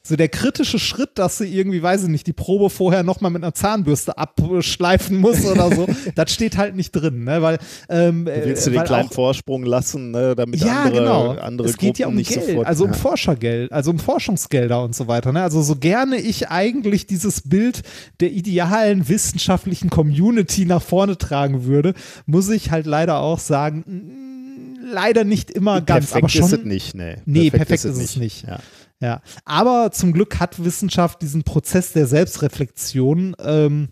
So 0.08 0.16
der 0.16 0.30
kritische 0.30 0.80
Schritt, 0.80 1.12
dass 1.16 1.40
sie 1.40 1.54
irgendwie, 1.54 1.84
weiß 1.84 2.04
ich 2.04 2.10
nicht, 2.10 2.28
die 2.28 2.34
Probe 2.34 2.70
vorher 2.70 3.04
nochmal 3.04 3.30
mit 3.30 3.44
einer 3.44 3.54
Zahnbürste 3.54 4.18
abschleifen 4.18 5.18
muss 5.18 5.46
oder 5.46 5.70
so, 5.76 5.86
das 6.16 6.32
steht 6.32 6.56
halt 6.56 6.78
nicht 6.78 6.92
drin, 6.92 7.26
ne? 7.26 7.42
Weil 7.42 7.60
ähm, 7.90 8.26
Willst 8.26 8.66
du 8.66 8.70
äh, 8.70 8.74
den 8.74 8.80
weil 8.80 8.88
kleinen 8.88 9.10
auch, 9.10 9.14
Vorsprung 9.14 9.64
lassen, 9.64 10.12
ne? 10.12 10.34
damit 10.34 10.62
ja, 10.62 10.84
andere, 10.84 11.02
genau. 11.02 11.32
andere 11.32 11.68
es 11.68 11.78
geht 11.78 11.90
Gruppen 11.90 12.02
ja 12.02 12.08
um 12.08 12.16
nicht 12.16 12.30
Geld, 12.30 12.46
sofort. 12.46 12.68
also 12.68 12.86
um 12.86 12.92
ja. 12.92 12.98
Forschergeld, 12.98 13.72
also 13.74 13.92
um 13.92 14.00
Forschungsgelder 14.00 14.82
und 14.82 14.96
so 14.96 15.10
weiter. 15.10 15.34
Ne? 15.34 15.42
Also 15.42 15.62
so 15.62 15.76
gerne 15.76 16.18
ich 16.18 16.48
eigentlich 16.48 17.06
dieses 17.06 17.42
Bild 17.42 17.84
der 18.22 18.32
idealen 18.32 19.10
wissenschaftlichen 19.10 19.90
Community 19.90 20.66
nach 20.66 20.82
vorne 20.82 21.18
tragen 21.18 21.66
würde, 21.66 21.94
muss 22.26 22.50
ich 22.50 22.72
halt 22.72 22.86
leider 22.86 23.20
auch 23.20 23.40
sagen, 23.40 23.84
mm, 23.86 24.86
leider 24.94 25.26
nicht 25.26 25.52
immer 25.52 25.82
ganz, 25.82 26.12
perfekt 26.12 26.24
aber 26.24 26.30
schon. 26.30 26.46
ist 26.46 26.54
es 26.54 26.64
nicht, 26.64 26.96
ne. 26.96 27.22
Nee, 27.26 27.50
perfekt 27.52 27.84
ist 27.84 27.98
es 27.98 28.16
nicht. 28.16 28.48
Ja. 28.48 28.60
Ja, 29.00 29.22
aber 29.46 29.92
zum 29.92 30.12
Glück 30.12 30.40
hat 30.40 30.64
Wissenschaft 30.64 31.22
diesen 31.22 31.44
Prozess 31.44 31.94
der 31.94 32.08
Selbstreflexion, 32.08 33.36
ähm, 33.40 33.90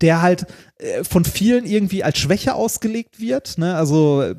der 0.00 0.22
halt 0.22 0.46
äh, 0.78 1.04
von 1.04 1.24
vielen 1.24 1.66
irgendwie 1.66 2.02
als 2.02 2.18
Schwäche 2.18 2.54
ausgelegt 2.54 3.20
wird. 3.20 3.58
Ne? 3.58 3.74
Also 3.76 4.22
äh, 4.22 4.34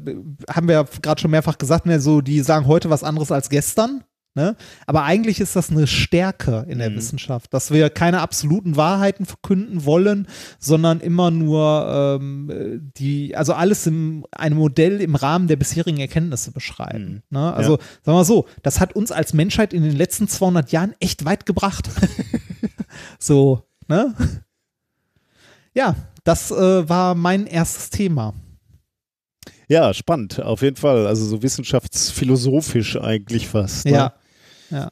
haben 0.49 0.67
wir 0.67 0.75
ja 0.75 0.85
gerade 1.01 1.21
schon 1.21 1.31
mehrfach 1.31 1.57
gesagt, 1.57 1.85
ne? 1.85 1.99
so 1.99 2.21
die 2.21 2.41
sagen 2.41 2.65
heute 2.65 2.89
was 2.89 3.03
anderes 3.03 3.31
als 3.31 3.49
gestern. 3.49 4.03
Ne? 4.37 4.55
Aber 4.85 5.03
eigentlich 5.03 5.39
ist 5.39 5.55
das 5.55 5.71
eine 5.71 5.87
Stärke 5.87 6.63
in 6.69 6.77
der 6.77 6.91
Mhm. 6.91 6.97
Wissenschaft, 6.97 7.51
dass 7.55 7.71
wir 7.71 7.89
keine 7.89 8.21
absoluten 8.21 8.75
Wahrheiten 8.75 9.25
verkünden 9.25 9.83
wollen, 9.83 10.27
sondern 10.59 10.99
immer 10.99 11.31
nur 11.31 12.19
ähm, 12.21 12.91
die, 12.99 13.35
also 13.35 13.53
alles 13.53 13.87
im 13.87 14.27
einem 14.31 14.57
Modell 14.59 15.01
im 15.01 15.15
Rahmen 15.15 15.47
der 15.47 15.55
bisherigen 15.55 15.97
Erkenntnisse 15.97 16.51
beschreiben. 16.51 17.23
Ne? 17.31 17.51
Also 17.51 17.77
sagen 17.77 17.81
wir 18.03 18.13
mal 18.13 18.25
so, 18.25 18.45
das 18.61 18.79
hat 18.79 18.95
uns 18.95 19.11
als 19.11 19.33
Menschheit 19.33 19.73
in 19.73 19.81
den 19.81 19.95
letzten 19.95 20.27
200 20.27 20.71
Jahren 20.71 20.93
echt 20.99 21.25
weit 21.25 21.47
gebracht. 21.47 21.89
so, 23.19 23.63
ne? 23.87 24.13
Ja, 25.73 25.95
das 26.23 26.51
äh, 26.51 26.87
war 26.87 27.15
mein 27.15 27.47
erstes 27.47 27.89
Thema. 27.89 28.35
ja, 29.67 29.93
spannend, 29.93 30.39
auf 30.41 30.61
jeden 30.61 30.75
Fall. 30.77 31.07
Also 31.07 31.25
so 31.25 31.41
wissenschaftsphilosophisch 31.41 32.97
eigentlich 33.01 33.47
fast. 33.47 33.85
Ne? 33.85 33.91
Ja. 33.93 34.13
Ja. 34.69 34.89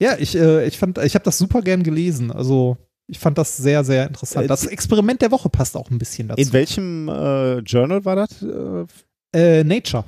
Ja, 0.00 0.16
ich, 0.18 0.36
äh, 0.36 0.66
ich 0.66 0.78
fand, 0.78 0.98
ich 0.98 1.14
habe 1.14 1.24
das 1.24 1.38
super 1.38 1.62
gern 1.62 1.82
gelesen. 1.82 2.30
Also 2.30 2.76
ich 3.06 3.18
fand 3.18 3.38
das 3.38 3.56
sehr, 3.56 3.84
sehr 3.84 4.06
interessant. 4.06 4.44
Äh, 4.44 4.48
Das 4.48 4.66
Experiment 4.66 5.22
der 5.22 5.30
Woche 5.30 5.48
passt 5.48 5.76
auch 5.76 5.90
ein 5.90 5.98
bisschen 5.98 6.28
dazu. 6.28 6.40
In 6.40 6.52
welchem 6.52 7.08
äh, 7.08 7.58
Journal 7.58 8.04
war 8.04 8.16
das? 8.16 8.42
Äh, 9.34 9.64
Nature. 9.64 10.04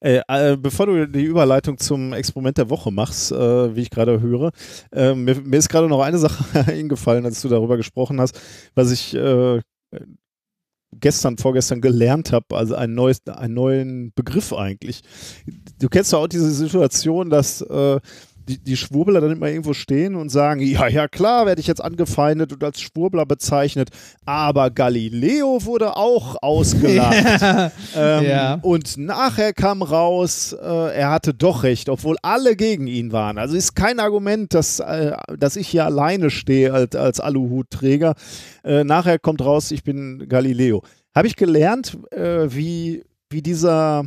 Äh, 0.00 0.20
äh, 0.26 0.56
bevor 0.56 0.86
du 0.86 1.06
die 1.06 1.22
Überleitung 1.22 1.78
zum 1.78 2.12
Experiment 2.12 2.58
der 2.58 2.68
Woche 2.70 2.90
machst, 2.90 3.30
äh, 3.30 3.76
wie 3.76 3.82
ich 3.82 3.90
gerade 3.90 4.20
höre, 4.20 4.50
äh, 4.92 5.14
mir, 5.14 5.40
mir 5.40 5.58
ist 5.58 5.68
gerade 5.68 5.88
noch 5.88 6.00
eine 6.00 6.18
Sache 6.18 6.44
eingefallen, 6.66 7.24
als 7.24 7.40
du 7.40 7.48
darüber 7.48 7.76
gesprochen 7.76 8.20
hast, 8.20 8.38
was 8.74 8.90
ich 8.90 9.14
äh, 9.14 9.60
gestern, 10.98 11.38
vorgestern 11.38 11.80
gelernt 11.80 12.32
habe, 12.32 12.46
also 12.56 12.74
ein 12.74 12.94
neues, 12.94 13.24
einen 13.26 13.54
neuen 13.54 14.12
Begriff 14.14 14.52
eigentlich. 14.52 15.02
Du 15.82 15.88
kennst 15.88 16.12
ja 16.12 16.18
auch 16.18 16.28
diese 16.28 16.50
Situation, 16.50 17.28
dass 17.28 17.60
äh, 17.60 17.98
die, 18.48 18.58
die 18.58 18.76
Schwurbler 18.76 19.20
dann 19.20 19.32
immer 19.32 19.48
irgendwo 19.48 19.72
stehen 19.72 20.14
und 20.14 20.28
sagen, 20.28 20.60
ja, 20.60 20.86
ja 20.88 21.08
klar, 21.08 21.46
werde 21.46 21.60
ich 21.60 21.66
jetzt 21.66 21.82
angefeindet 21.82 22.52
und 22.52 22.62
als 22.62 22.80
Schwurbler 22.80 23.26
bezeichnet, 23.26 23.90
aber 24.24 24.70
Galileo 24.70 25.64
wurde 25.64 25.96
auch 25.96 26.36
ausgelacht. 26.40 27.72
Ähm, 27.94 28.24
Ja. 28.24 28.54
Und 28.62 28.96
nachher 28.96 29.52
kam 29.52 29.82
raus, 29.82 30.52
äh, 30.52 30.94
er 30.94 31.10
hatte 31.10 31.34
doch 31.34 31.62
recht, 31.62 31.88
obwohl 31.88 32.16
alle 32.22 32.56
gegen 32.56 32.86
ihn 32.86 33.12
waren. 33.12 33.38
Also 33.38 33.56
ist 33.56 33.74
kein 33.74 34.00
Argument, 34.00 34.54
dass, 34.54 34.80
äh, 34.80 35.12
dass 35.38 35.56
ich 35.56 35.68
hier 35.68 35.84
alleine 35.84 36.30
stehe 36.30 36.72
als, 36.72 36.96
als 36.96 37.20
Aluhutträger. 37.20 38.14
Äh, 38.64 38.84
nachher 38.84 39.18
kommt 39.18 39.44
raus, 39.44 39.70
ich 39.70 39.82
bin 39.82 40.26
Galileo. 40.28 40.82
Habe 41.14 41.26
ich 41.26 41.36
gelernt, 41.36 41.98
äh, 42.10 42.46
wie, 42.48 43.04
wie 43.28 43.42
dieser, 43.42 44.04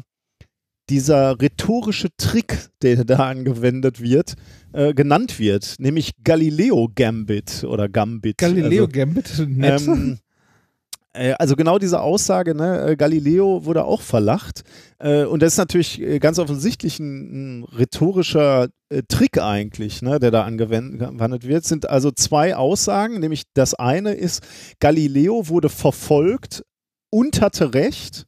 dieser 0.90 1.40
rhetorische 1.42 2.10
Trick, 2.18 2.70
der 2.82 3.06
da 3.06 3.28
angewendet 3.28 4.02
wird, 4.02 4.36
äh, 4.74 4.94
genannt 4.94 5.40
wird, 5.40 5.76
nämlich 5.80 6.12
Galileo 6.24 6.90
Gambit 6.94 7.64
oder 7.64 7.90
Gambit. 7.90 8.38
Galileo 8.38 8.84
Also, 8.86 8.88
Gambit, 8.94 9.48
nett. 9.48 9.82
ähm, 9.88 10.20
äh, 11.16 11.34
also 11.40 11.56
genau 11.56 11.80
diese 11.80 12.02
Aussage, 12.02 12.54
ne, 12.56 12.92
äh, 12.92 12.96
Galileo 12.96 13.66
wurde 13.66 13.86
auch 13.86 14.02
verlacht. 14.02 14.64
Äh, 15.00 15.26
und 15.26 15.42
das 15.42 15.54
ist 15.54 15.58
natürlich 15.58 16.02
äh, 16.02 16.20
ganz 16.20 16.40
offensichtlich 16.40 17.00
ein, 17.00 17.62
ein 17.62 17.64
rhetorischer 17.64 18.68
äh, 18.90 19.02
Trick 19.08 19.38
eigentlich, 19.38 20.02
ne, 20.02 20.20
der 20.20 20.32
da 20.32 20.44
angewendet 20.44 21.48
wird. 21.48 21.66
Sind 21.66 21.90
also 21.90 22.12
zwei 22.12 22.56
Aussagen, 22.56 23.20
nämlich 23.20 23.44
das 23.54 23.74
eine 23.74 24.14
ist, 24.14 24.44
Galileo 24.80 25.48
wurde 25.48 25.70
verfolgt 25.70 26.64
und 27.10 27.42
hatte 27.42 27.74
Recht. 27.74 28.26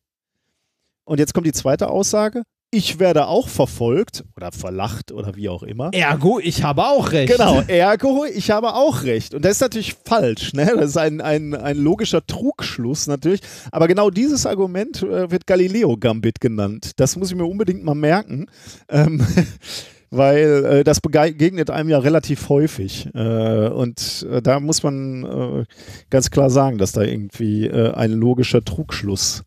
Und 1.08 1.20
jetzt 1.20 1.34
kommt 1.34 1.48
die 1.48 1.54
zweite 1.54 1.90
Aussage, 1.90 2.44
ich 2.70 3.00
werde 3.00 3.28
auch 3.28 3.48
verfolgt 3.48 4.26
oder 4.36 4.52
verlacht 4.52 5.14
oder 5.14 5.38
wie 5.38 5.48
auch 5.48 5.64
immer. 5.64 5.90
Ergo, 5.94 6.38
ich 6.38 6.64
habe 6.64 6.84
auch 6.84 7.14
recht. 7.14 7.32
Genau, 7.32 7.62
ergo, 7.68 8.26
ich 8.26 8.52
habe 8.52 8.74
auch 8.74 9.04
recht. 9.04 9.34
Und 9.34 9.46
das 9.46 9.54
ist 9.54 9.62
natürlich 9.62 9.96
falsch, 10.04 10.52
ne? 10.52 10.70
Das 10.76 10.90
ist 10.90 10.98
ein, 10.98 11.22
ein, 11.22 11.56
ein 11.56 11.78
logischer 11.78 12.28
Trugschluss 12.28 13.08
natürlich. 13.08 13.40
Aber 13.72 13.88
genau 13.88 14.10
dieses 14.10 14.46
Argument 14.46 15.02
äh, 15.02 15.32
wird 15.32 15.48
Galileo-Gambit 15.48 16.42
genannt. 16.42 16.92
Das 16.98 17.16
muss 17.16 17.32
ich 17.32 17.38
mir 17.38 17.46
unbedingt 17.46 17.86
mal 17.86 17.96
merken. 17.96 18.48
Ähm, 18.90 19.26
weil 20.10 20.66
äh, 20.66 20.84
das 20.84 21.00
begegnet 21.00 21.70
einem 21.70 21.90
ja 21.90 22.00
relativ 22.00 22.50
häufig. 22.50 23.08
Äh, 23.14 23.70
und 23.70 24.28
äh, 24.30 24.42
da 24.42 24.60
muss 24.60 24.84
man 24.84 25.24
äh, 25.24 25.66
ganz 26.10 26.32
klar 26.32 26.50
sagen, 26.50 26.78
dass 26.78 26.92
da 26.92 27.02
irgendwie 27.02 27.68
äh, 27.68 27.94
ein 27.94 28.12
logischer 28.12 28.64
Trugschluss 28.64 29.44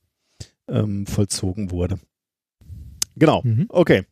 ähm, 0.71 1.07
vollzogen 1.07 1.71
wurde. 1.71 1.99
Genau, 3.17 3.43
Mhm. 3.45 3.67
okay. 3.69 4.05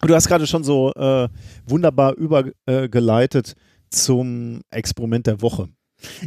Du 0.00 0.14
hast 0.14 0.28
gerade 0.28 0.46
schon 0.46 0.62
so 0.62 0.92
äh, 0.94 1.28
wunderbar 1.66 2.14
übergeleitet 2.16 3.56
zum 3.90 4.60
Experiment 4.70 5.26
der 5.26 5.42
Woche. 5.42 5.68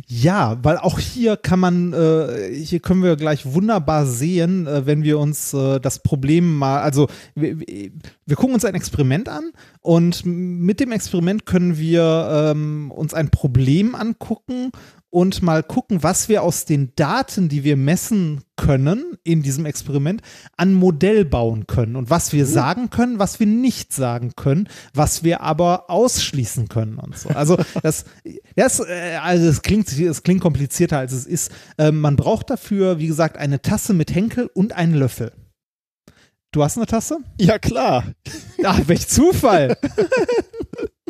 Ja, 0.05 0.59
weil 0.63 0.77
auch 0.77 0.99
hier 0.99 1.37
kann 1.37 1.61
man, 1.61 1.93
äh, 1.93 2.53
hier 2.53 2.81
können 2.81 3.03
wir 3.03 3.15
gleich 3.15 3.45
wunderbar 3.53 4.05
sehen, 4.05 4.67
äh, 4.67 4.85
wenn 4.85 5.03
wir 5.03 5.17
uns 5.17 5.53
äh, 5.53 5.79
das 5.79 5.99
Problem 6.03 6.57
mal, 6.57 6.81
also 6.81 7.07
wir, 7.35 7.57
wir 7.57 8.35
gucken 8.35 8.53
uns 8.55 8.65
ein 8.65 8.75
Experiment 8.75 9.29
an 9.29 9.51
und 9.79 10.25
mit 10.25 10.81
dem 10.81 10.91
Experiment 10.91 11.45
können 11.45 11.77
wir 11.77 12.51
ähm, 12.53 12.91
uns 12.91 13.13
ein 13.13 13.29
Problem 13.29 13.95
angucken 13.95 14.71
und 15.11 15.43
mal 15.43 15.61
gucken, 15.61 16.03
was 16.03 16.29
wir 16.29 16.41
aus 16.41 16.65
den 16.65 16.93
Daten, 16.95 17.49
die 17.49 17.63
wir 17.63 17.77
messen 17.77 18.41
können 18.55 19.17
in 19.23 19.43
diesem 19.43 19.65
Experiment, 19.65 20.21
an 20.57 20.73
Modell 20.73 21.25
bauen 21.25 21.67
können 21.67 21.95
und 21.95 22.09
was 22.09 22.33
wir 22.33 22.45
sagen 22.45 22.89
können, 22.89 23.19
was 23.19 23.39
wir 23.39 23.47
nicht 23.47 23.93
sagen 23.93 24.33
können, 24.35 24.69
was 24.93 25.23
wir 25.23 25.41
aber 25.41 25.89
ausschließen 25.89 26.69
können 26.69 26.97
und 26.97 27.17
so. 27.17 27.29
Also 27.29 27.57
das, 27.83 28.05
das, 28.55 28.79
äh, 28.79 29.17
also 29.21 29.47
es 29.47 29.61
klingt, 29.61 29.91
es 29.91 30.23
klingt 30.23 30.41
komplizierter 30.41 30.97
als 30.97 31.11
es 31.11 31.25
ist. 31.25 31.51
Ähm, 31.77 31.99
man 31.99 32.15
braucht 32.15 32.49
dafür, 32.49 32.99
wie 32.99 33.07
gesagt, 33.07 33.37
eine 33.37 33.61
Tasse 33.61 33.93
mit 33.93 34.15
Henkel 34.15 34.49
und 34.53 34.73
einen 34.73 34.93
Löffel. 34.93 35.33
Du 36.53 36.63
hast 36.63 36.77
eine 36.77 36.85
Tasse? 36.85 37.19
Ja, 37.39 37.59
klar. 37.59 38.03
Ach, 38.63 38.79
welch 38.87 39.07
Zufall. 39.07 39.77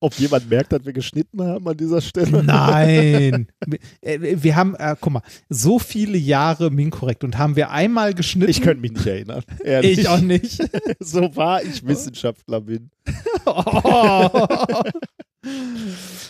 Ob 0.00 0.14
jemand 0.18 0.48
merkt, 0.50 0.72
dass 0.72 0.84
wir 0.84 0.92
geschnitten 0.92 1.42
haben 1.42 1.66
an 1.68 1.76
dieser 1.76 2.00
Stelle? 2.00 2.42
Nein. 2.42 3.46
wir, 3.66 3.78
äh, 4.00 4.42
wir 4.42 4.56
haben, 4.56 4.74
äh, 4.74 4.96
guck 5.00 5.12
mal, 5.12 5.22
so 5.48 5.78
viele 5.78 6.18
Jahre 6.18 6.70
Minkorrekt 6.70 7.24
und 7.24 7.38
haben 7.38 7.56
wir 7.56 7.70
einmal 7.70 8.14
geschnitten. 8.14 8.50
Ich 8.50 8.62
könnte 8.62 8.80
mich 8.80 8.92
nicht 8.92 9.06
erinnern. 9.06 9.42
Ehrlich. 9.64 9.98
Ich 9.98 10.08
auch 10.08 10.20
nicht. 10.20 10.60
so 11.00 11.34
wahr 11.36 11.62
ich 11.62 11.86
Wissenschaftler 11.86 12.60
bin. 12.60 12.90
oh. 13.46 13.52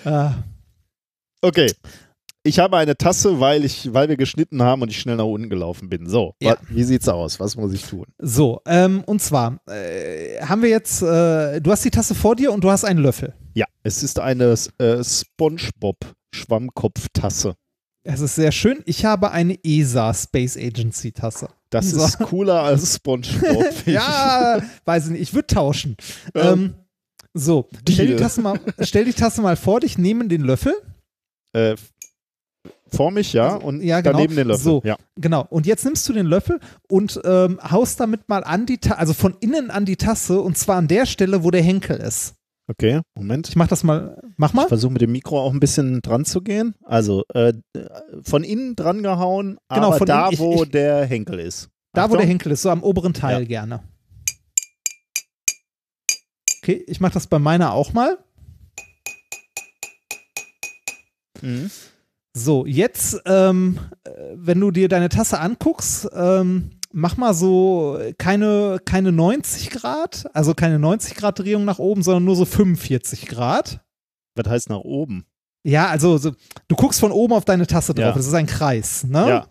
ah, 0.04 0.34
Okay. 1.40 1.72
Ich 2.44 2.58
habe 2.58 2.76
eine 2.76 2.96
Tasse, 2.96 3.38
weil 3.38 3.64
ich, 3.64 3.94
weil 3.94 4.08
wir 4.08 4.16
geschnitten 4.16 4.62
haben 4.62 4.82
und 4.82 4.90
ich 4.90 4.98
schnell 4.98 5.14
nach 5.16 5.24
unten 5.24 5.48
gelaufen 5.48 5.88
bin. 5.88 6.08
So, 6.08 6.34
Ja. 6.40 6.56
wie 6.68 6.82
sieht's 6.82 7.08
aus? 7.08 7.38
Was 7.38 7.56
muss 7.56 7.72
ich 7.72 7.84
tun? 7.84 8.06
so, 8.18 8.60
ähm, 8.66 9.04
und 9.06 9.22
zwar 9.22 9.60
äh, 9.68 10.40
haben 10.40 10.60
wir 10.62 10.68
jetzt, 10.68 11.02
äh, 11.02 11.60
du 11.60 11.70
hast 11.70 11.84
die 11.84 11.90
Tasse 11.90 12.16
vor 12.16 12.34
dir 12.34 12.52
und 12.52 12.64
du 12.64 12.70
hast 12.70 12.84
einen 12.84 12.98
Löffel. 12.98 13.32
Ja, 13.54 13.66
es 13.82 14.02
ist 14.02 14.18
eine 14.18 14.54
äh, 14.78 15.04
SpongeBob 15.04 15.96
Schwammkopftasse. 16.34 17.54
Es 18.04 18.20
ist 18.20 18.34
sehr 18.34 18.50
schön. 18.52 18.82
Ich 18.86 19.04
habe 19.04 19.30
eine 19.30 19.56
ESA 19.64 20.12
Space 20.14 20.56
Agency 20.56 21.12
Tasse. 21.12 21.48
Das 21.70 21.90
So. 21.90 22.04
ist 22.04 22.18
cooler 22.18 22.62
als 22.62 22.94
SpongeBob. 22.96 23.72
ja, 23.86 24.60
weiß 24.84 25.06
ich 25.06 25.10
nicht. 25.12 25.22
Ich 25.22 25.34
würde 25.34 25.46
tauschen. 25.46 25.96
Ähm, 26.34 26.74
so, 27.34 27.68
stell 27.88 28.08
die. 28.08 28.16
Tasse 28.16 28.40
mal, 28.42 28.58
stell 28.80 29.04
die 29.04 29.12
Tasse 29.12 29.40
mal 29.40 29.56
vor 29.56 29.80
dich, 29.80 29.98
neben 29.98 30.28
den 30.28 30.42
Löffel. 30.42 30.74
äh, 31.54 31.76
vor 32.88 33.10
mich, 33.10 33.32
ja, 33.32 33.54
und 33.54 33.76
Also, 33.76 33.86
ja, 33.86 34.00
genau. 34.02 34.12
daneben 34.18 34.36
den 34.36 34.48
Löffel. 34.48 34.62
So. 34.62 34.82
Ja. 34.84 34.96
Genau. 35.16 35.46
Und 35.48 35.66
jetzt 35.66 35.84
nimmst 35.84 36.06
du 36.08 36.12
den 36.12 36.26
Löffel 36.26 36.60
und 36.90 37.18
ähm, 37.24 37.58
haust 37.62 37.98
damit 38.00 38.28
mal 38.28 38.44
an 38.44 38.66
die 38.66 38.78
Tasse, 38.78 38.98
also 38.98 39.14
von 39.14 39.34
innen 39.40 39.70
an 39.70 39.86
die 39.86 39.96
Tasse 39.96 40.40
und 40.40 40.58
zwar 40.58 40.76
an 40.76 40.88
der 40.88 41.06
Stelle, 41.06 41.42
wo 41.42 41.50
der 41.50 41.62
Henkel 41.62 41.96
ist. 41.98 42.34
Okay, 42.68 43.00
Moment. 43.14 43.48
Ich 43.48 43.56
mach 43.56 43.66
das 43.68 43.82
mal. 43.84 44.20
Mach 44.36 44.52
mal. 44.52 44.62
Ich 44.62 44.68
versuche 44.68 44.92
mit 44.92 45.02
dem 45.02 45.12
Mikro 45.12 45.40
auch 45.40 45.52
ein 45.52 45.60
bisschen 45.60 46.00
dran 46.00 46.24
zu 46.24 46.40
gehen. 46.42 46.74
Also 46.84 47.24
äh, 47.34 47.52
von 48.22 48.44
innen 48.44 48.76
dran 48.76 49.02
gehauen, 49.02 49.58
Genau, 49.68 49.88
aber 49.88 49.98
von 49.98 50.06
da, 50.06 50.22
innen. 50.24 50.32
Ich- 50.34 50.38
wo 50.38 50.62
ich- 50.62 50.70
der 50.70 51.04
Henkel 51.04 51.40
ist. 51.40 51.68
Da, 51.92 52.04
wo 52.04 52.08
der 52.14 52.20
Achtung. 52.20 52.28
Henkel 52.28 52.52
ist, 52.52 52.62
so 52.62 52.70
am 52.70 52.82
oberen 52.82 53.12
Teil 53.12 53.40
Ja. 53.42 53.46
gerne. 53.46 53.82
Okay, 56.62 56.84
ich 56.86 57.00
mach 57.00 57.10
das 57.10 57.26
bei 57.26 57.38
meiner 57.38 57.72
auch 57.74 57.92
mal. 57.92 58.18
Mhm. 61.40 61.70
So, 62.34 62.64
jetzt, 62.64 63.20
ähm, 63.26 63.78
äh, 64.04 64.10
wenn 64.34 64.58
du 64.60 64.70
dir 64.70 64.88
deine 64.88 65.08
Tasse 65.10 65.38
anguckst, 65.40 66.08
ähm, 66.14 66.70
mach 66.92 67.16
mal 67.16 67.34
so 67.34 67.98
keine, 68.18 68.78
keine 68.84 69.12
90 69.12 69.70
Grad, 69.70 70.26
also 70.34 70.54
keine 70.54 70.78
90 70.78 71.14
Grad 71.14 71.38
Drehung 71.38 71.64
nach 71.64 71.78
oben, 71.78 72.02
sondern 72.02 72.24
nur 72.24 72.36
so 72.36 72.44
45 72.44 73.26
Grad. 73.26 73.80
Was 74.34 74.48
heißt 74.48 74.68
nach 74.70 74.78
oben? 74.80 75.26
Ja, 75.64 75.88
also 75.88 76.18
so, 76.18 76.32
du 76.68 76.76
guckst 76.76 77.00
von 77.00 77.12
oben 77.12 77.34
auf 77.34 77.44
deine 77.44 77.66
Tasse 77.66 77.94
drauf. 77.94 78.06
Ja. 78.06 78.12
Das 78.12 78.26
ist 78.26 78.34
ein 78.34 78.46
Kreis, 78.46 79.04
ne? 79.04 79.28
Ja. 79.28 79.46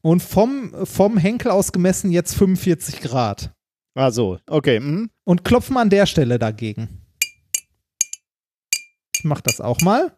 Und 0.00 0.22
vom, 0.22 0.72
vom 0.84 1.16
Henkel 1.16 1.50
aus 1.50 1.72
gemessen 1.72 2.10
jetzt 2.10 2.34
45 2.34 3.00
Grad. 3.00 3.52
Ah, 3.94 4.10
so. 4.10 4.38
Okay. 4.48 4.80
Mhm. 4.80 5.10
Und 5.24 5.44
klopf 5.44 5.70
mal 5.70 5.82
an 5.82 5.90
der 5.90 6.06
Stelle 6.06 6.38
dagegen. 6.38 6.88
Ich 9.14 9.24
mach 9.24 9.40
das 9.40 9.60
auch 9.60 9.80
mal. 9.82 10.12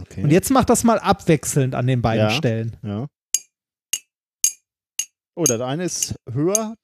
okay. 0.00 0.22
Und 0.22 0.30
jetzt 0.30 0.50
mach 0.50 0.64
das 0.64 0.84
mal 0.84 0.98
abwechselnd 0.98 1.74
an 1.74 1.86
den 1.86 2.00
beiden 2.02 2.28
Ja. 2.28 2.30
Stellen. 2.30 2.76
Ja. 2.82 3.06
Oh, 5.36 5.44
das 5.44 5.60
eine 5.60 5.84
ist 5.84 6.14
höher. 6.32 6.74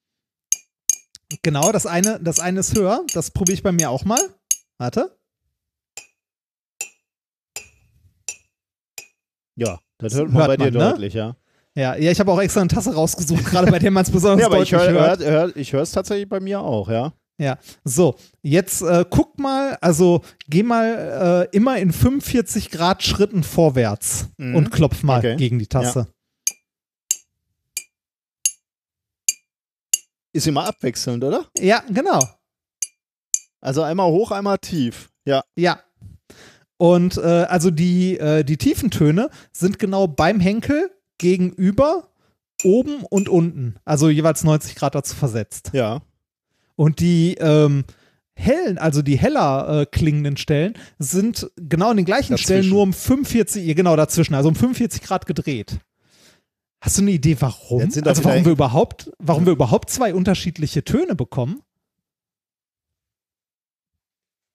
Genau, 1.41 1.71
das 1.71 1.85
eine, 1.87 2.19
das 2.21 2.39
eine 2.39 2.59
ist 2.59 2.75
höher. 2.77 3.03
Das 3.13 3.31
probiere 3.31 3.55
ich 3.55 3.63
bei 3.63 3.71
mir 3.71 3.89
auch 3.89 4.05
mal. 4.05 4.19
Warte. 4.77 5.17
Ja, 9.55 9.79
das 9.99 10.15
hört 10.15 10.29
man 10.31 10.37
hört 10.37 10.47
bei 10.47 10.57
dir 10.57 10.63
man, 10.65 10.73
ne? 10.73 10.89
deutlich, 10.91 11.13
ja. 11.13 11.35
Ja, 11.75 11.95
ja, 11.95 12.11
ich 12.11 12.19
habe 12.19 12.31
auch 12.31 12.39
extra 12.39 12.61
eine 12.61 12.67
Tasse 12.67 12.93
rausgesucht, 12.93 13.45
gerade 13.45 13.71
bei 13.71 13.79
der 13.79 13.89
man 13.89 14.03
es 14.03 14.11
besonders 14.11 14.41
Ja, 14.41 14.45
aber 14.47 14.61
ich 14.61 14.69
deutlich 14.69 14.89
höre 14.93 14.99
hört. 15.07 15.19
hör, 15.21 15.31
hör, 15.31 15.55
ich 15.57 15.73
höre 15.73 15.81
es 15.81 15.91
tatsächlich 15.91 16.29
bei 16.29 16.39
mir 16.39 16.59
auch, 16.61 16.89
ja. 16.89 17.13
So, 17.83 18.15
jetzt 18.41 18.83
äh, 18.83 19.03
guck 19.09 19.37
mal, 19.37 19.77
also 19.81 20.21
geh 20.47 20.63
mal 20.63 21.49
äh, 21.51 21.55
immer 21.57 21.77
in 21.77 21.91
45 21.91 22.69
Grad 22.71 23.03
Schritten 23.03 23.43
vorwärts 23.43 24.29
Mhm. 24.37 24.55
und 24.55 24.71
klopf 24.71 25.03
mal 25.03 25.17
Okay. 25.19 25.35
gegen 25.35 25.59
die 25.59 25.67
Tasse. 25.67 26.07
Ist 30.33 30.47
immer 30.47 30.65
abwechselnd, 30.65 31.23
oder? 31.23 31.45
Ja, 31.59 31.83
genau. 31.89 32.19
Also 33.61 33.83
einmal 33.83 34.11
hoch, 34.11 34.31
einmal 34.31 34.57
tief. 34.57 35.09
Ja. 35.25 35.43
Ja. 35.55 35.79
Und 36.77 37.17
äh, 37.17 37.21
also 37.21 37.71
die, 37.71 38.17
äh, 38.17 38.43
die 38.43 38.57
tiefen 38.57 38.91
Töne 38.91 39.29
sind 39.53 39.79
genau 39.79 40.07
beim 40.07 40.39
Henkel 40.39 40.91
gegenüber 41.17 42.09
oben 42.63 43.03
und 43.09 43.29
unten, 43.29 43.75
also 43.85 44.09
jeweils 44.09 44.43
90 44.43 44.75
Grad 44.75 44.95
dazu 44.95 45.15
versetzt. 45.15 45.69
Ja. 45.73 46.01
Und 46.75 46.99
die 46.99 47.35
ähm, 47.35 47.85
hellen, 48.35 48.77
also 48.77 49.01
die 49.01 49.17
heller 49.17 49.81
äh, 49.81 49.85
klingenden 49.85 50.37
Stellen 50.37 50.73
sind 50.99 51.49
genau 51.55 51.91
an 51.91 51.97
den 51.97 52.05
gleichen 52.05 52.33
Dazwischen. 52.33 52.43
Stellen 52.43 52.69
nur 52.69 52.81
um 52.81 52.93
45, 52.93 53.65
ja, 53.65 53.73
genau 53.73 53.95
dazwischen, 53.95 54.33
also 54.33 54.49
um 54.49 54.55
45 54.55 55.01
Grad 55.01 55.25
gedreht. 55.25 55.77
Hast 56.83 56.97
du 56.97 57.01
eine 57.03 57.11
Idee, 57.11 57.37
warum? 57.39 57.81
Also 57.81 58.25
warum 58.25 58.43
wir 58.43 58.51
überhaupt, 58.51 59.09
warum 59.17 59.45
wir 59.45 59.53
überhaupt 59.53 59.89
zwei 59.89 60.13
unterschiedliche 60.13 60.83
Töne 60.83 61.15
bekommen? 61.15 61.61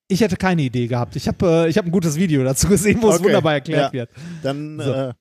Ich 0.09 0.21
hätte 0.21 0.37
keine 0.37 0.61
Idee 0.61 0.89
gehabt. 0.89 1.17
Ich 1.17 1.27
habe 1.27 1.65
äh, 1.65 1.69
ich 1.71 1.79
hab 1.79 1.87
ein 1.87 1.91
gutes 1.91 2.17
Video 2.17 2.45
dazu 2.45 2.69
gesehen, 2.69 3.01
wo 3.01 3.09
es 3.09 3.15
Okay, 3.17 3.25
wunderbar 3.25 3.55
erklärt 3.55 3.95
ja. 3.95 4.01
wird. 4.01 4.11
Dann, 4.43 4.79
So. 4.79 4.93
äh, 4.93 5.15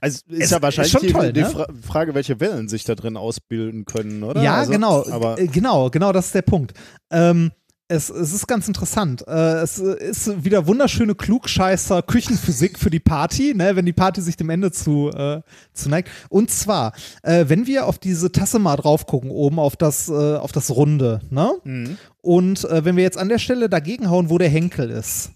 also 0.00 0.18
ist 0.26 0.42
Es 0.42 0.50
ja 0.50 0.56
ist 0.56 0.62
wahrscheinlich 0.64 0.92
schon 0.92 1.02
die, 1.02 1.12
toll, 1.12 1.32
die 1.32 1.42
ne? 1.42 1.50
Fra 1.50 1.68
Frage, 1.80 2.12
welche 2.16 2.40
Wellen 2.40 2.68
sich 2.68 2.82
da 2.82 2.96
drin 2.96 3.16
ausbilden 3.16 3.84
können, 3.84 4.24
oder? 4.24 4.42
Ja, 4.42 4.56
also, 4.56 4.72
genau. 4.72 5.08
Aber 5.08 5.36
genau, 5.36 5.90
genau, 5.90 6.10
das 6.10 6.26
ist 6.26 6.34
der 6.34 6.42
Punkt. 6.42 6.74
Ähm, 7.12 7.52
es, 7.88 8.08
es 8.08 8.32
ist 8.32 8.46
ganz 8.46 8.66
interessant. 8.66 9.26
Äh, 9.26 9.60
es 9.60 9.78
ist 9.78 10.44
wieder 10.44 10.66
wunderschöne 10.66 11.14
Klugscheißer 11.14 12.02
Küchenphysik 12.02 12.78
für 12.78 12.90
die 12.90 13.00
Party, 13.00 13.54
ne, 13.54 13.76
wenn 13.76 13.84
die 13.84 13.92
Party 13.92 14.22
sich 14.22 14.36
dem 14.36 14.50
Ende 14.50 14.72
zu, 14.72 15.10
äh, 15.10 15.42
zu 15.72 15.88
neigt. 15.88 16.08
Und 16.30 16.50
zwar, 16.50 16.92
äh, 17.22 17.44
wenn 17.48 17.66
wir 17.66 17.86
auf 17.86 17.98
diese 17.98 18.32
Tasse 18.32 18.58
mal 18.58 18.76
drauf 18.76 19.06
gucken, 19.06 19.30
oben 19.30 19.58
auf 19.58 19.76
das, 19.76 20.08
äh, 20.08 20.12
auf 20.12 20.52
das 20.52 20.70
Runde, 20.70 21.20
ne? 21.30 21.52
Mhm. 21.64 21.98
Und 22.22 22.64
äh, 22.64 22.84
wenn 22.84 22.96
wir 22.96 23.02
jetzt 23.02 23.18
an 23.18 23.28
der 23.28 23.38
Stelle 23.38 23.68
dagegen 23.68 24.08
hauen, 24.08 24.30
wo 24.30 24.38
der 24.38 24.48
Henkel 24.48 24.88
ist, 24.88 25.32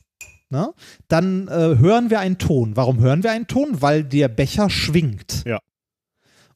ne, 0.49 0.73
dann 1.09 1.49
äh, 1.49 1.77
hören 1.79 2.09
wir 2.09 2.21
einen 2.21 2.39
Ton. 2.39 2.77
Warum 2.77 2.99
hören 3.01 3.23
wir 3.23 3.31
einen 3.31 3.47
Ton? 3.47 3.83
Weil 3.83 4.05
der 4.05 4.29
Becher 4.29 4.71
schwingt. 4.71 5.45
Ja. 5.45 5.59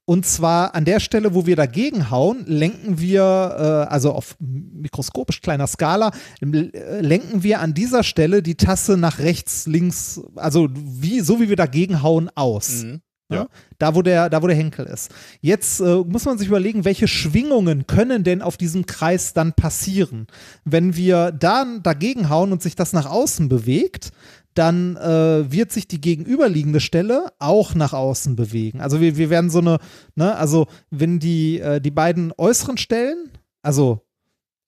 Und 0.05 0.27
zwar 0.27 0.75
an 0.75 0.85
der 0.85 0.99
Stelle, 0.99 1.35
wo 1.35 1.47
wir 1.47 1.55
dagegen 1.55 2.11
hauen, 2.11 2.45
lenken 2.47 2.99
wir, 2.99 3.23
äh, 3.23 3.93
also 3.93 4.13
auf 4.13 4.37
mikroskopisch 4.41 5.41
kleiner 5.41 5.69
Skala, 5.69 6.11
äh, 6.41 7.01
lenken 7.01 7.45
wir 7.45 7.61
an 7.61 7.73
dieser 7.73 8.03
Stelle 8.03 8.43
die 8.43 8.57
Tasse 8.57 8.97
nach 8.97 9.21
rechts, 9.21 9.67
links, 9.67 10.21
also 10.35 10.69
wie, 10.73 11.21
so 11.21 11.41
wie 11.41 11.49
wir 11.49 11.57
dagegen 11.57 12.03
hauen, 12.03 12.31
aus. 12.35 12.83
Mhm. 12.83 13.01
Ja. 13.31 13.49
Da, 13.79 13.95
wo 13.95 14.03
der, 14.03 14.29
da, 14.29 14.43
wo 14.43 14.47
der 14.47 14.57
Henkel 14.57 14.87
ist. 14.87 15.11
Jetzt 15.41 15.81
äh, 15.81 15.97
muss 15.97 16.25
man 16.25 16.39
sich 16.39 16.49
überlegen, 16.49 16.85
welche 16.85 17.09
Schwingungen 17.09 17.87
können 17.87 18.25
denn 18.25 18.43
auf 18.43 18.57
diesem 18.57 18.87
Kreis 18.87 19.33
dann 19.33 19.55
passieren? 19.55 20.27
Wenn 20.65 20.97
wir 20.97 21.33
dann 21.33 21.83
dagegen 21.83 22.29
hauen 22.29 22.53
und 22.53 22.63
sich 22.63 22.77
das 22.77 22.93
nach 22.93 23.07
außen 23.07 23.49
bewegt, 23.49 24.11
dann 24.55 24.97
äh, 24.97 25.51
wird 25.51 25.73
sich 25.73 25.89
die 25.89 26.01
gegenüberliegende 26.01 26.81
Stelle 26.81 27.33
auch 27.39 27.75
nach 27.75 27.93
außen 27.93 28.37
bewegen. 28.37 28.81
Also 28.81 29.01
wir, 29.01 29.17
wir 29.17 29.31
werden 29.31 29.51
so 29.51 29.59
eine, 29.61 29.79
ne, 30.15 30.35
also 30.37 30.67
wenn 30.91 31.19
die, 31.19 31.61
äh, 31.61 31.81
die 31.81 31.91
beiden 31.91 32.33
äußeren 32.37 32.77
Stellen, 32.77 33.31
also 33.63 34.03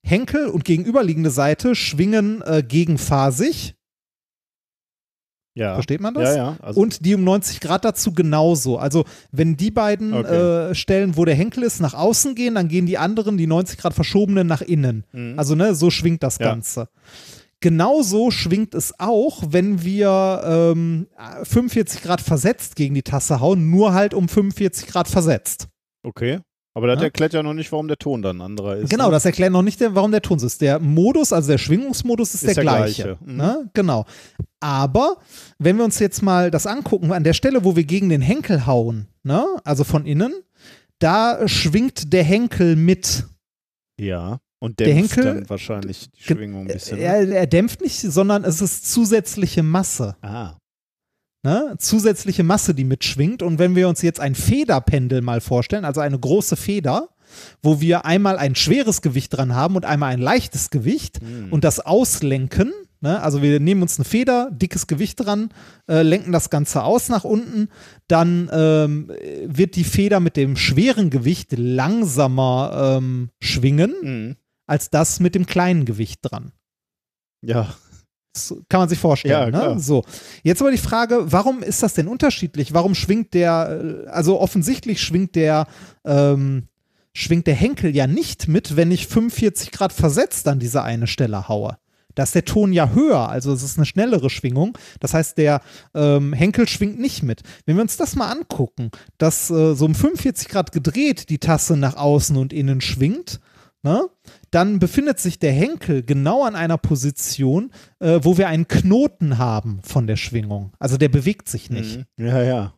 Henkel 0.03 0.47
und 0.47 0.65
gegenüberliegende 0.65 1.31
Seite 1.31 1.75
schwingen 1.75 2.41
äh, 2.43 2.63
gegenphasig, 2.67 3.75
ja. 5.55 5.73
versteht 5.73 6.01
man 6.01 6.13
das? 6.13 6.35
Ja, 6.35 6.35
ja. 6.35 6.57
Also, 6.61 6.81
und 6.81 7.05
die 7.05 7.15
um 7.15 7.23
90 7.23 7.59
Grad 7.61 7.85
dazu 7.85 8.13
genauso. 8.13 8.77
Also 8.77 9.05
wenn 9.31 9.57
die 9.57 9.71
beiden 9.71 10.13
Okay. 10.13 10.69
äh, 10.71 10.75
Stellen, 10.75 11.15
wo 11.17 11.25
der 11.25 11.35
Henkel 11.35 11.63
ist, 11.63 11.79
nach 11.79 11.93
außen 11.93 12.35
gehen, 12.35 12.55
dann 12.55 12.67
gehen 12.67 12.85
die 12.85 12.97
anderen, 12.97 13.37
die 13.37 13.47
90 13.47 13.77
Grad 13.77 13.93
verschobenen, 13.93 14.47
nach 14.47 14.61
innen. 14.61 15.05
Mhm. 15.11 15.33
Also 15.37 15.55
ne, 15.55 15.73
so 15.73 15.89
schwingt 15.89 16.23
das 16.23 16.37
Ja. 16.37 16.47
Ganze. 16.49 16.89
Genauso 17.65 18.29
schwingt 18.29 18.75
es 18.75 18.93
auch, 18.99 19.41
wenn 19.49 19.81
wir 19.83 20.41
ähm, 20.45 21.07
45 21.41 22.03
Grad 22.03 22.21
versetzt 22.21 22.75
gegen 22.75 22.93
die 22.93 23.01
Tasse 23.01 23.39
hauen, 23.39 23.71
nur 23.71 23.95
halt 23.95 24.13
um 24.13 24.29
45 24.29 24.85
Grad 24.85 25.07
versetzt. 25.07 25.67
okay. 26.03 26.41
Aber 26.75 26.85
das 26.87 26.97
Ja. 26.99 27.05
erklärt 27.05 27.33
ja 27.33 27.41
noch 27.41 27.53
nicht, 27.55 27.71
warum 27.71 27.87
der 27.87 27.97
Ton 27.97 28.21
dann 28.21 28.39
anderer 28.41 28.75
ist. 28.75 28.89
Genau, 28.89 29.05
ne? 29.05 29.11
das 29.13 29.23
erklärt 29.25 29.51
noch 29.51 29.61
nicht, 29.63 29.79
warum 29.81 30.11
der 30.11 30.21
Ton 30.21 30.37
so 30.39 30.45
ist. 30.45 30.61
Der 30.61 30.77
Modus, 30.79 31.31
also 31.33 31.49
der 31.49 31.57
Schwingungsmodus 31.57 32.35
ist, 32.35 32.43
Ist 32.43 32.47
der, 32.47 32.53
der 32.55 32.63
gleiche. 32.65 33.03
gleiche. 33.03 33.17
Mhm. 33.25 33.35
Ne? 33.37 33.69
Genau. 33.73 34.05
Aber 34.59 35.15
wenn 35.57 35.77
wir 35.77 35.85
uns 35.85 35.97
jetzt 35.99 36.21
mal 36.21 36.51
das 36.51 36.67
angucken, 36.67 37.13
an 37.13 37.23
der 37.23 37.31
Stelle, 37.33 37.63
wo 37.63 37.75
wir 37.77 37.85
gegen 37.85 38.09
den 38.09 38.21
Henkel 38.21 38.65
hauen, 38.67 39.07
ne? 39.23 39.43
also 39.63 39.83
von 39.85 40.05
innen, 40.05 40.33
da 40.99 41.47
schwingt 41.47 42.11
der 42.13 42.23
Henkel 42.25 42.75
mit. 42.75 43.23
Ja. 43.97 44.39
Und 44.65 44.79
Der 44.79 44.87
dämpft 44.87 45.15
Henkel- 45.17 45.33
dann 45.35 45.49
wahrscheinlich 45.49 46.09
die 46.11 46.23
Schwingung 46.23 46.61
ein 46.61 46.67
bisschen. 46.67 46.97
ne? 46.97 47.03
er, 47.03 47.27
er 47.29 47.47
dämpft 47.47 47.81
nicht, 47.81 47.99
sondern 47.99 48.43
es 48.43 48.61
ist 48.61 48.91
zusätzliche 48.91 49.63
Masse. 49.63 50.15
Ah. 50.21 50.57
Ne? 51.43 51.75
Zusätzliche 51.77 52.43
Masse, 52.43 52.73
die 52.73 52.83
mitschwingt. 52.83 53.43
Und 53.43 53.59
wenn 53.59 53.75
wir 53.75 53.87
uns 53.87 54.01
jetzt 54.01 54.19
ein 54.19 54.33
Federpendel 54.35 55.21
mal 55.21 55.41
vorstellen, 55.41 55.85
also 55.85 56.01
eine 56.01 56.17
große 56.19 56.55
Feder, 56.55 57.09
wo 57.61 57.81
wir 57.81 58.05
einmal 58.05 58.37
ein 58.37 58.55
schweres 58.55 59.01
Gewicht 59.01 59.35
dran 59.35 59.53
haben 59.53 59.75
und 59.75 59.85
einmal 59.85 60.11
ein 60.13 60.21
leichtes 60.21 60.69
Gewicht 60.71 61.19
Hm. 61.21 61.51
und 61.51 61.63
das 61.63 61.79
auslenken, 61.79 62.71
ne? 63.01 63.21
also 63.21 63.41
wir 63.43 63.59
nehmen 63.59 63.81
uns 63.83 63.97
eine 63.99 64.05
Feder, 64.05 64.49
dickes 64.51 64.87
Gewicht 64.87 65.23
dran, 65.23 65.49
äh, 65.87 66.01
lenken 66.01 66.31
das 66.31 66.49
Ganze 66.49 66.83
aus 66.83 67.09
nach 67.09 67.23
unten, 67.25 67.69
dann 68.07 68.49
ähm, 68.53 69.11
wird 69.45 69.75
die 69.75 69.83
Feder 69.83 70.19
mit 70.19 70.37
dem 70.37 70.55
schweren 70.55 71.09
Gewicht 71.09 71.53
langsamer 71.57 72.97
ähm, 72.97 73.29
schwingen 73.39 73.93
Mhm. 74.01 74.35
Als 74.67 74.89
das 74.89 75.19
mit 75.19 75.35
dem 75.35 75.45
kleinen 75.45 75.85
Gewicht 75.85 76.19
dran. 76.21 76.51
Ja. 77.41 77.75
Das 78.33 78.53
kann 78.67 78.81
man 78.81 78.89
sich 78.89 78.99
vorstellen. 78.99 79.53
Ja, 79.53 79.73
ne? 79.73 79.79
So. 79.79 80.03
Jetzt 80.43 80.61
aber 80.61 80.71
die 80.71 80.77
Frage, 80.77 81.31
warum 81.31 81.63
ist 81.63 81.81
das 81.81 81.93
denn 81.93 82.09
unterschiedlich? 82.09 82.73
Warum 82.73 82.93
schwingt 82.93 83.33
der, 83.33 84.05
äh, 84.05 84.09
also 84.09 84.41
offensichtlich 84.41 85.01
schwingt 85.01 85.35
der, 85.35 85.67
ähm, 86.03 86.67
schwingt 87.13 87.47
der 87.47 87.55
Henkel 87.55 87.95
ja 87.95 88.07
nicht 88.07 88.49
mit, 88.49 88.75
wenn 88.75 88.91
ich 88.91 89.07
45 89.07 89.71
Grad 89.71 89.93
versetzt 89.93 90.49
an 90.49 90.59
diese 90.59 90.83
eine 90.83 91.07
Stelle 91.07 91.47
haue. 91.47 91.77
Da 92.13 92.23
ist 92.23 92.35
der 92.35 92.45
Ton 92.45 92.73
ja 92.73 92.89
höher, 92.89 93.29
also 93.29 93.53
es 93.53 93.61
ist 93.61 93.77
eine 93.77 93.85
schnellere 93.85 94.29
Schwingung. 94.29 94.77
Das 94.99 95.13
heißt, 95.13 95.37
der 95.37 95.61
ähm, 95.93 96.33
Henkel 96.33 96.67
schwingt 96.67 96.99
nicht 96.99 97.23
mit. 97.23 97.41
Wenn 97.65 97.75
wir 97.75 97.83
uns 97.83 97.97
das 97.97 98.15
mal 98.15 98.31
angucken, 98.31 98.89
dass 99.17 99.49
äh, 99.49 99.75
so 99.75 99.85
um 99.85 99.95
45 99.95 100.47
Grad 100.47 100.71
gedreht 100.71 101.29
die 101.29 101.39
Tasse 101.39 101.77
nach 101.77 101.97
außen 101.97 102.37
und 102.37 102.53
innen 102.53 102.79
schwingt, 102.81 103.41
ne, 103.83 104.09
dann 104.55 104.79
befindet 104.79 105.19
sich 105.19 105.37
der 105.37 105.51
Henkel 105.51 106.01
genau 106.01 106.45
an 106.45 106.55
einer 106.55 106.77
Position, 106.77 107.71
äh, 107.99 108.21
wo 108.23 108.37
wir 108.37 108.47
einen 108.47 108.69
Knoten 108.69 109.37
haben 109.37 109.81
von 109.83 110.07
der 110.07 110.15
Schwingung. 110.15 110.71
Also 110.79 110.95
der 110.95 111.09
bewegt 111.09 111.49
sich 111.49 111.69
nicht. 111.69 112.05
Mhm. 112.17 112.25
Ja, 112.25 112.41
ja. 112.41 112.73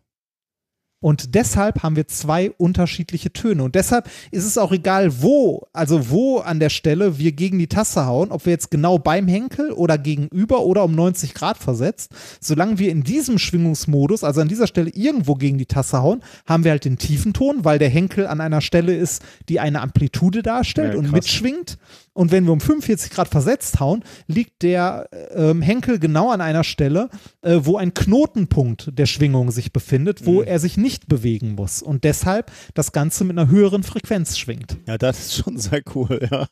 Und 0.99 1.35
deshalb 1.35 1.83
haben 1.83 1.95
wir 1.95 2.07
zwei 2.07 2.49
unterschiedliche 2.57 3.31
Töne. 3.31 3.63
Und 3.63 3.75
deshalb 3.75 4.09
ist 4.31 4.45
es 4.45 4.57
auch 4.57 4.71
egal, 4.71 5.21
wo, 5.21 5.67
also 5.71 6.09
wo 6.09 6.39
an 6.39 6.59
der 6.59 6.69
Stelle 6.69 7.19
wir 7.19 7.33
gegen 7.33 7.59
die 7.59 7.67
Tasse 7.67 8.07
hauen, 8.07 8.31
ob 8.31 8.45
wir 8.45 8.51
jetzt 8.53 8.71
genau 8.71 8.97
beim 8.97 9.27
Henkel 9.27 9.71
oder 9.71 9.99
gegenüber 9.99 10.61
oder 10.61 10.83
um 10.83 10.95
90 10.95 11.35
Grad 11.35 11.59
versetzt. 11.59 12.11
Solange 12.41 12.79
wir 12.79 12.89
in 12.89 13.03
diesem 13.03 13.37
Schwingungsmodus, 13.37 14.23
also 14.23 14.41
an 14.41 14.47
dieser 14.47 14.65
Stelle 14.65 14.89
irgendwo 14.89 15.35
gegen 15.35 15.59
die 15.59 15.67
Tasse 15.67 16.01
hauen, 16.01 16.23
haben 16.47 16.63
wir 16.63 16.71
halt 16.71 16.85
den 16.85 16.97
tiefen 16.97 17.31
Ton, 17.33 17.63
weil 17.63 17.77
der 17.77 17.89
Henkel 17.89 18.25
an 18.25 18.41
einer 18.41 18.61
Stelle 18.61 18.95
ist, 18.95 19.21
die 19.49 19.59
eine 19.59 19.81
Amplitude 19.81 20.41
darstellt 20.41 20.93
Ja, 20.93 20.99
und 20.99 21.11
mitschwingt. 21.11 21.77
Und 22.13 22.31
wenn 22.31 22.45
wir 22.45 22.53
um 22.53 22.59
45 22.59 23.11
Grad 23.11 23.27
versetzt 23.27 23.79
hauen, 23.79 24.03
liegt 24.25 24.63
der 24.63 25.07
ähm, 25.35 25.61
Henkel 25.61 25.99
genau 25.99 26.31
an 26.31 26.41
einer 26.41 26.63
Stelle, 26.63 27.09
äh, 27.43 27.59
wo 27.61 27.77
ein 27.77 27.93
Knotenpunkt 27.93 28.89
der 28.97 29.05
Schwingung 29.05 29.51
sich 29.51 29.71
befindet, 29.71 30.25
wo 30.25 30.41
Mhm. 30.41 30.47
er 30.47 30.57
sich 30.57 30.77
nicht 30.77 30.86
bewegen 31.07 31.55
muss. 31.55 31.81
Und 31.81 32.03
deshalb 32.03 32.51
das 32.73 32.91
Ganze 32.91 33.23
mit 33.23 33.37
einer 33.37 33.49
höheren 33.49 33.83
Frequenz 33.83 34.37
schwingt. 34.37 34.77
Ja, 34.87 34.97
das 34.97 35.19
ist 35.19 35.35
schon 35.35 35.57
sehr 35.57 35.81
cool, 35.95 36.27
ja. 36.31 36.47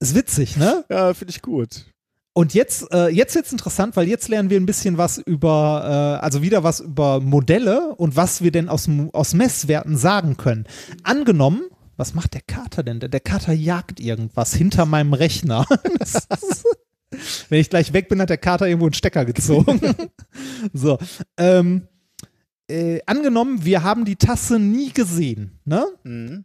Ist 0.00 0.14
witzig, 0.14 0.56
ne? 0.56 0.84
Ja, 0.88 1.12
finde 1.14 1.32
ich 1.32 1.42
gut. 1.42 1.86
Und 2.32 2.54
jetzt, 2.54 2.92
äh, 2.92 3.08
jetzt 3.08 3.34
wird's 3.34 3.50
interessant, 3.50 3.96
weil 3.96 4.06
jetzt 4.06 4.28
lernen 4.28 4.48
wir 4.48 4.60
ein 4.60 4.66
bisschen 4.66 4.96
was 4.96 5.18
über, 5.18 6.18
äh, 6.20 6.24
also 6.24 6.40
wieder 6.40 6.62
was 6.62 6.78
über 6.78 7.18
Modelle 7.18 7.96
und 7.96 8.14
was 8.14 8.42
wir 8.42 8.52
denn 8.52 8.68
aus, 8.68 8.88
aus 9.12 9.34
Messwerten 9.34 9.96
sagen 9.96 10.36
können. 10.36 10.64
Angenommen, 11.02 11.62
was 11.96 12.14
macht 12.14 12.34
der 12.34 12.42
Kater 12.42 12.84
denn? 12.84 13.00
Der, 13.00 13.08
der 13.08 13.18
Kater 13.18 13.52
jagt 13.52 13.98
irgendwas 13.98 14.54
hinter 14.54 14.86
meinem 14.86 15.14
Rechner. 15.14 15.66
Wenn 17.48 17.60
ich 17.60 17.70
gleich 17.70 17.92
weg 17.92 18.08
bin, 18.08 18.20
hat 18.20 18.30
der 18.30 18.38
Kater 18.38 18.68
irgendwo 18.68 18.86
einen 18.86 18.94
Stecker 18.94 19.24
gezogen. 19.24 19.80
so. 20.72 20.98
Ähm, 21.36 21.88
äh, 22.68 23.00
angenommen, 23.06 23.64
wir 23.64 23.82
haben 23.82 24.04
die 24.04 24.16
Tasse 24.16 24.58
nie 24.58 24.92
gesehen. 24.92 25.58
Ne? 25.64 25.86
Mhm. 26.04 26.44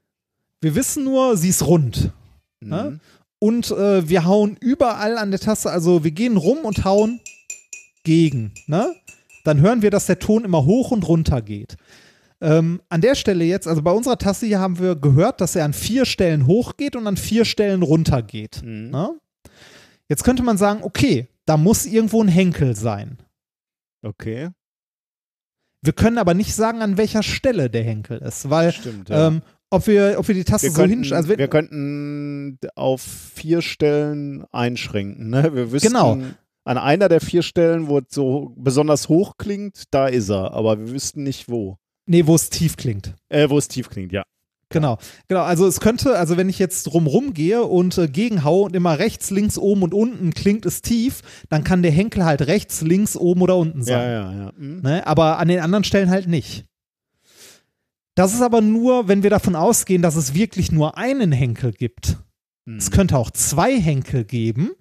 Wir 0.62 0.76
wissen 0.76 1.04
nur, 1.04 1.38
sie 1.38 1.50
ist 1.50 1.66
rund. 1.66 2.12
Ne? 2.62 2.92
Mhm. 2.92 3.00
und 3.40 3.72
äh, 3.72 4.08
wir 4.08 4.24
hauen 4.24 4.56
überall 4.62 5.18
an 5.18 5.32
der 5.32 5.40
Taste, 5.42 5.70
also 5.70 6.06
wir 6.06 6.12
gehen 6.12 6.38
rum 6.38 6.60
und 6.60 6.86
hauen 6.86 7.20
gegen, 8.06 8.54
ne? 8.68 8.96
Dann 9.44 9.60
hören 9.60 9.82
wir, 9.82 9.92
dass 9.92 10.06
der 10.06 10.20
Ton 10.20 10.46
immer 10.46 10.64
hoch 10.64 10.92
und 10.92 11.06
runter 11.06 11.42
geht. 11.42 11.76
Ähm, 12.40 12.82
an 12.88 13.02
der 13.02 13.16
Stelle 13.16 13.44
jetzt, 13.44 13.68
also 13.68 13.82
bei 13.82 13.92
unserer 13.92 14.18
Tasse 14.18 14.46
hier 14.46 14.60
haben 14.60 14.80
wir 14.80 14.96
gehört, 14.96 15.42
dass 15.42 15.58
er 15.58 15.66
an 15.66 15.74
vier 15.74 16.06
Stellen 16.06 16.48
hoch 16.48 16.78
geht 16.78 16.96
und 16.96 17.06
an 17.06 17.18
vier 17.18 17.44
Stellen 17.44 17.84
runter 17.84 18.22
geht. 18.22 18.62
Mhm. 18.64 18.92
Ne? 18.92 19.20
Jetzt 20.08 20.24
könnte 20.24 20.44
man 20.44 20.58
sagen, 20.58 20.82
okay, 20.84 21.28
da 21.46 21.58
muss 21.58 21.86
irgendwo 21.86 22.22
ein 22.24 22.30
Henkel 22.30 22.76
sein. 22.76 23.18
Okay. 24.02 24.50
Wir 25.84 25.94
können 25.94 26.18
aber 26.18 26.34
nicht 26.34 26.56
sagen, 26.56 26.82
an 26.82 26.98
welcher 26.98 27.24
Stelle 27.24 27.70
der 27.70 27.84
Henkel 27.84 28.18
ist, 28.20 28.50
weil 28.50 28.72
Stimmt, 28.72 29.10
ja. 29.10 29.28
ähm, 29.28 29.42
ob, 29.70 29.86
wir, 29.88 30.16
ob 30.18 30.28
wir 30.28 30.36
die 30.36 30.44
Taste 30.46 30.68
wir, 30.68 30.72
so 30.72 30.82
könnten. 30.82 31.14
Also 31.14 31.30
wenn- 31.30 31.40
wir 31.40 31.48
könnten 31.50 32.58
auf 32.76 33.02
vier 33.02 33.62
Stellen 33.62 34.46
einschränken. 34.52 35.30
Ne? 35.30 35.54
Wir 35.54 35.72
wüssten, 35.72 35.90
Genau. 35.90 36.18
an 36.66 36.78
einer 36.78 37.10
der 37.10 37.20
vier 37.20 37.42
Stellen, 37.44 37.88
wo 37.90 37.98
es 38.00 38.06
so 38.10 38.54
besonders 38.58 39.10
hoch 39.10 39.34
klingt, 39.38 39.84
da 39.92 40.08
ist 40.08 40.30
er. 40.30 40.54
Aber 40.54 40.80
wir 40.80 40.92
wüssten 40.92 41.24
nicht 41.24 41.50
wo. 41.50 41.78
nee, 42.06 42.26
wo 42.28 42.36
es 42.36 42.50
tief 42.50 42.78
klingt. 42.78 43.14
Äh, 43.30 43.50
wo 43.50 43.58
es 43.58 43.68
tief 43.68 43.90
klingt, 43.90 44.12
ja. 44.14 44.24
Genau, 44.74 44.98
genau. 45.28 45.44
Also 45.44 45.68
es 45.68 45.80
könnte, 45.80 46.18
also 46.18 46.36
wenn 46.36 46.50
ich 46.50 46.58
jetzt 46.58 46.84
drumrum 46.86 47.34
gehe 47.36 47.64
und 47.64 47.96
äh, 48.00 48.08
gegenhaue 48.08 48.66
und 48.66 48.76
immer 48.76 48.98
rechts, 48.98 49.30
links, 49.30 49.58
oben 49.60 49.84
und 49.84 49.94
unten 49.94 50.34
klingt 50.34 50.66
es 50.66 50.82
tief, 50.82 51.22
dann 51.50 51.64
kann 51.64 51.84
der 51.84 51.92
Henkel 51.92 52.26
halt 52.26 52.42
rechts, 52.48 52.82
links, 52.82 53.16
oben 53.16 53.44
oder 53.44 53.56
unten 53.56 53.80
Ja, 53.80 53.86
sein. 53.86 54.10
ja, 54.12 54.34
ja. 54.34 54.52
Mhm. 54.58 54.82
Ne? 54.82 55.06
Aber 55.08 55.38
an 55.38 55.48
den 55.48 55.60
anderen 55.60 55.84
Stellen 55.84 56.10
halt 56.10 56.28
nicht. 56.28 56.66
Das 58.16 58.34
ist 58.34 58.42
aber 58.42 58.62
nur, 58.62 59.08
wenn 59.08 59.22
wir 59.24 59.30
davon 59.30 59.56
ausgehen, 59.56 60.02
dass 60.02 60.16
es 60.16 60.34
wirklich 60.34 60.72
nur 60.72 60.98
einen 60.98 61.32
Henkel 61.32 61.72
gibt. 61.72 62.18
Mhm. 62.66 62.78
Es 62.78 62.90
könnte 62.90 63.18
auch 63.18 63.30
zwei 63.30 63.80
Henkel 63.80 64.24
geben, 64.26 64.72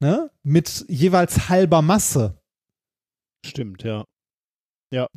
ne? 0.00 0.30
mit 0.42 0.86
jeweils 0.88 1.50
halber 1.50 1.82
Masse. 1.82 2.38
Stimmt, 3.44 3.82
ja. 3.82 4.04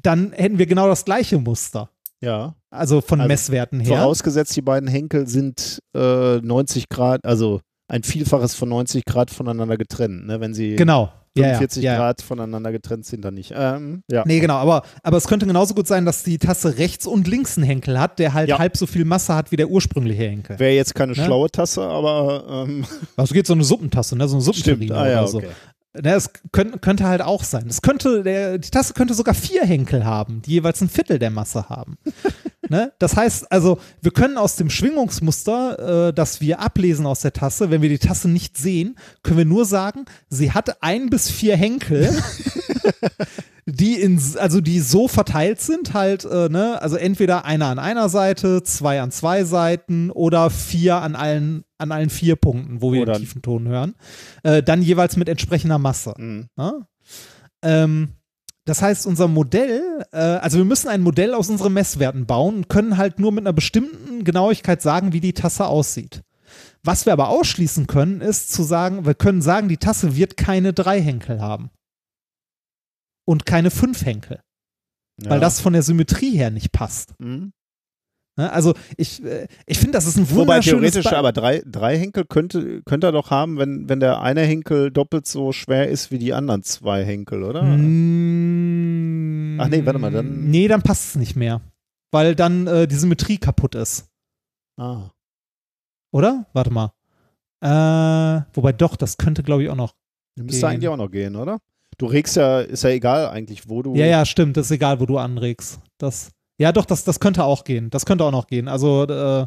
Dann 0.02 0.32
hätten 0.32 0.58
wir 0.58 0.66
genau 0.66 0.88
das 0.88 1.06
gleiche 1.06 1.38
Muster. 1.38 1.92
Ja. 2.22 2.56
Also 2.72 3.02
von 3.02 3.20
Also 3.22 3.28
Messwerten 3.28 3.80
her. 3.80 3.98
Vorausgesetzt, 3.98 4.56
die 4.56 4.62
beiden 4.62 4.90
Henkel 4.90 5.28
sind 5.28 5.80
äh, 5.96 6.38
90 6.38 6.90
Grad, 6.90 7.24
also 7.26 7.62
ein 7.90 8.04
Vielfaches 8.04 8.56
von 8.56 8.70
90 8.70 9.06
Grad 9.06 9.32
voneinander 9.32 9.78
getrennt. 9.78 10.26
Ne? 10.28 10.40
Wenn 10.42 10.54
sie 10.54 10.76
genau. 10.76 11.12
Ja, 11.38 11.44
ja, 11.44 11.50
45 11.54 11.84
ja, 11.84 11.92
ja. 11.94 11.98
Grad 12.00 12.22
voneinander 12.24 12.72
getrennt 12.72 13.06
sind, 13.06 13.24
dann 13.24 13.36
nicht. 13.36 13.54
Ähm, 13.56 14.02
ja. 14.12 14.24
Nee, 14.26 14.40
genau, 14.40 14.56
aber, 14.56 14.82
aber 15.04 15.18
es 15.18 15.28
könnte 15.28 15.46
genauso 15.46 15.76
gut 15.76 15.86
sein, 15.86 16.04
dass 16.04 16.24
die 16.24 16.40
Tasse 16.40 16.80
rechts 16.80 17.06
und 17.06 17.28
links 17.28 17.58
einen 17.58 17.66
Henkel 17.68 18.00
hat, 18.00 18.18
der 18.18 18.34
halt 18.34 18.52
halb 18.58 18.76
so 18.76 18.88
viel 18.88 19.06
Masse 19.06 19.36
hat 19.36 19.52
wie 19.52 19.56
der 19.56 19.70
ursprüngliche 19.70 20.24
Henkel. 20.24 20.58
Wäre 20.58 20.74
jetzt 20.74 20.96
keine 20.96 21.12
Ne? 21.14 21.24
schlaue 21.24 21.50
Tasse, 21.52 21.84
aber 21.84 22.66
ähm, 22.68 22.86
Also 23.16 23.36
geht 23.36 23.46
so 23.46 23.54
eine 23.54 23.64
Suppentasse, 23.64 24.18
ne? 24.18 24.28
so 24.28 24.36
eine 24.38 24.44
stimmt. 24.46 24.66
Suppenterrine 24.82 24.96
Ah, 24.98 25.08
ja, 25.10 25.20
oder 25.22 25.28
so. 25.28 25.42
Okay. 25.98 26.08
Ne, 26.08 26.16
es 26.16 26.30
könnte, 26.52 26.80
könnte 26.80 27.06
halt 27.06 27.22
auch 27.22 27.44
sein. 27.44 27.68
Es 27.68 27.82
könnte, 27.82 28.24
der, 28.24 28.58
die 28.58 28.70
Tasse 28.70 28.94
könnte 28.94 29.14
sogar 29.14 29.34
vier 29.34 29.64
Henkel 29.66 30.06
haben, 30.06 30.42
die 30.42 30.52
jeweils 30.52 30.82
ein 30.82 30.90
Viertel 30.90 31.20
der 31.20 31.32
Masse 31.32 31.70
haben. 31.70 31.98
ne? 32.70 32.94
Das 33.00 33.16
heißt 33.16 33.52
also, 33.52 33.80
wir 34.02 34.12
können 34.12 34.38
aus 34.38 34.56
dem 34.56 34.70
Schwingungsmuster, 34.70 36.08
äh, 36.10 36.14
das 36.14 36.42
wir 36.42 36.60
ablesen 36.60 37.06
aus 37.06 37.22
der 37.22 37.34
Tasse, 37.34 37.70
wenn 37.70 37.82
wir 37.82 37.90
die 37.90 38.00
Tasse 38.00 38.30
nicht 38.30 38.58
sehen, 38.58 38.98
können 39.24 39.38
wir 39.38 39.46
nur 39.46 39.66
sagen, 39.66 40.06
sie 40.30 40.52
hat 40.52 40.82
ein 40.84 41.10
bis 41.10 41.30
vier 41.30 41.56
Henkel, 41.58 42.10
die 43.66 43.96
in, 43.96 44.22
also 44.38 44.62
die 44.62 44.80
so 44.80 45.08
verteilt 45.08 45.60
sind, 45.62 45.94
halt, 45.94 46.26
äh, 46.26 46.50
ne, 46.50 46.82
also 46.82 46.96
entweder 46.96 47.46
einer 47.46 47.68
an 47.68 47.80
einer 47.80 48.10
Seite, 48.10 48.64
zwei 48.64 49.02
an 49.02 49.12
zwei 49.12 49.44
Seiten 49.44 50.10
oder 50.10 50.50
vier 50.50 50.96
an 50.98 51.16
allen, 51.16 51.64
an 51.78 51.92
allen 51.92 52.10
vier 52.10 52.38
Punkten, 52.38 52.82
wo 52.82 52.94
wir 52.94 53.02
Oder- 53.02 53.14
den 53.14 53.22
tiefen 53.22 53.42
Ton 53.42 53.68
hören. 53.68 53.96
Äh, 54.44 54.64
dann 54.64 54.82
jeweils 54.82 55.18
mit 55.18 55.28
entsprechender 55.30 55.78
Masse. 55.80 56.14
Mhm. 56.18 56.48
Ne? 56.56 56.88
Ähm, 57.62 58.10
das 58.68 58.82
heißt, 58.82 59.08
unser 59.08 59.28
Modell, 59.28 60.06
äh, 60.12 60.18
also 60.18 60.58
wir 60.58 60.66
müssen 60.66 60.90
ein 60.90 61.02
Modell 61.02 61.34
aus 61.34 61.50
unseren 61.50 61.74
Messwerten 61.74 62.26
bauen 62.26 62.56
und 62.58 62.70
können 62.70 62.98
halt 62.98 63.18
nur 63.18 63.32
mit 63.32 63.44
einer 63.44 63.54
bestimmten 63.54 64.24
Genauigkeit 64.24 64.82
sagen, 64.82 65.14
wie 65.14 65.22
die 65.22 65.34
Tasse 65.34 65.66
aussieht. 65.68 66.22
Was 66.84 67.06
wir 67.06 67.14
aber 67.14 67.30
ausschließen 67.30 67.88
können, 67.88 68.22
ist 68.22 68.52
zu 68.52 68.64
sagen, 68.64 69.06
wir 69.06 69.16
können 69.16 69.42
sagen, 69.42 69.70
die 69.70 69.78
Tasse 69.78 70.16
wird 70.16 70.38
keine 70.38 70.74
drei 70.74 71.02
Henkel 71.02 71.42
haben. 71.42 71.70
Und 73.26 73.46
keine 73.46 73.72
fünf 73.72 74.06
Henkel, 74.06 74.42
Ja. 75.22 75.32
weil 75.32 75.40
das 75.40 75.60
von 75.60 75.74
der 75.74 75.84
Symmetrie 75.84 76.32
her 76.38 76.52
nicht 76.52 76.72
passt. 76.72 77.14
Mhm. 77.20 77.52
Ne? 78.38 78.52
Also 78.52 78.74
ich, 78.98 79.24
äh, 79.24 79.48
ich 79.66 79.78
finde, 79.80 79.94
das 79.94 80.06
ist 80.06 80.18
ein 80.18 80.30
Wobei 80.30 80.38
wunderschönes 80.42 80.92
theoretisch 80.94 81.10
Be- 81.12 81.18
aber 81.18 81.32
drei, 81.32 81.62
drei 81.66 81.98
Henkel 81.98 82.24
könnte, 82.26 82.82
könnte 82.84 83.08
er 83.08 83.12
doch 83.12 83.32
haben, 83.32 83.58
wenn, 83.58 83.90
wenn 83.90 84.00
der 84.00 84.22
eine 84.22 84.42
Henkel 84.42 84.92
doppelt 84.92 85.26
so 85.28 85.52
schwer 85.52 85.88
ist 85.90 86.12
wie 86.12 86.20
die 86.20 86.34
anderen 86.34 86.64
zwei 86.64 87.04
Henkel, 87.04 87.44
oder? 87.44 87.64
Mm, 88.38 89.58
Ach 89.60 89.68
nee, 89.70 89.86
warte 89.86 90.00
mal, 90.00 90.12
dann- 90.12 90.50
Nee, 90.50 90.68
dann 90.68 90.82
passt 90.82 91.10
es 91.10 91.16
nicht 91.16 91.36
mehr. 91.36 91.62
Weil 92.12 92.36
dann 92.36 92.68
äh, 92.68 92.88
die 92.88 92.96
Symmetrie 92.96 93.38
kaputt 93.38 93.76
ist. 93.76 94.08
Ah. 94.80 95.10
Oder? 96.14 96.46
Warte 96.54 96.72
mal. 96.72 96.94
Äh, 97.62 98.42
wobei 98.54 98.72
doch, 98.72 98.96
das 98.96 99.18
könnte, 99.18 99.44
glaube 99.44 99.64
ich, 99.64 99.70
auch 99.70 99.76
noch. 99.76 99.94
Müsste 100.38 100.62
Gehen. 100.62 100.70
eigentlich 100.70 100.88
auch 100.90 100.98
noch 100.98 101.10
gehen, 101.10 101.36
oder? 101.36 101.58
Du 101.98 102.06
regst 102.06 102.36
ja, 102.36 102.62
ist 102.62 102.84
ja 102.84 102.92
egal 102.92 103.28
eigentlich, 103.30 103.68
wo 103.68 103.82
du. 103.82 103.96
Ja, 103.96 104.06
ja, 104.06 104.24
stimmt. 104.26 104.56
Das 104.56 104.68
ist 104.68 104.72
egal, 104.72 105.00
wo 105.00 105.08
du 105.08 105.18
anregst. 105.18 105.80
Das, 105.98 106.30
ja, 106.58 106.72
doch, 106.72 106.86
das, 106.86 107.04
das 107.04 107.20
könnte 107.20 107.44
auch 107.44 107.64
gehen. 107.64 107.90
Das 107.90 108.06
könnte 108.06 108.24
auch 108.24 108.32
noch 108.32 108.48
gehen. 108.48 108.68
Also, 108.68 109.04
äh, 109.04 109.46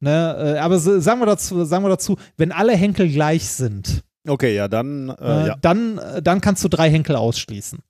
ne, 0.00 0.56
äh, 0.56 0.58
aber 0.58 0.78
sagen 0.78 1.20
wir 1.20 1.26
dazu, 1.26 1.64
sagen 1.64 1.84
wir 1.84 1.90
dazu, 1.90 2.16
wenn 2.36 2.52
alle 2.52 2.76
Henkel 2.76 3.08
gleich 3.08 3.48
sind, 3.48 4.02
Okay, 4.28 4.54
ja, 4.54 4.68
dann, 4.68 5.08
äh, 5.08 5.14
äh, 5.14 5.46
ja. 5.48 5.56
dann, 5.60 5.98
äh, 5.98 6.22
dann 6.22 6.40
kannst 6.40 6.62
du 6.62 6.68
drei 6.68 6.90
Henkel 6.90 7.16
ausschließen. 7.16 7.80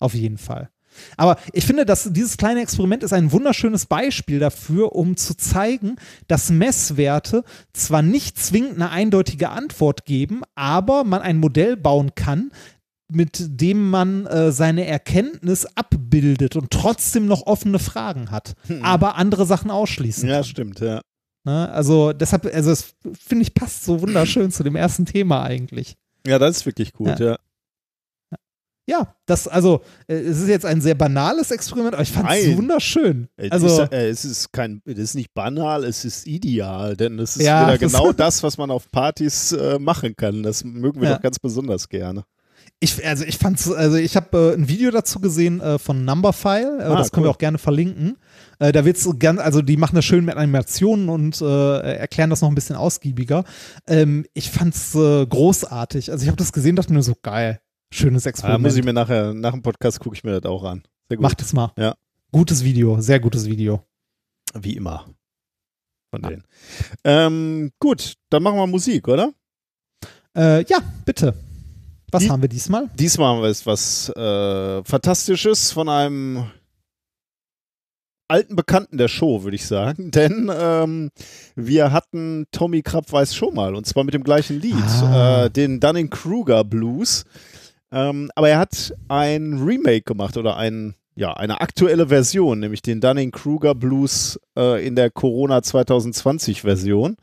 Auf 0.00 0.14
jeden 0.14 0.38
Fall. 0.38 0.70
Aber 1.16 1.36
ich 1.52 1.66
finde, 1.66 1.84
dass 1.84 2.12
dieses 2.12 2.36
kleine 2.36 2.60
Experiment 2.60 3.02
ist 3.02 3.12
ein 3.12 3.32
wunderschönes 3.32 3.86
Beispiel 3.86 4.38
dafür, 4.38 4.94
um 4.94 5.16
zu 5.16 5.36
zeigen, 5.36 5.96
dass 6.28 6.50
Messwerte 6.50 7.42
zwar 7.72 8.02
nicht 8.02 8.38
zwingend 8.38 8.76
eine 8.76 8.90
eindeutige 8.90 9.48
Antwort 9.48 10.04
geben, 10.04 10.42
aber 10.54 11.02
man 11.02 11.20
ein 11.20 11.38
Modell 11.38 11.76
bauen 11.76 12.14
kann, 12.14 12.52
mit 13.14 13.38
dem 13.60 13.88
man 13.90 14.26
äh, 14.26 14.52
seine 14.52 14.86
Erkenntnis 14.86 15.66
abbildet 15.76 16.56
und 16.56 16.70
trotzdem 16.70 17.26
noch 17.26 17.46
offene 17.46 17.78
Fragen 17.78 18.30
hat, 18.30 18.54
aber 18.82 19.16
andere 19.16 19.46
Sachen 19.46 19.70
ausschließen. 19.70 20.28
Ja, 20.28 20.36
kann. 20.36 20.44
stimmt, 20.44 20.80
ja. 20.80 21.00
Ne? 21.44 21.68
Also 21.70 22.12
deshalb, 22.12 22.46
also 22.46 22.70
es 22.70 22.94
finde 23.18 23.42
ich 23.42 23.54
passt 23.54 23.84
so 23.84 24.00
wunderschön 24.00 24.50
zu 24.50 24.62
dem 24.62 24.76
ersten 24.76 25.04
Thema 25.06 25.42
eigentlich. 25.42 25.94
Ja, 26.26 26.38
das 26.38 26.58
ist 26.58 26.66
wirklich 26.66 26.92
gut, 26.92 27.18
ja. 27.20 27.36
Ja, 28.86 29.16
das, 29.24 29.48
also, 29.48 29.80
äh, 30.08 30.14
es 30.16 30.40
ist 30.42 30.48
jetzt 30.48 30.66
ein 30.66 30.82
sehr 30.82 30.94
banales 30.94 31.50
Experiment, 31.50 31.94
aber 31.94 32.02
ich 32.02 32.12
fand 32.12 32.28
es 32.30 32.54
wunderschön. 32.54 33.28
Es 33.36 33.50
Also, 33.50 33.82
ist, 33.84 33.92
äh, 33.92 34.08
es 34.10 34.26
ist 34.26 34.52
kein, 34.52 34.82
es 34.84 34.98
ist 34.98 35.14
nicht 35.14 35.32
banal, 35.32 35.84
es 35.84 36.04
ist 36.04 36.26
ideal, 36.26 36.94
denn 36.94 37.18
es 37.18 37.36
ist 37.38 37.46
Ja, 37.46 37.62
wieder 37.62 37.78
das- 37.78 37.92
genau 37.92 38.12
das, 38.12 38.42
was 38.42 38.58
man 38.58 38.70
auf 38.70 38.90
Partys 38.90 39.52
äh, 39.52 39.78
machen 39.78 40.14
kann. 40.16 40.42
Das 40.42 40.64
mögen 40.64 41.00
wir 41.00 41.08
Ja. 41.08 41.14
doch 41.14 41.22
ganz 41.22 41.38
besonders 41.38 41.88
gerne. 41.88 42.24
Ich, 42.80 43.06
also 43.06 43.24
ich 43.24 43.38
fand's, 43.38 43.70
also 43.70 43.96
ich 43.96 44.14
habe 44.16 44.52
äh, 44.52 44.54
ein 44.54 44.68
Video 44.68 44.90
dazu 44.90 45.20
gesehen 45.20 45.60
äh, 45.60 45.78
von 45.78 46.04
Numberphile, 46.04 46.78
äh, 46.80 46.82
Ah, 46.84 46.96
das 46.96 47.10
können 47.12 47.24
wir 47.24 47.28
cool. 47.30 47.34
auch 47.34 47.38
gerne 47.38 47.58
verlinken. 47.58 48.16
Äh, 48.58 48.72
da 48.72 48.84
wird's 48.84 49.08
ganz, 49.18 49.40
also 49.40 49.62
die 49.62 49.76
machen 49.76 49.94
das 49.96 50.04
schön 50.04 50.24
mit 50.24 50.36
Animationen 50.36 51.08
und 51.08 51.40
äh, 51.40 51.96
erklären 51.96 52.30
das 52.30 52.40
noch 52.42 52.48
ein 52.48 52.54
bisschen 52.54 52.76
ausgiebiger. 52.76 53.44
Ähm, 53.86 54.26
ich 54.34 54.50
fand's 54.50 54.94
äh, 54.94 55.26
großartig. 55.26 56.10
Also 56.12 56.22
ich 56.22 56.28
habe 56.28 56.36
das 56.36 56.52
gesehen, 56.52 56.76
dachte 56.76 56.92
mir 56.92 57.02
so 57.02 57.14
geil, 57.22 57.60
schönes 57.92 58.24
Da 58.24 58.30
Experiment. 58.30 58.62
muss 58.64 58.76
ich 58.76 58.84
mir 58.84 58.92
nachher, 58.92 59.32
nach 59.34 59.52
dem 59.52 59.62
Podcast 59.62 60.00
gucke 60.00 60.16
ich 60.16 60.24
mir 60.24 60.40
das 60.40 60.50
auch 60.50 60.64
an. 60.64 60.82
Sehr 61.08 61.16
gut. 61.16 61.22
Macht 61.22 61.40
es 61.42 61.52
mal. 61.52 61.72
Ja. 61.78 61.94
Gutes 62.32 62.64
Video, 62.64 63.00
sehr 63.00 63.20
gutes 63.20 63.46
Video. 63.46 63.82
Wie 64.54 64.76
immer. 64.76 65.06
Von 66.10 66.22
denen. 66.22 66.44
Ähm, 67.02 67.72
gut, 67.80 68.14
dann 68.30 68.42
machen 68.42 68.56
wir 68.56 68.66
Musik, 68.66 69.08
oder? 69.08 69.32
Ja, 70.36 70.78
bitte. 71.04 71.32
Was 72.14 72.22
Die- 72.22 72.30
haben 72.30 72.42
wir 72.42 72.48
diesmal? 72.48 72.88
Diesmal 72.98 73.28
haben 73.34 73.42
wir 73.42 73.48
jetzt 73.48 73.66
was 73.66 74.08
äh, 74.10 74.84
Fantastisches 74.84 75.72
von 75.72 75.88
einem 75.88 76.44
alten 78.28 78.56
Bekannten 78.56 78.98
der 78.98 79.08
Show, 79.08 79.42
würde 79.42 79.56
ich 79.56 79.66
sagen. 79.66 80.10
Denn 80.14 80.50
ähm, 80.56 81.10
wir 81.56 81.92
hatten 81.92 82.46
Tommy 82.52 82.82
Krapp 82.82 83.12
weiß 83.12 83.34
schon 83.34 83.54
mal 83.54 83.74
und 83.74 83.86
zwar 83.86 84.04
mit 84.04 84.14
dem 84.14 84.22
gleichen 84.24 84.60
Lied, 84.60 84.74
Ah. 85.02 85.44
äh, 85.46 85.50
den 85.50 85.80
Dunning-Kruger 85.80 86.64
Blues. 86.64 87.24
Ähm, 87.92 88.30
aber 88.34 88.48
er 88.48 88.58
hat 88.58 88.94
ein 89.08 89.54
Remake 89.62 90.02
gemacht 90.02 90.36
oder 90.36 90.56
ein, 90.56 90.94
ja, 91.16 91.32
eine 91.34 91.60
aktuelle 91.60 92.08
Version, 92.08 92.60
nämlich 92.60 92.82
den 92.82 93.00
Dunning-Kruger 93.00 93.74
Blues 93.74 94.38
äh, 94.56 94.84
in 94.86 94.96
der 94.96 95.10
Corona 95.10 95.62
2020 95.62 96.62
Version. 96.62 97.16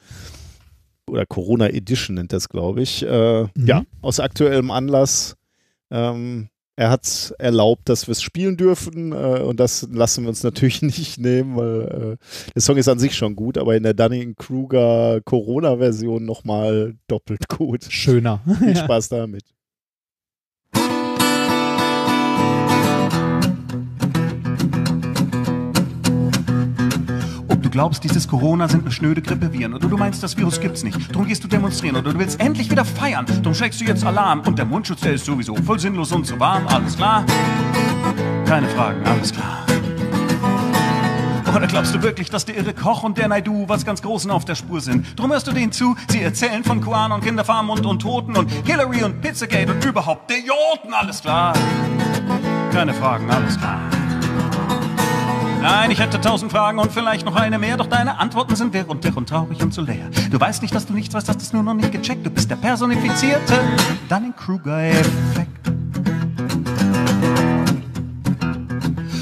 Oder 1.11 1.25
Corona 1.25 1.67
Edition 1.69 2.15
nennt 2.15 2.31
das, 2.31 2.47
glaube 2.49 2.81
ich. 2.81 3.03
Äh, 3.03 3.41
Mhm. 3.43 3.67
Ja, 3.67 3.83
aus 4.01 4.19
aktuellem 4.21 4.71
Anlass. 4.71 5.35
Ähm, 5.91 6.47
er 6.77 6.89
hat 6.89 7.33
erlaubt, 7.37 7.89
dass 7.89 8.07
wir 8.07 8.13
es 8.13 8.21
spielen 8.21 8.55
dürfen 8.55 9.11
äh, 9.11 9.41
und 9.41 9.59
das 9.59 9.87
lassen 9.91 10.23
wir 10.23 10.29
uns 10.29 10.41
natürlich 10.41 10.81
nicht 10.81 11.19
nehmen, 11.19 11.57
weil 11.57 12.17
äh, 12.17 12.51
der 12.55 12.61
Song 12.61 12.77
ist 12.77 12.87
an 12.87 12.97
sich 12.97 13.13
schon 13.15 13.35
gut, 13.35 13.57
aber 13.57 13.75
in 13.75 13.83
der 13.83 13.93
Dunning-Kruger 13.93 15.19
Corona-Version 15.25 16.23
nochmal 16.25 16.95
doppelt 17.07 17.47
gut. 17.49 17.83
Schöner. 17.89 18.39
Viel 18.59 18.75
Spaß 18.77 19.09
damit. 19.09 19.43
Glaubst, 27.71 28.03
dieses 28.03 28.27
Corona 28.27 28.67
sind 28.67 28.81
eine 28.81 28.91
schnöde 28.91 29.21
Grippeviren 29.21 29.73
oder 29.73 29.87
du 29.87 29.97
meinst, 29.97 30.21
das 30.21 30.37
Virus 30.37 30.59
gibt's 30.59 30.83
nicht. 30.83 31.15
Drum 31.15 31.25
gehst 31.25 31.43
du 31.43 31.47
demonstrieren 31.47 31.95
oder 31.95 32.13
du 32.13 32.19
willst 32.19 32.39
endlich 32.39 32.69
wieder 32.69 32.85
feiern. 32.85 33.25
Drum 33.41 33.53
schlägst 33.53 33.81
du 33.81 33.85
jetzt 33.85 34.05
Alarm 34.05 34.41
und 34.41 34.59
der 34.59 34.65
Mundschutz, 34.65 35.01
der 35.01 35.13
ist 35.13 35.25
sowieso 35.25 35.55
voll 35.55 35.79
sinnlos 35.79 36.11
und 36.11 36.27
so 36.27 36.39
warm. 36.39 36.67
Alles 36.67 36.97
klar? 36.97 37.25
Keine 38.45 38.67
Fragen, 38.67 39.03
alles 39.05 39.31
klar. 39.31 39.65
Oder 41.55 41.67
glaubst 41.67 41.93
du 41.93 42.01
wirklich, 42.01 42.29
dass 42.29 42.45
der 42.45 42.57
irre 42.57 42.73
Koch 42.73 43.03
und 43.03 43.17
der 43.17 43.27
Naidu 43.27 43.65
was 43.67 43.85
ganz 43.85 44.01
Großen 44.01 44.31
auf 44.31 44.45
der 44.45 44.55
Spur 44.55 44.79
sind? 44.79 45.19
Drum 45.19 45.31
hörst 45.31 45.47
du 45.47 45.51
denen 45.51 45.71
zu, 45.71 45.95
sie 46.09 46.21
erzählen 46.21 46.63
von 46.63 46.81
Kuan 46.81 47.11
und 47.11 47.23
Kinderfarm 47.23 47.69
und, 47.69 47.85
und 47.85 48.01
Toten 48.01 48.37
und 48.37 48.49
Hillary 48.65 49.03
und 49.03 49.21
Pizzagate 49.21 49.71
und 49.71 49.83
überhaupt 49.83 50.29
der 50.29 50.37
alles 50.93 51.21
klar. 51.21 51.53
Keine 52.71 52.93
Fragen, 52.93 53.29
alles 53.29 53.57
klar. 53.57 53.79
Nein, 55.61 55.91
ich 55.91 55.99
hätte 55.99 56.19
tausend 56.19 56.51
Fragen 56.51 56.79
und 56.79 56.91
vielleicht 56.91 57.23
noch 57.25 57.35
eine 57.35 57.59
mehr, 57.59 57.77
doch 57.77 57.85
deine 57.85 58.19
Antworten 58.19 58.55
sind 58.55 58.73
wirr 58.73 58.89
und 58.89 59.03
wirr 59.03 59.15
und 59.15 59.29
traurig 59.29 59.61
und 59.61 59.73
so 59.73 59.81
leer. 59.81 60.09
Du 60.31 60.39
weißt 60.39 60.63
nicht, 60.63 60.73
dass 60.73 60.87
du 60.87 60.93
nichts 60.93 61.13
weißt, 61.13 61.29
hast 61.29 61.41
es 61.41 61.53
nur 61.53 61.61
noch 61.61 61.75
nicht 61.75 61.91
gecheckt. 61.91 62.25
Du 62.25 62.31
bist 62.31 62.49
der 62.49 62.55
personifizierte 62.55 63.59
Dunning-Kruger-Effekt. 64.09 65.71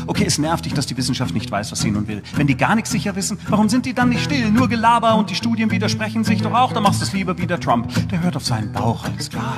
Okay, 0.07 0.25
es 0.25 0.37
nervt 0.37 0.65
dich, 0.65 0.73
dass 0.73 0.85
die 0.85 0.95
Wissenschaft 0.97 1.33
nicht 1.33 1.51
weiß, 1.51 1.71
was 1.71 1.81
sie 1.81 1.91
nun 1.91 2.07
will. 2.07 2.23
Wenn 2.35 2.47
die 2.47 2.55
gar 2.57 2.73
nichts 2.75 2.89
sicher 2.89 3.15
wissen, 3.15 3.37
warum 3.49 3.69
sind 3.69 3.85
die 3.85 3.93
dann 3.93 4.09
nicht 4.09 4.23
still? 4.23 4.49
Nur 4.49 4.69
Gelaber 4.69 5.15
und 5.15 5.29
die 5.29 5.35
Studien 5.35 5.69
widersprechen 5.71 6.23
sich 6.23 6.41
doch 6.41 6.53
auch. 6.53 6.71
Dann 6.71 6.83
machst 6.83 7.01
du 7.01 7.05
es 7.05 7.13
lieber 7.13 7.37
wie 7.37 7.47
der 7.47 7.59
Trump. 7.59 7.89
Der 8.09 8.21
hört 8.21 8.35
auf 8.35 8.45
seinen 8.45 8.71
Bauch, 8.71 9.03
alles 9.03 9.29
klar. 9.29 9.57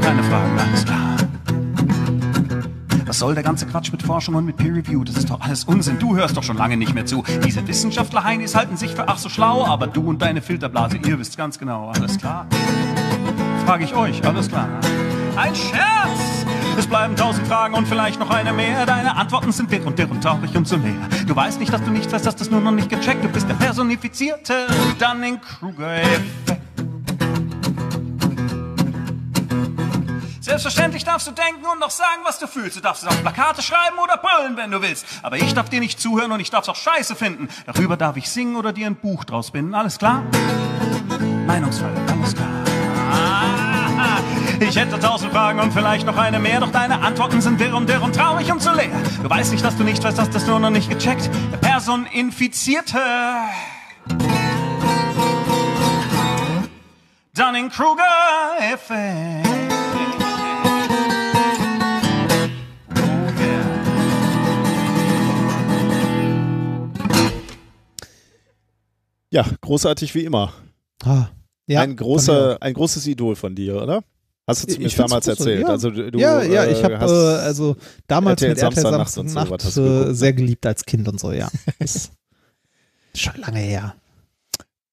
Keine 0.00 0.22
Fragen, 0.22 0.58
alles 0.58 0.84
klar. 0.84 1.16
Was 3.14 3.20
soll 3.20 3.34
der 3.34 3.44
ganze 3.44 3.64
Quatsch 3.66 3.92
mit 3.92 4.02
Forschung 4.02 4.34
und 4.34 4.44
mit 4.44 4.56
Peer 4.56 4.74
Review? 4.74 5.04
Das 5.04 5.16
ist 5.16 5.30
doch 5.30 5.40
alles 5.40 5.62
Unsinn. 5.62 6.00
Du 6.00 6.16
hörst 6.16 6.36
doch 6.36 6.42
schon 6.42 6.56
lange 6.56 6.76
nicht 6.76 6.94
mehr 6.94 7.06
zu. 7.06 7.22
Diese 7.46 7.64
Wissenschaftler-Heinis 7.64 8.56
halten 8.56 8.76
sich 8.76 8.92
für 8.92 9.06
ach 9.06 9.18
so 9.18 9.28
schlau, 9.28 9.64
aber 9.64 9.86
du 9.86 10.08
und 10.08 10.20
deine 10.20 10.42
Filterblase, 10.42 10.96
ihr 10.96 11.16
wisst 11.16 11.36
ganz 11.36 11.56
genau, 11.56 11.90
alles 11.90 12.18
klar. 12.18 12.48
Frage 13.66 13.84
ich 13.84 13.94
euch, 13.94 14.26
alles 14.26 14.48
klar. 14.48 14.66
Ein 15.36 15.54
Scherz! 15.54 16.44
Es 16.76 16.88
bleiben 16.88 17.14
tausend 17.14 17.46
Fragen 17.46 17.74
und 17.74 17.86
vielleicht 17.86 18.18
noch 18.18 18.30
eine 18.30 18.52
mehr. 18.52 18.84
Deine 18.84 19.14
Antworten 19.14 19.52
sind 19.52 19.70
wirr 19.70 19.86
und 19.86 19.96
wirr 19.96 20.10
und 20.10 20.20
traurig 20.20 20.56
und 20.56 20.66
so 20.66 20.74
leer. 20.74 20.96
Du 21.24 21.36
weißt 21.36 21.60
nicht, 21.60 21.72
dass 21.72 21.84
du 21.84 21.92
nichts 21.92 22.12
weißt, 22.12 22.26
hast 22.26 22.40
das 22.40 22.50
nur 22.50 22.62
noch 22.62 22.72
nicht 22.72 22.90
gecheckt. 22.90 23.22
Du 23.22 23.28
bist 23.28 23.48
der 23.48 23.54
personifizierte 23.54 24.66
Dunning-Kruger-Effekt. 24.98 26.53
Selbstverständlich 30.54 31.02
darfst 31.02 31.26
du 31.26 31.32
denken 31.32 31.66
und 31.66 31.80
noch 31.80 31.90
sagen, 31.90 32.20
was 32.22 32.38
du 32.38 32.46
fühlst. 32.46 32.76
Du 32.76 32.80
darfst 32.80 33.02
es 33.02 33.08
auf 33.08 33.20
Plakate 33.22 33.60
schreiben 33.60 33.98
oder 34.00 34.16
brüllen, 34.16 34.56
wenn 34.56 34.70
du 34.70 34.80
willst. 34.80 35.04
Aber 35.20 35.36
ich 35.36 35.52
darf 35.52 35.68
dir 35.68 35.80
nicht 35.80 35.98
zuhören 35.98 36.30
und 36.30 36.38
ich 36.38 36.48
darf's 36.48 36.68
auch 36.68 36.76
scheiße 36.76 37.16
finden. 37.16 37.48
Darüber 37.66 37.96
darf 37.96 38.16
ich 38.16 38.30
singen 38.30 38.54
oder 38.54 38.72
dir 38.72 38.86
ein 38.86 38.94
Buch 38.94 39.24
draus 39.24 39.50
binden. 39.50 39.74
Alles 39.74 39.98
klar? 39.98 40.22
Meinungsfrei, 41.48 41.88
alles 42.08 42.36
klar. 42.36 42.46
Ah, 43.10 44.20
Ich 44.60 44.76
hätte 44.76 44.96
tausend 45.00 45.32
Fragen 45.32 45.58
und 45.58 45.72
vielleicht 45.72 46.06
noch 46.06 46.16
eine 46.16 46.38
mehr, 46.38 46.60
doch 46.60 46.70
deine 46.70 47.00
Antworten 47.00 47.40
sind 47.40 47.58
wirr 47.58 47.74
und 47.74 47.88
wirr 47.88 48.00
und 48.00 48.14
traurig 48.14 48.52
und 48.52 48.62
so 48.62 48.70
leer. 48.70 48.92
Du 49.24 49.28
weißt 49.28 49.50
nicht, 49.50 49.64
dass 49.64 49.76
du 49.76 49.82
nicht 49.82 50.04
weißt, 50.04 50.20
hast 50.20 50.36
das 50.36 50.46
nur 50.46 50.60
noch 50.60 50.70
nicht 50.70 50.88
gecheckt. 50.88 51.28
Der 51.50 51.56
Personifizierte. 51.56 53.00
Dunning-Kruger-Effekt. 57.34 59.53
Ja, 69.34 69.44
großartig 69.62 70.14
wie 70.14 70.24
immer. 70.24 70.52
Ah, 71.02 71.26
ja, 71.66 71.80
ein, 71.80 71.96
großer, 71.96 72.62
ein 72.62 72.72
großes 72.72 73.04
Idol 73.08 73.34
von 73.34 73.56
dir, 73.56 73.82
oder? 73.82 74.04
Hast 74.46 74.62
du 74.62 74.68
zumindest 74.68 74.94
find's 74.94 75.10
damals 75.10 75.26
erzählt. 75.26 75.62
ja. 75.62 75.66
Also 75.68 75.90
du, 75.90 76.16
ja, 76.18 76.40
ja, 76.42 76.64
äh, 76.64 76.72
ich 76.72 76.84
habe 76.84 77.00
hast- 77.00 77.10
äh, 77.10 77.14
also 77.44 77.76
damals 78.06 78.42
RTL 78.42 78.50
mit 78.54 78.62
RTL 78.62 78.82
Samstagnacht 78.82 79.10
Samstagnacht 79.10 79.64
und 79.64 79.70
so, 79.72 79.82
äh, 79.82 79.88
geguckt, 79.88 80.06
ne? 80.08 80.14
sehr 80.14 80.32
geliebt 80.34 80.66
als 80.66 80.84
Kind 80.84 81.08
und 81.08 81.18
so, 81.18 81.32
ja. 81.32 81.50
ist 81.80 82.12
schon 83.16 83.34
lange 83.40 83.58
her. 83.58 83.96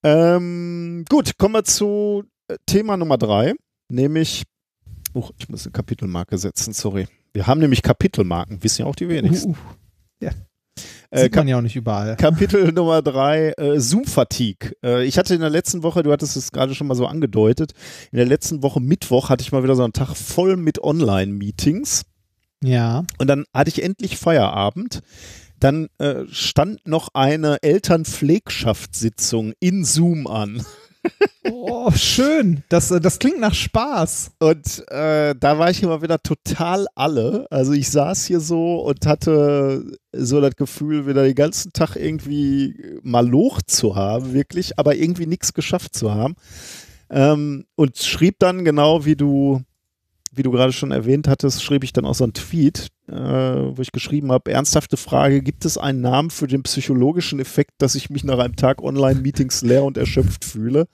Ähm, 0.02 1.04
gut, 1.08 1.38
kommen 1.38 1.54
wir 1.54 1.64
zu 1.64 2.24
äh, 2.48 2.56
Thema 2.66 2.96
Nummer 2.96 3.18
drei, 3.18 3.54
nämlich, 3.88 4.42
oh, 5.14 5.28
ich 5.38 5.48
muss 5.48 5.64
eine 5.66 5.72
Kapitelmarke 5.72 6.36
setzen, 6.36 6.72
sorry. 6.72 7.06
Wir 7.32 7.46
haben 7.46 7.60
nämlich 7.60 7.82
Kapitelmarken, 7.82 8.60
wissen 8.64 8.82
ja 8.82 8.86
auch 8.88 8.96
die 8.96 9.08
wenigsten. 9.08 9.50
Uh, 9.50 9.54
uh. 10.24 10.30
Äh, 11.10 11.24
Sieht 11.24 11.36
man 11.36 11.48
ja 11.48 11.58
auch 11.58 11.62
nicht 11.62 11.76
überall. 11.76 12.16
Kapitel 12.18 12.72
Nummer 12.72 13.02
drei, 13.02 13.52
äh, 13.58 13.78
Zoom-Fatigue. 13.78 14.72
Äh, 14.82 15.04
ich 15.04 15.18
hatte 15.18 15.34
in 15.34 15.40
der 15.40 15.50
letzten 15.50 15.82
Woche, 15.82 16.02
du 16.02 16.10
hattest 16.10 16.36
es 16.36 16.52
gerade 16.52 16.74
schon 16.74 16.86
mal 16.86 16.94
so 16.94 17.06
angedeutet, 17.06 17.72
in 18.10 18.16
der 18.16 18.26
letzten 18.26 18.62
Woche 18.62 18.80
Mittwoch 18.80 19.28
hatte 19.28 19.42
ich 19.42 19.52
mal 19.52 19.62
wieder 19.62 19.76
so 19.76 19.84
einen 19.84 19.92
Tag 19.92 20.16
voll 20.16 20.56
mit 20.56 20.82
Online-Meetings. 20.82 22.04
Ja. 22.62 23.04
Und 23.18 23.26
dann 23.26 23.44
hatte 23.52 23.68
ich 23.70 23.82
endlich 23.82 24.16
Feierabend. 24.16 25.00
Dann 25.60 25.88
äh, 25.98 26.24
stand 26.28 26.86
noch 26.88 27.10
eine 27.14 27.62
Elternpflegschaftssitzung 27.62 29.52
in 29.60 29.84
Zoom 29.84 30.26
an. 30.26 30.64
Oh, 31.50 31.90
schön. 31.90 32.62
Das, 32.68 32.90
äh, 32.90 33.00
das 33.00 33.18
klingt 33.18 33.40
nach 33.40 33.54
Spaß. 33.54 34.32
Und 34.38 34.88
äh, 34.88 35.34
da 35.38 35.58
war 35.58 35.70
ich 35.70 35.82
immer 35.82 36.02
wieder 36.02 36.22
total 36.22 36.86
alle. 36.94 37.46
Also 37.50 37.72
ich 37.72 37.90
saß 37.90 38.24
hier 38.26 38.40
so 38.40 38.80
und 38.82 39.06
hatte 39.06 39.84
so 40.12 40.40
das 40.40 40.56
Gefühl, 40.56 41.06
wieder 41.06 41.24
den 41.24 41.34
ganzen 41.34 41.72
Tag 41.72 41.96
irgendwie 41.96 43.00
mal 43.02 43.26
Loch 43.26 43.60
zu 43.62 43.96
haben, 43.96 44.32
wirklich, 44.32 44.78
aber 44.78 44.94
irgendwie 44.94 45.26
nichts 45.26 45.52
geschafft 45.52 45.96
zu 45.96 46.14
haben. 46.14 46.34
Ähm, 47.10 47.66
und 47.74 47.98
schrieb 47.98 48.38
dann 48.38 48.64
genau 48.64 49.04
wie 49.04 49.16
du 49.16 49.62
wie 50.34 50.42
du 50.42 50.50
gerade 50.50 50.72
schon 50.72 50.92
erwähnt 50.92 51.28
hattest, 51.28 51.62
schrieb 51.62 51.84
ich 51.84 51.92
dann 51.92 52.06
auch 52.06 52.14
so 52.14 52.24
einen 52.24 52.32
Tweet, 52.32 52.88
äh, 53.08 53.14
wo 53.14 53.82
ich 53.82 53.92
geschrieben 53.92 54.32
habe, 54.32 54.50
ernsthafte 54.50 54.96
Frage, 54.96 55.42
gibt 55.42 55.66
es 55.66 55.76
einen 55.76 56.00
Namen 56.00 56.30
für 56.30 56.46
den 56.46 56.62
psychologischen 56.62 57.38
Effekt, 57.38 57.72
dass 57.78 57.94
ich 57.94 58.08
mich 58.08 58.24
nach 58.24 58.38
einem 58.38 58.56
Tag 58.56 58.82
Online-Meetings 58.82 59.60
leer 59.62 59.84
und 59.84 59.98
erschöpft 59.98 60.44
fühle? 60.44 60.86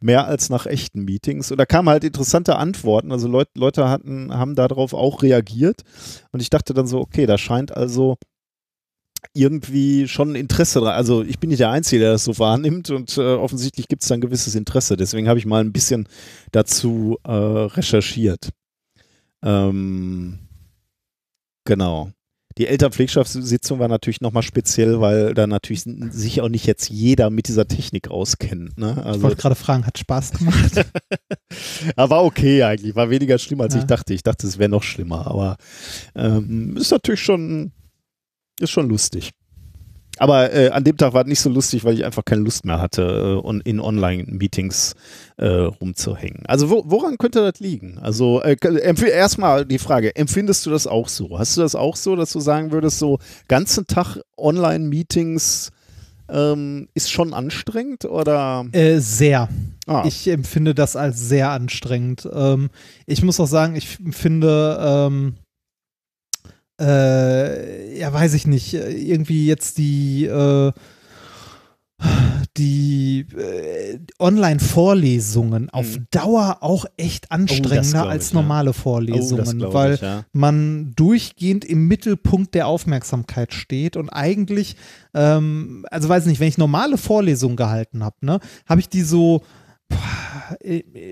Mehr 0.00 0.26
als 0.26 0.50
nach 0.50 0.66
echten 0.66 1.04
Meetings. 1.04 1.50
Und 1.50 1.58
da 1.58 1.66
kamen 1.66 1.88
halt 1.88 2.04
interessante 2.04 2.56
Antworten. 2.56 3.10
Also 3.10 3.26
Leut, 3.26 3.48
Leute 3.56 3.88
hatten, 3.88 4.32
haben 4.32 4.54
darauf 4.54 4.94
auch 4.94 5.22
reagiert. 5.22 5.82
Und 6.30 6.40
ich 6.40 6.50
dachte 6.50 6.72
dann 6.72 6.86
so, 6.86 7.00
okay, 7.00 7.26
da 7.26 7.38
scheint 7.38 7.76
also 7.76 8.16
irgendwie 9.34 10.06
schon 10.06 10.36
Interesse 10.36 10.78
dran. 10.78 10.94
Also 10.94 11.22
ich 11.24 11.40
bin 11.40 11.50
nicht 11.50 11.60
der 11.60 11.70
Einzige, 11.70 12.00
der 12.00 12.12
das 12.12 12.24
so 12.24 12.38
wahrnimmt 12.38 12.90
und 12.90 13.18
äh, 13.18 13.34
offensichtlich 13.34 13.88
gibt 13.88 14.02
es 14.02 14.08
da 14.08 14.14
ein 14.14 14.20
gewisses 14.20 14.54
Interesse. 14.54 14.96
Deswegen 14.96 15.28
habe 15.28 15.40
ich 15.40 15.46
mal 15.46 15.60
ein 15.60 15.72
bisschen 15.72 16.08
dazu 16.52 17.18
äh, 17.24 17.32
recherchiert. 17.32 18.50
Ähm, 19.44 20.38
genau. 21.64 22.10
Die 22.58 22.66
Elternpflegschaftssitzung 22.68 23.78
war 23.80 23.88
natürlich 23.88 24.22
nochmal 24.22 24.42
speziell, 24.42 24.98
weil 25.02 25.34
da 25.34 25.46
natürlich 25.46 25.82
sich 25.82 26.40
auch 26.40 26.48
nicht 26.48 26.64
jetzt 26.66 26.88
jeder 26.88 27.28
mit 27.28 27.48
dieser 27.48 27.68
Technik 27.68 28.08
auskennt. 28.10 28.78
Ne? 28.78 28.96
Ich 28.98 29.04
Also, 29.04 29.22
wollte 29.22 29.36
gerade 29.36 29.54
fragen, 29.54 29.84
hat 29.86 29.98
Spaß 29.98 30.32
gemacht? 30.32 30.86
aber 31.96 32.10
war 32.16 32.24
okay 32.24 32.62
eigentlich, 32.62 32.94
war 32.96 33.10
weniger 33.10 33.36
schlimm, 33.38 33.60
als 33.60 33.74
Ja. 33.74 33.80
ich 33.80 33.86
dachte. 33.86 34.14
Ich 34.14 34.22
dachte, 34.22 34.46
es 34.46 34.56
wäre 34.58 34.70
noch 34.70 34.82
schlimmer, 34.82 35.26
aber 35.26 35.58
ähm, 36.14 36.78
ist 36.78 36.90
natürlich 36.92 37.20
schon, 37.20 37.72
ist 38.58 38.70
schon 38.70 38.88
lustig. 38.88 39.32
Aber 40.18 40.52
äh, 40.52 40.70
an 40.70 40.84
dem 40.84 40.96
Tag 40.96 41.12
war 41.12 41.22
es 41.22 41.28
nicht 41.28 41.40
so 41.40 41.50
lustig, 41.50 41.84
weil 41.84 41.94
ich 41.94 42.04
einfach 42.04 42.24
keine 42.24 42.42
Lust 42.42 42.64
mehr 42.64 42.80
hatte, 42.80 43.40
äh, 43.44 43.60
in 43.68 43.80
Online-Meetings 43.80 44.94
äh, 45.36 45.46
rumzuhängen. 45.46 46.44
Also 46.46 46.70
wo, 46.70 46.84
woran 46.86 47.18
könnte 47.18 47.40
das 47.40 47.60
liegen? 47.60 47.98
Also 47.98 48.42
äh, 48.42 48.56
erstmal 49.10 49.66
die 49.66 49.78
Frage, 49.78 50.14
empfindest 50.16 50.64
du 50.66 50.70
das 50.70 50.86
auch 50.86 51.08
so? 51.08 51.38
Hast 51.38 51.56
du 51.56 51.60
das 51.60 51.74
auch 51.74 51.96
so, 51.96 52.16
dass 52.16 52.32
du 52.32 52.40
sagen 52.40 52.72
würdest, 52.72 52.98
so 52.98 53.18
ganzen 53.48 53.86
Tag 53.86 54.18
Online-Meetings 54.38 55.70
ähm, 56.28 56.88
ist 56.94 57.10
schon 57.10 57.34
anstrengend 57.34 58.04
oder? 58.04 58.64
äh, 58.72 58.98
sehr. 58.98 59.48
Ah, 59.86 60.02
Ich 60.06 60.26
empfinde 60.28 60.74
das 60.74 60.96
als 60.96 61.20
sehr 61.20 61.50
anstrengend. 61.50 62.28
Ähm, 62.32 62.70
ich 63.06 63.22
muss 63.22 63.38
auch 63.38 63.46
sagen, 63.46 63.76
ich 63.76 63.98
finde, 64.10 64.78
ähm, 64.80 65.34
äh, 66.80 67.98
ja, 67.98 68.12
weiß 68.12 68.34
ich 68.34 68.46
nicht, 68.46 68.74
äh, 68.74 68.90
irgendwie 68.90 69.46
jetzt 69.46 69.78
die, 69.78 70.26
äh, 70.26 70.72
die 72.56 73.26
äh, 73.36 73.98
Online-Vorlesungen 74.18 75.70
auf 75.70 75.96
Mhm. 75.96 76.06
Dauer 76.10 76.58
auch 76.60 76.84
echt 76.96 77.32
anstrengender 77.32 78.00
glaub 78.00 78.06
als 78.08 78.26
ich, 78.26 78.32
ja. 78.32 78.40
normale 78.40 78.70
oh, 78.70 78.72
das 78.72 78.82
Vorlesungen, 78.82 79.58
glaub 79.58 79.74
weil 79.74 79.94
ich, 79.94 80.00
ja. 80.00 80.24
man 80.32 80.92
durchgehend 80.96 81.64
im 81.64 81.88
Mittelpunkt 81.88 82.54
der 82.54 82.66
Aufmerksamkeit 82.66 83.54
steht 83.54 83.96
und 83.96 84.10
eigentlich, 84.10 84.76
ähm, 85.14 85.86
also 85.90 86.08
weiß 86.08 86.26
nicht, 86.26 86.40
wenn 86.40 86.48
ich 86.48 86.58
normale 86.58 86.98
Vorlesungen 86.98 87.56
gehalten 87.56 88.04
habe, 88.04 88.16
ne, 88.20 88.40
habe 88.66 88.80
ich 88.80 88.88
die 88.88 89.02
so 89.02 89.42
boah, 89.88 90.35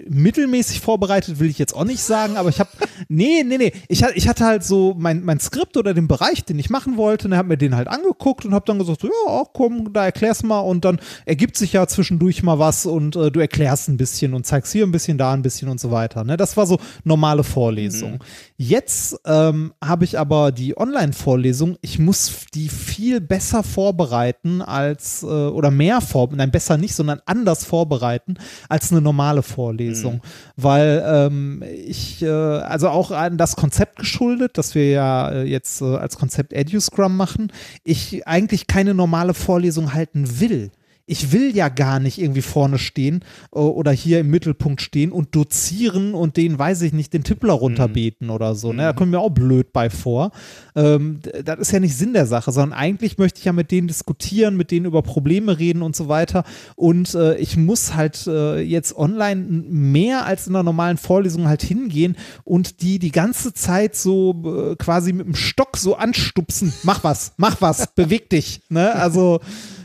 mittelmäßig 0.09 0.81
vorbereitet, 0.81 1.39
will 1.39 1.51
ich 1.51 1.59
jetzt 1.59 1.75
auch 1.75 1.85
nicht 1.85 2.03
sagen, 2.03 2.37
aber 2.37 2.49
ich 2.49 2.61
habe, 2.61 2.71
nee, 3.09 3.43
nee, 3.45 3.59
nee, 3.59 3.73
ich, 3.89 4.05
ich 4.15 4.29
hatte 4.29 4.45
halt 4.45 4.65
so 4.65 4.95
mein, 4.97 5.25
mein 5.25 5.41
Skript 5.41 5.77
oder 5.77 5.95
den 5.95 6.09
Bereich, 6.09 6.45
den 6.45 6.59
ich 6.59 6.71
machen 6.71 6.97
wollte, 6.97 7.29
und 7.29 7.37
habe 7.37 7.49
mir 7.49 7.57
den 7.57 7.77
halt 7.77 7.89
angeguckt 7.89 8.45
und 8.45 8.55
habe 8.55 8.65
dann 8.67 8.79
gesagt, 8.79 9.01
so, 9.01 9.09
ja, 9.09 9.31
auch 9.31 9.53
komm, 9.53 9.93
da 9.93 10.05
erklär's 10.05 10.43
mal 10.43 10.61
und 10.61 10.85
dann 10.85 11.01
ergibt 11.25 11.57
sich 11.57 11.73
ja 11.73 11.87
zwischendurch 11.87 12.43
mal 12.43 12.59
was 12.59 12.87
und 12.87 13.17
äh, 13.17 13.31
du 13.31 13.41
erklärst 13.41 13.89
ein 13.89 13.97
bisschen 13.97 14.35
und 14.35 14.47
zeigst 14.47 14.73
hier 14.73 14.87
ein 14.87 14.93
bisschen, 14.93 15.19
da 15.19 15.33
ein 15.33 15.43
bisschen 15.43 15.69
und 15.69 15.81
so 15.81 15.91
weiter. 15.91 16.25
Ne? 16.25 16.37
Das 16.37 16.57
war 16.57 16.67
so 16.67 16.79
normale 17.05 17.45
Vorlesung. 17.45 18.23
Jetzt 18.57 19.21
ähm, 19.27 19.75
habe 19.83 20.05
ich 20.05 20.19
aber 20.19 20.53
die 20.53 20.77
Online-Vorlesung, 20.77 21.77
ich 21.81 21.99
muss 21.99 22.47
die 22.55 22.69
viel 22.69 23.21
besser 23.21 23.63
vorbereiten 23.63 24.63
als, 24.63 25.23
äh, 25.23 25.27
oder 25.27 25.71
mehr 25.71 26.01
vorbereiten, 26.01 26.39
nein, 26.39 26.51
besser 26.51 26.77
nicht, 26.77 26.95
sondern 26.95 27.21
anders 27.27 27.65
vorbereiten 27.65 28.37
als 28.69 28.93
eine 28.93 29.01
normale 29.01 29.24
Vorlesung. 29.43 30.21
Weil 30.57 31.05
ähm, 31.07 31.63
ich, 31.87 32.23
äh, 32.23 32.29
also 32.29 32.89
auch 32.89 33.11
an 33.11 33.37
das 33.37 33.57
Konzept 33.57 33.97
geschuldet, 33.97 34.59
das 34.59 34.75
wir 34.75 34.91
ja 34.91 35.31
äh, 35.31 35.45
jetzt 35.45 35.81
äh, 35.81 35.97
als 35.97 36.17
Konzept 36.17 36.53
EduScrum 36.53 37.17
machen, 37.17 37.53
ich 37.85 38.27
eigentlich 38.27 38.67
keine 38.67 38.95
normale 38.95 39.35
Vorlesung 39.35 39.95
halten 39.95 40.41
will. 40.41 40.71
Ich 41.07 41.33
will 41.33 41.55
ja 41.55 41.69
gar 41.69 42.01
nicht 42.01 42.19
irgendwie 42.19 42.43
vorne 42.43 42.79
stehen 42.79 43.25
äh, 43.53 43.59
oder 43.59 43.93
hier 43.93 44.21
im 44.21 44.31
Mittelpunkt 44.31 44.81
stehen 44.81 45.13
und 45.13 45.35
dozieren 45.35 46.15
und 46.15 46.37
den, 46.37 46.59
weiß 46.59 46.83
ich 46.83 46.93
nicht, 46.93 47.13
den 47.13 47.25
Tippler 47.25 47.53
runterbeten 47.53 48.31
oder 48.31 48.55
so. 48.55 48.73
Ne? 48.73 48.83
Da 48.83 48.93
kommt 48.95 49.11
mir 49.11 49.21
auch 49.21 49.31
blöd 49.31 49.73
bei 49.73 49.91
vor. 49.91 50.33
Ähm, 50.75 51.21
das 51.45 51.59
ist 51.59 51.73
ja 51.73 51.81
nicht 51.81 51.97
Sinn 51.97 52.15
der 52.15 52.27
Sache, 52.27 52.53
sondern 52.53 52.79
eigentlich 52.79 53.19
möchte 53.19 53.39
ich 53.39 53.45
ja 53.45 53.53
mit 53.53 53.71
denen 53.71 53.89
diskutieren, 53.89 54.57
mit 54.57 54.71
denen 54.71 54.87
über 54.87 55.03
Probleme 55.03 55.59
reden 55.59 55.83
und 55.83 55.95
so 55.95 56.09
weiter. 56.09 56.45
Und 56.75 57.15
äh, 57.15 57.37
ich 57.37 57.57
muss 57.57 57.95
halt 57.95 58.27
äh, 58.27 58.61
jetzt 58.61 58.97
online 58.97 59.43
mehr 59.69 60.25
als 60.25 60.47
in 60.47 60.55
einer 60.55 60.63
normalen 60.63 60.97
Vorlesung 60.97 61.49
halt 61.49 61.63
hingehen 61.63 62.17
und 62.45 62.81
die 62.83 62.99
die 62.99 63.13
ganze 63.13 63.53
Zeit 63.53 63.95
so 63.95 64.71
äh, 64.73 64.77
quasi 64.77 65.13
mit 65.13 65.27
dem 65.27 65.35
Stock 65.35 65.77
so 65.77 65.97
anstupsen. 65.97 66.73
Mach 66.83 67.05
was, 67.05 67.35
mach 67.37 67.61
was, 67.61 67.89
beweg 67.95 68.31
dich. 68.31 68.63
Ne? 68.69 68.95
Also 68.95 69.41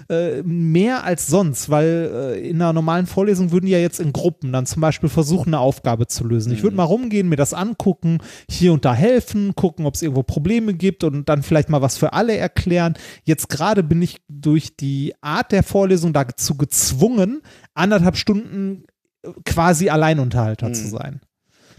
äh, 0.10 0.42
mehr 0.44 1.04
als 1.04 1.28
sonst, 1.28 1.70
weil 1.70 2.12
äh, 2.14 2.50
in 2.50 2.56
einer 2.56 2.74
normalen 2.74 3.06
Vorlesung 3.06 3.52
würden 3.52 3.68
ja 3.68 3.78
jetzt 3.78 4.00
in 4.00 4.12
Gruppen 4.12 4.52
dann 4.52 4.66
zum 4.66 4.82
Beispiel 4.82 5.08
versuchen, 5.08 5.50
eine 5.50 5.60
Aufgabe 5.60 6.08
zu 6.08 6.26
lösen. 6.26 6.52
Ich 6.52 6.64
würde 6.64 6.76
mal 6.76 6.84
rumgehen, 6.84 7.30
mir 7.30 7.36
das 7.36 7.54
angucken, 7.54 8.18
hier 8.50 8.74
und 8.74 8.86
da 8.86 8.96
helfen, 8.96 9.54
gucken, 9.54 9.86
ob 9.86 9.94
es 9.94 10.02
irgendwo 10.02 10.24
Probleme 10.24 10.74
gibt 10.74 11.04
und 11.04 11.30
dann 11.30 11.44
vielleicht 11.44 11.70
mal 11.70 11.84
was 11.84 11.98
für 11.98 12.14
alle 12.14 12.36
erklären. 12.36 12.96
Jetzt 13.24 13.50
gerade 13.50 13.84
bin 13.84 14.02
ich 14.02 14.18
durch 14.28 14.76
die 14.76 15.14
Art 15.22 15.52
der 15.52 15.62
Vorlesung 15.62 16.12
dazu 16.12 16.58
gezwungen, 16.58 17.42
anderthalb 17.76 18.18
Stunden 18.18 18.86
äh, 19.22 19.30
quasi 19.46 19.90
Alleinunterhalter 19.90 20.74
zu 20.74 20.88
sein. 20.88 21.22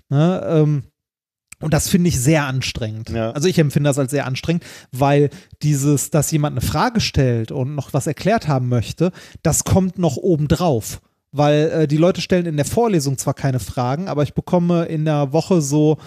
Ne, 0.09 0.45
ähm, 0.49 0.83
und 1.61 1.75
das 1.75 1.89
finde 1.89 2.09
ich 2.09 2.21
sehr 2.21 2.45
anstrengend. 2.45 3.11
Ja. 3.11 3.33
Also 3.33 3.49
ich 3.49 3.59
empfinde 3.59 3.89
das 3.89 3.99
als 3.99 4.11
sehr 4.11 4.27
anstrengend, 4.27 4.65
weil 4.93 5.31
dieses, 5.63 6.11
dass 6.11 6.31
jemand 6.31 6.55
eine 6.55 6.67
Frage 6.67 7.01
stellt 7.01 7.53
und 7.53 7.75
noch 7.75 7.93
was 7.93 8.07
erklärt 8.07 8.49
haben 8.49 8.69
möchte, 8.69 9.13
das 9.43 9.65
kommt 9.65 9.99
noch 9.99 10.17
obendrauf. 10.17 11.01
Weil 11.33 11.71
äh, 11.71 11.87
die 11.87 11.97
Leute 11.97 12.21
stellen 12.21 12.47
in 12.47 12.57
der 12.57 12.65
Vorlesung 12.65 13.17
zwar 13.17 13.35
keine 13.35 13.61
Fragen, 13.61 14.09
aber 14.09 14.25
ich 14.25 14.35
bekomme 14.35 14.87
in 14.87 15.05
der 15.05 15.33
Woche 15.33 15.61
so, 15.61 15.99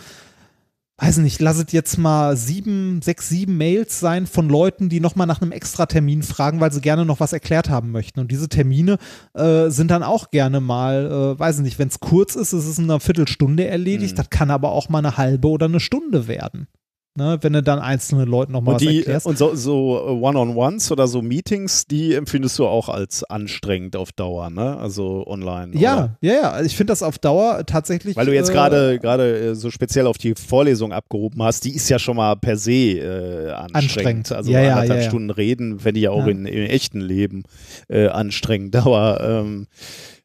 weiß 1.04 1.18
nicht, 1.18 1.42
lasset 1.42 1.74
jetzt 1.74 1.98
mal 1.98 2.38
sieben, 2.38 3.02
sechs, 3.02 3.28
sieben 3.28 3.58
Mails 3.58 4.00
sein 4.00 4.26
von 4.26 4.48
Leuten, 4.48 4.88
die 4.88 5.02
nochmal 5.02 5.28
nach 5.28 5.42
einem 5.42 5.52
extra 5.52 5.86
Termin 5.86 6.24
fragen, 6.24 6.62
weil 6.62 6.72
sie 6.72 6.80
gerne 6.80 7.04
noch 7.04 7.20
was 7.20 7.34
erklärt 7.34 7.70
haben 7.70 7.92
möchten. 7.92 8.22
Und 8.22 8.32
diese 8.32 8.48
Termine 8.48 8.98
äh, 9.34 9.70
sind 9.70 9.92
dann 9.92 10.02
auch 10.02 10.32
gerne 10.32 10.62
mal, 10.62 11.36
äh, 11.36 11.40
weiß 11.40 11.60
nicht, 11.60 11.78
wenn 11.78 11.90
es 11.90 12.00
kurz 12.00 12.36
ist, 12.36 12.54
ist 12.54 12.68
es 12.68 12.78
in 12.78 12.86
einer 12.86 13.02
Viertelstunde 13.02 13.68
erledigt. 13.68 14.18
Das 14.18 14.30
kann 14.30 14.50
aber 14.50 14.72
auch 14.72 14.88
mal 14.88 15.00
eine 15.00 15.18
halbe 15.18 15.50
oder 15.50 15.66
eine 15.66 15.82
Stunde 15.82 16.28
werden. 16.30 16.68
Ne, 17.16 17.38
wenn 17.42 17.54
du 17.54 17.62
dann 17.62 17.78
einzelne 17.78 18.26
Leuten 18.26 18.54
nochmal 18.54 18.78
die, 18.78 18.98
erklärst. 18.98 19.28
und 19.28 19.38
so, 19.38 19.54
so 19.54 20.00
äh, 20.00 20.10
One-on-Ones 20.10 20.92
oder 20.92 21.08
so 21.08 21.22
Meetings, 21.22 21.86
die 21.86 22.16
empfindest 22.16 22.58
du 22.58 22.66
auch 22.66 22.90
als 22.90 23.24
anstrengend 23.24 23.96
auf 23.96 24.12
Dauer, 24.12 24.50
ne? 24.50 24.78
Also 24.78 25.24
online. 25.28 25.78
ja, 25.78 25.94
Oder? 25.94 26.18
ja, 26.22 26.34
ja. 26.34 26.52
Also 26.52 26.66
ich 26.66 26.76
finde 26.76 26.90
das 26.90 27.04
auf 27.04 27.20
Dauer 27.20 27.68
tatsächlich. 27.68 28.16
Weil 28.16 28.26
du 28.26 28.34
jetzt 28.34 28.50
äh, 28.50 28.54
gerade 28.54 28.98
gerade 28.98 29.38
äh, 29.52 29.56
so 29.56 29.70
speziell 29.70 30.08
auf 30.08 30.18
die 30.18 30.34
Vorlesung 30.34 30.92
abgehoben 30.92 31.44
hast, 31.44 31.66
die 31.66 31.76
ist 31.76 31.88
ja 31.88 32.00
schon 32.00 32.16
mal 32.16 32.36
per 32.36 32.58
se 32.58 32.72
äh, 32.72 33.52
anstrengend. 33.52 33.76
Anstrengend. 33.76 34.32
Also 34.32 34.52
Ja, 34.52 34.62
ja, 34.62 34.74
anderthalb 34.74 35.04
ja. 35.04 35.08
Stunden 35.08 35.30
reden, 35.30 35.80
fände 35.82 36.00
ich 36.00 36.06
ja 36.06 36.10
auch 36.10 36.26
in, 36.26 36.48
im 36.48 36.66
echten 36.66 37.00
Leben 37.00 37.44
äh, 37.90 38.08
anstrengend. 38.08 38.76
Aber 38.76 39.22
ähm, 39.24 39.68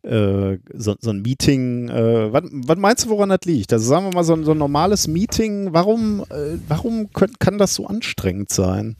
äh, 0.08 0.58
so, 0.74 0.96
so 1.00 1.10
ein 1.10 1.22
Meeting, 1.22 1.88
äh, 1.88 2.32
was, 2.32 2.78
meinst 2.78 3.04
du, 3.04 3.10
woran 3.10 3.28
das 3.28 3.40
liegt? 3.44 3.72
Also 3.72 3.86
sagen 3.88 4.06
wir 4.06 4.14
mal, 4.14 4.24
so 4.24 4.34
ein, 4.34 4.44
so 4.44 4.52
ein 4.52 4.58
normales 4.58 5.06
Meeting, 5.08 5.72
warum, 5.72 6.24
äh, 6.30 6.56
warum 6.66 7.12
könnt, 7.12 7.38
kann 7.40 7.58
das 7.58 7.74
so 7.74 7.86
anstrengend 7.86 8.50
sein? 8.50 8.96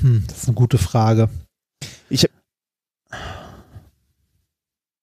Hm, 0.00 0.24
das 0.26 0.38
ist 0.38 0.48
eine 0.48 0.54
gute 0.54 0.78
Frage. 0.78 1.28
Ich- 2.08 2.28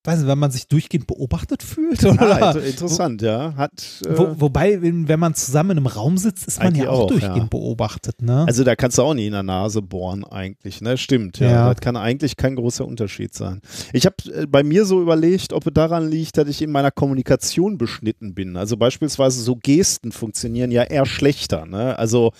Weiß 0.03 0.17
nicht, 0.17 0.27
wenn 0.27 0.39
man 0.39 0.49
sich 0.49 0.67
durchgehend 0.67 1.05
beobachtet 1.05 1.61
fühlt? 1.61 2.03
Ah, 2.05 2.11
Oder? 2.13 2.35
inter- 2.35 2.63
interessant, 2.63 3.21
ja. 3.21 3.53
Hat, 3.55 4.01
äh, 4.03 4.17
Wo, 4.17 4.35
wobei, 4.39 4.81
wenn, 4.81 5.19
man 5.19 5.35
zusammen 5.35 5.71
in 5.71 5.77
einem 5.77 5.87
Raum 5.87 6.17
sitzt, 6.17 6.47
ist 6.47 6.61
man 6.61 6.73
ja 6.73 6.89
auch, 6.89 7.01
auch, 7.01 7.07
durchgehend 7.07 7.37
ja. 7.37 7.43
beobachtet, 7.43 8.21
ne? 8.21 8.45
also 8.47 8.63
da 8.63 8.75
kannst 8.75 8.97
du 8.97 9.03
auch 9.03 9.13
nie 9.13 9.27
in 9.27 9.33
der 9.33 9.43
Nase 9.43 9.83
bohren 9.83 10.23
eigentlich, 10.23 10.81
ne? 10.81 10.97
Stimmt, 10.97 11.37
ja. 11.39 11.51
Ja. 11.51 11.73
Das 11.73 11.81
kann 11.81 11.95
eigentlich 11.97 12.35
kein 12.35 12.55
großer 12.55 12.85
Unterschied 12.85 13.35
sein. 13.35 13.61
Ich 13.93 14.07
habe 14.07 14.15
äh, 14.33 14.47
bei 14.47 14.63
mir 14.63 14.85
so 14.85 15.01
überlegt, 15.01 15.53
ob 15.53 15.67
es 15.67 15.73
daran 15.73 16.09
liegt, 16.09 16.37
dass 16.37 16.47
ich 16.47 16.63
in 16.63 16.71
meiner 16.71 16.91
Kommunikation 16.91 17.77
beschnitten 17.77 18.33
bin. 18.33 18.57
Also 18.57 18.77
beispielsweise 18.77 19.41
so 19.41 19.55
Gesten 19.55 20.11
funktionieren 20.11 20.71
ja 20.71 20.83
eher 20.83 21.05
schlechter, 21.05 21.67
ne? 21.67 21.97
Also 21.99 22.31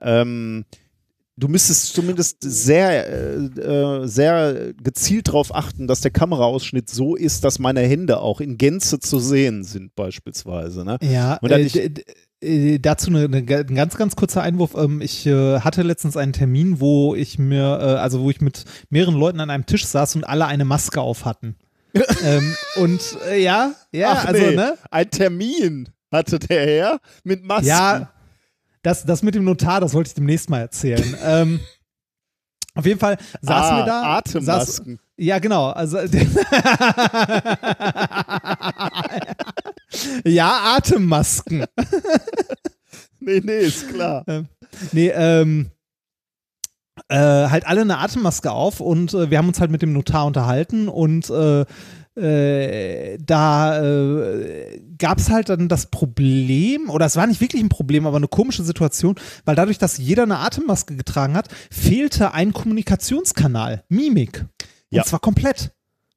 ähm, 0.00 0.64
du 1.40 1.48
müsstest 1.48 1.94
zumindest 1.94 2.38
sehr, 2.40 3.08
äh, 3.08 3.44
äh, 3.44 4.06
sehr 4.06 4.72
gezielt 4.74 5.28
darauf 5.28 5.54
achten, 5.54 5.86
dass 5.86 6.00
der 6.00 6.10
Kameraausschnitt 6.10 6.88
so 6.88 7.16
ist, 7.16 7.44
dass 7.44 7.58
meine 7.58 7.80
Hände 7.80 8.20
auch 8.20 8.40
in 8.40 8.58
Gänze 8.58 9.00
zu 9.00 9.18
sehen 9.18 9.64
sind, 9.64 9.94
beispielsweise. 9.94 10.84
Ne? 10.84 10.98
Ja, 11.02 11.38
Und 11.40 11.50
dann 11.50 11.60
äh, 11.60 11.90
äh, 12.40 12.78
dazu 12.78 13.10
eine, 13.10 13.24
eine, 13.24 13.36
ein 13.38 13.74
ganz, 13.74 13.96
ganz 13.96 14.16
kurzer 14.16 14.42
Einwurf. 14.42 14.74
Ähm, 14.76 15.00
ich 15.00 15.26
äh, 15.26 15.60
hatte 15.60 15.82
letztens 15.82 16.16
einen 16.16 16.32
Termin, 16.32 16.80
wo 16.80 17.14
ich 17.14 17.38
mir, 17.38 17.78
äh, 17.80 17.98
also 17.98 18.20
wo 18.20 18.30
ich 18.30 18.40
mit 18.40 18.64
mehreren 18.90 19.14
Leuten 19.14 19.40
an 19.40 19.50
einem 19.50 19.66
Tisch 19.66 19.86
saß 19.86 20.16
und 20.16 20.24
alle 20.24 20.46
eine 20.46 20.64
Maske 20.64 21.00
auf 21.00 21.24
hatten. 21.24 21.56
ähm, 22.24 22.54
und 22.76 23.00
äh, 23.28 23.42
ja, 23.42 23.72
ja, 23.92 24.12
Ach 24.12 24.26
also, 24.26 24.42
nee, 24.42 24.54
ne? 24.54 24.78
Ein 24.90 25.10
Termin 25.10 25.88
hatte 26.12 26.38
der 26.38 26.66
Herr 26.66 27.00
mit 27.24 27.44
Masken. 27.44 27.66
Ja, 27.66 28.12
das, 28.82 29.04
das 29.04 29.22
mit 29.22 29.34
dem 29.34 29.44
Notar, 29.44 29.80
das 29.80 29.94
wollte 29.94 30.08
ich 30.08 30.14
demnächst 30.14 30.50
mal 30.50 30.60
erzählen. 30.60 31.16
ähm, 31.24 31.60
auf 32.74 32.84
jeden 32.86 33.00
Fall 33.00 33.18
saßen 33.42 33.74
ah, 33.74 33.78
wir 33.78 33.86
da. 33.86 34.02
Saß, 34.02 34.18
Atemmasken. 34.18 35.00
ja, 35.16 35.40
genau. 35.40 35.70
Also, 35.70 35.98
ja, 40.24 40.76
Atemmasken. 40.76 41.64
nee, 43.20 43.42
nee, 43.44 43.58
ist 43.58 43.88
klar. 43.88 44.24
Nee, 44.92 45.08
ähm, 45.08 45.72
äh, 47.08 47.16
halt 47.16 47.66
alle 47.66 47.80
eine 47.80 47.98
Atemmaske 47.98 48.52
auf 48.52 48.78
und 48.78 49.14
äh, 49.14 49.30
wir 49.30 49.38
haben 49.38 49.48
uns 49.48 49.58
halt 49.58 49.72
mit 49.72 49.82
dem 49.82 49.92
Notar 49.92 50.26
unterhalten 50.26 50.88
und 50.88 51.28
äh, 51.28 51.64
äh, 52.16 53.18
da 53.24 53.82
äh, 53.82 54.80
gab 54.98 55.18
es 55.18 55.30
halt 55.30 55.48
dann 55.48 55.68
das 55.68 55.86
Problem, 55.86 56.90
oder 56.90 57.06
es 57.06 57.16
war 57.16 57.26
nicht 57.26 57.40
wirklich 57.40 57.62
ein 57.62 57.68
Problem, 57.68 58.06
aber 58.06 58.16
eine 58.16 58.28
komische 58.28 58.62
Situation, 58.64 59.14
weil 59.44 59.56
dadurch, 59.56 59.78
dass 59.78 59.98
jeder 59.98 60.24
eine 60.24 60.38
Atemmaske 60.38 60.96
getragen 60.96 61.34
hat, 61.36 61.48
fehlte 61.70 62.32
ein 62.34 62.52
Kommunikationskanal, 62.52 63.84
Mimik. 63.88 64.40
Und 64.40 64.96
Ja. 64.96 65.04
zwar 65.04 65.20
komplett. 65.20 65.72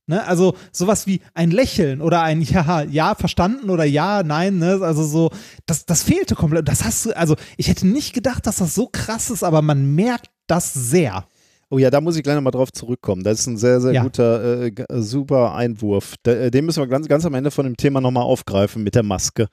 Ne? 0.06 0.26
Also 0.28 0.56
sowas 0.74 1.08
wie 1.08 1.22
ein 1.34 1.52
Lächeln 1.52 2.02
oder 2.02 2.22
ein 2.24 2.42
Ja, 2.54 2.82
ja, 2.82 3.16
verstanden 3.16 3.70
oder 3.70 3.86
Ja, 3.86 4.24
nein, 4.24 4.58
ne? 4.58 4.80
Also 4.82 5.04
so, 5.06 5.30
das, 5.66 5.86
das 5.86 6.04
fehlte 6.04 6.36
komplett. 6.36 6.68
Das 6.68 6.84
hast 6.84 7.06
du, 7.06 7.16
also 7.16 7.36
ich 7.56 7.70
hätte 7.70 7.88
nicht 7.88 8.14
gedacht, 8.14 8.46
dass 8.46 8.58
das 8.58 8.76
so 8.76 8.88
krass 8.92 9.30
ist, 9.30 9.44
aber 9.44 9.62
man 9.62 9.96
merkt 9.96 10.30
das 10.48 10.74
sehr. 10.74 11.26
Oh 11.74 11.80
ja, 11.80 11.90
da 11.90 12.02
muss 12.02 12.16
ich 12.16 12.22
gleich 12.24 12.36
nochmal 12.36 12.52
drauf 12.52 12.72
zurückkommen. 12.72 13.24
Das 13.24 13.40
ist 13.40 13.48
ein 13.48 13.58
sehr, 13.58 13.82
sehr 13.82 13.94
Ja. 13.94 14.04
guter, 14.04 14.62
äh, 14.64 14.68
äh, 14.68 15.02
super 15.02 15.56
Einwurf. 15.56 16.14
Da, 16.22 16.32
äh, 16.34 16.52
den 16.52 16.66
müssen 16.66 16.82
wir 16.84 16.88
ganz, 16.88 17.08
ganz 17.08 17.26
am 17.26 17.34
Ende 17.34 17.50
von 17.50 17.66
dem 17.66 17.78
Thema 17.78 18.00
nochmal 18.00 18.24
aufgreifen 18.24 18.84
mit 18.84 18.94
der 18.94 19.02
Maske. 19.04 19.48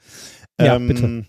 Ja, 0.60 0.76
bitte. 0.78 1.24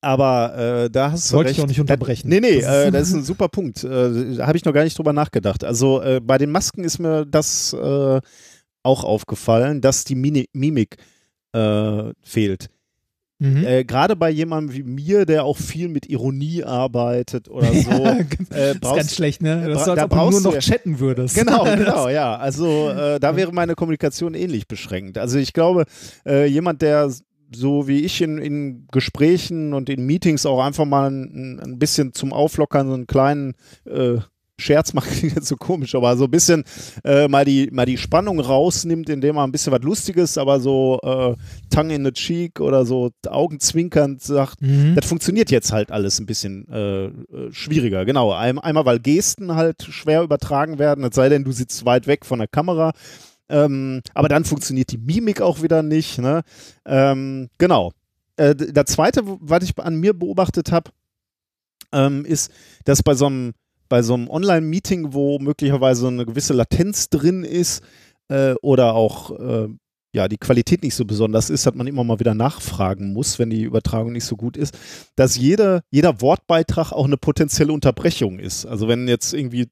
Aber 0.00 0.56
äh, 0.84 0.90
da 0.90 1.12
hast 1.12 1.30
du 1.30 1.36
Wollte 1.36 1.50
recht. 1.50 1.58
ich 1.58 1.64
auch 1.64 1.68
nicht 1.68 1.80
unterbrechen. 1.80 2.28
Nee, 2.28 2.40
nee, 2.40 2.60
Das 2.60 2.64
ist- 2.64 2.84
äh, 2.86 2.90
das 2.92 3.08
ist 3.08 3.14
ein 3.14 3.22
super 3.24 3.48
Punkt. 3.48 3.84
Äh, 3.84 4.34
da 4.36 4.46
habe 4.46 4.56
ich 4.56 4.64
noch 4.64 4.72
gar 4.72 4.84
nicht 4.84 4.98
drüber 4.98 5.12
nachgedacht. 5.12 5.64
Also 5.64 6.02
äh, 6.02 6.20
bei 6.20 6.38
den 6.38 6.50
Masken 6.50 6.84
ist 6.84 6.98
mir 6.98 7.24
das 7.24 7.72
äh, 7.72 8.20
auch 8.82 9.04
aufgefallen, 9.04 9.80
dass 9.80 10.04
die 10.04 10.14
Mini 10.16 10.48
Mimik 10.52 10.96
äh, 11.52 12.12
fehlt. 12.22 12.70
Mhm. 13.38 13.64
Äh, 13.66 13.84
Gerade 13.84 14.16
bei 14.16 14.30
jemandem 14.30 14.74
wie 14.74 14.82
mir, 14.82 15.26
der 15.26 15.44
auch 15.44 15.58
viel 15.58 15.88
mit 15.88 16.08
Ironie 16.08 16.64
arbeitet 16.64 17.48
oder 17.50 17.66
so. 17.72 17.90
Ja, 17.90 18.16
äh, 18.18 18.24
das 18.50 18.70
ist 18.74 18.80
brauchst- 18.80 18.96
ganz 18.96 19.14
schlecht, 19.14 19.42
ne? 19.42 19.68
Das 19.68 19.84
da 19.84 19.92
ob 19.92 19.96
du 19.96 20.00
nur 20.00 20.08
brauchst 20.30 20.44
noch 20.44 20.58
chatten 20.58 20.98
würdest. 21.00 21.36
Genau, 21.46 21.64
genau, 21.76 22.08
ja. 22.08 22.36
Also 22.36 22.88
äh, 22.88 23.20
da 23.20 23.36
wäre 23.36 23.52
meine 23.52 23.74
Kommunikation 23.74 24.34
ähnlich 24.34 24.66
beschränkt. 24.66 25.18
Also 25.18 25.38
ich 25.38 25.52
glaube, 25.52 25.84
äh, 26.26 26.46
jemand, 26.46 26.80
der 26.82 27.10
so 27.54 27.86
wie 27.86 28.00
ich 28.00 28.20
in, 28.22 28.38
in 28.38 28.88
Gesprächen 28.90 29.72
und 29.74 29.88
in 29.88 30.04
Meetings 30.06 30.46
auch 30.46 30.64
einfach 30.64 30.84
mal 30.84 31.10
ein, 31.10 31.60
ein 31.60 31.78
bisschen 31.78 32.12
zum 32.12 32.32
Auflockern 32.32 32.88
so 32.88 32.94
einen 32.94 33.06
kleinen 33.06 33.54
äh, 33.84 34.16
Scherz 34.58 34.92
macht, 34.94 35.10
jetzt 35.22 35.46
so 35.46 35.56
komisch, 35.56 35.94
aber 35.94 36.16
so 36.16 36.24
ein 36.24 36.30
bisschen 36.30 36.64
äh, 37.04 37.28
mal, 37.28 37.44
die, 37.44 37.68
mal 37.72 37.86
die 37.86 37.98
Spannung 37.98 38.40
rausnimmt, 38.40 39.08
indem 39.08 39.36
er 39.36 39.44
ein 39.44 39.52
bisschen 39.52 39.72
was 39.72 39.82
Lustiges, 39.82 40.38
aber 40.38 40.60
so 40.60 40.98
äh, 41.02 41.34
Tongue 41.74 41.94
in 41.94 42.04
the 42.04 42.12
cheek 42.12 42.60
oder 42.60 42.86
so 42.86 43.10
augenzwinkernd 43.26 44.22
sagt, 44.22 44.62
Mhm. 44.62 44.94
das 44.94 45.04
funktioniert 45.06 45.50
jetzt 45.50 45.72
halt 45.72 45.90
alles 45.90 46.18
ein 46.18 46.26
bisschen 46.26 46.66
äh, 46.68 47.04
äh, 47.06 47.12
schwieriger. 47.52 48.04
Genau. 48.04 48.32
Ein, 48.32 48.58
einmal, 48.58 48.86
weil 48.86 48.98
Gesten 49.00 49.54
halt 49.54 49.82
schwer 49.82 50.22
übertragen 50.22 50.78
werden, 50.78 51.04
es 51.04 51.14
sei 51.14 51.28
denn, 51.28 51.44
du 51.44 51.52
sitzt 51.52 51.84
weit 51.84 52.06
weg 52.06 52.24
von 52.24 52.38
der 52.38 52.48
Kamera. 52.48 52.92
Ähm, 53.48 54.00
aber 54.14 54.28
dann 54.28 54.44
funktioniert 54.44 54.90
die 54.90 54.98
Mimik 54.98 55.40
auch 55.40 55.62
wieder 55.62 55.82
nicht. 55.82 56.18
Ne? 56.18 56.42
Ähm, 56.84 57.48
genau. 57.58 57.92
Äh, 58.36 58.54
der 58.56 58.86
zweite, 58.86 59.20
was 59.24 59.62
ich 59.64 59.78
an 59.78 59.96
mir 59.96 60.14
beobachtet 60.14 60.72
habe, 60.72 60.90
ähm, 61.92 62.24
ist, 62.24 62.50
dass 62.84 63.02
bei 63.02 63.14
so 63.14 63.26
einem 63.26 63.52
bei 63.88 64.02
so 64.02 64.14
einem 64.14 64.28
Online-Meeting, 64.28 65.12
wo 65.12 65.38
möglicherweise 65.38 66.08
eine 66.08 66.26
gewisse 66.26 66.52
Latenz 66.52 67.08
drin 67.08 67.44
ist 67.44 67.82
äh, 68.28 68.54
oder 68.62 68.94
auch 68.94 69.38
äh, 69.38 69.68
ja, 70.16 70.28
die 70.28 70.38
Qualität 70.38 70.82
nicht 70.82 70.94
so 70.94 71.04
besonders 71.04 71.50
ist, 71.50 71.66
dass 71.66 71.74
man 71.74 71.86
immer 71.86 72.02
mal 72.02 72.18
wieder 72.18 72.34
nachfragen 72.34 73.12
muss, 73.12 73.38
wenn 73.38 73.50
die 73.50 73.64
Übertragung 73.64 74.12
nicht 74.12 74.24
so 74.24 74.34
gut 74.34 74.56
ist, 74.56 74.76
dass 75.14 75.36
jeder, 75.36 75.82
jeder 75.90 76.22
Wortbeitrag 76.22 76.90
auch 76.92 77.04
eine 77.04 77.18
potenzielle 77.18 77.72
Unterbrechung 77.72 78.38
ist. 78.38 78.64
Also 78.64 78.88
wenn 78.88 79.08
jetzt 79.08 79.34
irgendwie 79.34 79.68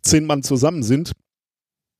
zehn 0.00 0.24
Mann 0.24 0.42
zusammen 0.42 0.82
sind 0.82 1.12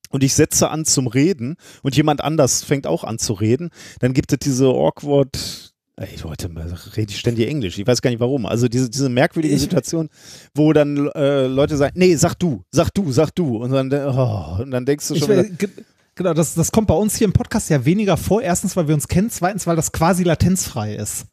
und 0.09 0.23
ich 0.23 0.33
setze 0.33 0.69
an 0.69 0.85
zum 0.85 1.05
Reden 1.05 1.57
und 1.83 1.95
jemand 1.95 2.21
anders 2.21 2.63
fängt 2.63 2.87
auch 2.87 3.03
an 3.03 3.19
zu 3.19 3.33
reden, 3.33 3.69
dann 3.99 4.13
gibt 4.13 4.31
es 4.31 4.39
diese 4.39 4.65
awkward 4.65 5.74
Ey, 5.97 6.17
heute 6.23 6.49
rede 6.97 7.11
ich 7.11 7.19
ständig 7.19 7.47
Englisch. 7.47 7.77
Ich 7.79 7.87
weiß 7.87 8.01
gar 8.01 8.09
nicht 8.09 8.19
warum. 8.19 8.45
Also 8.45 8.67
diese, 8.67 8.89
diese 8.89 9.07
merkwürdige 9.07 9.57
Situation, 9.59 10.09
wo 10.53 10.73
dann 10.73 11.07
äh, 11.15 11.47
Leute 11.47 11.77
sagen, 11.77 11.93
nee, 11.97 12.15
sag 12.15 12.35
du, 12.35 12.63
sag 12.71 12.89
du, 12.93 13.11
sag 13.13 13.31
du. 13.33 13.57
Und 13.57 13.71
dann, 13.71 13.93
oh, 13.93 14.57
und 14.61 14.71
dann 14.71 14.85
denkst 14.85 15.07
du 15.07 15.15
schon 15.15 15.29
wieder, 15.29 15.43
will- 15.43 15.55
ge- 15.57 15.69
genau, 16.15 16.33
das, 16.33 16.53
das 16.53 16.71
kommt 16.73 16.87
bei 16.87 16.95
uns 16.95 17.15
hier 17.15 17.25
im 17.25 17.33
Podcast 17.33 17.69
ja 17.69 17.85
weniger 17.85 18.17
vor. 18.17 18.41
Erstens, 18.41 18.75
weil 18.75 18.87
wir 18.89 18.95
uns 18.95 19.07
kennen. 19.07 19.29
Zweitens, 19.29 19.67
weil 19.67 19.77
das 19.77 19.93
quasi 19.93 20.23
latenzfrei 20.23 20.95
ist. 20.95 21.27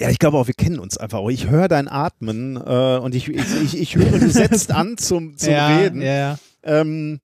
Ja, 0.00 0.10
ich 0.10 0.18
glaube 0.18 0.38
auch, 0.38 0.48
wir 0.48 0.54
kennen 0.54 0.80
uns 0.80 0.96
einfach 0.98 1.18
auch. 1.18 1.30
Ich 1.30 1.48
höre 1.48 1.68
dein 1.68 1.86
Atmen 1.86 2.56
äh, 2.56 2.98
und 2.98 3.14
ich, 3.14 3.28
ich, 3.28 3.62
ich, 3.62 3.78
ich 3.78 3.94
höre, 3.94 4.18
du 4.18 4.28
setzt 4.28 4.72
an 4.72 4.96
zum, 4.98 5.36
zum 5.36 5.52
ja, 5.52 5.76
Reden. 5.78 6.02
Ja, 6.02 6.14
ja. 6.14 6.38
Ähm, 6.64 7.20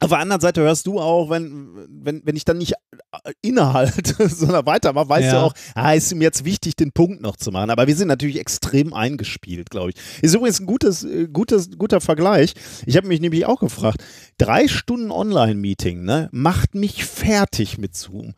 auf 0.00 0.10
der 0.10 0.18
anderen 0.18 0.40
Seite 0.40 0.60
hörst 0.62 0.86
du 0.86 1.00
auch, 1.00 1.30
wenn, 1.30 1.86
wenn, 1.88 2.22
wenn 2.24 2.36
ich 2.36 2.44
dann 2.44 2.58
nicht 2.58 2.72
äh, 2.72 3.32
innehalte, 3.42 4.28
sondern 4.28 4.66
weitermache, 4.66 5.08
weißt 5.08 5.26
Ja. 5.26 5.32
du 5.32 5.38
auch, 5.46 5.54
ah, 5.74 5.92
ist 5.94 6.12
ihm 6.12 6.20
jetzt 6.22 6.44
wichtig, 6.44 6.76
den 6.76 6.92
Punkt 6.92 7.20
noch 7.22 7.36
zu 7.36 7.50
machen. 7.50 7.70
Aber 7.70 7.86
wir 7.86 7.96
sind 7.96 8.08
natürlich 8.08 8.38
extrem 8.38 8.92
eingespielt, 8.94 9.70
glaube 9.70 9.90
ich. 9.90 9.96
Ist 10.22 10.34
übrigens 10.34 10.60
ein 10.60 10.66
gutes, 10.66 11.04
äh, 11.04 11.28
gutes, 11.28 11.70
guter 11.78 12.00
Vergleich. 12.00 12.54
Ich 12.84 12.96
habe 12.96 13.06
mich 13.08 13.20
nämlich 13.20 13.46
auch 13.46 13.60
gefragt, 13.60 14.02
drei 14.38 14.68
Stunden 14.68 15.10
Online-Meeting 15.10 16.02
ne, 16.04 16.28
macht 16.32 16.74
mich 16.74 17.04
fertig 17.04 17.78
mit 17.78 17.96
Zoom. 17.96 18.34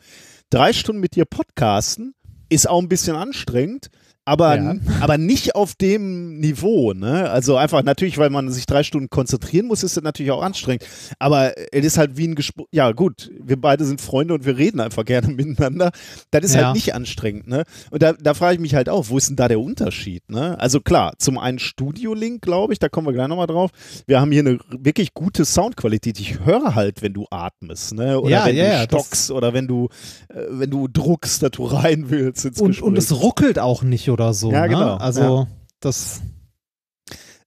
Drei 0.50 0.72
Stunden 0.72 1.00
mit 1.00 1.14
dir 1.16 1.24
podcasten 1.24 2.14
ist 2.48 2.68
auch 2.68 2.80
ein 2.80 2.88
bisschen 2.88 3.16
anstrengend. 3.16 3.88
Aber, 4.28 4.56
Ja. 4.56 4.74
aber 5.00 5.16
nicht 5.18 5.54
auf 5.54 5.74
dem 5.74 6.38
Niveau, 6.38 6.92
ne? 6.92 7.30
Also 7.30 7.56
einfach 7.56 7.82
natürlich, 7.82 8.18
weil 8.18 8.30
man 8.30 8.50
sich 8.50 8.66
drei 8.66 8.82
Stunden 8.82 9.08
konzentrieren 9.10 9.66
muss, 9.66 9.82
ist 9.82 9.96
das 9.96 10.04
natürlich 10.04 10.30
auch 10.32 10.42
anstrengend. 10.42 10.84
Aber 11.18 11.52
es 11.72 11.84
ist 11.84 11.98
halt 11.98 12.16
wie 12.18 12.28
ein 12.28 12.34
Gespräch. 12.34 12.66
Ja, 12.72 12.92
gut, 12.92 13.30
wir 13.42 13.58
beide 13.60 13.84
sind 13.86 14.00
Freunde 14.00 14.34
und 14.34 14.44
wir 14.44 14.56
reden 14.58 14.80
einfach 14.80 15.04
gerne 15.04 15.28
miteinander. 15.34 15.90
Das 16.30 16.44
ist 16.44 16.54
Ja. 16.54 16.66
halt 16.66 16.74
nicht 16.74 16.94
anstrengend, 16.94 17.48
ne? 17.48 17.64
Und 17.90 18.02
da, 18.02 18.12
da 18.12 18.34
frage 18.34 18.54
ich 18.54 18.60
mich 18.60 18.74
halt 18.74 18.88
auch, 18.88 19.06
wo 19.08 19.16
ist 19.16 19.28
denn 19.30 19.36
da 19.36 19.48
der 19.48 19.60
Unterschied, 19.60 20.28
ne? 20.30 20.60
Also 20.60 20.80
klar, 20.80 21.14
zum 21.18 21.38
einen 21.38 21.58
Studio-Link, 21.58 22.42
glaube 22.42 22.74
ich, 22.74 22.78
da 22.78 22.88
kommen 22.90 23.06
wir 23.06 23.12
gleich 23.14 23.28
nochmal 23.28 23.46
drauf. 23.46 23.70
Wir 24.06 24.20
haben 24.20 24.30
hier 24.30 24.40
eine 24.40 24.58
wirklich 24.70 25.14
gute 25.14 25.44
Soundqualität. 25.46 26.20
Ich 26.20 26.44
höre 26.44 26.74
halt, 26.74 27.00
wenn 27.02 27.14
du 27.14 27.24
atmest, 27.30 27.94
ne? 27.94 28.20
Oder 28.20 28.30
Ja, 28.30 28.44
wenn 28.46 28.56
ja, 28.56 28.84
du 28.86 28.96
stockst 28.98 29.30
oder 29.30 29.54
wenn 29.54 29.66
du, 29.66 29.88
äh, 30.28 30.42
wenn 30.50 30.70
du 30.70 30.86
druckst, 30.86 31.42
dass 31.42 31.50
du 31.52 31.64
rein 31.64 32.10
willst 32.10 32.44
Und, 32.44 32.54
Gespräch. 32.68 32.82
und 32.82 32.98
es 32.98 33.22
ruckelt 33.22 33.58
auch 33.58 33.82
nicht 33.82 34.10
oder 34.10 34.17
so. 34.32 34.50
Ja, 34.52 34.62
ne? 34.62 34.68
genau, 34.68 34.96
Also, 34.96 35.46
das. 35.80 36.20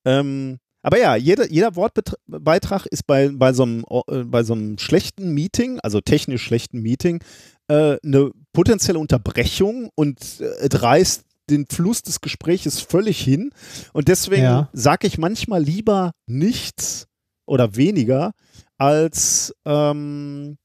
Ähm, 0.06 0.58
aber 0.82 0.98
ja, 0.98 1.16
jeder, 1.16 1.48
jeder 1.51 1.75
Wortbeitrag 1.75 2.85
ist 2.88 3.06
bei, 3.06 3.30
bei, 3.30 3.53
so 3.53 3.64
einem, 3.64 3.85
äh, 4.08 4.24
bei 4.24 4.43
so 4.43 4.53
einem 4.53 4.77
schlechten 4.80 5.32
Meeting, 5.33 5.80
also 5.82 6.01
technisch 6.01 6.43
schlechten 6.43 6.82
Meeting, 6.82 7.24
äh, 7.67 7.98
eine 8.03 8.32
potenzielle 8.53 8.98
Unterbrechung 9.00 9.90
und 9.95 10.19
äh, 10.40 10.45
es 10.45 10.82
reißt 10.82 11.24
den 11.50 11.66
Fluss 11.67 12.01
des 12.01 12.22
Gespräches 12.22 12.80
völlig 12.82 13.22
hin. 13.22 13.51
Und 13.93 14.08
deswegen 14.08 14.43
Ja. 14.43 14.69
sage 14.74 15.06
ich 15.08 15.17
manchmal 15.17 15.61
lieber 15.61 16.11
nichts 16.25 17.08
oder 17.45 17.75
weniger, 17.75 18.32
als, 18.77 19.53
ähm, 19.66 20.58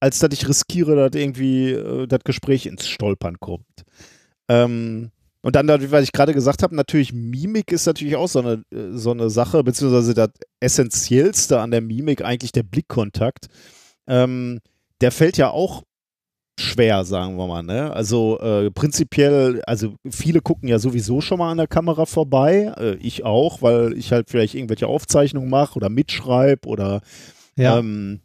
als 0.00 0.18
dass 0.20 0.32
ich 0.32 0.48
riskiere, 0.48 0.94
dass 0.94 1.20
irgendwie 1.20 1.72
äh, 1.72 2.06
das 2.06 2.20
Gespräch 2.24 2.66
ins 2.66 2.86
Stolpern 2.86 3.38
kommt. 3.40 3.64
Ähm, 4.48 5.10
und 5.46 5.54
dann, 5.54 5.68
was 5.68 6.02
ich 6.02 6.10
gerade 6.10 6.34
gesagt 6.34 6.64
habe, 6.64 6.74
natürlich 6.74 7.12
Mimik 7.12 7.70
ist 7.70 7.86
natürlich 7.86 8.16
auch 8.16 8.26
so 8.26 8.40
eine, 8.40 8.64
äh, 8.72 8.90
so 8.90 9.12
eine 9.12 9.30
Sache, 9.30 9.62
beziehungsweise 9.62 10.12
das 10.12 10.30
Essentiellste 10.58 11.60
an 11.60 11.70
der 11.70 11.82
Mimik 11.82 12.24
eigentlich 12.24 12.50
der 12.50 12.64
Blickkontakt. 12.64 13.46
Ähm, 14.08 14.58
der 15.00 15.12
fällt 15.12 15.36
ja 15.36 15.50
auch 15.50 15.84
schwer, 16.58 17.04
sagen 17.04 17.36
wir 17.36 17.46
mal. 17.46 17.62
Ne? 17.62 17.92
Also 17.92 18.40
äh, 18.40 18.72
prinzipiell, 18.72 19.62
also 19.68 19.94
viele 20.10 20.40
gucken 20.40 20.68
ja 20.68 20.80
sowieso 20.80 21.20
schon 21.20 21.38
mal 21.38 21.52
an 21.52 21.58
der 21.58 21.68
Kamera 21.68 22.06
vorbei. 22.06 22.74
Äh, 22.76 22.94
ich 22.96 23.24
auch, 23.24 23.62
weil 23.62 23.96
ich 23.96 24.10
halt 24.10 24.28
vielleicht 24.28 24.56
irgendwelche 24.56 24.88
Aufzeichnungen 24.88 25.48
mache 25.48 25.76
oder 25.76 25.88
mitschreibe 25.88 26.66
oder 26.68 27.02
Ja. 27.54 27.78
ähm, 27.78 28.18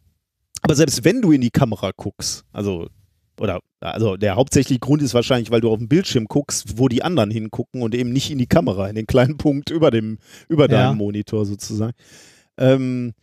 aber 0.63 0.73
selbst 0.73 1.05
wenn 1.05 1.21
du 1.21 1.31
in 1.31 1.41
die 1.41 1.51
Kamera 1.51 1.91
guckst, 1.95 2.45
also 2.51 2.87
oder 3.39 3.59
also 3.79 4.15
der 4.17 4.35
hauptsächliche 4.35 4.79
Grund 4.79 5.01
ist 5.01 5.13
wahrscheinlich, 5.13 5.49
weil 5.51 5.61
du 5.61 5.71
auf 5.71 5.79
dem 5.79 5.87
Bildschirm 5.87 6.25
guckst, 6.25 6.77
wo 6.77 6.87
die 6.87 7.03
anderen 7.03 7.31
hingucken 7.31 7.81
und 7.81 7.95
eben 7.95 8.11
nicht 8.11 8.29
in 8.29 8.37
die 8.37 8.47
Kamera, 8.47 8.87
in 8.87 8.95
den 8.95 9.07
kleinen 9.07 9.37
Punkt 9.37 9.69
über 9.71 9.89
dem 9.91 10.17
über 10.47 10.69
Ja. 10.69 10.87
deinem 10.89 10.97
Monitor 10.97 11.45
sozusagen. 11.45 11.93
Ähm, 12.57 13.13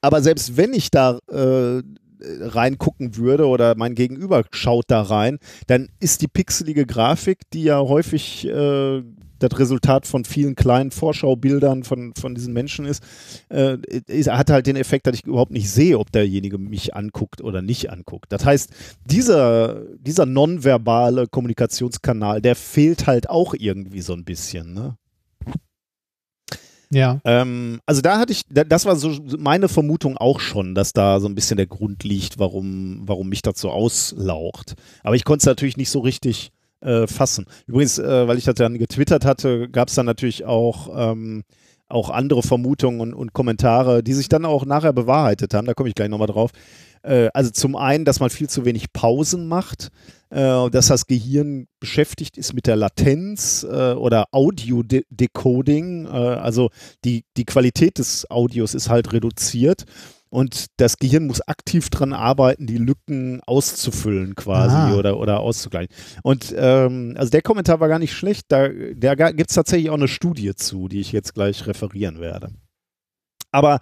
aber 0.00 0.22
selbst 0.22 0.56
wenn 0.56 0.72
ich 0.74 0.90
da 0.90 1.18
äh, 1.30 1.82
reingucken 2.24 3.16
würde 3.16 3.46
oder 3.46 3.74
mein 3.76 3.94
Gegenüber 3.96 4.44
schaut 4.52 4.84
da 4.88 5.02
rein, 5.02 5.38
dann 5.66 5.88
ist 5.98 6.22
die 6.22 6.28
pixelige 6.28 6.86
Grafik, 6.86 7.38
die 7.52 7.64
ja 7.64 7.80
häufig 7.80 8.46
äh, 8.46 9.02
das 9.42 9.58
Resultat 9.58 10.06
von 10.06 10.24
vielen 10.24 10.54
kleinen 10.54 10.90
Vorschaubildern 10.90 11.84
von, 11.84 12.12
von 12.18 12.34
diesen 12.34 12.52
Menschen 12.52 12.84
ist, 12.86 13.02
äh, 13.48 13.78
ist, 14.06 14.30
hat 14.30 14.50
halt 14.50 14.66
den 14.66 14.76
Effekt, 14.76 15.06
dass 15.06 15.14
ich 15.16 15.24
überhaupt 15.24 15.52
nicht 15.52 15.70
sehe, 15.70 15.98
ob 15.98 16.12
derjenige 16.12 16.58
mich 16.58 16.94
anguckt 16.94 17.40
oder 17.40 17.62
nicht 17.62 17.90
anguckt. 17.90 18.32
Das 18.32 18.44
heißt, 18.44 18.70
dieser, 19.04 19.82
dieser 19.98 20.26
nonverbale 20.26 21.26
Kommunikationskanal, 21.26 22.40
der 22.40 22.54
fehlt 22.56 23.06
halt 23.06 23.28
auch 23.28 23.54
irgendwie 23.58 24.00
so 24.02 24.12
ein 24.14 24.24
bisschen. 24.24 24.74
Ne? 24.74 24.96
ja. 26.90 27.20
Ähm, 27.24 27.80
also 27.86 28.02
da 28.02 28.18
hatte 28.18 28.32
ich, 28.32 28.42
da- 28.50 28.64
das 28.64 28.84
war 28.84 28.96
so 28.96 29.10
meine 29.38 29.68
Vermutung 29.68 30.16
auch 30.18 30.40
schon, 30.40 30.74
dass 30.74 30.92
da 30.92 31.20
so 31.20 31.28
ein 31.28 31.34
bisschen 31.34 31.56
der 31.56 31.66
Grund 31.66 32.04
liegt, 32.04 32.38
warum, 32.38 33.02
warum 33.06 33.28
mich 33.30 33.42
das 33.42 33.58
so 33.58 33.70
auslaucht. 33.70 34.74
Aber 35.02 35.16
ich 35.16 35.24
konnte 35.24 35.42
es 35.42 35.46
natürlich 35.46 35.76
nicht 35.76 35.90
so 35.90 36.00
richtig 36.00 36.50
äh, 36.82 37.06
fassen. 37.06 37.46
Übrigens, 37.66 37.98
äh, 37.98 38.28
weil 38.28 38.38
ich 38.38 38.44
das 38.44 38.54
dann 38.54 38.78
getwittert 38.78 39.24
hatte, 39.24 39.68
gab 39.68 39.88
es 39.88 39.94
dann 39.94 40.06
natürlich 40.06 40.44
auch, 40.44 41.12
ähm, 41.12 41.44
auch 41.88 42.10
andere 42.10 42.42
Vermutungen 42.42 43.00
und, 43.00 43.14
und 43.14 43.32
Kommentare, 43.32 44.02
die 44.02 44.14
sich 44.14 44.28
dann 44.28 44.44
auch 44.44 44.64
nachher 44.64 44.92
bewahrheitet 44.92 45.54
haben. 45.54 45.66
Da 45.66 45.74
komme 45.74 45.88
ich 45.88 45.94
gleich 45.94 46.08
nochmal 46.08 46.26
drauf. 46.26 46.50
Äh, 47.02 47.28
also 47.34 47.50
zum 47.50 47.76
einen, 47.76 48.04
dass 48.04 48.20
man 48.20 48.30
viel 48.30 48.48
zu 48.48 48.64
wenig 48.64 48.92
Pausen 48.92 49.46
macht, 49.46 49.90
äh, 50.30 50.70
dass 50.70 50.86
das 50.86 51.06
Gehirn 51.06 51.66
beschäftigt 51.80 52.38
ist 52.38 52.54
mit 52.54 52.66
der 52.66 52.76
Latenz 52.76 53.66
äh, 53.68 53.92
oder 53.92 54.26
Audio-Decoding. 54.32 56.06
Äh, 56.06 56.08
also 56.08 56.70
die, 57.04 57.24
die 57.36 57.44
Qualität 57.44 57.98
des 57.98 58.30
Audios 58.30 58.74
ist 58.74 58.88
halt 58.88 59.12
reduziert 59.12 59.84
und 60.32 60.66
das 60.78 60.96
Gehirn 60.96 61.26
muss 61.26 61.46
aktiv 61.46 61.90
dran 61.90 62.14
arbeiten, 62.14 62.66
die 62.66 62.78
Lücken 62.78 63.42
auszufüllen 63.46 64.34
quasi 64.34 64.94
oder, 64.94 65.18
oder 65.18 65.40
auszugleichen. 65.40 65.94
Und 66.22 66.54
ähm, 66.56 67.14
also 67.18 67.30
der 67.30 67.42
Kommentar 67.42 67.80
war 67.80 67.88
gar 67.88 67.98
nicht 67.98 68.14
schlecht, 68.14 68.46
da, 68.48 68.70
da 68.96 69.14
gibt 69.14 69.50
es 69.50 69.54
tatsächlich 69.54 69.90
auch 69.90 69.96
eine 69.96 70.08
Studie 70.08 70.54
zu, 70.54 70.88
die 70.88 71.00
ich 71.00 71.12
jetzt 71.12 71.34
gleich 71.34 71.66
referieren 71.66 72.18
werde. 72.18 72.48
Aber 73.50 73.80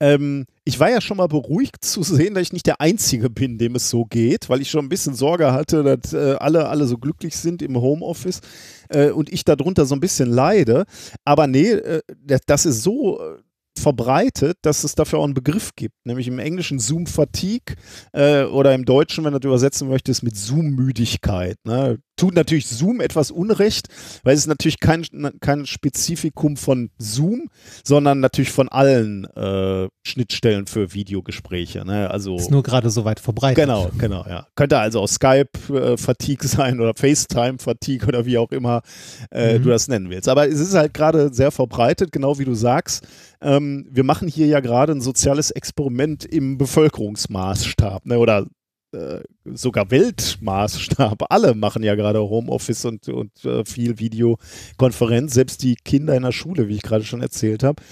ähm, 0.00 0.46
ich 0.64 0.80
war 0.80 0.90
ja 0.90 1.02
schon 1.02 1.18
mal 1.18 1.28
beruhigt 1.28 1.84
zu 1.84 2.02
sehen, 2.02 2.32
dass 2.32 2.44
ich 2.44 2.54
nicht 2.54 2.66
der 2.66 2.80
Einzige 2.80 3.28
bin, 3.28 3.58
dem 3.58 3.74
es 3.74 3.90
so 3.90 4.06
geht, 4.06 4.48
weil 4.48 4.62
ich 4.62 4.70
schon 4.70 4.86
ein 4.86 4.88
bisschen 4.88 5.14
Sorge 5.14 5.52
hatte, 5.52 5.82
dass 5.82 6.14
äh, 6.14 6.36
alle, 6.40 6.70
alle 6.70 6.86
so 6.86 6.96
glücklich 6.96 7.36
sind 7.36 7.60
im 7.60 7.76
Homeoffice 7.76 8.40
äh, 8.88 9.10
und 9.10 9.30
ich 9.30 9.44
darunter 9.44 9.84
so 9.84 9.94
ein 9.94 10.00
bisschen 10.00 10.30
leide. 10.30 10.84
Aber 11.26 11.46
nee, 11.46 11.72
äh, 11.72 12.00
das, 12.24 12.40
das 12.46 12.64
ist 12.64 12.82
so 12.82 13.20
äh, 13.20 13.36
verbreitet, 13.78 14.58
dass 14.62 14.84
es 14.84 14.94
dafür 14.94 15.20
auch 15.20 15.24
einen 15.24 15.34
Begriff 15.34 15.70
gibt, 15.76 15.94
nämlich 16.04 16.28
im 16.28 16.38
Englischen 16.38 16.78
Zoom 16.78 17.06
Fatigue 17.06 17.76
äh, 18.12 18.44
oder 18.44 18.74
im 18.74 18.84
Deutschen, 18.84 19.24
wenn 19.24 19.32
du 19.32 19.38
das 19.38 19.48
übersetzen 19.48 19.88
möchtest, 19.88 20.22
mit 20.22 20.36
Zoom 20.36 20.70
Müdigkeit. 20.70 21.56
Ne? 21.64 21.98
Tut 22.20 22.34
natürlich 22.34 22.66
Zoom 22.66 23.00
etwas 23.00 23.30
Unrecht, 23.30 23.88
weil 24.24 24.34
es 24.34 24.40
ist 24.40 24.46
natürlich 24.46 24.78
kein, 24.78 25.04
kein 25.40 25.64
Spezifikum 25.66 26.56
von 26.56 26.90
Zoom, 26.98 27.48
sondern 27.82 28.20
natürlich 28.20 28.50
von 28.50 28.68
allen 28.68 29.24
äh, 29.24 29.88
Schnittstellen 30.06 30.66
für 30.66 30.92
Videogespräche. 30.92 31.84
Ne? 31.84 32.10
Also 32.10 32.36
Ist 32.36 32.50
nur 32.50 32.62
gerade 32.62 32.90
so 32.90 33.04
weit 33.04 33.20
verbreitet. 33.20 33.64
Genau, 33.64 33.90
genau, 33.98 34.24
ja. 34.28 34.46
Könnte 34.54 34.78
also 34.78 35.00
auch 35.00 35.08
Skype-Fatigue 35.08 36.46
sein 36.46 36.78
oder 36.80 36.92
FaceTime-Fatigue 36.94 38.06
oder 38.06 38.26
wie 38.26 38.38
auch 38.38 38.50
immer 38.50 38.82
äh, 39.30 39.58
Mhm. 39.58 39.62
du 39.62 39.68
das 39.70 39.88
nennen 39.88 40.10
willst. 40.10 40.28
Aber 40.28 40.48
es 40.48 40.60
ist 40.60 40.74
halt 40.74 40.92
gerade 40.94 41.32
sehr 41.32 41.50
verbreitet, 41.50 42.12
genau 42.12 42.38
wie 42.38 42.44
du 42.44 42.54
sagst. 42.54 43.06
Ähm, 43.40 43.86
wir 43.90 44.04
machen 44.04 44.28
hier 44.28 44.46
ja 44.46 44.60
gerade 44.60 44.92
ein 44.92 45.00
soziales 45.00 45.50
Experiment 45.50 46.24
im 46.24 46.58
Bevölkerungsmaßstab 46.58 48.04
ne? 48.06 48.18
oder 48.18 48.46
äh, 48.92 49.20
sogar 49.44 49.90
Weltmaßstab. 49.90 51.24
Alle 51.30 51.54
machen 51.54 51.82
ja 51.82 51.94
gerade 51.94 52.20
Homeoffice 52.20 52.84
und, 52.84 53.08
und 53.08 53.44
äh, 53.44 53.64
viel 53.64 53.98
Videokonferenz, 53.98 55.34
selbst 55.34 55.62
die 55.62 55.76
Kinder 55.76 56.14
in 56.14 56.22
der 56.22 56.32
Schule, 56.32 56.68
wie 56.68 56.76
ich 56.76 56.82
gerade 56.82 57.04
schon 57.04 57.22
erzählt 57.22 57.62
habe. 57.62 57.82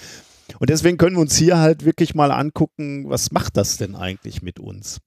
Und 0.59 0.71
deswegen 0.71 0.97
können 0.97 1.17
wir 1.17 1.21
uns 1.21 1.37
hier 1.37 1.59
halt 1.59 1.85
wirklich 1.85 2.15
mal 2.15 2.31
angucken, 2.31 3.09
was 3.09 3.33
macht 3.33 3.57
das 3.57 3.77
denn 3.77 3.95
eigentlich 3.95 4.43
mit 4.43 4.59
uns? 4.59 4.99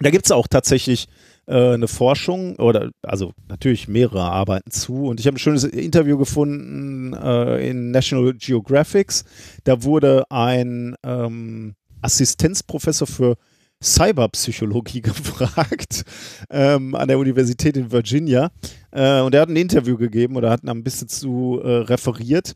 Da 0.00 0.10
gibt 0.10 0.26
es 0.26 0.32
auch 0.32 0.46
tatsächlich 0.46 1.06
äh, 1.46 1.74
eine 1.74 1.88
Forschung 1.88 2.56
oder 2.56 2.90
also 3.02 3.32
natürlich 3.48 3.88
mehrere 3.88 4.22
Arbeiten 4.22 4.70
zu. 4.70 5.06
Und 5.06 5.20
ich 5.20 5.26
habe 5.26 5.36
ein 5.36 5.40
schönes 5.40 5.64
Interview 5.64 6.18
gefunden 6.18 7.14
äh, 7.14 7.68
in 7.68 7.90
National 7.90 8.34
Geographics. 8.34 9.24
Da 9.64 9.82
wurde 9.82 10.24
ein 10.30 10.94
ähm, 11.02 11.74
Assistenzprofessor 12.02 13.08
für 13.08 13.36
Cyberpsychologie 13.82 15.00
gefragt 15.02 16.04
ähm, 16.50 16.94
an 16.94 17.08
der 17.08 17.18
Universität 17.18 17.76
in 17.76 17.92
Virginia. 17.92 18.50
Äh, 18.90 19.20
und 19.20 19.34
er 19.34 19.42
hat 19.42 19.48
ein 19.48 19.56
Interview 19.56 19.96
gegeben 19.96 20.36
oder 20.36 20.50
hat 20.50 20.64
ein 20.64 20.84
bisschen 20.84 21.08
zu 21.08 21.60
äh, 21.62 21.68
referiert. 21.68 22.54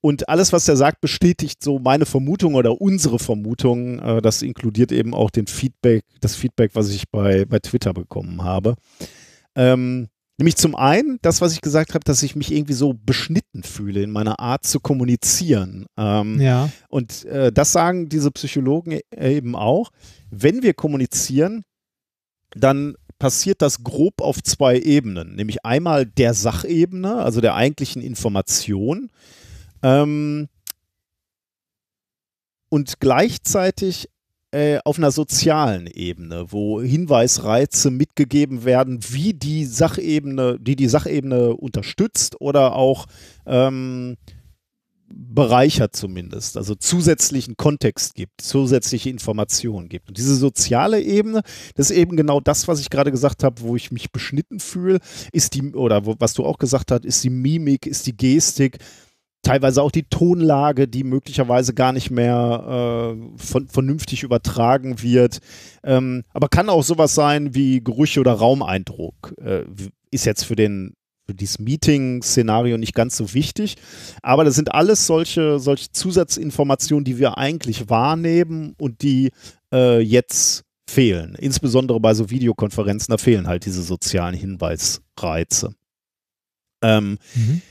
Und 0.00 0.28
alles, 0.28 0.52
was 0.52 0.68
er 0.68 0.76
sagt, 0.76 1.00
bestätigt 1.00 1.62
so 1.62 1.78
meine 1.78 2.06
Vermutung 2.06 2.54
oder 2.54 2.80
unsere 2.80 3.18
Vermutung. 3.18 3.98
Äh, 4.00 4.22
das 4.22 4.42
inkludiert 4.42 4.92
eben 4.92 5.14
auch 5.14 5.30
den 5.30 5.46
Feedback, 5.46 6.04
das 6.20 6.34
Feedback, 6.34 6.72
was 6.74 6.90
ich 6.90 7.08
bei, 7.10 7.44
bei 7.44 7.58
Twitter 7.58 7.92
bekommen 7.92 8.42
habe. 8.42 8.74
Ähm, 9.56 10.08
nämlich 10.38 10.56
zum 10.56 10.74
einen 10.74 11.18
das, 11.22 11.40
was 11.40 11.52
ich 11.52 11.60
gesagt 11.60 11.94
habe, 11.94 12.04
dass 12.04 12.22
ich 12.22 12.34
mich 12.36 12.52
irgendwie 12.52 12.72
so 12.72 12.94
beschnitten 12.94 13.62
fühle 13.62 14.02
in 14.02 14.10
meiner 14.10 14.40
Art 14.40 14.64
zu 14.66 14.80
kommunizieren. 14.80 15.86
Ähm, 15.96 16.40
Ja. 16.40 16.70
und 16.88 17.24
äh, 17.26 17.52
das 17.52 17.72
sagen 17.72 18.08
diese 18.08 18.30
Psychologen 18.30 18.92
e- 18.92 19.02
eben 19.16 19.54
auch. 19.56 19.90
Wenn 20.30 20.62
wir 20.62 20.74
kommunizieren, 20.74 21.62
dann 22.56 22.96
passiert 23.18 23.62
das 23.62 23.82
grob 23.84 24.20
auf 24.20 24.42
zwei 24.42 24.78
Ebenen. 24.78 25.34
Nämlich 25.36 25.64
einmal 25.64 26.04
der 26.04 26.34
Sachebene, 26.34 27.16
also 27.16 27.40
der 27.40 27.54
eigentlichen 27.54 28.02
Information. 28.02 29.10
Ähm, 29.82 30.48
und 32.68 32.98
gleichzeitig 33.00 34.08
äh, 34.54 34.78
auf 34.84 34.98
einer 34.98 35.10
sozialen 35.10 35.88
Ebene, 35.88 36.46
wo 36.52 36.80
Hinweisreize 36.80 37.90
mitgegeben 37.90 38.64
werden, 38.64 39.00
wie 39.10 39.34
die 39.34 39.64
Sachebene, 39.64 40.58
die 40.60 40.76
die 40.76 40.86
Sachebene 40.86 41.56
unterstützt 41.56 42.40
oder 42.40 42.76
auch 42.76 43.06
ähm, 43.46 44.16
bereichert 45.08 45.96
zumindest, 45.96 46.56
also 46.56 46.76
zusätzlichen 46.76 47.56
Kontext 47.56 48.14
gibt, 48.14 48.40
zusätzliche 48.40 49.10
Informationen 49.10 49.88
gibt. 49.88 50.08
Und 50.08 50.18
diese 50.18 50.36
soziale 50.36 51.02
Ebene, 51.02 51.42
das 51.74 51.90
ist 51.90 51.96
eben 51.96 52.16
genau 52.16 52.40
das, 52.40 52.68
was 52.68 52.78
ich 52.78 52.90
gerade 52.90 53.10
gesagt 53.10 53.42
habe, 53.42 53.60
wo 53.60 53.74
ich 53.74 53.90
mich 53.90 54.12
beschnitten 54.12 54.60
fühle, 54.60 55.00
ist 55.32 55.54
die, 55.54 55.74
oder 55.74 56.06
wo, 56.06 56.14
was 56.20 56.32
du 56.32 56.44
auch 56.44 56.58
gesagt 56.58 56.92
hast, 56.92 57.04
ist 57.04 57.24
die 57.24 57.30
Mimik, 57.30 57.86
ist 57.86 58.06
die 58.06 58.16
Gestik, 58.16 58.78
teilweise 59.44 59.82
auch 59.82 59.92
die 59.92 60.04
Tonlage, 60.04 60.88
die 60.88 61.04
möglicherweise 61.04 61.74
gar 61.74 61.92
nicht 61.92 62.10
mehr 62.10 63.14
äh, 63.16 63.38
von, 63.38 63.68
vernünftig 63.68 64.24
übertragen 64.24 65.02
wird. 65.02 65.38
Ähm, 65.84 66.24
aber 66.32 66.48
kann 66.48 66.68
auch 66.68 66.82
sowas 66.82 67.14
sein 67.14 67.54
wie 67.54 67.82
Gerüche 67.82 68.20
oder 68.20 68.32
Raumeindruck. 68.32 69.34
Äh, 69.40 69.64
ist 70.10 70.26
jetzt 70.26 70.44
für 70.44 70.56
den 70.56 70.94
für 71.26 71.34
dieses 71.34 71.58
Meeting-Szenario 71.58 72.76
nicht 72.76 72.94
ganz 72.94 73.16
so 73.16 73.32
wichtig. 73.32 73.76
Aber 74.20 74.44
das 74.44 74.56
sind 74.56 74.74
alles 74.74 75.06
solche, 75.06 75.58
solche 75.58 75.90
Zusatzinformationen, 75.90 77.04
die 77.04 77.18
wir 77.18 77.38
eigentlich 77.38 77.88
wahrnehmen 77.88 78.74
und 78.76 79.00
die 79.00 79.30
äh, 79.72 80.00
jetzt 80.00 80.64
fehlen. 80.86 81.34
Insbesondere 81.38 81.98
bei 81.98 82.12
so 82.12 82.28
Videokonferenzen, 82.28 83.10
da 83.10 83.16
fehlen 83.16 83.46
halt 83.46 83.64
diese 83.64 83.82
sozialen 83.82 84.34
Hinweisreize. 84.34 85.74
Ähm, 86.82 87.16
mhm 87.34 87.62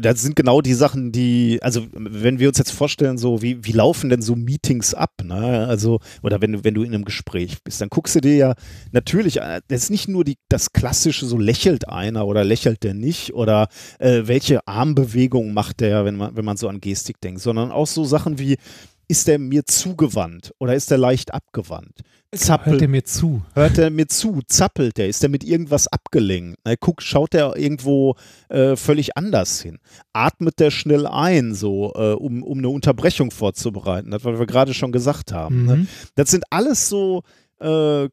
das 0.00 0.20
sind 0.22 0.36
genau 0.36 0.60
die 0.60 0.74
Sachen, 0.74 1.12
die, 1.12 1.58
also 1.62 1.86
wenn 1.92 2.38
wir 2.38 2.48
uns 2.48 2.58
jetzt 2.58 2.70
vorstellen, 2.70 3.18
so 3.18 3.42
wie, 3.42 3.64
wie 3.64 3.72
laufen 3.72 4.10
denn 4.10 4.22
so 4.22 4.36
Meetings 4.36 4.94
ab, 4.94 5.12
ne? 5.22 5.66
Also, 5.66 6.00
oder 6.22 6.40
wenn 6.40 6.52
du, 6.52 6.64
wenn 6.64 6.74
du 6.74 6.82
in 6.82 6.94
einem 6.94 7.04
Gespräch 7.04 7.62
bist, 7.62 7.80
dann 7.80 7.88
guckst 7.88 8.14
du 8.14 8.20
dir 8.20 8.36
ja 8.36 8.54
natürlich, 8.92 9.38
äh, 9.38 9.60
das 9.68 9.84
ist 9.84 9.90
nicht 9.90 10.08
nur 10.08 10.24
die, 10.24 10.36
das 10.48 10.72
klassische, 10.72 11.26
so 11.26 11.38
lächelt 11.38 11.88
einer 11.88 12.26
oder 12.26 12.44
lächelt 12.44 12.82
der 12.82 12.94
nicht 12.94 13.34
oder 13.34 13.68
äh, 13.98 14.22
welche 14.26 14.66
Armbewegung 14.66 15.52
macht 15.52 15.80
der, 15.80 16.04
wenn 16.04 16.16
man, 16.16 16.36
wenn 16.36 16.44
man 16.44 16.56
so 16.56 16.68
an 16.68 16.80
Gestik 16.80 17.20
denkt, 17.20 17.40
sondern 17.40 17.70
auch 17.72 17.86
so 17.86 18.04
Sachen 18.04 18.38
wie, 18.38 18.56
ist 19.10 19.26
der 19.26 19.40
mir 19.40 19.66
zugewandt 19.66 20.54
oder 20.60 20.74
ist 20.76 20.92
der 20.92 20.98
leicht 20.98 21.34
abgewandt? 21.34 22.02
Zappelt, 22.32 22.74
hört 22.74 22.82
er 22.82 22.88
mir 22.88 23.04
zu? 23.04 23.42
Hört 23.54 23.76
er 23.76 23.90
mir 23.90 24.06
zu? 24.06 24.40
Zappelt 24.46 24.98
der? 24.98 25.08
Ist 25.08 25.24
der 25.24 25.30
mit 25.30 25.42
irgendwas 25.42 25.88
abgelenkt? 25.88 26.60
Na, 26.64 26.76
guck, 26.78 27.02
schaut 27.02 27.32
der 27.32 27.56
irgendwo 27.56 28.14
äh, 28.50 28.76
völlig 28.76 29.16
anders 29.16 29.60
hin? 29.60 29.78
Atmet 30.12 30.60
der 30.60 30.70
schnell 30.70 31.08
ein, 31.08 31.54
so, 31.54 31.92
äh, 31.96 32.12
um, 32.12 32.44
um 32.44 32.58
eine 32.58 32.68
Unterbrechung 32.68 33.32
vorzubereiten? 33.32 34.12
Das, 34.12 34.24
was 34.24 34.38
wir 34.38 34.46
gerade 34.46 34.74
schon 34.74 34.92
gesagt 34.92 35.32
haben. 35.32 35.66
Ne? 35.66 35.74
Mhm. 35.74 35.82
Ne? 35.82 35.88
Das 36.14 36.30
sind 36.30 36.44
alles 36.50 36.88
so, 36.88 37.24
äh, 37.58 38.08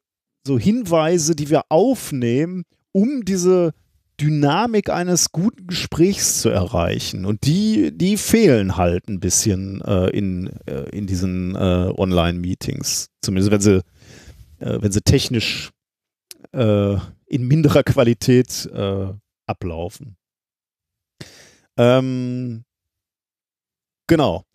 so 0.48 0.58
Hinweise, 0.58 1.36
die 1.36 1.52
wir 1.52 1.66
aufnehmen, 1.70 2.64
um 2.92 3.24
diese 3.24 3.74
Dynamik 4.20 4.90
eines 4.90 5.32
guten 5.32 5.68
Gesprächs 5.68 6.42
zu 6.42 6.50
erreichen. 6.50 7.26
Und 7.26 7.46
die, 7.46 7.96
die 7.96 8.18
fehlen 8.18 8.78
halt 8.78 9.08
ein 9.08 9.20
bisschen 9.20 9.82
äh, 9.82 10.10
in, 10.10 10.48
äh, 10.66 10.90
in 10.90 11.08
diesen 11.08 11.56
äh, 11.56 11.94
Online-Meetings. 11.96 13.10
Zumindest 13.22 13.52
wenn 13.52 13.62
sie, 13.62 13.78
äh, 14.60 14.82
wenn 14.82 14.92
sie 14.92 15.02
technisch 15.02 15.72
äh, 16.54 16.98
in 17.28 17.48
minderer 17.48 17.84
Qualität 17.84 18.68
äh, 18.74 19.14
ablaufen. 19.46 20.18
Ähm, 21.78 22.64
genau 24.08 24.48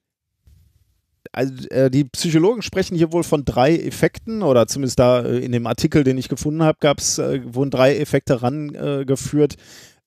also, 1.33 1.67
äh, 1.69 1.91
die 1.91 2.05
Psychologen 2.05 2.63
sprechen 2.63 2.97
hier 2.97 3.13
wohl 3.13 3.25
von 3.25 3.45
drei 3.45 3.77
Effekten 3.77 4.43
oder 4.43 4.67
zumindest 4.67 4.99
da 4.99 5.23
äh, 5.23 5.39
in 5.39 5.53
dem 5.53 5.67
Artikel, 5.67 6.05
den 6.05 6.19
ich 6.19 6.29
gefunden 6.29 6.63
habe, 6.63 6.79
gab's, 6.81 7.19
äh, 7.19 7.41
wurden 7.45 7.71
drei 7.71 7.97
Effekte 7.97 8.43
rangeführt. 8.43 9.57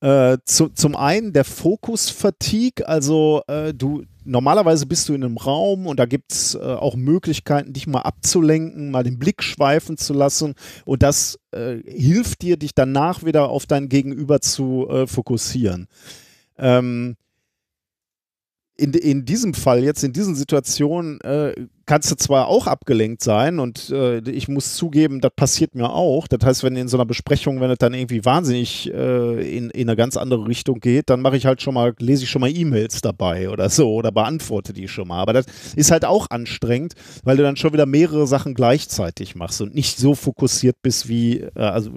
Äh, 0.02 0.38
zu, 0.46 0.70
zum 0.70 0.96
einen 0.96 1.34
der 1.34 1.44
Fokus-Fatigue, 1.44 2.88
also 2.88 3.42
äh, 3.48 3.74
du 3.74 4.04
normalerweise 4.24 4.86
bist 4.86 5.10
du 5.10 5.14
in 5.14 5.24
einem 5.24 5.38
Raum 5.38 5.88
und 5.88 6.00
da 6.00 6.06
gibt 6.06 6.32
es 6.32 6.56
auch 6.56 6.96
Möglichkeiten, 6.96 7.74
dich 7.74 7.86
mal 7.86 8.02
abzulenken, 8.02 8.90
mal 8.90 9.04
den 9.04 9.20
Blick 9.20 9.44
schweifen 9.44 9.98
zu 9.98 10.14
lassen 10.14 10.56
und 10.84 11.04
das 11.04 11.38
hilft 11.54 12.42
dir, 12.42 12.58
dich 12.58 12.74
danach 12.74 13.24
wieder 13.24 13.50
auf 13.50 13.68
dein 13.68 13.88
Gegenüber 13.88 14.42
zu 14.42 15.06
fokussieren. 15.06 15.86
Ähm, 16.58 17.18
in, 18.78 18.94
in 18.94 19.26
diesem 19.26 19.54
Fall 19.54 19.84
jetzt, 19.84 20.04
in 20.04 20.12
diesen 20.14 20.36
Situationen, 20.36 21.22
äh, 21.22 21.54
kannst 21.86 22.12
du 22.12 22.16
zwar 22.16 22.48
auch 22.48 22.68
abgelenkt 22.68 23.24
sein 23.24 23.60
und 23.60 23.90
äh, 23.92 24.20
ich 24.30 24.48
muss 24.48 24.76
zugeben, 24.76 25.22
das 25.22 25.32
passiert 25.36 25.76
mir 25.76 25.92
auch. 25.92 26.28
Das 26.28 26.44
heißt, 26.44 26.64
wenn 26.64 26.76
in 26.76 26.88
so 26.88 26.98
einer 26.98 27.06
Besprechung, 27.06 27.62
wenn 27.62 27.70
es 27.70 27.78
dann 27.78 27.94
irgendwie 27.94 28.26
wahnsinnig 28.26 28.92
äh, 28.92 29.58
in, 29.58 29.70
in 29.70 29.88
eine 29.88 29.96
ganz 29.96 30.18
andere 30.18 30.48
Richtung 30.48 30.80
geht, 30.80 31.10
dann 31.10 31.22
mache 31.22 31.38
ich 31.38 31.46
halt 31.46 31.62
schon 31.62 31.76
mal, 31.76 31.94
lese 32.00 32.24
ich 32.24 32.30
schon 32.30 32.42
mal 32.42 32.50
E-Mails 32.50 33.02
dabei 33.02 33.50
oder 33.50 33.70
so 33.70 33.94
oder 33.94 34.12
beantworte 34.12 34.74
die 34.74 34.88
schon 34.88 35.08
mal. 35.08 35.22
Aber 35.22 35.34
das 35.34 35.46
ist 35.76 35.92
halt 35.92 36.04
auch 36.04 36.30
anstrengend, 36.30 36.96
weil 37.24 37.38
du 37.38 37.44
dann 37.44 37.56
schon 37.56 37.72
wieder 37.72 37.86
mehrere 37.86 38.28
Sachen 38.28 38.56
gleichzeitig 38.56 39.36
machst 39.36 39.62
und 39.62 39.76
nicht 39.76 39.98
so 39.98 40.16
fokussiert 40.16 40.78
bist, 40.82 41.08
wie 41.08 41.42
äh, 41.42 41.52
also 41.56 41.92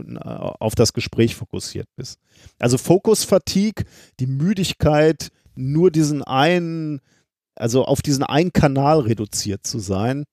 auf 0.61 0.75
das 0.75 0.93
Gespräch 0.93 1.35
fokussiert 1.35 1.89
bist. 1.97 2.21
Also 2.59 2.79
Fokus-Fatigue, 2.79 3.85
die 4.21 4.27
Müdigkeit, 4.27 5.31
nur 5.59 5.91
diesen 5.91 6.23
einen, 6.23 7.01
also 7.55 7.85
auf 7.85 8.01
diesen 8.01 8.23
einen 8.23 8.53
Kanal 8.53 9.01
reduziert 9.01 9.67
zu 9.67 9.79
sein. 9.79 10.25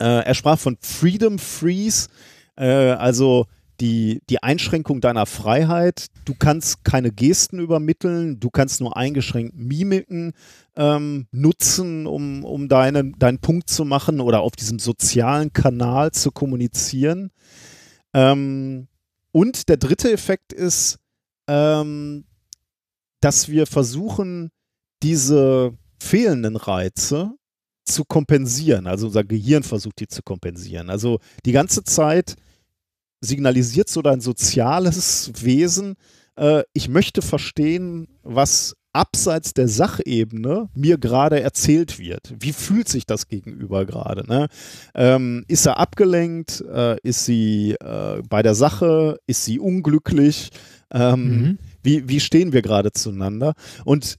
Äh, 0.00 0.24
er 0.24 0.34
sprach 0.34 0.58
von 0.58 0.76
Freedom 0.80 1.38
Freeze, 1.38 2.08
äh, 2.56 2.66
also 2.92 3.46
die, 3.80 4.20
die 4.28 4.42
Einschränkung 4.42 5.00
deiner 5.00 5.24
Freiheit. 5.24 6.06
Du 6.24 6.34
kannst 6.34 6.84
keine 6.84 7.12
Gesten 7.12 7.58
übermitteln, 7.58 8.40
du 8.40 8.50
kannst 8.50 8.80
nur 8.80 8.96
eingeschränkt 8.96 9.54
Mimiken 9.56 10.32
ähm, 10.76 11.26
nutzen, 11.30 12.06
um, 12.06 12.44
um 12.44 12.68
deinen, 12.68 13.18
deinen 13.18 13.38
Punkt 13.38 13.70
zu 13.70 13.84
machen 13.84 14.20
oder 14.20 14.40
auf 14.40 14.56
diesem 14.56 14.78
sozialen 14.78 15.52
Kanal 15.52 16.10
zu 16.12 16.32
kommunizieren. 16.32 17.30
Ähm, 18.14 18.88
und 19.32 19.68
der 19.68 19.76
dritte 19.76 20.12
Effekt 20.12 20.52
ist, 20.52 20.98
ähm, 21.48 22.24
dass 23.20 23.48
wir 23.48 23.66
versuchen, 23.66 24.50
diese 25.02 25.72
fehlenden 25.98 26.56
Reize 26.56 27.32
zu 27.84 28.04
kompensieren. 28.04 28.86
Also 28.86 29.06
unser 29.06 29.24
Gehirn 29.24 29.62
versucht, 29.62 30.00
die 30.00 30.08
zu 30.08 30.22
kompensieren. 30.22 30.90
Also 30.90 31.20
die 31.44 31.52
ganze 31.52 31.84
Zeit 31.84 32.36
signalisiert 33.20 33.88
so 33.88 34.02
dein 34.02 34.20
soziales 34.20 35.32
Wesen, 35.42 35.96
äh, 36.36 36.62
ich 36.72 36.88
möchte 36.88 37.22
verstehen, 37.22 38.08
was 38.22 38.74
abseits 38.92 39.54
der 39.54 39.68
Sachebene 39.68 40.68
mir 40.74 40.98
gerade 40.98 41.40
erzählt 41.40 41.98
wird. 41.98 42.34
Wie 42.38 42.52
fühlt 42.52 42.88
sich 42.88 43.06
das 43.06 43.28
gegenüber 43.28 43.84
gerade? 43.84 44.26
Ne? 44.26 44.48
Ähm, 44.94 45.44
ist 45.46 45.66
er 45.66 45.78
abgelenkt? 45.78 46.62
Äh, 46.62 46.96
ist 47.02 47.24
sie 47.24 47.76
äh, 47.80 48.22
bei 48.28 48.42
der 48.42 48.54
Sache? 48.54 49.18
Ist 49.26 49.44
sie 49.44 49.58
unglücklich? 49.58 50.50
Ähm, 50.90 51.24
mhm. 51.24 51.58
Wie, 51.82 52.08
wie 52.08 52.20
stehen 52.20 52.52
wir 52.52 52.62
gerade 52.62 52.92
zueinander? 52.92 53.54
Und 53.84 54.16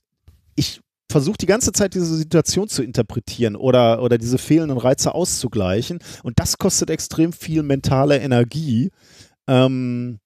ich 0.55 0.81
versuche 1.11 1.38
die 1.38 1.45
ganze 1.47 1.71
Zeit 1.71 1.95
diese 1.95 2.15
Situation 2.15 2.67
zu 2.67 2.83
interpretieren 2.83 3.55
oder, 3.55 4.01
oder 4.03 4.17
diese 4.17 4.38
fehlenden 4.38 4.77
Reize 4.77 5.15
auszugleichen. 5.15 5.99
Und 6.23 6.39
das 6.39 6.57
kostet 6.57 6.89
extrem 6.89 7.33
viel 7.33 7.63
mentale 7.63 8.19
Energie, 8.19 8.91
ähm, 9.47 10.19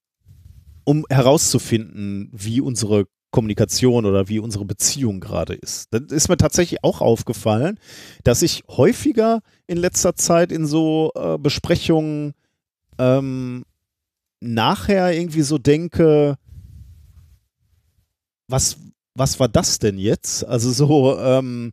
um 0.84 1.06
herauszufinden, 1.10 2.30
wie 2.34 2.60
unsere 2.60 3.06
Kommunikation 3.32 4.06
oder 4.06 4.28
wie 4.28 4.40
unsere 4.40 4.66
Beziehung 4.66 5.20
gerade 5.20 5.56
ist. 5.56 5.88
Das 5.92 6.04
ist 6.12 6.30
mir 6.30 6.38
tatsächlich 6.38 6.84
auch 6.84 7.02
aufgefallen, 7.02 7.80
dass 8.24 8.42
ich 8.42 8.64
häufiger 8.70 9.40
in 9.66 9.78
letzter 9.78 10.16
Zeit 10.16 10.52
in 10.52 10.68
so 10.68 11.12
äh, 11.16 11.38
Besprechungen 11.38 12.34
ähm, 13.00 13.64
nachher 14.40 15.14
irgendwie 15.14 15.42
so 15.42 15.58
denke, 15.58 16.38
was, 18.48 18.78
was 19.16 19.40
war 19.40 19.48
das 19.48 19.80
denn 19.80 19.98
jetzt? 19.98 20.46
Also 20.46 20.72
so, 20.72 21.18
ähm, 21.20 21.72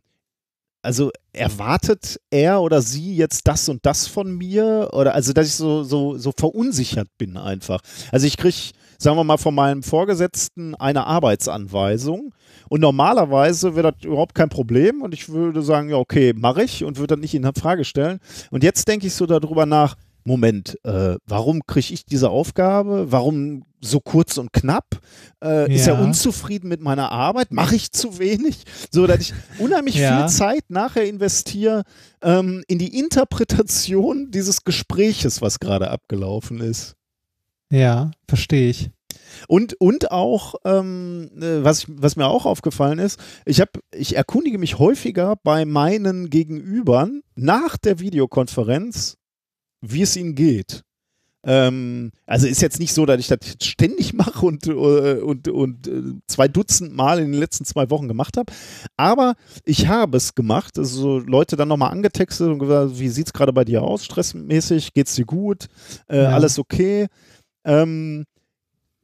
also 0.83 1.11
erwartet 1.33 2.19
er 2.31 2.61
oder 2.61 2.81
sie 2.81 3.15
jetzt 3.15 3.47
das 3.47 3.69
und 3.69 3.85
das 3.85 4.07
von 4.07 4.35
mir? 4.35 4.89
Oder 4.93 5.13
also, 5.13 5.33
dass 5.33 5.47
ich 5.47 5.55
so, 5.55 5.83
so, 5.83 6.17
so 6.17 6.31
verunsichert 6.35 7.07
bin 7.17 7.37
einfach. 7.37 7.81
Also 8.11 8.25
ich 8.25 8.37
kriege, 8.37 8.71
sagen 8.97 9.17
wir 9.17 9.23
mal, 9.23 9.37
von 9.37 9.53
meinem 9.53 9.83
Vorgesetzten 9.83 10.75
eine 10.75 11.05
Arbeitsanweisung 11.05 12.33
und 12.69 12.81
normalerweise 12.81 13.75
wäre 13.75 13.93
das 13.93 14.03
überhaupt 14.03 14.35
kein 14.35 14.49
Problem 14.49 15.01
und 15.01 15.13
ich 15.13 15.29
würde 15.29 15.61
sagen, 15.61 15.89
ja, 15.89 15.97
okay, 15.97 16.33
mache 16.35 16.63
ich 16.63 16.83
und 16.83 16.97
würde 16.97 17.15
das 17.15 17.21
nicht 17.21 17.35
in 17.35 17.49
Frage 17.53 17.85
stellen. 17.85 18.19
Und 18.49 18.63
jetzt 18.63 18.87
denke 18.87 19.07
ich 19.07 19.13
so 19.13 19.25
darüber 19.25 19.65
nach, 19.65 19.95
Moment, 20.23 20.77
äh, 20.83 21.15
warum 21.25 21.65
kriege 21.65 21.93
ich 21.93 22.05
diese 22.05 22.29
Aufgabe? 22.29 23.11
Warum 23.11 23.63
so 23.81 23.99
kurz 23.99 24.37
und 24.37 24.53
knapp? 24.53 24.99
Äh, 25.43 25.61
ja. 25.71 25.75
Ist 25.75 25.87
er 25.87 25.99
unzufrieden 25.99 26.69
mit 26.69 26.81
meiner 26.81 27.11
Arbeit? 27.11 27.51
Mache 27.51 27.75
ich 27.75 27.91
zu 27.91 28.19
wenig? 28.19 28.63
So, 28.91 29.07
dass 29.07 29.19
ich 29.19 29.33
unheimlich 29.57 29.95
ja. 29.95 30.27
viel 30.27 30.35
Zeit 30.35 30.65
nachher 30.69 31.05
investiere 31.07 31.83
ähm, 32.21 32.63
in 32.67 32.77
die 32.77 32.97
Interpretation 32.97 34.29
dieses 34.31 34.63
Gespräches, 34.63 35.41
was 35.41 35.59
gerade 35.59 35.89
abgelaufen 35.89 36.61
ist. 36.61 36.95
Ja, 37.71 38.11
verstehe 38.27 38.69
ich. 38.69 38.91
Und, 39.47 39.73
und 39.79 40.11
auch, 40.11 40.55
ähm, 40.65 41.29
äh, 41.39 41.63
was, 41.63 41.85
was 41.87 42.15
mir 42.15 42.27
auch 42.27 42.45
aufgefallen 42.45 42.99
ist, 42.99 43.19
ich, 43.45 43.61
hab, 43.61 43.69
ich 43.93 44.15
erkundige 44.15 44.57
mich 44.57 44.77
häufiger 44.77 45.35
bei 45.43 45.65
meinen 45.65 46.29
Gegenübern 46.29 47.21
nach 47.35 47.77
der 47.77 47.99
Videokonferenz, 47.99 49.17
wie 49.81 50.03
es 50.03 50.15
ihnen 50.15 50.35
geht. 50.35 50.83
Ähm, 51.43 52.11
also 52.27 52.45
ist 52.45 52.61
jetzt 52.61 52.79
nicht 52.79 52.93
so, 52.93 53.05
dass 53.05 53.19
ich 53.19 53.27
das 53.27 53.39
ständig 53.63 54.13
mache 54.13 54.45
und, 54.45 54.67
äh, 54.67 54.71
und, 54.71 55.47
und 55.47 55.87
äh, 55.87 56.01
zwei 56.27 56.47
Dutzend 56.47 56.95
Mal 56.95 57.19
in 57.19 57.31
den 57.31 57.39
letzten 57.39 57.65
zwei 57.65 57.89
Wochen 57.89 58.07
gemacht 58.07 58.37
habe. 58.37 58.51
Aber 58.95 59.35
ich 59.65 59.87
habe 59.87 60.17
es 60.17 60.35
gemacht. 60.35 60.77
Also 60.77 61.19
Leute 61.19 61.55
dann 61.55 61.67
nochmal 61.67 61.91
angetextet 61.91 62.47
und 62.47 62.59
gesagt, 62.59 62.99
wie 62.99 63.09
sieht 63.09 63.27
es 63.27 63.33
gerade 63.33 63.53
bei 63.53 63.65
dir 63.65 63.81
aus? 63.81 64.05
Stressmäßig? 64.05 64.93
Geht 64.93 65.07
es 65.07 65.15
dir 65.15 65.25
gut? 65.25 65.67
Äh, 66.07 66.23
ja. 66.23 66.29
Alles 66.29 66.59
okay? 66.59 67.07
Ähm, 67.63 68.25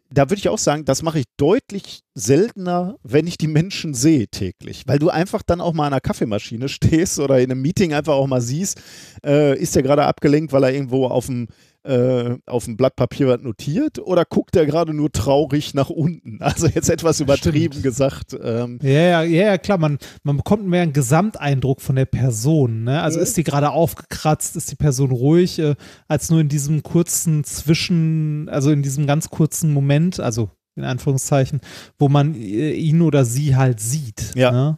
da 0.09 0.29
würde 0.29 0.39
ich 0.39 0.49
auch 0.49 0.57
sagen, 0.57 0.85
das 0.85 1.03
mache 1.03 1.19
ich 1.19 1.25
deutlich 1.37 2.01
seltener, 2.13 2.95
wenn 3.03 3.27
ich 3.27 3.37
die 3.37 3.47
Menschen 3.47 3.93
sehe 3.93 4.27
täglich. 4.27 4.83
Weil 4.87 4.99
du 4.99 5.09
einfach 5.09 5.41
dann 5.43 5.61
auch 5.61 5.73
mal 5.73 5.87
an 5.87 5.93
einer 5.93 6.01
Kaffeemaschine 6.01 6.69
stehst 6.69 7.19
oder 7.19 7.39
in 7.39 7.51
einem 7.51 7.61
Meeting 7.61 7.93
einfach 7.93 8.13
auch 8.13 8.27
mal 8.27 8.41
siehst, 8.41 8.81
äh, 9.25 9.57
ist 9.57 9.75
der 9.75 9.83
gerade 9.83 10.05
abgelenkt, 10.05 10.51
weil 10.53 10.63
er 10.63 10.73
irgendwo 10.73 11.07
auf 11.07 11.27
dem 11.27 11.47
äh, 11.87 12.37
auf 12.45 12.65
dem 12.65 12.77
Blatt 12.77 12.95
Papier 12.95 13.27
was 13.27 13.41
notiert 13.41 13.99
oder 13.99 14.25
guckt 14.25 14.55
er 14.55 14.65
gerade 14.65 14.93
nur 14.93 15.11
traurig 15.11 15.73
nach 15.73 15.89
unten? 15.89 16.39
Also 16.41 16.67
jetzt 16.67 16.89
etwas 16.89 17.19
übertrieben 17.19 17.73
Stimmt. 17.73 17.83
gesagt. 17.83 18.37
Ähm, 18.41 18.79
Ja, 18.81 18.89
ja, 18.91 19.21
ja, 19.23 19.45
ja, 19.45 19.57
klar, 19.57 19.77
man, 19.77 19.97
man 20.23 20.37
bekommt 20.37 20.65
mehr 20.67 20.81
einen 20.83 20.93
Gesamteindruck 20.93 21.81
von 21.81 21.95
der 21.95 22.05
Person. 22.05 22.83
Ne? 22.83 23.01
Also 23.01 23.17
Mhm. 23.19 23.23
ist 23.23 23.37
die 23.37 23.43
gerade 23.43 23.71
aufgekratzt, 23.71 24.55
ist 24.55 24.71
die 24.71 24.75
Person 24.75 25.11
ruhig, 25.11 25.59
äh, 25.59 25.75
als 26.07 26.29
nur 26.29 26.39
in 26.41 26.49
diesem 26.49 26.83
kurzen 26.83 27.43
Zwischen, 27.43 28.49
also 28.49 28.71
in 28.71 28.83
diesem 28.83 29.07
ganz 29.07 29.29
kurzen 29.29 29.71
Moment, 29.73 30.19
also 30.19 30.49
in 30.75 30.83
Anführungszeichen, 30.83 31.61
wo 31.97 32.07
man 32.09 32.35
äh, 32.35 32.71
ihn 32.73 33.01
oder 33.01 33.25
sie 33.25 33.55
halt 33.55 33.79
sieht. 33.79 34.33
Ja. 34.35 34.51
Ne? 34.51 34.77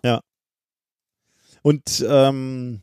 Und 1.61 2.05
ähm, 2.07 2.81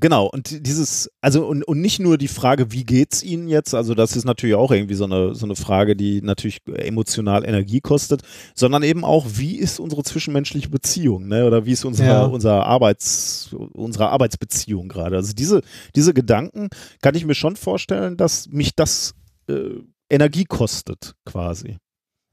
genau, 0.00 0.26
und 0.26 0.66
dieses, 0.66 1.10
also 1.20 1.46
und, 1.46 1.62
und 1.64 1.80
nicht 1.80 1.98
nur 1.98 2.18
die 2.18 2.28
Frage, 2.28 2.72
wie 2.72 2.84
geht's 2.84 3.22
Ihnen 3.22 3.48
jetzt, 3.48 3.74
also 3.74 3.94
das 3.94 4.16
ist 4.16 4.24
natürlich 4.24 4.56
auch 4.56 4.70
irgendwie 4.70 4.94
so 4.94 5.04
eine, 5.04 5.34
so 5.34 5.46
eine 5.46 5.56
Frage, 5.56 5.96
die 5.96 6.22
natürlich 6.22 6.60
emotional 6.66 7.44
Energie 7.44 7.80
kostet, 7.80 8.22
sondern 8.54 8.82
eben 8.82 9.04
auch, 9.04 9.26
wie 9.28 9.56
ist 9.56 9.80
unsere 9.80 10.02
zwischenmenschliche 10.02 10.68
Beziehung, 10.68 11.28
ne? 11.28 11.46
Oder 11.46 11.66
wie 11.66 11.72
ist 11.72 11.84
unsere, 11.84 12.08
Ja. 12.08 12.24
unser 12.24 12.66
Arbeits, 12.66 13.54
unsere 13.72 14.10
Arbeitsbeziehung 14.10 14.88
gerade? 14.88 15.16
Also 15.16 15.32
diese, 15.32 15.62
diese 15.94 16.14
Gedanken 16.14 16.68
kann 17.02 17.14
ich 17.14 17.24
mir 17.24 17.34
schon 17.34 17.56
vorstellen, 17.56 18.16
dass 18.16 18.48
mich 18.48 18.74
das 18.74 19.14
äh, 19.48 19.80
Energie 20.08 20.44
kostet, 20.44 21.14
quasi. 21.24 21.76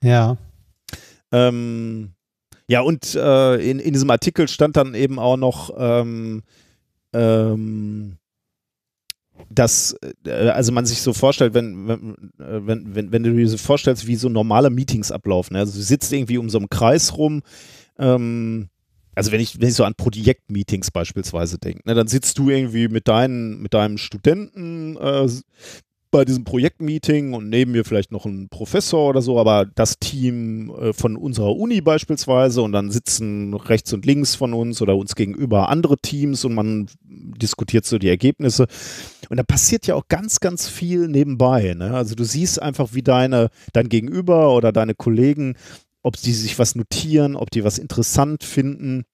Ja. 0.03 0.37
Ähm, 1.31 2.13
ja, 2.67 2.81
und 2.81 3.15
äh, 3.15 3.55
in, 3.55 3.79
in 3.79 3.93
diesem 3.93 4.09
Artikel 4.09 4.47
stand 4.47 4.77
dann 4.77 4.93
eben 4.95 5.19
auch 5.19 5.37
noch, 5.37 5.71
ähm, 5.77 6.43
ähm, 7.13 8.17
dass, 9.49 9.95
äh, 10.25 10.49
also 10.49 10.71
man 10.71 10.85
sich 10.85 11.01
so 11.01 11.13
vorstellt, 11.13 11.53
wenn, 11.53 11.87
wenn, 11.87 12.13
äh, 12.39 12.67
wenn, 12.67 12.95
wenn, 12.95 13.11
wenn 13.11 13.23
du 13.23 13.33
dir 13.33 13.47
so 13.47 13.57
vorstellst, 13.57 14.07
wie 14.07 14.15
so 14.15 14.29
normale 14.29 14.69
Meetings 14.69 15.11
ablaufen. 15.11 15.53
ne? 15.53 15.59
Also 15.59 15.73
du 15.73 15.83
sitzt 15.83 16.11
irgendwie 16.13 16.37
um 16.37 16.49
so 16.49 16.57
einen 16.57 16.69
Kreis 16.69 17.17
rum, 17.17 17.41
ähm, 17.97 18.69
also 19.15 19.31
wenn 19.31 19.41
ich, 19.41 19.59
wenn 19.59 19.69
ich 19.69 19.75
so 19.75 19.83
an 19.83 19.95
Projektmeetings 19.95 20.91
beispielsweise 20.91 21.59
denke, 21.59 21.81
ne, 21.85 21.93
dann 21.93 22.07
sitzt 22.07 22.37
du 22.39 22.49
irgendwie 22.49 22.87
mit, 22.87 23.07
deinen, 23.07 23.61
mit 23.61 23.73
deinem 23.73 23.97
Studenten 23.97 24.97
äh, 24.97 25.27
bei 26.13 26.25
diesem 26.25 26.43
Projektmeeting 26.43 27.33
und 27.33 27.49
neben 27.49 27.71
mir 27.71 27.83
vielleicht 27.83 28.11
noch 28.11 28.25
ein 28.25 28.47
Professor 28.47 29.09
oder 29.09 29.23
so, 29.23 29.39
aber 29.39 29.65
das 29.65 29.97
Team 29.97 30.69
äh, 30.69 30.93
von 30.93 31.17
unserer 31.17 31.55
Uni 31.55 31.81
beispielsweise 31.81 32.61
und 32.61 32.71
dann 32.71 32.91
sitzen 32.91 33.55
rechts 33.55 33.91
und 33.93 34.05
links 34.05 34.35
von 34.35 34.53
uns 34.53 34.79
oder 34.81 34.95
uns 34.95 35.15
gegenüber 35.15 35.69
andere 35.69 35.97
Teams 35.97 36.45
und 36.45 36.53
man 36.53 36.87
diskutiert 37.03 37.85
so 37.85 37.97
die 37.97 38.09
Ergebnisse. 38.09 38.67
Und 39.29 39.37
da 39.37 39.43
passiert 39.43 39.87
ja 39.87 39.95
auch 39.95 40.07
ganz, 40.07 40.39
ganz 40.39 40.69
viel 40.69 41.07
nebenbei. 41.07 41.73
Ne? 41.73 41.95
Also 41.95 42.13
du 42.13 42.23
siehst 42.23 42.61
einfach, 42.61 42.93
wie 42.93 43.01
deine, 43.01 43.49
dein 43.73 43.89
Gegenüber 43.89 44.55
oder 44.55 44.71
deine 44.71 44.93
Kollegen, 44.93 45.55
ob 46.03 46.15
die 46.17 46.33
sich 46.33 46.59
was 46.59 46.75
notieren, 46.75 47.35
ob 47.35 47.49
die 47.49 47.63
was 47.63 47.79
interessant 47.79 48.43
finden, 48.43 49.05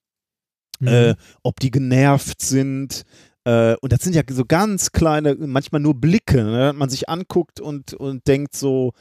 Mhm. 0.80 0.88
äh, 0.88 1.16
ob 1.44 1.60
die 1.60 1.72
genervt 1.72 2.42
sind. 2.42 3.03
Äh, 3.50 3.76
und 3.82 3.92
das 3.92 4.02
sind 4.02 4.16
ja 4.16 4.22
so 4.30 4.45
ganz 4.45 4.92
kleine, 4.92 5.36
manchmal 5.36 5.82
nur 5.82 5.95
Blicke, 5.95 6.44
ne? 6.44 6.72
man 6.76 6.90
sich 6.90 7.10
anguckt 7.10 7.60
und, 7.60 7.94
und 7.95 8.28
denkt 8.28 8.56
so, 8.56 8.92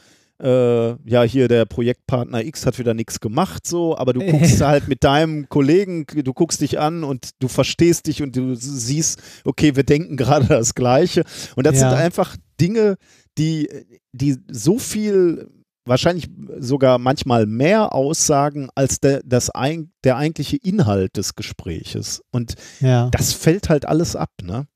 äh, 0.43 0.91
ja, 1.11 1.23
hier 1.25 1.49
der 1.49 1.67
Projektpartner 1.67 2.43
X 2.45 2.65
hat 2.65 2.79
wieder 2.79 2.95
nichts 2.95 3.21
gemacht, 3.21 3.67
so, 3.67 3.99
aber 3.99 4.13
du 4.15 4.21
guckst 4.31 4.61
halt 4.63 4.89
mit 4.89 5.05
deinem 5.05 5.49
Kollegen, 5.51 6.07
du 6.07 6.33
guckst 6.33 6.63
dich 6.63 6.79
an 6.79 7.05
und 7.05 7.31
du 7.41 7.49
verstehst 7.49 8.07
dich 8.07 8.23
und 8.23 8.37
du 8.37 8.55
siehst, 8.55 9.21
okay, 9.45 9.77
wir 9.77 9.83
denken 9.85 10.17
gerade 10.17 10.47
das 10.47 10.75
Gleiche. 10.75 11.25
Und 11.57 11.67
das 11.67 11.75
Ja. 11.75 11.91
sind 11.91 11.99
einfach 11.99 12.37
Dinge, 12.61 12.97
die, 13.37 13.69
die 14.13 14.39
so 14.51 14.79
viel 14.79 15.51
wahrscheinlich 15.89 16.29
sogar 16.59 16.99
manchmal 16.99 17.47
mehr 17.47 17.95
aussagen 17.95 18.69
als 18.75 19.01
der, 19.01 19.23
das 19.25 19.51
ein, 19.51 19.93
der 20.05 20.17
eigentliche 20.17 20.57
Inhalt 20.57 21.17
des 21.17 21.35
Gespräches. 21.35 22.23
Und 22.31 22.55
ja. 22.81 23.09
das 23.11 23.33
fällt 23.33 23.69
halt 23.69 23.87
alles 23.87 24.17
ab, 24.17 24.31
ne? 24.43 24.67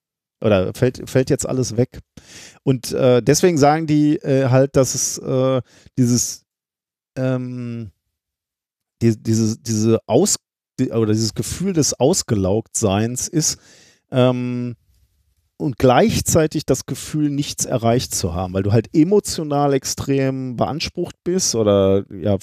Oder 0.41 0.75
fällt, 0.75 1.09
fällt 1.09 1.31
jetzt 1.31 1.49
alles 1.49 1.77
weg. 1.77 2.01
Und 2.65 2.93
äh, 2.93 3.23
deswegen 3.23 3.59
sagen 3.59 3.87
die 3.87 4.17
äh, 4.17 4.49
halt, 4.49 4.75
dass 4.75 4.95
es 4.95 5.19
äh, 5.19 5.63
dieses, 5.97 6.45
ähm, 7.17 7.93
die, 9.01 9.17
diese, 9.23 9.57
diese 9.59 10.01
Aus, 10.07 10.37
die, 10.81 10.91
oder 10.91 11.13
dieses 11.13 11.35
Gefühl 11.35 11.75
des 11.75 11.95
Ausgelaugtseins 11.95 13.29
ist, 13.29 13.59
ähm, 14.11 14.75
und 15.63 15.79
gleichzeitig 15.79 16.67
das 16.67 16.87
Gefühl, 16.87 17.31
nichts 17.31 17.65
erreicht 17.65 18.15
zu 18.15 18.35
haben, 18.35 18.53
weil 18.55 18.63
du 18.63 18.73
halt 18.73 18.89
emotional 18.93 19.73
extrem 19.73 20.57
beansprucht 20.57 21.17
bist 21.25 21.55
oder 21.55 22.05
ja, 22.11 22.37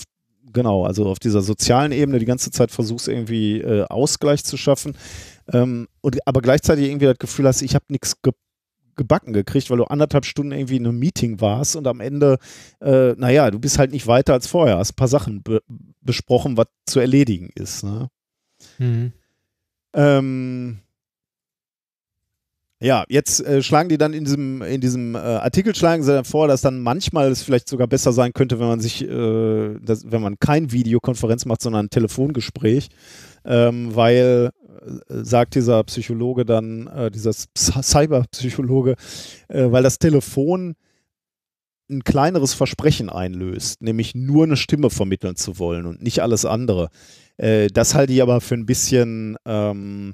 genau, 0.51 0.85
also 0.85 1.06
auf 1.06 1.19
dieser 1.19 1.41
sozialen 1.41 1.91
Ebene 1.91 2.19
die 2.19 2.25
ganze 2.25 2.51
Zeit 2.51 2.72
versuchst 2.72 3.07
irgendwie 3.07 3.59
äh, 3.59 3.83
Ausgleich 3.83 4.43
zu 4.43 4.57
schaffen, 4.57 4.98
ähm, 5.51 5.88
und, 6.01 6.25
aber 6.27 6.41
gleichzeitig 6.41 6.88
irgendwie 6.88 7.06
das 7.06 7.17
Gefühl 7.17 7.48
hast, 7.48 7.61
ich 7.61 7.75
habe 7.75 7.85
nichts 7.89 8.22
ge 8.22 8.33
gebacken 8.95 9.31
gekriegt, 9.31 9.69
weil 9.69 9.77
du 9.77 9.85
anderthalb 9.85 10.25
Stunden 10.25 10.51
irgendwie 10.51 10.75
in 10.75 10.85
einem 10.85 10.99
Meeting 10.99 11.39
warst 11.39 11.77
und 11.77 11.88
am 11.88 12.01
Ende, 12.01 12.38
äh, 12.81 13.14
naja, 13.14 13.49
du 13.49 13.57
bist 13.57 13.80
halt 13.80 13.91
nicht 13.91 14.07
weiter 14.07 14.33
als 14.33 14.45
vorher, 14.48 14.77
hast 14.77 14.91
ein 14.91 14.95
paar 14.98 15.07
Sachen 15.07 15.41
be 15.41 15.61
besprochen, 16.01 16.57
was 16.57 16.67
zu 16.85 16.99
erledigen 16.99 17.49
ist. 17.56 17.85
Ne? 17.85 18.09
Mhm. 18.77 19.14
Ähm, 19.93 20.80
ja, 22.82 23.03
jetzt 23.09 23.45
äh, 23.45 23.61
schlagen 23.61 23.90
die 23.90 23.98
dann 23.98 24.14
in 24.14 24.24
diesem, 24.24 24.61
in 24.61 24.80
diesem 24.80 25.16
äh, 25.16 25.17
Artikel 25.17 25.75
schlagen 25.75 26.01
sie 26.03 26.14
dann 26.14 26.24
vor, 26.24 26.48
dass 26.48 26.61
dann 26.61 26.80
manchmal 26.80 27.30
es 27.30 27.41
vielleicht 27.41 27.67
sogar 27.67 27.88
besser 27.88 28.14
sein 28.14 28.32
könnte, 28.32 28.59
wenn 28.59 28.67
man 28.67 28.80
sich, 28.80 29.03
äh, 29.03 29.75
das, 29.82 30.09
wenn 30.09 30.22
man 30.22 30.40
kein 30.40 30.72
Videokonferenz 30.72 31.45
macht, 31.45 31.61
sondern 31.61 31.88
ein 31.88 31.90
Telefongespräch, 31.90 32.88
ähm, 33.43 33.95
weil 33.95 34.51
äh, 35.09 35.24
sagt 35.24 35.56
dieser 35.56 35.83
Psychologe 35.83 36.45
dann, 36.45 36.88
äh, 36.88 37.11
dieser 37.11 37.32
Cy- 37.32 37.83
Cyberpsychologe, 37.83 38.95
äh, 39.49 39.72
weil 39.72 39.83
das 39.83 39.99
Telefon 39.99 40.75
ein 41.90 42.03
kleineres 42.03 42.53
Versprechen 42.53 43.09
einlöst, 43.09 43.82
nämlich 43.82 44.16
nur 44.16 44.45
eine 44.45 44.56
Stimme 44.56 44.90
vermitteln 44.90 45.35
zu 45.35 45.59
wollen 45.59 45.85
und 45.85 46.01
nicht 46.03 46.22
alles 46.22 46.45
andere. 46.45 46.90
Das 47.74 47.95
halte 47.95 48.14
ich 48.14 48.22
aber 48.22 48.41
für 48.41 48.53
ein 48.56 48.66
bisschen, 48.67 49.38
ähm, 49.45 50.14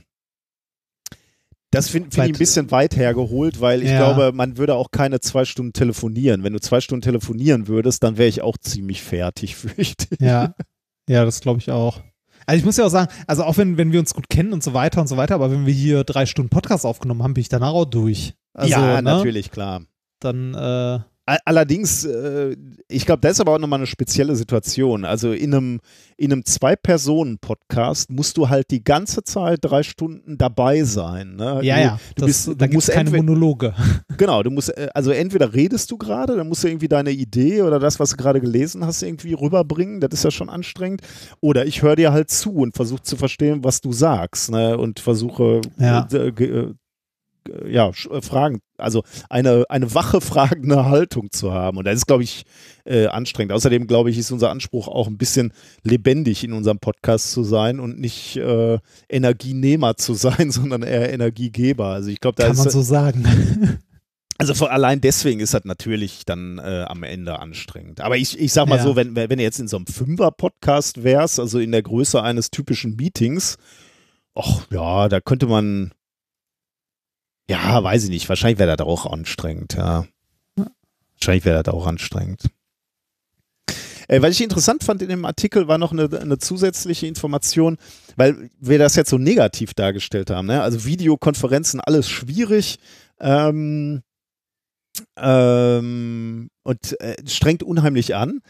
das 1.75 1.89
finde 1.89 2.11
find 2.11 2.27
ich 2.27 2.33
ein 2.35 2.37
bisschen 2.39 2.71
weit 2.71 2.95
hergeholt, 2.95 3.61
weil 3.61 3.81
ich 3.83 3.89
Ja. 3.89 3.97
glaube, 3.97 4.31
man 4.35 4.57
würde 4.57 4.75
auch 4.75 4.91
keine 4.91 5.19
zwei 5.19 5.45
Stunden 5.45 5.73
telefonieren. 5.73 6.43
Wenn 6.43 6.53
du 6.53 6.59
zwei 6.59 6.81
Stunden 6.81 7.01
telefonieren 7.01 7.67
würdest, 7.67 8.03
dann 8.03 8.17
wäre 8.17 8.29
ich 8.29 8.41
auch 8.41 8.57
ziemlich 8.57 9.01
fertig, 9.03 9.55
fürchte 9.55 10.07
ich. 10.11 10.19
Ja, 10.19 10.53
ja, 11.09 11.23
das 11.25 11.41
glaube 11.41 11.59
ich 11.59 11.71
auch. 11.71 12.01
Also 12.47 12.59
ich 12.59 12.65
muss 12.65 12.77
ja 12.77 12.85
auch 12.85 12.89
sagen, 12.89 13.11
also 13.27 13.43
auch 13.43 13.57
wenn, 13.57 13.77
wenn 13.77 13.91
wir 13.91 13.99
uns 13.99 14.13
gut 14.13 14.29
kennen 14.29 14.53
und 14.53 14.63
so 14.63 14.73
weiter 14.73 15.01
und 15.01 15.07
so 15.07 15.17
weiter, 15.17 15.35
aber 15.35 15.51
wenn 15.51 15.65
wir 15.65 15.73
hier 15.73 16.03
drei 16.03 16.25
Stunden 16.25 16.49
Podcast 16.49 16.85
aufgenommen 16.85 17.23
haben, 17.23 17.33
bin 17.33 17.41
ich 17.41 17.49
danach 17.49 17.73
auch 17.73 17.85
durch. 17.85 18.35
Also, 18.53 18.71
ja, 18.71 18.95
ne, 18.97 19.01
natürlich, 19.01 19.49
klar. 19.51 19.81
Dann, 20.19 20.53
äh, 20.53 20.99
Allerdings, 21.25 22.05
äh, 22.05 22.55
ich 22.87 23.05
glaube, 23.07 23.21
das 23.21 23.33
ist 23.33 23.39
aber 23.41 23.55
auch 23.55 23.59
nochmal 23.59 23.79
eine 23.79 23.87
spezielle 23.87 24.35
Situation. 24.35 25.05
Also 25.05 25.31
in 25.31 25.55
einem, 25.55 25.79
in 26.17 26.31
einem 26.31 26.45
Zwei-Personen-Podcast 26.45 28.11
musst 28.11 28.37
du 28.37 28.49
halt 28.49 28.69
die 28.69 28.83
ganze 28.83 29.23
Zeit 29.23 29.59
drei 29.63 29.81
Stunden 29.81 30.37
dabei 30.37 30.83
sein. 30.83 31.35
Ne? 31.35 31.61
ja, 31.63 31.75
du, 31.75 31.81
ja, 31.81 31.99
Du 32.15 32.21
das, 32.21 32.27
bist, 32.27 32.47
da 32.47 32.51
du 32.53 32.57
gibt 32.59 32.73
musst 32.75 32.89
es 32.89 32.95
keine 32.95 33.09
Monologe. 33.09 33.73
Genau, 34.17 34.43
du 34.43 34.49
musst, 34.51 34.69
äh, 34.77 34.87
also 34.93 35.11
entweder 35.11 35.53
redest 35.53 35.91
du 35.91 35.97
gerade, 35.97 36.37
dann 36.37 36.47
musst 36.47 36.63
du 36.63 36.69
irgendwie 36.69 36.87
deine 36.87 37.11
Idee 37.11 37.63
oder 37.63 37.79
das, 37.79 37.99
was 37.99 38.11
du 38.11 38.17
gerade 38.17 38.39
gelesen 38.39 38.85
hast, 38.85 39.01
irgendwie 39.03 39.33
rüberbringen. 39.33 39.99
Das 39.99 40.11
ist 40.13 40.23
ja 40.23 40.31
schon 40.31 40.49
anstrengend. 40.49 41.01
Oder 41.41 41.65
ich 41.65 41.81
höre 41.81 41.95
dir 41.97 42.13
halt 42.13 42.29
zu 42.29 42.53
und 42.53 42.75
versuche 42.75 43.01
zu 43.01 43.17
verstehen, 43.17 43.63
was 43.63 43.81
du 43.81 43.91
sagst. 43.91 44.51
Ne? 44.51 44.77
Und 44.77 44.99
versuche, 44.99 45.61
Ja. 45.77 46.07
Ja, 47.67 47.89
äh, 47.89 48.21
Fragen, 48.21 48.59
also 48.77 49.03
eine, 49.29 49.65
eine 49.69 49.93
wache, 49.93 50.21
fragende 50.21 50.85
Haltung 50.89 51.31
zu 51.31 51.53
haben. 51.53 51.77
Und 51.77 51.85
das 51.85 51.95
ist, 51.95 52.07
glaube 52.07 52.23
ich, 52.23 52.45
äh, 52.85 53.07
anstrengend. 53.07 53.51
Außerdem, 53.53 53.87
glaube 53.87 54.09
ich, 54.09 54.17
ist 54.17 54.31
unser 54.31 54.49
Anspruch 54.49 54.87
auch 54.87 55.07
ein 55.07 55.17
bisschen 55.17 55.53
lebendig 55.83 56.43
in 56.43 56.53
unserem 56.53 56.79
Podcast 56.79 57.31
zu 57.31 57.43
sein 57.43 57.79
und 57.79 57.99
nicht 57.99 58.37
äh, 58.37 58.79
Energienehmer 59.09 59.95
zu 59.97 60.13
sein, 60.15 60.51
sondern 60.51 60.83
eher 60.83 61.11
Energiegeber. 61.13 61.87
Also 61.87 62.09
ich 62.09 62.19
glaube, 62.19 62.35
da 62.37 62.43
Kann 62.43 62.53
ist 62.53 62.59
man 62.59 62.69
so 62.69 62.81
sagen. 62.81 63.79
also 64.37 64.53
vor, 64.53 64.71
allein 64.71 65.01
deswegen 65.01 65.39
ist 65.39 65.53
das 65.53 65.63
natürlich 65.65 66.25
dann 66.25 66.57
äh, 66.57 66.85
am 66.87 67.03
Ende 67.03 67.39
anstrengend. 67.39 68.01
Aber 68.01 68.17
ich, 68.17 68.39
ich 68.39 68.51
sag 68.53 68.67
mal 68.67 68.77
Ja. 68.77 68.83
so, 68.83 68.95
wenn, 68.95 69.15
wenn 69.15 69.29
du 69.29 69.43
jetzt 69.43 69.59
in 69.59 69.67
so 69.67 69.77
einem 69.77 69.87
Fünfer-Podcast 69.87 71.03
wärst, 71.03 71.39
also 71.39 71.59
in 71.59 71.71
der 71.71 71.83
Größe 71.83 72.21
eines 72.21 72.51
typischen 72.51 72.95
Meetings, 72.95 73.57
ach 74.35 74.67
ja, 74.71 75.07
da 75.09 75.21
könnte 75.21 75.47
man, 75.47 75.91
ja, 77.49 77.83
weiß 77.83 78.05
ich 78.05 78.09
nicht, 78.09 78.29
wahrscheinlich 78.29 78.59
wäre 78.59 78.75
das 78.75 78.85
auch 78.85 79.05
anstrengend, 79.05 79.75
ja. 79.75 80.05
Wahrscheinlich 81.17 81.45
wäre 81.45 81.63
das 81.63 81.73
auch 81.73 81.87
anstrengend. 81.87 82.43
Äh, 84.07 84.21
was 84.21 84.31
ich 84.31 84.41
interessant 84.41 84.83
fand 84.83 85.01
in 85.01 85.09
dem 85.09 85.25
Artikel 85.25 85.67
war 85.67 85.77
noch 85.77 85.91
eine, 85.91 86.09
eine 86.19 86.37
zusätzliche 86.37 87.07
Information, 87.07 87.77
weil 88.15 88.49
wir 88.59 88.77
das 88.77 88.95
jetzt 88.95 89.09
so 89.09 89.17
negativ 89.17 89.73
dargestellt 89.73 90.29
haben. 90.29 90.47
Ne? 90.47 90.61
Also 90.61 90.85
Videokonferenzen, 90.85 91.79
alles 91.79 92.09
schwierig. 92.09 92.77
Ähm, 93.19 94.03
ähm, 95.17 96.49
und 96.63 97.01
äh, 97.01 97.15
strengt 97.27 97.63
unheimlich 97.63 98.15
an. 98.15 98.41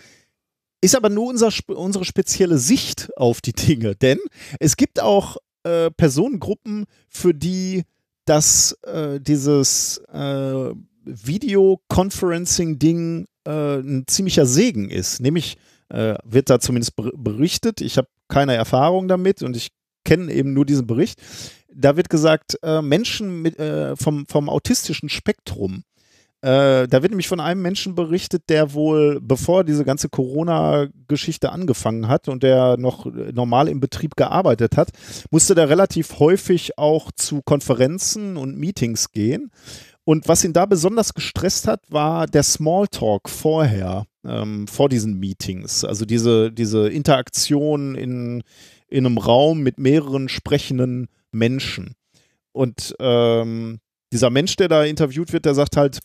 Ist 0.81 0.95
aber 0.95 1.09
nur 1.09 1.27
unser, 1.27 1.51
unsere 1.67 2.05
spezielle 2.05 2.57
Sicht 2.57 3.09
auf 3.17 3.41
die 3.41 3.53
Dinge, 3.53 3.95
denn 3.95 4.19
es 4.59 4.77
gibt 4.77 5.01
auch 5.01 5.37
äh, 5.63 5.89
Personengruppen, 5.89 6.85
für 7.09 7.33
die 7.33 7.83
das 8.25 8.73
äh, 8.83 9.19
dieses 9.19 9.97
äh, 10.11 10.71
Videoconferencing-Ding 11.05 13.27
äh, 13.45 13.77
ein 13.77 14.03
ziemlicher 14.07 14.45
Segen 14.45 14.89
ist. 14.89 15.21
Nämlich 15.21 15.57
äh, 15.89 16.15
wird 16.23 16.49
da 16.49 16.59
zumindest 16.59 16.93
berichtet. 16.95 17.81
Ich 17.81 17.97
habe 17.97 18.07
keine 18.27 18.55
Erfahrung 18.55 19.07
damit 19.07 19.43
und 19.43 19.55
ich 19.55 19.69
kenne 20.03 20.31
eben 20.31 20.53
nur 20.53 20.65
diesen 20.65 20.87
Bericht. 20.87 21.21
Da 21.73 21.97
wird 21.97 22.09
gesagt, 22.09 22.57
äh, 22.63 22.81
Menschen 22.81 23.41
mit, 23.41 23.59
äh, 23.59 23.95
vom, 23.95 24.25
vom 24.27 24.49
autistischen 24.49 25.09
Spektrum, 25.09 25.83
äh, 26.45 26.87
da 26.87 27.01
wird 27.01 27.09
nämlich 27.09 27.27
von 27.27 27.39
einem 27.39 27.63
Menschen 27.63 27.95
berichtet, 27.95 28.43
der 28.49 28.73
wohl, 28.73 29.19
bevor 29.19 29.63
diese 29.63 29.83
ganze 29.83 30.09
Corona-Geschichte 30.09 31.51
angefangen 31.51 32.07
hat 32.07 32.27
und 32.27 32.43
der 32.43 32.77
noch 32.77 33.07
normal 33.33 33.67
im 33.67 33.79
Betrieb 33.79 34.15
gearbeitet 34.15 34.77
hat, 34.77 34.89
musste 35.31 35.55
der 35.55 35.69
relativ 35.69 36.19
häufig 36.19 36.77
auch 36.77 37.11
zu 37.15 37.41
Konferenzen 37.41 38.37
und 38.37 38.59
Meetings 38.59 39.11
gehen. 39.11 39.49
Und 40.03 40.27
was 40.27 40.43
ihn 40.43 40.53
da 40.53 40.67
besonders 40.67 41.15
gestresst 41.15 41.67
hat, 41.67 41.81
war 41.89 42.27
der 42.27 42.43
Smalltalk 42.43 43.27
vorher, 43.27 44.05
ähm, 44.23 44.67
vor 44.67 44.87
diesen 44.87 45.19
Meetings. 45.19 45.83
Also 45.83 46.05
diese, 46.05 46.51
diese 46.51 46.89
Interaktion 46.89 47.95
in, 47.95 48.43
in 48.87 49.07
einem 49.07 49.17
Raum 49.17 49.61
mit 49.61 49.79
mehreren 49.79 50.29
sprechenden 50.29 51.07
Menschen. 51.31 51.95
Und 52.51 52.95
ähm, 52.99 53.79
dieser 54.13 54.29
Mensch, 54.29 54.55
der 54.57 54.67
da 54.67 54.83
interviewt 54.83 55.33
wird, 55.33 55.45
der 55.45 55.55
sagt 55.55 55.75
halt, 55.75 56.01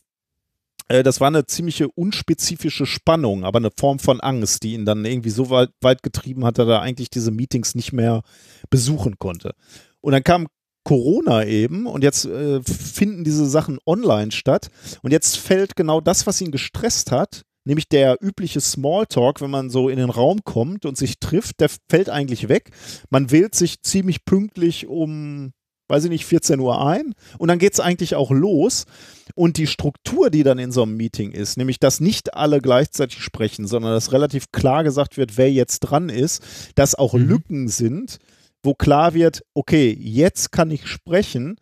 das 0.90 1.20
war 1.20 1.28
eine 1.28 1.46
ziemliche 1.46 1.88
unspezifische 1.88 2.84
Spannung, 2.84 3.44
aber 3.44 3.58
eine 3.58 3.70
Form 3.78 3.98
von 3.98 4.20
Angst, 4.20 4.64
die 4.64 4.74
ihn 4.74 4.84
dann 4.84 5.04
irgendwie 5.04 5.30
so 5.30 5.48
weit, 5.50 5.70
weit 5.80 6.02
getrieben 6.02 6.44
hat, 6.44 6.58
dass 6.58 6.68
er 6.68 6.82
eigentlich 6.82 7.10
diese 7.10 7.30
Meetings 7.30 7.74
nicht 7.74 7.92
mehr 7.92 8.22
besuchen 8.70 9.18
konnte. 9.18 9.54
Und 10.00 10.12
dann 10.12 10.24
kam 10.24 10.48
Corona 10.84 11.44
eben 11.44 11.86
und 11.86 12.02
jetzt 12.02 12.24
äh, 12.24 12.60
finden 12.62 13.22
diese 13.22 13.46
Sachen 13.46 13.78
online 13.86 14.32
statt 14.32 14.70
und 15.02 15.12
jetzt 15.12 15.36
fällt 15.36 15.76
genau 15.76 16.00
das, 16.00 16.26
was 16.26 16.40
ihn 16.40 16.50
gestresst 16.50 17.12
hat, 17.12 17.42
nämlich 17.64 17.88
der 17.88 18.16
übliche 18.20 18.60
Smalltalk, 18.60 19.40
wenn 19.40 19.50
man 19.50 19.70
so 19.70 19.88
in 19.88 19.98
den 19.98 20.10
Raum 20.10 20.40
kommt 20.44 20.86
und 20.86 20.96
sich 20.96 21.20
trifft, 21.20 21.60
der 21.60 21.68
fällt 21.88 22.08
eigentlich 22.08 22.48
weg. 22.48 22.70
Man 23.10 23.30
wählt 23.30 23.54
sich 23.54 23.82
ziemlich 23.82 24.24
pünktlich 24.24 24.86
um, 24.86 25.52
weiß 25.90 26.04
ich 26.04 26.10
nicht, 26.10 26.24
14 26.24 26.60
Uhr 26.60 26.86
ein 26.86 27.14
und 27.38 27.48
dann 27.48 27.58
geht 27.58 27.74
es 27.74 27.80
eigentlich 27.80 28.14
auch 28.14 28.30
los. 28.30 28.86
Und 29.34 29.58
die 29.58 29.66
Struktur, 29.66 30.30
die 30.30 30.42
dann 30.42 30.58
in 30.58 30.72
so 30.72 30.82
einem 30.82 30.96
Meeting 30.96 31.30
ist, 31.30 31.56
nämlich 31.56 31.78
dass 31.78 32.00
nicht 32.00 32.34
alle 32.34 32.60
gleichzeitig 32.60 33.22
sprechen, 33.22 33.66
sondern 33.66 33.92
dass 33.92 34.12
relativ 34.12 34.50
klar 34.50 34.82
gesagt 34.82 35.16
wird, 35.16 35.36
wer 35.36 35.52
jetzt 35.52 35.80
dran 35.80 36.08
ist, 36.08 36.42
dass 36.74 36.94
auch 36.94 37.14
mhm. 37.14 37.28
Lücken 37.28 37.68
sind, 37.68 38.18
wo 38.62 38.74
klar 38.74 39.14
wird, 39.14 39.42
okay, 39.54 39.96
jetzt 39.98 40.52
kann 40.52 40.70
ich 40.70 40.86
sprechen. 40.86 41.56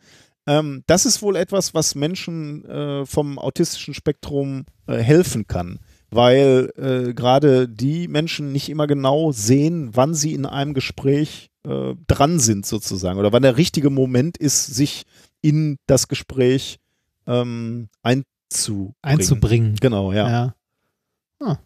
Ähm, 0.46 0.82
das 0.86 1.06
ist 1.06 1.22
wohl 1.22 1.36
etwas, 1.36 1.74
was 1.74 1.94
Menschen 1.94 2.64
äh, 2.64 3.06
vom 3.06 3.38
autistischen 3.38 3.94
Spektrum 3.94 4.64
äh, 4.86 4.96
helfen 4.96 5.46
kann, 5.46 5.78
weil 6.10 6.72
äh, 6.76 7.14
gerade 7.14 7.68
die 7.68 8.08
Menschen 8.08 8.52
nicht 8.52 8.68
immer 8.68 8.86
genau 8.86 9.30
sehen, 9.32 9.90
wann 9.92 10.14
sie 10.14 10.32
in 10.32 10.46
einem 10.46 10.74
Gespräch 10.74 11.50
äh, 11.68 11.94
dran 12.06 12.38
sind 12.38 12.66
sozusagen 12.66 13.18
oder 13.18 13.32
wann 13.32 13.42
der 13.42 13.56
richtige 13.56 13.90
Moment 13.90 14.38
ist, 14.38 14.66
sich 14.66 15.04
in 15.40 15.76
das 15.86 16.08
Gespräch 16.08 16.78
ähm, 17.26 17.88
einzubringen. 18.02 18.94
Einzubringen. 19.02 19.76
Genau, 19.80 20.12
ja. 20.12 20.30
ja. 20.30 20.54
Ah. 21.40 21.58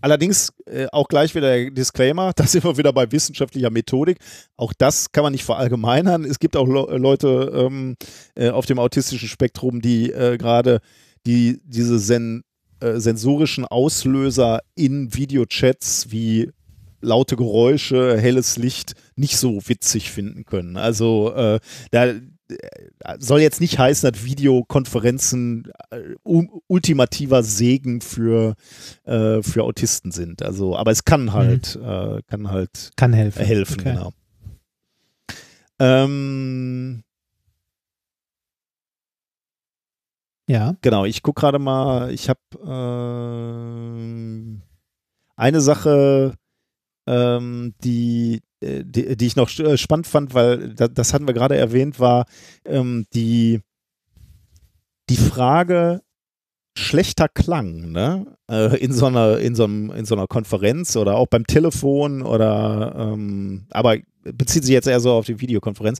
Allerdings 0.00 0.52
äh, 0.66 0.86
auch 0.92 1.08
gleich 1.08 1.34
wieder 1.34 1.54
der 1.54 1.70
Disclaimer, 1.70 2.32
da 2.36 2.46
sind 2.46 2.64
wir 2.64 2.76
wieder 2.76 2.92
bei 2.92 3.10
wissenschaftlicher 3.10 3.70
Methodik. 3.70 4.18
Auch 4.56 4.72
das 4.76 5.12
kann 5.12 5.22
man 5.22 5.32
nicht 5.32 5.44
verallgemeinern. 5.44 6.24
Es 6.24 6.38
gibt 6.38 6.56
auch 6.56 6.66
Le 6.66 6.98
Leute 6.98 7.52
ähm, 7.54 7.96
äh, 8.34 8.50
auf 8.50 8.66
dem 8.66 8.78
autistischen 8.78 9.28
Spektrum, 9.28 9.80
die 9.80 10.10
äh, 10.10 10.36
gerade 10.36 10.80
die, 11.26 11.60
diese 11.64 11.98
sen 11.98 12.42
äh, 12.80 13.00
sensorischen 13.00 13.64
Auslöser 13.64 14.60
in 14.74 15.14
Videochats 15.14 16.10
wie 16.10 16.50
laute 17.00 17.36
Geräusche, 17.36 18.18
helles 18.18 18.56
Licht 18.56 18.94
nicht 19.16 19.36
so 19.36 19.60
witzig 19.66 20.10
finden 20.10 20.44
können. 20.44 20.76
Also 20.76 21.32
äh, 21.34 21.60
da 21.90 22.14
soll 23.18 23.40
jetzt 23.40 23.60
nicht 23.60 23.78
heißen, 23.78 24.10
dass 24.10 24.24
Videokonferenzen 24.24 25.70
äh, 25.90 26.14
ultimativer 26.66 27.42
Segen 27.42 28.00
für, 28.00 28.54
äh, 29.04 29.42
für 29.42 29.64
Autisten 29.64 30.10
sind. 30.12 30.42
Also, 30.42 30.76
aber 30.76 30.90
es 30.90 31.04
kann 31.04 31.32
halt, 31.32 31.76
mhm. 31.76 31.84
äh, 31.84 32.22
kann 32.26 32.50
halt 32.50 32.92
kann 32.96 33.12
helfen. 33.12 33.44
helfen 33.44 33.80
okay. 33.80 33.92
genau. 33.92 34.12
Ähm, 35.78 37.04
ja. 40.48 40.74
Genau, 40.80 41.04
ich 41.04 41.22
gucke 41.22 41.40
gerade 41.40 41.58
mal, 41.58 42.10
ich 42.10 42.28
habe 42.28 42.40
äh, 42.64 44.58
eine 45.36 45.60
Sache, 45.60 46.34
ähm, 47.08 47.74
die 47.82 48.42
äh, 48.60 48.84
die, 48.84 49.16
die 49.16 49.26
ich 49.26 49.36
noch 49.36 49.50
äh, 49.58 49.76
spannend 49.76 50.06
fand, 50.06 50.34
weil 50.34 50.74
das, 50.74 51.14
hatten 51.14 51.26
wir 51.26 51.34
gerade 51.34 51.56
erwähnt, 51.56 52.00
war 52.00 52.26
ähm, 52.64 53.06
die, 53.14 53.60
die 55.08 55.16
Frage 55.16 56.02
schlechter 56.76 57.28
Klang, 57.28 57.90
ne? 57.92 58.36
Äh, 58.50 58.76
in 58.78 58.92
so 58.92 59.06
einer, 59.06 59.38
in 59.38 59.54
so 59.54 59.64
einem, 59.64 59.90
in 59.90 60.04
so 60.04 60.14
einer 60.14 60.26
Konferenz 60.26 60.96
oder 60.96 61.16
auch 61.16 61.26
beim 61.26 61.46
Telefon 61.46 62.22
oder 62.22 62.94
ähm, 62.96 63.66
aber 63.70 63.96
bezieht 64.22 64.64
sich 64.64 64.72
jetzt 64.72 64.86
eher 64.86 65.00
so 65.00 65.12
auf 65.12 65.26
die 65.26 65.40
Videokonferenz. 65.40 65.98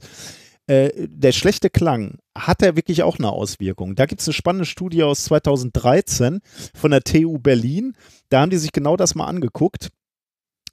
Äh, 0.67 1.09
der 1.09 1.33
schlechte 1.33 1.71
Klang, 1.71 2.19
hat 2.37 2.63
er 2.63 2.77
wirklich 2.77 3.03
auch 3.03 3.19
eine 3.19 3.31
Auswirkung? 3.31 3.95
Da 3.95 4.07
gibt 4.07 4.21
es 4.21 4.29
eine 4.29 4.35
spannende 4.35 4.67
Studie 4.67 5.03
aus 5.03 5.25
2013 5.25 6.41
von 6.75 6.91
der 6.91 7.03
TU 7.03 7.39
Berlin. 7.39 7.95
Da 8.29 8.43
haben 8.43 8.51
die 8.51 8.59
sich 8.59 8.73
genau 8.73 8.97
das 8.97 9.15
mal 9.15 9.27
angeguckt 9.27 9.89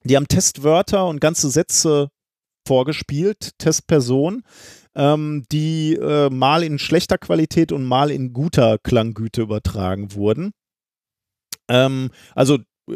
die 0.06 0.16
haben 0.16 0.28
Testwörter 0.28 1.08
und 1.08 1.20
ganze 1.20 1.50
Sätze 1.50 2.10
vorgespielt, 2.68 3.52
Testpersonen, 3.58 4.44
ähm, 4.96 5.44
die 5.52 5.96
äh, 5.96 6.30
mal 6.30 6.64
in 6.64 6.80
schlechter 6.80 7.18
Qualität 7.18 7.72
und 7.72 7.84
mal 7.84 8.10
in 8.10 8.34
guter 8.34 8.78
Klanggüte 8.78 9.42
übertragen 9.42 10.14
wurden. 10.14 10.52
Ähm, 11.68 12.12
also 12.34 12.60
äh, 12.88 12.96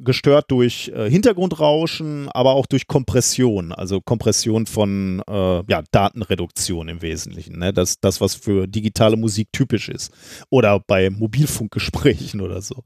gestört 0.00 0.50
durch 0.50 0.88
äh, 0.94 1.08
Hintergrundrauschen, 1.08 2.28
aber 2.30 2.52
auch 2.52 2.66
durch 2.66 2.86
Kompression, 2.86 3.72
also 3.72 4.00
Kompression 4.00 4.66
von 4.66 5.22
äh, 5.28 5.62
ja, 5.68 5.82
Datenreduktion 5.90 6.88
im 6.88 7.02
Wesentlichen. 7.02 7.58
Ne? 7.58 7.72
Das, 7.72 8.00
das, 8.00 8.20
was 8.20 8.34
für 8.34 8.66
digitale 8.66 9.16
Musik 9.16 9.48
typisch 9.52 9.88
ist. 9.88 10.12
Oder 10.50 10.80
bei 10.80 11.10
Mobilfunkgesprächen 11.10 12.40
oder 12.40 12.60
so. 12.60 12.82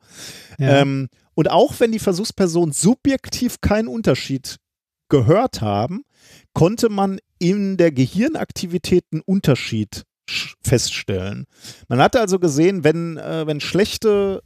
Ja. 0.58 0.80
Ähm, 0.80 1.08
und 1.38 1.48
auch 1.52 1.78
wenn 1.78 1.92
die 1.92 2.00
Versuchspersonen 2.00 2.72
subjektiv 2.72 3.60
keinen 3.60 3.86
Unterschied 3.86 4.56
gehört 5.08 5.60
haben, 5.60 6.02
konnte 6.52 6.88
man 6.88 7.20
in 7.38 7.76
der 7.76 7.92
Gehirnaktivität 7.92 9.04
einen 9.12 9.20
Unterschied 9.20 10.02
feststellen. 10.60 11.46
Man 11.86 12.00
hatte 12.00 12.18
also 12.18 12.40
gesehen, 12.40 12.82
wenn, 12.82 13.18
äh, 13.18 13.46
wenn 13.46 13.60
schlechte 13.60 14.42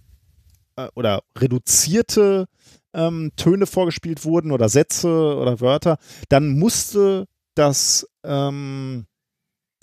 äh, 0.77 0.89
oder 0.95 1.23
reduzierte 1.39 2.45
ähm, 2.93 3.33
Töne 3.37 3.65
vorgespielt 3.65 4.27
wurden 4.27 4.53
oder 4.53 4.69
Sätze 4.69 5.09
oder 5.09 5.63
Wörter, 5.63 5.97
dann 6.29 6.59
musste 6.59 7.25
das, 7.55 8.07
ähm, 8.23 9.07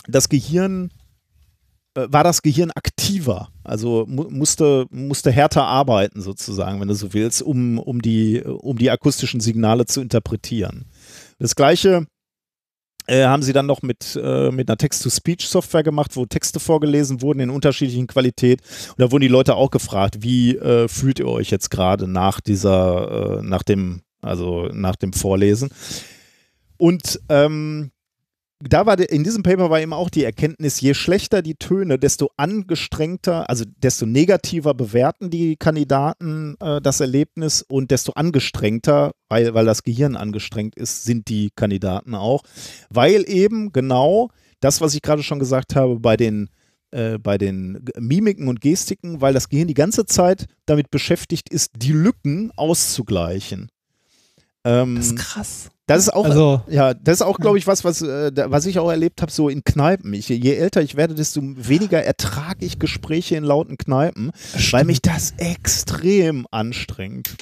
das 0.07 0.29
Gehirn 0.29 0.91
war 1.95 2.23
das 2.23 2.41
Gehirn 2.41 2.71
aktiver, 2.71 3.49
also 3.63 4.05
mu 4.07 4.29
musste, 4.29 4.85
musste 4.91 5.31
härter 5.31 5.63
arbeiten 5.63 6.21
sozusagen, 6.21 6.79
wenn 6.79 6.87
du 6.87 6.93
so 6.93 7.13
willst, 7.13 7.41
um, 7.41 7.79
um, 7.79 8.01
die, 8.01 8.41
um 8.41 8.77
die 8.77 8.91
akustischen 8.91 9.39
Signale 9.39 9.85
zu 9.85 10.01
interpretieren. 10.01 10.85
Das 11.39 11.55
gleiche 11.55 12.05
äh, 13.09 13.25
haben 13.25 13.41
sie 13.41 13.53
dann 13.53 13.65
noch 13.65 13.81
mit, 13.81 14.19
äh, 14.21 14.51
mit 14.51 14.69
einer 14.69 14.77
Text-to-Speech-Software 14.77 15.83
gemacht, 15.83 16.15
wo 16.15 16.25
Texte 16.25 16.59
vorgelesen 16.59 17.21
wurden 17.21 17.39
in 17.39 17.49
unterschiedlichen 17.49 18.07
Qualität. 18.07 18.61
Und 18.89 18.99
da 18.99 19.11
wurden 19.11 19.21
die 19.21 19.27
Leute 19.27 19.55
auch 19.55 19.71
gefragt, 19.71 20.17
wie 20.21 20.55
äh, 20.55 20.87
fühlt 20.87 21.19
ihr 21.19 21.27
euch 21.27 21.49
jetzt 21.49 21.71
gerade 21.71 22.07
nach 22.07 22.39
dieser, 22.39 23.39
äh, 23.39 23.41
nach 23.41 23.63
dem, 23.63 24.01
also 24.21 24.67
nach 24.71 24.95
dem 24.95 25.13
Vorlesen? 25.13 25.69
Und 26.77 27.19
ähm, 27.29 27.91
da 28.61 28.85
war 28.85 28.99
in 28.99 29.23
diesem 29.23 29.41
Paper 29.41 29.69
war 29.69 29.79
eben 29.79 29.93
auch 29.93 30.09
die 30.09 30.23
Erkenntnis, 30.23 30.81
je 30.81 30.93
schlechter 30.93 31.41
die 31.41 31.55
Töne, 31.55 31.97
desto 31.97 32.29
angestrengter, 32.35 33.49
also 33.49 33.63
desto 33.77 34.05
negativer 34.05 34.73
bewerten 34.73 35.29
die 35.29 35.55
Kandidaten 35.55 36.55
äh, 36.59 36.81
das 36.81 36.99
Erlebnis 36.99 37.61
und 37.61 37.89
desto 37.91 38.13
angestrengter, 38.13 39.11
weil, 39.29 39.53
weil 39.53 39.65
das 39.65 39.83
Gehirn 39.83 40.17
angestrengt 40.17 40.75
ist, 40.75 41.05
sind 41.05 41.29
die 41.29 41.51
Kandidaten 41.55 42.15
auch. 42.15 42.43
Weil 42.89 43.23
eben 43.29 43.71
genau 43.71 44.29
das, 44.59 44.81
was 44.81 44.93
ich 44.93 45.01
gerade 45.01 45.23
schon 45.23 45.39
gesagt 45.39 45.75
habe, 45.75 45.99
bei 45.99 46.17
den 46.17 46.49
äh, 46.91 47.17
bei 47.17 47.37
den 47.37 47.85
Mimiken 47.97 48.47
und 48.47 48.61
Gestiken, 48.61 49.21
weil 49.21 49.33
das 49.33 49.47
Gehirn 49.47 49.67
die 49.67 49.73
ganze 49.73 50.05
Zeit 50.05 50.47
damit 50.65 50.89
beschäftigt 50.89 51.49
ist, 51.49 51.71
die 51.75 51.93
Lücken 51.93 52.51
auszugleichen. 52.55 53.69
Ähm, 54.65 54.95
Das 54.97 55.05
ist 55.07 55.15
krass. 55.17 55.69
das 55.87 55.99
ist 56.03 56.13
auch, 56.13 56.25
Also- 56.25 56.61
ja, 56.69 56.93
das 56.93 57.15
ist 57.15 57.21
auch, 57.21 57.37
glaube 57.39 57.57
ich, 57.57 57.65
was, 57.65 57.83
was, 57.83 58.01
äh, 58.01 58.31
was 58.51 58.65
ich 58.65 58.77
auch 58.79 58.89
erlebt 58.89 59.21
habe, 59.21 59.31
so 59.31 59.47
in 59.49 59.63
Kneipen. 59.63 60.13
Ich, 60.13 60.27
je 60.29 60.53
älter 60.55 60.81
ich 60.81 60.95
werde, 60.97 61.15
desto 61.15 61.41
weniger 61.41 62.03
ertrage 62.03 62.65
ich 62.65 62.77
Gespräche 62.79 63.35
in 63.37 63.43
lauten 63.45 63.77
Kneipen, 63.77 64.31
weil 64.71 64.83
mich 64.85 65.01
das 65.01 65.33
extrem 65.37 66.45
anstrengt. 66.51 67.35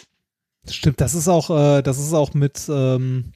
Stimmt, 0.70 1.00
das 1.02 1.16
ist 1.16 1.28
auch, 1.28 1.50
äh, 1.50 1.82
das 1.82 1.98
ist 1.98 2.14
auch 2.14 2.34
mit, 2.34 2.62
ähm, 2.70 3.32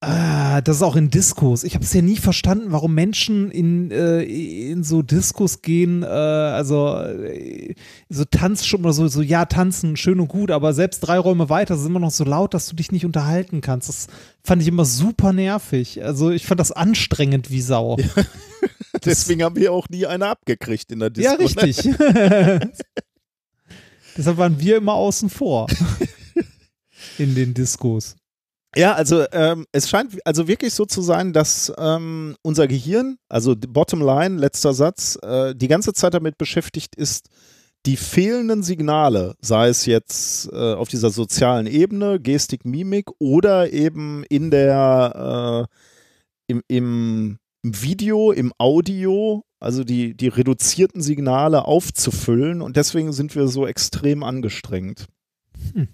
ah, 0.00 0.60
das 0.60 0.76
ist 0.76 0.82
auch 0.82 0.96
in 0.96 1.10
Diskos. 1.10 1.64
Ich 1.64 1.74
habe 1.74 1.84
es 1.84 1.92
ja 1.92 2.02
nie 2.02 2.16
verstanden, 2.16 2.72
warum 2.72 2.94
Menschen 2.94 3.50
in, 3.50 3.90
äh, 3.90 4.22
in 4.22 4.84
so 4.84 5.02
Diskos 5.02 5.62
gehen, 5.62 6.02
äh, 6.02 6.06
also 6.06 6.96
äh, 6.96 7.74
so 8.08 8.24
Tanz 8.24 8.66
schon 8.66 8.82
mal 8.82 8.92
so, 8.92 9.08
so, 9.08 9.22
ja, 9.22 9.44
tanzen, 9.46 9.96
schön 9.96 10.20
und 10.20 10.28
gut, 10.28 10.50
aber 10.50 10.72
selbst 10.72 11.00
drei 11.00 11.18
Räume 11.18 11.48
weiter 11.48 11.76
sind 11.76 11.88
immer 11.88 12.00
noch 12.00 12.10
so 12.10 12.24
laut, 12.24 12.54
dass 12.54 12.68
du 12.68 12.76
dich 12.76 12.92
nicht 12.92 13.04
unterhalten 13.04 13.60
kannst. 13.60 13.88
Das 13.88 14.06
fand 14.42 14.62
ich 14.62 14.68
immer 14.68 14.84
super 14.84 15.32
nervig. 15.32 16.04
Also 16.04 16.30
ich 16.30 16.46
fand 16.46 16.60
das 16.60 16.72
anstrengend 16.72 17.50
wie 17.50 17.60
Sau. 17.60 17.96
Ja, 17.98 18.06
Deswegen 19.04 19.42
haben 19.42 19.56
wir 19.56 19.72
auch 19.72 19.88
nie 19.88 20.06
eine 20.06 20.26
abgekriegt 20.26 20.90
in 20.92 21.00
der 21.00 21.10
Disco. 21.10 21.32
ne? 21.32 21.38
richtig. 21.38 21.82
Deshalb 24.16 24.36
waren 24.36 24.58
wir 24.58 24.78
immer 24.78 24.94
außen 24.94 25.30
vor. 25.30 25.68
in 27.18 27.34
den 27.34 27.54
Diskos. 27.54 28.16
Ja, 28.76 28.92
also 28.92 29.24
ähm, 29.32 29.66
es 29.72 29.88
scheint 29.88 30.18
also 30.26 30.46
wirklich 30.46 30.74
so 30.74 30.84
zu 30.84 31.00
sein, 31.00 31.32
dass 31.32 31.72
ähm, 31.78 32.36
unser 32.42 32.68
Gehirn, 32.68 33.16
also 33.28 33.56
Bottom 33.56 34.02
Line, 34.02 34.36
letzter 34.38 34.74
Satz, 34.74 35.18
äh, 35.22 35.54
die 35.54 35.68
ganze 35.68 35.94
Zeit 35.94 36.14
damit 36.14 36.36
beschäftigt 36.36 36.94
ist, 36.94 37.28
die 37.86 37.96
fehlenden 37.96 38.62
Signale, 38.62 39.34
sei 39.40 39.68
es 39.68 39.86
jetzt 39.86 40.52
äh, 40.52 40.74
auf 40.74 40.88
dieser 40.88 41.10
sozialen 41.10 41.66
Ebene, 41.66 42.20
Gestik, 42.20 42.64
Mimik 42.64 43.06
oder 43.18 43.72
eben 43.72 44.24
in 44.28 44.50
der 44.50 45.68
äh, 45.68 46.52
im, 46.52 46.62
im, 46.68 47.38
im 47.62 47.82
Video, 47.82 48.32
im 48.32 48.52
Audio, 48.58 49.44
also 49.60 49.84
die, 49.84 50.14
die 50.14 50.28
reduzierten 50.28 51.00
Signale 51.00 51.64
aufzufüllen 51.64 52.62
und 52.62 52.76
deswegen 52.76 53.12
sind 53.12 53.34
wir 53.34 53.48
so 53.48 53.66
extrem 53.66 54.22
angestrengt. 54.22 55.06
Hm. 55.72 55.88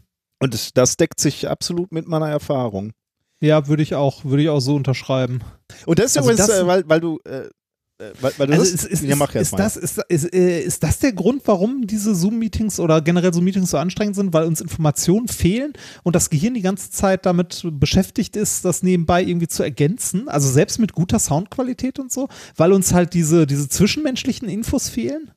Und 0.44 0.52
das, 0.52 0.74
das 0.74 0.98
deckt 0.98 1.20
sich 1.20 1.48
absolut 1.48 1.90
mit 1.90 2.06
meiner 2.06 2.28
Erfahrung. 2.28 2.92
Ja, 3.40 3.66
würde 3.66 3.82
ich 3.82 3.94
auch, 3.94 4.26
würde 4.26 4.42
ich 4.42 4.50
auch 4.50 4.60
so 4.60 4.74
unterschreiben. 4.74 5.40
Und 5.86 5.98
das 5.98 6.10
ist 6.10 6.18
Also 6.18 6.30
übrigens, 6.30 6.46
das- 6.48 6.60
äh, 6.60 6.66
weil, 6.66 6.84
weil 6.86 7.00
du, 7.00 7.18
äh, 7.24 7.48
weil, 8.20 8.32
weil 8.36 8.46
du 8.48 8.52
Also 8.52 8.64
ist, 8.64 8.84
ist, 8.84 9.02
ja, 9.04 9.16
mach 9.16 9.34
erst 9.34 9.46
ist, 9.46 9.52
mal. 9.52 9.58
das, 9.58 9.76
ist, 9.78 9.98
ist, 10.10 10.34
äh, 10.34 10.60
ist 10.60 10.82
das 10.82 10.98
der 10.98 11.14
Grund, 11.14 11.40
warum 11.46 11.86
diese 11.86 12.14
Zoom-Meetings 12.14 12.78
oder 12.78 13.00
generell 13.00 13.32
so 13.32 13.40
Meetings 13.40 13.70
so 13.70 13.78
anstrengend 13.78 14.16
sind, 14.16 14.34
weil 14.34 14.44
uns 14.44 14.60
Informationen 14.60 15.28
fehlen 15.28 15.72
und 16.02 16.14
das 16.14 16.28
Gehirn 16.28 16.52
die 16.52 16.60
ganze 16.60 16.90
Zeit 16.90 17.24
damit 17.24 17.66
beschäftigt 17.72 18.36
ist, 18.36 18.66
das 18.66 18.82
nebenbei 18.82 19.22
irgendwie 19.24 19.48
zu 19.48 19.62
ergänzen, 19.62 20.28
also 20.28 20.50
selbst 20.50 20.78
mit 20.78 20.92
guter 20.92 21.18
Soundqualität 21.20 21.98
und 21.98 22.12
so, 22.12 22.28
weil 22.56 22.72
uns 22.74 22.92
halt 22.92 23.14
diese, 23.14 23.46
diese 23.46 23.66
zwischenmenschlichen 23.70 24.46
Infos 24.50 24.90
fehlen? 24.90 25.30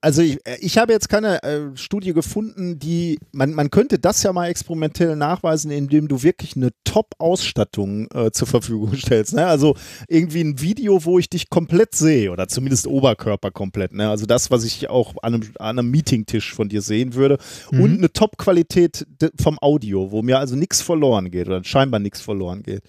Also 0.00 0.22
ich, 0.22 0.38
äh, 0.46 0.56
ich 0.60 0.78
habe 0.78 0.92
jetzt 0.92 1.08
keine 1.08 1.42
äh, 1.42 1.76
Studie 1.76 2.12
gefunden, 2.12 2.78
die, 2.78 3.18
man, 3.32 3.52
man 3.52 3.70
könnte 3.70 3.98
das 3.98 4.22
ja 4.22 4.32
mal 4.32 4.48
experimentell 4.48 5.16
nachweisen, 5.16 5.70
indem 5.70 6.08
du 6.08 6.22
wirklich 6.22 6.56
eine 6.56 6.70
Top-Ausstattung 6.84 8.08
äh, 8.12 8.30
zur 8.30 8.48
Verfügung 8.48 8.94
stellst. 8.96 9.34
Ne? 9.34 9.46
Also 9.46 9.76
irgendwie 10.08 10.42
ein 10.42 10.60
Video, 10.60 11.04
wo 11.04 11.18
ich 11.18 11.30
dich 11.30 11.50
komplett 11.50 11.94
sehe 11.94 12.30
oder 12.30 12.48
zumindest 12.48 12.86
Oberkörper 12.86 13.50
komplett. 13.50 13.92
Ne? 13.92 14.08
Also 14.08 14.26
das, 14.26 14.50
was 14.50 14.64
ich 14.64 14.90
auch 14.90 15.14
an 15.22 15.34
einem, 15.34 15.52
an 15.58 15.78
einem 15.78 15.90
Meetingtisch 15.90 16.54
von 16.54 16.68
dir 16.68 16.82
sehen 16.82 17.14
würde. 17.14 17.38
Mhm. 17.70 17.80
Und 17.80 17.98
eine 17.98 18.12
Top-Qualität 18.12 19.06
vom 19.40 19.58
Audio, 19.60 20.10
wo 20.10 20.22
mir 20.22 20.38
also 20.38 20.56
nichts 20.56 20.82
verloren 20.82 21.30
geht 21.30 21.46
oder 21.46 21.62
scheinbar 21.64 22.00
nichts 22.00 22.20
verloren 22.20 22.62
geht. 22.62 22.82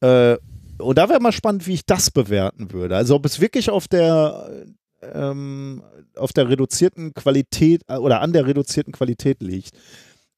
Äh, 0.00 0.36
und 0.78 0.98
da 0.98 1.08
wäre 1.08 1.20
mal 1.20 1.32
spannend, 1.32 1.66
wie 1.66 1.74
ich 1.74 1.86
das 1.86 2.10
bewerten 2.10 2.72
würde. 2.72 2.96
Also 2.96 3.14
ob 3.14 3.24
es 3.24 3.40
wirklich 3.40 3.70
auf 3.70 3.88
der 3.88 4.64
ähm, 5.02 5.82
auf 6.16 6.32
der 6.32 6.48
reduzierten 6.48 7.14
Qualität 7.14 7.82
äh, 7.88 7.96
oder 7.96 8.20
an 8.20 8.32
der 8.32 8.46
reduzierten 8.46 8.92
Qualität 8.92 9.42
liegt. 9.42 9.76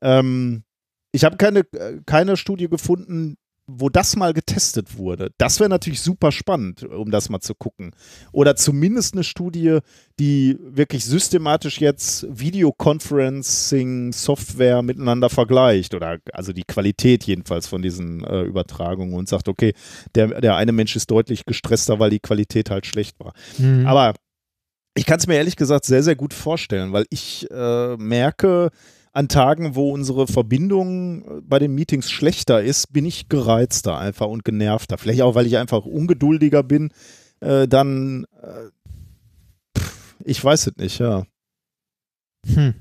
Ähm, 0.00 0.64
ich 1.12 1.24
habe 1.24 1.36
keine, 1.36 1.60
äh, 1.60 2.00
keine 2.06 2.36
Studie 2.36 2.68
gefunden, 2.68 3.36
wo 3.66 3.88
das 3.88 4.14
mal 4.16 4.34
getestet 4.34 4.98
wurde. 4.98 5.30
Das 5.38 5.58
wäre 5.58 5.70
natürlich 5.70 6.02
super 6.02 6.32
spannend, 6.32 6.82
um 6.82 7.10
das 7.10 7.30
mal 7.30 7.40
zu 7.40 7.54
gucken. 7.54 7.92
Oder 8.30 8.56
zumindest 8.56 9.14
eine 9.14 9.24
Studie, 9.24 9.78
die 10.18 10.58
wirklich 10.60 11.06
systematisch 11.06 11.80
jetzt 11.80 12.26
Videoconferencing-Software 12.28 14.82
miteinander 14.82 15.30
vergleicht. 15.30 15.94
Oder 15.94 16.18
also 16.32 16.52
die 16.52 16.64
Qualität 16.64 17.24
jedenfalls 17.24 17.66
von 17.66 17.80
diesen 17.80 18.22
äh, 18.24 18.42
Übertragungen 18.42 19.14
und 19.14 19.30
sagt, 19.30 19.48
okay, 19.48 19.72
der, 20.14 20.42
der 20.42 20.56
eine 20.56 20.72
Mensch 20.72 20.94
ist 20.94 21.10
deutlich 21.10 21.46
gestresster, 21.46 21.98
weil 21.98 22.10
die 22.10 22.20
Qualität 22.20 22.68
halt 22.68 22.84
schlecht 22.84 23.18
war. 23.18 23.32
Mhm. 23.56 23.86
Aber 23.86 24.12
ich 24.94 25.06
kann 25.06 25.18
es 25.18 25.26
mir 25.26 25.34
ehrlich 25.34 25.56
gesagt 25.56 25.84
sehr, 25.84 26.02
sehr 26.02 26.16
gut 26.16 26.34
vorstellen, 26.34 26.92
weil 26.92 27.06
ich 27.10 27.50
äh, 27.50 27.96
merke, 27.96 28.70
an 29.14 29.28
Tagen, 29.28 29.76
wo 29.76 29.92
unsere 29.92 30.26
Verbindung 30.26 31.22
äh, 31.22 31.40
bei 31.42 31.58
den 31.58 31.74
Meetings 31.74 32.10
schlechter 32.10 32.62
ist, 32.62 32.92
bin 32.92 33.06
ich 33.06 33.28
gereizter 33.28 33.96
einfach 33.96 34.26
und 34.26 34.44
genervter. 34.44 34.98
Vielleicht 34.98 35.22
auch, 35.22 35.36
weil 35.36 35.46
ich 35.46 35.56
einfach 35.56 35.86
ungeduldiger 35.86 36.62
bin. 36.62 36.90
Äh, 37.40 37.68
dann, 37.68 38.26
äh, 38.42 39.78
pff, 39.78 40.16
ich 40.24 40.44
weiß 40.44 40.66
es 40.66 40.76
nicht, 40.76 40.98
ja. 40.98 41.24
Hm. 42.46 42.74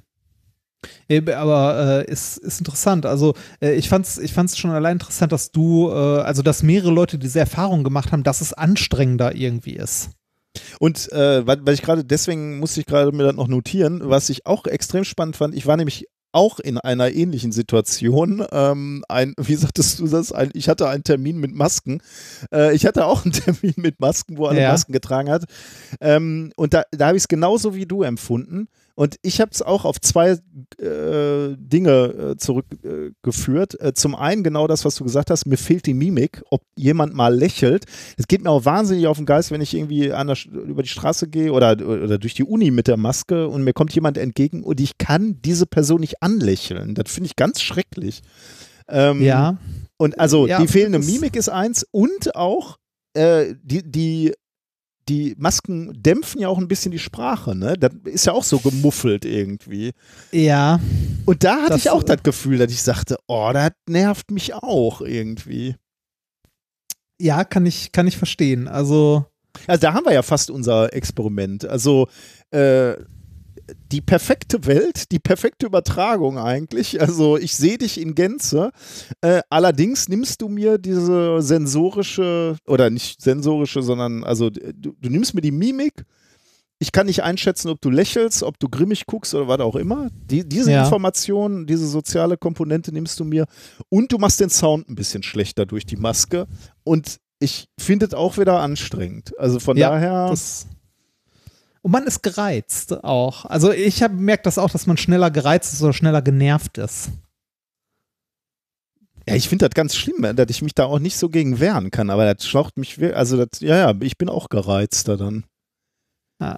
Eben, 1.08 1.34
Aber 1.36 2.04
äh, 2.08 2.12
ist, 2.12 2.38
ist 2.40 2.60
interessant. 2.60 3.06
Also 3.06 3.36
äh, 3.62 3.74
ich 3.74 3.88
fand's, 3.88 4.18
ich 4.18 4.34
fand's 4.34 4.58
schon 4.58 4.72
allein 4.72 4.94
interessant, 4.94 5.32
dass 5.32 5.52
du, 5.52 5.90
äh, 5.90 5.94
also 5.94 6.42
dass 6.42 6.64
mehrere 6.64 6.92
Leute 6.92 7.20
diese 7.20 7.40
Erfahrung 7.40 7.84
gemacht 7.84 8.12
haben, 8.12 8.24
dass 8.24 8.42
es 8.42 8.54
anstrengender 8.54 9.36
irgendwie 9.36 9.74
ist. 9.74 10.10
Und 10.80 11.12
äh, 11.12 11.46
weil, 11.46 11.74
ich 11.74 11.82
gerade, 11.82 12.04
deswegen 12.06 12.60
musste 12.60 12.80
ich 12.80 12.86
gerade 12.86 13.12
mir 13.12 13.24
das 13.24 13.36
noch 13.36 13.48
notieren, 13.48 14.02
was 14.04 14.30
ich 14.30 14.46
auch 14.46 14.66
extrem 14.66 15.04
spannend 15.04 15.36
fand, 15.36 15.56
ich 15.56 15.66
war 15.66 15.78
nämlich 15.78 16.08
auch 16.34 16.60
in 16.60 16.80
einer 16.80 17.12
ähnlichen 17.12 17.52
Situation. 17.52 18.46
Ähm, 18.52 19.06
ein, 19.08 19.34
wie 19.40 19.56
sagtest 19.56 20.00
du 20.00 20.08
das? 20.08 20.32
Ein, 20.32 20.50
ich 20.54 20.68
hatte 20.68 20.90
einen 20.90 21.04
Termin 21.04 21.38
mit 21.38 21.54
Masken. 21.54 22.02
Äh, 22.52 22.76
ich 22.76 22.86
hatte 22.86 23.06
auch 23.06 23.24
einen 23.24 23.32
Termin 23.34 23.76
mit 23.78 24.00
Masken, 24.00 24.38
wo 24.38 24.48
alle 24.48 24.62
Ja. 24.62 24.72
Masken 24.72 24.92
getragen 24.92 25.30
hat. 25.30 25.46
Ähm, 26.02 26.52
und 26.56 26.74
da, 26.74 26.84
da 26.92 27.08
habe 27.08 27.18
ich 27.18 27.24
es 27.24 27.28
genauso 27.28 27.76
wie 27.76 27.86
du 27.86 28.04
empfunden. 28.04 28.68
Und 28.96 29.16
ich 29.24 29.42
habe 29.42 29.50
es 29.52 29.62
auch 29.64 29.86
auf 29.86 30.00
zwei 30.00 30.38
äh, 30.78 31.56
Dinge 31.58 32.34
äh, 32.34 32.38
zurückgeführt. 32.38 33.80
Äh, 33.82 33.94
zum 33.94 34.16
einen 34.16 34.44
genau 34.44 34.68
das, 34.68 34.86
was 34.86 34.96
du 34.96 35.04
gesagt 35.04 35.32
hast, 35.32 35.46
mir 35.46 35.58
fehlt 35.58 35.88
die 35.88 35.96
Mimik, 35.96 36.44
ob 36.52 36.62
jemand 36.76 37.14
mal 37.16 37.34
lächelt. 37.34 37.86
Es 38.18 38.28
geht 38.28 38.44
mir 38.44 38.52
auch 38.52 38.66
wahnsinnig 38.66 39.08
auf 39.08 39.18
den 39.18 39.26
Geist, 39.26 39.50
wenn 39.50 39.62
ich 39.62 39.74
irgendwie 39.74 40.12
an 40.14 40.28
der, 40.28 40.38
über 40.46 40.84
die 40.84 40.90
Straße 40.90 41.28
gehe 41.28 41.52
oder, 41.52 41.72
oder 41.72 42.20
durch 42.20 42.36
die 42.36 42.44
Uni 42.44 42.70
mit 42.70 42.88
der 42.88 42.98
Maske 42.98 43.48
und 43.48 43.64
mir 43.64 43.74
kommt 43.74 43.94
jemand 43.96 44.18
entgegen 44.18 44.64
und 44.64 44.80
ich 44.80 44.98
kann 45.00 45.40
diese 45.44 45.66
Person 45.66 46.02
nicht 46.02 46.22
anlächeln. 46.22 46.94
Das 46.94 47.12
finde 47.12 47.28
ich 47.28 47.36
ganz 47.36 47.62
schrecklich. 47.62 48.22
Ähm, 48.88 49.22
Ja. 49.22 49.58
und 49.98 50.20
also 50.20 50.46
Ja, 50.46 50.60
die 50.62 50.68
fehlende 50.68 51.00
Mimik 51.00 51.36
ist 51.36 51.50
eins 51.50 51.86
und 51.92 52.36
auch 52.36 52.78
äh, 53.16 53.56
die, 53.64 53.82
die, 53.90 54.34
die 55.10 55.36
Masken 55.38 55.94
dämpfen 56.02 56.42
ja 56.42 56.48
auch 56.48 56.58
ein 56.58 56.68
bisschen 56.68 56.92
die 56.92 57.00
Sprache, 57.00 57.56
ne? 57.56 57.76
Das 57.78 57.92
ist 58.06 58.26
ja 58.26 58.34
auch 58.34 58.44
so 58.44 58.60
gemuffelt 58.60 59.26
irgendwie. 59.26 59.92
Ja. 60.32 60.80
Und 61.26 61.44
da 61.44 61.64
hatte 61.64 61.78
ich 61.78 61.90
auch 61.90 62.04
äh, 62.04 62.06
das 62.06 62.24
Gefühl, 62.24 62.58
dass 62.58 62.72
ich 62.72 62.82
sagte, 62.82 63.18
oh, 63.28 63.50
das 63.54 63.72
nervt 63.88 64.32
mich 64.32 64.54
auch 64.54 65.02
irgendwie. 65.02 65.76
Ja, 67.20 67.44
kann 67.44 67.66
ich, 67.66 67.92
kann 67.92 68.08
ich 68.08 68.18
verstehen. 68.18 68.68
Also, 68.68 69.26
Also 69.68 69.82
da 69.82 69.94
haben 69.94 70.06
wir 70.06 70.14
ja 70.14 70.24
fast 70.24 70.50
unser 70.50 70.94
Experiment. 70.94 71.66
Also 71.66 72.08
äh, 72.52 72.96
die 73.92 74.02
perfekte 74.02 74.66
Welt, 74.66 75.12
die 75.12 75.20
perfekte 75.20 75.66
Übertragung 75.66 76.38
eigentlich. 76.38 77.00
Also 77.02 77.38
ich 77.38 77.56
sehe 77.56 77.78
dich 77.78 78.00
in 78.00 78.16
Gänze. 78.16 78.72
Äh, 79.22 79.42
allerdings 79.50 80.10
nimmst 80.10 80.42
du 80.42 80.50
mir 80.50 80.78
diese 80.78 81.42
sensorische, 81.42 82.58
oder 82.68 82.90
nicht 82.90 83.22
sensorische, 83.22 83.82
sondern 83.82 84.24
also 84.24 84.50
du, 84.50 84.94
du 85.00 85.10
nimmst 85.10 85.34
mir 85.34 85.42
die 85.42 85.52
Mimik. 85.52 86.06
Ich 86.80 86.92
kann 86.92 87.06
nicht 87.06 87.24
einschätzen, 87.24 87.70
ob 87.70 87.80
du 87.80 87.90
lächelst, 87.90 88.44
ob 88.44 88.60
du 88.60 88.68
grimmig 88.68 89.06
guckst 89.06 89.34
oder 89.34 89.48
was 89.48 89.60
auch 89.62 89.76
immer. 89.76 90.10
Die, 90.26 90.48
diese 90.48 90.72
Ja. 90.72 90.84
Information, 90.84 91.66
diese 91.66 91.88
soziale 91.88 92.36
Komponente 92.36 92.92
nimmst 92.92 93.20
du 93.20 93.24
mir. 93.24 93.46
Und 93.90 94.12
du 94.12 94.18
machst 94.18 94.40
den 94.42 94.50
Sound 94.50 94.90
ein 94.90 94.96
bisschen 94.96 95.24
schlechter 95.24 95.66
durch 95.66 95.86
die 95.86 95.96
Maske. 95.96 96.46
Und 96.84 97.18
ich 97.40 97.68
finde 97.80 98.08
es 98.08 98.14
auch 98.14 98.38
wieder 98.38 98.60
anstrengend. 98.60 99.38
Also 99.40 99.60
von 99.60 99.78
ja, 99.78 99.92
daher. 99.92 100.30
das. 100.30 100.68
Und 101.84 101.92
man 101.92 102.08
ist 102.08 102.24
gereizt 102.24 103.04
auch. 103.04 103.44
Also 103.46 103.72
ich 103.72 104.02
habe 104.02 104.14
merkt 104.14 104.46
das 104.46 104.58
auch, 104.58 104.70
dass 104.70 104.88
man 104.88 104.96
schneller 104.96 105.30
gereizt 105.30 105.74
ist 105.74 105.84
oder 105.84 105.92
schneller 105.92 106.22
genervt 106.22 106.78
ist. 106.78 107.12
Ja, 109.28 109.36
ich 109.36 109.50
finde 109.50 109.68
das 109.68 109.76
ganz 109.76 109.96
schlimm, 109.96 110.36
dass 110.36 110.50
ich 110.50 110.62
mich 110.62 110.76
da 110.76 110.86
auch 110.86 111.00
nicht 111.00 111.18
so 111.18 111.30
gegen 111.30 111.60
wehren 111.60 111.92
kann, 111.92 112.10
aber 112.10 112.34
das 112.34 112.46
schlaucht 112.48 112.78
mich 112.78 113.00
wirklich, 113.00 113.18
also 113.18 113.46
das, 113.46 113.60
ja, 113.60 113.78
ja, 113.78 113.94
ich 114.02 114.18
bin 114.18 114.30
auch 114.30 114.50
gereizter 114.50 115.18
dann. 115.18 115.46
Ja, 116.42 116.58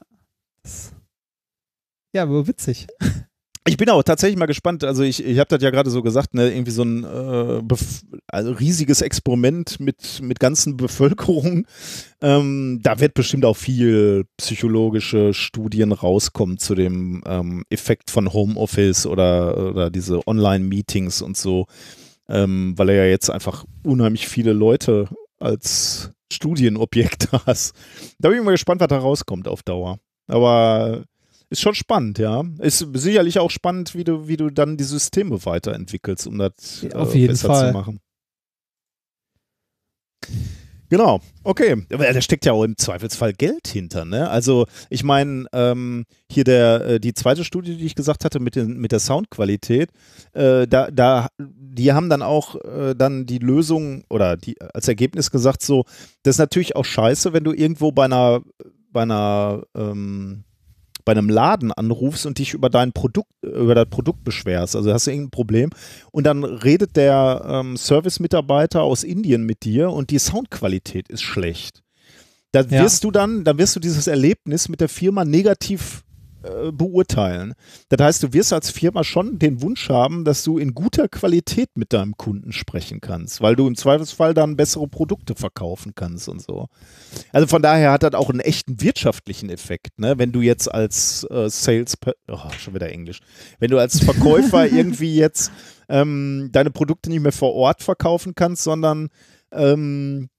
ja 2.14 2.24
aber 2.24 2.48
witzig. 2.48 2.88
Ich 3.68 3.77
bin 3.77 3.90
auch 3.90 4.03
tatsächlich 4.03 4.38
mal 4.38 4.45
gespannt. 4.45 4.84
Also 4.84 5.02
ich, 5.02 5.26
ich 5.26 5.40
habe 5.40 5.48
das 5.50 5.64
ja 5.64 5.72
gerade 5.72 5.90
so 5.90 6.03
gesagt, 6.03 6.35
ne, 6.35 6.52
irgendwie 6.52 6.72
so 6.72 6.84
ein 6.84 7.03
äh, 7.03 7.61
also 8.27 8.52
riesiges 8.52 9.02
Experiment 9.02 9.80
mit, 9.80 10.22
mit 10.22 10.40
ganzen 10.40 10.77
Bevölkerungen. 10.77 11.66
Ähm, 12.22 12.80
da 12.84 13.00
wird 13.00 13.16
bestimmt 13.16 13.44
auch 13.44 13.58
viel 13.58 14.26
psychologische 14.38 15.34
Studien 15.34 15.94
rauskommen 15.94 16.60
zu 16.60 16.76
dem 16.76 17.24
ähm, 17.26 17.64
Effekt 17.72 18.11
von 18.11 18.32
Homeoffice 18.32 19.08
oder, 19.08 19.72
oder 19.72 19.90
diese 19.90 20.27
Online-Meetings 20.27 21.24
und 21.24 21.35
so, 21.35 21.66
ähm, 22.30 22.74
weil 22.77 22.90
er 22.90 23.06
ja 23.06 23.10
jetzt 23.10 23.32
einfach 23.32 23.66
unheimlich 23.84 24.27
viele 24.27 24.53
Leute 24.53 25.10
als 25.40 26.11
Studienobjekt 26.32 27.30
hast. 27.48 27.76
Da 28.19 28.30
bin 28.30 28.38
ich 28.38 28.45
mal 28.45 28.52
gespannt, 28.52 28.82
was 28.82 28.90
da 28.90 29.00
rauskommt 29.00 29.48
auf 29.48 29.64
Dauer. 29.64 29.98
Aber 30.27 31.03
ist 31.56 31.61
schon 31.61 31.75
spannend, 31.75 32.19
ja. 32.19 32.43
Ist 32.59 32.85
sicherlich 32.93 33.40
auch 33.40 33.51
spannend, 33.51 33.95
wie 33.95 34.03
du, 34.03 34.27
wie 34.27 34.38
du 34.38 34.50
dann 34.50 34.77
die 34.77 34.84
Systeme 34.84 35.43
weiterentwickelst, 35.45 36.27
um 36.27 36.38
das 36.38 36.82
ja, 36.82 36.92
auf 36.92 37.16
äh, 37.16 37.19
jeden 37.19 37.34
besser 37.34 37.48
Fall. 37.48 37.67
zu 37.67 37.74
machen. 37.74 38.00
Genau, 40.90 41.19
okay. 41.43 41.84
Aber 41.92 42.14
da 42.14 42.22
steckt 42.22 42.45
ja 42.45 42.53
auch 42.53 42.64
im 42.64 42.77
Zweifelsfall 42.77 43.34
Geld 43.34 43.67
hinter, 43.67 44.06
ne? 44.06 44.30
Also 44.30 44.67
ich 44.90 45.03
meine, 45.03 45.45
ähm, 45.51 46.06
hier 46.32 46.43
der, 46.43 46.85
äh, 46.85 47.00
die 47.00 47.14
zweite 47.14 47.43
Studie, 47.43 47.75
die 47.75 47.85
ich 47.85 47.95
gesagt 47.95 48.24
hatte 48.24 48.40
mit, 48.40 48.56
den, 48.56 48.77
mit 48.77 48.92
der 48.92 49.00
Soundqualität, 49.00 49.90
äh, 50.34 50.67
da, 50.67 50.92
da, 50.92 51.27
die 51.40 51.92
haben 51.92 52.09
dann 52.09 52.22
auch 52.22 52.56
äh, 52.64 52.93
dann 52.95 53.25
die 53.25 53.40
Lösung 53.40 54.03
oder 54.09 54.38
die 54.38 54.61
als 54.61 54.88
Ergebnis 54.88 55.32
gesagt, 55.32 55.64
so, 55.64 55.85
das 56.24 56.35
ist 56.35 56.40
natürlich 56.40 56.75
auch 56.75 56.85
scheiße, 56.85 57.34
wenn 57.34 57.43
du 57.43 57.51
irgendwo 57.51 57.92
bei 57.92 58.06
einer, 58.06 58.42
bei 58.92 59.01
einer 59.01 59.64
ähm, 59.75 60.44
bei 61.06 61.11
einem 61.11 61.30
Laden 61.30 61.72
anrufst 61.72 62.25
und 62.25 62.40
dich 62.40 62.53
über 62.53 62.69
dein 62.69 62.92
Produkt, 62.92 63.32
über 63.42 63.75
das 63.75 63.88
Produkt 63.88 64.24
beschwerst. 64.24 64.75
Also 64.75 64.92
hast 64.92 65.08
du 65.08 65.11
irgendein 65.11 65.32
Problem 65.32 65.69
und 66.11 66.25
dann 66.25 66.43
redet 66.43 66.95
der 66.95 67.45
ähm, 67.48 67.77
Service-Mitarbeiter 67.77 68.82
aus 68.82 69.03
Indien 69.03 69.43
mit 69.43 69.64
dir 69.64 69.92
und 69.92 70.09
die 70.09 70.19
Soundqualität 70.19 71.08
ist 71.09 71.22
schlecht. 71.22 71.84
Da 72.51 72.72
wirst 72.72 73.03
ja. 73.03 73.08
du 73.08 73.11
dann, 73.11 73.43
da 73.43 73.58
wirst 73.58 73.75
du 73.75 73.82
dieses 73.82 74.08
Erlebnis 74.08 74.69
mit 74.69 74.80
der 74.80 74.88
Firma 74.90 75.25
negativ 75.25 76.05
äh, 76.45 76.72
beurteilen. 76.72 77.53
Das 77.90 77.99
heißt, 77.99 78.24
du 78.24 78.33
wirst 78.33 78.53
als 78.53 78.69
Firma 78.69 79.03
schon 79.03 79.40
den 79.40 79.61
Wunsch 79.61 79.90
haben, 79.90 80.24
dass 80.25 80.43
du 80.43 80.57
in 80.57 80.74
guter 80.74 81.07
Qualität 81.07 81.69
mit 81.75 81.93
deinem 81.93 82.17
Kunden 82.17 82.51
sprechen 82.51 83.01
kannst, 83.01 83.41
weil 83.41 83.56
du 83.56 83.67
im 83.67 83.75
Zweifelsfall 83.75 84.33
dann 84.33 84.56
bessere 84.56 84.88
Produkte 84.88 85.35
verkaufen 85.35 85.93
kannst 85.95 86.30
und 86.30 86.41
so. 86.41 86.67
Also 87.32 87.48
von 87.48 87.61
daher 87.61 87.91
hat 87.91 88.03
das 88.03 88.14
auch 88.14 88.30
einen 88.30 88.40
echten 88.40 88.82
wirtschaftlichen 88.82 89.49
Effekt, 89.49 89.99
ne? 89.99 90.17
Wenn 90.17 90.32
du 90.32 90.41
jetzt 90.41 90.72
als 90.72 91.25
äh, 91.30 91.49
Sales, 91.49 91.98
oh, 92.27 92.40
schon 92.57 92.74
wieder 92.74 92.90
Englisch, 92.90 93.19
wenn 93.59 93.72
du 93.72 93.80
als 93.80 94.03
Verkäufer 94.03 94.67
irgendwie 94.72 95.15
jetzt 95.15 95.51
ähm, 95.90 96.49
deine 96.51 96.72
Produkte 96.72 97.09
nicht 97.09 97.22
mehr 97.22 97.32
vor 97.32 97.53
Ort 97.53 97.82
verkaufen 97.82 98.33
kannst, 98.35 98.64
sondern 98.64 99.09
ähm, 99.51 100.30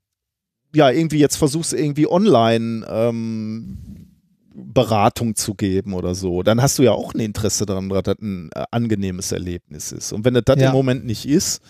ja, 0.75 0.91
irgendwie 0.91 1.19
jetzt 1.19 1.37
versuchst 1.37 1.73
irgendwie 1.73 2.07
online 2.07 2.87
ähm, 2.89 4.06
Beratung 4.57 5.35
zu 5.35 5.55
geben 5.55 5.93
oder 5.93 6.15
so, 6.15 6.43
dann 6.43 6.63
hast 6.63 6.79
du 6.79 6.83
ja 6.83 6.93
auch 6.93 7.13
ein 7.13 7.21
Interesse 7.21 7.67
daran, 7.67 7.91
dass 7.91 8.05
das 8.05 8.17
ein 8.21 8.49
äh, 8.55 8.65
angenehmes 8.71 9.33
Erlebnis 9.33 9.93
ist. 9.93 10.13
Und 10.13 10.25
wenn 10.25 10.33
das, 10.33 10.45
das 10.47 10.59
ja. 10.59 10.69
im 10.69 10.75
Moment 10.75 11.05
nicht 11.05 11.29
ist, 11.29 11.61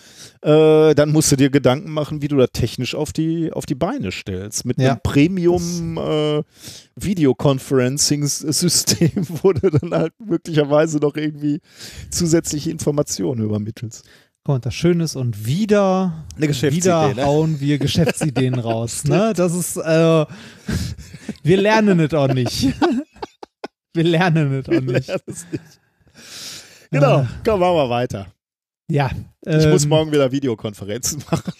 äh, 0.43 0.95
dann 0.95 1.11
musst 1.11 1.33
du 1.33 1.37
dir 1.37 1.51
Gedanken 1.51 1.91
machen, 1.91 2.23
wie 2.23 2.29
du 2.29 2.37
das 2.37 2.51
technisch 2.53 2.95
auf 2.95 3.13
die, 3.13 3.53
auf 3.53 3.67
die 3.67 3.75
Beine 3.75 4.13
stellst. 4.13 4.65
Mit 4.65 4.81
ja. 4.81 4.93
einem 4.93 5.01
Premium 5.03 5.99
äh, 5.99 6.45
Videoconferencing-System, 6.95 9.11
wo 9.43 9.53
du 9.53 9.69
dann 9.71 9.93
halt 9.93 10.13
möglicherweise 10.25 10.99
noch 10.99 11.17
irgendwie 11.17 11.59
zusätzliche 12.11 12.71
Informationen 12.71 13.43
übermittelst. 13.43 14.05
Und 14.45 14.65
das 14.65 14.75
Schöne 14.75 15.03
ist, 15.03 15.17
und 15.17 15.45
wieder, 15.45 16.25
wieder 16.37 17.15
ne? 17.15 17.25
hauen 17.25 17.59
wir 17.59 17.79
Geschäftsideen 17.79 18.55
raus. 18.55 19.03
Ne? 19.07 19.33
Das 19.35 19.55
ist, 19.55 19.77
äh, 19.77 20.25
wir 21.43 21.57
lernen 21.57 22.01
es 22.01 22.15
auch 22.15 22.29
nicht. 22.29 22.75
wir 23.95 24.05
lernen 24.05 24.53
es 24.55 24.69
auch 24.69 24.81
nicht. 24.81 25.11
Genau, 26.91 27.21
äh, 27.21 27.27
komm, 27.45 27.61
machen 27.61 27.77
wir 27.77 27.91
weiter. 27.91 28.27
Ja. 28.89 29.11
Ich 29.45 29.65
ähm, 29.65 29.71
muss 29.71 29.87
morgen 29.87 30.13
wieder 30.13 30.31
Videokonferenzen 30.31 31.25
machen. 31.31 31.53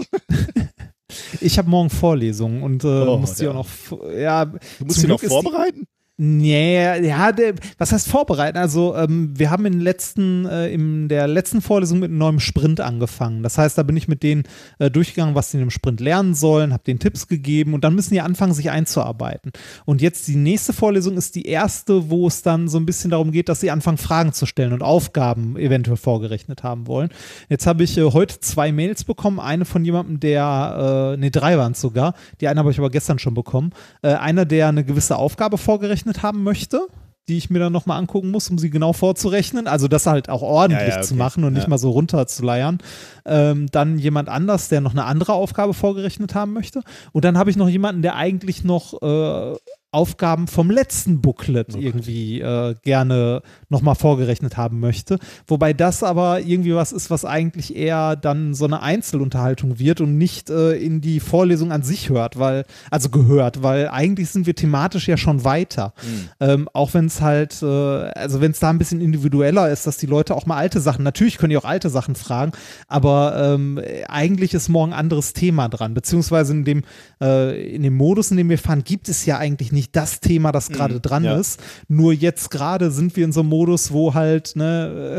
ich 1.41 1.59
habe 1.59 1.69
morgen 1.69 1.91
Vorlesungen 1.91 2.63
und 2.63 2.85
äh, 2.85 2.87
oh, 2.87 3.19
muss 3.19 3.35
die 3.35 3.45
ja. 3.45 3.51
auch 3.51 3.67
noch. 3.91 4.11
Ja, 4.13 4.45
du 4.45 4.61
musst 4.85 5.01
sie 5.01 5.09
noch 5.09 5.21
vorbereiten? 5.21 5.87
Nee, 6.19 7.07
ja, 7.07 7.31
der, 7.31 7.53
was 7.77 7.93
heißt 7.93 8.09
vorbereiten? 8.09 8.57
Also, 8.57 8.97
ähm, 8.97 9.39
wir 9.39 9.51
haben 9.51 9.67
in, 9.67 9.81
letzten, 9.81 10.47
äh, 10.47 10.73
in 10.73 11.09
der 11.09 11.29
letzten 11.29 11.61
Vorlesung 11.61 11.99
mit 11.99 12.09
einem 12.09 12.17
neuen 12.17 12.41
Sprint 12.41 12.81
angefangen. 12.81 13.43
Das 13.43 13.59
heißt, 13.59 13.77
da 13.77 13.83
bin 13.83 13.99
ich 13.99 14.09
mit 14.09 14.23
denen 14.23 14.45
äh, 14.79 14.91
durchgegangen, 14.91 15.35
was 15.35 15.51
sie 15.51 15.59
in 15.59 15.65
dem 15.65 15.71
Sprint 15.71 16.01
lernen 16.01 16.35
sollen, 16.35 16.73
habe 16.73 16.85
denen 16.85 17.01
Tipps 17.01 17.29
gegeben 17.29 17.75
und 17.75 17.85
dann 17.85 17.95
müssen 17.95 18.15
die 18.15 18.23
anfangen, 18.23 18.55
sich 18.55 18.71
einzuarbeiten. 18.71 19.53
Und 19.85 20.01
jetzt 20.01 20.27
die 20.27 20.37
nächste 20.37 20.73
Vorlesung 20.73 21.19
ist 21.19 21.35
die 21.35 21.45
erste, 21.45 22.09
wo 22.09 22.27
es 22.29 22.41
dann 22.41 22.69
so 22.69 22.79
ein 22.79 22.87
bisschen 22.87 23.11
darum 23.11 23.31
geht, 23.31 23.51
dass 23.51 23.61
sie 23.61 23.71
anfangen, 23.71 23.99
Fragen 23.99 24.33
zu 24.33 24.47
stellen 24.47 24.73
und 24.73 24.83
Aufgaben 24.83 25.59
eventuell 25.59 25.99
vorgerechnet 25.99 26.63
haben 26.63 26.87
wollen. 26.87 27.11
Jetzt 27.51 27.67
habe 27.67 27.85
ich 27.85 27.99
äh, 27.99 28.05
heute 28.05 28.41
zwei 28.41 28.73
Mails 28.73 29.05
bekommen. 29.05 29.39
Eine 29.39 29.67
von 29.67 29.85
jemandem, 29.85 30.19
der, 30.19 31.13
äh, 31.13 31.21
nee, 31.21 31.29
drei 31.29 31.59
waren 31.59 31.73
es 31.73 31.81
sogar. 31.83 32.15
Die 32.41 32.49
eine 32.49 32.61
habe 32.61 32.71
ich 32.71 32.79
aber 32.79 32.89
gestern 32.89 33.19
schon 33.19 33.35
bekommen. 33.35 33.73
Äh, 34.01 34.15
einer, 34.15 34.47
der 34.47 34.69
eine 34.69 34.83
gewisse 34.83 35.17
Aufgabe 35.17 35.59
vorgerechnet 35.59 36.06
vorgerechnet 36.07 36.23
haben 36.23 36.43
möchte, 36.43 36.87
die 37.29 37.37
ich 37.37 37.51
mir 37.51 37.59
dann 37.59 37.73
nochmal 37.73 37.99
angucken 37.99 38.31
muss, 38.31 38.49
um 38.51 38.59
sie 38.59 38.71
genau 38.71 38.93
vorzurechnen. 38.93 39.67
Also 39.67 39.89
das 39.89 40.07
halt 40.07 40.29
auch 40.29 40.43
ordentlich 40.43 40.89
ja, 40.89 40.95
ja, 40.95 40.97
okay. 40.99 41.07
zu 41.07 41.17
machen 41.17 41.43
und 41.43 41.55
nicht 41.55 41.67
mal 41.67 41.79
so 41.79 41.91
runter 41.91 42.27
zu 42.29 42.45
leiern. 42.45 42.79
Ähm, 43.25 43.67
dann 43.73 43.99
jemand 43.99 44.29
anders, 44.29 44.69
der 44.69 44.81
noch 44.81 44.93
eine 44.93 45.05
andere 45.05 45.33
Aufgabe 45.33 45.75
vorgerechnet 45.75 46.37
haben 46.37 46.53
möchte. 46.53 46.83
Und 47.13 47.25
dann 47.25 47.37
habe 47.37 47.51
ich 47.51 47.57
noch 47.57 47.69
jemanden, 47.69 48.03
der 48.03 48.15
eigentlich 48.15 48.63
noch 48.63 49.03
äh, 49.03 49.57
Aufgaben 49.97 50.47
vom 50.47 50.71
letzten 50.71 51.23
Booklet 51.23 51.75
okay. 51.75 51.83
irgendwie 51.83 52.41
äh, 52.43 52.75
gerne 52.83 53.41
nochmal 53.71 53.95
vorgerechnet 53.95 54.59
haben 54.59 54.79
möchte. 54.79 55.19
Wobei 55.47 55.73
das 55.73 56.03
aber 56.03 56.41
irgendwie 56.41 56.75
was 56.75 56.93
ist, 56.93 57.09
was 57.09 57.25
eigentlich 57.25 57.75
eher 57.75 58.15
dann 58.15 58.53
so 58.53 58.67
eine 58.67 58.83
Einzelunterhaltung 58.83 59.79
wird 59.79 60.03
und 60.03 60.19
nicht 60.19 60.51
äh, 60.51 60.73
in 60.73 61.01
die 61.01 61.19
Vorlesung 61.19 61.73
an 61.73 61.83
sich 61.83 62.11
hört, 62.11 62.39
weil, 62.39 62.67
also 62.91 63.09
gehört, 63.09 63.63
weil 63.63 63.89
eigentlich 63.89 64.29
sind 64.29 64.47
wir 64.47 64.55
thematisch 64.55 65.09
ja 65.09 65.17
schon 65.17 65.45
weiter. 65.45 65.95
Mhm. 66.03 66.29
Ähm, 66.41 66.69
auch 66.75 66.93
wenn 66.93 67.07
es 67.07 67.23
halt, 67.23 67.63
äh, 67.63 67.67
also 67.67 68.43
wenn 68.43 68.51
es 68.51 68.59
da 68.59 68.69
ein 68.69 68.77
bisschen 68.77 69.01
individueller 69.01 69.71
ist, 69.71 69.87
dass 69.87 69.97
die 69.97 70.05
Leute 70.05 70.35
auch 70.35 70.45
mal 70.45 70.59
alte 70.59 70.81
Sachen, 70.81 71.05
natürlich 71.05 71.39
können 71.39 71.51
die 71.51 71.57
auch 71.57 71.65
alte 71.65 71.89
Sachen 71.89 72.17
fragen, 72.17 72.53
aber 72.87 73.55
ähm, 73.55 73.81
eigentlich 74.09 74.53
ist 74.53 74.69
morgen 74.69 74.93
ein 74.93 74.99
anderes 74.99 75.33
Thema 75.33 75.71
dran, 75.71 75.95
beziehungsweise 75.95 76.53
in 76.53 76.65
dem, 76.67 76.83
äh, 77.23 77.75
in 77.75 77.83
dem 77.83 77.97
Modus, 77.97 78.31
in 78.31 78.37
dem 78.37 78.51
wir 78.51 78.59
fahren, 78.59 78.85
gibt 78.85 79.09
es 79.09 79.25
ja 79.25 79.39
eigentlich 79.39 79.73
nicht 79.73 79.86
nicht 79.87 79.97
das 79.97 80.21
Thema, 80.21 80.53
das 80.53 80.69
gerade 80.69 80.95
mhm, 80.95 81.03
dran 81.03 81.25
ja. 81.25 81.37
ist. 81.37 81.61
Nur 81.89 82.13
jetzt 82.13 82.51
gerade 82.51 82.91
sind 82.91 83.17
wir 83.17 83.25
in 83.25 83.33
so 83.33 83.41
einem 83.41 83.51
Modus, 83.51 83.93
wo 83.93 84.15
halt, 84.15 84.57
ne, 84.57 85.19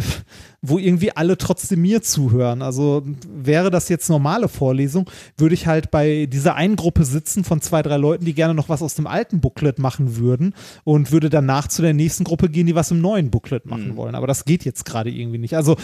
wo 0.61 0.77
irgendwie 0.77 1.11
alle 1.11 1.37
trotzdem 1.37 1.81
mir 1.81 2.01
zuhören. 2.01 2.61
Also 2.61 3.03
wäre 3.27 3.71
das 3.71 3.89
jetzt 3.89 4.09
normale 4.09 4.47
Vorlesung, 4.47 5.09
würde 5.37 5.55
ich 5.55 5.67
halt 5.67 5.91
bei 5.91 6.25
dieser 6.25 6.55
einen 6.55 6.75
Gruppe 6.75 7.05
sitzen 7.05 7.43
von 7.43 7.61
zwei, 7.61 7.81
drei 7.81 7.97
Leuten, 7.97 8.25
die 8.25 8.33
gerne 8.33 8.53
noch 8.53 8.69
was 8.69 8.81
aus 8.81 8.95
dem 8.95 9.07
alten 9.07 9.39
Booklet 9.39 9.79
machen 9.79 10.17
würden 10.17 10.53
und 10.83 11.11
würde 11.11 11.29
danach 11.29 11.67
zu 11.67 11.81
der 11.81 11.93
nächsten 11.93 12.23
Gruppe 12.23 12.49
gehen, 12.49 12.67
die 12.67 12.75
was 12.75 12.91
im 12.91 13.01
neuen 13.01 13.31
Booklet 13.31 13.65
machen 13.65 13.89
mhm. 13.89 13.95
wollen. 13.95 14.15
Aber 14.15 14.27
das 14.27 14.45
geht 14.45 14.65
jetzt 14.65 14.85
gerade 14.85 15.09
irgendwie 15.09 15.39
nicht. 15.39 15.55
Also, 15.55 15.77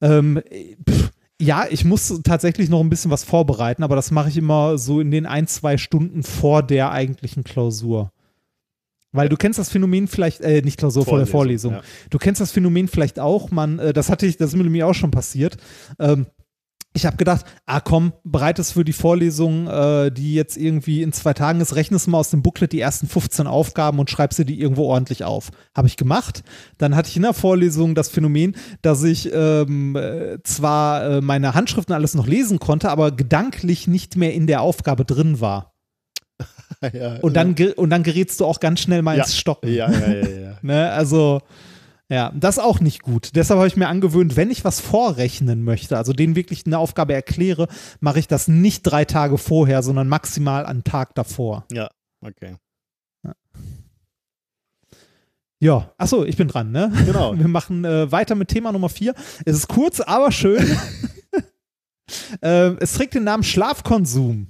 ähm, 0.00 0.40
pff, 0.88 1.10
ja, 1.40 1.64
ich 1.70 1.86
muss 1.86 2.20
tatsächlich 2.22 2.68
noch 2.68 2.80
ein 2.80 2.90
bisschen 2.90 3.10
was 3.10 3.24
vorbereiten, 3.24 3.82
aber 3.82 3.96
das 3.96 4.10
mache 4.10 4.28
ich 4.28 4.36
immer 4.36 4.76
so 4.76 5.00
in 5.00 5.10
den 5.10 5.24
ein, 5.24 5.46
zwei 5.46 5.78
Stunden 5.78 6.22
vor 6.22 6.62
der 6.62 6.92
eigentlichen 6.92 7.44
Klausur. 7.44 8.12
Weil 9.12 9.28
du 9.28 9.36
kennst 9.36 9.58
das 9.58 9.70
Phänomen 9.70 10.06
vielleicht, 10.06 10.40
äh, 10.40 10.62
nicht 10.62 10.78
Klausur, 10.78 11.04
vor 11.04 11.18
der 11.18 11.26
Vorlesung. 11.26 11.74
Ja. 11.74 11.82
Du 12.10 12.18
kennst 12.18 12.40
das 12.40 12.52
Phänomen 12.52 12.88
vielleicht 12.88 13.18
auch, 13.18 13.50
man, 13.50 13.78
äh, 13.78 13.92
das 13.92 14.08
hatte 14.08 14.26
ich, 14.26 14.36
das 14.36 14.54
ist 14.54 14.62
mir 14.62 14.86
auch 14.86 14.94
schon 14.94 15.10
passiert. 15.10 15.56
Ähm, 15.98 16.26
ich 16.92 17.06
habe 17.06 17.16
gedacht, 17.16 17.44
ah 17.66 17.80
komm, 17.80 18.12
bereitest 18.24 18.72
für 18.72 18.84
die 18.84 18.92
Vorlesung, 18.92 19.68
äh, 19.68 20.10
die 20.10 20.34
jetzt 20.34 20.56
irgendwie 20.56 21.02
in 21.02 21.12
zwei 21.12 21.34
Tagen 21.34 21.60
ist, 21.60 21.76
rechnest 21.76 22.08
mal 22.08 22.18
aus 22.18 22.30
dem 22.30 22.42
Booklet 22.42 22.72
die 22.72 22.80
ersten 22.80 23.06
15 23.06 23.46
Aufgaben 23.46 24.00
und 24.00 24.10
schreibst 24.10 24.40
dir 24.40 24.44
die 24.44 24.60
irgendwo 24.60 24.84
ordentlich 24.86 25.22
auf. 25.22 25.50
Habe 25.76 25.86
ich 25.86 25.96
gemacht. 25.96 26.42
Dann 26.78 26.96
hatte 26.96 27.08
ich 27.08 27.16
in 27.16 27.22
der 27.22 27.32
Vorlesung 27.32 27.94
das 27.94 28.08
Phänomen, 28.08 28.56
dass 28.82 29.04
ich 29.04 29.30
ähm, 29.32 29.94
äh, 29.94 30.42
zwar 30.42 31.04
äh, 31.04 31.20
meine 31.20 31.54
Handschriften 31.54 31.94
alles 31.94 32.14
noch 32.14 32.26
lesen 32.26 32.58
konnte, 32.58 32.90
aber 32.90 33.12
gedanklich 33.12 33.86
nicht 33.86 34.16
mehr 34.16 34.34
in 34.34 34.48
der 34.48 34.60
Aufgabe 34.60 35.04
drin 35.04 35.40
war. 35.40 35.74
ja, 36.92 37.16
und, 37.20 37.34
dann, 37.34 37.54
und 37.76 37.90
dann 37.90 38.02
gerätst 38.02 38.40
du 38.40 38.46
auch 38.46 38.60
ganz 38.60 38.80
schnell 38.80 39.02
mal 39.02 39.18
ins 39.18 39.36
Stocken. 39.36 39.72
Ja, 39.72 39.90
ja, 39.90 40.08
ja. 40.08 40.28
ja. 40.28 40.58
ne? 40.62 40.90
Also, 40.90 41.40
ja, 42.08 42.32
das 42.34 42.56
ist 42.56 42.62
auch 42.62 42.80
nicht 42.80 43.02
gut. 43.02 43.30
Deshalb 43.36 43.58
habe 43.58 43.68
ich 43.68 43.76
mir 43.76 43.88
angewöhnt, 43.88 44.36
wenn 44.36 44.50
ich 44.50 44.64
was 44.64 44.80
vorrechnen 44.80 45.62
möchte, 45.62 45.96
also 45.96 46.12
denen 46.12 46.34
wirklich 46.34 46.66
eine 46.66 46.78
Aufgabe 46.78 47.14
erkläre, 47.14 47.68
mache 48.00 48.18
ich 48.18 48.26
das 48.26 48.48
nicht 48.48 48.82
drei 48.82 49.04
Tage 49.04 49.38
vorher, 49.38 49.82
sondern 49.82 50.08
maximal 50.08 50.66
einen 50.66 50.84
Tag 50.84 51.14
davor. 51.14 51.66
Ja, 51.70 51.88
okay. 52.24 52.56
Ja. 55.60 55.92
Achso, 55.98 56.24
ich 56.24 56.36
bin 56.36 56.48
dran, 56.48 56.72
ne? 56.72 56.90
Genau. 57.04 57.34
Wir 57.38 57.46
machen 57.46 57.84
äh, 57.84 58.10
weiter 58.10 58.34
mit 58.34 58.48
Thema 58.48 58.72
Nummer 58.72 58.88
4. 58.88 59.14
Es 59.44 59.56
ist 59.56 59.68
kurz, 59.68 60.00
aber 60.00 60.32
schön. 60.32 60.64
ähm, 62.42 62.78
es 62.80 62.94
trägt 62.94 63.14
den 63.14 63.24
Namen 63.24 63.42
Schlafkonsum. 63.42 64.48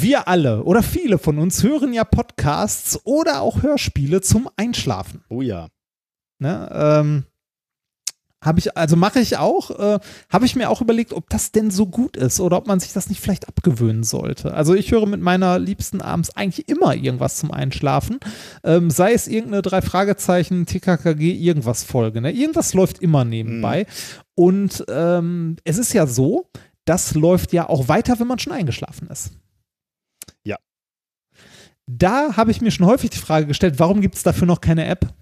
Wir 0.00 0.28
alle 0.28 0.64
oder 0.64 0.82
viele 0.82 1.18
von 1.18 1.38
uns 1.38 1.62
hören 1.62 1.92
ja 1.92 2.04
Podcasts 2.04 3.00
oder 3.04 3.42
auch 3.42 3.62
Hörspiele 3.62 4.20
zum 4.20 4.48
Einschlafen. 4.56 5.22
Oh 5.28 5.40
ja. 5.40 5.68
Ne? 6.38 6.68
Ähm, 6.72 7.24
habe 8.44 8.58
ich, 8.58 8.76
also 8.76 8.96
mache 8.96 9.20
ich 9.20 9.38
auch, 9.38 9.70
äh, 9.70 9.98
habe 10.30 10.46
ich 10.46 10.54
mir 10.54 10.68
auch 10.68 10.80
überlegt, 10.80 11.12
ob 11.12 11.30
das 11.30 11.52
denn 11.52 11.70
so 11.70 11.86
gut 11.86 12.16
ist 12.16 12.40
oder 12.40 12.58
ob 12.58 12.66
man 12.66 12.80
sich 12.80 12.92
das 12.92 13.08
nicht 13.08 13.20
vielleicht 13.20 13.48
abgewöhnen 13.48 14.04
sollte. 14.04 14.52
Also 14.52 14.74
ich 14.74 14.90
höre 14.90 15.06
mit 15.06 15.20
meiner 15.20 15.58
Liebsten 15.58 16.02
abends 16.02 16.36
eigentlich 16.36 16.68
immer 16.68 16.94
irgendwas 16.94 17.36
zum 17.36 17.50
Einschlafen, 17.50 18.18
ähm, 18.62 18.90
sei 18.90 19.12
es 19.12 19.28
irgendeine 19.28 19.62
drei 19.62 19.80
Fragezeichen, 19.80 20.66
TKKG, 20.66 21.32
irgendwas 21.32 21.84
Folge. 21.84 22.20
Ne? 22.20 22.32
Irgendwas 22.32 22.74
läuft 22.74 22.98
immer 22.98 23.24
nebenbei. 23.24 23.86
Und 24.34 24.84
ähm, 24.88 25.56
es 25.64 25.78
ist 25.78 25.92
ja 25.94 26.06
so, 26.06 26.50
das 26.84 27.14
läuft 27.14 27.52
ja 27.52 27.68
auch 27.68 27.88
weiter, 27.88 28.20
wenn 28.20 28.26
man 28.26 28.38
schon 28.38 28.52
eingeschlafen 28.52 29.08
ist. 29.08 29.30
Da 31.86 32.36
habe 32.36 32.50
ich 32.50 32.60
mir 32.60 32.70
schon 32.70 32.86
häufig 32.86 33.10
die 33.10 33.18
Frage 33.18 33.46
gestellt, 33.46 33.78
warum 33.78 34.00
gibt 34.00 34.14
es 34.14 34.22
dafür 34.22 34.46
noch 34.46 34.60
keine 34.60 34.86
App? 34.86 35.12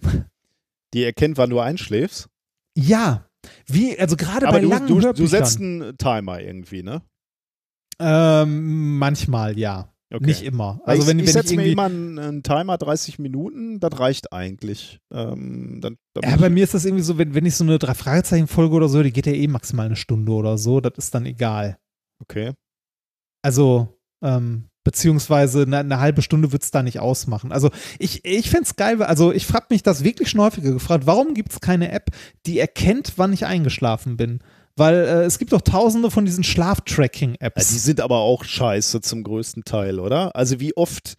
Die 0.95 1.03
erkennt, 1.05 1.39
wann 1.39 1.51
du 1.51 1.59
einschläfst. 1.59 2.29
Ja, 2.77 3.27
wie, 3.67 3.99
also 3.99 4.17
gerade 4.17 4.47
bei 4.47 4.61
du, 4.61 4.69
langen 4.69 4.87
du, 4.87 5.13
du 5.13 5.27
setzt 5.27 5.61
einen 5.61 5.97
Timer 5.97 6.41
irgendwie, 6.41 6.83
ne? 6.83 7.03
Ähm, 7.99 8.99
manchmal 8.99 9.59
ja. 9.59 9.89
Okay. 10.13 10.27
Nicht 10.27 10.43
immer. 10.43 10.81
Also 10.85 11.03
ich, 11.03 11.09
wenn, 11.09 11.19
ich 11.21 11.27
wenn 11.27 11.33
setze 11.33 11.57
mir 11.57 11.65
immer 11.65 11.85
einen, 11.85 12.19
einen 12.19 12.43
Timer, 12.43 12.77
30 12.77 13.19
Minuten, 13.19 13.81
das 13.81 13.99
reicht 13.99 14.31
eigentlich. 14.31 15.01
Ähm, 15.11 15.79
dann, 15.81 15.97
dann 16.13 16.31
Ja, 16.31 16.37
bei 16.37 16.51
mir 16.51 16.65
ist 16.65 16.75
das 16.75 16.85
irgendwie 16.85 17.03
so, 17.03 17.17
wenn, 17.17 17.35
wenn 17.35 17.47
ich 17.47 17.57
so 17.57 17.65
eine 17.65 17.79
Drei-Fragezeichen-Folge 17.79 18.75
oder 18.75 18.89
so, 18.91 19.03
die 19.03 19.13
geht 19.13 19.27
ja 19.27 19.33
eh 19.33 19.47
maximal 19.47 19.87
eine 19.87 19.97
Stunde 19.97 20.33
oder 20.33 20.59
so, 20.59 20.81
das 20.81 20.93
ist 20.99 21.15
dann 21.15 21.25
egal. 21.25 21.79
okay. 22.21 22.53
Also, 23.43 23.99
ähm, 24.23 24.69
beziehungsweise 24.85 25.63
eine, 25.63 25.79
eine 25.79 26.01
halbe 26.01 26.23
Stunde 26.23 26.53
wird 26.53 26.63
es 26.63 26.71
da 26.71 26.83
nicht 26.83 27.01
ausmachen. 27.01 27.53
Also 27.53 27.71
ich, 27.99 28.25
ich 28.25 28.51
fände 28.51 28.65
es 28.65 28.77
geil, 28.77 29.03
also 29.03 29.33
ich 29.33 29.47
frage 29.47 29.67
mich 29.71 29.83
das 29.83 30.05
wirklich 30.05 30.31
schon 30.31 30.41
häufiger 30.41 30.73
gefragt, 30.73 31.07
warum 31.07 31.35
gibt 31.35 31.53
es 31.53 31.61
keine 31.61 31.93
App, 31.93 32.11
die 32.47 32.59
erkennt, 32.59 33.15
wann 33.17 33.33
ich 33.33 33.47
eingeschlafen 33.47 34.17
bin? 34.17 34.41
Weil 34.77 34.95
äh, 34.95 35.25
es 35.25 35.39
gibt 35.39 35.53
doch 35.53 35.61
tausende 35.61 36.11
von 36.11 36.25
diesen 36.25 36.45
Ja, 36.45 36.51
Schlaftracking-Apps. 36.51 37.69
die 37.69 37.79
sind 37.79 38.01
aber 38.01 38.19
auch 38.19 38.43
scheiße 38.45 39.01
zum 39.03 39.23
größten 39.23 39.65
Teil, 39.65 40.01
oder? 40.01 40.35
Also 40.35 40.61
wie 40.61 40.77
oft 40.77 41.15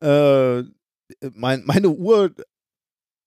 äh, 0.00 0.62
mein, 1.34 1.62
meine 1.64 1.90
Uhr, 1.90 2.30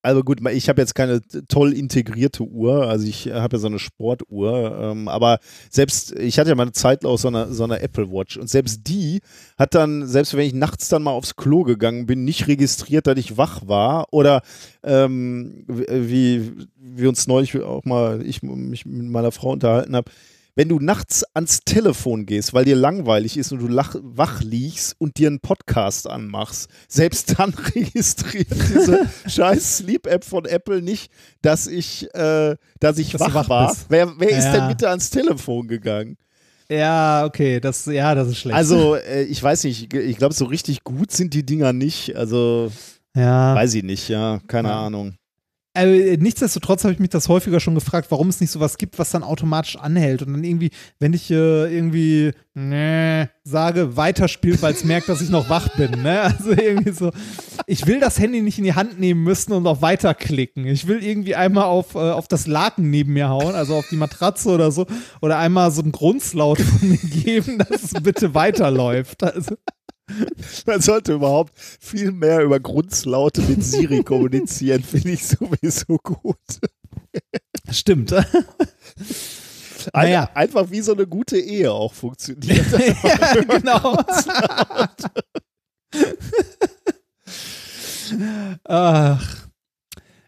also 0.05 0.23
gut, 0.23 0.39
ich 0.51 0.69
habe 0.69 0.81
jetzt 0.81 0.93
keine 0.93 1.21
toll 1.47 1.73
integrierte 1.73 2.43
Uhr, 2.43 2.87
also 2.87 3.07
ich 3.07 3.27
habe 3.27 3.57
ja 3.57 3.59
so 3.59 3.67
eine 3.67 3.79
Sportuhr, 3.79 4.77
ähm, 4.79 5.07
aber 5.07 5.39
selbst, 5.69 6.11
ich 6.13 6.37
hatte 6.37 6.49
ja 6.49 6.55
mal 6.55 6.63
eine 6.63 6.73
Zeit 6.73 7.03
lang 7.03 7.17
so 7.17 7.27
eine, 7.27 7.51
so 7.51 7.63
eine 7.63 7.81
Apple 7.81 8.11
Watch 8.11 8.37
und 8.37 8.47
selbst 8.47 8.81
die 8.87 9.21
hat 9.57 9.73
dann, 9.73 10.05
selbst 10.07 10.35
wenn 10.35 10.45
ich 10.45 10.53
nachts 10.53 10.89
dann 10.89 11.03
mal 11.03 11.11
aufs 11.11 11.35
Klo 11.35 11.63
gegangen 11.63 12.05
bin, 12.05 12.23
nicht 12.23 12.47
registriert, 12.47 13.07
dass 13.07 13.17
ich 13.17 13.37
wach 13.37 13.67
war 13.67 14.07
oder 14.11 14.41
ähm, 14.83 15.65
wie 15.67 16.51
wir 16.77 17.09
uns 17.09 17.25
neulich 17.25 17.59
auch 17.61 17.83
mal, 17.83 18.21
ich 18.25 18.43
mich 18.43 18.85
mit 18.85 19.07
meiner 19.07 19.31
Frau 19.31 19.51
unterhalten 19.51 19.95
habe, 19.95 20.11
wenn 20.55 20.69
du 20.69 20.79
nachts 20.79 21.23
ans 21.33 21.59
Telefon 21.65 22.25
gehst, 22.25 22.53
weil 22.53 22.65
dir 22.65 22.75
langweilig 22.75 23.37
ist 23.37 23.51
und 23.51 23.59
du 23.59 23.67
lach, 23.67 23.95
wach 24.01 24.41
liegst 24.41 24.95
und 24.99 25.17
dir 25.17 25.27
einen 25.27 25.39
Podcast 25.41 26.09
anmachst, 26.09 26.69
selbst 26.87 27.37
dann 27.37 27.53
registriert 27.75 28.47
diese 28.51 29.07
scheiß 29.27 29.77
Sleep-App 29.79 30.23
von 30.23 30.45
Apple 30.45 30.81
nicht, 30.81 31.11
dass 31.41 31.67
ich, 31.67 32.07
äh, 32.15 32.55
dass 32.79 32.97
ich 32.97 33.11
Dass 33.11 33.21
wach, 33.21 33.33
wach 33.33 33.49
war. 33.49 33.67
bist. 33.69 33.85
Wer, 33.89 34.13
wer 34.17 34.29
ist 34.29 34.45
Ja. 34.45 34.51
denn 34.53 34.67
bitte 34.69 34.89
ans 34.89 35.09
Telefon 35.09 35.67
gegangen? 35.67 36.17
ja, 36.67 37.25
okay, 37.25 37.59
das, 37.59 37.85
ja, 37.85 38.15
das 38.15 38.29
ist 38.29 38.37
schlecht. 38.39 38.55
Also, 38.57 38.95
äh, 38.95 39.23
ich 39.23 39.43
weiß 39.43 39.65
nicht, 39.65 39.93
ich 39.93 40.17
glaube, 40.17 40.33
so 40.33 40.45
richtig 40.45 40.83
gut 40.83 41.11
sind 41.11 41.33
die 41.35 41.45
Dinger 41.45 41.73
nicht. 41.73 42.15
Also, 42.15 42.71
ja. 43.15 43.53
weiß 43.53 43.75
ich 43.75 43.83
nicht, 43.83 44.09
ja, 44.09 44.39
keine 44.47 44.69
Ja. 44.69 44.85
Ahnung. 44.87 45.15
Äh, 45.75 46.15
nichtsdestotrotz 46.17 46.83
habe 46.83 46.93
ich 46.93 46.99
mich 46.99 47.09
das 47.09 47.27
häufiger 47.27 47.59
schon 47.59 47.75
gefragt, 47.75 48.07
warum 48.09 48.29
es 48.29 48.39
nicht 48.39 48.51
sowas 48.51 48.77
gibt, 48.77 48.97
was 48.97 49.11
dann 49.11 49.23
automatisch 49.23 49.75
anhält 49.75 50.21
und 50.21 50.31
dann 50.31 50.43
irgendwie, 50.43 50.71
wenn 50.99 51.13
ich 51.13 51.29
äh, 51.29 51.75
irgendwie 51.75 52.31
nee, 52.53 53.27
sage, 53.43 53.97
weiterspielt, 53.97 54.61
weil 54.61 54.73
es 54.73 54.85
merkt, 54.85 55.09
dass 55.09 55.21
ich 55.21 55.29
noch 55.29 55.49
wach 55.49 55.67
bin. 55.75 55.91
Ne? 56.01 56.15
Also 56.35 56.51
irgendwie 56.51 56.91
so, 56.91 57.11
ich 57.67 57.87
will 57.87 57.99
das 57.99 58.19
Handy 58.19 58.41
nicht 58.41 58.57
in 58.57 58.63
die 58.63 58.73
Hand 58.73 58.99
nehmen 58.99 59.23
müssen 59.23 59.51
und 59.51 59.67
auf 59.67 59.81
weiterklicken. 59.81 60.65
Ich 60.65 60.87
will 60.87 61.03
irgendwie 61.03 61.35
einmal 61.35 61.65
auf, 61.65 61.95
äh, 61.95 61.99
auf 61.99 62.27
das 62.27 62.47
Laken 62.47 62.89
neben 62.89 63.13
mir 63.13 63.29
hauen, 63.29 63.53
also 63.53 63.75
auf 63.75 63.87
die 63.89 63.97
Matratze 63.97 64.49
oder 64.49 64.71
so, 64.71 64.85
oder 65.21 65.37
einmal 65.37 65.71
so 65.71 65.81
einen 65.81 65.91
Grundslaut 65.91 66.59
von 66.59 66.89
mir 66.89 66.97
geben, 66.97 67.57
dass 67.57 67.83
es 67.83 67.93
bitte 68.01 68.33
weiterläuft. 68.33 69.23
Also, 69.23 69.55
Man 70.65 70.81
sollte 70.81 71.13
überhaupt 71.13 71.53
viel 71.55 72.11
mehr 72.11 72.41
über 72.41 72.59
Grundslaute 72.59 73.41
mit 73.41 73.63
Siri 73.63 74.03
kommunizieren, 74.03 74.83
finde 74.89 75.11
ich 75.11 75.25
sowieso 75.25 75.97
gut. 75.97 76.37
stimmt. 77.71 78.13
Ein, 78.13 78.25
Naja. 79.93 80.29
Einfach 80.33 80.69
wie 80.71 80.81
so 80.81 80.93
eine 80.93 81.07
gute 81.07 81.37
Ehe 81.37 81.71
auch 81.71 81.93
funktioniert. 81.93 82.65
ja, 83.03 83.43
genau. 83.43 83.97
Ach. 88.63 89.44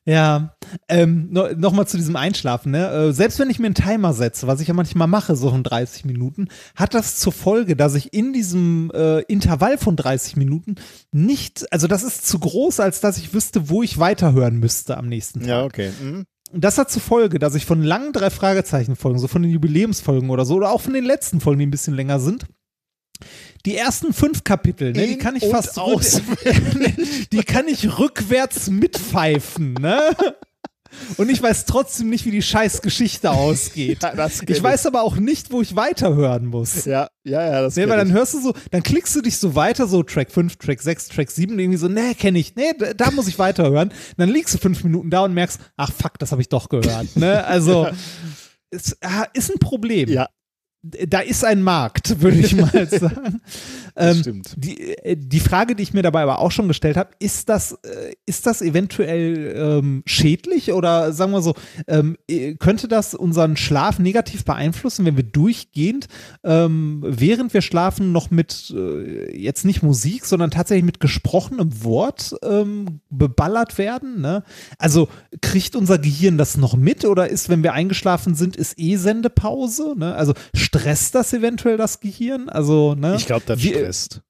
Ja, 0.08 0.56
ähm, 0.88 1.28
no, 1.32 1.50
nochmal 1.58 1.86
zu 1.86 1.98
diesem 1.98 2.16
Einschlafen. 2.16 2.72
Ne? 2.72 2.90
Äh, 2.90 3.12
selbst 3.12 3.40
wenn 3.40 3.50
ich 3.50 3.60
mir 3.60 3.66
einen 3.66 3.76
Timer 3.76 4.14
setze, 4.14 4.48
was 4.48 4.62
ich 4.62 4.70
ja 4.70 4.74
manchmal 4.74 5.10
mache, 5.10 5.36
so 5.36 5.50
in 5.50 5.64
30 5.64 6.06
Minuten, 6.06 6.48
hat 6.78 6.94
das 6.94 7.18
zur 7.18 7.34
Folge, 7.34 7.76
dass 7.76 7.94
ich 7.94 8.14
in 8.14 8.32
diesem 8.32 8.90
äh, 8.96 9.20
Intervall 9.24 9.78
von 9.78 9.98
30 9.98 10.38
Minuten 10.38 10.76
nicht, 11.12 11.72
also 11.74 11.88
das 11.88 12.04
ist 12.04 12.26
zu 12.26 12.40
groß, 12.40 12.80
als 12.80 13.02
dass 13.02 13.18
ich 13.18 13.34
wüsste, 13.34 13.68
wo 13.68 13.84
ich 13.84 14.00
weiterhören 14.00 14.60
müsste 14.60 14.96
am 14.98 15.08
nächsten 15.08 15.42
Tag. 15.42 15.50
ja, 15.50 15.66
okay. 15.66 15.92
Mhm. 16.02 16.26
Und 16.54 16.64
das 16.64 16.78
hat 16.78 16.90
zur 16.90 17.02
Folge, 17.02 17.40
dass 17.40 17.56
ich 17.56 17.66
von 17.66 17.84
langen 17.84 18.14
drei 18.14 18.30
Fragezeichen-Folgen, 18.30 19.20
so 19.20 19.28
von 19.28 19.42
den 19.42 19.52
Jubiläumsfolgen 19.52 20.30
oder 20.30 20.46
so, 20.46 20.56
oder 20.56 20.72
auch 20.72 20.80
von 20.80 20.94
den 20.94 21.04
letzten 21.04 21.42
Folgen, 21.42 21.60
die 21.60 21.66
ein 21.66 21.72
bisschen 21.72 21.94
länger 21.94 22.22
sind, 22.22 22.46
die 23.68 23.76
ersten 23.76 24.14
fünf 24.14 24.46
Kapitel, 24.46 24.94
ne, 24.94 25.08
die 25.08 25.18
kann 25.18 25.36
ich 25.36 25.44
und 25.44 25.52
fast 25.52 25.78
aus. 25.78 26.22
die 27.34 27.44
kann 27.44 27.68
ich 27.68 28.00
rückwärts 28.00 28.70
mitpfeifen, 28.70 29.74
ne? 29.74 30.00
Und 31.18 31.30
ich 31.30 31.42
weiß 31.44 31.66
trotzdem 31.66 32.10
nicht, 32.10 32.26
wie 32.26 32.32
die 32.32 32.42
scheiß 32.42 32.82
Geschichte 32.82 33.30
ausgeht. 33.30 34.00
Ja, 34.18 34.30
ich 34.48 34.64
weiß 34.64 34.86
aber 34.86 35.04
auch 35.04 35.18
nicht, 35.18 35.52
wo 35.52 35.62
ich 35.62 35.76
weiterhören 35.76 36.46
muss. 36.46 36.86
Ja, 36.86 37.10
ja, 37.26 37.46
ja, 37.46 37.62
das 37.62 37.76
Nee, 37.76 37.90
weil 37.90 37.98
dann 37.98 38.08
ich. 38.08 38.14
hörst 38.14 38.36
du 38.36 38.40
so, 38.40 38.54
dann 38.72 38.84
klickst 38.84 39.14
du 39.16 39.22
dich 39.22 39.38
so 39.38 39.54
weiter, 39.54 39.86
so 39.86 40.02
Track 40.02 40.32
5, 40.32 40.56
Track 40.56 40.82
6, 40.82 41.10
Track 41.10 41.30
7 41.30 41.54
und 41.54 41.60
irgendwie 41.60 41.78
so, 41.78 41.90
nee, 41.90 42.14
kenne 42.14 42.40
ich, 42.40 42.56
nee, 42.56 42.72
da- 42.78 42.94
da 42.94 43.12
muss 43.12 43.28
ich 43.28 43.38
weiterhören. 43.38 43.92
Dann 44.16 44.30
liegst 44.30 44.54
du 44.54 44.60
fünf 44.60 44.84
Minuten 44.86 45.10
da 45.10 45.26
und 45.26 45.34
merkst, 45.34 45.60
ach 45.76 45.92
fuck, 45.92 46.18
das 46.20 46.32
habe 46.32 46.42
ich 46.42 46.48
doch 46.48 46.70
gehört. 46.70 47.16
Ne? 47.18 47.44
Also, 47.46 47.90
es 48.72 48.98
ah, 49.02 49.26
ist 49.34 49.52
ein 49.52 49.60
Problem. 49.60 50.08
Ja, 50.10 50.30
Da 51.08 51.20
ist 51.20 51.44
ein 51.44 51.62
Markt, 51.62 52.22
würde 52.22 52.38
ich 52.38 52.56
mal 52.56 52.88
sagen. 52.92 53.42
Ähm, 53.96 54.16
stimmt. 54.18 54.54
die, 54.58 54.96
äh, 54.98 55.16
die 55.18 55.40
Frage, 55.40 55.76
die 55.76 55.84
ich 55.84 55.94
mir 55.94 56.04
dabei 56.04 56.22
aber 56.22 56.40
auch 56.40 56.52
schon 56.52 56.68
gestellt 56.68 56.98
habe, 56.98 57.10
ist 57.20 57.50
das, 57.50 57.74
äh, 57.84 58.14
ist 58.26 58.46
das 58.46 58.62
eventuell 58.62 59.54
ähm, 59.58 60.04
schädlich 60.06 60.72
oder 60.74 61.14
sagen 61.14 61.32
wir 61.32 61.42
so, 61.42 61.56
ähm, 61.88 62.18
äh, 62.30 62.54
könnte 62.56 62.88
das 62.88 63.16
unseren 63.16 63.58
Schlaf 63.58 64.00
negativ 64.00 64.46
beeinflussen, 64.46 65.06
wenn 65.06 65.18
wir 65.18 65.24
durchgehend, 65.24 66.08
ähm, 66.44 67.04
während 67.04 67.54
wir 67.54 67.62
schlafen, 67.62 68.12
noch 68.12 68.30
mit 68.30 68.74
äh, 68.76 69.36
jetzt 69.36 69.66
nicht 69.66 69.82
Musik, 69.82 70.26
sondern 70.26 70.52
tatsächlich 70.52 70.86
mit 70.86 71.00
gesprochenem 71.00 71.84
Wort 71.84 72.36
ähm, 72.44 73.02
beballert 73.10 73.78
werden? 73.78 74.22
Ne? 74.22 74.44
Also 74.78 75.10
kriegt 75.42 75.76
unser 75.76 75.98
Gehirn 75.98 76.38
das 76.38 76.58
noch 76.58 76.76
mit 76.76 77.06
oder 77.06 77.30
ist, 77.30 77.50
wenn 77.50 77.64
wir 77.64 77.74
eingeschlafen 77.74 78.36
sind, 78.36 78.56
ist 78.56 78.80
eh 78.80 78.98
Sendepause? 78.98 79.96
Ne? 79.98 80.14
Also 80.16 80.34
stresst 80.80 81.16
das 81.16 81.34
eventuell 81.34 81.78
das 81.78 82.00
Gehirn? 82.00 82.50
Also, 82.50 82.96
ne? 82.96 83.16
Ich 83.16 83.26
glaube, 83.26 83.44
das 83.46 83.62
stresst. 83.62 84.22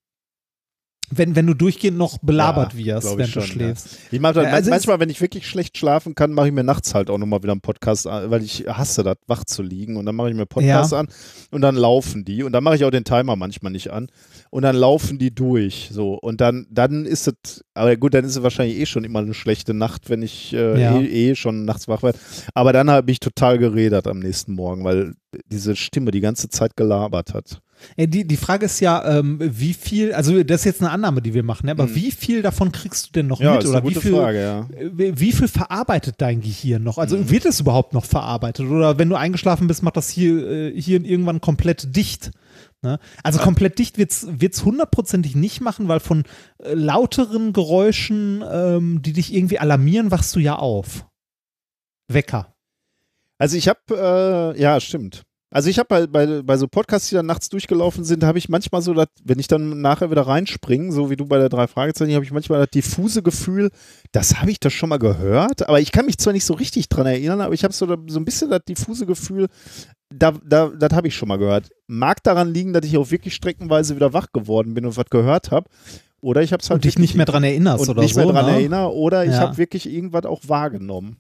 Wenn, 1.10 1.36
wenn 1.36 1.48
du 1.48 1.54
durchgehend 1.54 1.98
noch 1.98 2.18
belabert 2.18 2.74
Ja, 2.74 2.96
wirst, 2.96 3.18
wenn 3.18 3.26
ich 3.26 3.34
du 3.34 3.42
schon, 3.42 3.50
schläfst. 3.50 3.98
Ich 4.12 4.20
mache 4.20 4.44
Ja, 4.44 4.50
also 4.50 4.70
manchmal, 4.70 5.00
wenn 5.00 5.10
ich 5.10 5.22
wirklich 5.22 5.48
schlecht 5.48 5.78
schlafen 5.78 6.16
kann, 6.16 6.34
mache 6.34 6.48
ich 6.48 6.54
mir 6.54 6.64
nachts 6.64 6.94
halt 6.94 7.10
auch 7.10 7.18
nochmal 7.18 7.42
wieder 7.44 7.54
einen 7.54 7.62
Podcast 7.62 8.08
an, 8.08 8.30
weil 8.30 8.44
ich 8.44 8.66
hasse 8.68 9.04
das, 9.04 9.18
wach 9.28 9.46
zu 9.46 9.64
liegen. 9.64 9.96
Und 9.96 10.06
dann 10.06 10.16
mache 10.16 10.30
ich 10.30 10.36
mir 10.36 10.46
Podcasts 10.46 10.92
an 10.94 11.08
und 11.52 11.62
dann 11.62 11.76
laufen 11.76 12.26
die. 12.26 12.44
Und 12.44 12.52
dann 12.52 12.64
mache 12.64 12.76
ich 12.76 12.84
auch 12.84 12.92
den 12.92 13.06
Timer 13.06 13.36
manchmal 13.36 13.72
nicht 13.72 13.92
an. 13.92 14.08
Und 14.50 14.64
dann 14.64 14.76
laufen 14.76 15.18
die 15.18 15.34
durch. 15.34 15.90
So. 15.92 16.14
Und 16.16 16.42
dann, 16.42 16.68
dann 16.70 17.06
ist 17.06 17.28
es, 17.28 17.64
aber 17.74 17.96
gut, 17.96 18.14
dann 18.14 18.26
ist 18.26 18.36
es 18.36 18.44
wahrscheinlich 18.44 18.78
eh 18.78 18.86
schon 18.86 19.04
immer 19.06 19.20
eine 19.20 19.34
schlechte 19.34 19.74
Nacht, 19.74 20.10
wenn 20.10 20.22
ich 20.22 20.54
äh, 20.54 20.82
Ja. 20.82 21.00
eh, 21.00 21.30
eh 21.32 21.36
schon 21.36 21.64
nachts 21.66 21.88
wach 21.88 22.04
werde. 22.04 22.20
Aber 22.54 22.74
dann 22.74 22.90
habe 22.90 23.10
ich 23.12 23.20
total 23.20 23.58
geredet 23.58 24.08
am 24.08 24.20
nächsten 24.20 24.54
Morgen, 24.54 24.84
weil 24.84 25.14
diese 25.46 25.76
Stimme 25.76 26.12
die 26.12 26.22
ganze 26.22 26.50
Zeit 26.50 26.76
gelabert 26.76 27.34
hat. 27.34 27.62
Die, 27.98 28.26
die 28.28 28.38
Frage 28.38 28.66
ist 28.66 28.80
ja, 28.80 29.20
ähm, 29.20 29.38
wie 29.42 29.74
viel, 29.74 30.14
also 30.14 30.44
das 30.44 30.62
ist 30.62 30.66
jetzt 30.66 30.82
eine 30.82 30.92
Annahme, 30.92 31.22
die 31.22 31.34
wir 31.34 31.44
machen, 31.44 31.66
ne? 31.68 31.72
aber 31.72 31.86
Mhm. 31.88 31.96
wie 31.96 32.12
viel 32.12 32.42
davon 32.42 32.72
kriegst 32.72 33.08
du 33.08 33.12
denn 33.14 33.28
noch 33.28 33.40
Ja, 33.40 33.54
mit? 33.54 33.64
ist 33.64 33.70
Oder 33.70 33.80
eine 33.80 33.90
wie 33.90 33.96
viel, 33.96 34.12
Frage, 34.14 34.42
ja. 34.42 34.68
wie, 34.94 35.20
wie 35.20 35.32
viel 35.32 35.48
verarbeitet 35.48 36.16
dein 36.20 36.42
Gehirn 36.42 36.84
noch? 36.84 36.98
Also 36.98 37.18
Mhm. 37.18 37.30
wird 37.30 37.46
es 37.46 37.60
überhaupt 37.60 37.94
noch 37.94 38.06
verarbeitet? 38.06 38.68
Oder 38.68 38.98
wenn 39.00 39.10
du 39.10 39.16
eingeschlafen 39.16 39.68
bist, 39.68 39.84
macht 39.84 39.98
das 39.98 40.10
hier, 40.10 40.48
äh, 40.48 40.80
hier 40.82 41.04
irgendwann 41.04 41.42
komplett 41.42 41.96
dicht? 41.96 42.32
Ne? 42.84 43.00
Also 43.24 43.40
komplett 43.40 43.80
dicht 43.80 43.98
wird 43.98 44.12
es 44.12 44.66
hundertprozentig 44.66 45.36
nicht 45.36 45.62
machen, 45.62 45.88
weil 45.88 46.00
von 46.00 46.24
äh, 46.64 46.74
lauteren 46.74 47.54
Geräuschen, 47.54 48.44
ähm, 48.52 49.02
die 49.02 49.14
dich 49.14 49.34
irgendwie 49.34 49.60
alarmieren, 49.60 50.12
wachst 50.12 50.36
du 50.36 50.40
ja 50.40 50.56
auf. 50.58 51.06
Wecker. 52.08 52.54
Also 53.40 53.58
ich 53.58 53.68
habe, 53.68 54.54
äh, 54.56 54.60
ja, 54.62 54.80
stimmt. 54.80 55.24
Also 55.58 55.72
ich 55.72 55.80
habe 55.80 55.88
bei, 55.88 56.06
bei, 56.06 56.44
bei 56.44 56.56
so 56.56 56.68
Podcasts, 56.68 57.10
die 57.10 57.16
dann 57.16 57.26
nachts 57.26 57.50
durchgelaufen 57.50 58.04
sind, 58.04 58.24
habe 58.24 58.38
ich 58.38 58.48
manchmal 58.48 58.84
so, 58.84 58.94
dat, 58.94 59.10
wenn 59.24 59.40
ich 59.40 59.48
dann 59.48 59.82
nachher 59.82 60.12
wieder 60.12 60.22
reinspringe, 60.22 60.92
so 60.92 61.10
wie 61.10 61.16
du 61.16 61.26
bei 61.26 61.40
der 61.40 61.50
drei 61.50 61.66
Fragezeichen, 61.66 62.14
habe 62.14 62.24
ich 62.24 62.32
manchmal 62.32 62.60
das 62.60 62.70
diffuse 62.70 63.24
Gefühl, 63.24 63.72
das 64.12 64.40
habe 64.40 64.52
ich 64.52 64.60
das 64.60 64.72
schon 64.74 64.90
mal 64.90 65.00
gehört, 65.00 65.68
aber 65.68 65.80
ich 65.80 65.92
kann 65.92 66.06
mich 66.06 66.20
zwar 66.20 66.34
nicht 66.34 66.46
so 66.46 66.54
richtig 66.54 66.90
dran 66.90 67.08
erinnern, 67.08 67.42
aber 67.42 67.56
ich 67.56 67.64
habe 67.64 67.74
so, 67.74 67.88
so 67.88 68.20
ein 68.20 68.24
bisschen 68.24 68.52
das 68.52 68.66
diffuse 68.66 69.08
Gefühl, 69.08 69.48
da, 70.14 70.34
da, 70.46 70.68
das 70.78 70.94
habe 70.94 71.08
ich 71.08 71.16
schon 71.16 71.28
mal 71.28 71.38
gehört. 71.38 71.72
Mag 71.88 72.22
daran 72.22 72.54
liegen, 72.54 72.74
dass 72.74 72.86
ich 72.86 72.96
auch 72.96 73.10
wirklich 73.10 73.34
streckenweise 73.34 73.96
wieder 73.96 74.14
wach 74.14 74.28
geworden 74.32 74.76
bin 74.76 74.86
und 74.86 74.96
was 74.96 75.10
gehört 75.10 75.50
habe. 75.50 75.68
Oder 76.22 76.44
ich 76.44 76.54
habe 76.54 76.62
es 76.62 76.70
halt 76.70 76.78
und 76.78 76.86
dich 76.86 77.00
nicht 77.00 77.16
mehr 77.16 77.26
dran 77.26 77.44
erinnerst 77.44 77.82
und 77.82 77.90
oder 77.90 78.04
nicht 78.04 78.14
so. 78.14 78.20
mehr 78.20 78.32
dran 78.32 78.46
ne? 78.46 78.52
erinnere 78.52 78.94
oder 78.94 79.26
ich 79.26 79.32
Ja. 79.32 79.40
habe 79.40 79.58
wirklich 79.58 79.90
irgendwas 79.90 80.26
auch 80.26 80.42
wahrgenommen. 80.48 81.18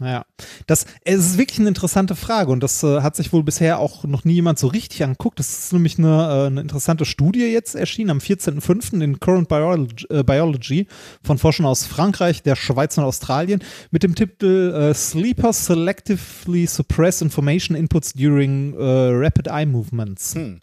Ja, 0.00 0.24
das 0.68 0.86
es 1.04 1.26
ist 1.26 1.38
wirklich 1.38 1.58
eine 1.58 1.68
interessante 1.68 2.14
Frage 2.14 2.52
und 2.52 2.62
das 2.62 2.84
äh, 2.84 3.00
hat 3.00 3.16
sich 3.16 3.32
wohl 3.32 3.42
bisher 3.42 3.80
auch 3.80 4.04
noch 4.04 4.24
nie 4.24 4.34
jemand 4.34 4.60
so 4.60 4.68
richtig 4.68 5.02
angeguckt. 5.02 5.40
Das 5.40 5.64
ist 5.64 5.72
nämlich 5.72 5.98
eine, 5.98 6.08
äh, 6.08 6.46
eine 6.46 6.60
interessante 6.60 7.04
Studie 7.04 7.46
jetzt 7.46 7.74
erschienen 7.74 8.10
am 8.10 8.18
14.05. 8.18 9.00
in 9.02 9.18
Current 9.18 9.48
Biology, 9.48 10.06
äh, 10.10 10.22
Biology 10.22 10.86
von 11.24 11.38
Forschern 11.38 11.66
aus 11.66 11.84
Frankreich, 11.84 12.44
der 12.44 12.54
Schweiz 12.54 12.96
und 12.96 13.04
Australien 13.04 13.60
mit 13.90 14.04
dem 14.04 14.14
Titel 14.14 14.72
äh, 14.72 14.94
Sleepers 14.94 15.66
Selectively 15.66 16.66
Suppress 16.66 17.20
Information 17.20 17.76
Inputs 17.76 18.12
During 18.12 18.74
äh, 18.74 19.10
Rapid 19.12 19.48
Eye 19.48 19.66
Movements. 19.66 20.36
Hm. 20.36 20.60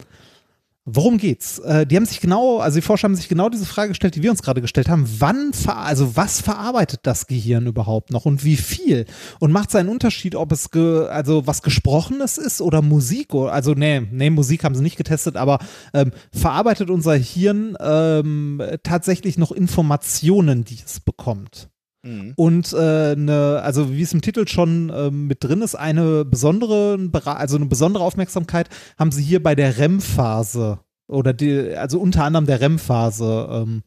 Worum 0.88 1.18
geht's? 1.18 1.58
Äh, 1.58 1.84
die 1.84 1.96
haben 1.96 2.06
sich 2.06 2.20
genau, 2.20 2.60
also 2.60 2.76
die 2.76 2.82
Forscher 2.82 3.06
haben 3.06 3.16
sich 3.16 3.28
genau 3.28 3.48
diese 3.48 3.66
Frage 3.66 3.88
gestellt, 3.88 4.14
die 4.14 4.22
wir 4.22 4.30
uns 4.30 4.40
gerade 4.40 4.60
gestellt 4.60 4.88
haben. 4.88 5.04
Wann, 5.18 5.52
ver 5.52 5.78
also 5.78 6.14
was 6.14 6.40
verarbeitet 6.40 7.00
das 7.02 7.26
Gehirn 7.26 7.66
überhaupt 7.66 8.12
noch 8.12 8.24
und 8.24 8.44
wie 8.44 8.56
viel? 8.56 9.04
Und 9.40 9.50
macht 9.50 9.70
es 9.70 9.74
einen 9.74 9.88
Unterschied, 9.88 10.36
ob 10.36 10.52
es 10.52 10.70
ge 10.70 11.08
also 11.08 11.44
was 11.44 11.62
Gesprochenes 11.62 12.38
ist 12.38 12.60
oder 12.60 12.82
Musik? 12.82 13.34
Also 13.34 13.74
nee, 13.74 14.00
nee, 14.12 14.30
Musik 14.30 14.62
haben 14.62 14.76
sie 14.76 14.82
nicht 14.82 14.96
getestet, 14.96 15.36
aber 15.36 15.58
ähm, 15.92 16.12
verarbeitet 16.32 16.88
unser 16.88 17.16
Hirn 17.16 17.76
ähm, 17.80 18.62
tatsächlich 18.84 19.38
noch 19.38 19.50
Informationen, 19.50 20.64
die 20.64 20.78
es 20.84 21.00
bekommt? 21.00 21.68
Mhm. 22.06 22.32
Und 22.36 22.72
äh, 22.72 23.12
eine, 23.12 23.60
also 23.62 23.92
wie 23.92 24.02
es 24.02 24.12
im 24.12 24.22
Titel 24.22 24.46
schon 24.46 24.92
ähm, 24.94 25.26
mit 25.26 25.42
drin 25.42 25.62
ist, 25.62 25.74
eine 25.74 26.24
besondere, 26.24 26.98
also 27.24 27.56
eine 27.56 27.66
besondere 27.66 28.04
Aufmerksamkeit 28.04 28.68
haben 28.98 29.12
sie 29.12 29.22
hier 29.22 29.42
bei 29.42 29.54
der 29.54 29.78
REM-Phase 29.78 30.78
oder 31.08 31.32
die, 31.32 31.74
also 31.76 32.00
unter 32.00 32.24
anderem 32.24 32.46
der 32.46 32.60
REM-Phase 32.60 33.48
ähm, 33.50 33.82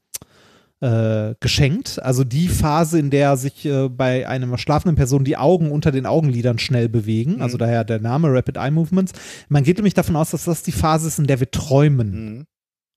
äh, 0.81 1.35
geschenkt. 1.39 2.01
Also 2.01 2.23
die 2.23 2.47
Phase, 2.47 2.99
in 2.99 3.09
der 3.09 3.37
sich 3.37 3.65
äh, 3.65 3.89
bei 3.89 4.27
einer 4.27 4.57
schlafenden 4.57 4.95
Person 4.95 5.23
die 5.23 5.37
Augen 5.37 5.71
unter 5.71 5.91
den 5.91 6.05
Augenlidern 6.05 6.59
schnell 6.59 6.89
bewegen. 6.89 7.41
Also 7.41 7.57
daher 7.57 7.83
der 7.83 7.99
Name 7.99 8.31
Rapid 8.31 8.57
Eye 8.57 8.71
Movements. 8.71 9.13
Man 9.49 9.63
geht 9.63 9.77
nämlich 9.77 9.93
davon 9.93 10.15
aus, 10.15 10.31
dass 10.31 10.45
das 10.45 10.63
die 10.63 10.71
Phase 10.71 11.07
ist, 11.07 11.19
in 11.19 11.27
der 11.27 11.39
wir 11.39 11.51
träumen. 11.51 12.11
Mhm. 12.11 12.45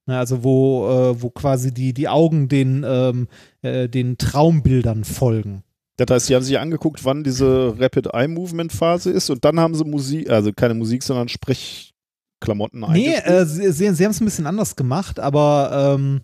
Ne, 0.07 0.19
Also 0.19 0.43
wo, 0.43 0.89
äh, 0.89 1.23
wo 1.23 1.31
quasi 1.31 1.73
die, 1.73 1.95
die 1.95 2.09
Augen 2.09 2.49
den, 2.49 2.85
ähm, 2.87 3.29
äh, 3.63 3.89
den 3.89 4.19
Traumbildern 4.19 5.05
folgen. 5.05 5.63
Das 5.97 6.07
heißt, 6.11 6.27
sie 6.27 6.35
haben 6.35 6.43
sich 6.43 6.59
angeguckt, 6.59 7.05
wann 7.05 7.23
diese 7.23 7.75
Rapid 7.79 8.09
Eye 8.13 8.27
Movement 8.27 8.73
Phase 8.73 9.11
ist 9.11 9.31
und 9.31 9.45
dann 9.45 9.61
haben 9.61 9.75
sie 9.75 9.85
Musik, 9.85 10.29
also 10.31 10.53
keine 10.53 10.75
Musik, 10.75 11.03
sondern 11.03 11.29
Sprechklamotten 11.29 12.81
Nee, 12.93 13.15
äh, 13.15 13.45
sie, 13.45 13.71
sie, 13.71 13.95
sie 13.95 14.05
haben 14.05 14.11
es 14.11 14.21
ein 14.21 14.25
bisschen 14.25 14.47
anders 14.47 14.75
gemacht, 14.75 15.21
aber 15.21 15.95
ähm, 15.97 16.23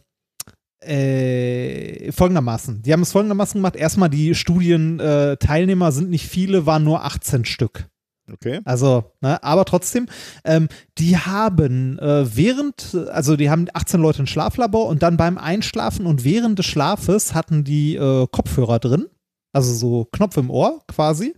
äh, 0.81 2.11
folgendermaßen. 2.13 2.83
Die 2.83 2.93
haben 2.93 3.03
es 3.03 3.13
folgendermaßen 3.13 3.59
gemacht. 3.59 3.77
Erstmal, 3.77 4.11
die 4.11 4.35
Studienteilnehmer 4.35 5.39
Teilnehmer 5.39 5.93
sind 5.93 6.11
nicht 6.11 6.27
viele, 6.27 6.67
waren 6.67 6.85
nur 6.85 7.05
18 7.05 7.45
Stück. 7.45 7.89
Okay. 8.33 8.61
Also, 8.65 9.13
ne, 9.21 9.43
aber 9.43 9.65
trotzdem, 9.65 10.07
ähm, 10.45 10.69
die 10.99 11.17
haben 11.17 11.99
äh, 11.99 12.37
während, 12.37 12.95
also 13.11 13.37
die 13.37 13.51
haben 13.51 13.67
18 13.73 14.01
Leute 14.01 14.21
im 14.21 14.27
Schlaflabor 14.27 14.87
und 14.87 15.03
dann 15.03 15.17
beim 15.17 15.39
Einschlafen 15.39 16.07
und 16.07 16.25
während 16.25 16.59
des 16.59 16.67
Schlafes 16.67 17.35
hatten 17.35 17.65
die 17.65 17.97
äh, 17.97 18.27
Kopfhörer 18.31 18.79
drin, 18.79 19.07
also 19.53 19.73
so 19.73 20.05
Knopf 20.13 20.37
im 20.37 20.51
Ohr 20.51 20.83
quasi. 20.89 21.35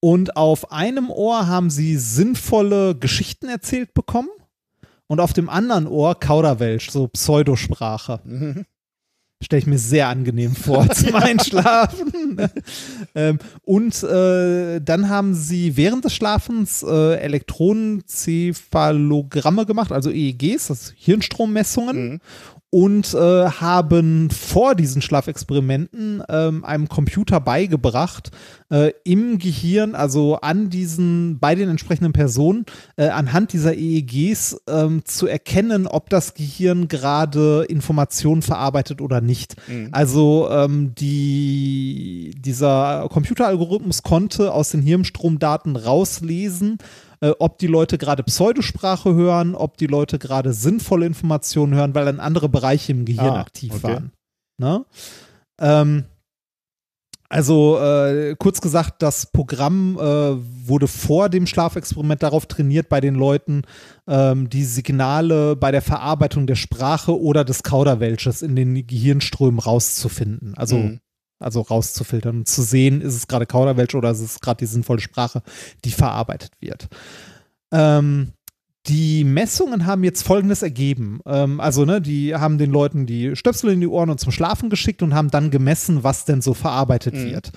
Und 0.00 0.36
auf 0.36 0.70
einem 0.70 1.08
Ohr 1.08 1.46
haben 1.46 1.70
sie 1.70 1.96
sinnvolle 1.96 2.94
Geschichten 2.94 3.48
erzählt 3.48 3.94
bekommen 3.94 4.28
und 5.06 5.20
auf 5.20 5.32
dem 5.32 5.48
anderen 5.48 5.86
Ohr 5.86 6.18
Kauderwelsch, 6.18 6.90
so 6.90 7.08
Pseudosprache. 7.08 8.20
Mhm. 8.24 8.66
Stelle 9.44 9.60
ich 9.60 9.66
mir 9.66 9.78
sehr 9.78 10.08
angenehm 10.08 10.56
vor 10.56 10.88
zum 10.90 11.14
Einschlafen. 11.14 12.38
ähm, 13.14 13.38
und 13.64 14.02
äh, 14.02 14.80
dann 14.80 15.08
haben 15.08 15.34
sie 15.34 15.76
während 15.76 16.04
des 16.04 16.14
Schlafens 16.14 16.82
äh, 16.82 17.14
Elektronenzephalogramme 17.16 19.66
gemacht, 19.66 19.92
also 19.92 20.10
EEGs, 20.10 20.66
das 20.68 20.94
Hirnstrommessungen. 20.96 22.14
Mhm. 22.14 22.20
Und 22.74 23.14
äh, 23.14 23.18
haben 23.18 24.30
vor 24.30 24.74
diesen 24.74 25.00
Schlafexperimenten 25.00 26.24
ähm, 26.28 26.64
einem 26.64 26.88
Computer 26.88 27.38
beigebracht, 27.38 28.32
äh, 28.68 28.92
im 29.04 29.38
Gehirn, 29.38 29.94
also 29.94 30.40
an 30.40 30.70
diesen, 30.70 31.38
bei 31.38 31.54
den 31.54 31.68
entsprechenden 31.68 32.12
Personen, 32.12 32.66
äh, 32.96 33.06
anhand 33.06 33.52
dieser 33.52 33.76
EEGs 33.76 34.60
ähm, 34.66 35.04
zu 35.04 35.28
erkennen, 35.28 35.86
ob 35.86 36.10
das 36.10 36.34
Gehirn 36.34 36.88
gerade 36.88 37.64
Informationen 37.68 38.42
verarbeitet 38.42 39.00
oder 39.00 39.20
nicht. 39.20 39.54
Mhm. 39.68 39.90
Also 39.92 40.48
ähm, 40.50 40.96
die, 40.96 42.34
dieser 42.36 43.08
Computeralgorithmus 43.08 44.02
konnte 44.02 44.52
aus 44.52 44.70
den 44.70 44.82
Hirnstromdaten 44.82 45.76
rauslesen, 45.76 46.78
äh, 47.20 47.30
ob 47.38 47.58
die 47.58 47.66
Leute 47.66 47.98
gerade 47.98 48.22
Pseudosprache 48.22 49.14
hören, 49.14 49.54
ob 49.54 49.76
die 49.76 49.86
Leute 49.86 50.18
gerade 50.18 50.52
sinnvolle 50.52 51.06
Informationen 51.06 51.74
hören, 51.74 51.94
weil 51.94 52.04
dann 52.04 52.20
andere 52.20 52.48
Bereiche 52.48 52.92
im 52.92 53.04
Gehirn 53.04 53.34
Ah, 53.36 53.40
aktiv 53.40 53.72
okay. 53.74 53.82
waren. 53.82 54.12
Ne? 54.58 54.84
Ähm, 55.60 56.04
also 57.28 57.78
äh, 57.80 58.36
kurz 58.38 58.60
gesagt, 58.60 59.02
das 59.02 59.32
Programm 59.32 59.98
äh, 59.98 60.02
wurde 60.68 60.86
vor 60.86 61.28
dem 61.28 61.46
Schlafexperiment 61.46 62.22
darauf 62.22 62.46
trainiert, 62.46 62.88
bei 62.88 63.00
den 63.00 63.14
Leuten 63.16 63.62
ähm, 64.06 64.48
die 64.50 64.64
Signale 64.64 65.56
bei 65.56 65.72
der 65.72 65.82
Verarbeitung 65.82 66.46
der 66.46 66.54
Sprache 66.54 67.18
oder 67.18 67.44
des 67.44 67.62
Kauderwelsches 67.64 68.42
in 68.42 68.54
den 68.54 68.86
Gehirnströmen 68.86 69.58
rauszufinden. 69.58 70.54
Also 70.56 70.76
Mhm. 70.76 71.00
Also 71.38 71.60
rauszufiltern 71.60 72.38
und 72.38 72.48
zu 72.48 72.62
sehen, 72.62 73.00
ist 73.00 73.14
es 73.14 73.26
gerade 73.28 73.46
Kauderwelsch 73.46 73.94
oder 73.94 74.10
ist 74.10 74.20
es 74.20 74.40
gerade 74.40 74.58
die 74.58 74.66
sinnvolle 74.66 75.00
Sprache, 75.00 75.42
die 75.84 75.90
verarbeitet 75.90 76.52
wird. 76.60 76.88
Ähm, 77.72 78.32
die 78.86 79.24
Messungen 79.24 79.86
haben 79.86 80.04
jetzt 80.04 80.22
Folgendes 80.22 80.62
ergeben. 80.62 81.20
Ähm, 81.26 81.58
also, 81.60 81.84
ne, 81.84 82.00
die 82.00 82.34
haben 82.34 82.58
den 82.58 82.70
Leuten 82.70 83.06
die 83.06 83.34
Stöpsel 83.34 83.70
in 83.72 83.80
die 83.80 83.86
Ohren 83.86 84.10
und 84.10 84.20
zum 84.20 84.30
Schlafen 84.32 84.68
geschickt 84.68 85.02
und 85.02 85.14
haben 85.14 85.30
dann 85.30 85.50
gemessen, 85.50 86.04
was 86.04 86.24
denn 86.26 86.42
so 86.42 86.52
verarbeitet 86.54 87.14
Mhm. 87.14 87.24
wird. 87.30 87.52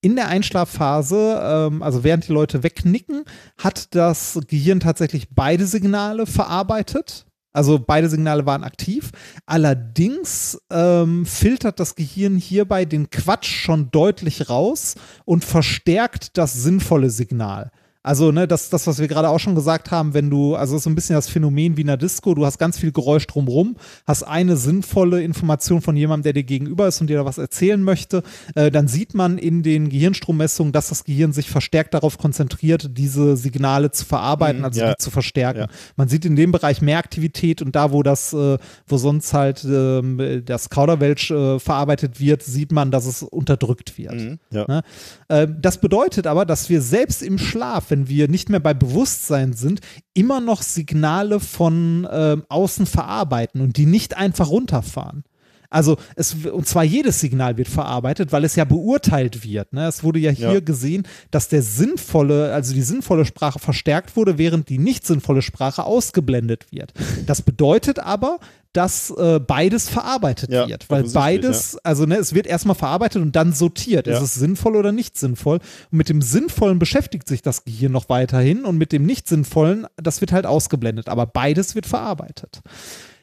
In 0.00 0.14
der 0.14 0.28
Einschlafphase, 0.28 1.40
ähm, 1.42 1.82
also 1.82 2.04
während 2.04 2.28
die 2.28 2.32
Leute 2.32 2.62
wegnicken, 2.62 3.24
hat 3.56 3.94
das 3.96 4.38
Gehirn 4.46 4.78
tatsächlich 4.78 5.30
beide 5.34 5.66
Signale 5.66 6.26
verarbeitet. 6.26 7.26
Also 7.58 7.80
beide 7.84 8.08
Signale 8.08 8.46
waren 8.46 8.62
aktiv. 8.62 9.10
Allerdings 9.44 10.62
ähm, 10.70 11.26
filtert 11.26 11.80
das 11.80 11.96
Gehirn 11.96 12.36
hierbei 12.36 12.84
den 12.84 13.10
Quatsch 13.10 13.48
schon 13.48 13.90
deutlich 13.90 14.48
raus 14.48 14.94
und 15.24 15.44
verstärkt 15.44 16.38
das 16.38 16.54
sinnvolle 16.54 17.10
Signal. 17.10 17.72
Also, 18.08 18.32
ne, 18.32 18.48
das, 18.48 18.70
das, 18.70 18.86
was 18.86 18.98
wir 19.00 19.06
gerade 19.06 19.28
auch 19.28 19.38
schon 19.38 19.54
gesagt 19.54 19.90
haben, 19.90 20.14
wenn 20.14 20.30
du, 20.30 20.54
also 20.54 20.72
das 20.72 20.80
ist 20.80 20.84
so 20.84 20.90
ein 20.90 20.94
bisschen 20.94 21.14
das 21.14 21.28
Phänomen 21.28 21.76
wie 21.76 21.82
in 21.82 21.90
einer 21.90 21.98
Disco, 21.98 22.34
du 22.34 22.46
hast 22.46 22.58
ganz 22.58 22.78
viel 22.78 22.90
Geräusch 22.90 23.26
drumrum, 23.26 23.76
hast 24.06 24.22
eine 24.22 24.56
sinnvolle 24.56 25.22
Information 25.22 25.82
von 25.82 25.94
jemandem, 25.94 26.22
der 26.22 26.32
dir 26.32 26.44
gegenüber 26.44 26.88
ist 26.88 27.02
und 27.02 27.08
dir 27.08 27.18
da 27.18 27.24
was 27.26 27.36
erzählen 27.36 27.82
möchte, 27.82 28.22
äh, 28.54 28.70
dann 28.70 28.88
sieht 28.88 29.12
man 29.12 29.36
in 29.36 29.62
den 29.62 29.90
Gehirnstrommessungen, 29.90 30.72
dass 30.72 30.88
das 30.88 31.04
Gehirn 31.04 31.34
sich 31.34 31.50
verstärkt 31.50 31.92
darauf 31.92 32.16
konzentriert, 32.16 32.96
diese 32.96 33.36
Signale 33.36 33.90
zu 33.90 34.06
verarbeiten, 34.06 34.60
Mhm, 34.60 34.64
also 34.64 34.80
ja. 34.80 34.90
die 34.94 34.96
zu 34.96 35.10
verstärken. 35.10 35.60
Ja. 35.60 35.68
Man 35.96 36.08
sieht 36.08 36.24
in 36.24 36.34
dem 36.34 36.50
Bereich 36.50 36.80
mehr 36.80 36.96
Aktivität 36.96 37.60
und 37.60 37.76
da, 37.76 37.92
wo 37.92 38.02
das, 38.02 38.32
äh, 38.32 38.56
wo 38.86 38.96
sonst 38.96 39.34
halt 39.34 39.64
ähm, 39.64 40.42
das 40.46 40.70
Kauderwelsch 40.70 41.30
äh, 41.30 41.58
verarbeitet 41.58 42.20
wird, 42.20 42.42
sieht 42.42 42.72
man, 42.72 42.90
dass 42.90 43.04
es 43.04 43.22
unterdrückt 43.22 43.98
wird. 43.98 44.14
Mhm. 44.14 44.38
Ja. 44.50 44.64
Ne? 44.66 44.82
Ähm, 45.28 45.56
das 45.60 45.78
bedeutet 45.78 46.26
aber, 46.26 46.46
dass 46.46 46.70
wir 46.70 46.80
selbst 46.80 47.22
im 47.22 47.36
Schlaf, 47.36 47.90
wenn 47.90 47.97
wenn 47.98 48.08
wir 48.08 48.28
nicht 48.28 48.48
mehr 48.48 48.60
bei 48.60 48.74
Bewusstsein 48.74 49.52
sind, 49.54 49.80
immer 50.14 50.40
noch 50.40 50.62
Signale 50.62 51.40
von 51.40 52.06
ähm, 52.10 52.44
außen 52.48 52.86
verarbeiten 52.86 53.60
und 53.60 53.76
die 53.76 53.86
nicht 53.86 54.16
einfach 54.16 54.48
runterfahren. 54.50 55.24
Also 55.70 55.98
es 56.16 56.34
und 56.50 56.66
zwar 56.66 56.82
jedes 56.84 57.20
Signal 57.20 57.58
wird 57.58 57.68
verarbeitet, 57.68 58.32
weil 58.32 58.44
es 58.44 58.56
ja 58.56 58.64
beurteilt 58.64 59.44
wird. 59.44 59.74
Ne? 59.74 59.86
Es 59.86 60.02
wurde 60.02 60.18
ja 60.18 60.30
hier 60.30 60.54
Ja. 60.54 60.60
gesehen, 60.60 61.06
dass 61.30 61.48
der 61.48 61.60
sinnvolle, 61.60 62.54
also 62.54 62.72
die 62.72 62.80
sinnvolle 62.82 63.26
Sprache 63.26 63.58
verstärkt 63.58 64.16
wurde, 64.16 64.38
während 64.38 64.70
die 64.70 64.78
nicht 64.78 65.06
sinnvolle 65.06 65.42
Sprache 65.42 65.84
ausgeblendet 65.84 66.72
wird. 66.72 66.94
Das 67.26 67.42
bedeutet 67.42 67.98
aber, 67.98 68.38
dass 68.72 69.10
äh, 69.10 69.40
beides 69.40 69.88
verarbeitet 69.88 70.50
Ja, 70.50 70.68
wird, 70.68 70.88
weil 70.90 71.04
beides, 71.04 71.76
also 71.84 72.04
ne, 72.04 72.16
es 72.16 72.34
wird 72.34 72.46
erstmal 72.46 72.74
verarbeitet 72.74 73.22
und 73.22 73.34
dann 73.34 73.52
sortiert. 73.52 74.06
Ja. 74.06 74.16
Ist 74.16 74.22
es 74.22 74.34
sinnvoll 74.34 74.76
oder 74.76 74.92
nicht 74.92 75.16
sinnvoll? 75.16 75.58
Und 75.90 75.98
mit 75.98 76.08
dem 76.08 76.20
Sinnvollen 76.22 76.78
beschäftigt 76.78 77.26
sich 77.26 77.42
das 77.42 77.64
Gehirn 77.64 77.92
noch 77.92 78.08
weiterhin 78.08 78.64
und 78.64 78.76
mit 78.76 78.92
dem 78.92 79.06
nicht 79.06 79.26
Sinnvollen, 79.26 79.86
das 79.96 80.20
wird 80.20 80.32
halt 80.32 80.46
ausgeblendet. 80.46 81.08
Aber 81.08 81.26
beides 81.26 81.74
wird 81.74 81.86
verarbeitet. 81.86 82.60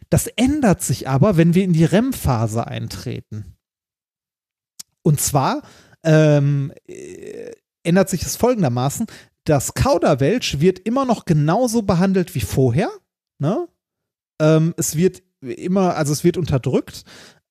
Das 0.09 0.27
ändert 0.27 0.81
sich 0.81 1.07
aber, 1.07 1.37
wenn 1.37 1.53
wir 1.53 1.63
in 1.63 1.73
die 1.73 1.85
REM-Phase 1.85 2.67
eintreten. 2.67 3.55
Und 5.03 5.21
zwar 5.21 5.61
ähm, 6.03 6.73
äh, 6.87 7.51
ändert 7.83 8.09
sich 8.09 8.23
es 8.23 8.35
folgendermaßen: 8.35 9.05
Das 9.43 9.73
Kauderwelsch 9.75 10.59
wird 10.59 10.79
immer 10.79 11.05
noch 11.05 11.25
genauso 11.25 11.83
behandelt 11.83 12.33
wie 12.33 12.41
vorher. 12.41 12.89
Ne? 13.39 13.67
Ähm, 14.41 14.73
es 14.77 14.95
wird 14.95 15.21
immer, 15.53 15.95
also 15.95 16.13
es 16.13 16.23
wird 16.23 16.37
unterdrückt, 16.37 17.03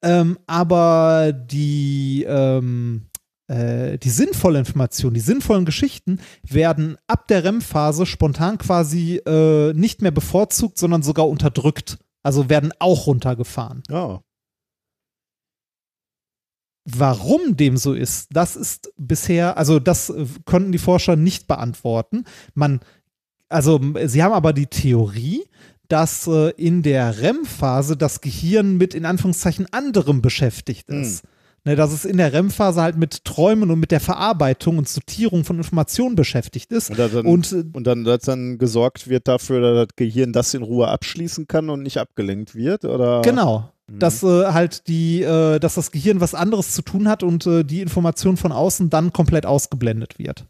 ähm, 0.02 0.38
aber 0.46 1.32
die, 1.32 2.24
ähm, 2.28 3.06
äh, 3.46 3.98
die 3.98 4.10
sinnvolle 4.10 4.58
Information, 4.58 5.14
die 5.14 5.20
sinnvollen 5.20 5.64
Geschichten 5.64 6.20
werden 6.42 6.96
ab 7.06 7.28
der 7.28 7.44
REM-Phase 7.44 8.06
spontan 8.06 8.58
quasi 8.58 9.16
äh, 9.26 9.72
nicht 9.72 10.02
mehr 10.02 10.10
bevorzugt, 10.10 10.78
sondern 10.78 11.02
sogar 11.02 11.28
unterdrückt. 11.28 11.98
Also 12.22 12.48
werden 12.48 12.72
auch 12.78 13.06
runtergefahren. 13.06 13.82
Ja. 13.90 14.22
Warum 16.86 17.56
dem 17.56 17.76
so 17.76 17.94
ist, 17.94 18.28
das 18.30 18.56
ist 18.56 18.92
bisher, 18.96 19.56
also 19.56 19.78
das 19.78 20.10
äh, 20.10 20.26
konnten 20.44 20.72
die 20.72 20.78
Forscher 20.78 21.16
nicht 21.16 21.46
beantworten. 21.46 22.24
Man, 22.54 22.80
also 23.48 23.80
sie 24.04 24.22
haben 24.22 24.32
aber 24.32 24.52
die 24.52 24.66
Theorie, 24.66 25.44
dass 25.88 26.26
äh, 26.26 26.50
in 26.56 26.82
der 26.82 27.20
REM-Phase 27.20 27.96
das 27.96 28.20
Gehirn 28.20 28.76
mit 28.76 28.94
in 28.94 29.04
Anführungszeichen 29.04 29.66
anderem 29.72 30.22
beschäftigt 30.22 30.88
ist. 30.90 31.24
Ne, 31.66 31.76
dass 31.76 31.92
es 31.92 32.04
in 32.04 32.18
der 32.18 32.34
REM-Phase 32.34 32.82
halt 32.82 32.98
mit 32.98 33.24
Träumen 33.24 33.70
und 33.70 33.80
mit 33.80 33.90
der 33.90 34.00
Verarbeitung 34.00 34.76
und 34.76 34.86
Sortierung 34.86 35.44
von 35.44 35.56
Informationen 35.56 36.14
beschäftigt 36.14 36.70
ist. 36.72 36.90
Und, 36.90 36.98
dann, 36.98 37.26
Und 37.26 37.52
äh, 37.52 37.64
und 37.72 37.86
dann, 37.86 38.04
dass 38.04 38.20
dann 38.20 38.58
gesorgt 38.58 39.08
wird 39.08 39.28
dafür, 39.28 39.62
dass 39.62 39.88
das 39.88 39.96
Gehirn 39.96 40.34
das 40.34 40.52
in 40.52 40.62
Ruhe 40.62 40.88
abschließen 40.88 41.48
kann 41.48 41.70
und 41.70 41.82
nicht 41.82 41.96
abgelenkt 41.96 42.54
wird, 42.54 42.84
oder? 42.84 43.22
Genau. 43.22 43.72
Mhm. 43.86 43.98
Dass 43.98 44.22
äh, 44.22 44.52
halt 44.52 44.88
die, 44.88 45.22
äh, 45.22 45.58
dass 45.58 45.76
das 45.76 45.90
Gehirn 45.90 46.20
was 46.20 46.34
anderes 46.34 46.74
zu 46.74 46.82
tun 46.82 47.08
hat 47.08 47.22
und 47.22 47.46
äh, 47.46 47.64
die 47.64 47.80
Information 47.80 48.36
von 48.36 48.52
außen 48.52 48.90
dann 48.90 49.14
komplett 49.14 49.46
ausgeblendet 49.46 50.18
wird. 50.18 50.44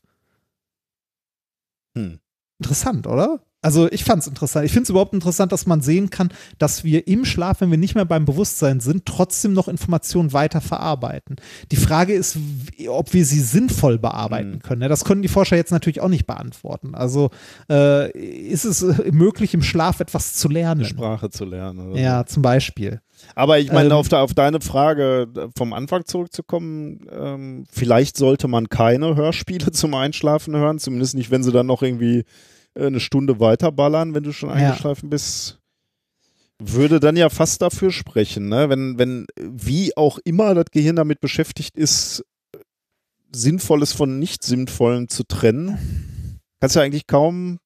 Hm. 1.97 2.19
Interessant, 2.61 3.07
oder? 3.07 3.41
Also 3.63 3.91
ich 3.91 4.05
fand 4.05 4.21
es 4.21 4.27
interessant. 4.29 4.67
Ich 4.67 4.73
finde 4.73 4.83
es 4.85 4.91
überhaupt 4.91 5.15
interessant, 5.15 5.51
dass 5.51 5.65
man 5.65 5.81
sehen 5.81 6.11
kann, 6.11 6.29
dass 6.59 6.85
wir 6.85 7.09
im 7.09 7.25
Schlaf, 7.25 7.63
wenn 7.63 7.71
wir 7.71 7.79
nicht 7.79 7.95
mehr 7.95 8.05
beim 8.05 8.27
Bewusstsein 8.27 8.81
sind, 8.81 9.07
trotzdem 9.07 9.55
noch 9.55 9.69
Informationen 9.69 10.35
weiter 10.35 10.61
verarbeiten. 10.61 11.37
Die 11.73 11.77
Frage 11.77 12.13
ist, 12.13 12.37
ob 12.89 13.15
wir 13.15 13.25
sie 13.25 13.41
sinnvoll 13.41 13.99
bearbeiten 13.99 14.57
Mhm. 14.57 14.59
können. 14.59 14.81
ne? 14.81 14.89
Das 14.91 15.05
können 15.07 15.23
die 15.23 15.29
Forscher 15.29 15.57
jetzt 15.57 15.73
natürlich 15.73 16.03
auch 16.03 16.11
nicht 16.11 16.27
beantworten. 16.27 16.95
Also 16.95 17.31
äh, 17.71 18.11
ist 18.13 18.67
es 18.67 18.83
möglich, 19.11 19.55
im 19.55 19.63
Schlaf 19.63 20.01
etwas 20.01 20.35
zu 20.35 20.49
Eine 20.49 20.59
lernen? 20.59 20.85
Sprache 20.85 21.31
zu 21.31 21.47
lernen. 21.47 21.91
Oder 21.93 21.99
Ja, 22.01 22.27
zum 22.27 22.43
Beispiel. 22.43 23.01
Aber 23.35 23.59
ich 23.59 23.71
meine, 23.73 23.87
Ähm, 23.91 23.93
auf, 23.97 24.09
de, 24.09 24.19
auf 24.19 24.35
deine 24.35 24.61
Frage 24.61 25.29
äh, 25.37 25.49
vom 25.57 25.73
Anfang 25.73 26.05
zurückzukommen, 26.07 27.07
ähm, 27.11 27.65
vielleicht 27.71 28.17
sollte 28.17 28.49
man 28.49 28.69
keine 28.69 29.17
Hörspiele 29.17 29.71
zum 29.73 29.95
Einschlafen 29.95 30.57
hören, 30.57 30.79
zumindest 30.79 31.15
nicht, 31.15 31.31
wenn 31.31 31.43
sie 31.43 31.53
dann 31.53 31.67
noch 31.67 31.83
irgendwie 31.83 32.25
äh, 32.75 32.87
eine 32.87 33.01
Stunde 33.01 33.41
weiterballern, 33.41 34.15
wenn 34.15 34.23
du 34.23 34.33
schon 34.33 34.51
Ja. 34.51 34.55
eingeschlafen 34.57 35.11
bist. 35.11 35.59
Würde 36.61 37.01
dann 37.01 37.17
ja 37.17 37.31
fast 37.31 37.61
dafür 37.63 37.91
sprechen, 37.91 38.49
ne? 38.49 38.69
wenn, 38.71 38.97
wenn 38.99 39.27
wie 39.37 39.97
auch 39.97 40.19
immer 40.25 40.55
das 40.55 40.67
Gehirn 40.71 40.95
damit 40.97 41.21
beschäftigt 41.21 41.77
ist, 41.77 42.25
Sinnvolles 43.35 43.93
von 43.93 44.21
nicht 44.21 44.45
Sinnvollem 44.45 45.09
zu 45.09 45.25
trennen, 45.25 46.39
kannst 46.61 46.77
du 46.77 46.81
ja 46.81 46.85
eigentlich 46.87 47.09
kaum. 47.09 47.59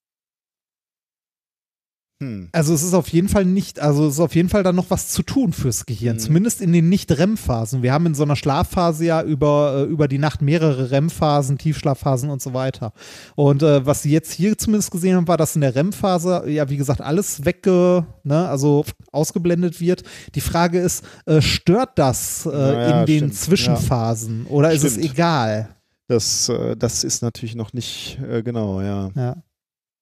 Hm. 2.21 2.49
Also 2.51 2.75
es 2.75 2.83
ist 2.83 2.95
auf 2.95 3.07
jeden 3.11 3.29
Fall 3.29 3.45
nicht, 3.45 3.79
also 3.79 4.09
es 4.09 4.15
ist 4.15 4.21
auf 4.21 4.35
jeden 4.35 4.49
Fall 4.49 4.65
dann 4.65 4.75
noch 4.75 4.91
was 4.91 5.07
zu 5.09 5.23
tun 5.23 5.53
fürs 5.53 5.87
Gehirn, 5.87 6.17
Mhm. 6.17 6.21
zumindest 6.21 6.61
in 6.61 6.73
den 6.73 6.89
Nicht-REM-Phasen. 6.89 7.85
Wir 7.85 7.93
haben 7.93 8.07
in 8.07 8.15
so 8.17 8.25
einer 8.25 8.35
Schlafphase 8.35 9.05
ja 9.05 9.23
über, 9.23 9.85
äh, 9.87 9.91
über 9.93 10.09
die 10.09 10.19
Nacht 10.19 10.43
mehrere 10.43 10.91
REM-Phasen, 10.91 11.59
Tiefschlafphasen 11.59 12.29
und 12.31 12.43
so 12.43 12.55
weiter. 12.55 12.93
Und 13.37 13.63
äh, 13.63 13.87
was 13.87 14.03
sie 14.03 14.11
jetzt 14.11 14.33
hier 14.33 14.59
zumindest 14.59 14.91
gesehen 14.91 15.15
haben, 15.17 15.29
war, 15.29 15.37
dass 15.37 15.55
in 15.55 15.61
der 15.61 15.77
REM-Phase, 15.77 16.45
ja 16.49 16.69
wie 16.69 16.77
gesagt, 16.77 17.01
alles 17.01 17.45
wegge, 17.45 18.05
ne, 18.25 18.49
also 18.49 18.85
ausgeblendet 19.13 19.81
wird. 19.81 20.03
Die 20.35 20.41
Frage 20.41 20.81
ist, 20.81 21.05
äh, 21.27 21.41
stört 21.41 21.99
das 22.01 22.47
äh, 22.47 22.49
Naja, 22.51 23.01
in 23.01 23.07
den 23.07 23.19
stimmt. 23.19 23.35
Zwischenphasen 23.37 24.47
oder 24.47 24.73
ist 24.73 24.83
es 24.83 24.95
Stimmt. 24.95 25.13
egal? 25.13 25.69
Das, 26.09 26.49
äh, 26.49 26.75
das 26.77 27.05
ist 27.05 27.23
natürlich 27.23 27.55
noch 27.55 27.73
nicht 27.75 28.19
äh, 28.29 28.43
genau, 28.43 28.81
ja. 28.81 29.11
Ja. 29.15 29.37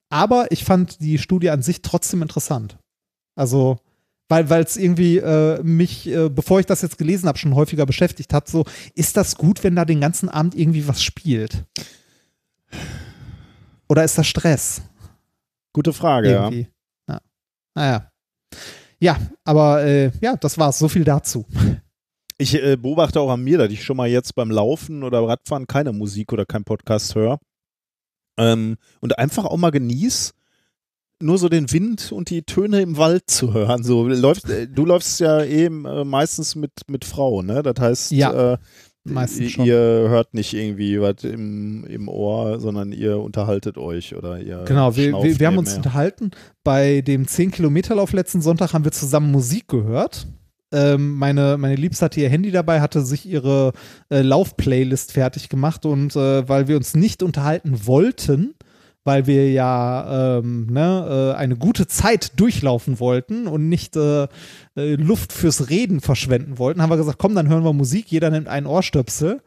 Aber 0.08 0.50
ich 0.52 0.64
fand 0.64 1.00
die 1.00 1.18
Studie 1.18 1.50
an 1.50 1.62
sich 1.62 1.82
trotzdem 1.82 2.22
interessant. 2.22 2.78
Also, 3.34 3.78
weil 4.28 4.50
es 4.62 4.76
irgendwie 4.76 5.18
äh, 5.18 5.62
mich, 5.62 6.08
äh, 6.08 6.28
bevor 6.28 6.60
ich 6.60 6.66
das 6.66 6.82
jetzt 6.82 6.98
gelesen 6.98 7.28
habe, 7.28 7.38
schon 7.38 7.54
häufiger 7.54 7.86
beschäftigt 7.86 8.32
hat, 8.32 8.48
so, 8.48 8.64
ist 8.94 9.16
das 9.16 9.36
gut, 9.36 9.62
wenn 9.62 9.76
da 9.76 9.84
den 9.84 10.00
ganzen 10.00 10.28
Abend 10.28 10.54
irgendwie 10.54 10.88
was 10.88 11.02
spielt? 11.02 11.64
Oder 13.88 14.04
ist 14.04 14.18
das 14.18 14.26
Stress? 14.26 14.82
Gute 15.72 15.92
Frage, 15.92 16.30
ja. 16.30 16.44
irgendwie. 16.44 16.68
Ja. 17.08 17.20
Naja. 17.74 18.10
Ja, 18.98 19.18
aber 19.44 19.84
äh, 19.84 20.10
ja, 20.20 20.36
das 20.36 20.56
war's. 20.58 20.78
So 20.78 20.88
viel 20.88 21.04
dazu. 21.04 21.44
Ich 22.38 22.54
äh, 22.54 22.76
beobachte 22.76 23.18
auch 23.20 23.30
an 23.30 23.42
mir, 23.42 23.56
dass 23.56 23.70
ich 23.70 23.82
schon 23.82 23.96
mal 23.96 24.08
jetzt 24.08 24.34
beim 24.34 24.50
Laufen 24.50 25.02
oder 25.02 25.26
Radfahren 25.26 25.66
keine 25.66 25.92
Musik 25.92 26.34
oder 26.34 26.44
kein 26.44 26.64
Podcast 26.64 27.14
höre. 27.14 27.38
Ähm, 28.38 28.76
und 29.00 29.18
einfach 29.18 29.44
auch 29.44 29.56
mal 29.56 29.70
genieß, 29.70 30.34
nur 31.20 31.38
so 31.38 31.48
den 31.48 31.72
Wind 31.72 32.12
und 32.12 32.30
die 32.30 32.42
Töne 32.42 32.82
im 32.82 32.96
Wald 32.96 33.30
zu 33.30 33.54
hören. 33.54 33.82
So 33.82 34.06
läufst, 34.06 34.50
äh, 34.50 34.68
du 34.68 34.84
läufst 34.84 35.20
ja 35.20 35.42
eben 35.44 35.86
äh, 35.86 36.04
meistens 36.04 36.54
mit, 36.56 36.72
mit 36.88 37.04
Frau, 37.04 37.42
ne? 37.42 37.62
Das 37.62 37.80
heißt, 37.80 38.12
Ja, 38.12 38.52
äh, 38.52 38.58
meistens 39.04 39.40
ihr, 39.40 39.50
schon. 39.50 39.64
ihr 39.64 39.76
hört 39.76 40.34
nicht 40.34 40.52
irgendwie 40.52 41.00
was 41.00 41.24
im, 41.24 41.84
im 41.86 42.08
Ohr, 42.08 42.60
sondern 42.60 42.92
ihr 42.92 43.18
unterhaltet 43.18 43.78
euch 43.78 44.14
oder 44.14 44.40
ihr 44.40 44.64
Genau, 44.66 44.94
wir, 44.96 45.12
wir, 45.12 45.40
wir 45.40 45.46
haben 45.46 45.58
uns 45.58 45.74
unterhalten. 45.74 46.32
Bei 46.64 47.00
dem 47.00 47.24
10-Kilometer-Lauf 47.24 48.12
letzten 48.12 48.42
Sonntag 48.42 48.74
haben 48.74 48.84
wir 48.84 48.92
zusammen 48.92 49.30
Musik 49.30 49.68
gehört. 49.68 50.26
Ähm, 50.76 51.14
meine, 51.14 51.56
meine 51.56 51.74
Liebste 51.74 52.04
hatte 52.04 52.20
ihr 52.20 52.28
Handy 52.28 52.50
dabei, 52.50 52.82
hatte 52.82 53.00
sich 53.00 53.24
ihre 53.24 53.72
äh, 54.10 54.20
Lauf-Playlist 54.20 55.10
fertig 55.10 55.48
gemacht 55.48 55.86
und 55.86 56.14
äh, 56.16 56.46
weil 56.46 56.68
wir 56.68 56.76
uns 56.76 56.94
nicht 56.94 57.22
unterhalten 57.22 57.86
wollten, 57.86 58.54
weil 59.02 59.26
wir 59.26 59.50
ja 59.50 60.38
ähm, 60.38 60.66
ne, 60.66 61.32
äh, 61.34 61.38
eine 61.38 61.56
gute 61.56 61.86
Zeit 61.86 62.38
durchlaufen 62.38 63.00
wollten 63.00 63.46
und 63.46 63.70
nicht 63.70 63.96
äh, 63.96 64.24
äh, 64.76 64.96
Luft 64.96 65.32
fürs 65.32 65.70
Reden 65.70 66.02
verschwenden 66.02 66.58
wollten, 66.58 66.82
haben 66.82 66.90
wir 66.90 66.98
gesagt, 66.98 67.18
komm, 67.18 67.34
dann 67.34 67.48
hören 67.48 67.64
wir 67.64 67.72
Musik, 67.72 68.12
jeder 68.12 68.28
nimmt 68.28 68.48
einen 68.48 68.66
Ohrstöpsel. 68.66 69.40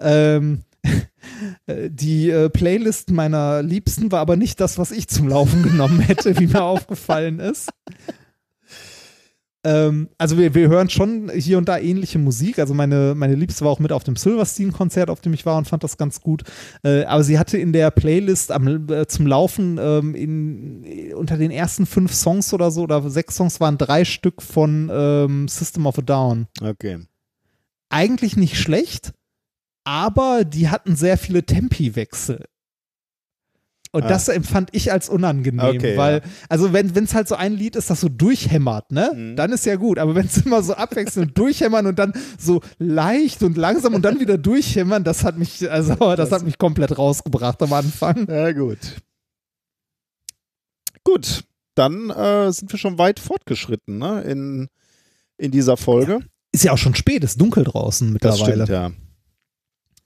Ähm, 0.00 0.62
äh, 1.66 1.88
die 1.88 2.30
äh, 2.30 2.50
Playlist 2.50 3.12
meiner 3.12 3.62
Liebsten 3.62 4.10
war 4.10 4.18
aber 4.18 4.34
nicht 4.34 4.58
das, 4.58 4.76
was 4.76 4.90
ich 4.90 5.06
zum 5.06 5.28
Laufen 5.28 5.62
genommen 5.62 6.00
hätte, 6.00 6.36
wie 6.40 6.48
mir 6.48 6.64
aufgefallen 6.64 7.38
ist. 7.38 7.70
Ähm, 9.64 10.08
also 10.18 10.36
wir, 10.38 10.54
wir 10.54 10.68
hören 10.68 10.90
schon 10.90 11.30
hier 11.34 11.58
und 11.58 11.68
da 11.68 11.78
ähnliche 11.78 12.18
Musik. 12.18 12.58
Also 12.58 12.74
meine, 12.74 13.14
meine 13.16 13.34
Liebste 13.34 13.64
war 13.64 13.72
auch 13.72 13.78
mit 13.80 13.92
auf 13.92 14.04
dem 14.04 14.16
Silverstein-Konzert, 14.16 15.10
auf 15.10 15.20
dem 15.20 15.32
ich 15.32 15.46
war 15.46 15.56
und 15.56 15.66
fand 15.66 15.82
das 15.82 15.96
ganz 15.96 16.20
gut. 16.20 16.42
Äh, 16.84 17.04
aber 17.04 17.24
sie 17.24 17.38
hatte 17.38 17.56
in 17.58 17.72
der 17.72 17.90
Playlist 17.90 18.52
am, 18.52 18.88
äh, 18.90 19.06
zum 19.06 19.26
Laufen 19.26 19.78
ähm, 19.80 20.14
in, 20.14 21.14
unter 21.14 21.36
den 21.36 21.50
ersten 21.50 21.86
fünf 21.86 22.12
Songs 22.14 22.52
oder 22.52 22.70
so 22.70 22.82
oder 22.82 23.08
sechs 23.10 23.36
Songs 23.36 23.60
waren 23.60 23.78
drei 23.78 24.04
Stück 24.04 24.42
von 24.42 24.90
ähm, 24.92 25.48
System 25.48 25.86
of 25.86 25.98
a 25.98 26.02
Down 26.02 26.46
Okay. 26.60 26.98
eigentlich 27.88 28.36
nicht 28.36 28.58
schlecht, 28.58 29.12
aber 29.84 30.44
die 30.44 30.68
hatten 30.68 30.96
sehr 30.96 31.18
viele 31.18 31.44
Tempiwechsel. 31.44 32.44
Und 33.94 34.10
das 34.10 34.28
empfand 34.28 34.70
ich 34.72 34.90
als 34.92 35.08
unangenehm, 35.08 35.76
Okay, 35.76 35.96
weil, 35.96 36.14
ja. 36.16 36.20
also 36.48 36.72
wenn 36.72 36.88
es 36.94 37.14
halt 37.14 37.28
so 37.28 37.36
ein 37.36 37.52
Lied 37.54 37.76
ist, 37.76 37.90
das 37.90 38.00
so 38.00 38.08
durchhämmert, 38.08 38.90
ne, 38.90 39.12
Mhm. 39.14 39.36
dann 39.36 39.52
ist 39.52 39.64
ja 39.66 39.76
gut. 39.76 39.98
Aber 39.98 40.14
wenn 40.14 40.26
es 40.26 40.38
immer 40.44 40.62
so 40.62 40.74
abwechselnd 40.74 41.38
durchhämmern 41.38 41.86
und 41.86 41.98
dann 41.98 42.12
so 42.38 42.60
leicht 42.78 43.42
und 43.42 43.56
langsam 43.56 43.94
und 43.94 44.02
dann 44.02 44.18
wieder 44.20 44.36
durchhämmern, 44.36 45.04
das 45.04 45.22
hat 45.24 45.38
mich, 45.38 45.70
also 45.70 45.94
das, 46.16 46.32
hat 46.32 46.42
mich 46.42 46.58
komplett 46.58 46.98
rausgebracht 46.98 47.62
am 47.62 47.72
Anfang. 47.72 48.26
Ja, 48.28 48.50
gut. 48.52 48.78
Gut, 51.04 51.44
dann 51.74 52.10
äh, 52.10 52.50
sind 52.52 52.72
wir 52.72 52.78
schon 52.78 52.98
weit 52.98 53.20
fortgeschritten 53.20 53.98
ne? 53.98 54.22
in, 54.22 54.68
in 55.36 55.50
dieser 55.50 55.76
Folge. 55.76 56.20
Ist 56.52 56.64
ja 56.64 56.72
auch 56.72 56.78
schon 56.78 56.94
spät, 56.94 57.24
ist 57.24 57.40
dunkel 57.40 57.64
draußen 57.64 58.16
das 58.20 58.38
mittlerweile. 58.40 58.64
stimmt, 58.64 58.68
ja. 58.68 58.90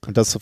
Und 0.07 0.15
das 0.17 0.39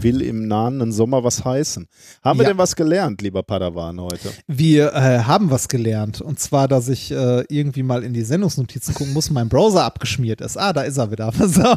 will 0.00 0.20
im 0.20 0.46
nahenden 0.46 0.92
Sommer 0.92 1.24
was 1.24 1.44
heißen. 1.44 1.86
Haben 2.22 2.38
wir 2.38 2.44
Ja. 2.44 2.50
denn 2.50 2.58
was 2.58 2.76
gelernt, 2.76 3.22
lieber 3.22 3.42
Padawan, 3.42 3.98
heute? 4.00 4.30
Wir 4.46 4.92
äh, 4.92 5.20
haben 5.20 5.50
was 5.50 5.68
gelernt. 5.68 6.20
Und 6.20 6.38
zwar, 6.38 6.68
dass 6.68 6.88
ich 6.88 7.10
äh, 7.10 7.44
irgendwie 7.48 7.82
mal 7.82 8.04
in 8.04 8.12
die 8.12 8.22
Sendungsnotizen 8.22 8.94
gucken 8.94 9.14
muss, 9.14 9.30
mein 9.30 9.48
Browser 9.48 9.84
abgeschmiert 9.84 10.42
ist. 10.42 10.58
Ah, 10.58 10.72
da 10.74 10.82
ist 10.82 10.98
er 10.98 11.10
wieder. 11.10 11.32
So. 11.48 11.74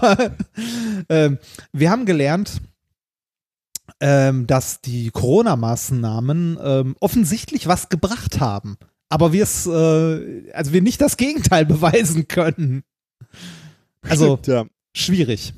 ähm, 1.09 1.37
wir 1.71 1.89
haben 1.91 2.05
gelernt, 2.05 2.61
ähm, 4.01 4.45
dass 4.45 4.81
die 4.81 5.09
Corona-Maßnahmen 5.11 6.57
ähm, 6.61 6.95
offensichtlich 6.99 7.67
was 7.67 7.87
gebracht 7.89 8.41
haben. 8.41 8.75
Aber 9.07 9.31
wir 9.31 9.43
es, 9.43 9.65
äh, 9.65 10.51
also 10.51 10.73
wir 10.73 10.81
nicht 10.81 10.99
das 10.99 11.15
Gegenteil 11.17 11.65
beweisen 11.67 12.27
können. 12.27 12.83
Also 14.01 14.37
Stimmt, 14.41 14.47
ja. 14.47 14.65
schwierig. 14.93 15.53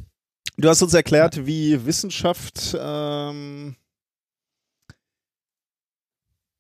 Du 0.58 0.69
hast 0.69 0.82
uns 0.82 0.93
erklärt, 0.93 1.45
wie 1.45 1.85
Wissenschaft. 1.85 2.75
Ähm, 2.80 3.75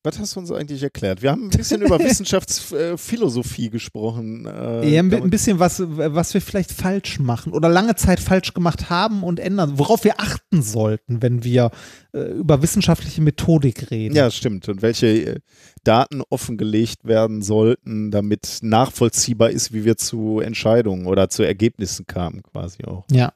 was 0.03 0.19
hast 0.19 0.35
du 0.35 0.39
uns 0.39 0.51
eigentlich 0.51 0.83
erklärt? 0.83 1.23
Wir 1.23 1.31
haben 1.31 1.45
ein 1.45 1.49
bisschen 1.49 1.81
über 1.81 1.97
Wissenschaftsphilosophie 2.03 3.71
gesprochen. 3.71 4.45
Äh, 4.45 4.87
Ja, 4.87 5.01
ein 5.01 5.29
bisschen 5.31 5.57
was, 5.57 5.81
was 5.83 6.33
wir 6.35 6.41
vielleicht 6.41 6.71
falsch 6.71 7.17
machen 7.19 7.53
oder 7.53 7.69
lange 7.69 7.95
Zeit 7.95 8.19
falsch 8.19 8.53
gemacht 8.53 8.91
haben 8.91 9.23
und 9.23 9.39
ändern, 9.39 9.79
worauf 9.79 10.03
wir 10.03 10.19
achten 10.19 10.61
sollten, 10.61 11.23
wenn 11.23 11.43
wir 11.43 11.71
äh, 12.13 12.19
über 12.19 12.61
wissenschaftliche 12.61 13.21
Methodik 13.23 13.89
reden. 13.89 14.15
Ja, 14.15 14.29
stimmt. 14.29 14.69
Und 14.69 14.83
welche 14.83 15.07
äh, 15.07 15.39
Daten 15.83 16.21
offengelegt 16.29 17.05
werden 17.05 17.41
sollten, 17.41 18.11
damit 18.11 18.59
nachvollziehbar 18.61 19.49
ist, 19.49 19.73
wie 19.73 19.85
wir 19.85 19.97
zu 19.97 20.39
Entscheidungen 20.39 21.07
oder 21.07 21.29
zu 21.29 21.41
Ergebnissen 21.41 22.05
kamen, 22.05 22.43
quasi 22.43 22.83
auch. 22.85 23.05
Ja. 23.09 23.33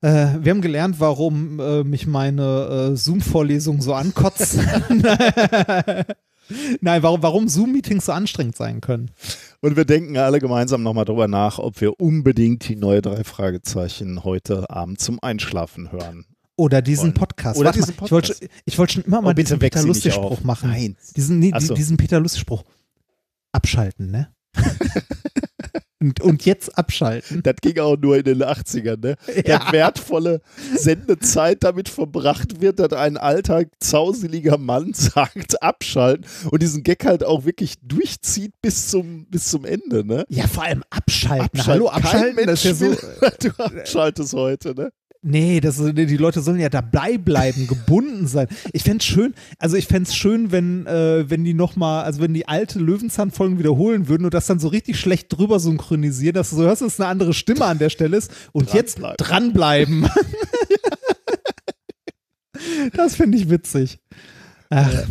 Äh, 0.00 0.36
wir 0.40 0.50
haben 0.50 0.60
gelernt, 0.60 1.00
warum 1.00 1.58
äh, 1.58 1.82
mich 1.82 2.06
meine 2.06 2.92
äh, 2.92 2.96
Zoom-Vorlesung 2.96 3.80
so 3.82 3.94
ankotzt. 3.94 4.58
Nein, 6.80 7.02
warum, 7.02 7.22
warum 7.22 7.48
Zoom-Meetings 7.48 8.06
so 8.06 8.12
anstrengend 8.12 8.56
sein 8.56 8.80
können. 8.80 9.10
Und 9.60 9.76
wir 9.76 9.84
denken 9.84 10.16
alle 10.16 10.38
gemeinsam 10.38 10.82
nochmal 10.82 11.04
drüber 11.04 11.26
nach, 11.28 11.58
ob 11.58 11.80
wir 11.80 12.00
unbedingt 12.00 12.68
die 12.68 12.76
neue 12.76 13.02
drei 13.02 13.24
Fragezeichen 13.24 14.22
heute 14.24 14.70
Abend 14.70 15.00
zum 15.00 15.18
Einschlafen 15.20 15.90
hören. 15.90 16.26
Oder 16.56 16.80
diesen. 16.80 17.14
Podcast. 17.14 17.58
Oder 17.58 17.66
Warte 17.66 17.78
diesen 17.80 17.96
mal, 17.96 18.06
Ich 18.06 18.12
wollte 18.12 18.48
wollte 18.76 18.92
schon 18.94 19.04
immer 19.04 19.20
mal 19.20 19.30
Oh, 19.30 19.32
diesen 19.32 19.58
Peter 19.58 19.82
Lustig-Spruch 19.82 20.42
machen. 20.42 20.70
Nein. 20.70 20.96
Diesen, 21.16 21.38
nee, 21.38 21.52
so. 21.58 21.74
diesen 21.74 21.96
Peter 21.96 22.20
Lustig-Spruch. 22.20 22.64
Abschalten, 23.52 24.10
ne? 24.10 24.32
und, 26.00 26.20
und 26.20 26.44
jetzt 26.44 26.76
abschalten. 26.78 27.42
Das 27.42 27.56
ging 27.60 27.78
auch 27.78 27.96
nur 27.96 28.16
in 28.16 28.24
den 28.24 28.42
80ern, 28.42 29.00
ne? 29.00 29.16
Ja. 29.38 29.42
Der 29.42 29.72
wertvolle 29.72 30.40
Sendezeit 30.76 31.62
damit 31.62 31.88
verbracht 31.88 32.60
wird, 32.60 32.78
dass 32.80 32.92
ein 32.92 33.16
alter, 33.16 33.64
zauseliger 33.80 34.58
Mann 34.58 34.92
sagt, 34.94 35.62
abschalten 35.62 36.26
und 36.50 36.62
diesen 36.62 36.82
Gag 36.82 37.04
halt 37.04 37.24
auch 37.24 37.44
wirklich 37.44 37.74
durchzieht 37.82 38.52
bis 38.60 38.88
zum, 38.88 39.26
bis 39.26 39.48
zum 39.48 39.64
Ende, 39.64 40.04
ne? 40.04 40.24
Ja, 40.28 40.46
vor 40.46 40.64
allem 40.64 40.82
abschalten. 40.90 41.58
Abschalten. 41.58 41.66
Hallo, 41.66 41.86
Kein 41.86 42.04
abschalten, 42.04 42.46
das 42.46 42.64
ist 42.64 42.64
ja 42.64 42.74
so. 42.74 42.84
Mensch 42.86 43.02
will, 43.02 43.30
du 43.40 43.62
abschaltest 43.62 44.34
heute, 44.34 44.74
ne? 44.74 44.90
Nee, 45.20 45.60
das, 45.60 45.78
ist- 45.80 45.96
die 45.98 46.16
Leute 46.16 46.40
sollen 46.40 46.60
ja 46.60 46.68
dabei 46.68 47.18
bleiben, 47.18 47.66
gebunden 47.66 48.28
sein. 48.28 48.46
Ich 48.72 48.84
fände 48.84 49.04
schön, 49.04 49.34
also 49.58 49.76
ich 49.76 49.86
fände 49.88 50.08
es 50.08 50.14
schön, 50.14 50.52
wenn, 50.52 50.86
äh, 50.86 51.28
wenn 51.28 51.42
die 51.44 51.54
nochmal, 51.54 52.04
also 52.04 52.20
wenn 52.20 52.34
die 52.34 52.46
alte 52.46 52.78
Löwenzahn-Folgen 52.78 53.58
wiederholen 53.58 54.06
würden 54.08 54.24
und 54.26 54.34
das 54.34 54.46
dann 54.46 54.60
so 54.60 54.68
richtig 54.68 54.98
schlecht 54.98 55.36
drüber 55.36 55.58
synchronisieren, 55.58 56.34
dass 56.34 56.50
du 56.50 56.56
so 56.56 56.62
hörst, 56.62 56.82
dass 56.82 57.00
eine 57.00 57.08
andere 57.08 57.34
Stimme 57.34 57.64
an 57.64 57.78
der 57.78 57.90
Stelle 57.90 58.16
ist 58.16 58.30
und 58.52 58.72
jetzt 58.72 59.00
Dranbleiben. 59.00 60.02
dranbleiben. 60.02 60.08
das 62.94 63.16
finde 63.16 63.38
ich 63.38 63.50
witzig. 63.50 63.98
Ach, 64.70 65.04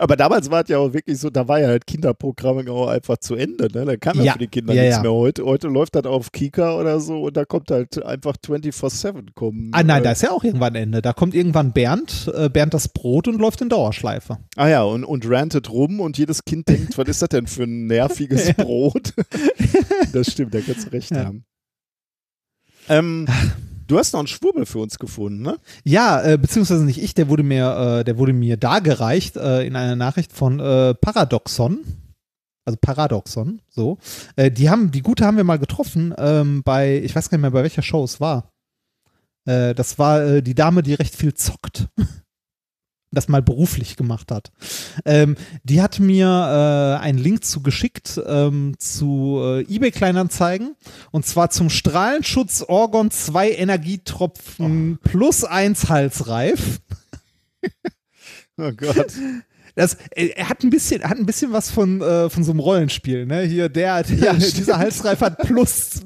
Aber 0.00 0.14
damals 0.14 0.48
war 0.48 0.62
es 0.62 0.68
ja 0.68 0.78
auch 0.78 0.92
wirklich 0.92 1.18
so, 1.18 1.28
da 1.28 1.48
war 1.48 1.58
ja 1.60 1.66
halt 1.66 1.84
Kinderprogramming 1.84 2.68
auch 2.68 2.86
einfach 2.86 3.16
zu 3.18 3.34
Ende, 3.34 3.66
ne? 3.76 3.84
Da 3.84 3.96
kam 3.96 4.16
ja, 4.18 4.22
Ja. 4.22 4.32
für 4.34 4.38
die 4.38 4.46
Kinder 4.46 4.72
Ja, 4.72 4.82
nichts 4.82 4.96
ja. 4.98 5.02
mehr. 5.02 5.12
Heute, 5.12 5.44
heute 5.44 5.66
läuft 5.66 5.96
das 5.96 6.04
auf 6.04 6.30
Kika 6.30 6.76
oder 6.78 7.00
so 7.00 7.22
und 7.22 7.36
da 7.36 7.44
kommt 7.44 7.72
halt 7.72 8.00
einfach 8.04 8.36
24-7 8.36 9.34
kommen. 9.34 9.70
ah 9.72 9.82
nein, 9.82 10.02
äh, 10.02 10.04
da 10.04 10.12
ist 10.12 10.22
ja 10.22 10.30
auch 10.30 10.44
irgendwann 10.44 10.76
Ende. 10.76 11.02
Da 11.02 11.12
kommt 11.12 11.34
irgendwann 11.34 11.72
Bernd, 11.72 12.30
äh, 12.32 12.48
Bernd 12.48 12.74
das 12.74 12.86
Brot 12.88 13.26
und 13.26 13.40
läuft 13.40 13.60
in 13.60 13.68
Dauerschleife. 13.70 14.38
Ah 14.54 14.68
ja, 14.68 14.84
und, 14.84 15.02
und 15.04 15.28
rantet 15.28 15.68
rum 15.68 15.98
und 15.98 16.16
jedes 16.16 16.44
Kind 16.44 16.68
denkt, 16.68 16.96
was 16.96 17.08
ist 17.08 17.20
das 17.20 17.30
denn 17.30 17.48
für 17.48 17.64
ein 17.64 17.86
nerviges 17.88 18.54
Brot? 18.54 19.14
das 20.12 20.30
stimmt, 20.30 20.54
da 20.54 20.60
kannst 20.60 20.86
du 20.86 20.92
recht 20.92 21.10
haben. 21.10 21.44
Ähm, 22.88 23.26
du 23.88 23.98
hast 23.98 24.12
noch 24.12 24.20
einen 24.20 24.28
Schwurbel 24.28 24.66
für 24.66 24.78
uns 24.78 24.98
gefunden, 24.98 25.42
ne? 25.42 25.58
Ja, 25.84 26.22
äh, 26.22 26.38
beziehungsweise 26.38 26.84
nicht 26.84 27.02
ich, 27.02 27.14
der 27.14 27.28
wurde 27.28 27.42
mir, 27.42 27.98
äh, 28.00 28.04
der 28.04 28.18
wurde 28.18 28.32
mir 28.32 28.56
dargereicht 28.56 29.36
äh, 29.36 29.66
in 29.66 29.74
einer 29.74 29.96
Nachricht 29.96 30.32
von 30.32 30.60
äh, 30.60 30.94
Paradoxon. 30.94 31.80
Also 32.64 32.78
Paradoxon, 32.80 33.60
so. 33.68 33.98
Äh, 34.36 34.50
die 34.50 34.70
haben, 34.70 34.90
die 34.90 35.00
gute 35.02 35.24
haben 35.24 35.38
wir 35.38 35.44
mal 35.44 35.58
getroffen 35.58 36.14
ähm, 36.18 36.62
bei, 36.62 36.98
ich 37.02 37.16
weiß 37.16 37.30
gar 37.30 37.38
nicht 37.38 37.42
mehr, 37.42 37.50
bei 37.50 37.62
welcher 37.62 37.82
Show 37.82 38.04
es 38.04 38.20
war. 38.20 38.52
Äh, 39.46 39.74
das 39.74 39.98
war 39.98 40.42
die 40.42 40.54
Dame, 40.54 40.82
die 40.82 40.94
recht 40.94 41.16
viel 41.16 41.34
zockt. 41.34 41.88
das 43.10 43.28
mal 43.28 43.42
beruflich 43.42 43.96
gemacht 43.96 44.30
hat. 44.30 44.50
Ähm, 45.04 45.36
die 45.64 45.80
hat 45.80 45.98
mir 45.98 46.26
äh, 46.26 47.02
einen 47.02 47.18
Link 47.18 47.44
zugeschickt 47.44 48.20
ähm, 48.26 48.74
zu 48.78 49.40
äh, 49.42 49.74
eBay 49.74 49.90
Kleinanzeigen 49.90 50.76
und 51.10 51.26
zwar 51.26 51.50
zum 51.50 51.70
Strahlenschutz 51.70 52.64
Orgon 52.66 53.10
2 53.10 53.52
Energietropfen 53.52 54.98
plus 55.02 55.44
1 55.44 55.88
Halsreif. 55.88 56.80
Oh 58.60 58.72
Gott. 58.72 59.12
Das, 59.78 59.96
äh, 60.10 60.30
er 60.34 60.48
hat 60.48 60.64
ein 60.64 60.70
bisschen, 60.70 61.04
hat 61.04 61.18
ein 61.18 61.24
bisschen 61.26 61.52
was 61.52 61.70
von, 61.70 62.00
äh, 62.00 62.28
von 62.28 62.42
so 62.42 62.50
einem 62.50 62.58
Rollenspiel, 62.58 63.26
ne? 63.26 63.42
Hier, 63.42 63.68
der, 63.68 64.02
der 64.02 64.34
dieser 64.34 64.76
Halsreif 64.78 65.20
hat 65.20 65.38
plus, 65.38 66.00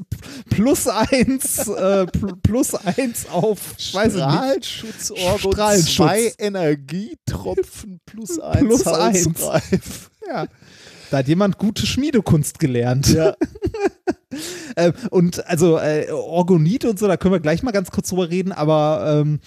plus 0.50 0.86
eins, 0.88 1.56
äh, 1.68 2.02
pl- 2.04 2.36
plus 2.42 2.74
eins 2.74 3.26
auf. 3.30 3.74
Strahlschutzorgo, 3.78 5.52
Strahlenschutz. 5.52 5.94
zwei 5.96 6.32
Energietropfen 6.38 8.00
plus 8.04 8.38
eins 8.38 8.60
Plus 8.60 8.86
eins. 8.86 9.26
Halsreif. 9.26 10.10
Ja. 10.28 10.46
Da 11.10 11.18
hat 11.18 11.28
jemand 11.28 11.58
gute 11.58 11.86
Schmiedekunst 11.86 12.58
gelernt. 12.58 13.08
Ja. 13.08 13.34
Ähm, 14.76 14.94
und 15.10 15.46
also 15.46 15.76
äh, 15.78 16.06
Orgonit 16.10 16.86
und 16.86 16.98
so, 16.98 17.06
da 17.06 17.18
können 17.18 17.34
wir 17.34 17.40
gleich 17.40 17.62
mal 17.62 17.70
ganz 17.72 17.90
kurz 17.90 18.08
drüber 18.08 18.30
reden, 18.30 18.50
aber 18.50 19.20
ähm, 19.20 19.40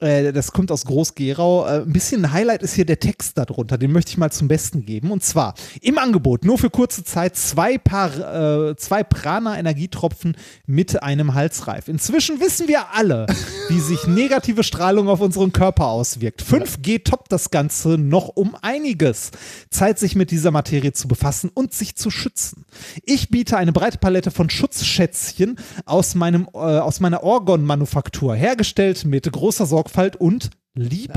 äh, 0.00 0.32
das 0.32 0.52
kommt 0.52 0.72
aus 0.72 0.84
Groß-Gerau. 0.86 1.66
Äh, 1.66 1.82
ein 1.82 1.92
bisschen 1.92 2.32
Highlight 2.32 2.62
ist 2.62 2.74
hier 2.74 2.86
der 2.86 2.98
Text 2.98 3.36
darunter, 3.36 3.76
den 3.78 3.92
möchte 3.92 4.10
ich 4.10 4.18
mal 4.18 4.32
zum 4.32 4.48
Besten 4.48 4.86
geben. 4.86 5.10
Und 5.10 5.22
zwar 5.22 5.54
im 5.82 5.98
Angebot 5.98 6.44
nur 6.44 6.58
für 6.58 6.70
kurze 6.70 7.04
Zeit 7.04 7.36
zwei, 7.36 7.76
Paar, 7.78 8.70
äh, 8.70 8.76
zwei 8.76 9.04
Prana-Energietropfen 9.04 10.36
mit 10.66 11.02
einem 11.02 11.34
Halsreif. 11.34 11.88
Inzwischen 11.88 12.40
wissen 12.40 12.66
wir 12.66 12.94
alle, 12.94 13.26
wie 13.68 13.80
sich 13.80 14.06
negative 14.06 14.64
Strahlung 14.64 15.08
auf 15.08 15.20
unseren 15.20 15.52
Körper 15.52 15.88
auswirkt. 15.88 16.42
5G 16.42 17.04
toppt 17.04 17.30
das 17.30 17.50
Ganze 17.50 17.90
noch 17.98 18.28
um 18.28 18.56
einiges. 18.62 19.30
Zeit, 19.68 19.98
sich 19.98 20.16
mit 20.16 20.30
dieser 20.30 20.50
Materie 20.50 20.92
zu 20.92 21.08
befassen 21.08 21.50
und 21.52 21.74
sich 21.74 21.96
zu 21.96 22.10
schützen. 22.10 22.64
Ich 23.04 23.28
biete 23.28 23.56
eine 23.58 23.72
breite 23.72 23.98
Palette 23.98 24.30
von 24.30 24.48
Schutzschätzchen 24.48 25.58
aus, 25.84 26.14
meinem, 26.14 26.48
äh, 26.54 26.58
aus 26.58 27.00
meiner 27.00 27.22
Orgon-Manufaktur, 27.22 28.34
hergestellt 28.34 29.04
mit 29.04 29.30
großer 29.30 29.66
Sorgfalt 29.66 29.89
und 30.16 30.50
Liebe. 30.74 31.14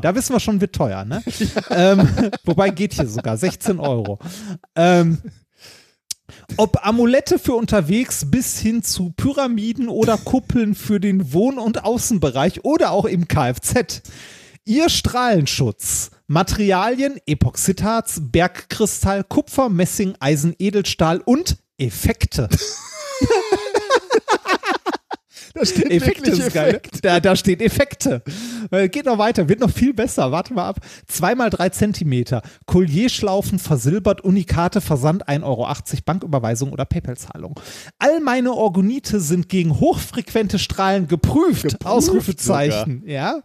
Da 0.00 0.14
wissen 0.14 0.32
wir 0.32 0.40
schon, 0.40 0.60
wird 0.60 0.74
teuer, 0.74 1.04
ne? 1.04 1.22
ähm, 1.70 2.08
wobei 2.44 2.70
geht 2.70 2.94
hier 2.94 3.06
sogar 3.06 3.36
16 3.36 3.78
Euro. 3.78 4.18
Ähm, 4.74 5.18
ob 6.56 6.84
Amulette 6.86 7.38
für 7.38 7.54
unterwegs 7.54 8.30
bis 8.30 8.58
hin 8.58 8.82
zu 8.82 9.10
Pyramiden 9.10 9.88
oder 9.88 10.16
Kuppeln 10.16 10.74
für 10.74 10.98
den 10.98 11.32
Wohn- 11.32 11.58
und 11.58 11.84
Außenbereich 11.84 12.64
oder 12.64 12.90
auch 12.90 13.04
im 13.04 13.28
Kfz. 13.28 14.02
Ihr 14.64 14.88
Strahlenschutz. 14.88 16.10
Materialien, 16.26 17.20
Epoxidharz, 17.26 18.20
Bergkristall, 18.20 19.22
Kupfer, 19.22 19.68
Messing, 19.68 20.14
Eisen, 20.18 20.56
Edelstahl 20.58 21.20
und 21.20 21.58
Effekte. 21.78 22.48
Da 25.56 25.64
steht 25.64 25.90
Effekte 25.90 26.30
ist 26.30 26.52
geil. 26.52 26.68
Effekt. 26.68 27.02
Da, 27.02 27.18
da 27.18 27.34
steht 27.34 27.62
Effekte. 27.62 28.22
Äh, 28.70 28.90
Geht 28.90 29.06
noch 29.06 29.16
weiter, 29.16 29.48
wird 29.48 29.60
noch 29.60 29.70
viel 29.70 29.94
besser. 29.94 30.30
Warte 30.30 30.52
mal 30.52 30.68
ab. 30.68 30.80
Zweimal 31.06 31.48
drei 31.48 31.70
Zentimeter. 31.70 32.42
Collierschlaufen 32.66 33.58
versilbert, 33.58 34.20
Unikate, 34.20 34.82
Versand 34.82 35.26
1,80 35.28 35.44
Euro, 35.44 35.66
Banküberweisung 36.04 36.72
oder 36.72 36.84
PayPal-Zahlung. 36.84 37.58
All 37.98 38.20
meine 38.20 38.52
Orgonite 38.52 39.18
sind 39.20 39.48
gegen 39.48 39.80
hochfrequente 39.80 40.58
Strahlen 40.58 41.08
geprüft. 41.08 41.62
Geprüft 41.62 41.86
Ausrufezeichen. 41.86 43.02
Ja. 43.06 43.40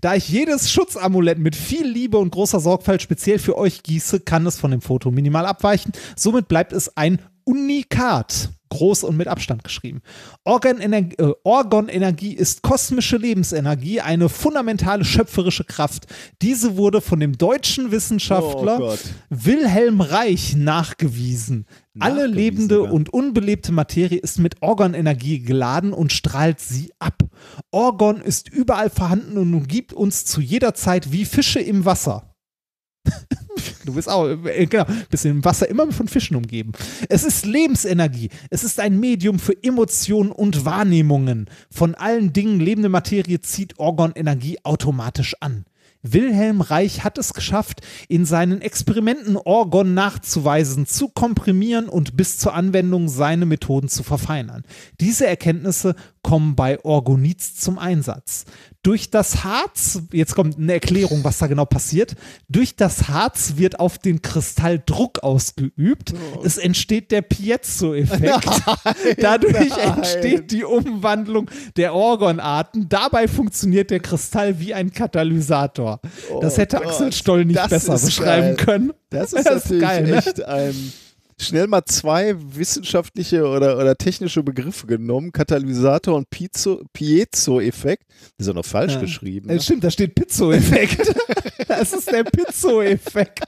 Da 0.00 0.14
ich 0.14 0.28
jedes 0.28 0.70
Schutzamulett 0.70 1.38
mit 1.38 1.56
viel 1.56 1.86
Liebe 1.86 2.18
und 2.18 2.30
großer 2.30 2.60
Sorgfalt 2.60 3.02
speziell 3.02 3.40
für 3.40 3.58
euch 3.58 3.82
gieße, 3.82 4.20
kann 4.20 4.46
es 4.46 4.56
von 4.56 4.70
dem 4.70 4.82
Foto 4.82 5.10
minimal 5.10 5.46
abweichen. 5.46 5.90
Somit 6.14 6.46
bleibt 6.46 6.72
es 6.72 6.96
ein 6.96 7.18
Unikat. 7.46 8.50
Groß 8.68 9.04
und 9.04 9.16
mit 9.16 9.28
Abstand 9.28 9.62
geschrieben. 9.62 10.02
Organenergie, 10.44 11.14
äh, 11.18 11.32
Orgonenergie 11.44 12.34
ist 12.34 12.62
kosmische 12.62 13.16
Lebensenergie, 13.16 14.00
eine 14.00 14.28
fundamentale 14.28 15.04
schöpferische 15.04 15.62
Kraft. 15.62 16.06
Diese 16.42 16.76
wurde 16.76 17.00
von 17.00 17.20
dem 17.20 17.38
deutschen 17.38 17.86
Oh 17.86 17.90
Wissenschaftler 17.92 18.78
Gott. 18.78 18.98
Wilhelm 19.30 20.00
Reich 20.00 20.56
nachgewiesen. 20.56 21.66
Alle 22.00 22.22
Nachgewiesen 22.26 22.34
lebende 22.34 22.74
sogar. 22.74 22.92
und 22.92 23.12
unbelebte 23.12 23.70
Materie 23.70 24.18
ist 24.18 24.40
mit 24.40 24.60
Orgonenergie 24.62 25.38
geladen 25.38 25.92
und 25.92 26.12
strahlt 26.12 26.58
sie 26.58 26.92
ab. 26.98 27.22
Orgon 27.70 28.20
ist 28.20 28.48
überall 28.48 28.90
vorhanden 28.90 29.38
und 29.38 29.54
umgibt 29.54 29.92
uns 29.92 30.24
zu 30.24 30.40
jeder 30.40 30.74
Zeit 30.74 31.12
wie 31.12 31.24
Fische 31.24 31.60
im 31.60 31.84
Wasser. 31.84 32.34
Du 33.84 33.94
bist 33.94 34.08
auch, 34.08 34.26
äh, 34.26 34.66
genau, 34.66 34.84
bist 35.10 35.24
im 35.24 35.44
Wasser 35.44 35.68
immer 35.68 35.90
von 35.92 36.08
Fischen 36.08 36.36
umgeben. 36.36 36.72
Es 37.08 37.24
ist 37.24 37.46
Lebensenergie. 37.46 38.30
Es 38.50 38.64
ist 38.64 38.80
ein 38.80 38.98
Medium 38.98 39.38
für 39.38 39.54
Emotionen 39.62 40.32
und 40.32 40.64
Wahrnehmungen. 40.64 41.48
Von 41.70 41.94
allen 41.94 42.32
Dingen 42.32 42.60
lebende 42.60 42.88
Materie 42.88 43.40
zieht 43.40 43.78
Orgonenergie 43.78 44.58
automatisch 44.64 45.34
an. 45.40 45.64
Wilhelm 46.12 46.60
Reich 46.60 47.04
hat 47.04 47.18
es 47.18 47.34
geschafft, 47.34 47.80
in 48.08 48.24
seinen 48.24 48.60
Experimenten 48.60 49.36
Orgon 49.36 49.94
nachzuweisen, 49.94 50.86
zu 50.86 51.08
komprimieren 51.08 51.88
und 51.88 52.16
bis 52.16 52.38
zur 52.38 52.54
Anwendung 52.54 53.08
seine 53.08 53.46
Methoden 53.46 53.88
zu 53.88 54.02
verfeinern. 54.02 54.62
Diese 55.00 55.26
Erkenntnisse 55.26 55.96
kommen 56.26 56.56
bei 56.56 56.84
Orgonits 56.84 57.54
zum 57.54 57.78
Einsatz. 57.78 58.46
Durch 58.82 59.10
das 59.10 59.44
Harz, 59.44 60.00
jetzt 60.10 60.34
kommt 60.34 60.58
eine 60.58 60.72
Erklärung, 60.72 61.22
was 61.22 61.38
da 61.38 61.46
genau 61.46 61.66
passiert, 61.66 62.16
durch 62.48 62.74
das 62.74 63.06
Harz 63.06 63.52
wird 63.58 63.78
auf 63.78 63.98
den 63.98 64.22
Kristall 64.22 64.82
Druck 64.84 65.20
ausgeübt. 65.20 66.14
Es 66.42 66.58
entsteht 66.58 67.12
der 67.12 67.22
Piezo-Effekt. 67.22 68.44
Dadurch 69.20 69.68
nein. 69.70 69.98
entsteht 69.98 70.50
die 70.50 70.64
Umwandlung 70.64 71.48
der 71.76 71.94
Orgonarten. 71.94 72.88
Dabei 72.88 73.28
funktioniert 73.28 73.92
der 73.92 74.00
Kristall 74.00 74.58
wie 74.58 74.74
ein 74.74 74.90
Katalysator. 74.90 76.00
das 76.40 76.58
hätte 76.58 76.78
Oh 76.78 76.80
Gott, 76.80 76.88
Axel 76.88 77.12
Stoll 77.12 77.44
nicht 77.44 77.56
das 77.56 77.68
besser 77.70 77.94
ist 77.94 78.06
beschreiben 78.06 78.56
geil. 78.56 78.66
können. 78.66 78.92
Das 79.10 79.32
ist 79.32 79.44
natürlich 79.44 79.80
geil, 79.80 80.02
ne? 80.08 80.16
echt 80.16 80.42
ein. 80.44 80.92
Schnell 81.38 81.66
mal 81.66 81.84
zwei 81.84 82.34
wissenschaftliche 82.38 83.46
oder, 83.46 83.76
oder 83.76 83.94
technische 83.96 84.42
Begriffe 84.42 84.86
genommen: 84.86 85.32
Katalysator 85.32 86.14
und 86.16 86.28
Piezo- 86.30 86.82
Piezo-Effekt. 86.94 88.04
Ist 88.38 88.46
ja 88.46 88.54
noch 88.54 88.64
falsch 88.64 88.94
Ja. 88.94 89.00
geschrieben. 89.00 89.50
Äh, 89.50 89.54
Ne? 89.54 89.60
Stimmt, 89.60 89.84
da 89.84 89.90
steht 89.90 90.14
Pizzo-Effekt. 90.14 91.12
das 91.68 91.92
ist 91.92 92.10
der 92.10 92.24
Pizzo-Effekt. 92.24 93.40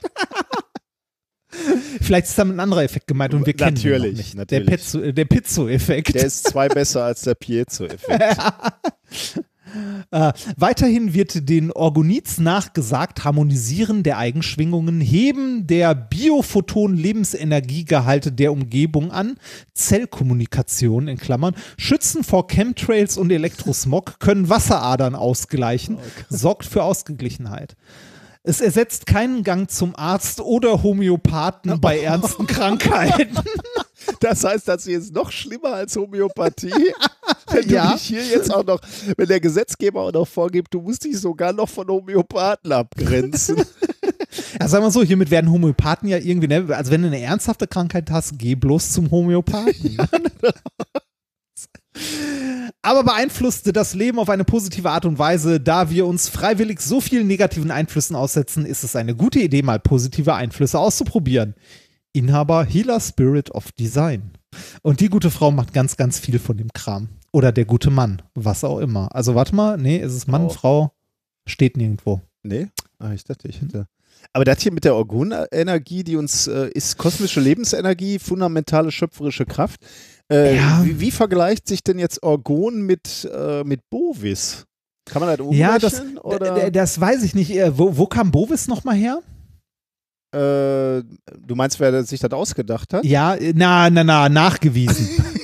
Vielleicht 2.01 2.27
ist 2.27 2.37
damit 2.37 2.57
ein 2.57 2.59
anderer 2.59 2.83
Effekt 2.83 3.07
gemeint 3.07 3.33
und 3.33 3.43
wir 3.47 3.53
kennen 3.53 3.75
ihn 3.75 3.81
Natürlich, 3.89 4.11
noch 4.11 4.17
nicht. 4.17 4.35
natürlich. 4.35 4.91
Der 4.91 5.03
äh, 5.03 5.13
Der 5.13 5.25
Pizzo-Effekt. 5.25 6.13
Der 6.13 6.25
ist 6.25 6.47
zwei 6.47 6.67
besser 6.69 7.05
als 7.05 7.21
der 7.21 7.33
Piezo-Effekt. 7.33 8.21
Äh, 10.11 10.33
weiterhin 10.57 11.13
wird 11.13 11.47
den 11.49 11.71
Orgonits 11.71 12.39
nachgesagt, 12.39 13.23
harmonisieren 13.23 14.01
der 14.03 14.17
Eigenschwingungen, 14.17 14.99
Heben 15.01 15.67
der 15.67 15.93
Biophoton-Lebensenergiegehalte 15.95 18.31
der 18.31 18.51
Umgebung 18.51 19.11
an, 19.11 19.37
Zellkommunikation 19.73 21.07
in 21.07 21.17
Klammern, 21.17 21.55
Schützen 21.77 22.23
vor 22.23 22.47
Chemtrails 22.47 23.17
und 23.17 23.31
Elektrosmog, 23.31 24.19
können 24.19 24.49
Wasseradern 24.49 25.13
ausgleichen, 25.15 25.97
sorgt 26.29 26.65
für 26.65 26.83
Ausgeglichenheit. 26.83 27.75
Es 28.43 28.61
ersetzt 28.61 29.05
keinen 29.05 29.43
Gang 29.43 29.69
zum 29.69 29.95
Arzt 29.95 30.39
oder 30.41 30.81
Homöopathen 30.81 31.79
bei 31.81 31.99
ernsten 31.99 32.47
Krankheiten. 32.47 33.37
Das 34.21 34.43
heißt, 34.43 34.67
das 34.67 34.85
hier 34.85 34.97
ist 34.97 35.13
noch 35.13 35.29
schlimmer 35.31 35.73
als 35.73 35.95
Homöopathie. 35.95 36.71
Wenn 37.51 37.67
du 37.67 37.75
Ja. 37.75 37.93
dich 37.93 38.01
hier 38.01 38.23
jetzt 38.25 38.51
auch 38.51 38.65
noch, 38.65 38.79
wenn 39.15 39.27
der 39.27 39.39
Gesetzgeber 39.39 40.01
auch 40.01 40.11
noch 40.11 40.27
vorgibt, 40.27 40.73
du 40.73 40.81
musst 40.81 41.03
dich 41.03 41.19
sogar 41.19 41.53
noch 41.53 41.69
von 41.69 41.87
Homöopathen 41.87 42.71
abgrenzen. 42.71 43.63
Ja, 44.59 44.67
sagen 44.67 44.83
wir 44.83 44.91
so, 44.91 45.01
hiermit 45.03 45.31
werden 45.31 45.51
Homöopathen 45.51 46.07
ja 46.07 46.17
irgendwie, 46.17 46.47
ne, 46.47 46.65
also 46.75 46.91
wenn 46.91 47.01
du 47.01 47.07
eine 47.07 47.19
ernsthafte 47.19 47.67
Krankheit 47.67 48.11
hast, 48.11 48.37
geh 48.37 48.55
bloß 48.55 48.91
zum 48.93 49.09
Homöopathen. 49.11 49.97
Aber 52.89 53.03
beeinflusste 53.03 53.71
das 53.71 53.93
Leben 53.93 54.17
auf 54.17 54.29
eine 54.29 54.43
positive 54.43 54.89
Art 54.89 55.05
und 55.05 55.19
Weise, 55.19 55.59
da 55.59 55.91
wir 55.91 56.07
uns 56.07 56.27
freiwillig 56.27 56.79
so 56.79 56.99
vielen 56.99 57.27
negativen 57.27 57.69
Einflüssen 57.69 58.15
aussetzen, 58.15 58.65
ist 58.65 58.83
es 58.83 58.95
eine 58.95 59.13
gute 59.15 59.37
Idee, 59.37 59.61
mal 59.61 59.79
positive 59.79 60.33
Einflüsse 60.33 60.79
auszuprobieren. 60.79 61.53
Inhaber 62.13 62.65
Healer 62.65 62.99
Spirit 62.99 63.51
of 63.51 63.71
Design. 63.73 64.31
Und 64.81 65.01
die 65.01 65.09
gute 65.09 65.29
Frau 65.29 65.51
macht 65.51 65.71
ganz, 65.71 65.97
ganz 65.97 66.17
viel 66.17 66.39
von 66.39 66.57
dem 66.57 66.73
Kram. 66.73 67.09
Oder 67.31 67.51
der 67.51 67.65
gute 67.65 67.91
Mann, 67.91 68.23
was 68.33 68.63
auch 68.63 68.79
immer. 68.79 69.13
Also 69.13 69.35
warte 69.35 69.53
mal, 69.53 69.77
nee, 69.77 69.97
ist 69.97 70.13
es 70.13 70.25
Mann, 70.25 70.45
Oh. 70.45 70.49
Frau, 70.49 70.91
steht 71.45 71.77
nirgendwo. 71.77 72.21
Nee? 72.41 72.69
Ah, 72.97 73.13
ich 73.13 73.23
dachte, 73.23 73.49
ich 73.49 73.61
hätte. 73.61 73.85
Aber 74.33 74.45
das 74.45 74.63
hier 74.63 74.73
mit 74.73 74.83
der 74.83 74.95
Orgonenergie, 74.95 76.03
die 76.03 76.15
uns 76.15 76.47
äh, 76.47 76.71
ist 76.73 76.97
kosmische 76.97 77.39
Lebensenergie, 77.39 78.17
fundamentale 78.17 78.91
schöpferische 78.91 79.45
Kraft. 79.45 79.79
Äh, 80.31 80.55
Ja. 80.57 80.81
wie, 80.83 80.99
wie 80.99 81.11
vergleicht 81.11 81.67
sich 81.67 81.83
denn 81.83 81.99
jetzt 81.99 82.21
Orgon 82.23 82.81
mit, 82.83 83.29
äh, 83.33 83.63
mit 83.63 83.81
Bovis? 83.89 84.65
Kann 85.09 85.21
man 85.21 85.29
das 85.29 85.39
umrechnen? 85.39 85.59
Ja, 85.59 85.79
das, 85.79 86.03
oder? 86.23 86.69
das 86.71 86.99
weiß 87.01 87.23
ich 87.23 87.33
nicht. 87.33 87.51
Äh, 87.55 87.75
Wo, 87.77 87.97
wo 87.97 88.05
kam 88.05 88.31
Bovis 88.31 88.67
nochmal 88.67 88.95
her? 88.95 89.21
äh, 90.31 91.01
du 91.41 91.55
meinst, 91.55 91.79
wer 91.79 92.03
sich 92.03 92.19
das 92.19 92.31
ausgedacht 92.31 92.93
hat? 92.93 93.03
Ja, 93.03 93.33
äh, 93.33 93.51
na, 93.55 93.89
na, 93.89 94.03
na, 94.03 94.29
nachgewiesen. 94.29 95.09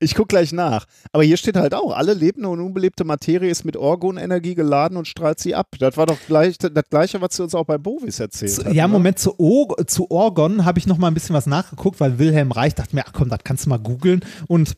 Ich 0.00 0.14
gucke 0.14 0.28
gleich 0.28 0.52
nach. 0.52 0.86
Aber 1.12 1.22
hier 1.24 1.36
steht 1.36 1.56
halt 1.56 1.74
auch, 1.74 1.92
alle 1.96 2.14
lebende 2.14 2.48
und 2.48 2.60
unbelebte 2.60 3.04
Materie 3.04 3.50
ist 3.50 3.64
mit 3.64 3.76
Orgonenergie 3.76 4.54
geladen 4.54 4.96
und 4.96 5.08
strahlt 5.08 5.40
sie 5.40 5.54
ab. 5.54 5.68
Das 5.78 5.96
war 5.96 6.06
doch 6.06 6.18
gleich 6.26 6.58
das 6.58 6.72
gleiche, 6.90 7.20
was 7.20 7.36
sie 7.36 7.42
uns 7.42 7.54
auch 7.54 7.64
bei 7.64 7.78
Bovis 7.78 8.20
erzählt 8.20 8.52
Zu- 8.52 8.64
hat. 8.64 8.72
ja, 8.74 8.86
ne? 8.86 8.92
Moment, 8.92 9.18
zu, 9.18 9.34
o 9.38 9.74
zu 9.86 10.10
Orgon 10.10 10.64
habe 10.64 10.78
ich 10.78 10.86
noch 10.86 10.98
mal 10.98 11.08
ein 11.08 11.14
bisschen 11.14 11.34
was 11.34 11.46
nachgeguckt, 11.46 12.00
weil 12.00 12.18
Wilhelm 12.18 12.52
Reich 12.52 12.74
dachte 12.74 12.94
mir, 12.94 13.04
ach 13.06 13.12
komm, 13.12 13.28
das 13.28 13.40
kannst 13.44 13.66
du 13.66 13.70
mal 13.70 13.78
googeln 13.78 14.20
und 14.46 14.76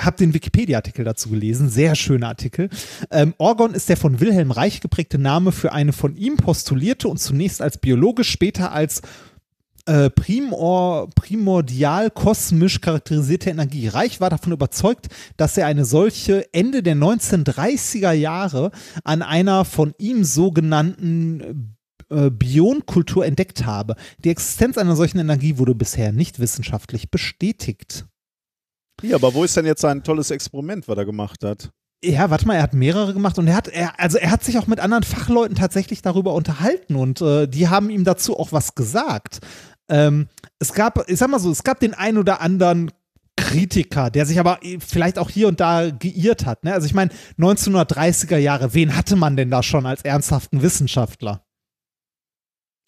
habe 0.00 0.16
den 0.16 0.32
Wikipedia-Artikel 0.32 1.04
dazu 1.04 1.28
gelesen, 1.30 1.68
sehr 1.68 1.96
schöner 1.96 2.28
Artikel. 2.28 2.68
Ähm, 3.10 3.34
Orgon 3.38 3.74
ist 3.74 3.88
der 3.88 3.96
von 3.96 4.20
Wilhelm 4.20 4.52
Reich 4.52 4.80
geprägte 4.80 5.18
Name 5.18 5.50
für 5.50 5.72
eine 5.72 5.92
von 5.92 6.16
ihm 6.16 6.36
postulierte 6.36 7.08
und 7.08 7.18
zunächst 7.18 7.60
als 7.60 7.78
biologisch, 7.78 8.30
später 8.30 8.70
als 8.70 9.02
äh, 9.88 10.10
primor, 10.10 11.08
primordial 11.14 12.10
kosmisch 12.10 12.80
charakterisierte 12.80 13.48
Energie. 13.48 13.88
Reich 13.88 14.20
war 14.20 14.28
davon 14.28 14.52
überzeugt, 14.52 15.08
dass 15.38 15.56
er 15.56 15.66
eine 15.66 15.86
solche 15.86 16.52
Ende 16.52 16.82
der 16.82 16.94
1930er 16.94 18.12
Jahre 18.12 18.70
an 19.02 19.22
einer 19.22 19.64
von 19.64 19.94
ihm 19.98 20.24
sogenannten 20.24 21.74
äh, 22.10 22.30
Bionkultur 22.30 23.24
entdeckt 23.24 23.64
habe. 23.64 23.96
Die 24.24 24.30
Existenz 24.30 24.76
einer 24.76 24.94
solchen 24.94 25.20
Energie 25.20 25.56
wurde 25.56 25.74
bisher 25.74 26.12
nicht 26.12 26.38
wissenschaftlich 26.38 27.10
bestätigt. 27.10 28.04
Ja, 29.02 29.16
aber 29.16 29.32
wo 29.32 29.44
ist 29.44 29.56
denn 29.56 29.64
jetzt 29.64 29.80
sein 29.80 30.02
tolles 30.02 30.30
Experiment, 30.30 30.86
was 30.86 30.98
er 30.98 31.06
gemacht 31.06 31.42
hat? 31.44 31.70
Ja, 32.04 32.30
warte 32.30 32.46
mal, 32.46 32.54
er 32.54 32.62
hat 32.62 32.74
mehrere 32.74 33.12
gemacht 33.12 33.38
und 33.38 33.48
er 33.48 33.56
hat, 33.56 33.66
er, 33.66 33.98
also 33.98 34.18
er 34.18 34.30
hat 34.30 34.44
sich 34.44 34.56
auch 34.56 34.68
mit 34.68 34.78
anderen 34.78 35.02
Fachleuten 35.02 35.56
tatsächlich 35.56 36.00
darüber 36.00 36.32
unterhalten 36.32 36.94
und 36.94 37.20
äh, 37.20 37.48
die 37.48 37.68
haben 37.68 37.90
ihm 37.90 38.04
dazu 38.04 38.38
auch 38.38 38.52
was 38.52 38.76
gesagt. 38.76 39.40
Ähm, 39.88 40.28
es 40.58 40.72
gab, 40.72 41.08
ich 41.08 41.18
sag 41.18 41.30
mal 41.30 41.38
so, 41.38 41.50
es 41.50 41.62
gab 41.62 41.80
den 41.80 41.94
ein 41.94 42.18
oder 42.18 42.40
anderen 42.40 42.90
Kritiker, 43.36 44.10
der 44.10 44.26
sich 44.26 44.40
aber 44.40 44.62
eh 44.62 44.78
vielleicht 44.80 45.18
auch 45.18 45.30
hier 45.30 45.48
und 45.48 45.60
da 45.60 45.90
geirrt 45.90 46.44
hat. 46.44 46.64
Ne? 46.64 46.74
Also 46.74 46.86
ich 46.86 46.94
meine, 46.94 47.10
1930er 47.38 48.36
Jahre, 48.36 48.74
wen 48.74 48.96
hatte 48.96 49.16
man 49.16 49.36
denn 49.36 49.50
da 49.50 49.62
schon 49.62 49.86
als 49.86 50.02
ernsthaften 50.02 50.60
Wissenschaftler? 50.60 51.44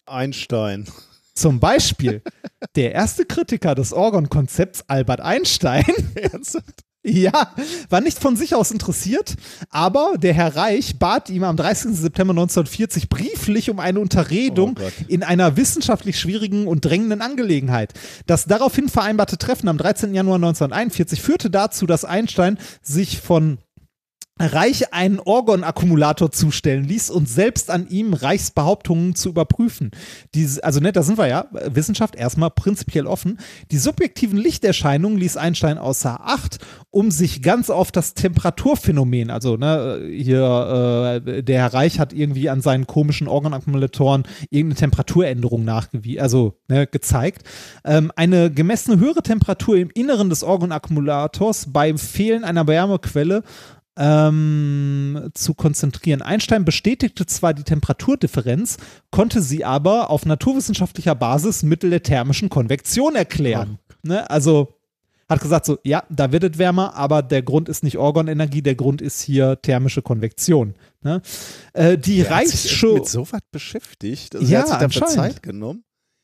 Einstein. 0.05 0.87
Zum 1.33 1.59
Beispiel 1.59 2.21
der 2.75 2.91
erste 2.91 3.25
Kritiker 3.25 3.75
des 3.75 3.93
Orgon-Konzepts, 3.93 4.83
Albert 4.87 5.21
Einstein, 5.21 5.85
Ernsthaft? 6.15 6.83
Ja, 7.03 7.55
war 7.89 7.99
nicht 7.99 8.19
von 8.19 8.35
sich 8.35 8.53
aus 8.53 8.69
interessiert, 8.69 9.35
aber 9.71 10.17
der 10.19 10.35
Herr 10.35 10.55
Reich 10.55 10.99
bat 10.99 11.31
ihm 11.31 11.43
am 11.43 11.57
30. 11.57 11.95
September 11.95 12.31
1940 12.31 13.09
brieflich 13.09 13.71
um 13.71 13.79
eine 13.79 13.99
Unterredung 13.99 14.77
Oh 14.79 14.87
in 15.07 15.23
einer 15.23 15.57
wissenschaftlich 15.57 16.19
schwierigen 16.19 16.67
und 16.67 16.85
drängenden 16.85 17.21
Angelegenheit. 17.21 17.93
Das 18.27 18.45
daraufhin 18.45 18.87
vereinbarte 18.87 19.39
Treffen 19.39 19.67
am 19.67 19.79
13. 19.79 20.13
Januar 20.13 20.35
1941 20.35 21.21
führte 21.21 21.49
dazu, 21.49 21.87
dass 21.87 22.05
Einstein 22.05 22.59
sich 22.83 23.19
von 23.19 23.57
Reich 24.39 24.91
einen 24.93 25.19
Orgon-Akkumulator 25.19 26.31
zustellen 26.31 26.83
ließ 26.83 27.09
und 27.11 27.29
selbst 27.29 27.69
an 27.69 27.87
ihm 27.89 28.13
Reichs 28.13 28.51
Behauptungen 28.51 29.13
zu 29.15 29.29
überprüfen. 29.29 29.91
Diese, 30.33 30.63
also 30.63 30.79
ne, 30.79 30.91
da 30.91 31.03
sind 31.03 31.17
wir 31.17 31.27
ja, 31.27 31.45
Wissenschaft 31.51 32.15
erstmal 32.15 32.49
prinzipiell 32.49 33.05
offen. 33.05 33.37
Die 33.69 33.77
subjektiven 33.77 34.37
Lichterscheinungen 34.37 35.17
ließ 35.17 35.37
Einstein 35.37 35.77
außer 35.77 36.21
Acht, 36.21 36.57
um 36.89 37.11
sich 37.11 37.41
ganz 37.41 37.69
auf 37.69 37.91
das 37.91 38.15
Temperaturphänomen, 38.15 39.29
also 39.29 39.57
ne, 39.57 40.01
hier, 40.11 41.21
äh, 41.25 41.43
der 41.43 41.59
Herr 41.59 41.73
Reich 41.73 41.99
hat 41.99 42.11
irgendwie 42.11 42.49
an 42.49 42.61
seinen 42.61 42.87
komischen 42.87 43.27
Orgon-Akkumulatoren 43.27 44.23
irgendeine 44.49 44.79
Temperaturänderung 44.79 45.63
nachgewiesen, 45.63 46.21
also 46.21 46.57
ne, 46.67 46.87
gezeigt. 46.87 47.43
Ähm, 47.85 48.11
eine 48.15 48.51
gemessene 48.51 48.99
höhere 48.99 49.21
Temperatur 49.21 49.77
im 49.77 49.91
Inneren 49.93 50.29
des 50.29 50.43
Orgon-Akkumulators 50.43 51.67
beim 51.71 51.97
Fehlen 51.97 52.43
einer 52.43 52.65
Wärmequelle 52.67 53.43
ähm, 54.01 55.29
zu 55.35 55.53
konzentrieren. 55.53 56.23
Einstein 56.23 56.65
bestätigte 56.65 57.27
zwar 57.27 57.53
die 57.53 57.63
Temperaturdifferenz, 57.63 58.77
konnte 59.11 59.43
sie 59.43 59.63
aber 59.63 60.09
auf 60.09 60.25
naturwissenschaftlicher 60.25 61.13
Basis 61.13 61.61
mittel 61.61 61.91
der 61.91 62.01
thermischen 62.01 62.49
Konvektion 62.49 63.15
erklären. 63.15 63.77
Ne? 64.01 64.27
Also 64.29 64.73
hat 65.29 65.39
gesagt 65.39 65.65
so, 65.65 65.77
ja, 65.83 66.03
da 66.09 66.31
wird 66.31 66.43
es 66.43 66.57
wärmer, 66.57 66.95
aber 66.95 67.21
der 67.21 67.43
Grund 67.43 67.69
ist 67.69 67.83
nicht 67.83 67.97
Orgonenergie, 67.97 68.63
der 68.63 68.75
Grund 68.75 69.01
ist 69.01 69.21
hier 69.21 69.61
thermische 69.61 70.01
Konvektion. 70.01 70.73
Ne? 71.03 71.21
Äh, 71.73 71.97
die 71.99 72.23
Reichsshow. 72.23 72.95
mit 72.95 73.07
so 73.07 73.31
was 73.31 73.41
beschäftigt. 73.51 74.35
Also 74.35 74.51
Ja, 74.51 74.61
er 74.61 74.71
hat 74.71 74.91
sich 74.91 74.99
dafür. 74.99 75.15
Zeit 75.15 75.43
genommen. 75.43 75.83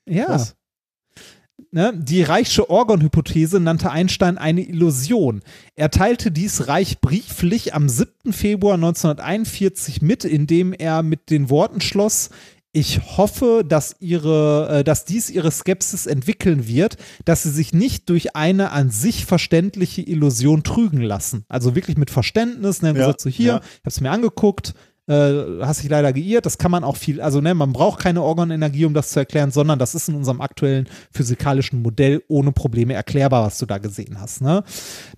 Ja. 0.09 0.25
Krass. 0.25 0.55
Ne? 1.77 1.93
Die 1.95 2.23
Reichsche 2.23 2.71
Orgon-Hypothese 2.71 3.59
nannte 3.59 3.91
Einstein 3.91 4.39
eine 4.39 4.61
Illusion. 4.61 5.43
Er 5.75 5.91
teilte 5.91 6.31
dies 6.31 6.67
Reich 6.67 7.01
brieflich 7.01 7.75
am 7.75 7.87
7. 7.87 8.33
Februar 8.33 8.73
1941 8.73 10.01
mit, 10.01 10.25
indem 10.25 10.73
er 10.73 11.03
mit 11.03 11.29
den 11.29 11.51
Worten 11.51 11.79
schloss, 11.79 12.31
ich 12.71 13.17
hoffe, 13.17 13.63
dass, 13.67 13.95
ihre, 13.99 14.79
äh, 14.79 14.83
dass 14.83 15.05
dies 15.05 15.29
ihre 15.29 15.51
Skepsis 15.51 16.07
entwickeln 16.07 16.67
wird, 16.67 16.97
dass 17.25 17.43
sie 17.43 17.51
sich 17.51 17.73
nicht 17.73 18.09
durch 18.09 18.35
eine 18.35 18.71
an 18.71 18.89
sich 18.89 19.25
verständliche 19.25 20.01
Illusion 20.01 20.63
trügen 20.63 21.01
lassen. 21.01 21.45
Also 21.47 21.75
wirklich 21.75 21.97
mit 21.97 22.09
Verständnis. 22.09 22.81
Ne? 22.81 22.89
Ja, 22.89 22.93
gesagt 22.93 23.21
so, 23.21 23.29
hier, 23.29 23.45
ja. 23.45 23.57
ich 23.57 23.79
habe 23.79 23.89
es 23.89 24.01
mir 24.01 24.11
angeguckt, 24.11 24.73
äh, 25.07 25.61
hast 25.61 25.81
dich 25.81 25.89
leider 25.89 26.13
geirrt. 26.13 26.45
Das 26.45 26.57
kann 26.57 26.71
man 26.71 26.83
auch 26.83 26.97
viel, 26.97 27.21
also 27.21 27.41
ne, 27.41 27.53
man 27.53 27.73
braucht 27.73 27.99
keine 27.99 28.21
Organenergie, 28.21 28.85
um 28.85 28.93
das 28.93 29.09
zu 29.09 29.19
erklären, 29.19 29.51
sondern 29.51 29.79
das 29.79 29.95
ist 29.95 30.09
in 30.09 30.15
unserem 30.15 30.41
aktuellen 30.41 30.87
physikalischen 31.11 31.81
Modell 31.81 32.23
ohne 32.27 32.51
Probleme 32.51 32.93
erklärbar, 32.93 33.45
was 33.45 33.57
du 33.57 33.65
da 33.65 33.77
gesehen 33.77 34.19
hast. 34.19 34.41
Ne? 34.41 34.63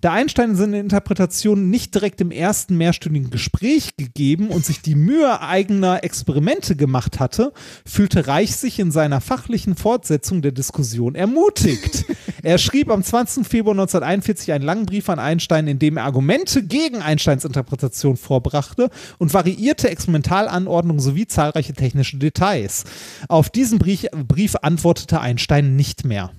Da 0.00 0.12
Einstein 0.12 0.56
seine 0.56 0.78
Interpretation 0.78 1.70
nicht 1.70 1.94
direkt 1.94 2.20
im 2.20 2.30
ersten 2.30 2.76
mehrstündigen 2.76 3.30
Gespräch 3.30 3.96
gegeben 3.96 4.48
und 4.48 4.64
sich 4.64 4.80
die 4.80 4.94
Mühe 4.94 5.40
eigener 5.40 6.04
Experimente 6.04 6.76
gemacht 6.76 7.20
hatte, 7.20 7.52
fühlte 7.84 8.26
Reich 8.26 8.56
sich 8.56 8.78
in 8.78 8.90
seiner 8.90 9.20
fachlichen 9.20 9.74
Fortsetzung 9.74 10.42
der 10.42 10.52
Diskussion 10.52 11.14
ermutigt. 11.14 12.04
er 12.42 12.58
schrieb 12.58 12.90
am 12.90 13.02
20. 13.02 13.46
Februar 13.46 13.74
1941 13.74 14.52
einen 14.52 14.64
langen 14.64 14.86
Brief 14.86 15.08
an 15.08 15.18
Einstein, 15.18 15.66
in 15.66 15.78
dem 15.78 15.96
er 15.96 16.04
Argumente 16.04 16.62
gegen 16.62 17.02
Einsteins 17.02 17.44
Interpretation 17.44 18.16
vorbrachte 18.16 18.90
und 19.18 19.32
variierte 19.32 19.90
Experimentalanordnungen 19.90 21.00
sowie 21.00 21.26
zahlreiche 21.26 21.72
technische 21.72 22.18
Details. 22.18 22.84
Auf 23.28 23.50
diesen 23.50 23.78
Brief, 23.78 24.06
Brief 24.12 24.56
antwortete 24.62 25.20
Einstein 25.20 25.76
nicht 25.76 26.04
mehr. 26.04 26.32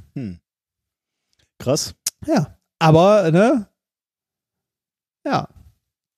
Krass. 1.60 1.96
Ja, 2.26 2.58
aber, 2.80 3.32
ne? 3.32 3.68
Ja, 5.26 5.48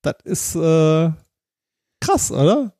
das 0.02 0.16
ist 0.24 0.56
äh, 0.56 1.10
krass, 2.00 2.30
oder? 2.30 2.73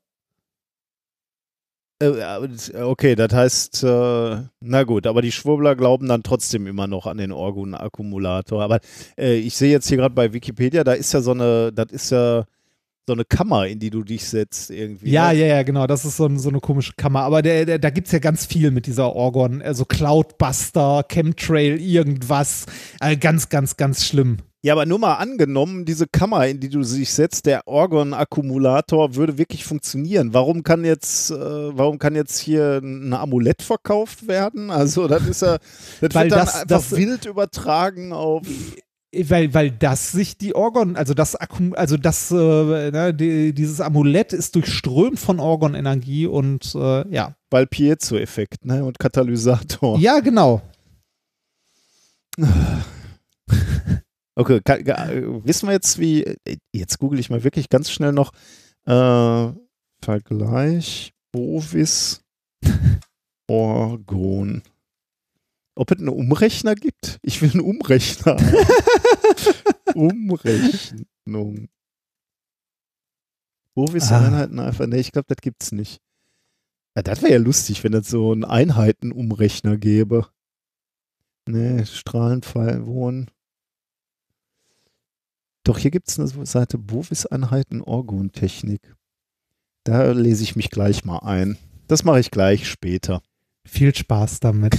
Äh, 2.00 2.10
das- 2.48 2.74
Okay, 2.74 3.14
das 3.14 3.32
heißt, 3.32 3.84
äh, 3.84 4.36
na 4.60 4.82
gut, 4.84 5.06
aber 5.06 5.22
die 5.22 5.32
Schwurbler 5.32 5.76
glauben 5.76 6.08
dann 6.08 6.22
trotzdem 6.22 6.66
immer 6.66 6.86
noch 6.86 7.06
an 7.06 7.18
den 7.18 7.32
Orgon-Akkumulator. 7.32 8.62
Aber 8.62 8.80
äh, 9.18 9.34
ich 9.36 9.54
sehe 9.56 9.70
jetzt 9.70 9.88
hier 9.88 9.98
gerade 9.98 10.14
bei 10.14 10.32
Wikipedia, 10.32 10.82
da 10.84 10.92
ist 10.94 11.12
ja 11.12 11.20
so 11.20 11.30
eine, 11.32 11.72
das 11.72 11.86
ist 11.92 12.10
ja 12.10 12.44
so 13.06 13.12
eine 13.12 13.24
Kammer, 13.26 13.66
in 13.68 13.78
die 13.78 13.90
du 13.90 14.02
dich 14.02 14.24
setzt 14.24 14.70
irgendwie. 14.70 15.10
Ja, 15.10 15.30
ne? 15.32 15.38
ja, 15.40 15.46
ja, 15.46 15.62
genau. 15.62 15.86
Das 15.86 16.04
ist 16.06 16.16
so, 16.16 16.24
ein- 16.26 16.38
so 16.38 16.48
eine 16.48 16.60
komische 16.60 16.94
Kammer. 16.96 17.20
Aber 17.20 17.42
der, 17.42 17.66
der, 17.66 17.78
da 17.78 17.90
gibt 17.90 18.06
es 18.08 18.12
ja 18.12 18.18
ganz 18.18 18.46
viel 18.46 18.70
mit 18.70 18.86
dieser 18.86 19.14
Orgon. 19.14 19.60
Also 19.62 19.84
Cloudbuster, 19.84 21.04
Chemtrail, 21.08 21.78
irgendwas. 21.80 22.64
Äh, 23.00 23.16
ganz, 23.16 23.50
ganz, 23.50 23.76
ganz 23.76 24.04
schlimm. 24.06 24.38
Ja, 24.64 24.72
aber 24.72 24.86
nur 24.86 24.98
mal 24.98 25.16
angenommen, 25.16 25.84
diese 25.84 26.06
Kammer, 26.06 26.46
in 26.48 26.58
die 26.58 26.70
du 26.70 26.80
dich 26.82 27.12
setzt, 27.12 27.44
der 27.44 27.68
Orgon-Akkumulator 27.68 29.14
würde 29.14 29.36
wirklich 29.36 29.62
funktionieren. 29.62 30.32
Warum 30.32 30.62
kann 30.62 30.86
jetzt, 30.86 31.30
äh, 31.30 31.34
warum 31.36 31.98
kann 31.98 32.14
jetzt 32.14 32.38
hier 32.38 32.80
ein 32.82 33.12
Amulett 33.12 33.60
verkauft 33.60 34.26
werden? 34.26 34.70
Also 34.70 35.06
das 35.06 35.26
ist 35.28 35.42
ja, 35.42 35.58
das 36.00 36.00
wird 36.00 36.14
dann 36.16 36.28
das- 36.30 36.54
einfach 36.54 36.66
das- 36.66 36.92
wild 36.92 37.26
übertragen 37.26 38.14
auf. 38.14 38.46
Weil, 39.14 39.52
weil 39.52 39.70
das 39.70 40.12
sich 40.12 40.38
die 40.38 40.54
Orgon, 40.56 40.96
also 40.96 41.12
das 41.12 41.36
Akkum, 41.36 41.74
also 41.74 41.98
das, 41.98 42.30
äh, 42.30 42.34
ne, 42.90 43.12
die, 43.14 43.52
dieses 43.52 43.82
Amulett 43.82 44.32
ist 44.32 44.54
durchströmt 44.56 45.20
von 45.20 45.40
Orgonenergie 45.40 46.26
und 46.26 46.74
äh, 46.74 47.06
ja. 47.14 47.36
Weil 47.50 47.66
Piezo-Effekt, 47.66 48.64
ne? 48.64 48.82
Und 48.82 48.98
Katalysator. 48.98 49.98
Ja, 49.98 50.20
genau. 50.20 50.62
Okay, 54.36 54.60
kann, 54.62 54.84
wissen 55.44 55.68
wir 55.68 55.72
jetzt, 55.74 55.98
wie. 55.98 56.36
Jetzt 56.72 56.98
google 56.98 57.20
ich 57.20 57.30
mal 57.30 57.44
wirklich 57.44 57.68
ganz 57.68 57.90
schnell 57.90 58.12
noch. 58.12 58.32
Äh, 58.86 59.52
Vergleich 60.02 61.12
Bovis 61.32 62.22
Orgon. 63.48 64.62
Ob 65.76 65.90
es 65.90 65.98
einen 65.98 66.08
Umrechner 66.08 66.74
gibt? 66.74 67.18
Ich 67.22 67.42
will 67.42 67.50
einen 67.50 67.60
Umrechner. 67.60 68.36
Umrechnung. 69.94 71.68
Bovis 73.74 74.12
Ah. 74.12 74.24
Einheiten 74.26 74.58
einfach. 74.60 74.86
Nee, 74.86 75.00
ich 75.00 75.12
glaube, 75.12 75.26
das 75.28 75.38
gibt's 75.42 75.72
nicht. 75.72 76.00
Ja, 76.96 77.02
das 77.02 77.22
wäre 77.22 77.32
ja 77.32 77.38
lustig, 77.38 77.82
wenn 77.82 77.94
es 77.94 78.08
so 78.08 78.30
einen 78.30 78.44
Einheitenumrechner 78.44 79.76
gäbe. 79.76 80.28
Nee, 81.48 81.84
Strahlenpfeil, 81.84 82.86
Wohnen. 82.86 83.30
Doch, 85.64 85.78
hier 85.78 85.90
gibt 85.90 86.08
es 86.08 86.18
eine 86.18 86.46
Seite 86.46 86.78
Bovis-Einheiten 86.78 87.82
Orgontechnik. 87.82 88.94
Da 89.84 90.12
lese 90.12 90.42
ich 90.44 90.56
mich 90.56 90.70
gleich 90.70 91.04
mal 91.04 91.18
ein. 91.18 91.58
Das 91.88 92.04
mache 92.04 92.20
ich 92.20 92.30
gleich 92.30 92.68
später. 92.68 93.22
Viel 93.66 93.94
Spaß 93.94 94.40
damit. 94.40 94.78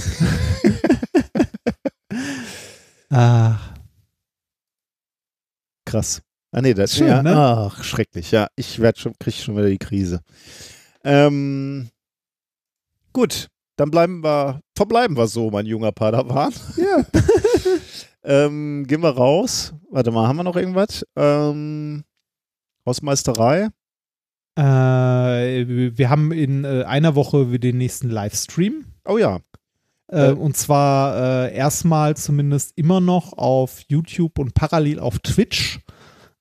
Ach, 3.10 3.76
Krass. 5.86 6.20
Ah 6.52 6.60
nee, 6.60 6.74
das 6.74 6.96
Schön, 6.96 7.08
ja, 7.08 7.22
ne? 7.22 7.34
Ach, 7.34 7.82
schrecklich. 7.82 8.30
Ja, 8.30 8.48
ich 8.56 8.80
schon, 8.96 9.14
kriege 9.18 9.36
schon 9.36 9.56
wieder 9.56 9.68
die 9.68 9.78
Krise. 9.78 10.20
Ähm, 11.04 11.88
gut, 13.12 13.48
dann 13.76 13.90
bleiben 13.90 14.22
wir, 14.22 14.60
verbleiben 14.74 15.16
wir 15.16 15.28
so, 15.28 15.50
mein 15.50 15.66
junger 15.66 15.92
Padawan. 15.92 16.52
ja. 16.76 17.04
Ähm, 18.26 18.84
gehen 18.88 19.02
wir 19.02 19.10
raus. 19.10 19.72
Warte 19.90 20.10
mal, 20.10 20.26
haben 20.26 20.36
wir 20.36 20.42
noch 20.42 20.56
irgendwas? 20.56 21.06
Ähm, 21.14 22.02
Hausmeisterei. 22.84 23.68
Äh, 24.58 24.62
wir 25.96 26.10
haben 26.10 26.32
in 26.32 26.64
äh, 26.64 26.82
einer 26.84 27.14
Woche 27.14 27.58
den 27.58 27.78
nächsten 27.78 28.10
Livestream. 28.10 28.84
Oh 29.06 29.16
ja. 29.18 29.40
Äh, 30.10 30.30
Äh. 30.30 30.32
und 30.32 30.56
zwar 30.56 31.46
äh, 31.46 31.54
erstmal 31.54 32.16
zumindest 32.16 32.72
immer 32.76 33.00
noch 33.00 33.32
auf 33.34 33.80
YouTube 33.88 34.38
und 34.38 34.54
parallel 34.54 34.98
auf 34.98 35.18
Twitch. 35.20 35.80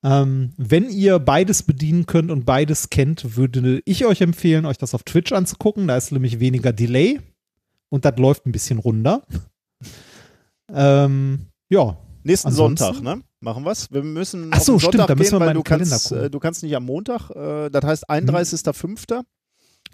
Ähm, 0.03 0.53
wenn 0.57 0.89
ihr 0.89 1.19
beides 1.19 1.63
bedienen 1.63 2.05
könnt 2.05 2.29
und 2.31 2.45
beides 2.45 2.89
kennt, 2.89 3.37
würde 3.37 3.81
ich 3.85 4.05
euch 4.05 4.21
empfehlen, 4.21 4.65
euch 4.65 4.77
das 4.77 4.93
auf 4.93 5.03
Twitch 5.03 5.31
anzugucken. 5.31 5.87
Da 5.87 5.97
ist 5.97 6.11
nämlich 6.11 6.39
weniger 6.39 6.73
Delay 6.73 7.19
und 7.89 8.05
das 8.05 8.17
läuft 8.17 8.45
ein 8.45 8.51
bisschen 8.51 8.77
runder. 8.79 9.23
ähm, 10.73 11.47
ja, 11.69 11.97
Nächsten 12.23 12.47
Ansonsten? 12.47 12.83
Sonntag, 12.95 13.03
ne? 13.17 13.21
Machen 13.39 13.63
wir's. 13.65 13.87
Wir 13.91 14.01
müssen 14.01 14.49
Ach 14.51 14.59
so, 14.59 14.73
den 14.73 14.79
stimmt, 14.79 14.93
Sonntag 14.93 15.07
da 15.09 15.15
müssen 15.15 15.29
gehen, 15.29 15.35
wir 15.35 15.39
mal 15.41 15.47
weil 15.49 15.53
du 15.53 15.61
Kalender 15.61 15.89
kannst, 15.91 16.09
gucken. 16.09 16.23
äh, 16.25 16.29
du 16.31 16.39
kannst 16.39 16.63
nicht 16.63 16.75
am 16.75 16.83
Montag. 16.85 17.29
Äh, 17.29 17.69
das 17.69 17.83
heißt 17.85 18.09
31.05. 18.09 19.21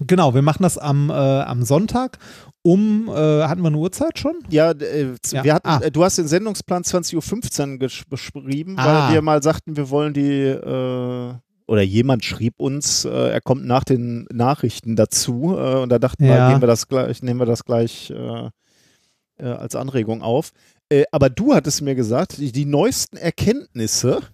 genau. 0.08 0.34
Wir 0.34 0.42
machen 0.42 0.64
das 0.64 0.78
am, 0.78 1.10
äh, 1.10 1.14
am 1.14 1.64
Sonntag 1.64 2.20
um, 2.62 3.10
äh, 3.10 3.12
hatten 3.44 3.62
wir 3.62 3.68
eine 3.68 3.78
Uhrzeit 3.78 4.18
schon? 4.18 4.36
Ja, 4.50 4.72
äh, 4.72 5.08
Ja. 5.32 5.44
wir 5.44 5.54
hatten, 5.54 5.68
Ah. 5.68 5.82
äh, 5.82 5.92
du 5.92 6.06
hast 6.06 6.20
den 6.20 6.28
Sendungsplan 6.30 6.84
20.15 6.84 7.74
Uhr 7.82 7.90
beschrieben, 8.10 8.76
Ah. 8.78 9.08
weil 9.08 9.16
wir 9.16 9.22
mal 9.22 9.44
sagten, 9.44 9.76
wir 9.76 9.90
wollen 9.90 10.14
die, 10.14 10.56
oder 11.68 11.82
jemand 11.82 12.24
schrieb 12.24 12.54
uns, 12.60 13.04
er 13.04 13.42
kommt 13.42 13.66
nach 13.66 13.84
den 13.84 14.26
Nachrichten 14.32 14.96
dazu 14.96 15.56
und 15.58 15.90
da 15.90 16.00
dachten 16.00 16.24
wir, 16.24 16.36
Ja. 16.36 16.48
nehmen 16.50 16.62
wir 16.62 16.68
das 16.68 16.88
gleich, 16.88 17.22
nehmen 17.24 17.40
wir 17.40 17.46
das 17.46 17.66
gleich 17.66 18.14
als 19.38 19.76
Anregung 19.76 20.22
auf. 20.22 20.52
Äh, 20.92 21.06
aber 21.12 21.30
du 21.30 21.54
hattest 21.54 21.82
mir 21.82 21.96
gesagt, 21.96 22.38
die, 22.38 22.52
die 22.52 22.66
neuesten 22.66 23.18
Erkenntnisse 23.18 24.22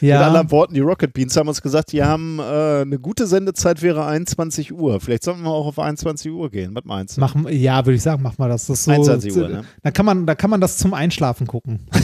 Ja. 0.00 0.18
Mit 0.18 0.26
anderen 0.26 0.50
Worten, 0.50 0.74
die 0.74 0.80
Rocket 0.80 1.12
Beans 1.12 1.36
haben 1.36 1.48
uns 1.48 1.62
gesagt, 1.62 1.92
die 1.92 2.02
haben 2.02 2.38
äh, 2.38 2.80
eine 2.80 2.98
gute 2.98 3.26
Sendezeit 3.26 3.82
wäre 3.82 4.06
21 4.06 4.72
Uhr. 4.72 5.00
Vielleicht 5.00 5.24
sollten 5.24 5.42
wir 5.42 5.50
auch 5.50 5.66
auf 5.66 5.78
21 5.78 6.32
Uhr 6.32 6.50
gehen. 6.50 6.74
Was 6.74 6.84
meinst 6.84 7.16
du? 7.16 7.20
Machen, 7.20 7.46
ja, 7.50 7.84
würde 7.84 7.96
ich 7.96 8.02
sagen, 8.02 8.22
mach 8.22 8.38
mal 8.38 8.48
das. 8.48 8.66
das 8.66 8.84
so, 8.84 8.90
21 8.90 9.36
Uhr, 9.36 9.48
ne? 9.48 9.64
Da 9.82 9.90
kann 9.90 10.06
man, 10.06 10.26
da 10.26 10.34
kann 10.34 10.50
man 10.50 10.60
das 10.60 10.78
zum 10.78 10.94
Einschlafen 10.94 11.46
gucken. 11.46 11.86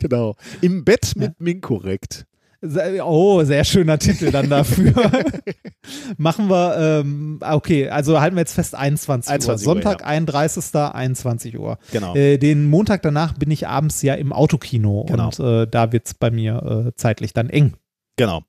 Genau. 0.00 0.34
Im 0.62 0.84
Bett 0.84 1.12
mit 1.14 1.40
Minkorrekt. 1.40 2.24
Oh, 2.62 3.42
sehr 3.42 3.64
schöner 3.64 3.98
Titel 3.98 4.30
dann 4.30 4.50
dafür. 4.50 4.92
Machen 6.18 6.48
wir, 6.50 6.76
ähm, 7.00 7.38
okay, 7.42 7.88
also 7.88 8.20
halten 8.20 8.36
wir 8.36 8.40
jetzt 8.42 8.52
fest 8.52 8.74
21, 8.74 9.30
21 9.30 9.48
Uhr. 9.48 9.52
Uhr, 9.54 9.74
Sonntag, 9.74 10.00
ja. 10.00 10.06
31. 10.06 10.74
21 10.74 11.58
Uhr. 11.58 11.78
Genau. 11.90 12.14
Äh, 12.14 12.36
den 12.38 12.68
Montag 12.68 13.00
danach 13.02 13.32
bin 13.32 13.50
ich 13.50 13.66
abends 13.66 14.02
ja 14.02 14.14
im 14.14 14.32
Autokino 14.32 15.04
Genau. 15.08 15.26
und 15.26 15.40
äh, 15.40 15.66
da 15.66 15.92
wird 15.92 16.06
es 16.06 16.14
bei 16.14 16.30
mir 16.30 16.86
äh, 16.88 16.92
zeitlich 16.96 17.32
dann 17.32 17.48
eng. 17.48 17.74
Genau. 18.16 18.42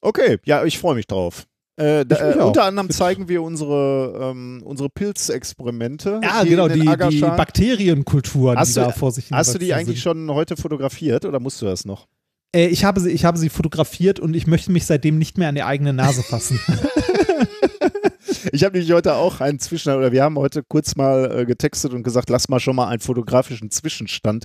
Okay, 0.00 0.38
ja, 0.44 0.64
ich 0.64 0.78
freue 0.78 0.94
mich 0.96 1.06
drauf. 1.06 1.46
Äh, 1.76 2.04
da, 2.04 2.32
äh, 2.32 2.38
unter 2.42 2.64
anderem 2.64 2.90
zeigen 2.90 3.28
wir 3.28 3.42
unsere, 3.42 4.30
ähm, 4.32 4.62
unsere 4.64 4.88
Pilzexperimente. 4.90 6.20
Ja, 6.22 6.42
genau, 6.42 6.68
die, 6.68 6.80
die 6.80 6.88
Aggerschalen. 6.88 7.36
Bakterienkulturen, 7.36 8.58
Hast 8.58 8.76
die 8.76 8.80
du- 8.80 8.86
da 8.86 8.92
vor 8.92 9.12
sich 9.12 9.26
hin 9.28 9.36
Hast 9.36 9.54
du 9.54 9.58
die 9.58 9.72
eigentlich 9.72 10.02
schon 10.02 10.30
heute 10.30 10.56
fotografiert 10.56 11.24
oder 11.24 11.38
musst 11.38 11.62
du 11.62 11.66
das 11.66 11.84
noch? 11.84 12.06
Äh, 12.54 12.66
ich, 12.66 12.84
habe 12.84 13.00
sie, 13.00 13.10
ich 13.10 13.24
habe 13.24 13.38
sie 13.38 13.48
fotografiert 13.48 14.20
und 14.20 14.34
ich 14.34 14.46
möchte 14.46 14.72
mich 14.72 14.86
seitdem 14.86 15.18
nicht 15.18 15.38
mehr 15.38 15.48
an 15.48 15.54
die 15.54 15.62
eigene 15.62 15.92
Nase 15.92 16.22
fassen. 16.22 16.60
Ich 18.52 18.64
habe 18.64 18.76
nämlich 18.76 18.92
heute 18.92 19.14
auch 19.14 19.40
einen 19.40 19.58
Zwischenstand, 19.58 19.98
oder 19.98 20.12
wir 20.12 20.22
haben 20.22 20.38
heute 20.38 20.62
kurz 20.62 20.96
mal 20.96 21.40
äh, 21.40 21.44
getextet 21.46 21.92
und 21.92 22.02
gesagt, 22.02 22.30
lass 22.30 22.48
mal 22.48 22.60
schon 22.60 22.76
mal 22.76 22.88
einen 22.88 23.00
fotografischen 23.00 23.70
Zwischenstand 23.70 24.44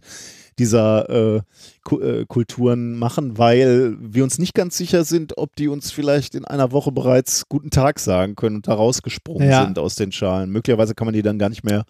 dieser 0.60 1.10
äh, 1.38 1.42
Ku 1.84 2.00
äh, 2.00 2.26
Kulturen 2.28 2.98
machen, 2.98 3.38
weil 3.38 3.96
wir 4.00 4.24
uns 4.24 4.38
nicht 4.38 4.54
ganz 4.54 4.78
sicher 4.78 5.04
sind, 5.04 5.38
ob 5.38 5.56
die 5.56 5.68
uns 5.68 5.92
vielleicht 5.92 6.36
in 6.36 6.46
einer 6.46 6.72
Woche 6.72 6.92
bereits 6.92 7.48
guten 7.50 7.70
Tag 7.70 8.00
sagen 8.00 8.36
können 8.36 8.58
und 8.58 8.68
da 8.68 8.74
rausgesprungen 8.74 9.50
Ja. 9.50 9.66
sind 9.66 9.80
aus 9.80 9.96
den 9.96 10.12
Schalen. 10.12 10.50
Möglicherweise 10.52 10.96
kann 10.96 11.06
man 11.06 11.14
die 11.14 11.22
dann 11.22 11.40
gar 11.40 11.50
nicht 11.50 11.64
mehr 11.64 11.86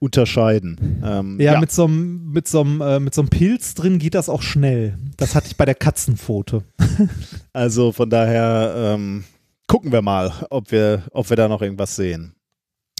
unterscheiden. 0.00 1.02
Ähm, 1.04 1.40
Ja, 1.40 1.60
mit 1.60 1.72
so 1.72 1.84
einem 1.84 2.30
mit 2.30 2.46
so 2.48 2.60
einem, 2.60 2.80
äh, 2.80 3.00
mit 3.00 3.14
so 3.14 3.22
einem 3.22 3.30
Pilz 3.30 3.74
drin 3.74 3.98
geht 3.98 4.14
das 4.14 4.28
auch 4.28 4.42
schnell. 4.42 4.98
Das 5.16 5.34
hatte 5.34 5.48
ich 5.48 5.56
bei 5.56 5.64
der 5.64 5.74
Katzenpfote. 5.74 6.62
also 7.52 7.92
von 7.92 8.08
daher 8.10 8.74
ähm, 8.76 9.24
gucken 9.66 9.92
wir 9.92 10.02
mal, 10.02 10.32
ob 10.50 10.70
wir, 10.70 11.04
ob 11.12 11.28
wir 11.30 11.36
da 11.36 11.48
noch 11.48 11.62
irgendwas 11.62 11.96
sehen. 11.96 12.34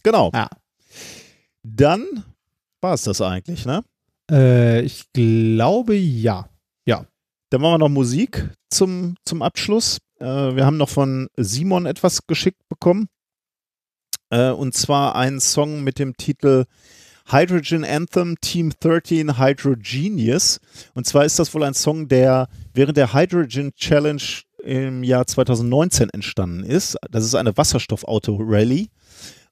Genau. 0.02 0.30
Ja. 0.34 0.48
Dann 1.62 2.24
war 2.80 2.94
es 2.94 3.02
das 3.02 3.20
eigentlich, 3.20 3.66
ne? 3.66 3.84
Äh, 4.30 4.82
ich 4.82 5.12
glaube 5.12 5.94
ja. 5.94 6.48
Dann 7.50 7.62
machen 7.62 7.74
wir 7.74 7.78
noch 7.78 7.88
Musik 7.88 8.50
zum, 8.70 9.14
zum 9.24 9.42
Abschluss. 9.42 9.98
Äh, 10.20 10.26
wir 10.26 10.66
haben 10.66 10.76
noch 10.76 10.88
von 10.88 11.28
Simon 11.36 11.86
etwas 11.86 12.26
geschickt 12.26 12.60
bekommen. 12.68 13.08
Äh, 14.30 14.50
und 14.50 14.74
zwar 14.74 15.16
einen 15.16 15.40
Song 15.40 15.82
mit 15.82 15.98
dem 15.98 16.16
Titel 16.16 16.64
Hydrogen 17.30 17.84
Anthem 17.84 18.36
Team 18.40 18.72
13 18.80 19.38
Hydrogenius. 19.38 20.60
Und 20.94 21.06
zwar 21.06 21.24
ist 21.24 21.38
das 21.38 21.52
wohl 21.54 21.62
ein 21.62 21.74
Song, 21.74 22.08
der 22.08 22.48
während 22.72 22.96
der 22.96 23.12
Hydrogen 23.12 23.74
Challenge 23.74 24.22
im 24.64 25.02
Jahr 25.02 25.26
2019 25.26 26.10
entstanden 26.10 26.64
ist. 26.64 26.96
Das 27.10 27.24
ist 27.24 27.34
eine 27.34 27.56
Wasserstoffauto-Rallye. 27.56 28.88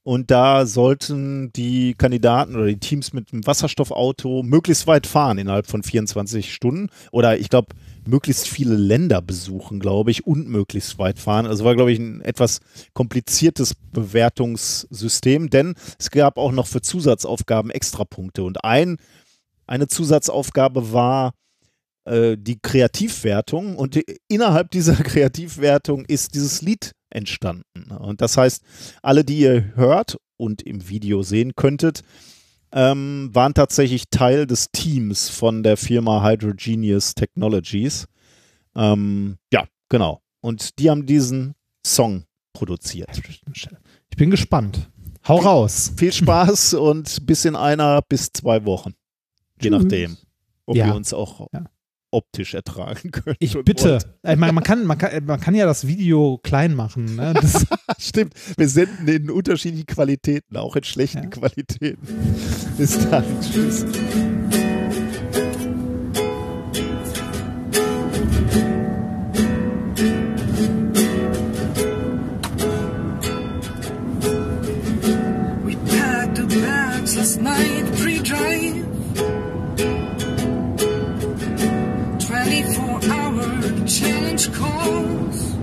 Und 0.03 0.31
da 0.31 0.67
sollten 0.67 1.53
die 1.53 1.95
Kandidaten 1.95 2.55
oder 2.55 2.67
die 2.67 2.79
Teams 2.79 3.13
mit 3.13 3.33
dem 3.33 3.45
Wasserstoffauto 3.45 4.45
möglichst 4.45 4.87
weit 4.87 5.07
fahren 5.07 5.37
innerhalb 5.37 5.67
von 5.67 5.83
24 5.83 6.55
Stunden. 6.55 6.91
Oder 7.11 7.39
ich 7.39 7.51
glaube, 7.51 7.75
möglichst 8.07 8.49
viele 8.49 8.77
Länder 8.77 9.23
besuchen, 9.23 9.81
glaube 9.81 10.11
ich, 10.11 10.27
und 10.27 10.49
möglichst 10.49 10.99
weit 10.99 11.19
fahren. 11.19 11.47
Also 11.47 11.65
war, 11.65 11.75
glaube 11.75 11.93
ich, 11.93 11.99
ein 11.99 12.21
etwas 12.21 12.61
kompliziertes 12.95 13.75
Bewertungssystem, 13.93 15.51
denn 15.51 15.75
es 15.99 16.11
gab 16.11 16.39
auch 16.39 16.53
noch 16.53 16.67
für 16.67 16.83
Zusatzaufgaben 16.83 17.71
Extrapunkte. 17.71 18.45
Und 18.45 18.65
ein, 18.65 18.97
eine 19.67 19.89
Zusatzaufgabe 19.89 20.93
war 20.93 21.33
äh, 22.07 22.37
die 22.39 22.59
Kreativwertung. 22.61 23.77
Und 23.77 23.97
die, 23.97 24.05
innerhalb 24.29 24.71
dieser 24.71 24.95
Kreativwertung 25.03 26.05
ist 26.07 26.35
dieses 26.35 26.63
Lied 26.63 26.93
entstanden. 27.11 27.91
Und 27.99 28.21
das 28.21 28.37
heißt, 28.37 28.63
alle, 29.03 29.25
die 29.25 29.39
ihr 29.39 29.73
hört 29.75 30.17
und 30.37 30.63
im 30.63 30.89
Video 30.89 31.23
sehen 31.23 31.55
könntet, 31.57 32.03
ähm, 32.73 33.31
waren 33.33 33.55
tatsächlich 33.55 34.05
Teil 34.11 34.47
des 34.47 34.71
Teams 34.73 35.29
von 35.29 35.63
der 35.63 35.77
Firma 35.77 36.23
Hydrogenius 36.23 37.15
Technologies. 37.15 38.07
Ähm, 38.75 39.39
ja, 39.53 39.65
genau. 39.89 40.21
Und 40.41 40.79
die 40.79 40.91
haben 40.91 41.07
diesen 41.07 41.55
Song 41.87 42.25
produziert. 42.53 43.11
Ich 44.11 44.17
bin 44.17 44.31
gespannt. 44.31 44.91
Hau 45.27 45.39
raus. 45.39 45.93
Viel 45.97 46.13
Spaß 46.13 46.75
und 46.75 47.27
bis 47.27 47.45
in 47.45 47.57
einer 47.57 48.01
bis 48.03 48.31
zwei 48.33 48.65
Wochen. 48.65 48.95
Je 49.61 49.71
nachdem, 49.71 50.17
ob 50.67 50.77
Ja. 50.77 50.87
wir 50.87 50.95
uns 50.95 51.13
auch 51.13 51.49
Ja. 51.53 51.65
Optisch 52.17 52.55
ertragen 52.55 53.11
können. 53.11 53.37
Ich 53.41 53.57
bitte. 53.63 53.99
Ich 54.23 54.37
meine, 54.37 54.53
man 54.53 54.65
kann, 54.65 54.87
man, 54.87 54.97
kann, 54.97 55.25
man 55.27 55.39
kann 55.39 55.55
ja 55.55 55.67
das 55.67 55.87
Video 55.87 56.39
klein 56.43 56.75
machen. 56.75 57.17
Ne? 57.17 57.35
Das, 57.35 57.67
Stimmt, 57.99 58.35
wir 58.57 58.69
senden 58.69 59.07
in 59.07 59.31
unterschiedlichen 59.31 59.87
Qualitäten, 59.87 60.57
auch 60.57 60.77
in 60.77 60.85
schlechten 60.85 61.25
Ja. 61.25 61.29
Qualitäten. 61.29 61.99
Bis 62.79 62.99
dann. 63.11 63.25
Tschüss. 63.41 63.85
Last 77.17 77.41
night 77.41 77.85
pre-drive. 77.97 78.76
Challenge 83.87 84.53
calls. 84.53 85.55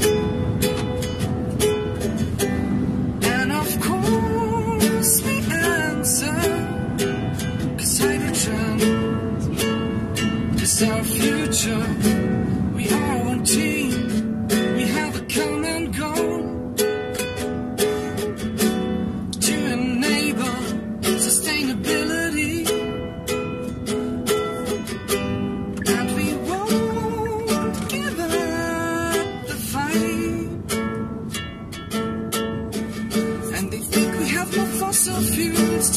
And 3.25 3.51
of 3.51 3.79
course 3.81 5.21
we 5.23 5.43
answer. 5.51 6.35
Cause 7.77 7.99
hydrogen 7.99 8.79
is 10.61 10.83
our 10.83 11.03
future. 11.03 12.52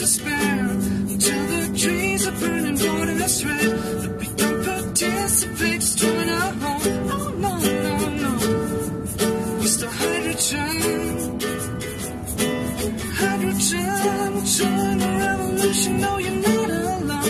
Spare 0.06 0.68
until 1.10 1.46
the 1.46 1.78
trees 1.78 2.26
are 2.28 2.38
burning 2.38 2.78
water 2.78 3.24
us 3.24 3.44
red. 3.44 3.80
But 4.00 4.18
we 4.20 4.26
don't 4.36 4.64
participate, 4.64 5.80
destroying 5.80 6.30
our 6.30 6.52
home. 6.62 6.82
Oh 7.10 7.28
no, 7.44 7.52
no, 7.58 7.94
no. 8.24 8.32
We're 9.58 9.72
still 9.76 9.90
hydrogen. 9.90 11.40
Hydrogen, 13.20 14.44
join 14.56 14.98
the 14.98 15.10
revolution. 15.24 16.00
No, 16.00 16.18
you're 16.18 16.40
not 16.48 16.70
alone. 16.70 17.26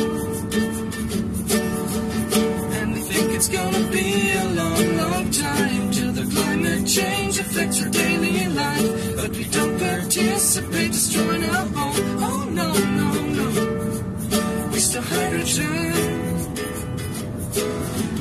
And 2.76 2.92
we 2.92 3.00
think 3.00 3.32
it's 3.36 3.48
gonna 3.48 3.84
be 3.90 4.32
a 4.32 4.44
long, 4.60 4.96
long 5.02 5.30
time 5.30 5.90
till 5.92 6.12
the 6.12 6.26
climate 6.34 6.86
change 6.86 7.38
affects 7.38 7.82
our 7.82 7.88
daily 7.88 8.48
life. 8.48 9.05
But 9.26 9.36
we 9.38 9.44
don't 9.46 9.76
participate, 9.76 10.92
destroying 10.92 11.44
our 11.46 11.66
home. 11.74 11.96
Oh 12.22 12.48
no, 12.48 12.72
no, 13.00 13.10
no. 13.38 14.68
We 14.70 14.78
still 14.78 15.02
hydrogen. 15.02 15.92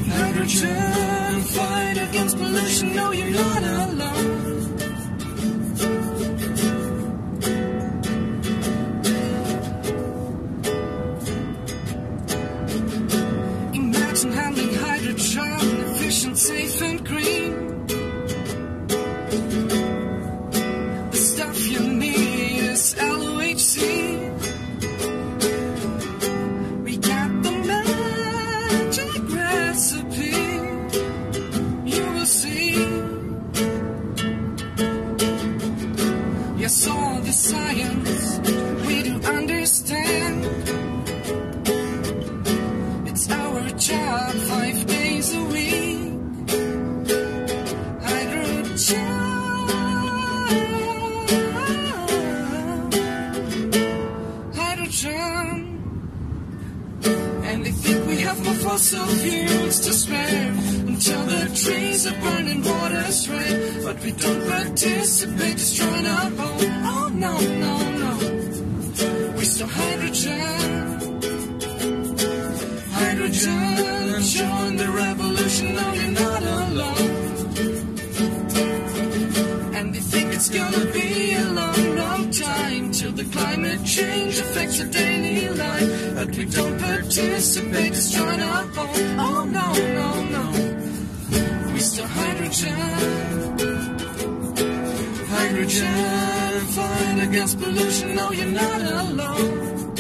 Hydrogen, 0.10 1.42
fight 1.44 1.98
against 2.10 2.38
pollution. 2.38 2.96
No, 2.96 3.12
you're 3.12 3.30
not 3.30 3.64
alone. 3.64 4.74
Imagine 13.76 14.32
handling 14.32 14.74
hydrogen 14.74 15.86
efficient, 15.86 16.38
safe, 16.40 16.82
and 16.82 17.06
green. 17.06 17.65
science 37.46 38.40
we 38.88 39.04
do 39.04 39.14
understand. 39.38 40.38
It's 43.10 43.30
our 43.30 43.62
job 43.90 44.32
five 44.52 44.86
days 44.88 45.28
a 45.36 45.44
week. 45.54 46.14
I 48.02 48.20
drew 48.32 48.54
hydrogen, 54.60 55.58
and 57.50 57.58
they 57.66 57.74
think 57.84 58.08
we 58.08 58.18
have 58.28 58.44
more 58.44 58.60
fossil 58.66 59.06
fuels 59.06 59.80
to 59.86 59.94
spare 59.94 60.65
until 61.08 61.26
the 61.26 61.56
trees 61.56 62.08
are 62.08 62.20
burning 62.20 62.64
water's 62.64 63.30
red. 63.30 63.84
But 63.84 64.00
we 64.02 64.12
don't 64.12 64.48
participate, 64.48 65.58
destroying 65.58 66.08
our 66.08 66.30
home. 66.32 66.62
Oh 66.94 67.10
no, 67.14 67.40
no, 67.66 67.78
no. 68.04 69.34
We 69.38 69.46
still 69.46 69.68
hydrogen. 69.68 70.40
Hydrogen, 72.92 74.24
showing 74.24 74.78
the 74.78 74.90
revolution. 74.90 75.76
No, 75.76 75.94
you're 75.94 76.12
not 76.12 76.44
alone. 76.44 76.96
And 79.76 79.94
they 79.94 80.00
think 80.00 80.34
it's 80.34 80.50
gonna 80.50 80.86
be 80.92 81.34
a 81.36 81.46
long, 81.52 81.96
long 81.98 82.32
time 82.32 82.92
till 82.92 83.12
the 83.12 83.26
climate 83.26 83.84
change 83.86 84.40
affects 84.40 84.82
our 84.82 84.88
daily 84.88 85.50
life. 85.50 86.16
But 86.16 86.36
we 86.36 86.46
don't 86.46 86.80
participate, 86.80 87.94
destroying 87.94 88.42
our 88.42 88.64
home. 88.64 89.20
Oh 89.20 89.44
no, 89.46 89.74
no, 90.00 90.24
no 90.24 90.46
waste 91.86 92.00
of 92.00 92.10
hydrogen. 92.10 92.76
Hydrogen, 95.34 96.60
fight 96.76 97.20
against 97.28 97.60
pollution. 97.60 98.16
No, 98.16 98.32
you're 98.32 98.56
not 98.62 98.82
alone. 98.82 99.96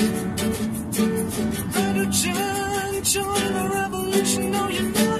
Hydrogen, 1.75 3.03
join 3.03 3.53
the 3.57 3.69
revolution. 3.73 4.51
No, 4.51 4.67
you're 4.69 4.89
not. 4.89 5.14